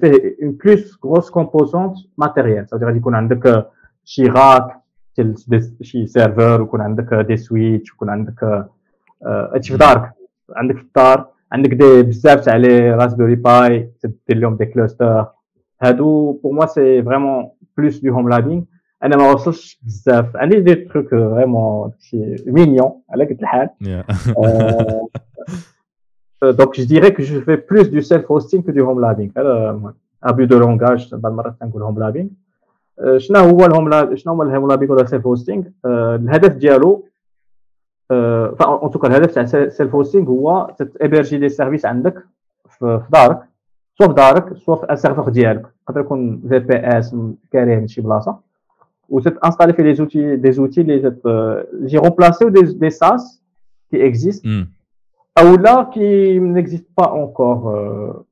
فيه 0.00 0.36
une 0.42 0.52
plus 0.52 0.98
grosse 1.04 1.30
composante 1.30 1.96
matérielle 2.18 2.68
ça 2.68 2.73
veut 2.73 2.84
غادي 2.84 2.98
يكون 2.98 3.14
عندك 3.14 3.66
شي 4.04 4.26
راك 4.26 4.80
شي 5.82 6.06
serveur 6.06 6.60
ويكون 6.60 6.80
عندك 6.80 7.14
des 7.14 7.36
switchs 7.36 7.92
ويكون 7.92 8.10
عندك 8.10 8.68
هادشي 9.26 9.72
في 9.72 9.78
دارك 9.78 10.12
عندك 10.56 10.76
في 10.76 10.82
الدار 10.82 11.28
عندك 11.52 11.70
des 11.70 12.02
بزاف 12.02 12.40
تاع 12.40 12.56
les 12.56 12.90
Raspberry 12.90 13.34
Pi 13.34 13.90
تدير 14.00 14.36
لهم 14.38 14.56
des 14.56 14.66
clusters 14.66 15.26
هادو 15.82 16.32
pour 16.32 16.52
moi 16.52 16.66
c'est 16.66 17.02
vraiment 17.02 17.50
plus 17.76 17.98
du 17.98 18.12
homelabbing 18.12 18.62
أنا 19.02 19.16
ما 19.16 19.32
وصلش 19.32 19.80
بزاف. 19.82 20.36
عندي 20.36 20.60
des 20.60 20.74
trucs 20.74 21.08
vraiment 21.08 21.90
شي 22.00 22.36
mignons 22.46 22.92
على 23.10 23.24
قد 23.24 23.38
الحال. 23.40 23.68
donc 26.42 26.76
je 26.80 26.84
dirais 26.84 27.10
que 27.10 27.22
je 27.22 27.40
fais 27.40 27.56
plus 27.70 27.86
du 27.86 28.00
self-hosting 28.00 28.64
que 28.64 28.72
du 28.72 28.84
homelabbing 28.84 29.30
هذا 29.38 29.94
abus 30.24 30.46
de 30.46 30.58
langage 30.58 31.14
بعض 31.14 31.32
المرات 31.32 31.54
تنقول 31.60 31.82
homelabbing 31.82 32.28
شنو 33.16 33.38
هو 33.38 33.66
ال 33.66 33.88
homelab 33.88 34.14
شنو 34.14 34.34
هو 34.34 34.42
ال 34.42 34.68
homelabbing 34.68 34.92
ولا 34.92 35.06
self-hosting 35.06 35.64
الهدف 35.86 36.56
ديالو 36.56 37.04
en 38.12 38.90
tout 38.90 39.00
cas 39.00 39.08
الهدف 39.08 39.34
تاع 39.34 39.44
self-hosting 39.68 40.28
هو 40.28 40.74
تابرجي 40.78 41.38
les 41.38 41.48
services 41.48 41.86
عندك 41.86 42.24
في 42.68 43.02
دارك 43.12 43.38
soit 43.98 44.06
في 44.08 44.14
دارك 44.14 44.56
soit 44.56 44.76
في 44.76 44.92
ال 44.92 44.97
serveur 44.97 45.28
ديالك. 45.28 45.66
يقدر 45.88 46.00
يكون 46.00 46.42
VPS 46.48 47.16
كاريه 47.52 47.76
من 47.76 47.86
شي 47.86 48.00
بلاصه 48.00 48.38
وتتانستالي 49.08 49.72
في 49.72 49.82
les 49.82 49.94
outils 49.94 50.36
des 50.36 50.52
outils 50.52 50.80
اللي 50.80 51.16
qui 51.84 51.98
remplacent 51.98 52.48
des 52.48 52.90
SaaS 52.90 53.42
qui 53.90 54.06
existent 54.08 54.46
أو 55.38 55.54
لا 55.54 55.82
qui 55.82 56.38
n'existent 56.38 56.86
pas 56.98 57.08
encore 57.08 57.56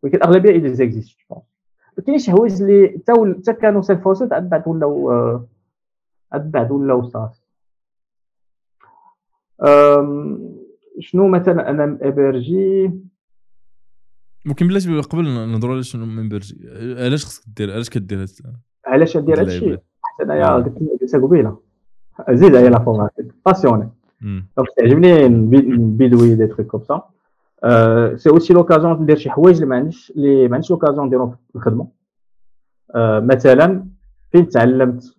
ولكن 0.02 0.16
الاغلبيه 0.16 0.50
ils 0.50 0.74
existent 0.74 1.18
je 1.18 1.36
pense 1.36 2.06
كاين 2.06 2.18
شي 2.18 2.30
حوايج 2.30 2.62
اللي 2.62 3.00
حتى 3.08 3.52
كانوا 3.52 3.82
self-hosted 3.82 4.32
عاد 4.32 4.48
بعد 4.48 4.68
ولاو 4.68 5.10
عاد 6.32 6.50
بعد 6.50 6.70
ولاو 6.70 7.02
SaaS 7.02 7.41
شنو 11.00 11.28
مثلا 11.28 11.70
أنا 11.70 11.86
مأبرجي؟ 11.86 12.90
ممكن 14.44 14.68
بلاش 14.68 14.88
قبل 14.88 15.24
نهضروا 15.24 15.74
على 15.74 15.82
شنو 15.82 16.06
ممبرجي 16.06 16.68
علاش 16.98 17.24
خصك 17.24 17.44
دير 17.56 17.72
علاش 17.72 17.90
كدير 17.90 18.28
علاش 18.86 19.16
دير 19.16 19.40
هادشي 19.40 19.78
حتى 20.02 20.22
أنايا 20.22 20.46
قلت 20.46 21.16
قبيلة. 21.16 21.58
زيد 22.30 22.56
على 22.56 22.68
لا 22.68 22.78
فورماتيك 22.78 23.26
باسيوني 23.46 23.88
دونك 24.22 24.68
تعجبني 24.76 25.28
نبيدوي 25.28 26.34
دي 26.34 26.46
تروك 26.46 26.66
كوم 26.66 26.82
سا 26.82 27.02
سي 28.16 28.30
اوسي 28.30 28.54
لوكازيون 28.54 29.02
ندير 29.02 29.16
شي 29.16 29.30
حوايج 29.30 29.56
اللي 29.56 29.66
ما 29.66 29.76
عنديش 29.76 30.12
اللي 30.16 30.48
ما 30.48 30.54
عنديش 30.54 30.70
لوكازيون 30.70 31.06
نديرهم 31.06 31.30
في 31.30 31.56
الخدمة. 31.56 31.88
مثلا 32.96 33.86
فين 34.32 34.48
تعلمت 34.48 35.16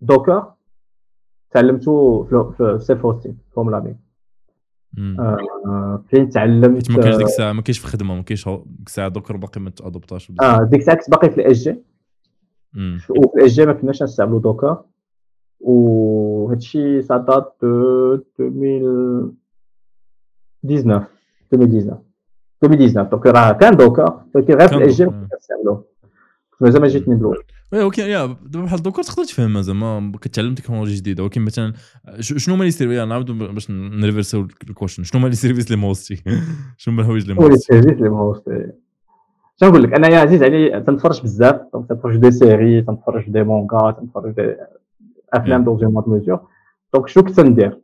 دوكر؟ 0.00 0.52
تعلمته 1.50 2.24
في 2.58 2.78
سيلف 2.80 3.06
هوستينغ 3.06 3.34
هوم 3.58 3.70
لابين. 3.70 3.96
آه 4.98 6.04
فين 6.08 6.28
تعلمت؟ 6.28 6.90
ما 6.90 7.02
كاينش 7.02 7.16
ديك 7.16 7.26
الساعة 7.26 7.52
ما 7.52 7.62
كاينش 7.62 7.78
في 7.78 7.86
خدمة 7.86 8.14
ما 8.14 8.22
كاينش 8.22 8.48
ديك 8.48 8.62
الساعة 8.86 9.08
دوك 9.08 9.32
باقي 9.32 9.60
ما 9.60 9.70
تادوبتاش 9.70 10.32
آه 10.42 10.64
ديك 10.64 10.80
الساعة 10.80 10.96
كنت 10.96 11.10
باقي 11.10 11.30
في 11.30 11.40
ال 11.40 11.56
SG. 11.56 11.82
وفي 13.08 13.38
ال 13.38 13.52
SG 13.52 13.66
ما 13.66 13.72
كناش 13.72 14.02
نستعملوا 14.02 14.40
Docker 14.40 14.82
وهادشي 15.60 17.02
ça 17.02 17.16
date 17.16 17.56
de 17.62 18.14
2019 18.40 19.34
2019 20.64 21.98
2019 22.62 23.10
donc 23.10 23.26
راه 23.26 23.52
كان 23.52 23.76
Docker 23.76 24.20
ولكن 24.34 24.54
غير 24.54 24.68
في 24.68 24.76
ال 24.76 24.94
SG 24.94 25.04
ما 25.04 25.28
كنستعملوه 25.32 25.84
مازال 26.60 26.82
ما 26.82 26.88
جيتني 26.88 27.14
بلو 27.14 27.34
وي 27.72 27.82
أوكي 27.82 28.02
يا 28.02 28.26
دابا 28.26 28.64
بحال 28.64 28.82
دوكا 28.82 29.02
تقدر 29.02 29.24
تفهم 29.24 29.60
زعما 29.60 30.12
كتعلم 30.20 30.54
تكنولوجي 30.54 30.96
جديدة 30.96 31.22
ولكن 31.22 31.40
مثلا 31.42 31.72
شنو 32.20 32.54
هما 32.54 32.64
les 32.64 32.70
services 32.70 32.98
نعاودو 32.98 33.34
باش 33.34 33.70
نريفرسيو 33.70 34.48
ال 34.68 34.72
question 34.72 35.02
شنو 35.02 35.20
هما 35.20 35.28
les 35.28 35.34
services 35.34 35.66
اللي 35.66 35.76
موستي 35.76 36.22
شنو 36.76 36.94
هما 36.94 37.02
الحوايج 37.02 37.22
اللي 37.22 37.34
موستي 37.34 37.50
les 37.50 37.82
services 37.82 37.98
اللي 37.98 38.08
موستي 38.08 38.66
شنو 39.60 39.70
نقول 39.70 39.82
لك؟ 39.82 39.94
أنا 39.94 40.08
يا 40.08 40.18
عزيز 40.18 40.42
علي 40.42 40.80
تنتفرج 40.80 41.22
بزاف 41.22 41.60
تنتفرج 41.72 42.16
des 42.16 42.30
séries 42.30 42.82
تنتفرج 42.82 43.24
des 43.28 43.42
mangas 43.42 43.90
تنتفرج 43.90 44.34
des 44.34 44.56
أفلام 45.32 45.64
d'une 45.64 46.04
mesure 46.06 46.40
donc 46.94 47.08
شنو 47.08 47.24
كنت 47.24 47.40
ندير؟ 47.40 47.78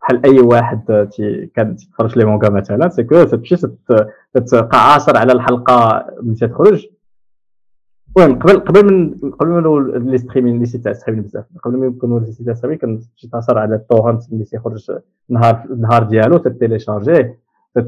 بحال 0.00 0.26
أي 0.26 0.40
واحد 0.40 1.08
كان 1.54 1.76
تيتفرج 1.76 2.18
les 2.18 2.24
mangas 2.24 2.48
مثلا 2.48 2.88
c'est 2.88 3.04
que 3.04 3.24
تمشي 3.24 3.56
تبقى 4.34 4.92
عاصر 4.92 5.16
على 5.16 5.32
الحلقة 5.32 6.06
ملي 6.22 6.34
تخرج. 6.34 6.86
المهم 8.16 8.38
قبل 8.38 8.60
قبل 8.60 8.84
من 8.84 9.30
قبل 9.30 9.48
ما 9.48 10.10
les 10.10 10.18
streaming 10.18 10.58
les 10.58 10.66
sites 10.66 10.84
تاع 10.84 10.92
بزاف. 11.08 11.44
قبل 11.62 11.76
ما 11.76 11.86
يكونوا 11.86 12.20
les 12.20 12.32
sites 12.32 12.50
تاع 12.50 12.74
كنمشي 12.74 13.28
تاثر 13.32 13.58
على 13.58 13.74
ال 13.74 13.81
torrent 13.81 14.32
اللي 14.32 14.44
تيخرج 14.44 14.92
نهار 15.28 15.64
النهار 15.70 16.02
ديالو 16.02 16.36
تتيليشارجيه 16.36 17.38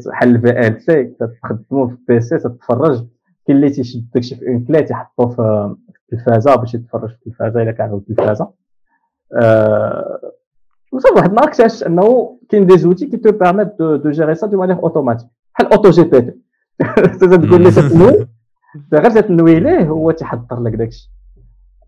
تحل 0.05 0.37
ال 0.37 0.83
VLC 0.83 1.05
تخدمو 1.43 1.89
في 1.89 1.95
ال 1.95 2.09
PC 2.09 2.39
تتفرج. 2.39 3.05
كاين 3.47 3.57
اللي 3.57 3.71
تيشد 3.71 4.11
داكشي 4.15 4.37
في 4.37 4.49
une 4.49 4.65
clé 4.65 4.83
تيحطو 4.83 5.29
في 5.29 5.75
التلفازه 6.13 6.55
باش 6.55 6.75
يتفرج 6.75 7.09
في 7.09 7.15
التلفازه 7.17 7.63
إلا 7.63 7.73
كان 7.73 7.95
التلفازه 7.95 8.51
أه 9.33 10.21
وصافي 10.93 11.15
واحد 11.15 11.29
النهار 11.29 11.49
اكتشفت 11.49 11.83
أنه 11.83 12.39
كاين 12.49 12.67
des 12.67 12.79
outils 12.79 13.07
qui 13.07 13.17
te 13.17 13.33
permettent 13.33 13.69
de, 13.79 14.11
gérer 14.11 14.35
ça 14.35 14.47
de 14.47 14.59
manière 14.59 14.79
automatique 14.79 15.29
بحال 15.55 15.73
AutoGPT 15.73 16.33
تقول 17.19 17.63
لي 17.63 17.71
تنوي 17.91 18.27
غير 18.93 19.21
تنوي 19.21 19.61
ليه 19.61 19.89
هو 19.89 20.11
تيحضر 20.11 20.63
لك 20.63 20.73
داكشي. 20.73 21.11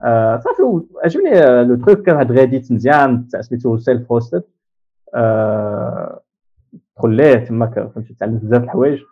آه 0.03 0.39
صافي 0.39 0.63
عجبني 1.05 1.65
le 1.65 1.75
truc 1.75 2.07
كان 2.07 2.17
هاد 2.17 2.33
غاديت 2.33 2.73
مزيان 2.73 3.29
تاع 3.29 3.41
سميتو 3.41 3.77
self-hosted 3.79 4.43
تدخل 6.97 7.11
ليه 7.11 7.35
تما 7.35 7.67
فهمتي 7.67 8.15
تعلم 8.15 8.39
بزاف 8.39 8.63
الحوايج. 8.63 9.03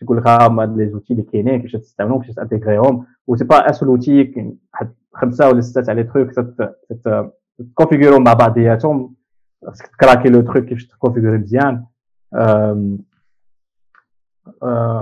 تقول 0.00 0.16
لك 0.16 0.26
ها 0.26 0.46
هاد 0.46 0.76
les 0.76 0.88
outils 0.88 1.12
اللي 1.12 1.22
كاينين 1.22 1.62
كيفاش 1.62 1.80
تستعملهم 1.80 2.20
كيفاش 2.20 2.34
تانتيغريهم. 2.34 3.06
و 3.26 3.36
c'est 3.36 3.44
pas 3.44 3.68
un 3.68 3.72
seul 3.72 3.88
outil 3.88 4.24
كاين 4.24 4.58
واحد 4.72 4.92
خمسة 5.14 5.48
ولا 5.48 5.60
ستة 5.60 5.80
تاع 5.80 5.94
les 5.94 6.04
trucs 6.04 6.30
تكونفيغورو 7.58 8.18
مع 8.18 8.32
بعضياتهم. 8.32 9.14
خاصك 9.66 9.86
تكراكي 9.86 10.28
le 10.28 10.40
truc 10.40 10.64
كيفاش 10.64 10.86
تكونفيغوري 10.86 11.38
مزيان. 11.38 11.84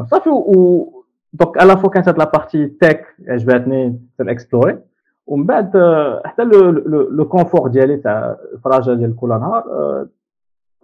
صافي 0.04 0.30
و 0.30 0.97
donc 1.32 1.62
à 1.62 1.66
la 1.66 1.74
fois 1.74 1.90
كانت 1.90 2.08
هاد 2.08 2.18
la 2.18 2.30
partie 2.30 2.66
tech 2.66 3.04
عجباتني 3.28 4.00
explorer 4.20 4.78
ومن 5.26 5.46
بعد 5.46 5.72
حتى 6.24 6.44
le 7.10 7.28
confort 7.28 7.68
ديالي 7.68 7.96
تاع 7.96 8.36
الفراجه 8.54 8.94
ديال 8.94 9.16
كل 9.16 9.28
نهار 9.28 9.64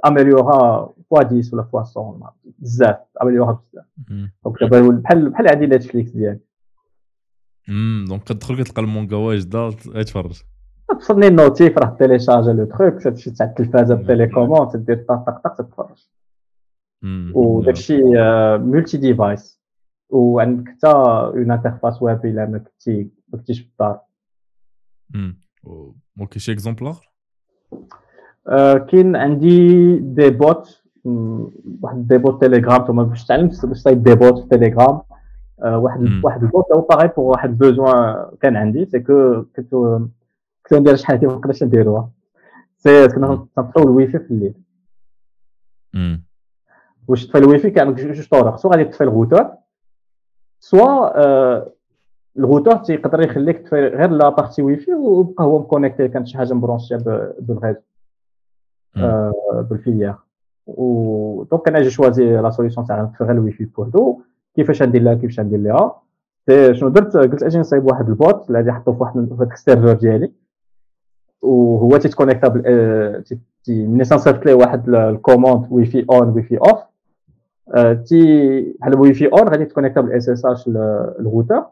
اميليورا 0.06 0.92
فوا 1.10 1.24
10 1.24 1.42
ولا 1.52 1.62
فوا 1.62 2.18
100 2.18 2.34
بزاف 2.58 2.96
اميليورا 3.22 3.62
بزاف 3.68 3.84
donc 4.44 4.60
دابا 4.60 4.88
بحال 4.88 5.30
بحال 5.30 5.48
عندي 5.48 5.66
Netflix 5.66 6.10
ديالي 6.10 6.40
امم 7.68 8.04
donc 8.08 8.22
كتدخل 8.22 8.62
كتلقى 8.62 8.82
المونغا 8.82 9.16
واجده 9.16 9.70
تفرج 10.02 10.42
توصلني 10.88 11.26
ال 11.26 11.35
notif 11.35 11.78
راه 11.78 11.96
تيليشارجا 11.98 12.52
le 12.52 12.64
truc 12.64 13.02
تمشي 13.02 13.30
تاع 13.30 13.46
التلفازه 13.46 13.94
ب 13.94 14.00
télécommande 14.00 14.70
تدير 14.70 15.04
طق 15.08 15.14
طق 15.14 15.40
طق 15.44 15.54
تتفرج 15.54 16.08
وداكشي 17.34 18.02
multi-device 18.58 19.63
وعندك 20.10 20.68
حتى 20.68 20.86
une 20.86 21.50
interface 21.50 22.02
web 22.02 22.26
الا 22.26 22.46
ما 22.46 22.58
كنتي 22.58 23.10
ما 23.32 23.38
كنتيش 23.38 23.60
في 23.60 23.68
الدار. 23.68 24.00
OK 26.20 26.38
شي 26.38 26.52
exemple 26.52 26.86
آخر؟ 26.86 27.10
كاين 28.90 29.16
عندي 29.16 29.98
des 29.98 30.30
bots 30.30 30.82
واحد 31.82 32.08
des 32.08 32.18
bots 32.18 32.40
Telegram 32.40 32.86
ثم 32.86 33.02
باش 33.02 33.24
تعلمت 33.24 33.66
باش 33.66 33.78
تصايب 33.78 34.02
des 34.02 34.14
bots 34.14 34.38
في 34.38 34.48
تيليجرام 34.48 35.02
واحد 35.58 36.20
واحد 36.24 36.42
ال 36.42 36.48
bot 36.48 36.64
هو 36.72 36.80
باغي 36.80 37.08
pour 37.08 37.24
واحد 37.24 37.58
besoin 37.58 38.30
كان 38.40 38.56
عندي 38.56 38.86
c'est 38.86 39.00
que 39.00 39.42
كنت 39.56 39.74
كنت 40.62 40.74
ندير 40.80 40.96
شحال 40.96 41.16
هادي 41.16 41.26
ما 41.26 41.32
نقدرش 41.32 41.62
نديروها. 41.62 42.10
c'est 42.76 43.08
كنا 43.08 43.46
تنطفيو 43.56 43.82
الويفي 43.82 44.18
في 44.18 44.30
الليل. 44.30 44.54
واش 47.08 47.26
تطفي 47.26 47.38
الويفي؟ 47.38 47.70
كان 47.70 47.94
جوج 47.94 48.28
طرق. 48.28 48.56
soit 48.56 48.70
غادي 48.70 48.84
تطفي 48.84 49.04
ال 49.04 49.11
routeur. 49.11 49.63
soit 50.64 51.10
ال 52.36 52.41
routeur 52.41 52.76
تيقدر 52.76 53.20
يخليك 53.20 53.58
تطفي 53.58 53.76
غير 53.76 54.10
la 54.10 54.28
partie 54.28 54.62
wifi 54.62 54.94
ويبقى 54.94 55.44
هو 55.44 55.58
م 55.58 55.64
connecté 55.64 56.08
كانت 56.08 56.26
شي 56.26 56.38
حاجة 56.38 56.54
م 56.54 56.59
branchée 56.59 56.96
بال 57.40 57.49
réseau 57.49 57.76
بال 59.70 59.80
filaire 59.80 60.14
و 60.66 61.44
donc 61.50 61.68
أنا 61.68 61.80
j'ai 61.82 61.90
choisi 61.90 62.36
la 62.36 62.50
solution 62.50 62.86
تاع 62.86 63.12
غير 63.20 63.30
ال 63.30 63.37
wifi 63.37 63.64
pour 63.64 63.88
deux 63.88 64.20
كيفاش 64.56 64.82
ندير 64.82 65.02
لها 65.02 65.14
كيفاش 65.14 65.40
ندير 65.40 65.58
ليها 65.58 66.02
شنو 66.72 66.88
درت 66.88 67.16
قلت 67.16 67.42
أجي 67.42 67.58
نصايب 67.58 67.84
واحد 67.84 68.08
ال 68.08 68.18
bot 68.18 68.46
اللي 68.46 68.58
غادي 68.58 68.70
نحطو 68.70 68.92
في 68.92 69.02
واحد 69.02 69.28
في 69.36 69.54
ال 69.54 69.59
serveur 69.59 69.92
ديالي 69.92 70.32
وهو 71.42 71.96
تيتكونيكتا 71.96 72.48
ملي 73.68 74.04
تنصيفط 74.04 74.46
ليه 74.46 74.54
واحد 74.54 74.88
ال 74.88 74.97
commande 74.97 75.66
wifi 75.70 76.06
on 76.10 76.28
wifi 76.28 76.58
off 76.58 76.78
تي 78.06 78.60
بحال 78.80 78.92
ال 78.92 79.14
wifi 79.14 79.26
on 79.26 79.48
غادي 79.48 79.62
يتكونيكتا 79.62 80.00
بال 80.00 80.28
SSH 80.28 80.68
ال 80.68 80.80
routeur 80.80 81.64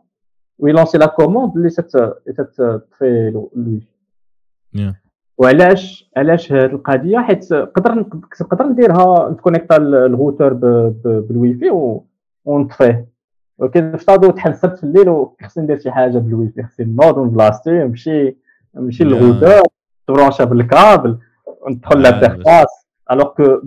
وي 0.59 0.69
lancer 0.69 0.99
la 0.99 1.07
commande 1.07 1.57
اللي 1.57 1.71
تطفي 1.71 3.29
ال 3.28 3.46
wi 3.46 3.81
fi 3.81 4.94
وعلاش 5.39 6.11
علاش 6.17 6.53
هذه 6.53 6.65
القضية 6.65 7.19
حيت 7.19 7.53
نقدر 7.53 8.07
نقدر 8.41 8.67
نديرها 8.67 9.31
نتكونيكتا 9.31 9.77
ال 9.77 9.86
routeur 9.86 10.52
بال 11.02 11.55
wifi 11.55 11.70
ونطفيه 12.45 13.07
ولكن 13.59 13.93
نفترضوا 13.93 14.33
تحسبت 14.33 14.79
في 14.79 14.85
الليل 14.85 15.09
وخصني 15.09 15.65
ندير 15.65 15.79
شي 15.79 15.91
حاجة 15.91 16.19
بالوي 16.19 16.49
في 16.49 16.62
خصني 16.62 16.87
نوض 16.87 17.19
من 17.19 17.31
بلاصتي 17.31 17.71
نمشي 17.71 18.37
نمشي 18.77 19.05
للغوتور 19.05 19.62
تبرونشا 20.09 20.45
بالكابل 20.45 21.19
ندخل 21.69 22.03
l'interface 22.02 22.86
alors 23.11 23.28
que 23.28 23.61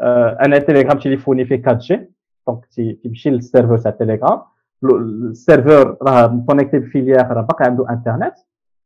ب 0.00 0.05
Telegram 0.05 0.44
أنا 0.44 0.58
تيليجرام 0.58 0.98
تليفوني 0.98 1.44
فيه 1.44 1.62
4G 1.66 2.10
donc 2.48 2.66
تيمشي 3.02 3.30
لل 3.30 3.41
serveur 3.41 3.78
تاع 3.78 3.90
Telegram 3.90 4.40
ال 4.84 4.98
serveur 4.98 5.96
راه 6.02 6.26
م 6.26 6.32
connecté 6.32 6.78
ب 6.78 6.84
filaire 6.84 7.26
راه 7.26 7.42
باقي 7.42 7.64
عنده 7.64 7.90
انترنت 7.90 8.34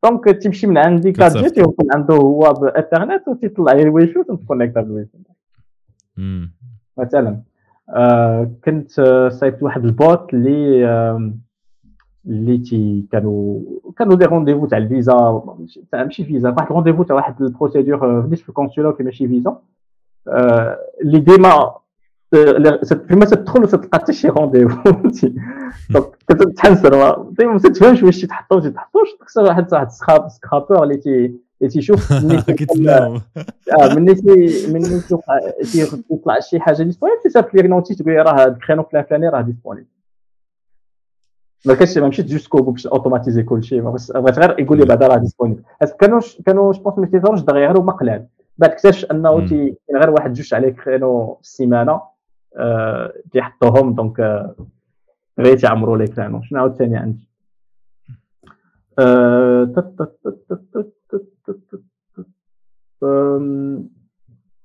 donc 0.03 0.25
تيمشي 0.25 0.67
من 0.67 0.77
عندي 0.77 1.13
4G 1.21 1.49
تيوصل 1.49 1.87
عنده 1.95 2.15
هو 2.15 2.53
بانترنت 2.53 3.27
وتيطلع 3.27 3.73
لي 3.73 3.81
الواي 3.81 4.13
وتكونيكتا 4.29 4.81
بالواي 4.81 5.07
مثلا 6.97 7.41
كنت 8.65 8.91
صايبت 9.31 9.63
واحد 9.63 9.85
ال 9.85 9.97
bot 9.97 10.33
اللي 10.33 10.85
اللي 12.25 12.57
تي 12.57 13.05
كانوا 13.11 13.61
كانوا 13.97 14.15
des 14.15 14.25
rendez-vous 14.25 14.65
تاع 14.65 14.77
الفيزا 14.77 15.43
تاع 15.91 16.03
ماشي 16.03 16.23
فيزا 16.23 16.49
واحد 16.49 16.71
rendez-vous 16.71 17.03
تاع 17.03 17.15
واحد 17.15 17.41
ال 17.41 17.49
procédure 17.49 18.21
فنيت 18.21 18.39
في 18.39 18.49
ال 18.49 18.54
consulat 18.54 18.91
كي 18.91 19.03
ماشي 19.03 19.27
فيزا 19.27 19.57
اللي 20.27 21.19
ديما 21.19 21.75
فيما 23.07 23.25
تدخل 23.25 23.63
وتلقى 23.63 23.89
حتى 23.93 24.13
شي 24.13 24.27
rendez-vous 24.27 24.91
دونك 25.89 26.15
كتحنسر 26.29 27.23
ديما 27.39 27.53
ما 27.53 27.59
تفهمش 27.59 28.03
واش 28.03 28.21
تيتحطوا 28.21 28.57
ولا 28.57 28.69
تيتحطوش 28.69 29.07
خصك 29.21 29.41
واحد 29.41 29.73
واحد 29.73 29.89
scrapeur 30.27 30.83
اللي 30.83 30.97
تي 30.97 31.35
اللي 31.61 31.73
تيشوف 31.73 32.11
مني 33.95 34.15
تي 34.15 34.67
مني 34.73 35.01
تيطلع 36.09 36.39
شي 36.39 36.59
حاجة 36.59 36.83
disponible 36.83 37.21
تيصيفط 37.23 37.53
لي 37.53 37.67
notif 37.67 37.95
تقول 37.95 38.15
راه 38.15 38.45
ال 38.45 38.50
créneau 38.50 38.83
فلان 38.83 39.03
فلاني 39.03 39.29
راه 39.29 39.41
disponible 39.41 39.87
ما 41.65 41.73
كانش 41.73 41.97
ما 41.97 42.07
مشيت 42.07 42.25
jusqu'au 42.25 42.47
bout 42.47 42.71
باش 42.71 42.87
automatiser 42.87 43.43
كلشي 43.43 43.81
بغيت 43.81 44.39
غير 44.39 44.59
يقول 44.59 44.77
لي 44.77 44.85
بعدا 44.85 45.07
راه 45.07 45.17
disponible 45.17 45.61
كانوا 45.99 46.21
كانوا 46.45 46.73
je 46.73 46.81
pense 46.81 46.97
ما 46.99 47.05
تيظهروش 47.05 47.41
دغيا 47.41 47.67
غير 47.67 47.79
هما 47.79 47.91
قلال. 47.91 48.25
بعد 48.57 48.71
اكتشف 48.71 49.11
انه 49.11 49.47
كاين 49.49 49.75
غير 49.95 50.09
واحد 50.09 50.33
جوج 50.33 50.53
عليه 50.53 50.69
créneau 50.69 51.35
في 51.35 51.41
السيمانه 51.41 52.01
تيحطوهم 53.31 53.95
دونك 53.95 54.19
غير 55.39 55.57
تيعمروا 55.57 55.97
لي 55.97 56.07
créneau 56.07 56.41
شنو 56.41 56.59
عاود 56.59 56.73
ثاني 56.75 56.97
عندي 56.97 57.27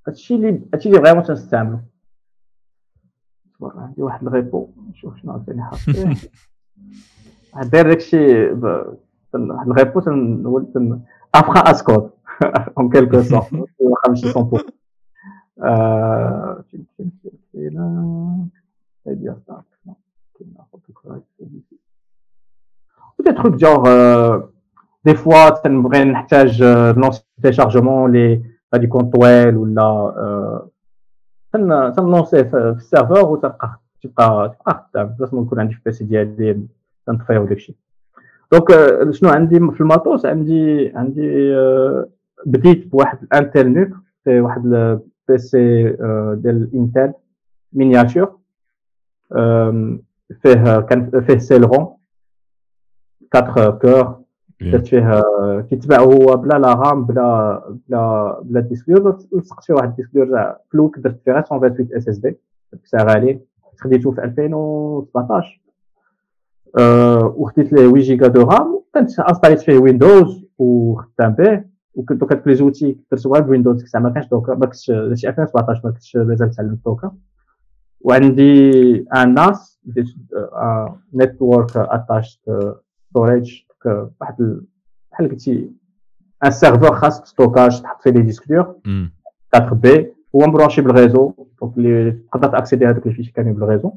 هادشي 0.06 0.34
اللي 0.34 0.62
هادشي 0.74 0.88
اللي 0.88 1.00
vraiment 1.00 1.22
تنستعملو 1.22 1.78
عندي 3.62 4.02
واحد 4.02 4.26
الغيبو 4.26 4.68
نشوف 4.90 5.16
شنو 5.16 5.32
عاوتاني 5.32 5.62
حاطيه 5.62 6.14
داير 7.62 7.88
داكشي 7.88 8.50
واحد 9.34 9.66
الغيبو 9.68 10.00
تنولد 10.00 11.02
افخا 11.34 11.70
اسكود 11.70 12.10
اون 12.78 12.90
كيلكو 12.90 13.22
سورت 13.22 13.52
واخا 13.78 14.08
ماشي 14.08 14.32
100% 14.32 14.34
فين 16.70 16.86
فين 16.96 17.10
فين 17.22 17.32
فين 17.52 17.78
هادي 19.06 19.34
peut-être 23.18 23.58
genre 23.58 23.86
euh, 23.86 24.38
des 25.04 25.14
fois 25.14 25.62
تنبغي 25.64 26.04
نحتاج 26.04 26.62
نونس 26.96 27.26
تيشارجمون 27.42 28.12
لي 28.12 28.42
غادي 28.74 28.84
يكون 28.84 29.10
طويل 29.10 29.56
ولا 29.56 30.68
تنلونسيه 31.96 32.42
في 32.42 32.56
ال 32.56 32.65
serveur 32.65 33.24
وتبقى 33.24 33.80
تبقى 34.02 34.56
تبقى 34.58 34.88
خدام 34.92 35.06
بلاص 35.06 35.34
ما 35.34 35.40
نكون 35.40 35.60
عندي 35.60 35.72
في 35.74 35.78
ال 35.78 35.87
PC 35.87 36.04
ديالي 36.04 36.66
تنطفيه 37.06 37.38
وداكشي 37.38 37.76
donc 38.52 38.68
شنو 39.10 39.30
عندي 39.30 39.58
في 39.60 39.80
ال 39.80 39.88
matos 39.88 40.26
عندي 40.26 40.92
عندي 40.94 41.54
بديت 42.46 42.86
بواحد 42.86 43.18
ال 43.22 43.30
Intel 43.30 43.68
NUC 43.68 43.88
في 44.24 44.40
واحد 44.40 44.66
ال 44.66 45.05
PC 45.05 45.82
ديال 46.34 46.70
Intel 46.74 47.12
miniature 47.72 48.38
فيه 50.42 50.80
كان 50.80 51.22
فيه 51.26 51.38
Celeron 51.38 51.96
4 53.36 53.70
cores. 53.70 54.20
درت 54.60 54.86
فيه 54.86 55.22
كيتباع 55.70 56.00
هو 56.00 56.36
بلا 56.36 56.58
لا 56.58 56.74
رام 56.74 57.04
بلا 57.04 57.62
بلا 57.88 58.40
بلا 58.42 58.60
ديسكور 58.60 59.18
لصقت 59.32 59.64
فيه 59.64 59.74
واحد 59.74 59.88
الديسكور 59.88 60.54
فلوك 60.70 60.98
درت 60.98 61.20
فيه 61.24 61.32
128 61.32 61.88
اس 61.96 62.08
اس 62.08 62.18
دي 62.18 62.36
سعر 62.84 63.08
غالي 63.08 63.40
خديته 63.78 64.10
في 64.10 64.24
2017 64.24 65.60
وخديت 67.36 67.72
ليه 67.72 67.88
8 67.88 68.02
جيجا 68.02 68.26
دو 68.26 68.42
رام. 68.42 68.80
كنت 68.94 69.20
انستاليت 69.20 69.60
فيه 69.60 69.78
ويندوز 69.78 70.46
وخدام 70.58 71.32
به. 71.32 71.69
وكنت 71.94 72.20
دوكا 72.20 72.42
لي 72.46 72.54
زوتي 72.54 72.98
درت 73.12 73.26
غير 73.26 73.42
بويندوز 73.42 73.84
كسا 73.84 73.98
ما 73.98 74.10
كانش 74.10 74.26
دوكا 74.26 74.54
ما 74.54 74.66
كنتش 74.66 74.90
هادشي 74.90 75.28
2017 75.28 75.80
ما 75.84 75.90
كنتش 75.90 76.16
مازال 76.16 76.50
تعلمت 76.50 76.84
دوكا 76.84 77.12
وعندي 78.00 79.04
ان 79.16 79.34
ناس 79.34 79.80
network 81.14 81.76
attached 81.76 82.40
storage 83.10 83.62
واحد 84.20 84.60
بحال 85.12 85.28
قلتي 85.28 85.70
un 86.44 86.50
serveur 86.50 86.94
خاص 86.94 87.22
stockage 87.24 87.82
تحط 87.82 88.02
فيه 88.02 88.10
les 88.10 88.22
disques 88.22 88.48
durs 88.48 88.74
4 89.54 89.74
baies 89.74 90.12
هو 90.36 90.40
م 90.40 90.45
branché 90.45 90.80
بال 90.82 90.95
réseau 90.95 91.32
donc 91.60 91.78
اللي 91.78 92.12
تقدر 92.32 92.48
تاكسيدي 92.48 92.86
هذوك 92.86 93.06
les 93.06 93.12
fichiers 93.14 93.32
كاملين 93.32 93.54
بال 93.54 93.64
réseau 93.64 93.92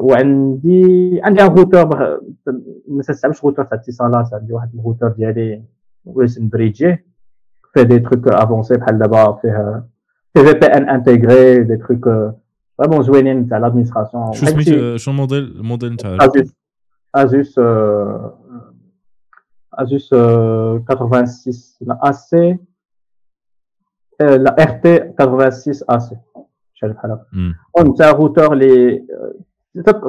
وعندي 0.00 1.20
عندي 1.24 1.42
un 1.42 1.48
routeur 1.48 2.18
ما 2.88 3.02
تستعملش 3.02 3.44
روتور 3.44 3.64
تاع 3.64 3.78
اتصالات 3.78 4.34
عندي 4.34 4.52
واحد 4.52 4.74
الروتور 4.74 5.08
ديالي 5.08 5.62
اسم 6.06 6.48
bridgé 6.48 7.04
فيه 7.74 7.82
des 7.82 7.98
trucs 7.98 8.28
avancés 8.28 8.74
بحال 8.74 8.98
دابا 8.98 9.32
فيه 9.42 9.84
فيه 10.34 10.42
VPN 10.42 10.88
intégré 10.88 11.62
des 11.62 11.76
trucs 11.76 12.34
vraiment 12.78 13.02
زوينين 13.02 13.48
تاع 13.48 13.58
l'administration 13.58 14.32
شو 14.32 14.46
سميت 14.46 14.96
شو 14.96 15.10
الموديل 15.10 15.44
الموديل 15.44 15.92
نتاع 15.92 16.18
Asus, 17.14 17.54
euh, 17.58 18.30
Asus 19.70 20.08
euh, 20.12 20.80
86, 20.88 21.76
la 21.86 21.96
AC, 22.02 22.32
euh, 24.20 24.38
la 24.38 24.50
RT 24.50 25.14
86 25.16 25.84
AC. 25.88 26.16
شايف 26.76 26.92
بحال 26.92 27.10
هكا 27.10 27.26
المهم 27.78 27.94
تاع 27.94 28.10
الروتور 28.10 28.52
اللي 28.52 29.04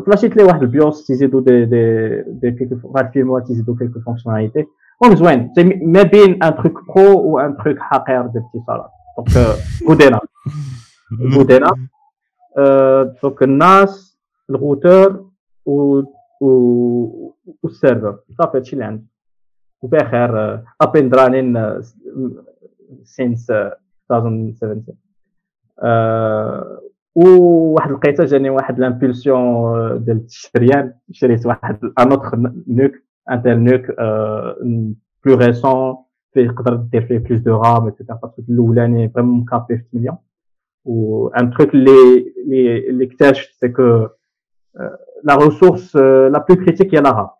فلاشيت 0.06 0.38
ليه 0.38 0.44
واحد 0.44 0.62
ال 0.62 0.71
BIOS 0.71 1.08
تيزيدو 1.08 1.40
des 1.40 1.66
des 1.66 2.22
des 2.28 2.52
quelques 2.52 2.88
بعد 2.88 3.12
firmware 3.12 3.42
تيزيدو 3.42 3.76
quelques 3.76 4.00
fonctionnalités 4.00 4.66
المهم 5.04 5.16
زوين 5.18 5.54
ما 5.84 6.02
بين 6.04 6.44
un 6.44 6.56
truc 6.56 6.80
pro 6.96 7.18
و 7.20 7.40
un 7.40 7.58
truc 7.58 7.80
حقير 7.80 8.22
ديال 8.28 8.44
الاتصالات 8.54 8.90
دونك 9.18 9.58
بودينا 9.88 10.20
بودينا 11.36 11.70
donc 13.24 13.44
ال 13.44 13.62
NAS 13.62 14.18
ال 14.50 14.60
routeur 14.60 15.30
و 15.66 16.02
وال 17.64 17.76
serveur 17.76 18.18
صافي 18.38 18.58
هادشي 18.58 18.74
اللي 18.74 18.86
عندي 18.86 19.06
وبخير 19.82 20.54
up 20.82 20.98
and 20.98 21.16
running 21.16 21.82
since 23.04 23.52
2017 24.12 24.82
وواحد 27.16 27.90
الوقيته 27.90 28.26
جاني 28.26 28.50
واحد 28.50 28.80
l'impulsion 28.80 30.06
ديال 30.06 30.18
الشريان 30.26 30.94
شريت 31.12 31.46
واحد 31.46 31.80
un 32.00 32.12
autre 32.12 32.38
NUC 32.68 32.92
Intel 33.32 33.60
NUC 33.60 33.92
plus 35.26 35.36
récent 35.38 35.96
فيه 36.34 36.48
تقدر 36.48 36.76
دير 36.76 37.06
فيه 37.06 37.18
plus 37.18 37.40
de 37.40 37.62
RAM 37.62 37.86
et 37.86 37.98
cetera 37.98 38.34
الاولاني 38.50 39.10
vraiment 39.10 39.40
مكابي 39.40 39.78
في 39.78 39.84
8 39.94 40.18
و 40.86 41.28
un 41.28 41.52
truc 41.52 41.74
اللي 41.74 42.34
اللي 42.90 43.06
اكتشفت 43.06 43.54
c'est 43.60 43.70
que 43.70 44.08
la 45.30 45.36
ressource 45.38 45.96
la 46.36 46.40
plus 46.40 46.58
critique 46.66 46.94
هي 46.94 47.02
la 47.02 47.16
RAM 47.16 47.38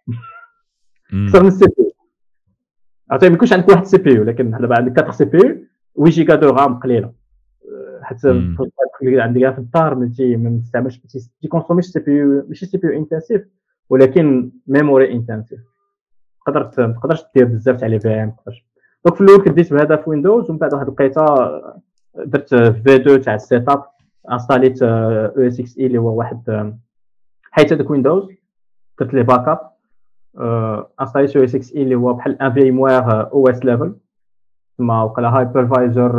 أكثر 1.14 1.42
من 1.42 1.48
ال 1.48 1.66
CPU 1.66 1.92
عرفتي 3.12 3.30
ما 3.30 3.36
يكونش 3.36 3.54
عندك 3.54 3.70
واحد 3.70 3.82
ال 3.82 3.98
CPU 3.98 4.24
لكن 4.24 4.52
دابا 4.52 4.76
عندك 4.78 4.98
4 5.00 5.12
CPU 5.12 5.66
8 5.96 6.12
giga 6.12 6.36
de 6.36 6.50
RAM 6.50 6.80
قليله 6.80 7.14
حتى 8.02 8.30
عندك 9.22 9.54
في 9.54 9.58
الدار 9.60 9.96
ما 9.96 10.60
تستعملش 10.64 11.02
ما 11.44 11.50
كونسوميش 11.50 11.86
سي 11.86 12.00
بي 12.00 12.12
يو 12.12 12.46
ماشي 12.48 12.66
سي 12.66 12.78
بي 12.78 12.88
يو 12.88 13.00
انتنسيف 13.00 13.42
ولكن 13.90 14.52
memory 14.68 15.12
intensive 15.12 15.60
تقدر 16.46 16.88
ما 16.88 16.94
تقدرش 16.94 17.24
دير 17.36 17.46
بزاف 17.46 17.80
تاع 17.80 17.88
les 17.88 18.00
VM 18.00 18.36
donc 19.06 19.16
في 19.16 19.22
الأول 19.22 19.42
بديت 19.42 19.74
بهذا 19.74 19.96
في 19.96 20.10
Windows 20.10 20.50
ومن 20.50 20.60
بعد 20.60 20.74
واحد 20.74 20.86
الوقيته 20.88 21.26
درت 22.16 22.56
V2 22.56 23.22
تاع 23.22 23.36
ال 23.36 23.70
setup 23.70 23.84
انستاليت 24.32 24.84
أو 24.84 25.48
اس 25.48 25.60
إكس 25.60 25.78
اي 25.78 25.86
اللي 25.86 25.98
هو 25.98 26.18
واحد 26.18 26.74
حيت 27.52 27.74
هذاك 27.74 27.90
Windows 27.90 28.30
درت 29.00 29.14
لي 29.14 29.24
backup 29.24 29.60
انستالي 31.02 31.28
سو 31.28 31.44
اس 31.44 31.56
إكس 31.56 31.74
اي 31.76 31.84
اللي 31.84 31.96
هو 31.96 32.14
بحال 32.14 32.42
un 32.42 32.54
VMware 32.54 33.32
OS 33.32 33.66
level 33.66 33.96
تما 34.78 35.04
وقع 35.04 35.22
لها 35.22 35.40
hypervisor 35.40 36.12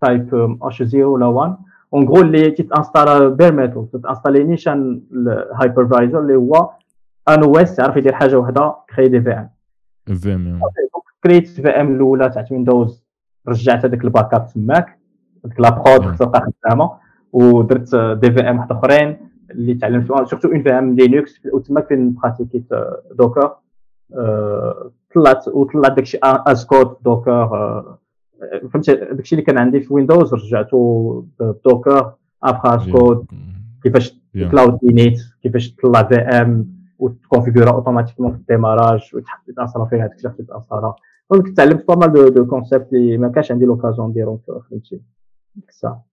type 0.00 0.58
اش 0.62 0.82
0 0.82 1.04
ولا 1.04 1.26
1 1.26 1.56
en 1.94 2.08
gros 2.08 2.20
اللي 2.22 2.50
تيتانستال 2.50 3.30
bare 3.30 3.52
metal 3.52 3.90
تتانستالي 3.90 4.44
نيشان 4.44 5.02
ال 5.12 5.22
hypervisor 5.22 6.20
اللي 6.20 6.36
هو 6.36 6.70
un 7.34 7.42
OS 7.42 7.76
تعرف 7.76 7.96
يدير 7.96 8.12
حاجة 8.12 8.38
وحدة 8.38 8.74
créer 8.96 9.08
des 9.08 9.20
VM. 9.20 9.48
VM 10.14 10.60
كريت 11.24 11.48
VM 11.48 11.94
الأولى 11.94 12.30
تاعت 12.30 12.52
Windows 12.52 13.04
رجعت 13.48 13.84
هذاك 13.84 14.04
ال 14.04 14.34
backup 14.34 14.46
تماك 14.46 14.98
ديك 15.44 15.60
la 15.60 15.70
prod 15.70 16.16
تبقى 16.16 16.50
خدامة 16.64 16.90
ودرت 17.32 17.96
des 17.96 18.32
VM 18.32 18.56
واحد 18.58 18.72
أخرين 18.72 19.16
اللي 19.50 19.74
تعلمت 19.74 20.06
surtout 20.06 20.48
une 20.48 20.62
VM 20.62 20.94
Linux 20.94 21.40
وتما 21.52 21.80
فين 21.80 22.14
براتيكيت 22.14 22.66
Docker 23.18 23.56
طلعت 25.14 25.48
وطلعت 25.48 25.92
داكشي 25.92 26.18
as 26.22 26.64
code 26.64 26.96
Docker 27.04 27.48
فهمت 28.72 28.90
داكشي 28.90 29.34
اللي 29.34 29.46
كان 29.46 29.58
عندي 29.58 29.80
في 29.80 29.94
Windows 29.94 30.34
رجعته 30.34 31.24
ب 31.40 31.50
Docker 31.50 32.12
infra 32.42 32.74
as 32.76 32.88
code 32.88 33.26
كيفاش 33.82 34.14
cloud-init 34.50 35.18
كيفاش 35.42 35.70
تطلع 35.72 36.02
VM. 36.02 36.79
وتكونفيغورا 37.00 37.70
automatiquement 37.70 38.32
في 38.32 38.38
ال 38.38 38.45
démarrage 38.45 39.10
وتحط 39.14 39.50
تاثر 39.56 39.86
فيها 39.86 40.04
هذيك 40.04 40.24
اللي 40.24 40.46
تاثر 40.48 40.94
donc 41.30 41.56
تعلمت 41.56 41.88
pas 41.88 41.94
mal 41.94 42.34
de 42.34 42.46
concepts 42.46 42.92
اللي 42.92 43.18
ما 43.18 43.28
كانش 43.28 43.52
عندي 43.52 43.64
l'occasion 43.64 44.08
نديرهم 44.08 44.38
في 44.38 44.60
خدمتي 44.70 45.00
ديك 45.54 45.68
الساعة 45.68 46.04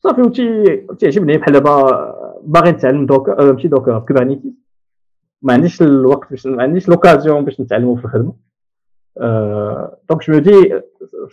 صافي 0.00 0.22
وتي 0.22 0.76
تيعجبني 0.98 1.38
بحال 1.38 1.52
دابا 1.52 2.14
باغي 2.42 2.70
نتعلم 2.70 3.06
Docker 3.06 3.52
ماشي 3.52 3.68
Docker 3.68 3.98
Kubernetes 3.98 4.52
ما 5.42 5.52
عنديش 5.52 5.82
الوقت 5.82 6.30
باش 6.30 6.46
ما 6.46 6.62
عنديش 6.62 6.88
l'occasion 6.88 7.44
باش 7.44 7.60
نتعلمو 7.60 7.96
في 7.96 8.04
الخدمه 8.04 8.32
donc 10.08 10.30
je 10.30 10.38
dis 10.38 10.80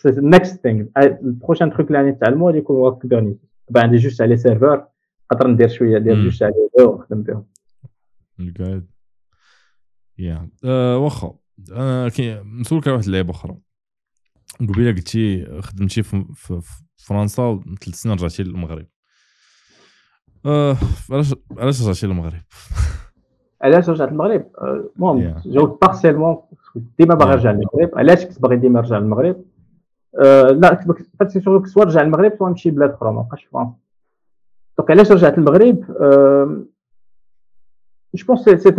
next 0.06 0.64
thing 0.64 0.86
le 0.98 1.12
prochain 1.12 1.72
truc 1.72 1.88
اللي 1.88 1.98
غادي 1.98 2.10
نتعلمو 2.12 2.48
غادي 2.48 2.58
يكون 2.58 2.76
هو 2.76 2.96
Kubernetes 2.96 3.50
دابا 3.70 3.82
عندي 3.82 3.98
جوج 3.98 4.22
على 4.22 4.38
serveurs 4.38 4.86
نقدر 5.32 5.48
ندير 5.48 5.68
شوية 5.68 6.00
ندير 6.00 6.24
جوج 6.24 6.44
على 6.44 6.54
ونخدم 6.80 7.24
بهم. 7.24 7.46
القاعد. 8.40 8.88
يا. 10.18 10.50
واخا. 10.96 11.36
أنا 11.72 12.12
نسولك 12.60 12.88
على 12.88 12.96
واحد 12.96 13.06
اللعيبة 13.06 13.32
أخرى. 13.32 13.58
قبيلة 14.60 14.92
قلتي 14.92 15.46
خدمتي 15.62 16.04
في, 16.04 16.26
فرنسا 16.98 17.44
وثلاث 17.44 17.96
سنين 17.96 18.16
رجعتي 18.16 18.44
للمغرب. 18.44 18.86
آه 20.46 20.78
علاش 21.12 21.36
علاش 21.58 21.82
رجعتي 21.82 22.08
للمغرب؟ 22.08 22.42
علاش 23.64 23.90
رجعت 23.90 24.10
للمغرب؟ 24.10 24.52
المهم 24.96 25.42
جاوبت 25.46 25.82
partiellement 25.82 26.38
ديما 27.00 27.16
باغي 27.16 27.32
نرجع 27.32 27.52
للمغرب. 27.52 27.98
علاش 27.98 28.26
كنت 28.26 28.42
باغي 28.42 28.56
ديما 28.56 28.82
نرجع 28.82 28.98
للمغرب؟ 28.98 29.46
آه 30.24 30.44
لا 30.44 31.00
en 31.20 31.24
fait 31.24 31.32
c'est 31.32 31.42
sûr 31.42 31.68
soit 31.68 31.84
رجع 31.84 32.02
المغرب 32.02 32.36
soit 32.40 32.50
نمشي 32.50 32.72
بلاد 32.72 32.90
أخرى 32.90 33.12
ما 33.14 33.22
بقاش 33.22 33.46
فرنسا. 33.46 33.83
donc 34.78 34.92
علاش 34.92 35.12
رجعت 35.12 35.38
المغرب 35.38 35.86
je 38.14 38.26
pense 38.28 38.50
c'est 38.50 38.76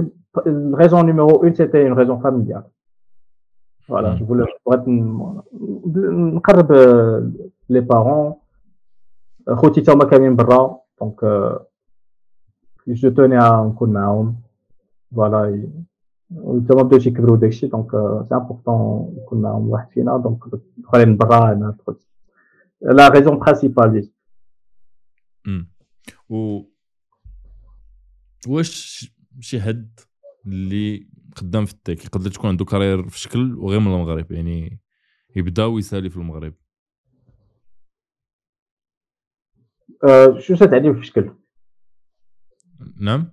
la 0.46 0.61
raison 0.61 1.06
numéro 1.06 1.40
1 1.42 1.54
c'était 1.54 1.82
une 1.82 1.92
raison 1.92 2.20
familiale 2.20 2.62
voilà 3.80 4.14
je 4.14 4.24
بغيت 4.66 4.88
نقرب 6.34 6.72
les 7.68 7.80
parents 7.80 8.34
خوتي 9.48 9.80
تا 9.80 9.92
هما 9.92 10.04
كاملين 10.04 10.36
برا 10.36 10.80
donc 11.00 11.24
je 12.86 13.10
tenais 13.10 13.38
نكون 13.38 13.92
معاهم 13.92 14.36
voilà 15.16 15.68
تا 16.68 16.74
ما 16.74 16.82
بداوش 16.82 17.06
يكبروا 17.06 17.36
داكشي 17.36 17.66
donc 17.66 17.90
c'est 18.28 18.34
important 18.34 19.14
يكون 19.18 19.42
معاهم 19.42 19.68
واحد 19.68 19.88
فينا 19.90 20.16
donc 20.16 20.40
الاخرين 20.78 21.16
برا 21.16 21.52
أنا 21.52 21.76
دخلت 21.78 22.06
la 22.82 23.08
raison 23.08 23.38
principale 23.38 23.92
ديالي 23.92 24.10
و 26.34 26.70
واش 28.46 29.10
شي 29.40 29.60
حد 29.60 30.00
اللي 30.46 31.08
خدام 31.36 31.64
في 31.64 31.72
التيك 31.72 32.04
يقدر 32.04 32.30
تكون 32.30 32.50
عنده 32.50 32.64
كارير 32.64 33.08
في 33.08 33.18
شكل 33.20 33.54
وغير 33.54 33.80
من 33.80 33.86
المغرب؟ 33.86 34.32
يعني 34.32 34.80
يبدا 35.36 35.64
ويسالي 35.64 36.10
في 36.10 36.16
المغرب. 36.16 36.54
أه 40.04 40.38
شو 40.38 40.54
ستعني 40.54 40.94
في 40.94 41.02
شكل؟ 41.02 41.30
نعم. 43.00 43.32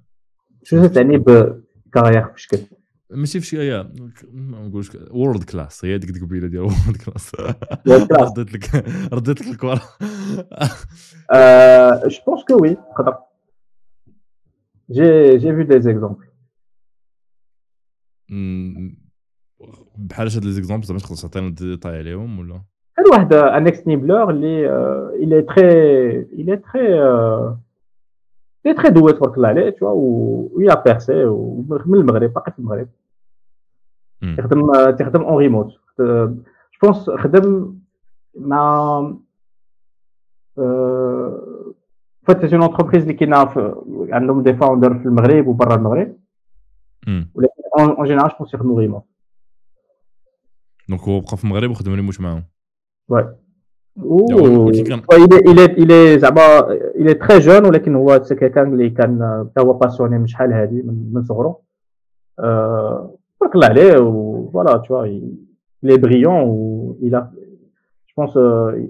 شو 0.63 0.87
ستعني 0.87 1.17
بكارير 1.17 2.33
في 2.33 2.41
شكل؟ 2.41 2.80
ماشي 3.11 3.39
في 3.39 3.45
شي 3.45 3.67
يا 3.67 3.93
ما 4.33 4.67
نقولش 4.67 4.97
وورد 5.11 5.43
كلاس 5.43 5.85
هي 5.85 5.97
ديك 5.97 6.09
القبيلة 6.17 6.47
ديال 6.47 6.61
وورد 6.61 6.97
كلاس 7.05 7.31
رديت 7.87 8.53
لك 8.53 8.85
رديت 9.13 9.41
لك 9.41 9.47
الكره 9.47 9.81
je 12.07 12.17
pense 12.27 12.43
que 12.47 12.61
oui 12.61 12.75
تقدر 12.75 13.17
j'ai 14.91 15.37
j'ai 15.37 15.55
vu 15.55 15.63
des 15.63 15.81
exemples 15.81 16.25
بحال 19.97 20.27
هاد 20.31 20.45
les 20.45 20.51
exemples 20.51 20.85
زعما 20.85 20.99
تقدر 20.99 21.15
تعطينا 21.15 21.49
ديتاي 21.49 21.97
عليهم 21.97 22.39
ولا؟ 22.39 22.61
كان 22.97 23.05
واحد 23.11 23.33
un 23.33 23.87
ex-Nimbler 23.87 24.29
اللي 24.29 24.69
il 25.23 25.41
est 25.41 25.75
très 25.75 26.19
il 26.21 26.57
est 26.57 26.76
très 26.76 27.01
il 28.65 28.73
est 28.73 28.80
très 28.80 28.89
doué 28.89 29.13
تبارك 29.13 29.37
الله 29.37 29.47
عليه 29.47 29.69
تشوا 29.69 29.91
oui 30.53 30.83
il 30.83 30.94
a 30.94 30.99
percé 30.99 31.25
من 31.85 31.99
المغرب 31.99 32.33
باقي 32.33 32.51
في 32.51 32.59
المغرب. 32.59 32.89
تخدم 34.37 34.91
تخدم 34.91 35.21
en 35.21 35.37
remote 35.37 35.67
je 35.99 36.37
pense 36.83 37.09
خدم 37.09 37.75
مع 38.35 39.13
en 42.23 42.30
fait 42.30 42.45
c'est 42.45 42.55
une 42.55 42.63
entreprise 42.63 43.01
اللي 43.01 43.13
كاينة 43.13 43.37
عندهم 44.13 44.43
des 44.43 44.53
founders 44.53 44.99
في 44.99 45.05
المغرب 45.05 45.47
وبرا 45.47 45.75
المغرب. 45.75 46.15
ولكن 47.35 47.51
en 47.79 48.05
général 48.07 48.29
je 48.29 48.35
pense 48.39 48.53
يخدموا 48.53 48.79
remote 48.79 49.03
donc 50.89 51.01
هو 51.01 51.19
بقى 51.19 51.37
في 51.37 51.43
المغرب 51.43 51.71
وخدم 51.71 51.93
ريموت 51.93 52.21
معاهم. 52.21 52.43
oui 53.09 53.23
il 55.33 55.65
est 55.65 55.85
il 55.85 55.99
est 55.99 56.19
زعما 56.19 56.71
il 56.71 57.13
est 57.13 57.24
très 57.24 57.39
jeune 57.39 57.65
ولكن 57.65 57.95
هو 57.95 58.19
كان 58.39 58.73
اللي 58.73 58.89
كان 58.89 59.45
حتى 59.51 59.61
هو 59.65 59.73
passionné 59.73 60.17
من 60.17 60.27
شحال 60.27 60.53
هادي 60.53 60.81
من 60.85 61.23
صغرو 61.23 61.63
تبارك 63.41 63.55
الله 63.55 63.67
عليه 63.67 63.97
و 63.97 64.10
voilà 64.10 64.77
تشوا 64.77 65.05
il 65.83 65.89
est 65.89 65.97
brillant 65.97 66.45
ou 66.45 66.97
il 67.01 67.15
a 67.15 67.31
je 68.07 68.13
pense 68.13 68.35
euh, 68.35 68.87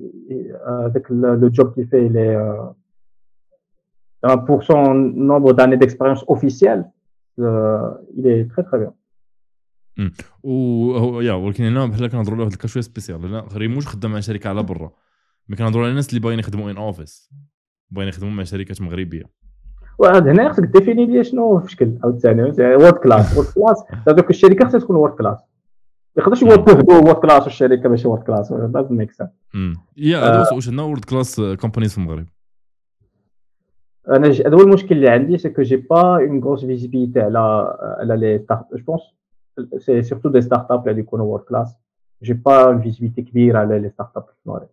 avec 0.88 1.10
le, 1.10 1.36
le 1.36 1.50
job 1.54 1.74
qu'il 1.74 1.88
fait 1.88 2.06
il 2.06 2.18
est 2.18 2.36
euh, 2.36 2.68
pour 4.48 4.64
son 4.64 4.94
nombre 5.30 5.54
d'années 5.54 5.78
d'expérience 5.78 6.26
officielle 6.28 6.84
euh, 7.40 7.92
il 8.18 8.28
est 8.28 8.46
très 8.52 8.64
très 8.64 8.80
bien. 8.80 8.94
و 10.44 11.22
يا 11.22 11.34
ولكن 11.34 11.64
هنا 11.64 11.86
بحال 11.86 12.08
كنهضروا 12.08 12.36
على 12.36 12.44
واحد 12.44 12.52
ال 12.52 12.56
cas 12.56 12.68
شوية 12.68 12.84
spécial 12.84 13.32
le 13.32 13.48
remote 13.54 13.88
خدام 13.88 14.12
مع 14.12 14.20
شركة 14.20 14.50
على 14.50 14.64
برا. 14.64 14.92
mais 15.50 15.56
كنهضروا 15.56 15.84
على 15.84 15.92
الناس 15.92 16.10
اللي 16.10 16.20
باغيين 16.20 16.40
يخدموا 16.40 16.72
in 16.72 16.78
office 16.78 17.34
باغيين 17.90 18.10
يخدموا 18.10 18.32
مع 18.32 18.44
شركات 18.44 18.82
مغربية. 18.82 19.41
وعاد 19.98 20.28
هنا 20.28 20.50
خصك 20.50 20.64
définir 20.64 21.06
ليا 21.06 21.24
شنو 21.24 21.60
في 21.60 21.72
شكل 21.72 21.98
عاوتاني 22.04 22.44
world 22.60 22.94
class 22.94 23.38
world 23.38 23.48
class 23.48 23.84
هذوك 24.08 24.30
الشركة 24.30 24.66
خصها 24.66 24.80
تكون 24.80 24.96
world 24.96 25.14
class 25.14 25.40
ما 26.16 26.24
يقدرش 26.24 26.42
يقول 26.42 26.80
world 26.90 27.16
class 27.16 27.44
والشركة 27.44 27.90
ماشي 27.90 28.08
world 28.08 28.24
class 28.24 28.52
لازم 28.52 28.96
make 28.96 29.12
sense 29.12 29.30
يا 29.98 30.18
هذا 30.18 30.48
واش 30.56 30.68
عندنا 30.68 30.84
world 30.84 31.06
class 31.06 31.42
companies 31.62 31.92
في 31.92 31.98
المغرب. 31.98 32.26
أنا 34.10 34.28
هذا 34.28 34.56
هو 34.56 34.62
المشكل 34.62 34.96
اللي 34.96 35.10
عندي 35.10 35.38
c'est 35.38 35.50
que 35.50 35.62
j'ai 35.62 35.76
pas 35.76 36.02
une 36.02 36.44
grosse 36.44 36.66
visibilité 36.66 37.22
على 37.22 37.40
على 38.00 38.18
les 38.18 38.40
start 38.40 38.66
je 38.76 38.84
pense 38.84 39.02
c'est 39.78 40.02
surtout 40.02 40.30
des 40.30 40.42
startups 40.42 40.90
اللي 40.90 41.00
يكونوا 41.00 41.26
world 41.26 41.44
class 41.44 41.78
j'ai 42.24 42.34
pas 42.34 42.64
une 42.64 42.82
visibilité 42.82 43.22
كبيرة 43.22 43.60
على 43.60 43.80
les 43.80 43.90
startups 43.90 44.24
في 44.24 44.32
المغرب. 44.46 44.70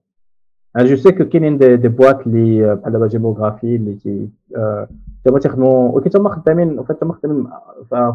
je 0.77 0.97
sais 0.97 1.13
que 1.13 1.25
كاينين 1.25 1.59
des, 1.59 1.77
des 1.77 1.89
boîtes 1.89 2.27
اللي 2.27 2.75
بحال 2.75 2.93
دابا 2.93 3.07
Gemography 3.07 3.77
اللي 3.77 3.95
تي 3.95 4.29
تما 5.25 5.39
تيخدموا 5.39 5.89
ولكن 5.93 6.11
تما 6.11 6.29
خدامين 6.29 6.85
تما 7.01 7.13
خدامين 7.13 7.47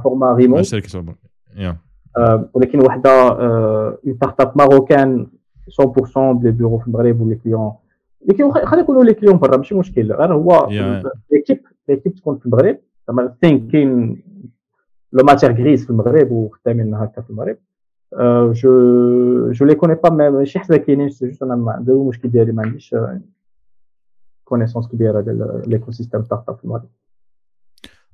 format 0.03 0.33
remote 0.33 0.61
شركه 0.61 0.87
ولكن 2.53 2.79
وحده 2.79 3.29
une 3.29 4.13
startup 4.15 4.51
marocaine 4.57 5.27
100% 5.81 6.17
ب 6.17 6.26
les 6.26 6.51
bureaux 6.51 6.77
في 6.77 6.87
المغرب 6.87 7.21
و 7.21 7.25
les 7.25 7.35
clients 7.35 7.71
les 8.27 8.33
clients 8.33 8.51
خلي 8.53 8.81
يكونوا 8.81 9.03
les 9.03 9.13
clients 9.13 9.37
برا 9.37 9.57
ماشي 9.57 9.75
مشكل 9.75 10.11
غير 10.11 10.33
هو 10.33 10.67
l'équipe 11.31 11.61
l'équipe 11.89 12.15
تكون 12.15 12.37
في 12.37 12.45
المغرب 12.45 12.77
زعما 13.07 13.35
كاين 13.41 14.23
la 15.13 15.23
matière 15.23 15.51
grise 15.51 15.83
في 15.83 15.89
المغرب 15.89 16.31
وخدامين 16.31 16.93
هكا 16.93 17.21
في 17.21 17.29
المغرب 17.29 17.57
je 18.51 19.51
je 19.51 19.65
les 19.65 19.75
connais 19.75 19.95
pas 19.95 20.09
ماشي 20.09 20.59
حسب 20.59 20.75
كاينين 20.75 21.09
c'est 21.09 21.27
juste 21.27 21.43
أنا 21.43 21.77
هذا 21.79 21.93
هو 21.93 22.01
المشكل 22.01 22.29
ديالي 22.29 22.51
ما 22.51 22.63
عنديش 22.63 22.95
connaissance 24.43 24.87
كبيره 24.87 25.21
ديال 25.21 25.63
l'écosystème 25.67 26.23
startup 26.23 26.57
في 26.57 26.63
المغرب 26.63 26.89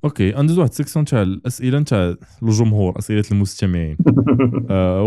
OK 0.04 0.34
عندي 0.34 0.58
واحد 0.58 0.68
ال 0.68 0.73
section 0.73 1.04
تاع 1.04 1.22
الأسئلة 1.22 1.78
نتاع 1.78 2.14
الجمهور 2.42 2.98
أسئلة 2.98 3.24
المستمعين. 3.32 3.96
آه 4.70 5.02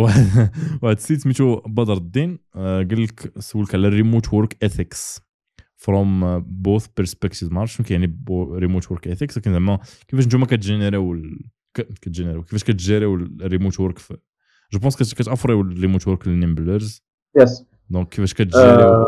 واحد 0.82 0.96
السيد 0.96 1.20
سميتو 1.20 1.56
بدر 1.56 1.94
الدين 1.94 2.40
آه 2.56 2.78
قال 2.78 3.04
لك 3.04 3.34
سولك 3.40 3.76
على 3.76 3.88
ال 3.88 3.94
remote 3.94 4.34
work 4.34 4.64
ethics 4.64 5.22
from 5.76 6.40
both 6.40 6.88
perspectives 6.98 7.52
ما 7.52 7.60
عرفتش 7.60 7.76
شنو 7.76 7.86
كيعني 7.86 8.18
remote 8.54 8.92
work 8.92 9.08
ethics 9.08 9.38
لكن 9.38 9.52
زعما 9.52 9.80
كيفاش 10.08 10.26
نتوما 10.26 10.46
كتجينيريو 10.46 11.22
كتجينيريو 11.74 12.44
كيفاش 12.44 12.64
كتجيريو 12.64 13.16
ال 13.16 13.25
remote 13.25 13.80
work 13.80 14.00
je 14.74 14.80
pense 14.80 15.14
كتافريو 15.14 15.62
ال 15.62 15.68
remote 15.68 16.08
work 16.08 16.28
لل 16.28 16.43
Nimblers 16.43 17.04
yes 17.36 17.66
donc 17.90 18.10
كيفاش 18.10 18.34
كتجيريو 18.34 19.06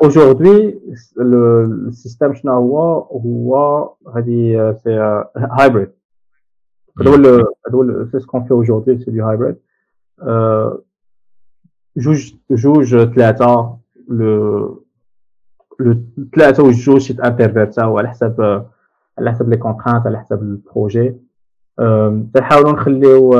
Aujourd'hui, 0.00 0.80
le, 1.16 1.64
le 1.86 1.92
système 1.92 2.32
شنو 2.34 2.52
هو 2.52 3.00
هو 3.00 3.94
هذه 4.16 4.72
c'est 4.84 5.24
hybride 5.36 5.90
هذا 7.00 7.10
هو 7.10 7.14
هذا 7.14 7.74
هو 7.74 8.06
c'est 8.12 8.20
ce 8.20 8.27
qu'on 8.27 8.44
fait 8.44 8.54
aujourd'hui 8.54 9.04
c'est 9.04 9.10
du 9.10 9.24
hybride 9.24 9.56
جوج 11.96 12.34
جوج 12.50 12.96
ثلاثة 13.14 13.78
لو 14.08 14.84
لو 15.80 16.04
ثلاثة 16.34 16.62
وجوج 16.62 17.12
تانترفيرتاو 17.12 17.98
على 17.98 18.08
حساب 18.08 18.66
على 19.18 19.32
حساب 19.32 19.48
les 19.48 19.56
contraintes 19.56 20.06
على 20.06 20.20
حساب 20.20 20.42
ال 20.42 20.54
projet 20.54 21.29
تنحاولوا 22.34 22.72
نخليو 22.72 23.34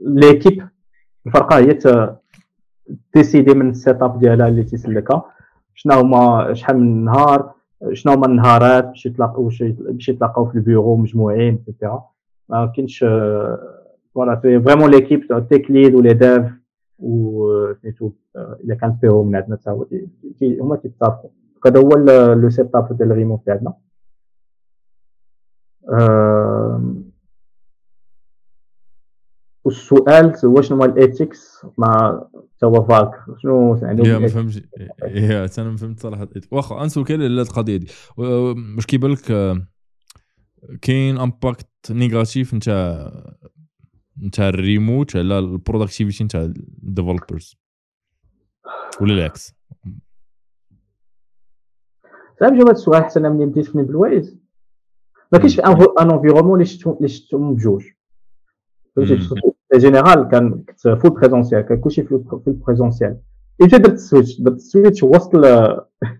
l'équipe. 0.00 0.68
الفرقة 1.26 1.58
هي 1.58 1.78
décider 3.14 3.54
من 3.54 3.70
ال 3.70 4.02
setup 4.02 4.18
ديالها 4.18 4.48
اللي 4.48 4.62
تيسلكها. 4.62 5.24
شنو 5.74 5.94
هما 5.94 6.54
شحال 6.54 6.78
من 6.78 7.04
نهار 7.04 7.52
شنو 7.92 8.12
هما 8.12 8.26
النهارات 8.26 8.84
باش 8.84 9.06
يتلاقاو 9.06 9.44
باش 9.68 10.08
يتلاقاو 10.08 10.46
في 10.46 10.54
البيرو 10.54 10.96
مجموعين 10.96 11.54
et 11.54 11.67
cetera 11.67 12.04
ما 12.48 12.66
كاينش 12.66 13.04
voilà 14.14 14.40
c'est 14.42 14.60
vraiment 14.60 14.90
l'équipe 14.90 15.46
tech 15.48 15.70
lead 15.70 15.94
و 15.94 15.99
les 15.99 16.14
devs 16.14 16.44
و 16.98 17.72
سميتو 17.74 18.10
إلا 18.36 18.74
كان 18.74 18.96
فيهم 19.00 19.26
من 19.26 19.36
عندنا 19.36 19.58
هو 19.68 19.86
هما 20.42 20.76
تيتفقوا. 20.76 21.30
هذا 21.66 21.80
هو 21.80 21.88
le 22.34 22.50
setup 22.50 22.96
ديال 22.96 23.12
الريموت 23.12 23.40
ديالنا 23.46 23.72
والسؤال 29.64 30.36
هو 30.44 30.62
شنو 30.62 30.78
هو 30.78 30.84
ال 30.84 30.96
ethics 30.96 31.66
مع 31.78 32.22
هو 32.64 32.84
فاك 32.84 33.10
شنو 33.42 33.74
عندهم 33.82 34.06
يا 34.06 34.18
ما 34.18 34.28
فهمتش 34.28 34.60
يا 35.02 35.48
أنا 35.58 35.70
ما 35.70 35.76
فهمت 35.76 36.00
صراحة. 36.00 36.28
واخا 36.50 36.88
كاين 37.04 37.22
على 37.22 37.42
القضية 37.42 37.76
دي. 37.76 37.88
واش 38.16 38.86
كيبان 38.86 39.10
لك 39.10 39.56
كاين 40.82 41.18
impact 41.18 41.68
négatif 41.90 42.54
انت 42.54 42.68
نتاع 44.22 44.48
الريموت 44.48 45.16
على 45.16 45.38
البرودكتيفيتي 45.38 46.24
نتاع 46.24 46.40
الديفلوبرز 46.42 47.56
ولا 49.00 49.14
العكس 49.14 49.54
فهم 52.40 52.56
جاوب 52.56 52.68
هذا 52.68 52.70
السؤال 52.70 53.04
حتى 53.04 53.18
أنا 53.18 53.28
ملي 53.28 53.46
بديت 53.46 53.66
في 53.66 53.82
بالوايز 53.82 54.36
ما 55.32 55.38
كاينش 55.38 55.60
ان 55.60 56.10
انفيرومون 56.10 56.54
اللي 56.54 56.64
شفتهم 56.64 56.96
اللي 56.96 57.08
شفتهم 57.08 57.54
بجوج 57.54 57.84
فهمتي 58.96 59.52
جينيرال 59.74 60.28
كان 60.28 60.50
كنت 60.50 60.88
فول 60.88 61.10
بريزونسيال 61.10 61.60
كان 61.60 61.80
كلشي 61.80 62.02
في 62.02 62.40
البريزونسيال 62.46 63.18
إمتى 63.62 63.78
درت 63.78 63.92
السويتش 63.92 64.40
درت 64.40 64.56
السويتش 64.56 65.02
وسط 65.02 65.34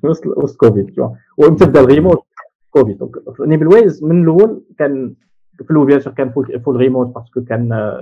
وسط 0.05 0.27
وسط 0.27 0.57
كوفيد 0.57 1.01
وامتى 1.39 1.67
بدا 1.67 1.81
الريموت 1.81 2.25
كوفيد 2.71 2.99
دونك 2.99 3.17
نيبل 3.41 3.93
من 4.03 4.23
الأول 4.23 4.63
كان 4.79 5.15
في 5.65 5.71
الأول 5.71 5.87
bien 5.87 6.01
كان 6.01 6.31
full, 6.31 6.61
full 6.61 6.77
remote 6.77 7.15
parce 7.15 7.33
que 7.34 7.45
كان 7.45 7.93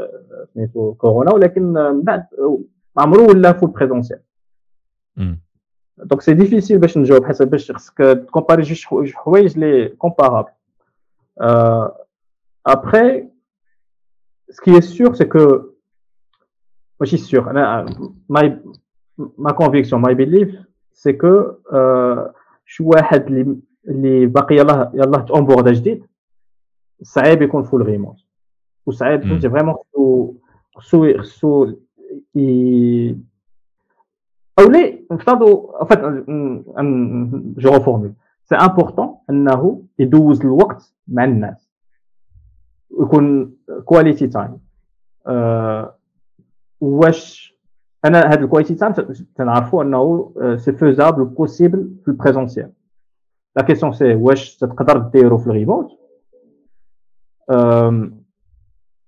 سميتو 0.54 0.94
كورونا 0.94 1.32
ولكن 1.34 1.62
من 1.72 2.02
بعد 2.02 2.24
ما 2.96 3.02
عمرو 3.02 3.28
ولا 3.28 3.52
full 3.52 3.70
présentiel 3.70 4.20
donc 5.98 6.20
c'est 6.20 6.34
difficile 6.34 6.78
باش 6.78 6.98
نجاوب 6.98 7.24
حسب 7.24 7.50
باش 7.50 7.72
خصك 7.72 7.96
تكومباري 7.98 8.62
جوج 8.62 9.12
حوايج 9.12 9.58
les 9.58 9.88
comparables 9.88 10.55
après 12.66 13.28
ce 14.50 14.61
qui 14.61 14.76
est 14.76 14.80
sûr 14.80 15.16
c'est 15.16 15.28
que 15.28 15.62
ماشي 17.00 17.18
sûr 17.18 17.48
أنا 17.48 17.86
ma 18.28 18.60
ma 19.38 19.52
conviction 19.52 20.02
ma 20.02 20.12
belief 20.12 20.56
c'est 20.92 21.12
que 21.12 21.52
شي 22.66 22.82
واحد 22.82 23.26
اللي 23.26 23.56
اللي 23.88 24.26
باقي 24.26 24.54
يلاه 24.56 24.92
يلاه 24.94 25.20
تونبوردا 25.20 25.72
جديد 25.72 26.06
صعيب 27.02 27.42
يكون 27.42 27.62
full 27.62 27.86
remote 27.86 28.16
وصعيب 28.86 29.22
فهمتي 29.22 29.50
vraiment 29.50 29.74
خصو 29.74 30.34
خصو 30.76 31.18
خصو 31.18 31.64
أو 34.58 34.68
لي 34.70 35.06
نفترضوا 35.10 35.84
فات 35.84 35.98
je 37.58 37.70
reformule 37.70 38.12
c'est 38.44 38.54
important 38.54 39.16
انه 39.30 39.85
يدوز 39.98 40.40
الوقت 40.40 40.94
مع 41.08 41.24
الناس. 41.24 41.70
ويكون 42.90 43.56
quality 43.84 44.26
time 44.26 44.58
واش 46.80 47.56
أنا 48.04 48.20
هذا 48.20 48.44
ال 48.44 48.48
quality 48.48 48.74
time 48.74 48.92
تنعرفوا 49.34 49.82
أنه 49.82 50.32
c'est 50.56 50.72
faisable 50.72 51.24
possible 51.24 51.96
في 52.04 52.08
ال 52.08 52.14
présentiel 52.14 52.72
la 53.56 53.62
question 53.62 53.92
c'est 53.92 54.14
واش 54.14 54.56
تقدر 54.56 54.98
ديرو 54.98 55.38
في 55.38 55.46
الريموت 55.46 55.90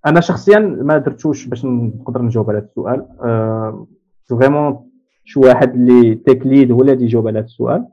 أنا 0.06 0.20
شخصيا 0.20 0.58
ما 0.58 0.98
درتوش 0.98 1.46
باش 1.46 1.64
نقدر 1.64 2.22
نجاوب 2.22 2.50
على 2.50 2.58
هذا 2.58 2.66
السؤال. 2.66 3.06
vraiment 4.24 4.90
شي 5.24 5.40
واحد 5.40 5.74
اللي 5.74 6.14
tech 6.14 6.46
lead 6.46 6.72
هو 6.72 6.80
اللي 6.80 6.92
يجاوب 6.92 7.28
على 7.28 7.38
هذا 7.38 7.46
السؤال. 7.46 7.88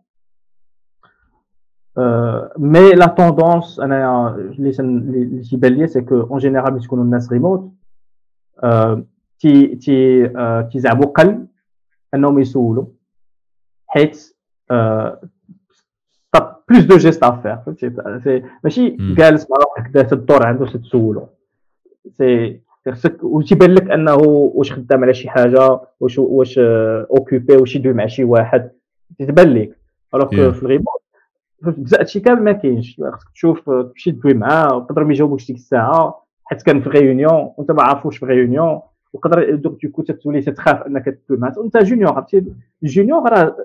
mais 2.57 2.91
la 2.91 3.06
tendance 3.06 3.80
أنا 3.80 4.30
اللي 4.35 4.69
اللي 4.80 5.41
تيبان 5.41 5.74
لي 5.74 5.88
c'est 5.88 6.01
que 6.01 6.22
en 6.22 6.38
général 6.38 6.74
ملي 6.74 6.83
تكونوا 6.83 7.03
الناس 7.03 7.32
ريموت 7.32 7.72
تي 9.40 9.75
تي 9.75 10.27
تيزعموا 10.72 11.06
قل 11.06 11.48
انهم 12.14 12.40
يسولوا 12.40 12.85
حيت 13.88 14.35
بلوس 16.69 16.83
دو 16.83 16.98
جيست 16.98 17.24
افير 17.24 17.57
فهمتي 17.57 18.43
ماشي 18.64 18.90
جالس 18.99 19.48
مع 19.49 19.57
روحك 19.57 19.91
دات 19.91 20.14
الدور 20.14 20.45
عنده 20.45 20.65
تسولو 20.65 21.27
سي 22.11 22.61
خصك 22.91 23.24
وتيبان 23.24 23.74
لك 23.74 23.91
انه 23.91 24.15
واش 24.15 24.74
خدام 24.74 25.03
على 25.03 25.14
شي 25.14 25.30
حاجة 25.30 25.80
واش 25.99 26.19
واش 26.19 26.59
اوكوبي 26.59 27.57
واش 27.57 27.75
يدوي 27.75 27.93
مع 27.93 28.06
شي 28.07 28.24
واحد 28.24 28.72
تتبان 29.19 29.53
لك 29.53 29.77
الوغ 30.14 30.30
في 30.51 30.64
الغيبوت 30.64 31.01
بزاف 31.61 32.00
هادشي 32.00 32.19
كامل 32.19 32.43
ما 32.43 32.51
كاينش. 32.51 33.01
خصك 33.14 33.30
تشوف 33.30 33.69
تمشي 33.69 34.11
تدوي 34.11 34.34
معاه 34.34 34.75
ويقدر 34.75 35.03
ما 35.03 35.11
يجاوبوكش 35.14 35.48
ديك 35.48 35.56
الساعة 35.56 36.25
حيت 36.43 36.61
كان 36.61 36.82
في 36.82 36.90
غيونيون 36.90 37.53
وانت 37.58 37.72
ما 37.72 37.84
عارفوش 37.84 38.17
في 38.17 38.25
غيونيون 38.25 38.82
وقدر 39.14 39.56
دوك 39.56 39.82
ديكو 39.82 40.01
تولي 40.01 40.42
تتخاف 40.42 40.82
انك 40.82 41.06
تدوي 41.06 41.40
معاه. 41.40 41.53
وانت 41.58 41.77
جونيور 41.77 42.14
عرفتي؟ 42.14 42.45
الجونيور 42.84 43.30
راه 43.30 43.56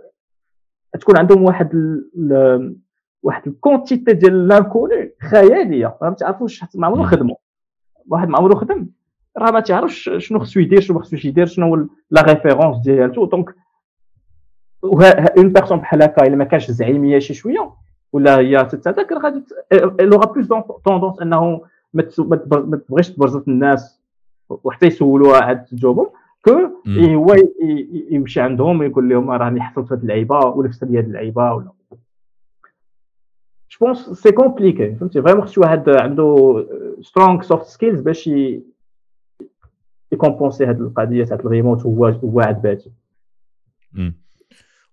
تكون 1.01 1.17
عندهم 1.17 1.43
واحد 1.43 1.75
ال... 1.75 2.77
واحد 3.23 3.47
الكونتيتي 3.47 4.13
ديال 4.13 4.49
لانكوني 4.49 5.13
خيالية. 5.31 5.97
ما 6.03 6.11
تعرفوش 6.11 6.65
ما 6.75 6.87
عمرو 6.87 7.03
خدموا 7.03 7.37
واحد 8.07 8.29
ما 8.29 8.39
عمرو 8.39 8.55
خدم. 8.55 8.87
راه 9.39 9.51
ما 9.51 9.61
تعرفش 9.61 10.11
شنو 10.19 10.39
خصو 10.39 10.61
يدير 10.61 10.81
شنو 10.81 10.97
ما 10.97 11.03
خصوش 11.03 11.25
يدير 11.25 11.47
شنو 11.47 11.67
هو 11.67 11.87
لا 12.11 12.23
ريفيرونس 12.23 12.79
ديالته 12.79 13.27
دونك 13.27 13.55
اون 14.85 15.49
بيرسون 15.53 15.79
بحال 15.79 16.03
هكا 16.03 16.27
الا 16.27 16.37
ما 16.37 16.45
كانش 16.45 16.71
زعيميه 16.71 17.19
شي 17.19 17.35
شوية 17.35 17.71
ولا 18.13 18.39
هي 18.39 18.65
تتذكر 18.65 19.19
غادي 19.19 19.45
لوغا 20.01 20.27
بلوس 20.27 20.49
tendance 20.85 21.21
انه 21.21 21.61
ما 21.95 22.03
تبغيش 22.77 23.11
تبرزط 23.11 23.49
الناس 23.49 24.01
وحتى 24.49 24.87
يسولوها 24.87 25.41
عاد 25.41 25.65
جوبهم 25.73 26.07
que 26.45 26.71
هو 26.99 27.37
يمشي 28.11 28.41
عندهم 28.41 28.81
ويقول 28.81 29.09
لهم 29.09 29.31
راني 29.31 29.61
حصلت 29.61 29.89
في 29.89 29.95
هذه 29.95 30.01
اللعيبه 30.01 30.39
ولا 30.39 30.71
في 30.71 30.85
هذه 30.85 31.01
اللعيبه 31.01 31.53
ولا 31.53 31.71
je 33.71 33.87
pense 33.87 33.99
c'est 33.99 34.33
compliqué 34.33 34.95
فهمتي 34.95 35.23
vraiment 35.23 35.45
خص 35.45 35.59
واحد 35.59 35.89
عنده 35.89 36.67
strong 37.01 37.43
soft 37.43 37.67
skills 37.67 38.01
باش 38.01 38.31
يكومبونسي 40.13 40.65
هذه 40.65 40.81
القضية 40.81 41.25
تاع 41.25 41.37
الريموت 41.37 41.83
هو 41.83 42.07
هو 42.07 42.41
هاد 42.41 42.63
partie 42.63 42.91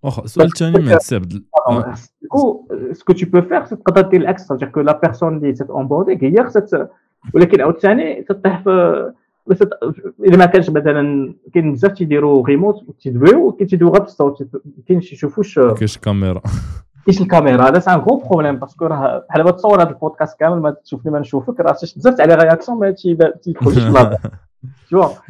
السؤال 0.04 0.46
الثاني 0.46 0.78
من 0.78 0.98
سير 0.98 1.24
du 1.24 1.72
coup 1.72 2.68
ce 2.92 3.00
que 3.00 3.12
tu 3.12 3.26
peux 3.26 3.40
faire 3.40 3.64
تقدر 3.64 4.00
دير 4.00 4.20
العكس 4.20 4.46
تاع 4.46 4.68
que 4.68 4.80
la 4.80 5.00
personne 5.02 5.36
اللي 5.36 5.52
تتونبورديك 5.52 6.24
هي 6.24 6.44
خصها 6.44 6.88
ولكن 7.34 7.60
عاوتاني 7.60 8.22
تطيح 8.22 8.62
في 8.62 9.12
اذا 10.24 10.36
ما 10.36 10.46
كانش 10.46 10.70
مثلا 10.70 11.34
كاين 11.54 11.72
بزاف 11.72 11.92
تيديروا 11.92 12.46
ريموت 12.46 12.84
تيدويو 13.00 13.52
كاين 13.52 13.68
تيدويو 13.68 13.92
غير 13.92 14.02
بالصوت 14.02 14.48
كاين 14.88 15.00
تيشوفوش 15.00 15.58
كاينش 15.58 15.98
كاميرا 15.98 16.42
كاينش 17.06 17.20
الكاميرا 17.20 17.68
هذا 17.68 17.78
c'est 17.78 17.92
un 17.92 17.98
gros 17.98 18.16
problème 18.16 18.56
parce 18.56 18.75
que 18.75 18.86
راه 18.86 19.24
بحال 19.28 19.44
ما 19.44 19.50
تصور 19.50 19.82
هذا 19.82 19.90
البودكاست 19.90 20.40
كامل 20.40 20.60
ما 20.60 20.70
تشوفني 20.70 21.12
ما 21.12 21.18
نشوفك 21.18 21.60
راه 21.60 21.76
بزاف 21.96 22.20
على 22.20 22.34
réactions 22.34 22.78
ما 22.78 22.94
في 22.94 23.54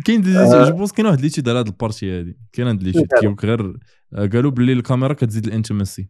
كاين 0.05 0.23
je 0.23 0.77
pense 0.77 0.93
كاين 0.93 1.07
واحد 1.07 1.21
l'étude 1.21 1.49
على 1.49 1.59
هذه 1.59 1.67
ال 1.67 1.74
partie 1.74 2.21
هذه 2.21 2.35
كاين 2.53 2.69
هاد 2.69 2.83
l'étude 2.83 3.07
كيقولك 3.21 3.45
غير 3.45 3.77
قالوا 4.13 4.51
باللي 4.51 4.73
الكاميرا 4.73 5.13
كتزيد 5.13 5.47
ال 5.47 5.53
intimacy. 5.53 6.09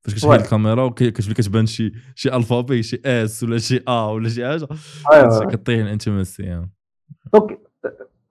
فاش 0.00 0.14
كتشغل 0.14 0.34
الكاميرا 0.34 0.82
وكتولي 0.82 1.34
كتبان 1.34 1.66
شي 1.66 1.92
شي 2.14 2.36
ألفابي 2.36 2.82
شي 2.82 3.00
إس 3.04 3.42
ولا 3.42 3.58
شي 3.58 3.80
آ 3.88 4.06
ولا 4.06 4.28
شي 4.28 4.44
حاجة 5.04 5.44
كطيح 5.44 5.80
ال 5.80 5.90
intimacy 5.90 6.66
donc 7.32 7.58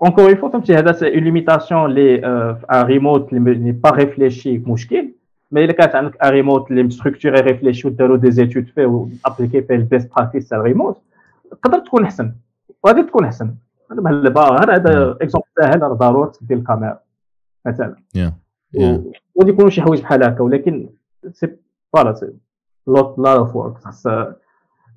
encore 0.02 0.26
une 0.26 0.36
fois 0.36 0.50
فهمتي 0.50 0.76
هذا 0.76 0.92
c'est 0.92 1.16
une 1.16 1.24
limitation 1.24 1.86
اللي 1.86 2.26
un 2.72 2.86
remote 2.86 3.34
اللي 3.34 3.72
pas 3.72 3.90
réfléchi 3.90 4.58
مشكل 4.58 5.14
mais 5.52 5.66
الا 5.66 5.74
كانت 5.74 5.96
عندك 5.96 6.24
un 6.24 6.30
remote 6.30 6.72
اللي 6.72 6.84
structuré 6.84 7.40
réfléchi 7.40 7.88
وداروا 7.88 8.18
des 8.18 8.32
études 8.32 8.68
فيه 8.76 8.86
و 8.86 8.94
appliqué 8.94 9.62
فيه 9.62 9.76
ال 9.76 9.82
best 9.82 10.10
practices 10.16 10.50
تاع 10.50 10.58
الريموت 10.58 11.02
تقدر 11.52 11.80
تكون 11.80 12.04
احسن 12.04 12.34
وغادي 12.84 13.04
تكون 13.04 13.26
احسن 13.26 13.56
أنا 13.92 14.22
دابا 14.24 14.42
غير 14.42 14.76
هذا 14.76 15.18
exemple 15.22 15.48
ساهل 15.62 15.82
راه 15.82 15.94
ضروري 15.94 16.32
تدير 16.32 16.58
الكاميرا 16.58 17.00
مثلا. 17.66 17.96
وغادي 19.36 19.52
يكونوا 19.52 19.70
شي 19.70 19.82
حوايج 19.82 20.02
بحال 20.02 20.24
هكا 20.24 20.42
ولكن 20.42 20.90
c'est 21.32 21.56
voilà 21.94 22.14
c'est 22.14 22.28
a 22.88 23.20
lot 23.20 23.34
of 23.34 23.56
work 23.56 23.78
خاص 23.78 24.08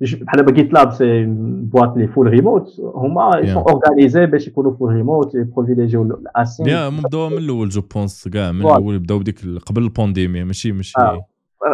بحال 0.01 0.37
دابا 0.37 0.51
GitLab 0.51 0.91
ces 0.91 1.25
boîtes 1.25 1.97
لي 1.97 2.07
full 2.07 2.27
remote 2.27 2.79
هما 2.79 3.31
sont 3.53 3.63
organisés 3.63 4.25
باش 4.25 4.47
يكونوا 4.47 4.73
full 4.73 4.93
remote 4.93 5.35
ي 5.35 5.40
privilégier 5.40 5.98
و 5.98 6.03
l'async 6.03 6.89
بداو 6.89 7.29
من 7.29 7.37
الأول 7.37 7.69
je 7.69 7.81
pense 7.81 8.27
كاع 8.27 8.51
من 8.51 8.61
الأول 8.61 8.99
بداو 8.99 9.19
بديك 9.19 9.39
قبل 9.65 9.83
ال 9.83 9.90
pandémie 9.90 10.43
ماشي 10.43 10.71
ماشي. 10.71 10.93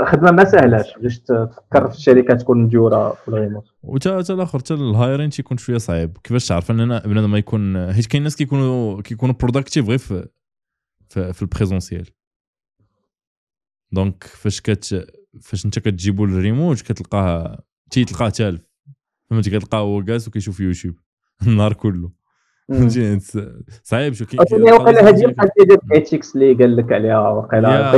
خدمة 0.05 0.31
ما 0.31 0.43
سهلاش 0.43 0.97
باش 0.97 1.19
تفكر 1.19 1.89
في 1.89 1.95
الشركة 1.95 2.33
تكون 2.33 2.63
مديورة 2.63 3.13
في 3.13 3.27
الريموت 3.27 3.63
وتا 3.83 4.19
حتى 4.19 4.33
الآخر 4.33 4.59
حتى 4.59 4.73
ال 4.73 4.81
hiring 4.81 5.29
تيكون 5.29 5.57
شوية 5.57 5.77
صعيب. 5.77 6.17
كيفاش 6.23 6.47
تعرف 6.47 6.71
أن 6.71 6.99
بنادم 6.99 7.31
ما 7.31 7.37
يكون 7.37 7.93
حيت 7.93 8.05
كاين 8.05 8.23
ناس 8.23 8.35
كيكونوا 8.35 9.01
كيكونوا 9.01 9.35
productive 9.35 9.89
غير 9.89 9.97
في 9.97 10.27
في, 11.09 11.33
في 11.33 11.41
ال 11.41 11.47
présentiel 11.47 12.09
donc 13.91 14.23
فاش 14.23 14.61
كت 14.61 15.07
فاش 15.41 15.65
انت 15.65 15.79
كتجيبوا 15.79 16.27
الريموت 16.27 16.81
كتلقاه 16.81 17.63
تيتلقاه 17.91 18.29
تالف 18.29 18.61
فهمتي؟ 19.29 19.49
كتلقاه 19.49 19.79
هو 19.79 20.01
جالس 20.01 20.27
وكيشوف 20.27 20.59
يوتيوب. 20.59 20.95
النهار 21.47 21.73
كله. 21.73 22.11
فهمتي؟ 22.69 23.19
صعيب 23.83 24.13
شو 24.13 24.25
كاين 24.25 24.73
وقيلا 24.73 25.09
هذه 25.09 25.25
القضية 25.25 25.65
ديال 25.67 25.79
ethics 25.93 26.35
اللي 26.35 26.53
قال 26.53 26.75
لك 26.75 26.91
عليها 26.91 27.29
وقيلا 27.29 27.91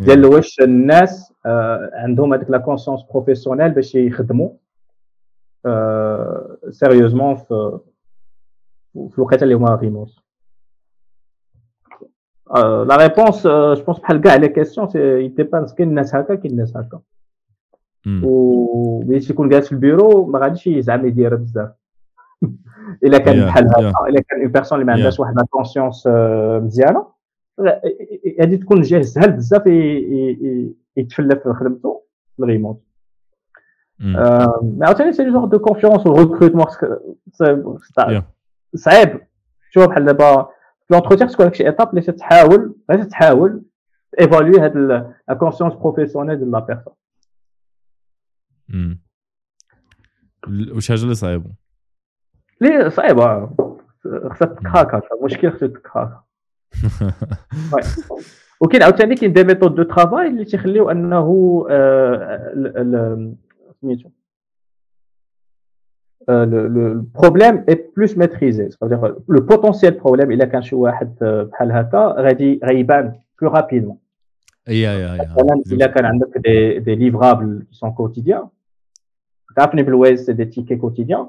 ديال 0.00 0.26
واش 0.26 0.60
الناس 0.60 1.32
عندهم 1.94 2.34
هذيك 2.34 2.50
la 2.50 2.58
conscience 2.58 3.00
professionnelle 3.10 3.70
باش 3.70 3.94
يخدموا؟ 3.94 4.50
sérieusement 6.70 7.36
في 7.36 7.78
في 8.94 9.18
الوقيته 9.18 9.44
اللي 9.44 9.54
هما 9.54 9.74
remote 9.74 10.10
la 12.54 12.96
réponse 12.96 13.46
je 13.46 13.84
pense 13.84 13.98
بحال 13.98 14.20
كاع 14.20 14.34
les 14.34 14.48
questions 14.48 14.88
ça 14.88 15.28
dépend 15.28 15.74
كاين 15.74 15.88
الناس 15.88 16.14
هكا 16.14 16.34
كاين 16.34 16.52
الناس 16.52 16.76
هكا. 16.76 17.00
و 18.22 19.02
ملي 19.04 19.20
تيكون 19.20 19.48
جالس 19.48 19.66
في 19.66 19.72
البيرو 19.72 20.26
ما 20.26 20.38
غاديش 20.38 20.66
يزعم 20.66 21.06
يدير 21.06 21.34
بزاف. 21.34 21.70
إلا 23.04 23.18
كان 23.18 23.46
بحال 23.46 23.68
هكا 23.68 24.06
إلا 24.08 24.20
كان 24.20 24.40
une 24.40 24.52
personne 24.52 24.78
اللي 24.78 24.86
ما 24.86 24.92
عندهاش 24.92 25.20
واحد 25.20 25.36
la 25.36 25.46
conscience 25.50 26.06
مزيانة. 26.62 27.15
غادي 28.40 28.56
تكون 28.56 28.82
جاه 28.82 29.02
سهل 29.02 29.32
بزاف 29.32 29.66
يتفلى 30.96 31.36
في 31.36 31.52
خدمته 31.60 32.02
في 32.36 32.42
ال 32.42 32.47
remote. 32.47 32.82
mais 34.00 34.86
عاوتاني 34.86 35.12
c'est 35.12 35.30
jeu 35.30 35.44
de 35.44 35.58
confiance 35.58 36.06
و 36.06 36.11
ال 36.11 36.15
recrutement 36.15 36.66
صعيب. 38.74 39.20
شوف 39.70 39.86
بحال 39.86 40.04
دابا 40.04 40.42
في 40.86 40.94
l'entretien 40.94 41.28
تكون 41.28 41.52
شي 41.52 41.66
étape 41.66 41.90
اللي 41.90 42.00
تحاول 42.00 42.76
غير 42.90 43.04
تحاول 43.04 43.62
évaluer 44.20 44.60
هاد 44.60 44.76
la 44.76 45.34
conscience 45.38 45.74
professionnelle 45.74 46.36
ديال 46.36 46.50
la 46.50 46.58
personne 46.60 46.94
واش 50.74 50.88
حاجة 50.88 51.02
اللي 51.02 51.14
صعيبة؟ 51.14 51.50
لي 52.60 52.90
صعيبة 52.90 53.46
خصها 54.04 54.46
ت 54.46 54.54
crack 54.54 54.94
ا 54.94 55.02
المشكل 55.20 55.52
خصها 55.52 55.68
ت 55.68 55.76
crack 55.76 56.14
ا 56.14 56.22
وكاين 58.60 58.82
عاوتاني 58.82 59.14
كاين 59.14 59.32
des 59.32 59.44
méthodes 59.44 59.74
de 59.74 59.82
travail 59.82 60.26
اللي 60.26 60.44
تيخليو 60.44 60.90
انه 60.90 61.66
سميتو 63.80 64.08
le 66.28 66.84
problème 67.20 67.56
est 67.72 67.80
plus 67.96 68.16
maîtrisé. 68.16 68.64
C'est-à-dire 68.70 69.02
le 69.36 69.40
potentiel 69.46 69.94
problème 69.96 70.32
الا 70.32 70.46
كان 70.46 70.62
شي 70.62 70.76
واحد 70.76 71.14
بحال 71.20 71.72
هكا 71.72 72.14
غادي 72.18 72.60
غيبان 72.64 73.12
plus 73.42 73.48
rapidement. 73.48 73.96
اي 74.68 74.90
اي 74.90 75.12
اي 75.12 75.18
مثلا 75.18 75.62
الا 75.72 75.86
كان 75.86 76.04
عندك 76.04 76.38
des 76.38 76.78
des 76.78 76.94
livrables 76.94 77.66
qui 77.72 77.78
sont 77.78 77.90
quotidiens. 77.90 78.46
تعرفني 79.56 79.82
بالويز 79.82 80.26
c'est 80.26 80.32
des 80.32 80.44
tickets 80.44 80.76
quotidiens 80.76 81.26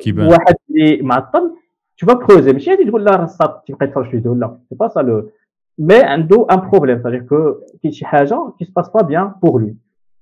كيبان 0.00 0.26
واحد 0.26 0.54
اللي 0.70 1.02
معطل 1.02 1.56
tu 2.02 2.06
vas 2.06 2.16
creuser. 2.16 2.52
ماشي 2.52 2.70
غادي 2.70 2.84
تقول 2.84 3.04
لا 3.04 3.16
راه 3.16 3.26
صاب 3.26 3.64
تبقى 3.64 3.86
تفرج 3.86 4.10
فيديو 4.10 4.34
لا 4.34 4.58
c'est 4.68 4.74
pas 4.74 4.88
ça 4.88 5.00
لو 5.00 5.30
mais 5.78 6.02
عنده 6.02 6.46
un 6.50 6.60
problème 6.70 6.98
c'est-à-dire 7.02 7.26
que 7.28 7.54
كاين 7.82 7.92
شي 7.92 8.06
حاجة 8.06 8.36
qui 8.58 8.64
se 8.64 8.72
passe 8.72 8.90
pas 8.92 9.02
bien 9.02 9.34
pour 9.44 9.58
lui. 9.58 9.76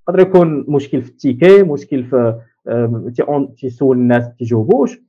يقدر 0.09 0.21
يكون 0.21 0.65
مشكل 0.69 1.03
في 1.03 1.11
ال 1.11 1.18
ticket 1.18 1.63
مشكل 1.63 2.05
في 2.05 2.41
تيسول 3.57 3.97
الناس 3.97 4.37
تيجاوبوش 4.39 5.01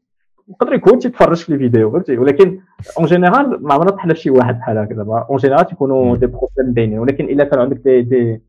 يقدر 0.50 0.74
يكون 0.74 1.00
تيتفرج 1.00 1.38
في 1.38 1.53
الفيديو 1.53 1.91
فهمتي 1.91 2.17
ولكن 2.17 2.59
en 2.98 3.06
général 3.06 3.64
ما 3.64 3.74
عمرنا 3.74 3.91
طحنا 3.91 4.14
شي 4.14 4.30
واحد 4.30 4.58
بحال 4.59 4.77
هكا 4.77 4.95
دابا 4.95 5.25
en 5.30 5.38
général 5.38 5.65
تيكونوا 5.67 6.16
des 6.15 6.25
problèmes 6.25 6.73
باينين 6.74 7.00
ولكن 7.00 7.25
الا 7.25 7.43
كان 7.43 7.59
عندك 7.59 7.77
des 7.77 8.01
des 8.01 8.41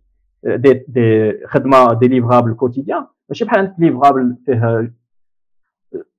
des, 0.44 0.84
des 0.88 1.32
خدمه 1.46 1.92
des 1.92 2.08
livrables 2.08 2.54
quotidiens 2.54 3.06
ماشي 3.28 3.44
بحال 3.44 3.58
عندك 3.58 3.74
livrable 3.78 4.36
فيه 4.46 4.92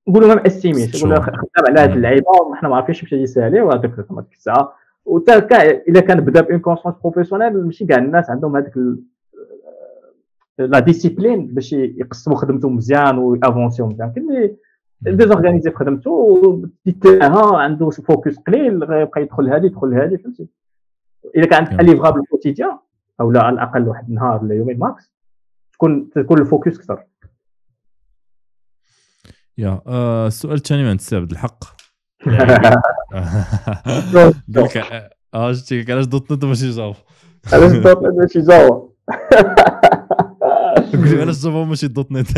نقولوا 0.08 0.28
même 0.28 0.40
estimate 0.46 0.96
نقولوا 0.96 1.20
خدام 1.20 1.66
على 1.68 1.80
هاد 1.80 1.92
اللعيبة 1.92 2.56
حنا 2.56 2.70
ما 2.70 2.76
عارفينش 2.76 3.02
باش 3.02 3.14
يسالي 3.14 3.62
وهذاك 3.62 3.86
ديك 3.86 4.34
الساعة. 4.34 4.74
وتا 5.06 5.38
إلا 5.88 6.00
كان 6.00 6.22
بدا 6.22 6.42
ب 6.42 6.46
une 6.46 6.60
conscience 6.60 6.96
professionnelle 7.04 7.66
ماشي 7.66 7.86
كاع 7.86 7.98
الناس 7.98 8.30
عندهم 8.30 8.56
هذيك 8.58 8.74
la 10.60 10.80
discipline 10.80 11.48
باش 11.48 11.74
يقسموا 11.74 12.38
خدمتهم 12.38 12.76
مزيان 12.76 13.18
و 13.18 13.25
ي 13.25 13.32
avancer 13.32 13.81
و 13.81 13.88
مزيان. 13.88 14.12
كاين 14.12 14.56
اللي 15.06 15.18
désorganisé 15.18 15.72
في 15.72 15.76
خدمته 15.76 16.62
تيتاها 16.86 17.58
عنده 17.58 17.90
focus 17.90 18.38
قليل 18.38 18.84
غيبقى 18.84 19.22
يدخل 19.22 19.50
هذه 19.50 19.66
يدخل 19.66 19.94
هذه 19.94 20.16
فهمتي؟ 20.16 20.48
إلا 21.36 21.46
كان 21.46 21.66
عندك 21.66 21.84
livrable 21.84 22.22
quotidien 22.26 22.78
أو 23.22 23.32
لا 23.32 23.44
على 23.44 23.54
الأقل 23.54 23.88
واحد 23.88 24.10
النهار 24.10 24.44
ولا 24.44 24.56
يومين 24.56 24.80
max 24.80 25.12
تكون 25.74 26.10
تكون 26.10 26.40
ال 26.40 26.46
focus 26.46 26.78
أكثر. 26.78 27.04
يا 29.58 29.82
آه 29.88 30.28
السؤال 30.28 30.54
الثاني 30.54 30.84
من 30.84 30.98
عبد 31.14 31.32
الحق. 31.32 31.64
قال 34.14 34.34
لك 34.48 34.78
آه 35.34 35.54
شتي 35.54 35.92
علاش 35.92 36.06
دوت 36.06 36.32
نت 36.32 36.46
ماشي 36.46 36.70
جافا 36.70 37.04
علاش 37.54 37.72
دوت 37.72 37.98
نت 37.98 38.14
ماشي 38.18 38.42
جافا 38.42 38.70
قول 38.70 38.92
علاش 41.22 41.44
جافا 41.44 41.64
ماشي 41.64 41.88
دوت 41.88 42.12
نت؟ 42.12 42.28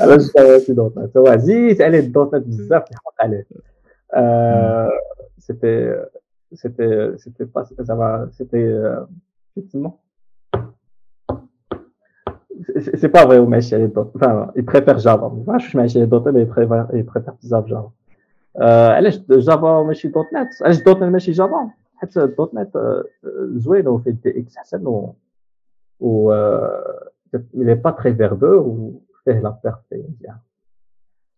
علاش 0.00 0.22
جافا 0.36 0.52
ماشي 0.52 0.72
دوت 0.72 0.98
نت؟ 0.98 1.16
هو 1.16 1.26
عزيز 1.26 1.82
عليه 1.82 1.98
الدوت 1.98 2.34
نت 2.34 2.46
بزاف 2.46 2.82
الحق 2.90 3.14
عليه. 3.20 3.46
c'était 5.38 6.04
c'était 6.54 7.18
c'était 7.18 7.44
pas 7.44 7.66
زعما 7.80 8.30
c'était 8.32 8.82
كيتسمى 12.66 12.96
c'est 12.96 13.08
pas 13.08 13.24
vrai 13.26 13.40
ماشي 13.40 13.76
عليه 13.76 13.86
دوت 13.86 14.12
enfin 14.16 14.50
il 14.56 14.64
préfère 14.64 14.96
جافا 14.96 15.28
ما 15.46 15.52
عرفتش 15.52 15.76
ماشي 15.76 15.98
عليه 15.98 16.10
دوت 16.10 16.28
mais 16.28 16.46
il 16.46 17.04
préfère 17.06 17.32
بزاف 17.42 17.64
جافا 17.66 17.90
علاش 18.94 19.18
جافا 19.30 19.82
ماشي 19.82 20.08
دوت 20.08 20.26
نت 20.34 20.48
علاش 20.62 20.82
دوت 20.82 20.96
نت 20.96 21.02
ماشي 21.02 21.32
جافا 21.32 21.70
حيت 21.96 22.18
دوت 22.18 22.54
نت 22.54 23.02
زوين 23.54 23.88
وفيه 23.88 24.10
DX 24.10 24.56
حسن 24.56 24.86
و 24.86 25.14
و 26.00 26.32
il 27.34 27.68
est 27.68 27.82
pas 27.86 27.92
très 27.92 28.12
verbeux 28.12 28.44
وفيه 28.44 29.40
la 29.40 29.58
perf 29.64 30.04
مزيان 30.08 30.36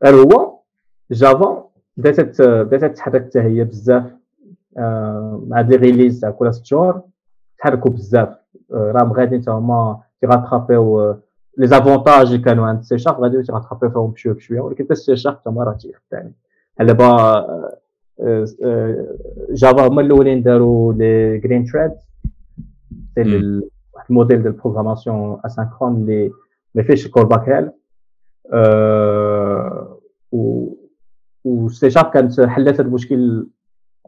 غير 0.04 0.14
هو 0.14 0.58
جافا 1.10 1.68
بدات 1.96 2.42
بدات 2.42 2.96
تحرك 2.96 3.24
حتى 3.24 3.40
هي 3.40 3.64
بزاف 3.64 4.16
مع 5.46 5.60
des 5.60 5.76
releases 5.76 6.20
تاع 6.20 6.30
كل 6.30 6.54
ست 6.54 6.64
شهور 6.64 7.02
تحركوا 7.58 7.90
بزاف 7.90 8.28
راهم 8.70 9.12
غاديين 9.12 9.42
حتى 9.42 9.50
هما 9.50 10.00
تي 10.20 10.38
rattraper 10.38 11.16
و 11.58 11.66
les 11.66 11.81
avantages 11.81 12.26
اللي 12.26 12.38
كانوا 12.38 12.66
عند 12.66 12.82
سي 12.82 12.98
شارب 12.98 13.20
غادي 13.20 13.42
تي 13.42 13.50
rattraper 13.50 13.86
و 13.86 13.90
فيهم 13.90 14.10
بشويه 14.10 14.34
بشويه 14.34 14.60
ولكن 14.60 14.84
حتى 14.84 14.94
سي 14.94 15.16
شارب 15.16 15.42
تما 15.44 15.64
راه 15.64 15.72
تيخدم 15.72 16.32
دابا 16.80 17.46
جافا 19.50 19.86
هما 19.88 20.00
الاولين 20.02 20.42
داروا 20.42 20.92
les 20.92 21.38
green 21.38 21.64
threads 21.66 21.92
c'est 23.14 23.60
واحد 23.94 24.06
الموديل 24.10 24.42
ديال 24.42 24.52
ال 24.52 24.58
programmation 24.58 25.40
asynchrone 25.44 25.96
اللي 25.96 26.30
ما 26.74 26.82
فيهش 26.82 27.08
callback 27.08 27.48
hell 27.48 27.70
و 30.32 30.66
و 31.44 31.68
سي 31.68 31.90
شارب 31.90 32.10
كانت 32.10 32.40
حلات 32.40 32.74
هذا 32.74 32.82
المشكل 32.82 33.46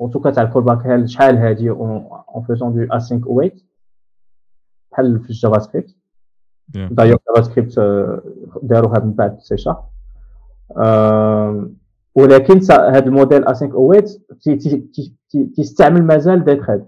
en 0.01 0.11
tout 0.11 0.22
cas 0.22 0.31
تاع 0.31 0.43
ال 0.43 0.63
callback 0.63 0.87
hell 0.87 1.11
شحال 1.11 1.37
هادي 1.37 1.71
en 1.71 2.45
faisant 2.47 2.75
de 2.75 2.95
async 2.97 3.27
await 3.27 3.65
بحال 4.93 5.21
في 5.21 5.31
ال 5.31 5.59
JavaScript 5.59 5.97
d'ailleurs 6.69 7.19
JavaScript 7.29 7.79
داروها 8.63 8.99
من 8.99 9.13
بعد 9.13 9.41
سي 9.41 9.57
شارب. 9.57 9.85
ولكن 12.15 12.61
هذا 12.73 13.07
ال 13.07 13.12
modèle 13.12 13.45
async 13.45 13.75
await 13.75 14.11
تيستعمل 15.57 16.03
مازال 16.05 16.45
des 16.45 16.57
threads 16.57 16.85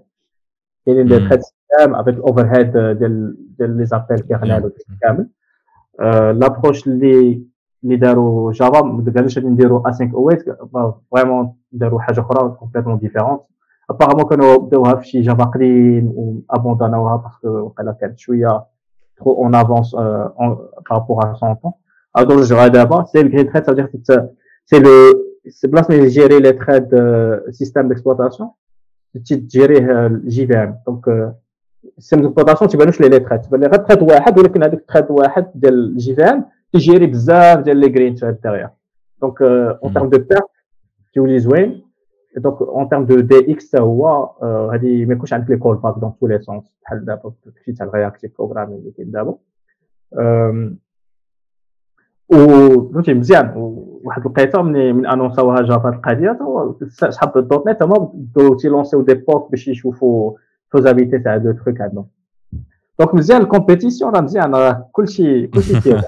كاينين 0.87 1.07
des 1.07 1.19
threads 1.19 1.41
système 1.41 1.95
avec 1.95 2.15
ال 2.15 2.57
overhead 2.57 2.73
ديال 2.73 3.37
ديال 3.59 3.77
les 3.77 3.87
appels 3.87 4.19
kernel 4.21 4.73
كامل. 5.03 5.29
l'approche 6.39 6.87
اللي 6.87 7.43
اللي 7.85 7.97
داروا 7.97 8.53
Java 8.53 8.83
ما 8.83 9.13
قالوش 9.15 9.39
غادي 9.39 9.49
نديروا 9.49 9.91
async 9.91 10.15
await 10.15 10.45
vraiment 11.13 11.55
داروا 11.73 12.01
حاجة 12.01 12.21
أخرى 12.21 12.49
complètement 12.49 12.99
différente 12.99 13.41
apparemment 13.91 14.25
كانوا 14.25 14.57
بداوها 14.57 14.95
في 14.95 15.09
شي 15.09 15.21
Java 15.21 15.45
قديم 15.45 16.13
و 16.15 16.26
abandonn 16.26 17.17
اوها 17.17 17.23
parce 17.23 17.39
que 17.39 17.49
وقيلا 17.49 17.93
كانت 17.93 18.19
شوية 18.19 18.65
trop 19.16 19.44
en 19.44 19.54
avance 19.54 19.96
euh, 19.98 20.26
en, 20.38 20.56
par 20.88 21.00
rapport 21.00 21.26
à 21.26 21.36
son 21.36 21.56
temps. 21.56 21.78
Alors, 22.14 22.30
donc, 22.30 22.44
je 22.44 22.70
d'abord, 22.70 23.08
c'est 23.12 23.24
le 23.24 23.30
green 23.30 23.48
thread, 23.48 23.66
ça 23.66 23.72
veut 23.72 23.76
dire 23.76 23.92
que 23.92 23.98
c'est 24.66 24.80
le, 24.80 25.30
c'est 25.48 25.68
place 25.68 25.88
de 25.88 26.08
gérer 26.08 26.40
les 26.40 26.56
threads 26.56 26.94
euh, 26.94 27.40
système 27.52 27.88
d'exploitation, 27.88 28.54
tu 29.26 29.44
gérer 29.48 29.84
euh, 29.84 30.10
JVM. 30.26 30.78
Donc, 30.86 31.08
euh, 31.08 31.30
système 31.98 32.22
d'exploitation, 32.22 32.68
tu 32.68 32.78
vas 32.78 32.86
nous 32.86 32.94
les 33.00 33.24
threads. 33.24 33.42
Tu 33.44 33.50
vas 33.50 33.58
les 33.58 33.70
thread 33.70 34.02
واحد 34.02 34.40
ولكن 34.40 34.64
هذاك 34.64 34.86
thread 34.92 35.06
واحد 35.10 35.52
ديال 35.56 35.96
JVM 35.98 36.42
تجيري 36.74 37.08
بزاف 37.08 37.60
ديال 37.60 37.80
les 37.84 37.92
green 37.92 38.16
threads 38.16 38.40
derrière. 38.42 38.72
Donc, 39.22 39.42
euh, 39.42 39.74
en 39.82 39.90
termes 39.90 40.10
de 40.10 40.18
perte, 40.18 40.50
تولي 41.14 41.40
زوين. 41.40 41.83
Donc, 42.37 42.61
en 42.63 42.87
termes 42.87 43.07
de 43.07 43.21
DX, 43.23 43.77
هو 43.81 44.31
هذه 44.73 45.05
ما 45.05 45.13
يكونش 45.15 45.33
عندك 45.33 45.51
les 45.51 45.57
callbacks 45.57 45.99
dans 45.99 46.13
tous 46.21 46.27
les 46.27 46.39
sens 46.43 46.65
بحال 46.83 47.05
دابا 47.05 47.33
في 47.65 47.73
تاع 47.73 47.87
ال 47.87 47.92
reactive 47.92 48.33
programming 48.39 48.79
اللي 48.79 48.91
كاين 48.91 49.11
دابا 49.11 49.35
فهمتي 52.31 53.15
مزيان 53.15 53.53
واحد 54.05 54.21
الوقيته 54.21 54.63
من 54.63 54.95
من 54.95 55.07
annonc 55.07 55.63
اوها 55.63 55.71
Java 55.71 55.89
هاد 55.89 55.95
القضية 55.95 56.39
صحاب 57.11 57.39
ال 57.39 57.69
.NET 57.69 57.83
هما 57.83 58.11
بداو 58.15 58.55
تي 58.55 58.71
lanc 58.71 59.03
يو 59.03 59.08
des 59.08 59.15
POC 59.15 59.51
باش 59.51 59.69
يشوفوا 59.69 60.33
faisabilité 60.73 61.19
تاع 61.19 61.37
deux 61.37 61.53
trucs 61.53 61.81
عندهم 61.81 62.07
donc 62.99 63.15
مزيان 63.15 63.41
ال 63.41 63.47
compétition 63.47 64.13
راه 64.15 64.21
مزيان 64.21 64.55
راه 64.55 64.89
كلشي 64.93 65.47
كلشي 65.47 65.81
فيه 65.81 66.01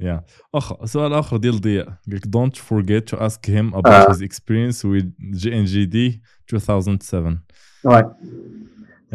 يا 0.00 0.24
آخ 0.54 0.84
سؤال 0.84 1.12
آخر 1.12 1.36
ديال 1.36 1.60
ضياء. 1.60 1.84
قال 1.86 1.96
لك 2.08 2.26
don't 2.26 2.56
forget 2.56 3.08
to 3.08 3.16
ask 3.16 3.50
him 3.50 3.74
about 3.74 4.08
his 4.08 4.22
experience 4.22 4.84
with 4.84 5.04
JNJD 5.20 6.22
2007 6.52 7.38
oui 7.84 8.04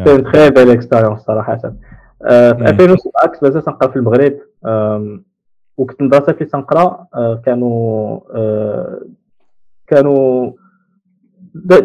c'est 0.06 0.22
très 0.22 0.49
belle 0.49 0.69
expérience 0.69 1.19
صراحة 1.22 1.58
في 1.58 1.67
2007 2.69 3.27
كنت 3.27 3.43
مازال 3.43 3.61
تنقرا 3.64 3.91
في 3.91 3.95
المغرب. 3.95 4.33
وكنت 5.77 6.01
المدرسة 6.01 6.33
في 6.33 6.45
تنقرا 6.45 7.08
كانوا 7.45 8.19
كانوا 9.88 10.51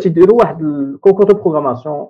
تيديروا 0.00 0.39
واحد 0.39 0.60
ال 0.62 0.69
concours 0.69 1.24
de 1.26 1.34
programmation 1.34 2.06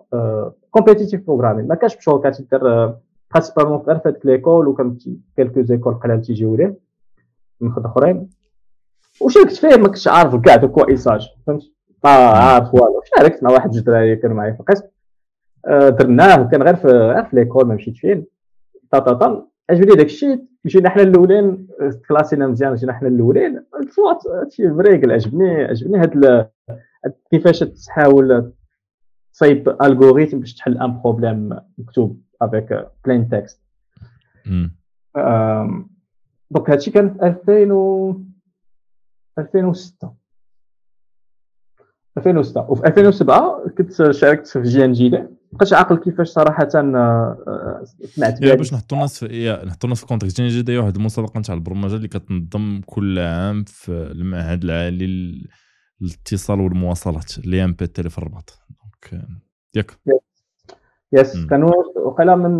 competitive 0.70 1.26
programming 1.26 1.68
ما 1.68 1.74
كانش 1.74 1.96
بشوكا 1.96 2.30
تيدير 2.30 2.94
principalement 3.34 3.78
غير 3.78 3.98
في 3.98 4.08
هذيك 4.08 4.26
l'école 4.26 4.68
وكان 4.68 4.98
quelques 5.36 5.62
écoles 5.62 5.94
قلال 5.94 6.20
تيجيو 6.20 6.56
ليه 6.56 6.78
من 7.60 7.72
خد 7.72 7.84
اخرين 7.84 8.30
وشاركت 9.20 9.52
فيه 9.52 9.76
ما 9.76 9.86
كنتش 9.88 10.08
عارف 10.08 10.34
كاع 10.36 10.56
de 10.56 10.68
quoi 10.68 10.88
il 10.88 10.98
s'agit 10.98 11.28
فهمت 11.46 11.62
ما 12.04 12.10
عارف 12.10 12.74
والو 12.74 13.00
شاركت 13.16 13.42
مع 13.42 13.50
واحد 13.50 13.70
جوج 13.70 13.82
دراري 13.82 14.16
كانوا 14.16 14.36
معايا 14.36 14.52
في 14.52 14.60
القسم 14.60 14.86
درناه 15.68 16.40
وكان 16.42 16.62
غير 16.62 16.76
في 16.76 16.88
غير 16.88 17.24
في 17.24 17.36
l'école 17.36 17.66
ما 17.66 17.74
مشيت 17.74 17.96
فين 17.96 18.24
طا 18.90 18.98
طا 18.98 19.12
طا 19.12 19.46
عجبني 19.70 19.96
داك 19.96 20.06
الشيء 20.06 20.44
جينا 20.66 20.88
حنا 20.88 21.02
الاولين 21.02 21.66
class 22.08 22.35
ينا 22.35 22.46
مزيان 22.46 22.74
جينا 22.74 22.92
حنا 22.92 23.08
الاولين 23.08 23.64
هادشي 24.40 24.70
vraiment 24.74 25.12
عجبني 25.12 25.64
عجبني 25.64 25.98
هاد 25.98 26.48
كيفاش 27.30 27.60
تحاول 27.60 28.52
تصايب 29.32 29.76
algorithme 29.82 30.38
باش 30.40 30.54
تحل 30.54 30.78
un 30.78 31.00
problème 31.02 31.58
مكتوب 31.78 32.20
avec 32.44 32.88
plain 33.04 33.28
text 33.28 33.60
donc 36.50 36.70
هادشي 36.70 36.90
كان 36.90 37.14
في 37.14 37.26
2000 37.26 37.72
و 37.72 38.20
2006 39.38 40.14
2006 42.18 42.70
وفي 42.70 42.86
2007 42.86 43.68
كنت 43.78 44.10
شاركت 44.10 44.46
في 44.46 44.62
JNJD 44.62 45.24
بقيتش 45.52 45.72
عاقل 45.72 45.96
كيفاش 45.96 46.28
صراحة 46.28 46.68
سمعت 46.68 48.40
بها 48.40 48.54
باش 48.54 48.74
نحطوا 48.74 48.96
الناس 48.96 49.24
في 49.24 49.52
نحطوا 49.64 49.84
الناس 49.84 50.00
في 50.00 50.06
contexte 50.06 50.36
JNJD 50.36 50.78
واحد 50.78 50.96
المسابقه 50.96 51.38
نتاع 51.38 51.54
البرمجة 51.54 51.96
اللي 51.96 52.08
كتنظم 52.08 52.80
كل 52.86 53.18
عام 53.18 53.64
في 53.64 53.92
المعهد 53.92 54.64
العالي 54.64 55.06
للاتصال 56.00 56.60
والمواصلات 56.60 57.38
l'INPT 57.38 58.08
في 58.10 58.18
الرباط. 58.18 58.58
donc 58.70 59.26
ياك. 59.74 59.98
yes 61.14 61.46
كانوا 61.46 61.72
وقيلا 61.96 62.36
من 62.36 62.58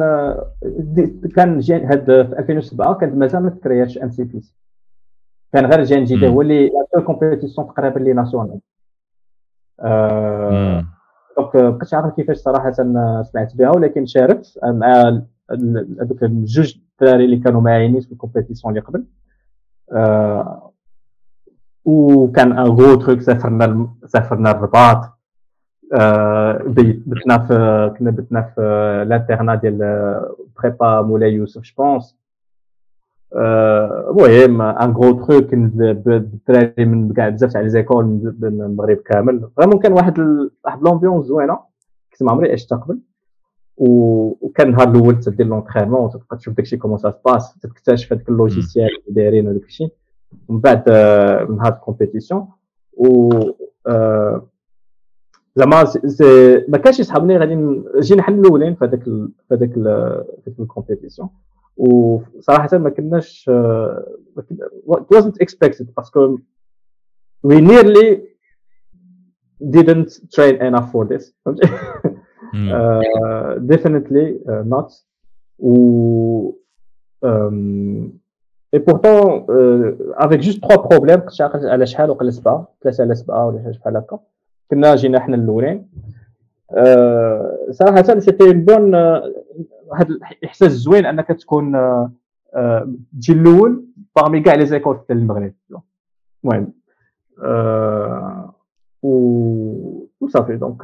كان 1.37 1.61
هاد 1.71 2.05
في 2.05 2.39
2007 2.39 2.95
كانت 2.95 3.15
مازال 3.15 3.43
ما 3.43 3.51
ت 3.51 3.57
crée 3.57 3.81
اتش 3.81 3.99
MCPC. 3.99 4.57
كان 5.53 5.67
غير 5.67 5.85
JNJD 5.85 6.29
هو 6.29 6.43
اللي 6.43 6.71
la 6.95 7.01
compétition 7.01 7.67
تقريبا 7.67 7.97
اللي 7.97 8.13
nationale. 8.13 8.61
donc 11.37 11.57
بقيت 11.57 11.95
عارف 11.95 12.15
كيفاش 12.15 12.37
صراحة 12.37 12.71
سمعت 13.23 13.57
بها 13.57 13.71
ولكن 13.71 14.07
شاركت 14.07 14.59
مع 14.65 15.21
هذوك 16.01 16.25
جوج 16.25 16.75
الدراري 16.77 17.25
اللي 17.25 17.37
كانوا 17.37 17.61
معايا 17.61 17.89
نيت 17.89 18.05
في 18.05 18.13
ال 18.13 18.18
compétition 18.18 18.79
اللي 18.79 18.87
قبل. 18.87 19.05
وكان 21.85 22.53
un 22.53 22.67
gros 22.67 22.95
truc 22.95 23.21
سافرنا 23.21 23.89
سافرنا 24.07 24.51
الرباط 24.51 25.14
بتنا 27.07 27.39
في 27.39 27.95
كنا 27.99 28.11
بتنا 28.11 28.43
في 28.43 28.61
ال 29.07 29.12
internat 29.12 29.55
ديال 29.55 29.79
prépa 30.63 31.01
مولاي 31.03 31.33
يوسف 31.33 31.63
je 31.63 31.78
pense 31.78 32.17
المهم 33.37 34.63
un 34.63 34.93
gros 34.93 35.13
truc 35.25 35.55
الدراري 35.55 36.85
من 36.85 37.13
كاع 37.13 37.29
بزاف 37.29 37.53
تاع 37.53 37.61
les 37.61 37.69
écoles 37.69 38.05
من 38.05 38.63
المغرب 38.63 38.97
كامل. 38.97 39.49
vraiment 39.57 39.79
كان 39.79 39.93
واحد 39.93 40.19
واحد 40.65 40.83
l'ambiance 40.83 41.25
زوينة 41.27 41.59
كنت 42.13 42.23
ما 42.23 42.33
عمري 42.33 42.53
عشت 42.53 42.75
قبل. 42.75 42.99
وكان 43.77 44.67
النهار 44.69 44.89
الأول 44.91 45.21
تدير 45.21 45.47
l'entraînement 45.47 46.01
وتبقى 46.01 46.37
تشوف 46.37 46.55
داكشي 46.57 46.77
comment 46.77 46.99
ça 46.99 47.11
se 47.11 47.24
passe 47.24 47.59
تكتشف 47.59 48.13
هذاك 48.13 48.29
ال 48.29 48.35
logiciel 48.35 48.87
اللي 48.87 49.15
دايرين 49.23 49.49
وداك 49.49 49.65
الشيء 49.65 49.93
من 50.49 50.61
بعد 50.61 50.91
من 51.49 51.61
هاد 51.61 51.73
ال 51.73 51.79
compétition 51.79 52.49
و 52.97 53.31
زعما 55.55 55.85
ما 56.69 56.79
كانش 56.79 57.01
يسحبني 57.01 57.39
غادي 57.39 57.83
جينا 58.01 58.23
حنا 58.23 58.41
الأولين 58.41 58.75
في 58.75 58.85
هذاك 58.85 59.03
في 59.05 59.29
هذاك 59.53 59.73
في 60.45 60.55
ال 60.61 60.66
compétition 60.66 61.29
وصراحة 61.77 62.79
ما 62.79 62.91
كناش 62.91 63.51
it 64.39 65.17
wasn't 65.17 65.35
expected 65.43 65.87
parce 65.97 66.23
que 66.23 66.39
we 67.47 67.61
nearly 67.61 68.21
didn't 69.71 70.11
train 70.33 70.61
enough 70.63 70.91
for 70.93 71.05
this. 71.05 71.33
uh, 71.47 71.53
definitely 73.73 74.39
uh, 74.49 74.63
not. 74.65 74.91
و 75.59 76.53
um, 77.23 78.11
et 78.73 78.81
pourtant 78.81 79.47
uh, 79.49 79.93
avec 80.17 80.43
juste 80.43 80.61
trois 80.63 80.83
problèmes 80.83 81.23
على 81.41 81.87
شحال 81.87 82.11
وقيلا 82.11 82.31
سبعة؟ 82.31 82.69
ثلاثة 82.83 83.05
على 83.05 83.15
سبعة 83.15 83.47
ولا 83.47 83.73
شحال 83.73 83.97
هكا. 83.97 84.19
كنا 84.71 84.95
جينا 84.95 85.21
حنا 85.21 85.37
الأولين. 85.37 85.89
أه 86.71 87.69
صراحة 87.71 88.19
سيتي 88.19 88.53
بون 88.53 88.95
واحد 89.87 90.11
الإحساس 90.11 90.73
زوين 90.73 91.07
أنك 91.07 91.29
تكون 91.29 91.75
أه 91.75 92.13
تجي 93.13 93.33
الأول 93.33 93.85
parmi 94.17 94.41
كاع 94.41 94.55
les 94.55 94.67
écoles 94.67 95.01
في 95.07 95.13
المغرب. 95.13 95.55
المهم 96.45 96.73
أه 97.43 98.55
وصافي. 100.21 100.57
donc 100.57 100.83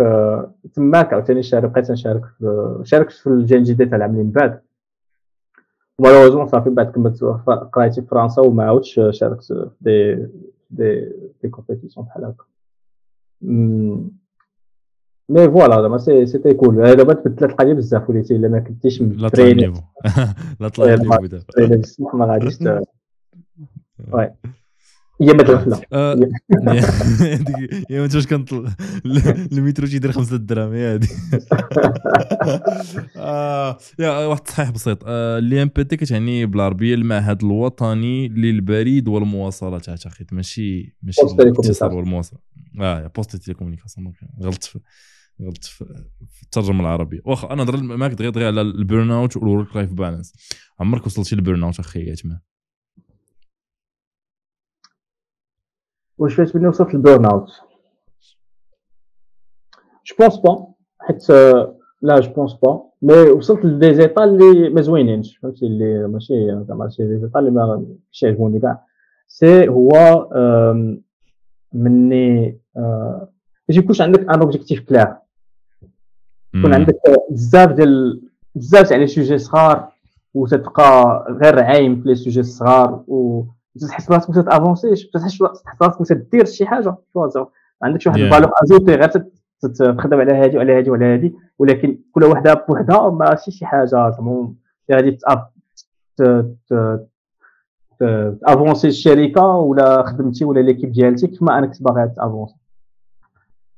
تماك 0.75 1.13
عاوتاني 1.13 1.43
شارك 1.43 1.71
بقيت 1.71 1.91
نشارك 1.91 2.25
في 2.39 2.81
شاركت 2.85 3.13
في 3.13 3.27
ال 3.27 3.63
JNJD 3.63 3.75
تاع 3.75 3.97
العام 3.97 4.11
اللي 4.11 4.23
من 4.23 4.31
بعد. 4.31 4.61
و 5.99 6.02
malheureusement 6.02 6.47
صافي 6.47 6.71
بعد 6.71 6.91
كملت 6.91 7.25
قرايتي 7.73 8.01
في 8.03 8.07
فرنسا 8.07 8.43
وما 8.43 8.65
عاودش 8.65 9.01
شاركت 9.11 9.45
في 9.45 9.71
des 9.81 10.15
des 10.71 11.13
des 11.43 11.49
compétitions 11.49 12.07
بحال 12.07 12.25
هكا. 12.25 12.45
mais 13.43 14.11
voilà 15.51 15.83
زعما 15.83 15.99
c'était 15.99 16.55
cool 16.55 16.97
دابا 16.97 17.15
تبدلت 17.15 17.43
القضية 17.43 17.73
بزاف 17.73 18.11
وليتي 18.11 18.37
إلا 18.37 18.49
ما 18.49 18.61
كنتيش 18.61 19.03
لا 19.03 19.29
طلع 19.29 19.47
ال 19.47 19.51
niveau. 19.51 19.81
لا 20.61 20.69
طلع 20.69 20.95
النيفو 20.95 21.27
دابا 21.27 21.45
ما 22.15 22.27
غاديش 22.27 22.59
وي. 24.13 24.31
هي 25.23 25.33
ما 25.33 25.43
الغفله 25.43 25.81
يا 27.91 28.01
ما 28.01 28.09
واش 28.15 28.27
كنطل 28.27 28.69
المترو 29.53 29.87
تيدير 29.87 30.13
خمسة 30.13 30.37
دراهم 30.37 30.73
هي 30.73 30.95
هادي. 30.95 31.09
يا 33.99 34.27
واحد 34.27 34.41
التصحيح 34.41 34.71
بسيط. 34.71 35.05
اللي 35.09 35.63
إم 35.63 35.71
بي 35.77 35.85
تي 35.85 35.97
كتعني 35.97 36.47
بالعربية 36.47 36.95
المعهد 36.95 37.45
الوطني 37.45 38.29
للبريد 38.29 39.09
والمواصلات. 39.09 39.89
اعتقد 39.89 40.27
ماشي 40.33 40.97
ماشي 41.03 41.21
الاتصال 41.41 41.93
والمواصلات 41.93 42.43
آه 42.81 43.07
بوست 43.07 43.37
تيليكومونيكاسيون 43.37 44.13
غلطت 44.43 44.65
في 44.65 44.81
غلطت 45.43 45.65
في 45.65 46.43
الترجمة 46.43 46.81
العربية. 46.81 47.21
واخا 47.25 47.53
أنا 47.53 47.65
نهضر 47.65 47.83
معاك 47.83 48.13
دغيا 48.13 48.31
دغيا 48.31 48.47
على 48.47 48.61
ال 48.61 49.11
burnout 49.11 49.37
وال 49.37 49.77
work-life 49.77 49.93
balance. 49.93 50.33
عمرك 50.81 51.07
وصلتي 51.07 51.37
لل 51.37 51.65
burnout 51.65 51.79
أخي 51.81 52.11
يتما 52.11 52.41
واش 56.19 56.35
فاش 56.35 56.53
بلي 56.53 56.69
وصلت 56.69 56.95
لل 56.95 57.25
burnout؟ 57.25 57.51
je 60.07 60.17
pense 60.19 60.37
pas 60.37 60.75
حيت 60.99 61.31
لا 62.03 62.21
je 62.21 62.33
pense 62.33 62.53
pas 62.53 62.91
mais 63.03 63.15
وصلت 63.15 63.65
ل 63.65 63.95
des 63.95 64.06
états 64.06 64.25
اللي 64.25 64.71
ما 64.71 64.83
زوينينش. 64.83 65.37
فهمتي؟ 65.37 65.67
اللي 65.67 66.09
ماشي 66.09 66.35
زعما 66.69 66.89
شي 66.89 67.19
زيطا 67.21 67.41
اللي 67.41 67.51
ما 67.51 67.87
ماشي 68.09 68.27
عجبوني 68.27 68.61
كاع. 68.61 68.87
c'est 69.29 69.69
هو 69.69 69.91
مني 71.73 72.60
ما 72.77 73.29
يكونش 73.69 74.01
عندك 74.01 74.21
un 74.21 74.41
objectif 74.41 74.81
clair 74.81 75.15
يكون 76.55 76.75
عندك 76.75 76.95
بزاف 77.31 77.73
ديال 77.73 78.23
بزاف 78.55 78.89
تاع 78.89 78.97
les 78.97 79.07
sujets 79.07 79.39
صغار 79.39 79.89
وتبقى 80.35 81.25
غير 81.43 81.63
عايم 81.63 82.03
في 82.03 82.09
les 82.09 82.15
sujets 82.15 82.41
الصغار 82.41 83.05
و 83.09 83.45
تحس 83.89 84.11
راسك 84.11 84.31
ما 84.37 84.43
ت 84.43 84.50
avanc 84.50 84.86
يش 84.86 85.07
تحس 85.07 85.43
راسك 85.43 86.01
ما 86.01 86.25
دير 86.33 86.45
شي 86.45 86.67
حاجة 86.67 86.95
ما 87.17 87.37
عندكش 87.83 88.07
واحد 88.07 88.19
ال 88.19 88.23
valeur 88.23 88.51
ajoutée 88.63 88.95
غير 88.95 89.09
تخدم 89.99 90.21
على 90.21 90.33
هادي 90.33 90.57
وعلى 90.57 90.79
هادي 90.79 90.91
وعلى 90.91 91.05
هادي 91.05 91.35
ولكن 91.59 91.99
كل 92.13 92.25
وحدة 92.25 92.55
بوحدها 92.55 93.11
ماشي 93.11 93.51
شي 93.51 93.67
حاجة 93.67 93.85
زعما. 93.85 94.55
غادي 94.93 95.19
ت 98.47 98.52
avancer 98.52 98.89
الشركة 98.89 99.43
ولا 99.47 100.03
خدمتي 100.03 100.45
ولا 100.45 100.61
l'équipe 100.61 100.93
ديالتي 100.93 101.27
كيما 101.27 101.59
أنا 101.59 101.67
كنت 101.67 101.83
باغي 101.83 102.09
ت 102.17 102.22
avancer 102.22 102.55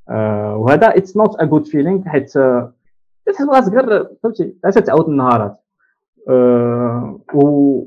وهذا 0.08 0.96
it's 0.96 1.16
not 1.16 1.36
a 1.40 1.44
good 1.44 1.66
feeling 1.66 2.04
حيت 2.04 2.32
تحس 3.26 3.48
راسك 3.52 3.72
غير 3.72 4.08
فهمتي؟ 4.22 4.54
عاد 4.64 4.72
تعاود 4.72 5.08
النهارات. 5.08 5.60
أه 6.28 7.20
و 7.34 7.84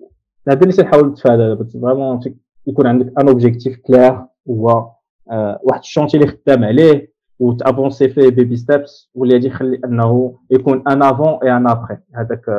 هذا 0.48 0.62
اللي 0.62 0.74
تنحاول 0.74 1.08
نتفادى؟ 1.08 1.58
vraiment 1.82 2.20
يكون 2.68 2.88
عندك 2.88 3.20
un 3.20 3.28
objectif 3.28 3.78
clair 3.78 4.26
هو 4.50 4.92
أه 5.32 5.60
واحد 5.64 5.80
ال 5.80 5.84
chantier 5.84 6.18
اللي 6.18 6.28
خدام 6.28 6.64
عليه 6.64 7.16
وت 7.40 7.55
avancer 7.55 8.10
فيه 8.10 8.30
baby 8.30 8.56
steps 8.56 9.12
واللي 9.16 9.36
غادي 9.36 9.48
يخلي 9.48 9.82
أنه 9.86 10.40
يكون 10.52 10.84
un 10.88 11.04
avant 11.04 11.40
et 11.44 11.58
un 11.58 11.68
après 11.68 11.98
هذاك 12.16 12.50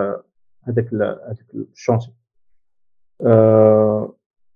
هذاك 0.65 0.95
هذاك 0.95 1.47
ال 1.55 1.61
chantier. 1.61 2.13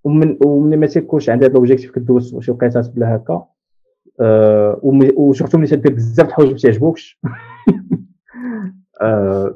ومن 0.04 0.38
ومن 0.46 0.80
ما 0.80 0.86
تيكونش 0.86 1.30
عندي 1.30 1.44
هذا 1.44 1.50
ال 1.50 1.55
objectif 1.55 1.90
كدوز 1.90 2.38
شي 2.38 2.50
وقيتات 2.50 2.90
بلا 2.90 3.16
هكا. 3.16 3.46
أه 4.20 4.80
و 5.16 5.22
surtout 5.22 5.58
ملي 5.58 5.66
تدير 5.66 5.94
بزاف 5.94 6.28
الحوايج 6.28 6.50
ما 6.50 6.58
تعجبوكش 6.58 7.20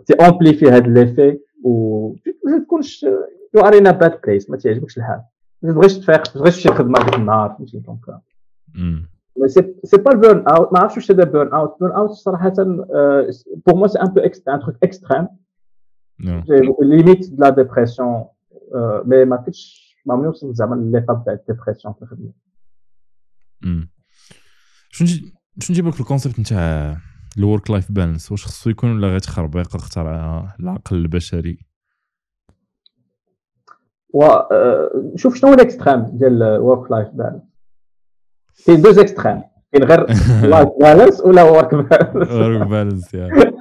تي 0.07 0.15
amplifie 0.21 0.67
هذا 0.71 0.87
l'effet 0.87 1.39
و 1.65 2.09
ما 2.45 2.59
تكونش 2.65 3.03
you 3.55 3.61
are 3.61 3.79
in 3.79 3.93
bad 3.93 4.21
place 4.27 4.51
ما 4.51 4.57
تعجبكش 4.57 4.99
الحال 4.99 5.23
ما 5.63 5.73
تبغيش 5.73 5.99
تفيق 5.99 6.17
ما 6.17 6.23
تبغيش 6.23 6.55
تمشي 6.55 6.69
الخدمه 6.69 7.05
ديك 7.05 7.15
النهار 7.15 7.55
فهمتي 7.59 7.79
donc 7.79 8.21
c'est 9.85 9.97
pas 9.97 10.13
ال 10.13 10.19
burn 10.19 10.45
out 10.49 10.73
ما 10.73 10.79
عرفتش 10.79 10.97
واش 10.97 11.11
هذا 11.11 11.25
burn 11.25 11.53
out 11.53 11.77
burn 11.81 11.93
out 11.93 12.11
صراحة 12.11 12.53
pour 13.67 13.75
moi 13.75 13.87
c'est 13.87 14.01
un 14.01 14.07
peu 14.07 14.21
un 14.21 14.61
truc 14.61 14.77
extrême 14.83 15.29
limite 16.83 17.31
de 17.31 17.37
la 17.39 17.49
dépression 17.49 18.25
mais 19.05 19.25
ما 19.25 19.37
كنتش 19.37 19.85
ما 20.07 20.15
عمري 20.15 20.29
وصلت 20.29 20.57
زعما 20.57 20.75
l'étape 20.75 21.25
تاع 21.25 21.33
ال 21.33 21.38
dépression 21.38 21.95
في 21.95 22.03
الخدمه 22.03 22.31
شنو 24.95 25.09
شنو 25.09 25.31
نجيب 25.71 25.87
لك 25.87 26.01
ال 26.01 26.06
concept 26.06 26.41
نتاع 26.41 26.97
ال 27.39 27.45
work 27.45 27.71
life 27.71 27.93
balance 27.93 28.33
واش 28.33 28.45
خصو 28.45 28.71
يكون 28.71 28.91
ولا 28.97 29.09
غير 29.09 29.19
تخربيق 29.19 29.77
اخترع 29.77 30.55
العقل 30.61 30.97
البشري؟ 30.97 31.59
و 34.15 34.25
شوف 35.17 35.35
شنو 35.35 35.51
هو 35.51 35.55
ال 35.57 35.62
extrême 35.62 36.03
ديال 36.13 36.43
ال 36.43 36.52
work 36.52 36.91
life 36.91 37.09
balance 37.09 37.43
كاين 38.67 38.83
deux 38.83 38.99
extrêmes 38.99 39.43
كاين 39.73 39.85
غير 39.85 40.07
life 40.51 40.69
balance 40.81 41.21
ولا 41.21 41.43
work 41.43 41.75
balance 41.75 42.31
work 42.31 42.67
balance 42.69 43.15
يا. 43.15 43.29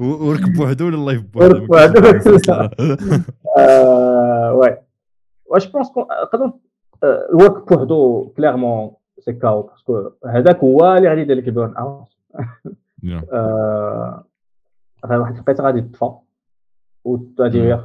work 0.00 0.48
بوحدو 0.56 0.86
ولا 0.86 0.96
life 0.96 1.22
بوحدو؟ 1.22 1.54
work 1.54 1.68
بوحدو. 1.68 2.68
oui 4.58 4.76
je 5.46 5.66
pense 5.66 5.86
نقدر 5.88 6.52
ال 7.04 7.18
work 7.18 7.72
بوحدو 7.72 8.28
clairement 8.36 8.90
KO 9.30 9.62
parce 9.62 9.92
que 9.92 10.10
هذاك 10.26 10.58
هو 10.58 10.94
اللي 10.96 11.08
غادي 11.08 11.20
يدير 11.20 11.36
لك 11.36 11.48
ال 11.48 11.54
burn 11.54 11.76
out 11.76 12.08
واحد 15.04 15.34
الوقيته 15.34 15.64
غادي 15.64 15.80
تطفى. 15.80 16.10
وغادي 17.04 17.78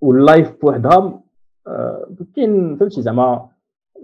وال 0.00 0.20
life 0.20 0.60
بوحدها 0.62 1.20
كاين 2.36 2.76
فهمتي 2.76 3.02
زعما 3.02 3.48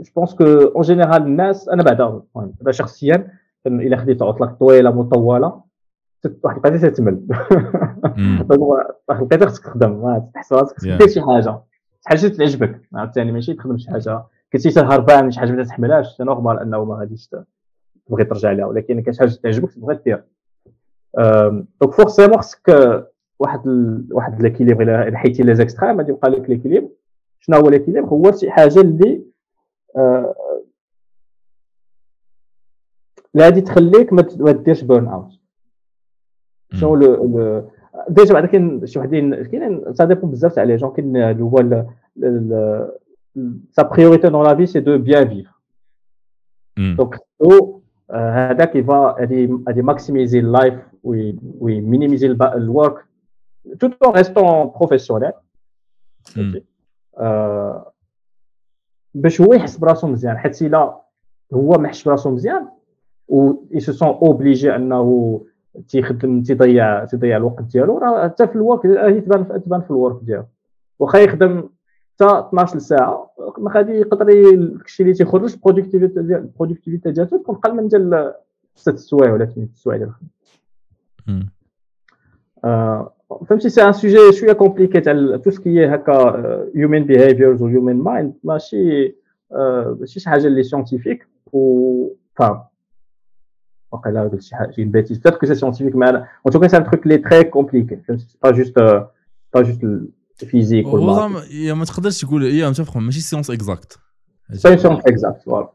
je 0.00 0.10
pense 0.16 0.34
que 0.34 0.44
en 0.44 0.82
général 0.82 1.22
الناس 1.22 1.68
أنا 1.68 1.82
بعدا 1.82 2.22
المهم 2.36 2.54
شخصيا 2.70 3.32
إلا 3.66 3.96
خديت 3.96 4.22
عطلة 4.22 4.46
طويلة 4.46 4.90
مطولة 4.90 5.62
واحد 6.42 6.66
الوقيته 6.66 6.88
تتمل 6.88 7.26
واحد 9.08 9.20
الوقيته 9.20 9.46
خصك 9.46 9.64
تخدم 9.64 10.22
تحس 10.34 10.52
راسك 10.52 10.80
دير 10.80 11.08
شي 11.08 11.20
حاجة. 11.20 11.40
شي 11.40 12.08
حاجة 12.08 12.28
تعجبك 12.28 12.80
عاوتاني 12.94 13.32
ماشي 13.32 13.54
تخدم 13.54 13.78
شي 13.78 13.90
حاجة. 13.90 14.22
كنتي 14.52 14.80
هربان 14.80 15.30
شي 15.30 15.40
حاجة 15.40 15.50
ما 15.50 15.64
تحملهاش 15.64 16.16
c'est 16.16 16.24
normal 16.24 16.58
أنه 16.58 16.84
ما 16.84 16.94
غاديش 16.94 17.30
تبغي 18.08 18.24
ترجع 18.24 18.52
لها 18.52 18.66
ولكن 18.66 19.00
كاين 19.00 19.12
شي 19.12 19.20
حاجة 19.20 19.30
تعجبك 19.30 19.72
تبغي 19.72 19.98
دير. 20.04 20.24
donc 21.80 21.94
forcément 21.94 22.38
خصك 22.38 22.68
واحد 23.38 23.66
ال... 23.66 24.08
واحد 24.10 24.42
l'équilibre 24.42 24.82
إلا 25.08 25.16
حيدتي 25.18 25.42
les 25.42 25.54
extrêmes 25.54 25.98
غادي 25.98 26.12
يبقى 26.12 26.30
لك 26.30 26.50
l'équilibre 26.50 26.88
شنو 27.40 27.56
هو 27.56 27.68
l'équilibre 27.68 28.08
هو 28.08 28.32
شي 28.32 28.50
حاجة 28.50 28.80
اللي 28.80 29.22
آه... 29.96 30.34
اللي 33.34 33.44
غادي 33.44 33.60
تخليك 33.60 34.12
ما 34.12 34.52
ديرش 34.52 34.82
burn 34.82 35.08
out 35.08 35.28
شنو 36.72 36.96
le 36.96 37.70
déjà 38.08 38.34
بعدا 38.34 38.46
كاين 38.46 38.86
شي 38.86 38.98
وحدين 38.98 39.44
كاين 39.44 39.94
ça 39.94 40.04
dépend 40.04 40.30
بزاف 40.30 40.54
تاع 40.54 40.62
les 40.64 40.76
gens 40.76 40.92
كاين 40.92 41.16
اللي 41.16 41.42
هو 41.42 41.86
sa 43.70 43.84
priorité 43.84 44.30
dans 44.30 44.42
la 44.42 44.54
vie, 44.54 44.66
c'est 44.66 44.80
de 44.80 44.96
bien 44.96 45.24
vivre. 45.24 45.60
Mm. 46.76 46.96
Donc, 46.96 47.16
هذاك 48.10 48.76
il 48.76 48.96
va 48.96 49.16
غادي 49.68 49.82
maximiser 49.82 50.34
ال 50.34 50.42
life 50.42 50.74
وي 51.60 51.72
minimiser 51.72 52.26
ال 52.26 52.42
work 52.42 53.04
tout 53.78 53.92
en 54.06 54.10
restant 54.12 54.66
professionnel. 54.68 55.32
باش 59.14 59.40
هو 59.40 59.52
يحس 59.52 59.76
براسو 59.76 60.06
مزيان. 60.06 60.38
حيت 60.38 60.62
إلا 60.62 61.00
هو 61.54 61.70
ما 61.70 61.88
حسش 61.88 62.04
براسو 62.04 62.30
مزيان 62.30 62.68
و 63.28 63.52
se 63.78 63.92
sent 63.92 64.08
obligé 64.08 64.76
إنه 64.76 65.40
تيخدم 65.88 66.42
تيضيع 66.42 67.04
تيضيع 67.04 67.36
الوقت 67.36 67.62
ديالو 67.62 67.98
راه 67.98 68.24
حتى 68.24 68.46
في 68.46 68.56
ال 68.56 68.62
work 68.62 68.82
تبان 69.24 69.62
تبان 69.62 69.80
في 69.80 69.90
ال 69.90 69.97
work 69.97 70.22
ديالو. 70.22 70.44
وأخا 70.98 71.18
يخدم 71.18 71.68
حتى 72.14 72.48
12 72.48 72.78
ساعه 72.78 73.30
ما 73.58 73.70
غادي 73.70 73.92
يقدر 73.92 74.24
داكشي 74.24 75.02
اللي 75.02 75.14
تيخرج 75.14 75.52
ال 75.52 75.58
productivité 75.58 76.22
ديال 76.22 76.38
ال 76.38 76.44
productivité 76.44 77.10
ديالو 77.10 77.38
تكون 77.38 77.54
قل 77.54 77.74
من 77.74 77.88
ديال 77.88 78.34
6 78.74 78.96
سوايع 78.96 79.32
ولا 79.32 79.46
8 79.46 79.68
سوايع 79.74 79.98
ديال 79.98 80.08
الخدمة. 80.08 80.30
فهمتي 83.46 83.68
c'est 83.68 83.82
un 83.82 83.92
sujet 83.92 84.32
شوية 84.32 84.52
compliqué 84.52 85.00
تاع 85.00 85.36
tout 85.36 85.50
ce 85.50 85.65
qui 85.65 85.86
هكا 85.86 86.12
human 86.76 87.04
behaviors 87.04 87.62
و 87.62 87.66
human 87.66 87.96
mind 87.96 88.34
ماشي 88.44 89.14
ماشي 90.00 90.20
شي 90.20 90.30
حاجة 90.30 90.46
اللي 90.46 90.62
scientifique 90.62 91.28
و 91.52 92.08
فاهم 92.34 92.62
واقيلا 93.92 94.22
قلت 94.22 94.42
شي 94.42 94.56
حاجة 94.56 94.74
peut-être 94.78 95.28
que 95.28 95.46
c'est 95.46 95.54
scientifique 95.54 95.96
mais 95.96 96.08
un 96.08 96.26
un 96.46 96.70
truc 96.70 97.06
لي 97.06 97.18
très 97.18 97.44
compliqué 97.44 97.96
فهمتي 97.96 98.38
pas 98.42 98.50
juste 98.50 98.78
pas 98.78 99.10
juste 99.56 99.86
physique 100.44 100.86
هو 100.86 101.30
يا 101.50 101.74
ما 101.74 101.84
تقدرش 101.84 102.20
تقول 102.24 102.44
هي 102.44 102.68
متفق 102.68 102.96
ماشي 102.96 103.20
سيونس 103.20 103.50
اكزاكت 103.50 103.98
سي 104.52 104.76
سيونس 104.76 105.00
اكزاكت 105.06 105.42
voilà 105.42 105.68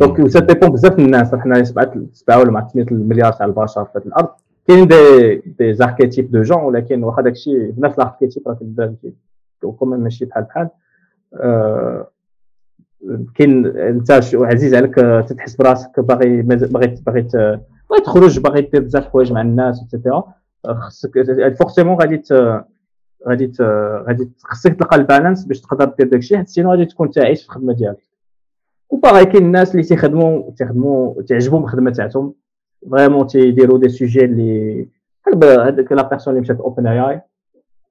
donc 0.00 0.28
ça 0.28 0.40
dépend 0.40 0.70
بزاف 0.70 0.98
من 0.98 1.04
الناس 1.04 1.34
حنا 1.34 1.64
7 1.64 1.92
7 2.12 2.38
ولا 2.38 2.50
مع 2.50 2.68
800 2.68 2.92
المليار 2.92 3.32
تاع 3.32 3.46
البشر 3.46 3.84
في 3.84 3.98
الأرض 3.98 4.28
كاين 4.68 4.88
des 4.88 5.36
des 5.58 5.74
archétypes 5.74 6.30
de 6.30 6.42
gens 6.42 6.62
ولكن 6.62 7.04
واخا 7.04 7.22
داكشي 7.22 7.72
نفس 7.78 7.98
ال 7.98 8.03
archétype 8.03 8.48
راه 8.48 8.54
كدار 8.54 8.94
كومون 9.60 10.00
ماشي 10.00 10.24
بحال 10.24 10.44
بحال 10.44 10.68
كاين 13.34 13.66
انت 13.66 14.10
عزيز 14.34 14.74
عليك 14.74 14.94
تتحس 15.28 15.56
براسك 15.56 16.00
باغي 16.00 16.42
باغي 16.42 16.66
باغي 16.66 16.96
باغي 17.06 18.00
تخرج 18.04 18.38
باغي 18.38 18.60
دير 18.60 18.80
بزاف 18.80 19.06
الحوايج 19.06 19.32
مع 19.32 19.40
الناس 19.40 19.82
et 19.82 19.93
cetera 19.93 20.24
خصك 20.66 21.10
forcément 21.58 21.96
غادي 22.00 22.22
غادي 23.28 23.52
غادي 24.08 24.30
خصك 24.44 24.74
تلقى 24.74 24.96
ال 24.96 25.02
balance 25.02 25.44
باش 25.44 25.60
تقدر 25.60 25.84
دير 25.84 26.08
داكشي. 26.08 26.36
حيت 26.36 26.48
sinon 26.48 26.70
غادي 26.70 26.84
تكون 26.84 27.10
تعيش 27.10 27.42
في 27.42 27.48
الخدمة 27.48 27.72
ديالك. 27.72 28.08
وباغي 28.90 29.24
كاين 29.24 29.44
الناس 29.44 29.70
اللي 29.70 29.82
تيخدموا 29.82 30.50
تيخدموا 30.50 31.22
تعجبهم 31.22 31.64
الخدمه 31.64 31.90
تاعتهم. 31.90 32.34
vraiment 32.90 33.26
تيديروا 33.26 33.78
des 33.78 33.88
sujets 33.88 34.24
اللي 34.24 34.88
بحال 35.36 35.60
هذيك 35.60 35.92
la 35.92 36.08
personne 36.08 36.32
اللي 36.32 36.40
مشات 36.40 36.60
OpenAI 36.60 37.20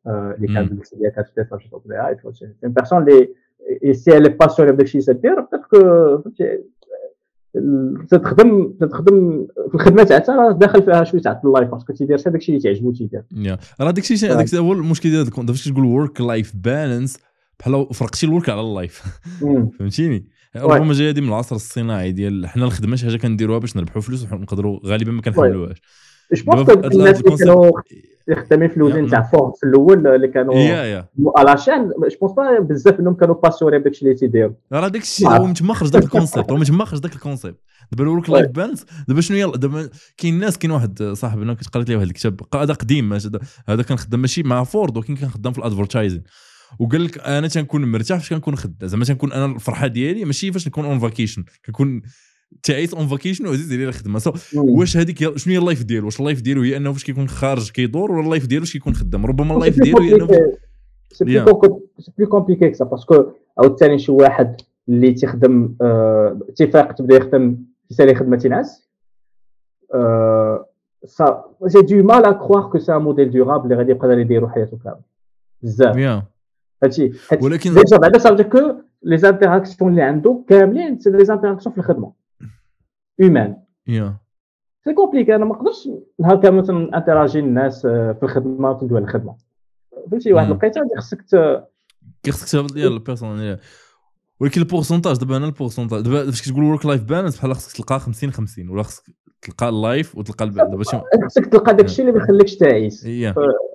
اللي 0.08 0.48
كانت 0.48 0.96
ديالها 0.96 1.10
كانت 1.10 1.54
مشات 1.54 1.74
OpenAI 1.74 1.92
une 1.92 2.72
personne 2.72 3.02
اللي 3.02 3.94
c'est 3.94 4.18
اللي 4.18 4.30
passionnée 4.30 4.72
بداكشي 4.72 4.98
اللي 4.98 5.14
تدير 5.14 5.40
peut-être 6.26 6.73
تخدم 8.12 8.74
تخدم 8.82 9.48
في 9.70 9.76
الخدمة 9.76 10.04
تاعها 10.04 10.36
راه 10.36 10.52
داخل 10.52 10.84
فيها 10.84 11.04
شوية 11.04 11.22
تاع 11.22 11.42
ال 11.46 11.51
life 11.51 11.70
parce 11.70 11.85
que 11.85 11.94
تيدير 11.94 12.18
حتى 12.18 12.30
داكشي 12.30 12.52
اللي 12.52 12.64
تعجبو 12.64 12.92
تيدير. 12.92 13.24
راه 13.82 13.92
داكشي 13.92 14.28
داكشي 14.28 14.58
هو 14.58 14.74
المشكل 14.74 15.10
ديال 15.10 15.26
فاش 15.26 15.70
تقول 15.70 15.86
work 15.86 16.22
life 16.22 16.54
balance 16.56 17.20
بحال 17.60 17.88
فرقتي 17.94 18.26
ال 18.26 18.31
work 18.31 18.50
على 18.50 18.62
ال 18.62 18.69
life. 18.69 19.04
فهمتيني؟ 19.80 20.26
ربما 20.56 20.94
جاية 20.94 21.10
هذه 21.10 21.22
من 21.22 21.28
العصر 21.28 21.56
الصناعي 21.56 22.12
ديال 22.12 22.48
حنا 22.48 22.66
الخدمة 22.66 22.96
شي 22.96 23.06
حاجة 23.06 23.18
كنديروها 23.18 23.60
باش 23.60 23.78
نربحوا 23.78 24.02
فلوس 24.02 24.32
ونقدروا 24.32 24.80
غالبا 24.86 25.12
ما 25.12 25.22
كنحملوهاش 25.22 25.82
je 26.34 26.44
pense 26.44 26.70
الناس 26.70 27.22
اللي 27.22 27.38
كانوا 27.38 27.72
خدامين 28.32 28.70
في 28.70 28.78
l'usine 28.78 29.08
تاع 29.08 29.22
فورد 29.22 29.54
في 29.56 29.64
الأول 29.66 30.08
اللي 30.08 30.28
كانوا 30.28 30.56
على 31.38 31.58
chaîne 31.58 31.90
je 31.90 32.18
pense 32.22 32.32
pas 32.32 32.60
بزاف 32.60 33.00
منهم 33.00 33.14
كانوا 33.14 33.36
passionnés 33.36 33.80
بداكشي 33.80 34.06
اللي 34.06 34.16
تيديروا. 34.16 34.54
راه 34.74 34.88
داك 34.88 35.02
الشيء 35.02 35.28
هو 35.28 35.46
من 35.46 35.54
تما 35.54 35.74
خرج 35.74 35.90
داك 35.90 36.04
ال 36.04 36.10
concept 36.10 36.52
هو 36.52 36.58
من 36.58 36.66
تما 36.66 36.86
خرج 36.86 37.00
داك 37.00 37.14
ال 37.14 37.19
concept 37.20 37.60
دابا 37.92 38.04
ال 38.04 38.09
work 38.09 38.30
life 38.30 38.52
balance 38.52 38.86
دابا 39.08 39.22
شنو 39.22 39.38
يلا 39.38 39.58
دابا 39.58 39.90
كاين 40.18 40.40
ناس 40.40 40.58
كاين 40.58 40.72
واحد 40.72 41.04
صاحبنا 41.04 41.54
كنت 41.54 41.68
قريت 41.68 41.90
ليه 41.90 41.96
واحد 41.96 42.08
الكتاب 42.08 42.42
هذا 42.56 42.74
قديم 42.74 43.14
هذا 43.68 43.84
كان 43.84 43.98
خدام 43.98 44.20
ماشي 44.20 44.44
مع 44.44 44.64
فورد 44.64 44.98
ولكن 44.98 45.16
كان 45.16 45.30
خدام 45.30 45.54
في 45.54 45.60
ال 45.60 45.65
advertising 45.65 46.24
وقال 46.80 47.04
لك 47.04 47.18
أنا 47.18 47.48
تنكون 47.48 47.92
مرتاح 47.92 48.20
فاش 48.20 48.30
كنكون 48.30 48.56
خدام؟ 48.56 48.88
زعما 48.88 49.06
تنكون 49.06 49.32
أنا 49.32 49.46
الفرحة 49.46 49.88
ديالي 49.88 50.26
ماشي 50.26 50.52
فاش 50.52 50.68
نكون 50.68 50.86
on 50.86 51.00
vacation 51.00 51.44
كنكون 51.66 52.02
تعيس 52.64 52.94
on 52.94 53.08
vacation 53.08 53.48
وعزيز 53.48 53.74
عليه 53.74 53.88
الخدمة. 53.88 54.20
so 54.20 54.34
واش 54.56 54.98
هذيك 54.98 55.38
شنو 55.38 55.54
هي 55.54 55.60
ال 55.60 55.65
life 55.65 55.84
ديالو؟ 55.84 56.06
واش 56.06 56.20
ال 56.20 56.24
life 56.24 56.42
ديالو 56.42 56.62
هي 56.62 56.78
أنه 56.78 56.94
فاش 56.94 57.04
كيكون 57.04 57.28
خارج 57.28 57.72
كيدور 57.72 58.12
ولا 58.12 58.26
ال 58.26 58.30
life 58.30 58.48
ديالو 58.48 58.66
فاش 58.66 58.74
كيكون 58.74 58.96
خدام؟ 58.96 59.26
ربما 59.26 59.56
ال 59.56 59.61
life 59.61 59.82
ديالو 59.82 60.00
هي 60.00 60.16
أنه 60.16 60.28
c'est 61.12 61.46
plus 62.18 62.28
compliqué 62.30 62.70
que 62.70 62.79
ça 62.79 62.86
parce 62.86 63.10
que 63.10 63.24
عاوتاني 63.58 64.00
شي 64.00 64.12
واحد 64.12 64.56
اللي 64.90 65.14
تيخدم 65.14 65.76
اتفاق 65.82 66.92
تبدا 66.92 67.16
يخدم 67.16 67.58
تيسالي 67.90 68.16
خدمة 68.16 68.38
تينعس 68.38 68.90
ça 71.06 71.44
j'ai 71.68 71.82
du 71.82 72.04
mal 72.04 72.26
à 72.26 72.32
croire 72.32 72.70
que 72.70 72.80
c'est 72.80 72.96
un 72.96 73.02
modèle 73.02 73.32
durable 73.32 73.64
اللي 73.64 73.76
غادي 73.76 73.92
يقدر 73.92 74.20
يديرو 74.20 74.50
حياته 74.50 74.78
كامل. 74.84 75.02
بزاف. 75.62 76.24
هادشي 76.84 77.12
ولكن 77.42 77.74
déjà 77.74 77.98
بعدا 77.98 78.18
ça 78.18 78.27
fait 78.27 78.44
que 78.44 78.74
les 79.04 79.18
interactions 79.18 79.92
اللي 79.92 80.02
عنده 80.02 80.44
كاملين 80.48 81.00
c'est 81.00 81.10
les 81.10 81.26
interactions 81.26 81.76
في 81.76 81.82
الخدمة. 81.82 82.23
humain 83.20 83.58
c'est 84.84 84.94
compliqué 84.94 85.36
أنا 85.36 85.46
ما 85.46 85.56
نقدرش 85.56 85.90
نهار 86.20 86.42
كامل 86.42 86.58
مثلا 86.58 86.98
interagi 86.98 87.40
الناس 87.40 87.82
في 87.82 88.20
الخدمة 88.24 88.72
وندوي 88.72 88.98
على 88.98 89.06
الخدمة. 89.06 89.36
فهمتي؟ 90.12 90.34
واحد 90.34 90.48
الوقيته 90.48 90.82
خصك 90.98 91.22
خصك 92.30 92.52
تهبط 92.52 92.74
ديال 92.74 92.94
ال 92.94 93.01
personne 93.01 93.58
ولكن 94.40 94.62
ال 94.62 94.67
pourcentage 94.67 95.18
دابا 95.18 95.38
أنا 95.38 95.46
ال 95.46 95.51
pourcentage 95.51 96.02
دابا 96.02 96.26
فاش 96.26 96.42
كتقول 96.42 96.64
work 96.64 96.86
life 96.86 97.04
balance 97.04 97.38
بحال 97.38 97.56
خصك 97.56 97.78
تلقى 97.78 98.00
50 98.00 98.32
50 98.32 98.70
ولا 98.70 98.84
خصك 98.84 99.04
تلقى 99.42 99.70
ال 99.70 99.79
life 99.79 100.18
وتلقى 100.18 100.50
دابا 100.50 100.84
شي 100.84 101.02
خصك 101.26 101.46
تلقى 101.46 101.76
داك 101.76 101.86
الشيء 101.86 102.06
اللي 102.06 102.18
ما 102.18 102.24
يخليكش 102.24 102.56
تعيس. 102.56 103.06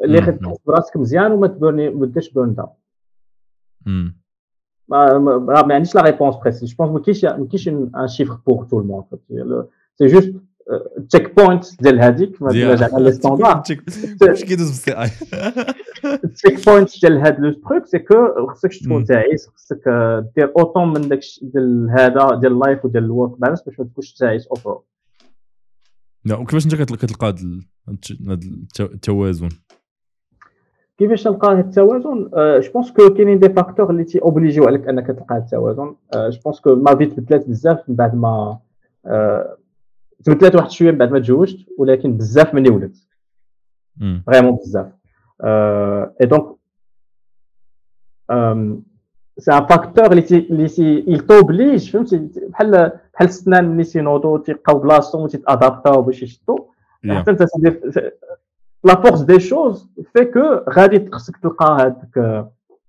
اللي 0.04 0.18
يخليك 0.18 0.40
براسك 0.66 0.96
مزيان 0.96 1.32
وما 1.32 1.46
ت 1.46 1.53
burni 1.53 1.90
ما 1.90 2.06
ديرش 2.06 2.32
burn 2.32 2.54
down 2.54 4.14
ما 4.88 5.18
ما 5.18 5.74
عنديش 5.74 5.94
la 5.94 6.02
réponse 6.02 6.36
précise 6.36 6.66
je 6.66 6.74
pense 6.78 6.90
ما 6.90 7.00
كاينش 7.00 7.24
ما 7.24 7.48
كاينش 7.50 7.68
un 7.68 8.08
chiffre 8.08 8.38
pour 8.46 8.64
tout 8.64 8.80
le 8.80 8.87
monde 8.87 9.04
سي 9.98 10.06
جوست 10.06 10.34
تشيك 11.08 11.36
بوينت 11.36 11.82
ديال 11.82 12.00
هذيك 12.00 12.42
ما 12.42 12.76
زعما 12.76 12.98
لي 12.98 13.12
ستاندار 13.12 13.62
واش 14.22 14.44
كيدوز 14.44 14.68
بالسي 14.68 14.92
اي 14.92 15.10
التشيك 16.24 16.66
بوينت 16.66 17.00
ديال 17.00 17.18
هذا 17.18 17.38
لو 17.38 17.52
تروك 17.52 17.86
سي 17.86 17.98
كو 17.98 18.46
خصكش 18.46 18.78
تكون 18.78 19.04
تعيس 19.04 19.48
خصك 19.48 19.82
دير 20.36 20.52
اوتون 20.58 20.92
من 20.92 21.08
داك 21.08 21.20
ديال 21.42 21.90
هذا 21.90 22.34
ديال 22.40 22.52
اللايف 22.52 22.84
وديال 22.84 23.04
الورك 23.04 23.40
بالانس 23.40 23.62
باش 23.62 23.80
ما 23.80 23.84
تكونش 23.84 24.12
تعيس 24.12 24.46
اوفر 24.46 24.80
لا 26.24 26.36
وكيفاش 26.36 26.64
انت 26.64 26.74
كتلقى 26.74 27.34
هذا 28.28 28.38
التوازن 28.80 29.48
كيفاش 30.98 31.22
تلقى 31.22 31.52
هذا 31.52 31.60
التوازن 31.60 32.30
جو 32.60 32.72
بونس 32.72 32.92
كو 32.92 33.14
كاينين 33.14 33.38
دي 33.38 33.48
فاكتور 33.48 33.90
اللي 33.90 34.04
تي 34.04 34.22
اوبليجيو 34.22 34.64
عليك 34.64 34.88
أنك 34.88 35.06
تلقى 35.06 35.36
التوازن 35.36 35.94
جو 36.14 36.38
بونس 36.44 36.60
كو 36.60 36.74
ما 36.74 36.94
في 36.96 37.06
تبدلات 37.06 37.48
بزاف 37.48 37.88
من 37.88 37.94
بعد 37.94 38.14
ما 38.14 38.58
تبدلات 40.24 40.54
واحد 40.54 40.70
شوية 40.70 40.90
من 40.90 40.98
بعد 40.98 41.12
ما 41.12 41.18
تزوجت 41.18 41.58
ولكن 41.78 42.16
بزاف 42.16 42.54
مني 42.54 42.70
ولدت. 42.70 42.96
vraiment 44.26 44.56
بزاف. 44.56 44.86
et 46.20 46.26
donc 46.26 46.46
c'est 49.38 49.52
un 49.52 49.66
facteur 49.66 50.06
اللي 50.10 50.22
تي 50.22 50.38
اللي 50.38 50.68
تي 50.68 51.04
il 51.16 51.20
t'oblige 51.20 51.92
فهمتي؟ 51.92 52.28
بحال 52.48 52.70
بحال 53.14 53.28
السنان 53.28 53.72
اللي 53.72 53.84
تينوضوا 53.84 54.38
تيبقاو 54.38 54.78
بلاصتهم 54.78 55.22
وتي 55.22 55.46
adapta 55.46 55.94
و 55.94 56.02
باش 56.02 56.22
يشدوا 56.22 56.58
حتى 57.10 57.30
أنت 57.30 57.44
la 58.84 58.94
force 59.02 59.20
des 59.20 59.40
choses 59.40 59.88
fait 60.18 60.24
que 60.24 60.70
غادي 60.70 61.10
خصك 61.12 61.36
تلقى 61.36 61.76
هذاك 61.80 62.46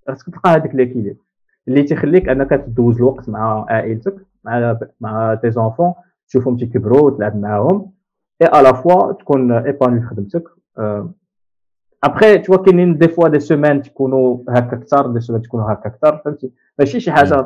خصك 0.10 0.26
تلقى 0.30 0.50
هذاك 0.50 0.76
l'équilibre 0.76 1.18
اللي 1.68 1.84
تيخليك 1.84 2.30
أنك 2.30 2.50
تدوز 2.50 2.96
الوقت 2.96 3.30
مع 3.30 3.66
عائلتك 3.70 4.16
مع 4.44 4.80
مع 5.02 5.36
tes 5.36 5.52
enfants 5.52 5.94
تشوفهم 6.28 6.58
تيكبروا 6.58 7.12
تلعب 7.12 7.36
معاهم 7.36 7.92
اي 8.42 8.48
ا 8.48 8.72
فوا 8.74 9.12
تكون 9.12 9.52
épanoui 9.52 10.02
في 10.02 10.08
خدمتك. 10.08 10.44
après 12.04 12.38
tout 12.38 12.58
كاينين 12.58 12.98
des 12.98 13.08
fois 13.08 13.28
des 13.28 13.40
semaines 13.40 13.82
تكونوا 13.82 14.38
هكا 14.50 14.78
أكثر 14.78 15.08
des 15.08 15.20
semaines 15.20 15.42
تكونوا 15.42 15.74
هكا 15.74 15.90
أكثر 15.90 16.18
فهمتي؟ 16.18 16.52
ماشي 16.80 17.00
شي 17.00 17.12
حاجة 17.12 17.46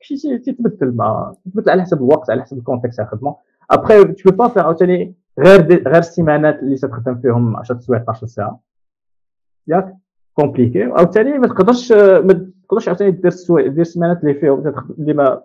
شي 0.00 0.38
تيتبدل 0.38 0.96
مع 0.96 1.32
تتبدل 1.44 1.70
على 1.70 1.82
حسب 1.82 1.96
الوقت 1.98 2.30
على 2.30 2.42
حسب 2.42 2.58
ال 2.58 2.62
contexte 2.62 2.96
تاع 2.96 3.04
الخدمة. 3.04 3.36
après 3.70 4.04
tu 4.04 4.30
peux 4.30 4.48
pas 4.48 4.53
faire 4.53 4.62
عاوتاني 4.62 5.14
غير 5.38 5.60
غير 5.66 5.98
السيمانات 5.98 6.58
اللي 6.58 6.76
تخدم 6.76 7.14
فيهم 7.14 7.56
10 7.56 7.80
سوايع 7.80 8.02
12 8.02 8.26
ساعة. 8.26 8.60
ياك 9.68 9.96
compliqué. 10.34 10.82
عاوتاني 10.82 11.38
ما 11.38 11.46
تقدرش 11.46 11.92
ما 11.92 12.50
تقدرش 12.68 12.88
عاوتاني 12.88 13.10
دير 13.10 13.26
السوايع 13.26 13.66
دير 13.66 13.80
السيمانات 13.80 14.22
اللي 14.22 14.34
فيهم 14.34 14.74
اللي 14.98 15.12
ما 15.14 15.42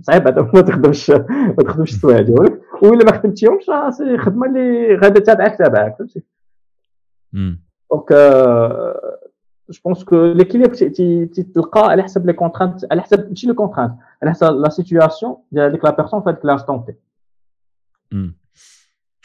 صعيب 0.00 0.24
بعدا 0.24 0.42
ما 0.42 0.60
تخدمش 0.60 1.10
ما 1.10 1.56
تخدمش 1.58 1.90
السوايع 1.90 2.20
ديالك 2.20 2.60
وإلا 2.82 3.04
ما 3.04 3.12
خدمتيهمش 3.12 3.68
راه 3.68 3.90
خدمة 4.18 4.46
اللي 4.46 4.94
غادا 4.94 5.20
تابعك 5.20 5.58
تابعك 5.58 5.96
فهمتي؟ 5.98 6.22
donc 7.90 8.12
je 9.70 9.80
pense 9.84 10.04
que 10.04 10.24
l'équilibre 10.24 10.74
تلقى 11.54 11.80
على 11.80 12.02
حسب 12.02 12.26
les 12.26 12.32
contraintes 12.32 12.92
على 12.92 13.02
حسب 13.02 13.28
ماشي 13.28 13.46
les 13.46 13.54
contraintes 13.54 13.94
على 14.22 14.30
حسب 14.30 14.46
la 14.46 14.68
situation 14.68 15.36
ديال 15.52 15.70
هذيك 15.70 15.84
la 15.84 15.90
personne 15.90 16.22
في 16.22 16.30
هذيك 16.30 16.44
l'instant 16.44 16.84
t 16.84 16.94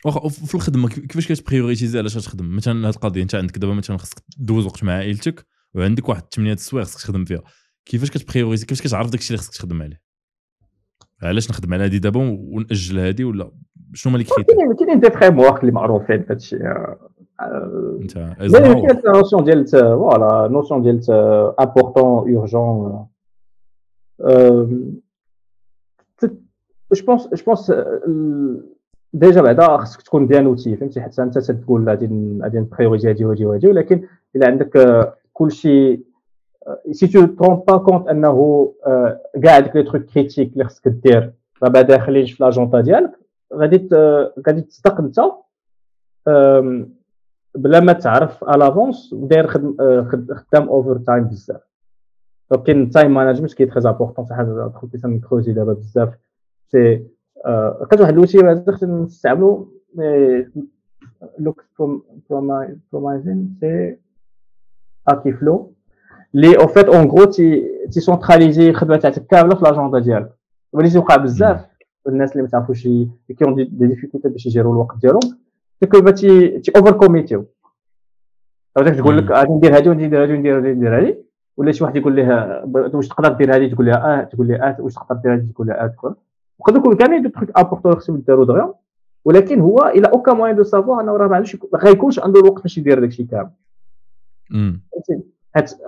واخا 0.07 0.29
في 0.29 0.55
الخدمة 0.55 0.89
كيفاش 0.89 1.31
كت 1.31 1.43
prioritizi 1.43 1.99
علاش 1.99 2.13
تخدم؟ 2.13 2.55
مثلا 2.55 2.87
هذه 2.87 2.93
القضية 2.93 3.23
انت 3.23 3.35
عندك 3.35 3.57
دابا 3.57 3.73
مثلا 3.73 3.97
خصك 3.97 4.23
دوز 4.37 4.65
وقت 4.65 4.83
مع 4.83 4.93
عائلتك 4.93 5.45
وعندك 5.75 6.09
واحد 6.09 6.23
8 6.33 6.53
السوايع 6.53 6.85
خصك 6.85 6.99
تخدم 7.01 7.25
فيها. 7.25 7.41
كيفاش 7.85 8.11
كت 8.11 8.22
priorisi 8.22 8.65
كيفاش 8.65 8.87
كتعرف 8.87 9.09
داكشي 9.09 9.33
اللي 9.33 9.37
خصك 9.37 9.53
تخدم 9.53 9.81
عليه؟ 9.81 10.01
علاش 11.23 11.49
نخدم 11.49 11.73
على 11.73 11.83
هذه 11.83 11.97
دابا 11.97 12.19
ونأجل 12.39 12.99
هذه 12.99 13.23
ولا 13.23 13.51
شنو 13.93 14.11
هما 14.11 14.17
les 14.17 14.23
critères 14.23 14.55
كاينين 14.79 14.99
des 14.99 15.11
frameworks 15.11 15.61
اللي 15.61 15.71
معروفين 15.71 16.23
في 16.23 16.27
هذا 16.27 16.35
الشيء 16.35 16.59
انت 18.01 18.13
كاين 18.13 19.01
notion 19.15 19.43
ديال 19.43 19.67
voilà 19.67 20.47
notion 20.51 20.81
ديال 20.81 21.11
important 21.59 22.35
urgent 22.35 23.07
je 26.93 27.05
pense 27.07 27.27
je 27.27 27.43
pense 27.45 27.71
déjà 29.13 29.41
بعدا 29.41 29.77
خصك 29.77 30.01
تكون 30.01 30.27
bien 30.27 30.45
outillé 30.45 30.75
فهمتي؟ 30.75 31.01
حتى 31.01 31.23
انت 31.23 31.37
تقول 31.37 31.89
غادي 31.89 32.39
غادي 32.43 32.59
ن 32.59 32.65
priorisi 32.65 33.09
هادي 33.09 33.25
وهادي 33.25 33.45
وهادي 33.45 33.67
ولكن 33.67 34.07
إلا 34.35 34.47
عندك 34.47 34.71
كلشي 35.33 35.99
si 36.91 37.07
tu 37.07 37.25
te 37.25 37.34
rends 37.34 37.55
pas 37.67 37.77
compte 37.77 38.07
أنه 38.07 38.73
كاع 39.43 39.57
هذيك 39.57 39.75
les 39.75 39.83
trucs 39.83 40.03
critiques 40.03 40.53
اللي 40.53 40.63
خصك 40.63 40.87
دير 40.87 41.33
راه 41.63 41.81
داخلينش 41.81 42.31
في 42.31 42.43
l'agenda 42.43 42.81
ديالك 42.81 43.11
غادي 43.53 43.89
غادي 44.47 44.61
تصدق 44.61 44.99
أنت 44.99 45.19
بلا 47.55 47.79
ما 47.79 47.93
تعرف 47.93 48.43
à 48.43 48.51
l'avance 48.51 49.13
داير 49.13 49.47
خدام 49.47 50.69
overtime 50.69 51.23
بزاف 51.23 51.61
donc 52.51 52.69
ال 52.69 52.78
time 52.78 53.13
management 53.13 53.53
qui 53.53 53.65
est 53.65 53.76
très 53.76 53.89
important 53.89 54.25
شي 54.25 54.33
حاجة 54.33 54.71
دخلت 54.73 54.97
في 54.97 55.07
ن 55.07 55.14
creusi 55.14 55.53
دابا 55.53 55.73
بزاف. 55.73 56.13
c'est 56.67 57.03
لقيت 57.81 58.01
واحد 58.01 58.13
الوسيله 58.13 58.65
خصنا 58.67 59.03
نستعملو 59.03 59.73
look 61.39 61.65
promising 62.91 63.57
c'est 63.59 63.97
Akiflow. 65.07 65.73
اللي 66.35 66.57
en 66.57 66.67
fait 66.67 66.85
en 66.85 67.07
gros 67.07 67.25
تي 67.25 67.63
تي 67.91 67.99
centralisi 67.99 68.69
الخدمه 68.69 68.97
تاعتك 68.97 69.27
كامله 69.27 69.55
في 69.55 69.63
l'agenda 69.63 69.99
ديالك. 69.99 70.31
ولي 70.73 70.89
تيوقع 70.89 71.15
بزاف 71.15 71.65
الناس 72.07 72.31
اللي 72.31 72.43
ما 72.43 72.49
تعرفوش 72.49 72.83
qui 72.83 73.45
ont 73.45 73.55
des 73.55 73.63
difficultés 73.63 74.29
باش 74.29 74.45
ي 74.45 74.49
gérer 74.49 74.69
وا 74.69 74.73
الوقت 74.73 74.97
ديالهم 74.97 75.37
تكون 75.81 76.13
تي 76.13 76.59
تي 76.59 76.71
overcommit 76.75 76.91
يو 76.91 77.45
هذاك 78.77 78.95
تقول 78.95 79.17
لك 79.17 79.31
غادي 79.31 79.51
ندير 79.53 79.77
هذه 79.77 79.89
وندير 79.89 80.23
هذه 80.23 80.33
وندير 80.33 80.59
هذه 80.59 80.69
وندير 80.71 80.99
هذه 80.99 81.17
ولا 81.57 81.71
شي 81.71 81.83
واحد 81.83 81.95
يقول 81.95 82.15
لها 82.15 82.63
واش 82.93 83.07
تقدر 83.07 83.33
دير 83.33 83.55
هذه 83.55 83.73
تقول 83.73 83.85
لها 83.85 84.21
آه. 84.21 84.23
تقول 84.23 84.47
لها 84.47 84.69
آه. 84.69 84.81
واش 84.81 84.93
تقدر 84.93 85.15
دير 85.21 85.33
هذه 85.33 85.47
تقول 85.53 85.67
لها 85.67 85.83
آه. 85.83 85.87
تقول 85.87 86.15
وقد 86.59 86.75
يكون 86.75 86.95
كاملين 86.95 87.21
des 87.21 87.29
trucs 87.29 87.57
importants 87.57 87.95
خصهم 87.95 88.17
يداروا 88.17 88.45
دغيا 88.45 88.73
ولكن 89.25 89.59
هو 89.59 89.91
إلى 89.95 90.07
aucun 90.07 90.33
moyen 90.33 90.55
de 90.55 90.63
savoir 90.63 91.01
أنه 91.01 91.11
راه 91.11 91.27
ما 91.27 91.43
ما 91.73 91.79
غيكونش 91.79 92.19
عنده 92.19 92.39
الوقت 92.39 92.61
باش 92.61 92.77
يدير 92.77 92.99
داكشي 92.99 93.23
كامل. 93.23 93.49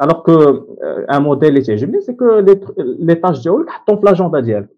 alors 0.02 0.22
que 0.24 0.66
un 1.12 1.22
modèle 1.22 1.50
اللي 1.50 1.62
تعجبني 1.62 2.02
c'est 2.02 2.14
que 2.14 2.40
les 2.80 3.16
tâches 3.16 3.44
ديالك 3.44 3.70
حطهم 3.70 4.00
في 4.00 4.06
l'agenda 4.06 4.40
ديالك 4.40 4.70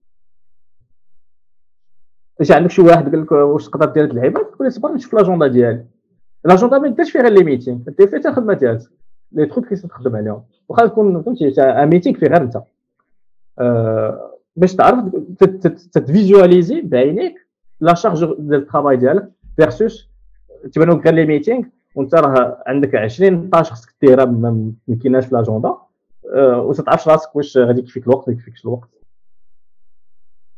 اش 2.41 2.51
عندك 2.51 2.71
شي 2.71 2.81
واحد 2.81 3.11
قال 3.11 3.21
لك 3.21 3.31
واش 3.31 3.67
تقدر 3.67 3.85
دير 3.85 4.03
هاد 4.03 4.09
اللعيبة؟ 4.09 4.43
تقول 4.43 4.67
له 4.67 4.69
صبر 4.69 4.93
نشوف 4.93 5.13
l'agenda 5.13 5.47
ديالي 5.47 5.85
l'agenda 6.45 6.77
ما 6.77 6.87
ديرش 6.87 7.11
فيها 7.11 7.21
غير 7.21 7.31
les 7.31 7.43
meetings 7.43 7.79
دير 7.97 8.07
فيها 8.07 8.29
الخدمة 8.29 8.53
ديالك؟ 8.53 8.81
les 9.31 9.45
trucs 9.45 9.65
اللي 9.67 9.81
تخدم 9.81 10.15
عليهم 10.15 10.43
واخا 10.69 10.87
تكون 10.87 11.23
فهمتي 11.23 11.61
un 11.61 11.89
meeting 11.89 12.17
فيه 12.17 12.27
غير 12.27 12.41
انت 12.41 12.61
باش 14.55 14.75
تعرف 14.75 15.05
ت 15.93 16.02
visualisi 16.02 16.81
بعينيك 16.81 17.47
la 17.79 17.93
charge 17.93 18.19
ديال 18.39 18.53
ال 18.55 18.61
travail 18.61 18.97
ديالك 18.97 19.31
versus 19.55 20.09
تبانو 20.73 20.93
غير 20.93 21.13
les 21.13 21.25
meetings 21.25 21.63
وانت 21.95 22.15
راه 22.15 22.63
عندك 22.67 22.95
20 22.95 23.49
tâches 23.49 23.71
خصك 23.71 23.95
ديرها 24.01 24.25
ما 24.25 24.71
يمكنناش 24.87 25.25
في 25.25 25.35
l'agenda 25.35 25.73
وما 26.35 26.73
تعرفش 26.73 27.07
راسك 27.07 27.35
واش 27.35 27.57
غادي 27.57 27.79
يكفيك 27.79 28.07
الوقت 28.07 28.29
ما 28.29 28.33
يكفيكش 28.33 28.65
الوقت. 28.65 28.89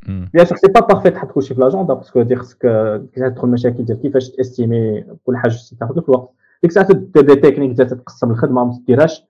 bien 0.08 0.46
sûr 0.46 0.58
c'est 0.58 0.68
pas 0.68 0.80
parfait 0.80 1.10
تحط 1.10 1.32
كلشي 1.32 1.54
في 1.54 1.62
l'agenda 1.62 1.94
parce 1.94 2.10
que 2.10 2.20
هادي 2.20 2.36
خصك 2.36 2.62
تدخل 3.16 3.48
المشاكل 3.48 3.86
ديال 3.86 4.02
كيفاش 4.02 4.30
تا 4.30 4.40
estimi 4.40 5.04
كل 5.26 5.38
حاجة 5.38 5.54
تاخذ 5.80 5.98
لك 5.98 6.10
الوقت 6.10 6.30
ديك 6.64 6.72
الساعة 6.72 6.94
des 6.94 7.36
techniques 7.36 7.78
تقسم 7.78 8.32
الخدمه 8.32 8.66
ما 8.66 8.80
تديرهاش 8.84 9.24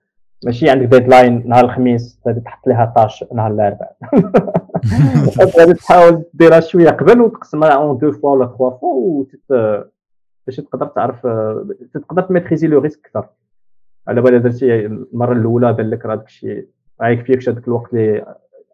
ماشي 0.44 0.70
عندك 0.70 0.86
deadline 0.86 1.48
نهار 1.48 1.64
الخميس 1.64 2.20
غادي 2.26 2.40
تحط 2.40 2.66
ليها 2.66 2.92
tâche 2.96 3.24
نهار 3.34 3.50
الأربعاء. 3.50 3.96
غادي 5.58 5.74
تحاول 5.74 6.24
ديرها 6.34 6.60
شوية 6.60 6.90
قبل 6.90 7.20
وتقسمها 7.20 7.68
en 7.70 7.98
deux 7.98 8.12
fois 8.12 8.30
ولا 8.30 8.46
trois 8.46 8.70
fois 8.70 9.24
باش 10.46 10.56
تقدر 10.56 10.86
تعرف 10.86 11.26
تقدر 11.94 12.22
ت 12.22 12.27
maîtrisi 12.27 12.66
le 12.66 12.78
risque 12.78 13.06
أكثر. 13.06 13.28
على 14.08 14.20
بالي 14.20 14.38
درتي 14.38 14.86
المرة 14.86 15.32
الأولى 15.32 15.72
بان 15.72 15.90
لك 15.90 16.06
راه 16.06 16.14
داكشي 16.14 16.66
ما 17.00 17.08
يكفيكش 17.08 17.48
هذاك 17.48 17.68
الوقت 17.68 17.94
اللي 17.94 18.24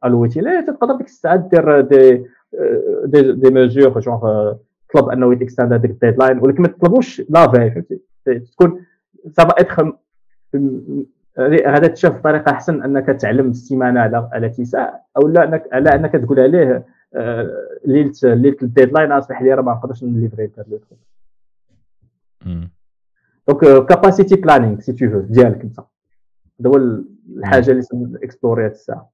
allou 0.04 0.27
يتي 0.27 0.40
لا 0.40 0.60
تقدر 0.60 0.96
ديك 0.96 1.06
الساعة 1.06 1.36
دير 1.36 1.80
des 1.80 2.24
des, 3.04 3.32
des 3.32 3.50
mesures 3.50 4.00
genre 4.00 4.52
تطلب 4.88 5.08
أنه 5.08 5.32
ي 5.32 5.38
extend 5.38 5.72
هذيك 5.72 5.90
ال 5.90 5.95
deadline 5.95 6.38
ولكن 6.38 6.62
ما 6.62 6.68
تطلبوش 6.68 7.22
la 7.30 7.52
veille 7.52 7.70
فهمتي؟ 7.70 8.00
تكون 8.52 8.84
سافا 9.36 9.60
اتخ 9.60 9.80
هذا 11.38 11.86
تشوف 11.86 12.12
بطريقة 12.12 12.52
أحسن 12.52 12.82
أنك 12.82 13.06
تعلم 13.06 13.50
السيمانة 13.50 14.00
على 14.00 14.30
على 14.32 14.48
تساع 14.48 15.04
أو 15.16 15.28
لا 15.28 15.44
انك 15.44 15.64
على 15.72 15.94
أنك 15.94 16.12
تقول 16.12 16.40
عليه 16.40 16.86
ليله 17.84 18.12
ليلة 18.24 18.56
الديدلاين 18.62 19.12
أصبح 19.12 19.42
لي 19.42 19.54
راه 19.54 19.62
ما 19.62 19.72
نقدرش 19.72 20.04
نليفري 20.04 20.50
هذا 20.58 20.64
لو 20.68 20.80
دونك 23.48 23.86
كاباسيتي 23.86 24.36
بلانينغ 24.36 24.80
سي 24.80 24.92
تو 24.92 25.10
فو 25.10 25.20
ديالك 25.20 25.62
أنت. 25.62 25.80
هذا 26.60 26.70
هو 26.70 26.76
الحاجة 27.36 27.70
اللي 27.70 27.84
اكسبلوري 28.24 28.66
هذه 28.66 28.70
الساعة. 28.70 29.12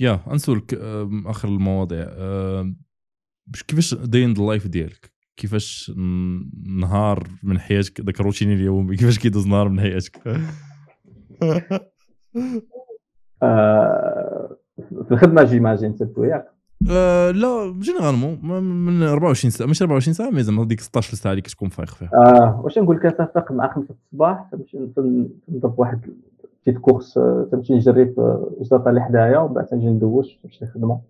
يا 0.00 0.20
نسولك 0.28 0.74
آخر 1.26 1.48
المواضيع. 1.48 2.06
كيفاش 3.68 3.94
داير 3.94 4.32
ال 4.32 4.39
life 4.39 4.66
ديالك؟ 4.66 5.15
كيفاش 5.36 5.92
نهار 6.80 7.26
من 7.42 7.58
حياتك؟ 7.58 8.00
ذاك 8.00 8.20
الروتين 8.20 8.52
اليومي 8.52 8.96
كيفاش 8.96 9.18
كيدوز 9.18 9.46
نهار 9.46 9.68
من 9.68 9.80
حياتك؟ 9.80 10.20
آه، 13.42 14.56
في 14.76 15.10
الخدمة 15.10 15.42
j'imagine 15.42 15.96
surtout 15.96 16.24
ياك. 16.24 16.52
آه 16.90 17.30
لا 17.30 17.74
généralement 17.78 18.38
من 18.86 19.02
24 19.02 19.50
ساعة 19.50 19.66
ماشي 19.66 19.84
24 19.84 20.14
ساعة 20.14 20.30
mais 20.30 20.42
زعما 20.42 20.64
ديك 20.64 20.80
16 20.80 21.14
ساعه 21.16 21.32
اللي 21.32 21.42
كتكون 21.42 21.68
فايق 21.68 21.90
فيها. 21.94 22.10
آه 22.14 22.60
واش 22.64 22.78
نقول 22.78 22.96
لك 22.96 23.02
تفيق 23.02 23.52
مع 23.52 23.74
5 23.74 23.86
الصباح 23.90 24.48
تمشي 24.52 24.78
نضرب 25.48 25.78
واحد 25.78 26.00
petite 26.66 26.78
course 26.78 27.18
تمشي 27.52 27.74
نجري 27.74 28.06
في 28.06 28.46
الجردة 28.60 28.88
اللي 28.90 29.00
حدايا 29.00 29.38
ومن 29.38 29.54
بعد 29.54 29.66
تنجي 29.66 29.86
ندوش 29.86 30.38
نمشي 30.44 30.64
الخدمه 30.64 31.00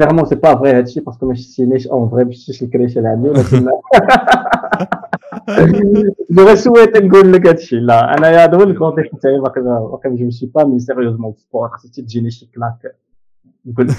كليرمون 0.00 0.24
سي 0.24 0.34
با 0.34 0.54
فغي 0.54 0.72
هادشي 0.72 1.00
باسكو 1.00 1.26
ما 1.26 1.34
شتينيش 1.34 1.88
اون 1.88 2.08
فغي 2.08 2.24
ما 2.24 2.32
شتيش 2.32 2.62
الكريشه 2.62 2.98
اللي 2.98 3.08
عندي 3.08 3.28
ولكن 3.28 3.66
جو 6.30 6.54
سويت 6.54 6.96
نقول 6.96 7.32
لك 7.32 7.46
هادشي 7.46 7.76
لا 7.76 8.14
أنا 8.18 8.44
هذا 8.44 8.56
هو 8.56 8.62
الكونتيكست 8.62 9.22
تاعي 9.22 9.40
باقي 9.40 9.60
باقي 9.60 10.10
ما 10.10 10.16
جمشي 10.16 10.46
با 10.46 10.64
مي 10.64 10.78
سيريوزمون 10.78 11.32
سبور 11.32 11.68
خصك 11.68 11.94
تجيني 11.94 12.30
شي 12.30 12.50
كلاك 12.54 12.96
تقول 13.74 13.90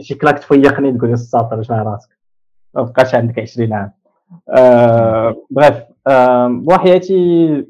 شي 0.00 0.14
كلاك 0.14 0.38
تفيقني 0.38 0.98
تقول 0.98 1.12
الساطر 1.12 1.62
شنو 1.62 1.76
راسك 1.76 2.10
ما 2.74 2.82
بقاش 2.82 3.14
عندك 3.14 3.38
20 3.38 3.72
عام 3.72 3.92
بغيف 5.50 5.74
بوا 6.64 6.76
حياتي 6.76 7.66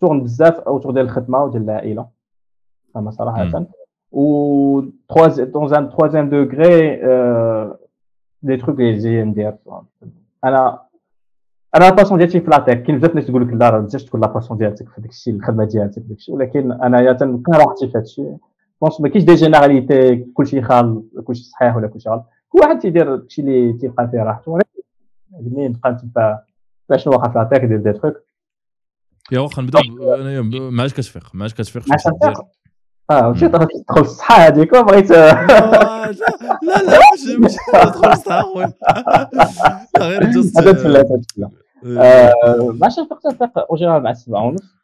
تورن 0.00 0.22
بزاف 0.22 0.60
اوتور 0.60 0.92
ديال 0.92 1.04
الخدمه 1.04 1.44
وديال 1.44 1.62
العائله 1.62 2.08
صراحة 3.10 3.68
و 4.12 4.80
donc 4.80 5.74
en 5.74 5.90
troisième 5.90 6.28
degré 6.30 6.96
des 8.42 8.56
trucs 8.56 8.80
اللي 8.80 8.98
جاي 8.98 9.24
ندير 9.24 9.54
أنا 10.44 10.82
أنا 11.76 11.90
passion 11.90 12.18
ديالتي 12.18 12.40
في 12.40 12.50
la 12.50 12.61
tech 12.61 12.82
كاين 12.82 12.98
بزاف 12.98 13.10
الناس 13.10 13.26
تقول 13.26 13.48
لك 13.48 13.54
لا 13.54 13.70
راه 13.70 13.80
بزاف 13.80 14.02
تكون 14.02 14.20
la 14.20 14.26
passion 14.26 14.58
ديالتك 14.58 14.88
في 14.88 15.00
داك 15.00 15.10
الشيء 15.10 15.34
الخدمه 15.34 15.64
ديالتك 15.64 16.02
في 16.02 16.08
داك 16.08 16.18
الشيء 16.18 16.34
ولكن 16.34 16.72
انايا 16.72 17.12
تنلقى 17.12 17.52
راحتي 17.52 17.86
في 17.88 17.92
هذا 17.98 18.04
الشيء 18.04 18.36
je 18.80 18.86
pense 18.86 19.00
ما 19.00 19.08
كاينش 19.08 19.24
des 19.24 19.34
généralités 19.34 20.16
كلشي 20.34 20.62
خال 20.62 21.02
كلشي 21.24 21.42
صحيح 21.44 21.76
ولا 21.76 21.88
كلشي 21.88 22.08
غلط 22.10 22.24
كل 22.48 22.58
واحد 22.60 22.78
تيدير 22.78 23.16
داكشي 23.16 23.42
اللي 23.42 23.72
تيبقى 23.72 24.08
فيه 24.10 24.18
راحته 24.22 24.50
ولكن 24.52 24.68
عجبني 25.34 25.68
نبقى 25.68 25.90
نتبع 25.92 26.38
شنو 26.96 27.12
واقع 27.12 27.32
في 27.32 27.38
لاتيك 27.38 27.64
دير 27.64 27.78
des 27.78 27.92
trucs 27.92 28.14
يا 29.32 29.40
واخا 29.40 29.62
نبدا 29.62 29.80
انايا 30.20 30.40
ما 30.70 30.82
عادش 30.82 30.94
كتفيق 30.94 31.30
ما 31.34 31.42
عادش 31.42 31.54
كتفيق 31.54 31.82
آه 33.10 33.30
مشيت 33.30 33.52
تدخل 33.56 34.00
الصحه 34.00 34.34
هذيك 34.34 34.72
بغيت 34.76 35.10
لا 35.10 35.46
لا 36.62 36.82
لا 36.82 36.98
مش 37.14 37.36
مش 37.44 37.56
تدخل 37.72 38.08
الصحه 38.12 38.42
خويا 38.42 38.72
غير 39.98 40.30
جوست 40.30 40.58
هذا 40.58 40.72
تفلا 40.72 41.02
تفلا 41.02 41.50
ما 41.82 42.88
فقت 42.88 43.26
تفيق 43.26 43.58
اورجينال 43.58 44.02
مع 44.02 44.10
السبعة 44.10 44.46
ونص. 44.46 44.74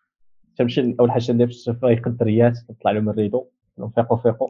تمشي 0.56 0.96
أول 1.00 1.10
حاجة 1.10 1.32
ندير 1.32 1.46
في 1.46 1.70
الفريق 1.70 2.08
الدريات 2.08 2.58
تطلع 2.68 2.90
لهم 2.90 3.08
الريدو 3.08 3.44
نفيقوا 3.78 4.16
فيقوا 4.16 4.48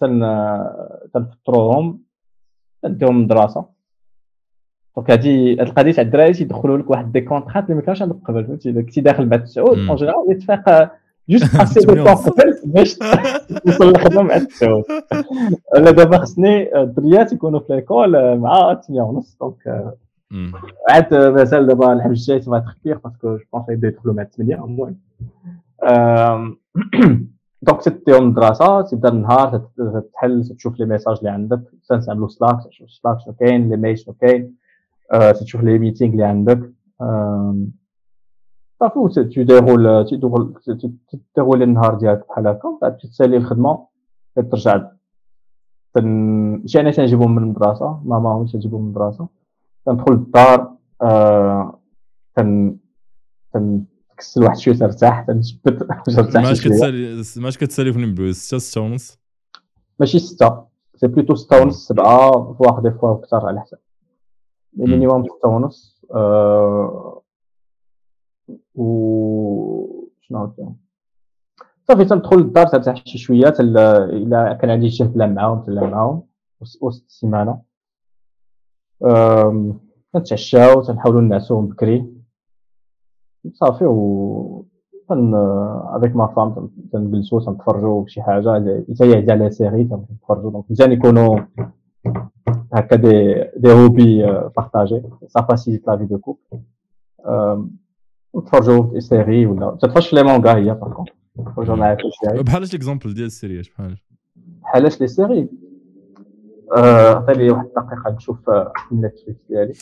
تن 0.00 0.20
تنفطروهم 1.14 2.02
نديهم 2.84 3.16
المدرسة 3.18 3.64
donc 4.96 5.10
هادي 5.10 5.52
هاد 5.52 5.60
القضية 5.60 5.92
تاع 5.92 6.02
الدراري 6.04 6.32
تيدخلوا 6.32 6.78
لك 6.78 6.90
واحد 6.90 7.12
des 7.12 7.20
contraintes 7.20 7.64
اللي 7.64 7.74
ما 7.74 7.80
كانش 7.80 8.02
عندك 8.02 8.16
قبل 8.24 8.46
فهمتي؟ 8.46 8.72
كنتي 8.72 9.00
داخل 9.00 9.26
بعد 9.26 9.40
التسعود. 9.40 9.78
en 9.78 9.96
général 9.96 10.24
تتفيق 10.30 10.92
juste 11.28 11.86
à 11.86 11.89
temps 11.89 12.04
قبل 12.04 12.54
باش 12.64 12.94
توصل 12.94 13.88
للخدمه 13.88 14.22
مع 14.22 14.36
التسعود 14.36 14.84
ولا 15.74 15.90
دابا 15.90 16.18
خصني 16.18 16.80
الدريات 16.82 17.32
يكونوا 17.32 17.60
في 17.60 17.72
l'école 17.74 18.38
مع 18.38 18.80
8 18.80 19.02
ونص. 19.02 19.36
donc 19.40 19.94
عاد 20.90 21.14
مازال 21.14 21.66
دابا 21.66 21.92
العام 21.92 22.10
الجاي 22.10 22.38
تبغى 22.40 22.60
تخفير 22.60 22.98
parce 22.98 23.22
que 23.22 23.36
je 23.36 23.44
pense 23.52 23.68
يبدا 23.68 23.88
يدخلوا 23.88 24.14
مع 24.14 24.24
8 24.24 24.64
المهم 24.64 24.96
donc 27.62 27.82
تديهم 27.82 28.22
المدرسة 28.22 28.80
تبدا 28.80 29.08
النهار 29.08 29.68
تحل 30.14 30.44
تشوف 30.44 30.78
les 30.78 30.86
messages 30.86 31.16
اللي 31.18 31.30
عندك 31.30 31.60
تنعملوا 31.88 32.28
Slack 32.28 32.58
تشوف 32.68 32.90
Slack 32.90 33.18
شنو 33.24 33.34
كاين 33.34 33.68
les 33.68 33.76
mails 33.76 33.98
شنو 33.98 34.14
كاين 34.20 34.54
تشوف 35.40 35.62
les 35.62 35.78
meetings 35.78 36.12
اللي 36.12 36.24
عندك 36.24 36.70
صافي 38.80 39.22
تديرول 39.24 40.04
تديرول 41.34 41.62
النهار 41.62 41.94
ديالك 41.94 42.28
بحال 42.28 42.46
هكا 42.46 42.68
ومن 42.68 42.78
بعد 42.82 42.96
تسالي 42.96 43.36
الخدمه 43.36 43.86
ترجع 44.36 44.90
ماشي 45.96 46.80
أنا 46.80 46.90
تنجيبهم 46.90 47.34
من 47.34 47.42
المدرسة 47.42 48.00
ماماهم 48.04 48.44
تجيبهم 48.44 48.82
من 48.82 48.88
المدرسة 48.88 49.28
تندخل 49.86 50.12
للدار 50.12 50.74
تن 52.36 52.76
تن 53.52 53.84
تكسل 54.10 54.44
واحد 54.44 54.56
شوية 54.56 54.74
ترتاح 54.74 55.20
تنجبد 55.20 55.78
ترتاح 56.06 56.44
ماش 56.44 56.66
كتسالي 56.66 57.22
ماش 57.36 57.58
كتسالي 57.58 57.92
في 57.92 58.12
plus 58.12 58.36
6 58.36 58.58
6 58.58 58.80
ونص 58.80 59.18
ماشي 60.00 60.18
6 60.18 60.64
c'est 60.96 61.06
plutôt 61.06 61.34
6 61.34 61.62
ونص 61.62 61.88
7 61.88 62.54
فواحد 62.54 62.82
des 62.82 62.90
fois 62.90 63.14
أكثر 63.14 63.46
على 63.46 63.60
حسب 63.60 63.78
minimum 64.76 65.24
6 65.24 65.48
ونص 65.48 66.00
و 68.74 68.84
شنو 70.20 70.52
صافي 71.88 72.04
تندخل 72.04 72.36
للدار 72.36 72.66
ترتاح 72.66 73.06
شي 73.06 73.18
شوية 73.18 73.54
إلا 73.60 74.58
كان 74.60 74.70
عندي 74.70 74.90
شي 74.90 75.08
تلام 75.08 75.34
معاهم 75.34 75.62
تلام 75.62 75.90
معاهم 75.90 76.22
وسط 76.60 77.04
السيمانة. 77.06 77.60
تنتعشاو 80.12 80.82
تنحاولوا 80.82 81.20
نعسو 81.20 81.60
بكري 81.60 82.14
صافي 83.52 83.84
و 83.86 84.66
تن 85.08 85.34
avec 85.34 86.16
ma 86.16 86.26
femme 86.26 86.70
تنجلسو 86.92 87.40
تنتفرجوا 87.40 88.04
بشي 88.04 88.22
حاجة. 88.22 88.84
حتى 88.90 89.04
هي 89.04 89.30
على 89.32 89.50
séries 89.50 89.84
تنتفرجوا 89.84 90.50
donc 90.50 90.70
مزيان 90.70 90.92
يكونوا 90.92 91.40
هكا 92.72 92.96
des 92.96 93.34
des 93.56 93.72
hobbies 93.72 94.22
partagés 94.56 95.02
ça 95.26 95.42
facilite 95.42 95.86
la 95.86 95.96
vie 95.96 96.04
de 96.04 96.18
couple 96.18 96.38
نتفرجوا 98.36 98.82
في 98.82 99.00
série 99.00 99.46
ولا 99.46 99.78
تتفرج 99.82 100.02
في 100.02 100.16
les 100.16 100.22
mangas 100.22 100.54
هي 100.54 100.64
par 100.74 100.92
contre 100.92 101.14
نتفرجوا 101.40 101.76
معايا 101.76 101.96
في 101.96 102.02
الشارع 102.06 102.42
بحالاش 102.42 102.72
l'exemple 102.72 103.14
ديال 103.14 103.26
ال 103.26 103.31
séries 103.31 103.62
بحال 103.62 103.96
بحالاش 104.62 105.00
لي 105.00 105.06
séries 105.06 105.48
عطيني 106.72 107.50
واحد 107.50 107.66
الدقيقه 107.66 108.10
نشوف 108.16 108.50
النتفليكس 108.92 109.40
ديالي 109.48 109.74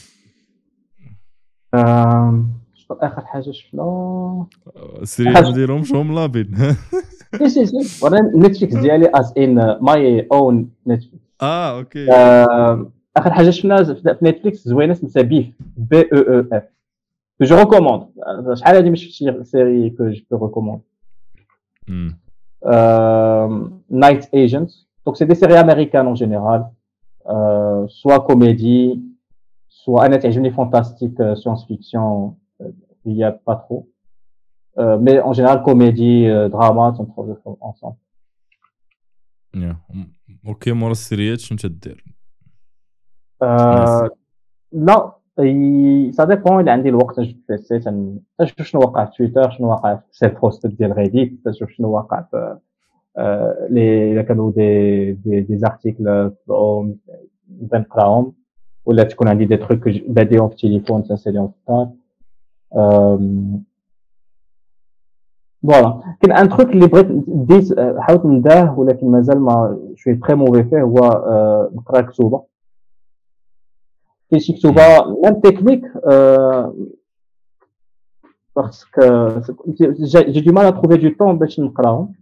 شنو 2.75 2.99
اخر 3.01 3.25
حاجة 3.25 3.51
شفنا 3.51 4.47
السيري 5.03 5.31
ما 5.31 5.51
ديرهمش 5.51 5.93
هم 5.93 6.15
لابين 6.15 6.57
سي 7.39 7.49
سي 7.49 7.67
سي 7.67 8.05
وأنا 8.05 8.33
نتفليكس 8.37 8.75
ديالي 8.75 9.11
از 9.15 9.33
ان 9.39 9.79
ماي 9.81 10.29
اون 10.33 10.71
نتفليكس 10.87 11.25
آه 11.43 11.79
أوكي 11.79 12.07
اخر 13.17 13.33
حاجة 13.33 13.51
شفنا 13.51 13.85
في 13.85 14.17
نتفليكس 14.23 14.69
زوينه 14.69 14.95
سميتها 14.95 15.23
بيف 15.23 15.47
بي 15.77 16.01
أو 16.01 16.19
أو 16.19 16.45
اف 16.53 16.63
جو 17.45 17.57
ريكوموند 17.57 18.09
شحال 18.55 18.77
هادي 18.77 18.91
ما 18.91 18.97
شفتش 18.97 19.17
شي 19.17 19.45
سيري 19.45 19.91
كو 19.91 20.09
جو 20.09 20.25
بو 20.31 20.47
ريكوموند 20.47 20.81
نايت 23.91 24.35
ايجنت 24.35 24.71
Donc, 25.05 25.17
c'est 25.17 25.27
des 25.27 25.35
séries 25.35 25.57
américaines 25.57 26.07
en 26.07 26.15
général, 26.15 26.71
euh, 27.29 27.87
soit 27.89 28.21
comédie, 28.21 29.03
soit 29.69 30.05
un 30.05 30.51
fantastique, 30.53 31.19
euh, 31.21 31.35
science-fiction, 31.35 32.37
euh, 32.61 32.71
il 33.05 33.15
n'y 33.15 33.25
a 33.25 33.33
pas 33.33 33.57
trop. 33.57 33.89
Euh, 34.79 34.97
mais 34.99 35.21
en 35.21 35.33
général, 35.33 35.63
comédie, 35.63 36.27
euh, 36.27 36.49
drama, 36.49 36.95
sont 36.97 37.07
trop 37.07 37.59
ensemble. 37.61 37.97
Yeah. 39.55 39.77
OK 40.47 40.73
مورا 40.73 40.93
السيريات 40.93 41.41
شنو 41.41 41.59
تدير؟ 41.59 42.05
آه 43.43 44.11
لا 44.73 45.17
سا 45.37 46.25
الا 46.25 46.73
عندي 46.73 46.89
الوقت 46.89 47.21
نجبد 47.21 47.41
PC 47.49 47.79
تنشوف 48.39 48.63
شنو 48.63 48.81
واقع 48.81 49.05
في 49.05 49.17
تويتر 49.17 49.51
شنو 49.51 49.71
واقع 49.71 49.97
في 49.97 50.03
self-hosted 50.11 50.67
ديال 50.67 50.93
Reddit 50.93 51.45
تنشوف 51.45 51.71
شنو 51.71 51.91
واقع 51.91 52.23
في 52.23 52.59
إلا 53.71 54.23
كانوا 54.23 54.53
des 54.53 55.13
des, 55.13 55.41
des 55.41 55.59
articles 55.59 56.31
نبدا 57.61 57.79
نقراهم 57.79 58.33
ولا 58.85 59.03
تكون 59.03 59.29
عندي 59.29 59.45
des 59.45 59.57
trucs 59.57 59.89
باديهم 60.09 60.49
في 60.49 60.55
التليفون 60.55 61.05
تنساليهم 61.05 61.49
في 61.49 61.55
الدار 61.59 61.89
voilà 65.63 66.01
كاين 66.21 66.33
un 66.33 66.49
truc 66.49 66.71
اللي 66.71 66.87
بغيت 66.87 67.07
بديت 67.29 67.81
حاولت 67.99 68.27
نداه 68.27 68.79
ولكن 68.79 69.07
مازال 69.11 69.41
ما 69.41 69.79
شوي 69.97 70.15
très 70.15 70.35
mauvais 70.35 70.65
فيه 70.65 70.83
هو 70.83 70.99
نقرا 71.75 72.01
كتوبه 72.01 72.52
كاين 74.33 74.43
شي 74.43 74.53
كتوبه 74.53 75.05
même 75.05 75.41
technique 75.41 75.83
parce 78.57 78.84
que 78.84 79.01
j'ai 80.29 80.41
du 80.41 80.53
mal 80.53 80.67
à 80.67 80.71
du 80.71 81.11
temps 81.19 81.39
باش 81.39 81.61
نقراهم 81.61 82.15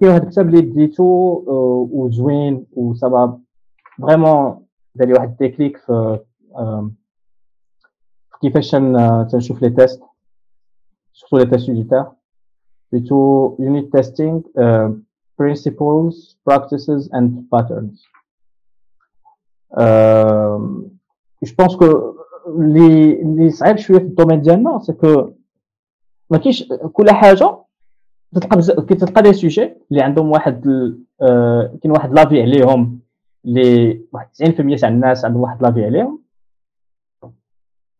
كاين 0.00 0.10
واحد 0.10 0.22
الكتاب 0.22 0.48
اللي 0.48 0.60
بديتو 0.60 1.04
وزوين 1.92 2.66
وسبب 2.72 3.40
vraiment 4.02 4.66
دار 4.94 5.08
لي 5.08 5.12
واحد 5.12 5.28
التكنيك 5.28 5.78
في 5.78 6.20
كيفاش 8.42 8.70
تنشوف 9.30 9.62
les 9.62 9.70
tests 9.70 10.02
surtout 11.12 11.36
les 11.36 11.46
tests 11.50 11.68
unitaires 11.68 12.04
plutôt 12.90 13.56
unit 13.58 13.86
testing 13.96 14.42
uh, 14.64 14.88
principles 15.36 16.14
practices 16.46 17.02
and 17.12 17.26
patterns. 17.50 17.96
Je 21.44 21.52
pense 21.62 21.76
que 21.76 22.18
اللي 22.46 23.12
اللي 23.22 23.50
صعيب 23.50 23.76
شوية 23.76 23.98
في 23.98 24.04
ال 24.04 24.09
domaine 24.09 24.42
ديالنا 24.42 24.78
c'est 24.78 24.92
que 24.92 25.30
ما 26.30 26.38
كاينش 26.38 26.64
كل 26.92 27.10
حاجة 27.10 27.56
تلقى 28.34 28.56
بزاف 28.56 28.80
كتلقى 28.84 29.22
des 29.22 29.32
sujets 29.32 29.74
اللي 29.90 30.02
عندهم 30.02 30.30
واحد 30.30 30.66
آه 31.22 31.78
كاين 31.82 31.92
واحد 31.92 32.12
l'avis 32.12 32.42
عليهم. 32.42 33.00
اللي 33.44 34.00
واحد 34.12 34.26
90% 34.76 34.80
تاع 34.80 34.88
الناس 34.88 35.24
عندهم 35.24 35.42
واحد 35.42 35.62
l'avis 35.62 35.84
عليهم. 35.84 36.22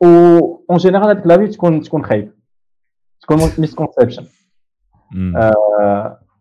و 0.01 0.07
en 0.71 0.77
général 0.77 1.09
هذيك 1.11 1.27
l'avis 1.27 1.47
تكون 1.47 1.81
تكون 1.81 2.05
خايب. 2.05 2.33
تكون 3.21 3.37
misconception 3.59 4.25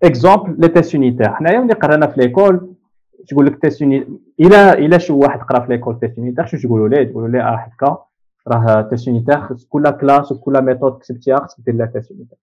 exemple 0.04 0.62
les 0.62 0.68
tests 0.68 0.94
unitaires 0.94 1.34
حنايا 1.34 1.60
ملي 1.60 1.74
قرأنا 1.74 2.08
في 2.08 2.22
l'école 2.22 2.74
تقول 3.30 3.46
لك 3.46 3.62
test 3.62 3.82
الا 4.40 4.78
إلا 4.78 4.98
شي 4.98 5.14
واحد 5.14 5.40
قرأ 5.40 5.60
في 5.60 5.72
l'école 5.72 6.00
test 6.00 6.18
unitaire 6.18 6.46
شنو 6.46 6.62
تقولوا 6.62 6.90
ليه 6.90 7.04
تقولوا 7.04 7.30
ليه 7.30 7.42
آه 7.42 7.56
هكا 7.56 7.98
راه 8.48 8.82
test 8.82 9.08
unitaire 9.08 9.48
كل 9.70 9.90
classe 9.92 10.32
وكل 10.32 10.62
méthode 10.62 10.98
كتبتيها 10.98 11.40
خصك 11.40 11.60
دير 11.66 11.76
لها 11.76 11.86
test 11.86 12.12
unitaire 12.12 12.38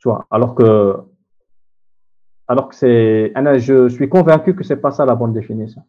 tu 0.00 0.08
vois 0.08 0.26
alors 0.30 0.54
que 0.54 0.68
alors 2.48 2.68
que 2.70 2.74
c'est 2.74 3.32
je 3.68 3.88
suis 3.88 4.08
convaincu 4.08 4.54
que 4.56 4.64
c'est 4.64 4.80
pas 4.84 4.90
ça 4.90 5.04
la 5.04 5.14
bonne 5.14 5.32
définition. 5.32 5.82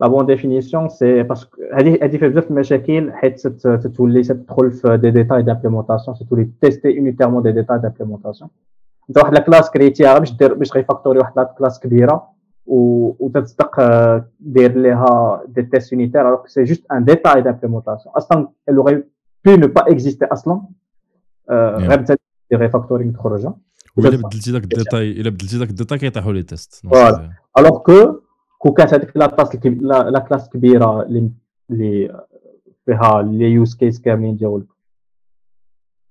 La 0.00 0.08
bonne 0.08 0.26
définition 0.26 0.88
c'est 0.88 1.24
parce 1.24 1.44
que 1.44 1.56
هذه 1.74 1.98
هذه 2.02 2.16
فيها 2.18 2.28
بزاف 2.28 2.50
المشاكل 2.50 3.12
حيت 3.12 3.46
تتولي 3.46 4.22
تدخل 4.22 4.70
في 4.70 4.96
des 4.96 5.10
détails 5.10 5.42
d'implémentation 5.42 6.16
تولي 6.30 6.50
tester 6.60 6.88
unitairement 6.88 7.42
des 7.42 7.52
détails 7.52 7.78
d'implémentation 7.78 8.50
انت 9.08 9.18
واحد 9.18 9.34
la 9.34 9.40
classe 9.40 9.70
كريتيها 9.70 10.18
باش 10.18 10.32
دير 10.32 10.54
باش 10.54 10.72
refactorer 10.72 11.18
واحد 11.18 11.32
la 11.36 11.54
classe 11.58 11.80
كبيرة 11.80 12.28
وتتصدق 12.66 13.80
دير 14.40 14.78
ليها 14.78 15.42
des 15.48 15.62
tests 15.62 15.92
unitaires 15.92 16.36
que 16.36 16.48
c'est 16.48 16.66
juste 16.66 16.84
un 16.90 17.00
détail 17.00 17.42
d'implémentation. 17.42 18.10
أصلا 18.16 18.48
elle 18.70 18.78
aurait 18.78 19.02
pu 19.42 19.58
ne 19.58 19.66
pas 19.66 19.84
exister 19.88 20.32
أصلا. 20.32 20.62
غير 21.50 22.00
des 22.00 22.16
refactoring 22.52 23.12
تخرجها. 23.12 23.56
ولا 23.96 24.16
بدلتي 24.16 24.52
داك 24.52 24.62
ال 24.62 24.69
détail 24.69 25.10
إلا 25.10 25.30
بدلتي 25.30 25.58
داك 25.58 25.70
ال 25.70 25.74
détail 25.74 25.98
كيطيحوا 25.98 26.32
les 26.32 26.42
tests 26.42 26.74
voilà 26.74 27.30
alors 27.58 27.78
que 27.78 28.20
que 28.58 28.72
كانت 28.72 28.94
هذيك 28.94 29.16
la 29.16 29.26
classe 29.26 29.56
la 29.82 30.18
classe 30.18 30.48
كبيرة 30.48 31.02
اللي 31.02 31.30
اللي 31.70 32.24
فيها 32.86 33.22
les 33.22 33.44
use 33.44 33.74
cases 33.74 34.00
كاملين 34.00 34.36
ديالك. 34.36 34.66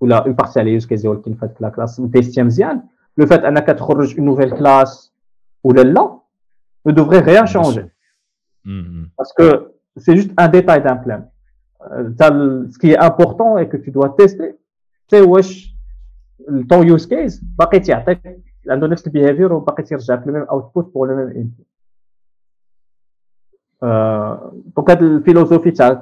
ولا 0.02 0.26
en 0.26 0.34
partie 0.34 0.60
على 0.60 0.72
use 0.72 0.86
case 0.86 1.02
ديالك 1.02 1.22
كاين 1.22 1.36
في 1.36 1.46
هذيك 1.46 1.62
la 1.62 1.70
classe 1.70 2.00
متيستيا 2.00 2.44
مزيان 2.44 2.84
le 3.18 3.26
fait 3.26 3.44
انك 3.44 3.68
تخرج 3.68 4.18
une 4.18 4.26
nouvelle 4.26 4.52
classe 4.52 5.14
ولا 5.64 5.82
لا 5.82 6.18
ne 6.88 6.94
devrait 6.94 7.26
rien 7.32 7.46
changer. 7.46 7.86
Parce 9.18 9.34
que 9.38 9.48
c'est 9.98 10.16
juste 10.20 10.32
un 10.38 10.48
détail 10.58 10.82
d'implem. 10.86 11.22
Ce 12.74 12.78
qui 12.80 12.90
est 12.92 13.02
important 13.12 13.58
et 13.58 13.68
que 13.72 13.78
tu 13.78 13.92
dois 13.92 14.10
tester, 14.22 14.50
c'est 15.10 15.22
واش 15.22 15.52
ton 16.70 16.82
use 16.84 17.06
case 17.08 17.44
باقي 17.60 17.80
تيعطيك 17.80 18.40
عنده 18.70 18.88
نفس 18.88 19.08
ال 19.08 19.13
behavior 19.13 19.54
وباقي 19.54 19.84
تيرجعك 19.84 20.28
le 20.28 20.34
même 20.34 20.44
output 20.44 20.94
pour 20.94 21.08
le 21.08 21.16
même 21.16 21.28
input 21.28 21.68
donc 24.76 24.90
هاد 24.90 25.04
ال 25.04 25.09
philosophie 25.09 25.72
تاع 25.72 26.02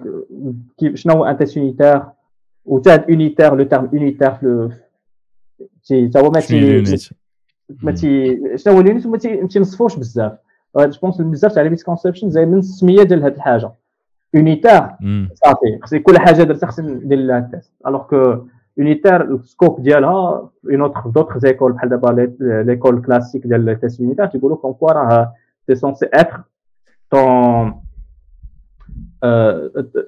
شنو 0.94 1.14
هو 1.14 1.26
ان 1.26 1.38
تيست 1.38 1.58
يونيتير 1.58 2.04
وتا 2.66 3.06
يونيتير 3.10 3.56
لو 3.56 3.64
تيرم 3.64 3.90
يونيتير 3.94 4.32
في 4.32 4.70
تي 5.84 6.08
تا 6.08 6.20
هو 6.20 6.30
ما 6.30 6.40
تي 6.40 6.84
ما 7.84 7.92
تي 7.92 8.40
شنو 8.58 8.74
هو 8.74 8.82
اليونيت 8.82 9.08
ما 9.08 9.18
تينصفوش 9.48 9.96
بزاف 9.96 10.32
جو 10.78 11.00
بونس 11.02 11.22
بزاف 11.22 11.54
تاع 11.54 11.64
لي 11.64 11.70
ميسكونسيبشن 11.70 12.30
زي 12.30 12.46
من 12.46 12.58
السميه 12.60 13.04
ديال 13.04 13.24
هاد 13.24 13.36
الحاجة 13.36 13.72
يونيتير 14.34 14.82
صافي 15.34 15.80
خصني 15.82 16.00
كل 16.00 16.20
حاجة 16.20 16.44
درتها 16.44 16.68
خصني 16.68 16.92
ندير 16.92 17.18
لها 17.18 17.50
تيست 17.54 17.72
الوغ 17.88 18.04
كو 18.04 18.46
unitaire 18.82 19.22
السكوب 19.22 19.84
ديالها 19.84 20.50
في 20.68 20.76
نوتر 20.76 21.00
دوطخ 21.00 21.38
زيكول 21.38 21.72
بحال 21.72 21.90
دابا 21.90 22.36
ليكول 22.40 23.02
كلاسيك 23.02 23.48
ديال 23.48 23.70
التيست 23.70 24.00
يونيتير 24.00 24.26
تيقولوا 24.26 24.58
كون 24.58 24.74
كوا 24.74 24.92
راه 24.92 25.34
سي 25.68 25.76
سونسي 25.76 26.10
اتر 26.14 26.42
ton 27.12 27.82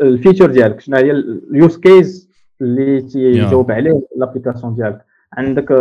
ال 0.01 0.07
feature 0.07 0.51
ديالك 0.51 0.79
شنو 0.79 0.97
هي 0.97 1.11
ال 1.11 1.28
use 1.28 1.77
case 1.77 2.26
اللي 2.61 3.01
تيجاوب 3.01 3.71
عليه 3.71 4.01
l'application 4.15 4.75
ديالك. 4.75 5.05
عندك 5.33 5.71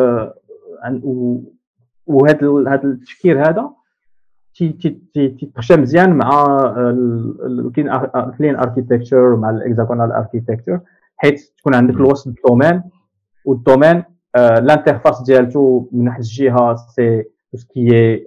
وهذا 2.06 2.48
هذا 2.68 2.84
التفكير 2.84 3.48
هذا 3.48 3.70
تيتخشى 5.14 5.76
مزيان 5.76 6.12
مع 6.12 6.46
كاين 7.74 7.96
clean 8.38 8.56
architecture 8.56 9.36
مع 9.36 9.50
ال 9.50 9.57
hexagonal 9.57 10.12
architecture 10.12 10.80
حيت 11.16 11.40
تكون 11.58 11.74
عندك 11.74 11.94
الوسط 11.94 12.26
ال 12.26 12.33
domaine 12.33 12.82
وال 13.44 13.58
domaine 13.58 14.04
ال 14.36 14.45
interface 14.45 15.22
ديالته 15.22 15.88
من 15.92 16.08
واحد 16.08 16.18
الجهة 16.18 16.74
c'est 16.74 17.22
تو 17.52 17.58
سكي 17.58 18.26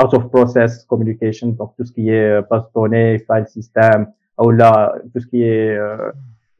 اوت 0.00 0.14
اوف 0.14 0.32
بروسيس 0.32 0.86
كوميونيكيشن 0.86 1.54
دونك 1.54 1.70
تو 1.78 1.84
سكي 1.84 2.40
باس 2.40 2.62
دوني 2.76 3.18
فايل 3.18 3.46
سيستم 3.46 4.06
أو 4.40 4.50
لا 4.50 5.02
tout 5.14 5.20
ce 5.20 5.43
qui 5.43 5.78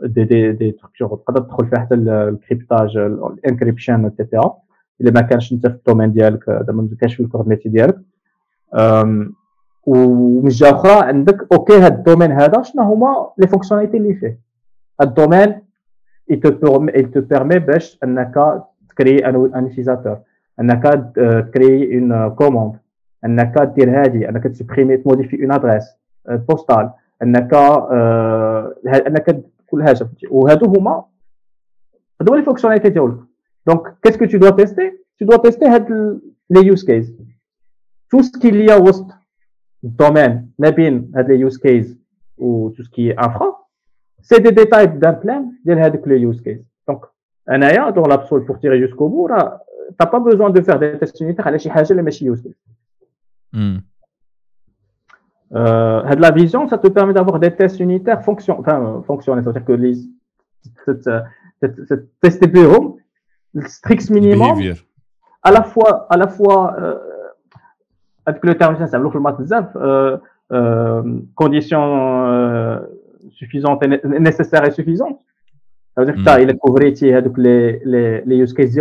est 0.00 0.24
des 0.24 0.52
des 0.52 0.70
des 0.72 0.83
structures 0.83 1.18
تقدر 1.18 1.40
تدخل 1.40 1.66
فيها 1.66 1.78
حتى 1.78 1.94
ال 1.94 2.06
cryptage 2.06 2.96
ال 2.96 3.06
encryption 3.06 4.04
et 4.04 4.17
cetera 4.17 4.56
إلا 5.00 5.10
ما 5.10 5.20
كانش 5.20 5.52
أنت 5.52 5.66
في 5.66 5.74
ال 5.74 5.79
domaine 5.79 6.12
ديالك 6.12 6.50
زعما 6.50 6.82
ما 6.82 6.96
كانش 7.00 7.14
في 7.14 7.22
ال 7.22 7.27
core 7.27 7.43
entity 7.43 7.68
ديالك. 7.68 7.98
ومن 9.86 10.48
جهة 10.48 10.70
أخرى 10.70 11.06
عندك 11.06 11.46
أوكي 11.52 11.78
هاد 11.78 11.92
ال 11.92 11.97
domaine 11.97 12.32
هذا 12.32 12.62
شنو 12.62 12.82
هما 12.82 13.30
les 13.38 13.46
fonctionnalités 13.46 13.96
اللي 13.96 14.14
فيه. 14.14 14.38
ال 15.00 15.07
domaine 15.07 15.54
il 16.32 17.06
te 17.14 17.20
permet 17.20 17.58
باش 17.58 17.98
أنك 18.04 18.62
ت 18.88 18.95
créer 18.95 19.26
un 19.26 19.70
utilisateur. 19.70 20.16
أنك 20.60 21.12
ت 21.48 21.57
créer 21.57 21.98
une 21.98 22.28
commande 22.28 22.72
أنك 23.24 23.58
دير 23.58 24.00
هذه 24.04 24.28
أنك 24.28 24.44
ت 24.44 24.50
supprimer 24.50 24.96
ت 24.96 25.01
modifier 25.01 25.42
une 25.42 25.52
adresse 25.52 25.84
postale 26.28 26.90
أنك 27.22 27.54
أنك 28.86 29.42
كل 29.76 29.82
حاجة 29.82 30.08
وهادو 30.30 30.66
هما 30.66 31.04
هادو 32.20 32.34
les 32.34 32.42
fonctionnalités 32.42 32.88
ديالك 32.88 33.18
donc 33.66 33.96
qu'est-ce 34.02 34.19
que 34.19 34.24
tu 34.24 34.38
dois 34.38 34.50
tester 34.50 34.92
tu 35.18 35.26
dois 35.26 35.36
tester 35.36 35.66
هاد 35.66 35.90
les 36.50 36.66
use 36.66 36.84
cases 36.84 37.12
tout 38.10 38.22
ce 38.22 38.50
qu'il 38.50 38.67
y 38.67 38.71
a 38.71 38.74
وسط 38.74 39.06
ال 39.84 39.93
domaine 39.93 40.52
ما 40.58 40.70
بين 40.70 41.12
هاد 41.16 41.30
les 41.30 41.40
use 41.40 41.58
cases 41.58 41.96
و 42.38 42.70
tout 42.70 42.82
ce 42.82 42.94
qui 42.94 43.12
est 43.12 43.29
infra 43.29 43.56
c'est 44.22 44.36
des 44.36 44.50
détails 44.50 44.86
d'implem 44.86 45.52
ديال 45.64 45.78
هذوك 45.78 46.08
les 46.08 46.20
use 46.20 46.40
cases 46.40 46.58
donc 46.88 47.00
انايا 47.50 47.90
dans 47.90 48.08
l'absolu 48.08 48.40
pour 48.40 48.56
tirer 48.56 48.80
jusqu'au 48.80 49.08
bout 49.08 49.26
راه 49.26 49.60
t'as 49.98 50.04
pas 50.04 50.18
besoin 50.18 50.52
de 50.52 50.62
faire 50.62 50.76
des 50.76 50.98
tests 50.98 51.20
unitaires 51.20 51.46
على 51.46 51.58
شي 51.58 51.70
حاجة 51.70 51.90
اللي 51.90 52.02
ماشي 52.02 52.24
use 52.24 52.48
Euh, 55.54 56.14
de 56.14 56.20
la 56.20 56.30
vision, 56.30 56.68
ça 56.68 56.78
te 56.78 56.88
permet 56.88 57.12
d'avoir 57.12 57.38
des 57.38 57.54
tests 57.54 57.78
unitaires 57.78 58.22
fonction, 58.24 58.58
enfin, 58.58 58.82
euh, 58.82 59.02
fonctionnels. 59.02 59.44
C'est-à-dire 59.44 59.64
que 59.64 59.72
les, 59.72 59.94
cette, 60.84 61.06
euh, 61.06 61.20
test 62.20 62.42
EPO, 62.42 62.98
le 63.54 63.68
strict 63.68 64.10
minimum, 64.10 64.58
à 65.42 65.52
la 65.52 65.62
fois, 65.62 66.06
à 66.10 66.16
la 66.16 66.26
fois, 66.26 66.76
euh, 66.80 66.98
avec 68.26 68.44
le 68.44 68.56
terme, 68.56 68.76
ça 68.76 68.98
veut 68.98 69.08
dire 69.44 69.68
euh, 69.76 70.16
euh, 70.52 71.20
conditions 71.34 72.26
euh, 72.26 72.80
suffisantes, 73.30 73.84
et 73.84 73.88
nécessaires 74.18 74.66
et 74.66 74.72
suffisantes. 74.72 75.20
Ça 75.94 76.02
veut 76.02 76.06
dire 76.06 76.16
que 76.16 76.20
hmm. 76.20 76.42
il 76.42 76.50
a 76.50 76.54
couvert 76.54 76.82
avec 76.82 77.02
hein, 77.02 77.32
les, 77.36 77.80
les, 77.84 78.22
les 78.26 78.36
use 78.36 78.52
cases 78.52 78.76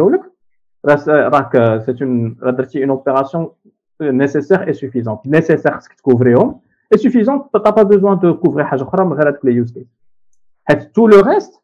c'est 1.86 2.00
une, 2.02 2.36
une 2.76 2.92
opération 2.92 3.54
nécessaire 4.02 4.68
et 4.70 4.74
suffisante 4.74 5.26
nécessaire 5.26 5.78
خصك 5.78 5.94
تكوفريهم 5.94 6.60
et 6.94 6.98
suffisante 6.98 7.50
t'as 7.54 7.72
pas 7.72 7.86
besoin 7.86 8.16
de 8.16 8.32
couvrir 8.32 8.64
حاجة 8.64 8.84
أخرى 8.84 9.06
من 9.06 9.14
غير 9.14 9.30
هذوك 9.30 9.46
les 9.46 9.54
use 9.54 9.74
cases 9.74 9.88
حيت 10.66 10.92
tout 10.94 11.08
le 11.08 11.20
reste 11.22 11.62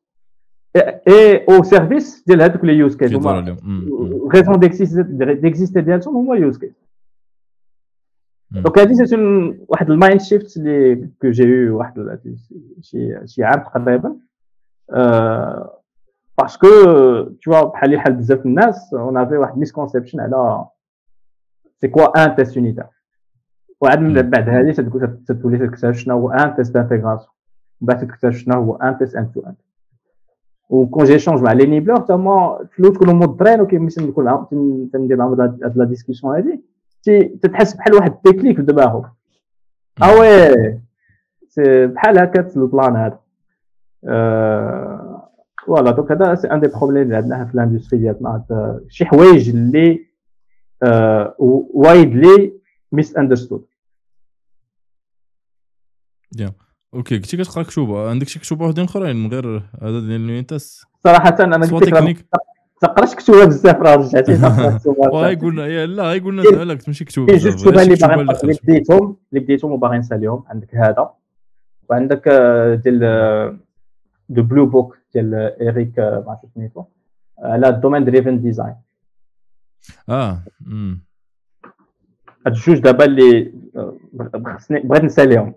et 1.08 1.44
au 1.48 1.64
service 1.64 2.24
ديال 2.28 2.42
هذوك 2.42 2.62
les 2.66 2.76
use 2.76 2.96
cases 2.96 3.14
raison 4.34 4.54
d'exister 4.58 5.80
ديالهم 5.80 6.18
هما 6.18 6.52
use 6.52 6.58
cases 6.58 6.92
donc 8.52 8.80
هذه 8.80 8.94
c'est 8.94 9.16
واحد 9.68 9.92
ال 9.92 9.98
mind 9.98 10.22
shift 10.22 10.58
اللي 10.58 11.10
que 11.22 11.30
j'ai 11.30 11.44
eu 11.44 11.78
واحد 11.78 12.20
شي 12.82 13.18
شي 13.26 13.44
عام 13.44 13.64
تقريبا 13.64 14.16
parce 16.38 16.57
que 16.57 16.68
tout 17.44 17.66
بحال 17.66 17.96
بحال 17.96 18.14
بزاف 18.14 18.46
الناس 18.46 18.94
on 18.94 19.18
avait 19.18 19.38
واحد 19.38 19.58
misconception 19.58 20.20
على 20.20 20.66
c'est 21.82 21.88
quoi 21.88 22.26
un 22.26 22.36
test 22.36 22.58
unitaire 22.58 22.86
وعاد 23.82 24.00
من 24.00 24.30
بعد 24.30 24.50
هذه 24.50 24.72
تولي 25.42 25.68
تكتشف 25.68 25.92
شنو 25.92 26.20
هو 26.20 26.32
un 26.32 26.56
test 26.56 26.74
d'intégration 26.74 27.30
من 27.82 27.88
بعد 27.88 28.08
تكتشف 28.08 28.38
شنو 28.38 28.56
هو 28.56 28.76
un 28.76 28.98
test 28.98 29.16
end 29.16 29.32
to 29.32 29.42
end 29.42 29.54
و 30.70 31.04
quand 31.06 31.20
j'échange 31.20 31.42
مع 31.42 31.52
les 31.54 31.66
développeurs 31.66 31.98
تما 31.98 32.68
في 32.72 32.80
الأول 32.80 32.96
تكونوا 32.96 33.14
مضرين 33.14 33.62
وكيمشي 33.62 34.02
نكون 34.02 34.48
تندير 34.94 35.18
معاهم 35.18 35.42
هاد 35.42 35.74
la 35.78 35.86
discussion 35.86 36.36
هادي 36.36 36.62
تتحس 37.42 37.74
بحال 37.74 37.94
واحد 37.94 38.12
ال 38.12 38.18
déclic 38.18 38.56
في 38.56 38.62
دماغه 38.62 39.14
آه 40.02 40.20
oui 40.20 40.78
بحال 41.88 42.20
هكا 42.20 42.48
ال 42.56 42.64
plan 42.64 42.96
هذا 42.96 43.20
voilà 45.66 45.92
donc 45.92 46.12
هذا 46.12 46.36
c'est 46.36 46.52
un 46.52 46.60
des 46.60 46.68
problèmes 46.68 47.02
اللي 47.04 47.16
عندنا 47.16 47.46
في 47.46 47.56
ال 47.56 47.61
industry 47.61 48.00
ديالنا 48.00 48.80
شي 48.90 49.06
حوايج 49.06 49.50
اللي 49.50 50.11
widely 51.74 52.54
misunderstood 52.92 53.66
يا 56.40 56.54
أوكي 56.94 57.20
كنتي 57.20 57.38
كتقرأ 57.38 57.64
كتوبه 57.64 58.10
عندك 58.10 58.28
شي 58.28 58.40
كتوبه 58.40 58.66
وحدين 58.66 58.84
أخرين 58.84 59.16
من 59.16 59.32
غير 59.32 59.58
هذا 59.58 60.00
ديال 60.00 60.22
ال 60.22 60.28
unit 60.28 60.54
tests 60.54 60.86
صراحة 61.04 61.36
أنا 61.40 61.66
قلت 61.68 61.90
لك 61.90 62.26
تقراش 62.82 63.16
كتوبة 63.16 63.46
بزاف 63.46 63.76
راه 63.76 63.96
رجعتي 63.96 64.40
واه 64.86 65.34
قلنا 65.34 65.86
لا 65.86 66.12
قلنا 66.12 66.42
لا 66.42 66.74
تمشي 66.74 67.06
كتوبة 67.06 67.28
كاين 67.28 67.40
جوج 67.40 67.62
كتب 67.62 67.80
اللي 67.80 67.96
باغي 67.96 68.22
اللي 68.22 68.58
بديتهم 68.64 69.18
اللي 69.30 69.44
بديتهم 69.44 69.72
وباغي 69.72 69.98
نساليهم. 69.98 70.44
عندك 70.48 70.76
هذا. 70.76 71.10
وعندك 71.90 72.30
ديال 72.84 73.60
the 74.30 74.44
blue 74.44 74.66
book 74.66 74.98
ديال 75.14 75.36
Eric 75.62 76.00
ما 76.00 76.26
عرفتش 76.28 76.50
سميتو 76.56 76.84
على 77.40 77.70
ال 77.70 77.75
domain 77.75 78.06
driven 78.06 78.42
design 78.42 78.76
اه 80.09 80.43
هاد 82.47 82.55
الجوج 82.55 82.79
دابا 82.79 83.05
اللي 83.05 83.53
بغيت 84.85 85.05
نساليهم 85.05 85.55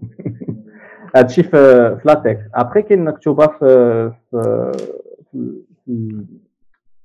هادشي 1.16 1.44
في 1.44 1.50
في 1.96 2.02
لاتيك 2.06 2.40
ابخي 2.54 2.82
كاين 2.82 3.06
مكتوبه 3.06 3.48
في 3.48 4.12
في 4.32 6.26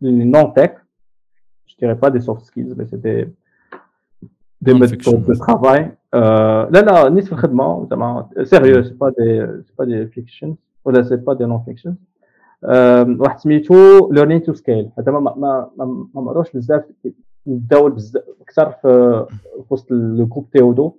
non 0.02 0.52
tech. 0.52 0.76
Je 1.66 1.76
dirais 1.76 1.98
pas 1.98 2.10
des 2.10 2.20
soft 2.20 2.44
skills, 2.44 2.74
mais 2.76 2.86
c'était 2.86 3.28
des 4.60 4.74
méthodes 4.74 5.24
de 5.24 5.34
travail. 5.34 5.92
Euh, 6.14 6.66
là, 6.70 6.82
là, 6.82 7.10
ni 7.10 7.23
في 7.23 7.34
sérieux, 8.44 8.84
c'est 8.84 8.98
pas 8.98 9.10
des 9.10 9.47
c'est 9.66 9.76
pas 9.76 9.86
des 9.86 10.06
fictions 10.06 10.56
ولا 10.84 11.02
c'est 11.02 11.24
pas 11.24 11.34
des 11.34 11.47
non 11.47 11.60
fictions. 11.60 11.97
واحد 12.63 13.39
سميتو 13.39 14.09
learning 14.13 14.41
to 14.43 14.53
scale. 14.53 14.88
هذا 14.99 15.11
ما 15.11 15.19
ما 15.19 15.69
ما 15.77 16.21
مقروش 16.21 16.51
بزاف 16.51 16.83
يبداو 17.45 17.89
بزاف 17.89 18.23
أكثر 18.41 18.71
في 18.81 19.25
وسط 19.69 19.91
le 19.91 20.25
groupe 20.25 20.49
Theodo 20.49 20.91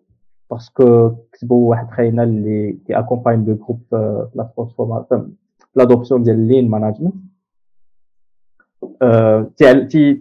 parce 0.50 0.88
que 0.88 1.10
كتبوا 1.32 1.70
واحد 1.70 1.90
خاينه 1.90 2.22
اللي 2.22 2.78
كي 2.86 2.98
accompagne 2.98 3.44
le 3.44 3.54
groupe 3.54 3.80
في 3.90 4.26
la 4.34 4.50
transformation 4.56 5.36
l'adoption 5.76 6.22
ديال 6.22 6.36
ال 6.36 6.43
lean 6.43 6.70
management 6.70 7.14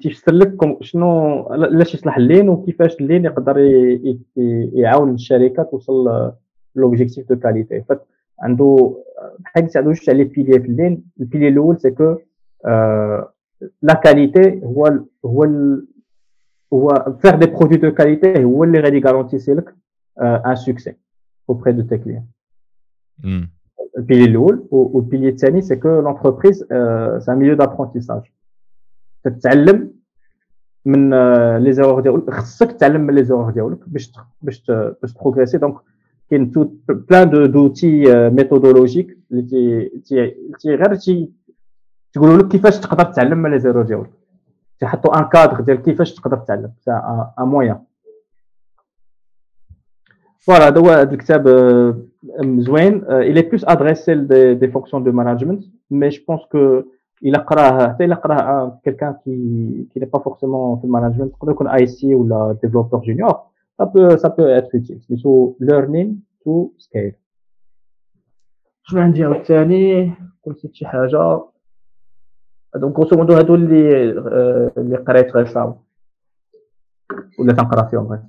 تيفسر 0.02 0.34
لك 0.34 0.78
شنو 0.82 1.40
علاش 1.50 1.94
يصلح 1.94 2.18
ال 2.18 2.24
lean 2.24 2.50
وكيفاش 2.50 2.96
ال 3.02 3.07
lean 3.07 3.26
يقدر 3.26 3.58
يعاون 4.74 5.14
الشركة 5.14 5.64
توصل 5.64 6.32
l'objectif 6.76 7.30
de 7.30 7.40
qualité 7.40 7.84
عنده 8.42 8.96
بحال 9.40 9.64
قلت 9.64 9.78
عنده 9.78 9.90
جوج 9.92 10.06
تاع 10.06 10.14
les 10.14 10.24
piliers 10.24 10.60
في 10.60 10.68
ال 10.68 10.75
lean 10.75 11.04
ال 11.20 11.24
pilier 11.24 11.48
الأول 11.48 11.80
c'est 11.80 11.92
que 11.92 12.18
la 13.82 13.94
qualité 14.04 14.62
هو 14.64 15.00
هو 15.26 15.44
هو 16.74 17.16
faire 17.22 17.36
des 17.36 17.46
produits 17.46 17.78
de 17.78 17.92
qualité 17.92 18.44
هو 18.44 18.64
اللي 18.64 18.80
غادي 18.80 18.98
ي 18.98 19.04
garantir 19.04 19.54
لك 19.54 19.76
un 20.22 20.56
succès 20.56 20.94
auprès 21.50 21.72
de 21.72 21.82
tes 21.82 21.98
clients 21.98 22.26
ال 23.98 24.01
pilier 24.01 24.24
الأول 24.26 24.68
وال 24.72 24.86
pilier 24.86 25.30
الثاني 25.30 25.62
c'est 25.62 25.76
que 25.76 25.88
l'entreprise 26.02 26.60
c'est 27.20 27.32
un 27.32 27.36
milieu 27.38 27.56
d'apprentissage 27.56 28.22
تتعلم 29.24 29.92
من 30.86 31.10
les 31.58 31.74
erreurs 31.74 32.02
ديالك 32.02 32.30
خصك 32.30 32.72
تتعلم 32.72 33.02
من 33.02 33.16
les 33.16 33.24
erreurs 33.24 33.52
ديالك 33.52 33.90
باش 33.90 34.12
باش 34.42 34.72
باش 35.02 35.14
ت 35.14 35.18
progresser 35.18 35.58
donc 35.58 35.76
كاين 36.30 36.52
tout 36.52 36.70
plein 36.90 37.30
d'outils 37.30 38.30
méthodologiques 38.30 39.18
اللي 39.32 39.42
تي 39.42 40.36
تي 40.60 40.76
غير 40.76 40.96
تي 40.96 41.30
تقولوا 42.14 42.38
لك 42.38 42.48
كيفاش 42.48 42.80
تقدر 42.80 43.04
تتعلم 43.04 43.38
من 43.38 43.52
les 43.52 43.60
erreurs 43.60 43.84
ديالك 43.84 44.10
تيحطوا 44.80 45.20
un 45.20 45.24
cadre 45.24 45.62
ديال 45.62 45.82
كيفاش 45.82 46.14
تقدر 46.14 46.38
تتعلم 46.38 46.72
c'est 46.80 46.92
un 47.40 47.46
moyen 47.46 47.80
voilà 50.40 50.68
هذا 50.68 50.82
هو 50.82 50.90
هذا 50.90 51.12
الكتاب 51.12 51.48
زوين 52.42 53.02
il 53.02 53.38
est 53.38 53.50
plus 53.52 53.64
adressé 53.68 54.16
des, 54.16 54.56
des 54.56 54.68
fonctions 54.68 55.00
de 55.00 55.12
management 55.12 55.62
mais 55.92 56.12
je 56.12 56.22
pense 56.24 56.46
que 56.54 56.86
il 57.22 57.36
a 57.36 57.40
حتى 57.40 58.06
الا 58.06 58.16
قراه 58.16 58.80
quelqu'un 58.84 59.14
qui 59.14 59.88
qui 59.92 60.00
n'est 60.00 60.12
pas 60.16 60.22
forcément 60.24 60.78
في 60.80 60.86
ال 60.86 60.90
management 60.90 61.34
يقدر 61.34 61.52
يكون 61.52 61.68
IC 61.68 62.16
ولا 62.16 62.58
développeur 62.66 63.04
junior. 63.04 63.49
Ça 63.80 63.86
peut 63.86 64.18
ça 64.18 64.30
peut 64.30 64.50
être 64.60 64.72
utile 64.76 65.02
سميتو 65.02 65.58
learning 65.62 66.10
to 66.44 66.72
scale. 66.78 67.16
شنو 68.84 69.02
عندي 69.02 69.24
عاوتاني 69.24 70.14
نسيت 70.48 70.76
شي 70.76 70.86
حاجة. 70.86 71.42
donc 72.76 72.98
grosso 73.00 73.16
modo 73.16 73.34
هادو 73.34 73.56
اللي 73.56 74.12
اللي 74.78 74.98
قريت 74.98 75.36
غير 75.36 75.76
ولا 77.40 77.54
تنقرا 77.54 77.88
فيهم 77.88 78.08
غير 78.08 78.22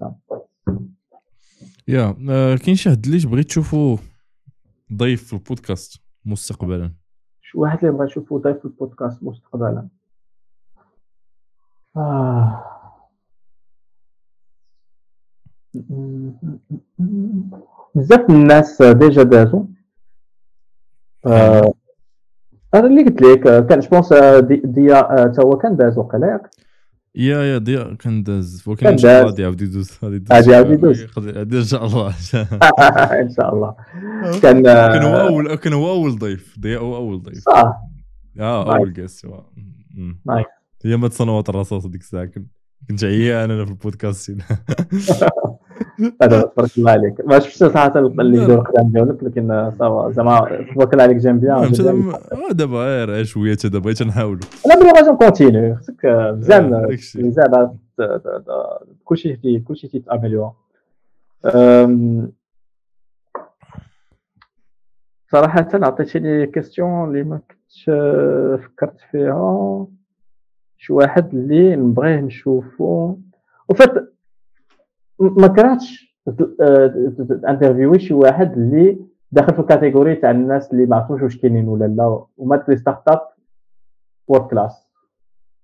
yeah 1.88 2.56
كاين 2.56 2.76
شي 2.76 2.90
حد 2.90 3.04
اللي 3.06 3.20
تبغي 3.20 3.42
تشوفو 3.42 3.98
ضيف 4.92 5.26
في 5.26 5.32
البودكاست 5.32 6.02
مستقبلا؟ 6.24 6.92
شي 7.40 7.58
واحد 7.58 7.84
اللي 7.84 7.96
بغا 7.96 8.04
يشوفو 8.04 8.38
ضيف 8.38 8.58
في 8.58 8.64
البودكاست 8.64 9.22
مستقبلا. 9.22 9.88
آه. 11.96 12.79
بزاف 17.94 18.30
الناس 18.30 18.82
déjà 18.82 19.22
دازو. 19.22 19.66
آه. 21.26 21.74
أنا 22.74 22.86
اللي 22.86 23.02
قلت 23.02 23.22
لك 23.22 23.66
كان 23.66 23.80
je 23.80 23.89
pense 23.89 24.12
ضياء 24.64 25.00
تا 25.26 25.42
هو 25.42 25.58
كان 25.58 25.76
داز 25.76 25.98
وقيلا 25.98 26.26
ياك؟ 26.26 26.50
yeah 27.14 27.42
yeah 27.42 27.58
ضياء 27.58 27.94
كان 27.94 28.22
داز. 28.22 28.64
ولكن 28.66 28.86
إن 28.86 28.98
شاء 28.98 29.20
الله 29.20 29.30
غادي 29.30 29.42
يعاود 29.42 29.60
يدوز 29.60 29.98
غادي 30.04 30.50
يعاود 30.52 30.70
يدوز 30.70 31.06
غادي 31.18 31.58
ان 31.58 31.64
شاء 31.64 31.84
الله. 31.86 32.14
إن 33.20 33.30
شاء 33.30 33.54
الله. 33.54 33.74
كان 34.42 34.62
كان 34.62 35.02
هو 35.02 35.20
أول 35.20 35.54
كان 35.54 35.72
هو 35.72 35.90
أول 35.90 36.18
ضيف. 36.18 36.58
ضياء 36.60 36.82
هو 36.82 36.96
أول 36.96 37.22
ضيف. 37.22 37.38
صح. 37.38 37.80
آه 38.40 38.76
أول 38.76 38.92
guest 38.92 39.26
nice 40.26 40.46
هي 40.84 40.96
ما 40.96 41.08
تصنوات 41.08 41.48
الرصاص 41.48 41.86
ديك 41.86 42.00
الساعة. 42.00 42.30
كنت 42.88 43.04
عيان 43.04 43.50
أنا 43.50 43.64
في 43.64 43.70
البودكاست. 43.70 44.32
هذا 46.22 46.42
تبارك 46.42 46.78
الله 46.78 46.90
عليك. 46.90 47.26
ما 47.26 47.38
شفتش 47.38 47.56
صراحة 47.56 47.98
اللي 47.98 48.42
يديروا 48.42 48.62
القدام 48.62 48.88
ديالك 48.88 49.22
لكن 49.22 49.72
زعما 50.10 50.10
تبارك 50.74 50.92
الله 50.92 51.02
عليك 51.02 51.16
j'aime 51.16 51.38
bien 51.40 51.72
دابا؟ 52.50 53.04
غير 53.04 53.24
شوية 53.24 53.58
دابا 53.64 53.78
بغيت 53.78 54.02
نحاولوا 54.02 54.40
لا 54.66 54.80
بلي 54.80 54.90
غادي 54.90 55.10
ن 55.10 55.17
continuer 55.17 55.76
خصك 55.76 56.04
مزيان 56.04 56.96
مزيان 57.16 57.78
كلشي 59.04 59.58
كلشي 59.58 59.88
تيت 59.88 60.04
améliorer 60.04 60.52
صراحة 65.32 65.68
عطيتيني 65.74 66.46
question 66.46 67.08
اللي 67.08 67.22
ما 67.22 67.40
كنتش 67.50 67.84
فكرت 68.64 68.96
فيها. 69.10 69.86
شي 70.76 70.92
واحد 70.92 71.34
اللي 71.34 71.76
نبغيه 71.76 72.20
نشوفو. 72.20 73.16
en 73.68 73.82
fait 73.82 74.09
ما 75.20 75.46
كرهتش 75.46 76.16
interviewer 77.48 77.98
شي 77.98 78.14
واحد 78.14 78.52
اللي 78.52 79.06
داخل 79.32 79.54
في 79.54 79.60
ال 79.60 79.66
catégorie 79.66 80.16
تاع 80.16 80.30
الناس 80.30 80.72
اللي 80.72 80.86
ما 80.86 80.96
عرفوش 80.96 81.22
واش 81.22 81.36
كاينين 81.36 81.68
ولا 81.68 81.84
لا 81.84 82.26
ومات 82.36 82.68
les 82.68 82.76
startups 82.76 83.20
world 84.28 84.50
class 84.50 84.86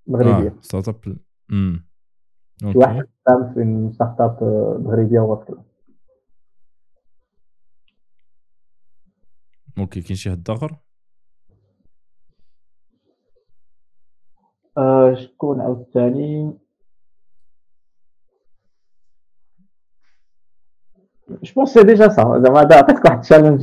مغربية. 0.06 0.48
آه 0.48 0.60
startup 0.60 0.96
شي 1.04 2.78
واحد 2.78 3.06
قام 3.26 3.54
في 3.54 3.90
startup 3.94 4.38
مغربية 4.84 5.20
world 5.20 5.44
class 5.44 5.64
OK 9.78 10.00
كاين 10.00 10.16
شي 10.16 10.30
حد 10.30 10.50
آخر؟ 10.50 10.76
آه 14.78 15.14
شكون 15.14 15.60
عاوتاني 15.60 16.58
جو 21.30 21.52
بونس 21.56 21.68
سي 21.68 21.82
ديجا 21.82 22.08
سا 22.08 22.42
زعما 22.44 22.58
عطيتك 22.58 23.04
واحد 23.04 23.16
التشالنج 23.16 23.60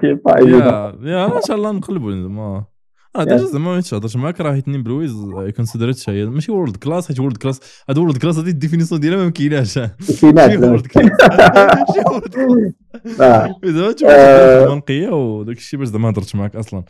كي 0.00 0.14
با 0.14 0.38
يا 0.40 0.96
يا 1.02 1.36
إن 1.36 1.42
شاء 1.46 1.56
الله 1.56 1.72
نقلبوا 1.72 2.12
زعما. 2.12 2.64
أنا 3.16 3.24
ديجا 3.24 3.44
زعما 3.44 3.74
ما 3.74 3.80
تهضرش 3.80 4.16
معاك 4.16 4.40
راه 4.40 4.58
اثنين 4.58 4.82
بالويز 4.82 5.16
كونسيدريت 5.56 6.10
هي 6.10 6.26
ماشي 6.26 6.52
وورلد 6.52 6.76
كلاس 6.76 7.08
حيت 7.08 7.20
وورلد 7.20 7.36
كلاس 7.36 7.84
هاد 7.88 7.98
وورلد 7.98 8.16
كلاس 8.16 8.38
هذه 8.38 8.48
الديفينيسيون 8.48 9.00
ديالها 9.00 9.24
ما 9.24 9.30
كايناش 9.30 9.78
كايناش 10.20 10.56
وورلد 10.64 10.86
كلاس 10.86 11.10
زعما 13.06 13.92
تشوف 13.92 14.08
المنقيه 14.10 15.08
وداك 15.08 15.56
الشيء 15.56 15.78
باش 15.80 15.88
زعما 15.88 16.10
هضرت 16.10 16.36
معاك 16.36 16.56
أصلا. 16.56 16.84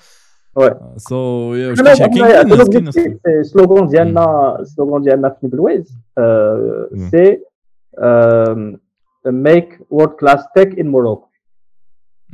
so 0.97 1.17
واش 1.17 1.83
كاين 1.83 2.91
slogan 3.43 3.87
ديالنا 3.87 4.57
slogan 4.63 5.03
ديالنا 5.03 5.37
في 5.41 5.47
NimbleWay 5.47 5.99
c'est 7.11 7.39
make 9.27 9.81
world 9.91 10.09
class 10.09 10.45
tech 10.57 10.79
in 10.79 10.89
Morocco 10.89 11.29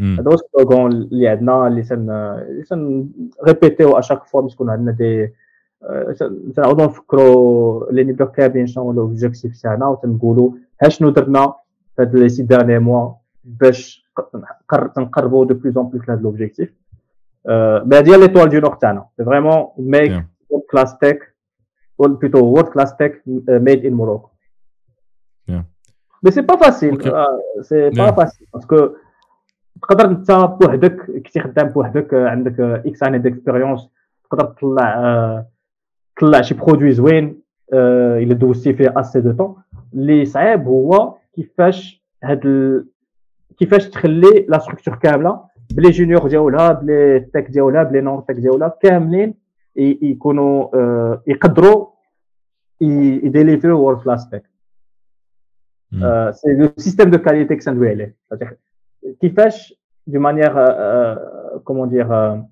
هذا 0.01 0.31
هو 0.31 0.35
ال 0.35 0.43
slogan 0.43 0.93
اللي 0.93 1.28
عندنا 1.28 1.67
اللي 1.67 1.83
تن 1.83 2.10
اللي 2.10 2.62
تن 2.65 3.09
répéter 3.47 3.99
و 3.99 4.02
à 4.02 4.05
chaque 4.05 4.25
fois 4.25 4.41
باش 4.41 4.52
يكون 4.55 4.70
عندنا 4.70 4.93
des 4.93 5.33
تنعاودو 6.57 6.85
نفكروا 6.85 7.93
les 7.93 8.05
Nimblers 8.05 8.27
كاملين 8.27 8.67
شنو 8.67 8.85
هو 8.85 8.93
l'objectif 8.93 9.62
تاعنا 9.62 9.89
وتنقولوا 9.89 10.51
ها 10.83 10.89
شنو 10.89 11.10
درنا 11.10 11.55
في 11.97 12.02
هاد 12.02 12.17
les 12.17 12.28
six 12.28 12.43
derniers 12.43 12.78
mois 12.78 13.12
باش 13.44 14.10
تنقربوا 14.94 15.44
de 15.44 15.55
plus 15.55 15.77
en 15.77 15.89
plus 15.89 16.09
لهاد 16.09 16.23
l'objectif 16.23 16.75
mais 17.85 17.97
هادي 17.97 18.10
هي 18.12 18.17
l'étoile 18.17 18.49
du 18.49 18.59
nord 18.59 18.75
تاعنا. 18.75 19.07
c'est 19.17 19.25
vraiment 19.25 19.67
make 19.78 20.25
world 20.51 20.65
class 20.70 20.99
tech 20.99 21.35
ولا 21.99 22.15
plutôt 22.15 22.39
world 22.39 22.65
class 22.69 22.97
tech 22.97 23.23
made 23.49 23.86
in 23.86 23.93
Morocco 23.93 24.30
mais 26.23 26.31
c'est 26.31 26.41
pas 26.41 26.57
facile 26.57 27.02
c'est 27.60 27.91
pas 27.91 28.10
facile 28.10 28.47
parce 28.55 28.76
que 28.76 28.89
تقدر 29.82 30.05
انت 30.05 30.32
بوحدك 30.32 30.97
كنتي 31.10 31.40
خدام 31.40 31.68
بوحدك 31.68 32.15
عندك 32.15 32.60
X 32.60 33.02
années 33.02 33.19
d'expérience 33.19 33.89
تقدر 34.31 34.44
تطلع 34.44 35.44
تطلع 36.16 36.40
شي 36.40 36.55
produit 36.55 36.93
زوين 36.92 37.40
إلا 37.73 38.34
دوزتي 38.34 38.73
فيه 38.73 38.94
assez 38.97 39.20
de 39.20 39.33
temps 39.33 39.57
اللي 39.94 40.24
صعيب 40.24 40.66
هو 40.66 41.15
كيفاش 41.34 42.05
هاد 42.24 42.47
ال... 42.47 42.86
كيفاش 43.58 43.89
تخلي 43.89 44.47
la 44.49 44.59
structure 44.59 44.94
كاملة 44.94 45.40
ب 45.75 45.78
les 45.78 45.91
juniors 45.91 46.28
ديالها 46.28 46.73
ب 46.73 46.85
les 46.85 47.20
techs 47.20 47.51
ديالها 47.50 47.82
ب 47.83 47.87
les 47.87 48.01
non 48.01 48.25
techs 48.25 48.35
ديالها 48.34 48.73
كاملين 48.82 49.34
يكونوا 49.76 50.68
يقدروا 51.26 51.86
ي 55.93 55.94
deliver 55.94 56.01
و 56.01 56.02
world 56.02 56.33
class 56.33 56.41
tech 56.41 56.51
c'est 56.51 56.55
le 56.55 56.69
système 56.77 57.10
de 57.10 57.19
qualité 57.19 57.57
كتندوي 57.57 57.89
عليه 57.89 58.15
كيفاش 59.20 59.75
de 60.07 60.20
manière 60.20 60.52
comment 61.65 61.89
dire 61.89 62.43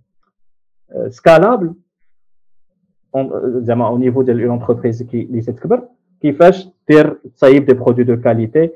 scalable 1.08 1.74
زعما 3.46 3.86
au 3.86 3.98
niveau 3.98 4.22
ديال 4.22 4.44
une 4.44 4.52
entreprise 4.60 5.02
اللي 5.14 5.40
تتكبر 5.40 5.88
كيفاش 6.20 6.68
دير 6.88 7.12
تصايب 7.34 7.64
des 7.66 7.74
produits 7.74 8.04
de 8.04 8.20
qualité 8.20 8.70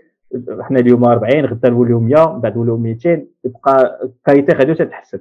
حنا 0.60 0.78
اليوم 0.78 1.04
40 1.04 1.44
غدا 1.46 1.68
نوليو 1.68 2.00
100 2.00 2.32
من 2.34 2.40
بعد 2.40 2.56
نوليو 2.56 2.76
200 2.76 3.26
يبقى 3.44 4.00
ال 4.04 4.10
qualité 4.10 4.52
غادي 4.52 4.74
تتحسن 4.74 5.20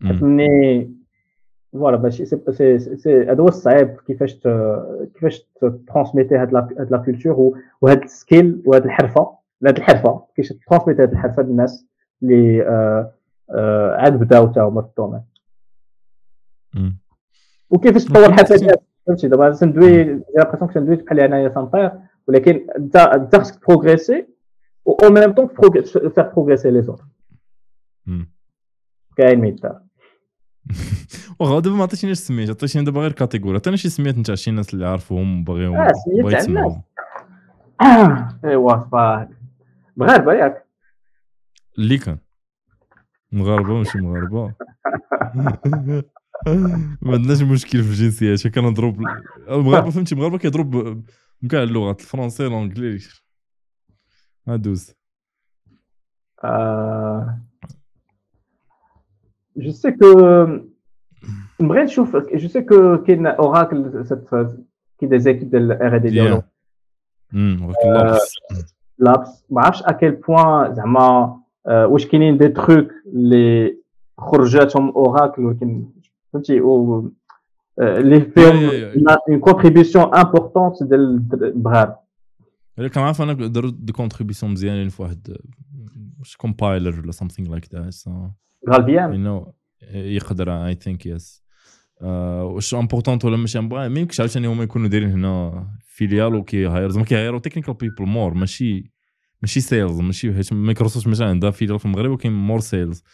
ملي 0.00 0.90
voilà 1.72 1.96
باش 1.96 2.22
هذا 3.06 3.40
هو 3.40 3.48
الصعيب 3.48 3.96
كيفاش 4.06 4.34
كيفاش 5.14 5.46
ت 5.88 5.92
transmettre 5.92 6.36
هاد 6.36 6.54
هاد 6.54 6.88
la 6.90 6.98
culture 6.98 7.58
وهاد 7.80 8.02
ال 8.02 8.12
skill 8.12 8.62
وهاد 8.66 8.84
الحرفه 8.84 9.38
هاد 9.66 9.76
الحرفه 9.76 10.26
كيفاش 10.36 10.52
ت 10.68 10.71
transmettre 10.71 11.02
هاد 11.02 11.12
الحرفه 11.12 11.42
للناس 11.42 11.86
اللي 12.22 12.62
عاد 13.98 14.18
بداو 14.18 14.52
تا 14.52 14.62
هما 14.62 14.82
في 14.82 14.88
ال 14.88 14.92
domaine 14.92 15.22
وكيفاش 17.70 18.04
تطور 18.04 18.32
حتى 18.32 18.58
فهمتي 19.06 19.28
دابا 19.28 19.52
سندوي 19.52 20.04
لابريسيون 20.36 20.72
سندوي 20.74 20.96
بحال 20.96 21.20
انايا 21.20 21.48
سانطير 21.48 21.92
ولكن 22.28 22.66
انت 22.76 22.96
انت 22.96 23.36
خصك 23.36 23.68
بروغريسي 23.68 24.26
و 24.84 24.92
أو 24.92 25.10
ميم 25.10 25.32
طون 25.32 25.48
فير 25.48 26.22
بروغريسي 26.22 26.70
لي 26.70 26.82
زوتر 26.82 27.04
كاين 29.16 29.40
ميتار 29.40 29.87
واخا 31.38 31.60
دابا 31.60 31.76
ما 31.76 31.82
عطيتينيش 31.82 32.18
سميت 32.18 32.50
عطيتيني 32.50 32.84
دابا 32.84 33.00
غير 33.00 33.12
كاتيجوري 33.12 33.56
عطيني 33.56 33.76
شي 33.76 33.88
سميات 33.88 34.18
نتاع 34.18 34.34
شي 34.34 34.50
ناس 34.50 34.74
اللي 34.74 34.86
عارفوهم 34.86 35.40
وباغيهم 35.40 35.76
آه 35.76 35.92
سميات 35.92 36.32
تاع 36.32 36.40
الناس 36.40 36.72
ايوا 38.44 38.84
صباح 38.84 39.28
مغاربه 39.96 40.32
ياك 40.32 40.64
اللي 41.78 41.98
كان 41.98 42.18
مغاربه 43.32 43.74
ماشي 43.74 43.98
مغاربه 43.98 44.54
ما 47.02 47.12
عندناش 47.12 47.42
مشكل 47.42 47.82
في 47.82 47.90
الجنسيات 47.90 48.46
كنهضروا 48.46 48.92
المغاربه 49.48 49.90
فهمتي 49.90 50.14
المغاربه 50.14 50.38
كيهضروا 50.38 51.02
بكاع 51.42 51.62
اللغات 51.62 52.00
الفرنسي 52.00 52.46
الانجلي 52.46 52.98
دوز 54.46 54.94
je 56.44 56.48
sais 59.70 59.92
que 59.92 60.06
نبغي 61.60 61.82
نشوف 61.82 62.16
je 62.16 62.48
sais 62.48 62.60
que 62.62 62.96
كاين 62.98 63.26
Oracle 63.26 64.04
كاين 65.00 65.10
des 65.10 65.18
équipes 65.18 65.50
ديال 65.50 65.72
R&D 65.72 66.10
ديالو 66.10 66.42
Labs 68.98 69.44
ما 69.50 69.62
عرفتش 69.62 69.82
à 69.82 69.88
quel 69.88 70.10
point 70.10 70.74
زعما 70.74 71.40
واش 71.66 72.06
كاينين 72.06 72.38
des 72.38 72.48
trucs 72.48 72.88
اللي 73.06 73.78
خرجاتهم 74.18 74.88
Oracle 74.88 75.44
ولكن 75.44 75.88
فهمتي 76.32 76.62
اللي 77.78 78.20
فيهم 78.20 78.70
une 79.28 79.40
contribution 79.40 80.14
importante 80.14 80.82
ديال 80.82 81.24
البغار 81.32 81.96
كنعرف 82.94 83.22
أنا 83.22 83.32
داروا 83.32 83.70
des 83.74 83.92
contributions 83.92 84.52
مزيانين 84.52 84.88
في 84.88 85.02
واحد 85.02 85.36
واش 86.18 86.36
compiler 86.36 87.00
ولا 87.00 87.12
something 87.12 87.48
like 87.48 87.68
that 87.76 88.08
GraalVM. 88.70 89.44
يقدر 89.92 90.66
I 90.66 90.74
think 90.74 91.06
yes 91.06 91.44
واش 92.00 92.74
importante 92.74 93.24
ولا 93.24 93.36
ماشي 93.36 93.60
ما 93.60 93.86
يمكنش 93.86 94.20
عاوتاني 94.20 94.46
هما 94.46 94.64
يكونوا 94.64 94.88
دايرين 94.88 95.10
هنا 95.10 95.66
filiale 95.86 96.34
وكي 96.34 96.57
hire 96.57 96.88
زعما 96.90 97.04
كي 97.06 97.16
hire 97.16 97.35
وا 97.35 97.40
technical 97.40 97.74
people 97.74 98.04
more 98.06 98.34
ماشي 98.34 98.92
ماشي 99.42 99.60
sales 99.60 100.00
ماشي 100.00 100.34
حيت 100.34 100.52
مايكروسوفت 100.52 101.08
مثلا 101.08 101.28
عندها 101.28 101.50
filiale 101.50 101.78
في 101.78 101.86
المغرب 101.86 102.10
وكاين 102.10 102.32
more 102.32 102.60
sales 102.60 103.04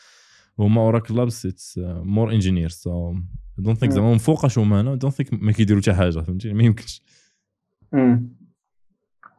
وهما 0.58 0.80
Oracle 0.80 1.16
Labs 1.16 1.46
it's 1.46 1.80
more 1.84 2.32
engineer 2.32 2.68
so 2.68 3.14
don't 3.58 3.78
think 3.78 3.92
زعما 3.92 4.10
من 4.10 4.18
فوقاش 4.18 4.58
هما 4.58 4.80
هنا 4.80 4.94
don't 4.94 5.14
think 5.14 5.42
ما 5.42 5.52
كيديروا 5.52 5.82
حتى 5.82 5.94
حاجة 5.94 6.20
فهمتي؟ 6.20 6.52
ما 6.52 6.62
يمكنش. 6.62 7.02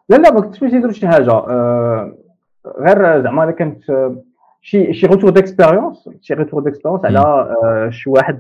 لا 0.10 0.16
لا 0.18 0.32
ما 0.32 0.42
كنتش 0.42 0.60
باش 0.60 0.74
يديروا 0.74 0.92
شي 0.92 1.08
حاجة. 1.08 1.32
غير 2.80 3.24
زعما 3.24 3.44
أنا 3.44 3.52
كانت 3.52 3.84
شي 4.68 4.94
شي 4.94 5.08
retour 5.08 5.30
d'expérience 5.30 6.10
شي 6.22 6.34
retour 6.34 6.64
d'expérience 6.64 7.06
على 7.06 7.92
شي 7.92 8.10
واحد 8.10 8.40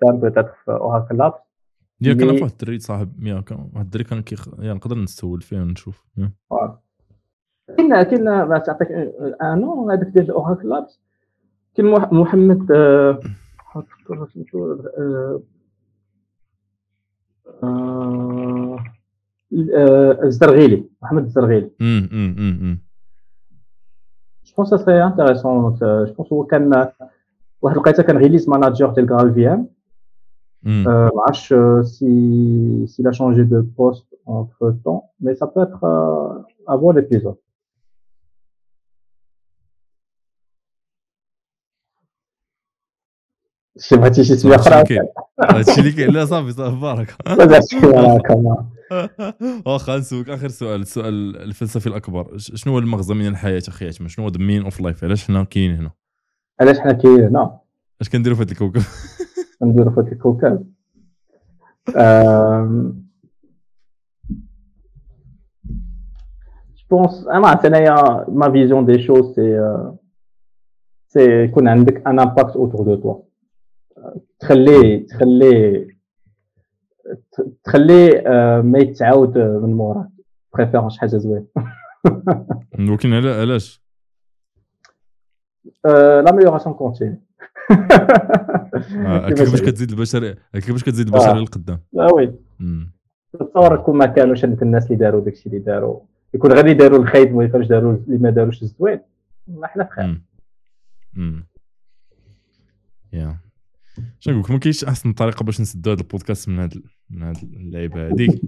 خدام 0.00 0.20
بيتات 0.20 0.50
في 0.64 0.70
Oracle 0.70 1.16
Labs 1.16 1.34
yeah 2.00 2.14
كان 2.14 2.28
واحد 2.28 2.50
الدري 2.50 2.78
صاحب 2.78 3.22
yeah 3.26 3.40
كان 3.40 3.58
واحد 3.74 3.84
الدري 3.84 4.04
كان 4.04 4.22
كيخ 4.22 4.48
yeah 4.58 4.74
نقدر 4.74 4.98
نسول 4.98 5.42
فيه 5.42 5.60
ونشوف. 5.60 6.04
yeah. 6.16 6.32
كاين 7.76 8.02
كاين 8.02 8.24
تعطيك 8.62 8.88
انو 9.42 9.90
هذاك 9.90 10.06
ديال 10.06 10.30
Oracle 10.30 10.68
Labs 10.68 11.00
كاين 11.76 11.90
مح- 11.90 12.12
محمد 12.12 12.72
آه، 12.72 13.20
آه، 13.76 15.40
آه، 17.62 18.78
آه، 19.76 20.22
الزرغيلي 20.24 20.84
محمد 21.02 21.22
الزرغيلي 21.24 21.70
امم 24.58 24.62
امم 24.62 24.62
امم 24.62 24.62
جو 24.62 24.62
بونس 24.62 24.68
سا 24.70 24.76
سري 24.76 25.04
انتيريسون 25.04 25.74
جو 25.74 26.14
بونس 26.14 26.32
هو 26.32 26.44
كان 26.44 26.92
واحد 27.62 27.76
لقيته 27.76 28.02
كان 28.02 28.16
release 28.16 28.48
manager 28.48 28.90
ديال 28.90 29.12
GraalVM 29.12 29.68
امم 30.66 30.84
ما 30.84 31.10
عرفتش 31.28 31.54
si 31.82 32.86
s'il 32.86 33.02
a 33.02 33.12
changé 33.12 33.42
de 33.42 33.62
poste 33.62 34.06
entre 34.26 34.74
temps 34.84 35.10
mais 35.20 35.34
ça 35.34 35.46
peut 35.46 35.62
être 35.62 35.84
euh, 35.84 36.42
avant 36.66 36.92
شي 43.78 43.96
بغيتي 43.96 44.24
شي 44.24 44.36
سميه 44.36 44.54
أخرى. 44.54 44.84
هادشي 45.40 45.80
اللي 45.80 45.92
كاين. 45.92 46.10
لا 46.10 46.24
صافي 46.24 46.52
صافي 46.52 46.76
بارك. 46.76 47.14
كما 48.28 48.66
واخا 49.66 49.98
نسولك 49.98 50.28
آخر 50.28 50.48
سؤال 50.48 50.80
السؤال 50.80 51.36
الفلسفي 51.36 51.86
الأكبر. 51.86 52.32
شنو 52.38 52.72
هو 52.72 52.78
المغزى 52.78 53.14
من 53.14 53.26
الحياة 53.26 53.62
أخي 53.68 53.86
عتمة؟ 53.86 54.08
شنو 54.08 54.24
هو 54.24 54.30
the 54.30 54.38
meaning 54.38 54.64
of 54.64 54.80
life 54.80 55.04
علاش 55.04 55.26
حنا 55.26 55.44
كاينين 55.44 55.76
هنا؟ 55.76 55.90
علاش 56.60 56.78
حنا 56.78 56.92
كاينين 56.92 57.24
هنا؟ 57.24 57.58
اش 58.00 58.08
كنديروا 58.08 58.36
في 58.36 58.42
هذا 58.42 58.52
الكوكب 58.52 58.82
نديرو 59.62 59.90
في 59.90 60.00
هاد 60.00 60.12
الكوكب 60.12 60.66
pense 66.94 67.28
أنا 67.34 67.48
عرفت 67.48 67.64
أنايا 67.64 68.24
ma 68.28 68.52
vision 68.52 68.86
des 68.86 69.02
choses 69.06 69.34
c'est 69.34 69.58
c'est 71.06 71.44
يكون 71.44 71.68
عندك 71.68 72.06
un 72.06 72.20
impact 72.20 72.56
autour 72.56 72.84
de 72.84 72.94
toi 72.94 73.33
تخلي 74.44 74.98
تخلي 74.98 75.84
ت- 77.32 77.52
تخلي 77.64 78.26
آه، 78.28 78.60
ما 78.60 78.78
يتعاود 78.78 79.38
من 79.38 79.72
موراك 79.74 80.08
préférence 80.54 80.90
شي 80.90 81.00
حاجة 81.00 81.16
زوينة. 81.16 81.46
ولكن 82.90 83.12
علا- 83.12 83.40
علاش؟ 83.40 83.82
l'amélioration 85.84 86.74
continue 86.74 87.20
كيفاش 89.28 89.62
كتزيد 89.62 89.90
البشر 89.90 90.34
كيفاش 90.52 90.84
كتزيد 90.84 91.06
البشر 91.06 91.30
آه. 91.30 91.34
للقدام. 91.38 91.80
آه 91.98 92.12
oui. 92.14 92.34
تصور 93.32 93.76
كون 93.82 93.96
ما 93.98 94.06
كانوش 94.06 94.44
هذوك 94.44 94.62
الناس 94.62 94.86
اللي 94.86 94.96
داروا 94.96 95.20
داكشي 95.24 95.48
اللي 95.48 95.58
داروا. 95.58 96.00
يكون 96.34 96.52
غادي 96.52 96.70
يداروا 96.70 96.98
الخايب 96.98 97.34
ما 97.34 97.44
يفهمش 97.44 97.66
داروا 97.66 97.92
اللي 97.92 98.18
ما 98.18 98.30
داروش 98.30 98.62
الزوين. 98.62 99.00
ما 99.48 99.66
حنا 99.66 99.84
بخير 99.84 100.06
مم. 100.06 100.22
مم. 101.14 101.46
yeah. 103.12 103.36
شنو 104.20 104.34
نقول 104.34 104.44
لك 104.44 104.50
ما 104.50 104.58
كاينش 104.58 104.84
أحسن 104.84 105.12
طريقة 105.12 105.44
باش 105.44 105.60
نسدوا 105.60 105.92
هذا 105.92 106.00
البودكاست 106.00 106.48
من 106.48 106.58
هذا 106.58 106.80
من 107.10 107.22
هذه 107.22 107.42
اللعيبة 107.42 108.06
هذيك 108.08 108.40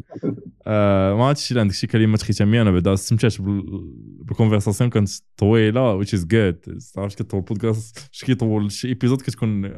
آه 0.66 1.14
ما 1.14 1.24
عرفتش 1.24 1.52
إلا 1.52 1.60
عندك 1.60 1.74
شي 1.74 1.86
كلمات 1.86 2.22
ختامية 2.22 2.62
أنا 2.62 2.70
بعدا 2.70 2.92
استمتعت 2.92 3.40
بال- 3.40 3.92
بال 4.24 4.33
conversation 4.33 4.90
كانت 4.90 5.08
طويلة 5.36 6.02
which 6.02 6.08
is 6.08 6.20
good. 6.20 6.72
عرفت 6.98 7.22
كطول 7.22 7.40
بودكاست 7.40 8.10
اش 8.12 8.24
كيطول 8.24 8.72
شي 8.72 8.88
épisode 8.88 9.20
كتكون. 9.22 9.72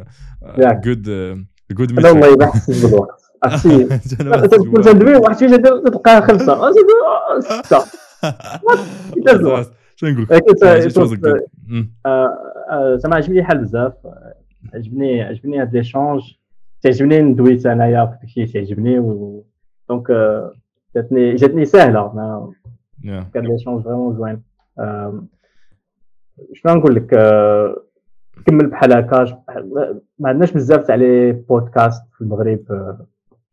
good 0.84 1.02
good 1.73 1.99
أنا 1.98 2.10
والله 2.10 2.36
ما 2.36 2.47
حسيت 2.52 2.84
بالوقت 2.84 3.22
عرفتي 3.44 4.58
تكون 4.58 4.82
تندوي 4.82 5.16
واحد 5.16 5.38
شي 5.38 5.48
تلقاها 5.58 6.20
خمسه 6.20 6.72
سته 7.40 7.84
شنو 9.97 10.10
نقول 10.10 10.26
لك 10.30 10.44
زعما 12.98 13.16
عجبني 13.16 13.40
الحال 13.40 13.58
بزاف. 13.58 13.92
عجبني 14.75 15.23
عجبني 15.23 15.61
هاد 15.61 15.77
l'échange 15.76 16.23
تعجبني 16.83 17.20
ندويت 17.20 17.67
انايا 17.67 18.07
في 18.07 18.17
داكشي 18.20 18.47
تعجبني 18.47 18.99
و 18.99 19.45
donc 19.89 20.10
آه، 20.11 20.53
جاتني 20.95 21.35
جاتني 21.35 21.65
سهله 21.65 22.12
ما- 22.15 22.53
Yeah. 22.99 23.25
كان 23.35 23.47
l'échange 23.47 23.84
vraiment 23.84 24.17
زوين. 24.17 24.43
شنو 26.55 26.75
نقول 26.75 26.95
لك؟ 26.95 27.15
آه، 27.15 27.83
كمل 28.47 28.67
بحال 28.67 28.93
هكا. 28.93 29.43
ما 30.19 30.28
عندناش 30.28 30.53
بزاف 30.53 30.87
تاع 30.87 30.95
les 30.94 31.33
podcasts 31.33 32.02
في 32.15 32.20
المغرب. 32.20 32.59
آه، 32.70 33.07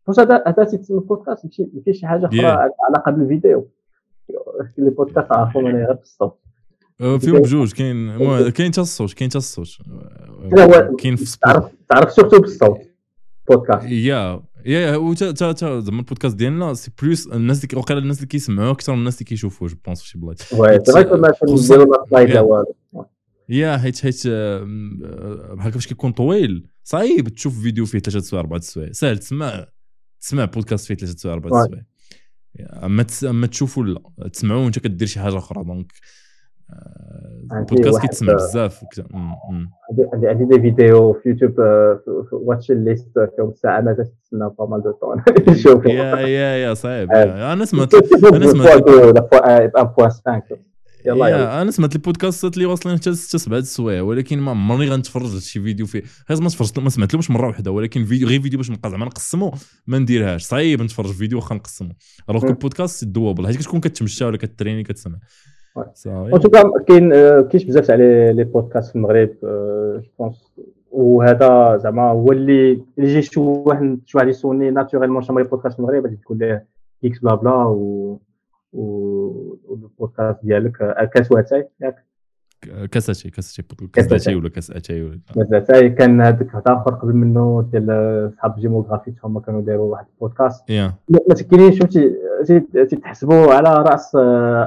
واش 0.08 0.20
هذا 0.20 0.44
هذا 0.46 0.64
تيتسمى 0.64 1.00
بودكاست 1.00 1.44
ماشي 1.44 1.92
شي 1.92 2.06
حاجة 2.06 2.26
أخرى 2.26 2.40
Yeah. 2.40 2.70
علاقة 2.88 3.12
بالفيديو. 3.12 3.68
les 4.78 4.90
podcasts 4.90 5.32
عرفهم 5.32 5.66
أنا 5.66 5.78
غير 5.86 5.92
بالصوت 5.92 6.32
آه، 6.32 6.45
فيهم 6.98 7.38
بجوج 7.42 7.72
كاين 7.72 8.18
كاين 8.50 8.72
حتى 8.72 8.80
الصوت 8.80 9.12
كاين 9.12 9.30
حتى 9.30 9.38
الصوت. 9.38 9.68
كاين 10.98 11.16
في 11.16 11.38
تعرف 11.38 11.64
تعرف 11.88 12.12
surtout 12.12 12.40
بالصوت 12.40 12.78
بودكاست. 13.50 13.84
يا 13.86 14.42
يا 14.66 14.96
و 14.96 15.12
تا 15.14 15.32
تا 15.32 15.52
تا 15.52 15.80
زعما 15.80 15.98
البودكاست 16.00 16.36
ديالنا 16.36 16.74
c'est 16.74 16.90
plus 17.02 17.26
الناس 17.26 17.64
اللي 17.64 17.78
وقيلا 17.78 18.00
الناس 18.00 18.16
اللي 18.16 18.26
كيسمعوه 18.26 18.70
أكثر 18.70 18.92
من 18.92 18.98
الناس 18.98 19.14
اللي 19.14 19.24
كيشوفوه 19.24 19.68
je 19.68 19.76
pense 19.86 20.02
في 20.02 20.08
شي 20.08 20.18
بلايص. 20.18 20.54
yeah. 23.48 23.76
حيت 23.78 23.98
حيت 23.98 24.22
آه، 24.26 24.58
آه، 25.04 25.54
بحال 25.54 25.70
كيفاش 25.72 25.86
كيكون 25.86 26.12
طويل 26.12 26.66
صعيب 26.84 27.28
تشوف 27.28 27.60
فيديو 27.62 27.86
فيه 27.86 27.98
ثلاثة 27.98 28.20
سوايع 28.26 28.40
أربعة 28.44 28.60
سوايع. 28.60 28.92
ساهل 28.92 29.18
تسمع 29.18 29.66
تسمع 30.20 30.44
بودكاست 30.44 30.86
فيه 30.86 30.94
ثلاثة 30.94 31.16
سوايع 31.18 31.40
Ouais. 31.40 31.48
سوايع. 31.48 31.84
أما. 32.86 33.06
أما 33.24 33.46
تشوفوا 33.46 33.84
لا 33.84 34.28
تسمعوا 34.32 34.64
وانت 34.64 34.78
كدير 34.78 35.08
شي 35.08 35.20
حاجة 35.20 35.38
أخرى 35.38 35.64
donc 35.64 35.92
آه، 35.92 36.25
البودكاست 37.52 37.94
واحد- 37.94 38.08
كيتسمع 38.08 38.34
بزاف. 38.34 38.84
مم، 39.14 39.20
مم. 39.50 39.70
عندي- 40.14 40.28
عندي 40.28 40.44
des 40.44 40.60
vidéos 40.62 41.12
في 41.12 41.28
يوتيوب 41.28 41.60
آه، 41.60 42.00
في 42.30 42.34
watch 42.34 42.70
list 42.70 43.10
فيهم 43.36 43.52
ساعة 43.54 43.80
مازال 43.80 44.04
تستنى 44.22 44.50
pas 44.58 44.66
mal 44.66 44.82
de 44.82 44.90
temps 44.92 45.22
نشوف 45.48 45.86
yeah 45.86 46.16
yeah 46.16 46.56
yeah 46.56 46.74
صعيب. 46.74 47.10
آه. 47.12 47.52
أنا 47.52 47.64
سمعت 47.64 47.94
أنا 48.34 48.46
سمعت- 48.46 48.88
يلا 51.06 51.62
أنا 51.62 51.70
سمعت 51.70 51.94
البودكاستات 51.94 52.54
اللي 52.54 52.66
واصلين 52.66 52.96
حتى 52.96 53.14
سبعة 53.14 53.60
سوايع 53.60 54.02
ولكن 54.02 54.38
ما 54.38 54.50
عمرني 54.50 54.88
غنتفرج 54.90 55.38
شي 55.38 55.60
فيديو 55.60 55.86
فيه. 55.86 56.02
غير 56.30 56.42
ما 56.42 56.48
تفرجت 56.48 56.78
ما 56.78 56.90
سمعتلوش 56.90 57.30
مرة 57.30 57.46
واحدة 57.46 57.70
ولكن 57.70 58.04
فيديو 58.04 58.28
غير 58.28 58.40
فيديو 58.42 58.58
باش 58.58 58.70
نبقى 58.70 58.90
زعما 58.90 59.04
نقسمو 59.06 59.54
ما 59.86 59.98
نديرهاش. 59.98 60.44
صعيب 60.44 60.82
نتفرج 60.82 61.06
في 61.06 61.18
فيديو 61.18 61.38
واخا 61.38 61.54
نقسمو. 61.54 61.92
alors. 62.30 62.44
البودكاست 62.46 63.04
doable 63.04 63.46
حيت 63.46 63.56
كتكون 63.56 63.80
كتمشى 63.80 64.24
ولا 64.24 64.36
كتريني 64.36 64.82
كتسمع. 64.82 65.18
en 66.06 66.40
tout 66.40 66.53
cas 66.53 66.62
كاين 66.88 67.10
كاينش 67.42 67.64
بزاف 67.64 67.86
تاع 67.86 67.96
les 67.96 68.44
podcasts 68.44 68.90
في 68.90 68.96
المغرب 68.96 69.30
je 70.02 70.10
pense 70.18 70.52
وهذا 70.90 71.76
زعما 71.76 72.10
هو 72.10 72.32
اللي 72.32 72.72
اللي 72.72 73.10
يجي 73.10 73.22
شي 73.22 73.40
واحد 73.40 74.00
شي 74.06 74.18
واحد 74.18 74.28
يسولني 74.28 74.70
naturellement 74.70 75.22
هو 75.22 75.44
بودكاست 75.44 75.74
في 75.74 75.78
المغرب 75.78 76.04
غادي 76.04 76.16
تقول 76.16 76.38
ليه 76.38 76.66
إكس 77.04 77.18
بلا 77.18 77.34
بلا 77.34 77.54
و 77.54 78.18
و 78.72 78.82
والبودكاست 79.68 80.38
ديالك 80.42 81.10
كاس 81.14 81.32
واتاي 81.32 81.68
ياك 81.80 82.04
كاساتي 82.90 83.30
كاساتي. 83.30 83.62
كاساتي 83.92 84.34
ولا 84.34 84.48
كاساتي 84.48 85.02
ولا 85.02 85.18
واتاي 85.36 85.88
كان 85.90 86.20
هذاك 86.20 86.54
هذا 86.54 86.62
آخر 86.68 86.90
قبل 86.94 87.12
منه 87.12 87.68
ديال 87.72 88.32
صحاب 88.38 88.56
جيموغرافي 88.60 89.12
هما 89.24 89.40
كانوا 89.40 89.60
داروا 89.62 89.92
واحد 89.92 90.04
البودكاست. 90.14 90.70
يا 90.70 90.94
ما 91.08 91.18
ما 91.28 91.34
تكينيش 91.34 91.78
فهمتي 91.78 92.12
تي- 92.46 92.84
تتحسبوا 92.84 93.54
على 93.54 93.68
رأس 93.68 94.10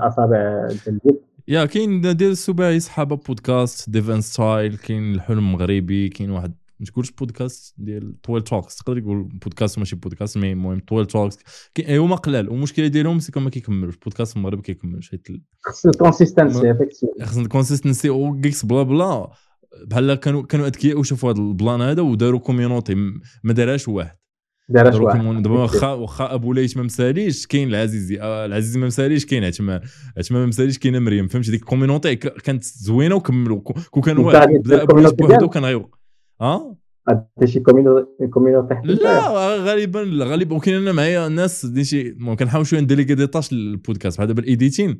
أصابع 0.07 0.67
اليد 0.87 1.19
يا 1.47 1.65
كاين 1.65 2.01
ديال 2.01 2.31
السباعي 2.31 2.79
صحابة 2.79 3.15
بودكاست 3.27 3.89
ديفان 3.89 4.21
ستايل 4.21 4.77
كاين 4.77 5.13
الحلم 5.15 5.37
المغربي 5.37 6.09
كاين 6.09 6.31
واحد 6.31 6.53
ما 6.79 6.85
تقولش 6.85 7.11
بودكاست 7.11 7.75
ديال 7.77 8.21
طويل 8.21 8.43
توكس. 8.43 8.75
تقدر 8.75 8.97
يقول 8.97 9.23
بودكاست 9.23 9.79
ماشي 9.79 9.95
بودكاست 9.95 10.37
مي 10.37 10.51
المهم 10.51 10.79
طويل 10.79 11.05
توكس. 11.05 11.37
كاين 11.75 11.99
هما 11.99 12.15
قلال. 12.15 12.49
والمشكلة 12.49 12.87
ديالهم 12.87 13.19
سي 13.19 13.31
كون 13.31 13.43
ما 13.43 13.49
كيكملوش. 13.49 13.97
بودكاست 13.97 14.37
المغرب 14.37 14.61
كيكملوش. 14.61 15.09
حيت 15.09 15.29
ال- 15.29 15.41
خص 15.65 15.85
ال 15.85 15.93
consistency 15.93 16.71
effectivement 16.71 17.13
خصنا 17.21 17.43
ال 17.43 17.49
consistency 17.49 18.09
أو 18.09 18.39
Geeksblabla. 18.39 19.31
بحال 19.87 20.13
كانوا 20.13 20.41
كانوا 20.43 20.67
أذكياء 20.67 20.99
وشافوا 20.99 21.31
هذا 21.31 21.39
البلان 21.39 21.81
هذا 21.81 22.01
وداروا 22.01 22.39
community 22.39 22.95
ما 23.43 23.53
دارهاش 23.53 23.87
واحد. 23.87 24.15
واحد. 24.69 25.41
دابا 25.41 25.59
واخا 25.59 25.93
واخا 25.93 26.33
أبو 26.33 26.53
ليث 26.53 26.77
ما 26.77 26.83
مساليش 26.83 27.47
كاين 27.47 27.69
العزيزي. 27.69 28.21
آه، 28.21 28.45
العزيزي 28.45 28.79
ما 28.79 28.87
مساليش 28.87 29.25
كاين 29.25 29.43
عتما 29.43 29.81
عتما 30.17 30.39
ما 30.39 30.45
مساليش 30.45 30.77
كاينة 30.77 30.99
مريم. 30.99 31.27
فهمتي؟ 31.27 31.51
ديك 31.51 31.61
ال 31.61 31.67
community 31.67 32.15
كانت 32.15 32.63
زوينة 32.63 33.15
وكملوا 33.15 33.59
كو 33.59 33.73
كو 33.91 34.01
كان 34.01 34.17
واحد. 34.17 34.49
بدا 34.49 34.83
ابو 34.83 35.07
community 35.07 35.13
بوحدو؟ 35.13 35.49
كان 35.49 35.65
غيو 35.65 35.91
ها؟ 36.41 36.75
هذا 37.09 37.45
شي 37.45 37.59
community 37.59 38.27
community 38.33 38.75
حتى 38.75 38.87
لا 38.87 39.29
غالبا 39.57 39.99
لا 39.99 40.25
غالبا. 40.25 40.55
وكاين 40.55 40.75
أنا 40.77 40.91
معايا 40.91 41.27
ناس 41.27 41.65
دي 41.65 41.83
شي 41.83 42.01
المهم 42.01 42.35
كنحاول 42.35 42.67
شوية 42.67 42.79
ن 42.79 42.83
déléguer 42.83 43.15
des 43.15 43.27
tâches 43.27 43.53
للبودكاست. 43.53 44.17
بحال 44.17 44.27
دابا 44.27 44.41
ال 44.41 44.49
editing 44.49 44.99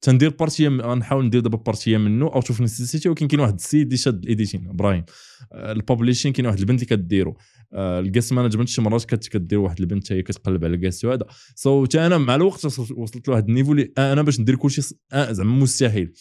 تندير 0.00 0.30
partie 0.30 0.68
غنحاول 0.68 1.24
ندير 1.24 1.40
دابا 1.40 1.56
partie 1.56 1.96
منه 1.96 2.24
out 2.26 2.48
of 2.48 2.60
necessity 2.60 3.08
ولكن 3.08 3.28
كاين 3.28 3.40
واحد 3.40 3.54
السيد 3.54 3.86
اللي 3.86 3.96
شاد 3.96 4.22
ال 4.22 4.28
editing 4.28 4.68
إبراهيم. 4.68 5.04
آه، 5.52 5.72
ال 5.72 5.77
publishing 5.77 6.32
كاين 6.32 6.46
واحد 6.46 6.58
البنت 6.58 6.82
اللي 6.82 6.96
كديرو. 6.96 7.36
آه، 7.72 8.00
ال 8.00 8.05
guest 8.05 8.32
management 8.32 8.68
شي 8.68 8.82
مرات 8.82 9.04
كدير 9.04 9.58
واحد 9.58 9.80
البنت 9.80 10.12
هي 10.12 10.22
كتقلب 10.22 10.64
على 10.64 10.74
ال 10.74 10.78
guests 10.78 11.04
وهذا. 11.04 11.26
so, 11.54 11.96
أنا 11.96 12.18
مع 12.18 12.34
الوقت 12.34 12.64
وصلت 12.64 13.28
لواحد 13.28 13.48
ال 13.48 13.51
niveau 13.51 13.72
اللي 13.72 13.92
أنا 13.98 14.22
باش 14.22 14.40
ندير 14.40 14.56
كلشي 14.56 14.82
زعما 15.12 15.56
مستحيل. 15.56 16.12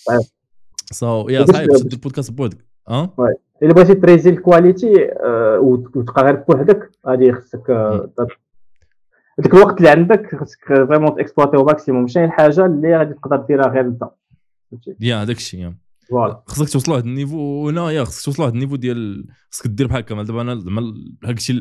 so 0.91 1.29
yeah 1.29 1.45
صعيب 1.45 1.69
باش 1.69 1.81
دير 1.81 1.99
بودكاست 1.99 2.31
بوحدك. 2.31 2.67
آه 2.89 3.15
إلا 3.63 3.73
بغيتي 3.73 3.95
ت 3.95 4.01
raise 4.01 4.29
ال 4.29 4.37
quality 4.37 4.93
وتبقى 5.59 6.23
غير 6.23 6.35
بوحدك 6.35 6.91
غادي 7.07 7.33
خصك 7.33 7.63
ديك 9.39 9.53
الوقت 9.53 9.77
اللي 9.77 9.89
عندك 9.89 10.35
خصك 10.35 10.59
vraiment 10.67 11.15
ت 11.15 11.19
exploiter 11.19 11.57
au 11.57 11.65
maximum 11.65 12.01
ماشي 12.01 12.25
الحاجة 12.25 12.65
اللي 12.65 12.97
غادي 12.97 13.13
تقدر 13.13 13.37
ديرها 13.37 13.67
غير 13.67 13.81
انت. 13.81 14.03
yeah 14.99 15.23
هذاك 15.23 15.37
الشيء 15.37 15.73
voilà. 16.09 16.43
خصك 16.47 16.69
توصل 16.69 16.91
لواحد 16.91 17.05
ال 17.05 17.14
niveau 17.14 17.69
هنا 17.69 17.91
yeah 17.91 18.03
خصك 18.03 18.25
توصل 18.25 18.41
لواحد 18.41 18.53
ال 18.53 18.56
niveau 18.56 18.75
ديال 18.75 19.25
خصك 19.51 19.67
دير 19.67 19.87
بحال 19.87 19.99
هكا. 19.99 20.23
دابا 20.23 20.41
أنا 20.41 20.59
زعما 20.59 20.93
هاك 21.25 21.37
الشيء 21.37 21.59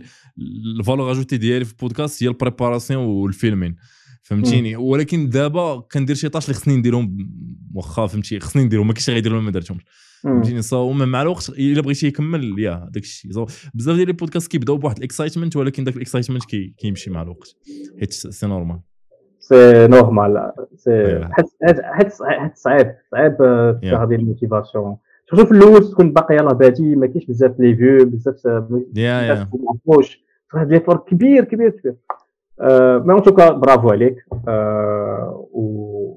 ال 0.78 0.83
valeur 0.83 1.12
ajoutée 1.12 1.36
ديالي 1.37 1.65
في 1.65 1.73
البودكاست 1.73 2.23
هي 2.23 2.29
ال 2.28 2.35
préparation 2.35 3.05
وال 3.05 3.19
filming. 3.19 3.77
فهمتيني؟ 4.23 4.77
ولكن 4.77 5.29
دابا 5.29 5.87
كندير 5.93 6.17
شي 6.17 6.29
tâches 6.28 6.44
اللي 6.45 6.55
خصني 6.55 6.77
نديرهم 6.77 7.17
واخا 7.75 8.07
فهمتي؟ 8.07 8.41
خصني 8.41 8.65
نديرهم 8.65 8.87
ما 8.87 8.93
كاينش 8.93 9.11
غيديرهم 9.11 9.45
ما 9.45 9.51
درتهمش. 9.51 9.83
فهمتيني؟ 10.23 10.62
so 10.62 10.93
مع 10.92 11.23
الوقت 11.23 11.49
إلا 11.49 11.83
بغيتي 11.83 12.07
يكمل 12.07 12.59
yeah 12.59 12.89
داك 12.91 13.02
الشيء 13.02 13.31
بزاف 13.75 13.97
ديال 13.97 14.09
البودكاست 14.09 14.51
كيبداو 14.51 14.76
بواحد 14.76 14.97
ال 14.97 15.02
excitement 15.02 15.57
ولكن 15.57 15.84
داك 15.84 15.97
ال 15.97 16.01
excitement 16.01 16.43
كيمشي 16.78 17.10
مع 17.10 17.23
الوقت. 17.23 17.57
حيت 18.01 18.12
c'est 18.12 18.47
normal 18.47 18.81
c'est 19.41 19.86
normal 19.86 20.52
حيت 21.31 21.81
حيت 21.83 22.12
صعيب. 22.55 22.94
صعيب 23.12 23.42
هذه 23.84 24.15
ال 24.15 24.21
motivation. 24.21 24.97
surtout 25.31 25.47
في 25.47 25.52
الأول 25.52 25.91
تكون 25.91 26.12
باقي 26.12 26.34
يلاه 26.34 26.52
بادي 26.52 26.97
ما 26.97 27.07
كاينش 27.07 27.26
بزاف 27.26 27.60
les 27.61 27.77
views 27.77 28.07
بزاف 28.07 28.44
yeah 28.97 29.23
yeah 29.23 29.49
واحد 30.55 30.73
l'effort 30.73 30.97
كبير 30.97 31.44
كبير 31.44 31.70
كبير. 31.70 31.94
mais 33.01 33.12
en 33.12 33.23
tout 33.23 33.39
cas 33.39 33.51
bravo 33.51 33.91
عليك. 33.91 34.17
و 35.52 36.17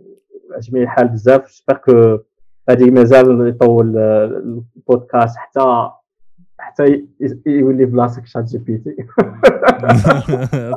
عجبني 0.56 0.84
الحال 0.84 1.08
بزاف. 1.08 1.48
j'espère 1.48 1.77
que 1.77 2.18
غادي 2.69 2.92
مازال 2.92 3.48
يطول 3.48 3.98
البودكاست 3.98 5.38
حتى 5.38 5.90
حتى 6.60 7.08
يولي 7.45 7.85
بلاصتك 7.85 8.26
ChatGPT. 8.26 8.95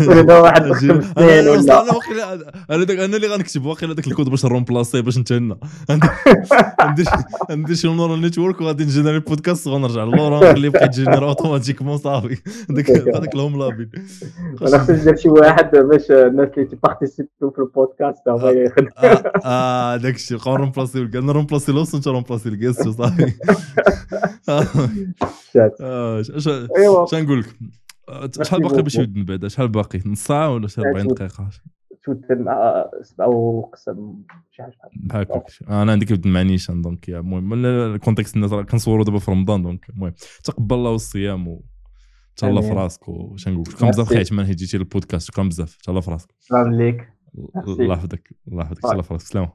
ولا 0.08 0.40
واحد 0.40 0.66
ولا؟ 0.66 2.52
أنا 2.70 3.04
أنا 3.04 3.16
اللي 3.16 3.26
غنكتب 3.26 3.64
واقيلا 3.66 3.94
داك 3.94 4.06
الكود 4.06 4.28
باش 4.28 4.44
ن 4.44 4.50
remplacer 4.50 5.02
باش 5.02 5.18
نتهنى 5.18 5.56
ندير 7.50 7.76
شي 7.80 7.88
neural 7.88 8.20
network 8.20 8.60
وغادي 8.60 8.84
ن 8.84 8.88
générer 8.88 9.16
البودكاست 9.16 9.68
غنرجع 9.68 10.04
للورا 10.04 10.50
نخليه 10.50 10.66
يبقى 10.66 10.84
يت 10.84 10.94
générer 10.94 11.28
automatiquement 11.28 11.98
صافي. 11.98 12.36
هذاك 12.70 12.90
هذاك 12.90 13.34
ال 13.34 13.58
homelabbing. 13.58 13.90
أنا 14.62 14.78
خصني 14.78 14.96
ندير 14.96 15.16
شي 15.16 15.28
واحد 15.28 15.70
باش 15.76 16.10
الناس 16.10 16.48
اللي 16.56 16.68
تي 16.68 16.81
participer 16.81 17.44
و 17.44 17.50
في 17.50 17.58
البودكاست 17.58 18.28
هما 18.28 18.50
يخدموا 18.50 18.90
آه 19.44 19.96
داك 19.96 20.14
الشيء 20.14 20.36
بقاو 20.36 20.54
ن 20.54 20.58
remplacer 20.58 20.98
أنا 21.14 21.32
remplacer 21.32 21.72
l'host 21.72 21.94
وانت 21.94 22.08
remplacer 22.08 22.48
ال 22.48 22.55
guest 22.55 22.88
صافي. 22.88 23.32
ايوا 26.76 27.06
شنقول 27.06 27.40
لك 27.40 27.49
شحال 28.42 28.60
باقي 28.60 28.82
باش 28.82 28.94
يبدا 28.94 29.24
بعدا 29.24 29.48
شحال 29.48 29.68
باقي؟ 29.68 30.00
نص 30.06 30.24
ساعة 30.24 30.54
ولا 30.54 30.68
شحال 30.68 30.86
40 30.86 31.06
دقيقة؟ 31.06 31.50
سبعة 33.02 33.28
وقسم 33.28 34.14
شي 34.50 34.62
حاجة. 34.62 34.74
بحال 34.96 35.20
هكاك 35.22 35.44
أنا 35.68 35.92
عندي 35.92 36.06
كيبدا 36.06 36.30
مع 36.30 36.42
نيشان 36.42 36.82
donc 36.82 37.08
المهم 37.08 37.64
ال 37.64 37.73
context 37.73 38.36
الناس 38.36 38.52
راه 38.52 38.62
كنصوروا 38.62 39.04
دابا 39.04 39.18
في 39.18 39.30
رمضان 39.30 39.62
donc 39.62 39.90
المهم. 39.90 40.12
تقبل 40.44 40.76
الله 40.76 40.94
الصيام 40.94 41.48
و 41.48 41.62
تهلا 42.36 42.60
في 42.60 42.70
راسك 42.70 43.08
وش 43.08 43.48
نقول 43.48 43.66
شكرا 43.66 43.90
بزاف 43.90 44.08
خيت 44.08 44.32
من 44.32 44.44
جيتي 44.44 44.78
للبودكاست 44.78 45.26
شكرا 45.26 45.44
بزاف. 45.44 45.76
تهلا 45.76 46.00
في 46.00 46.10
راسك 46.10 46.34
شكرا 46.40 46.64
لك 46.64 47.12
الله 47.68 47.94
يحفظك 47.94 48.32
الله 48.48 48.62
يحفظك. 48.62 48.82
تهلا 48.82 49.02
في 49.02 49.14
راسك 49.14 49.26
سلام. 49.26 49.48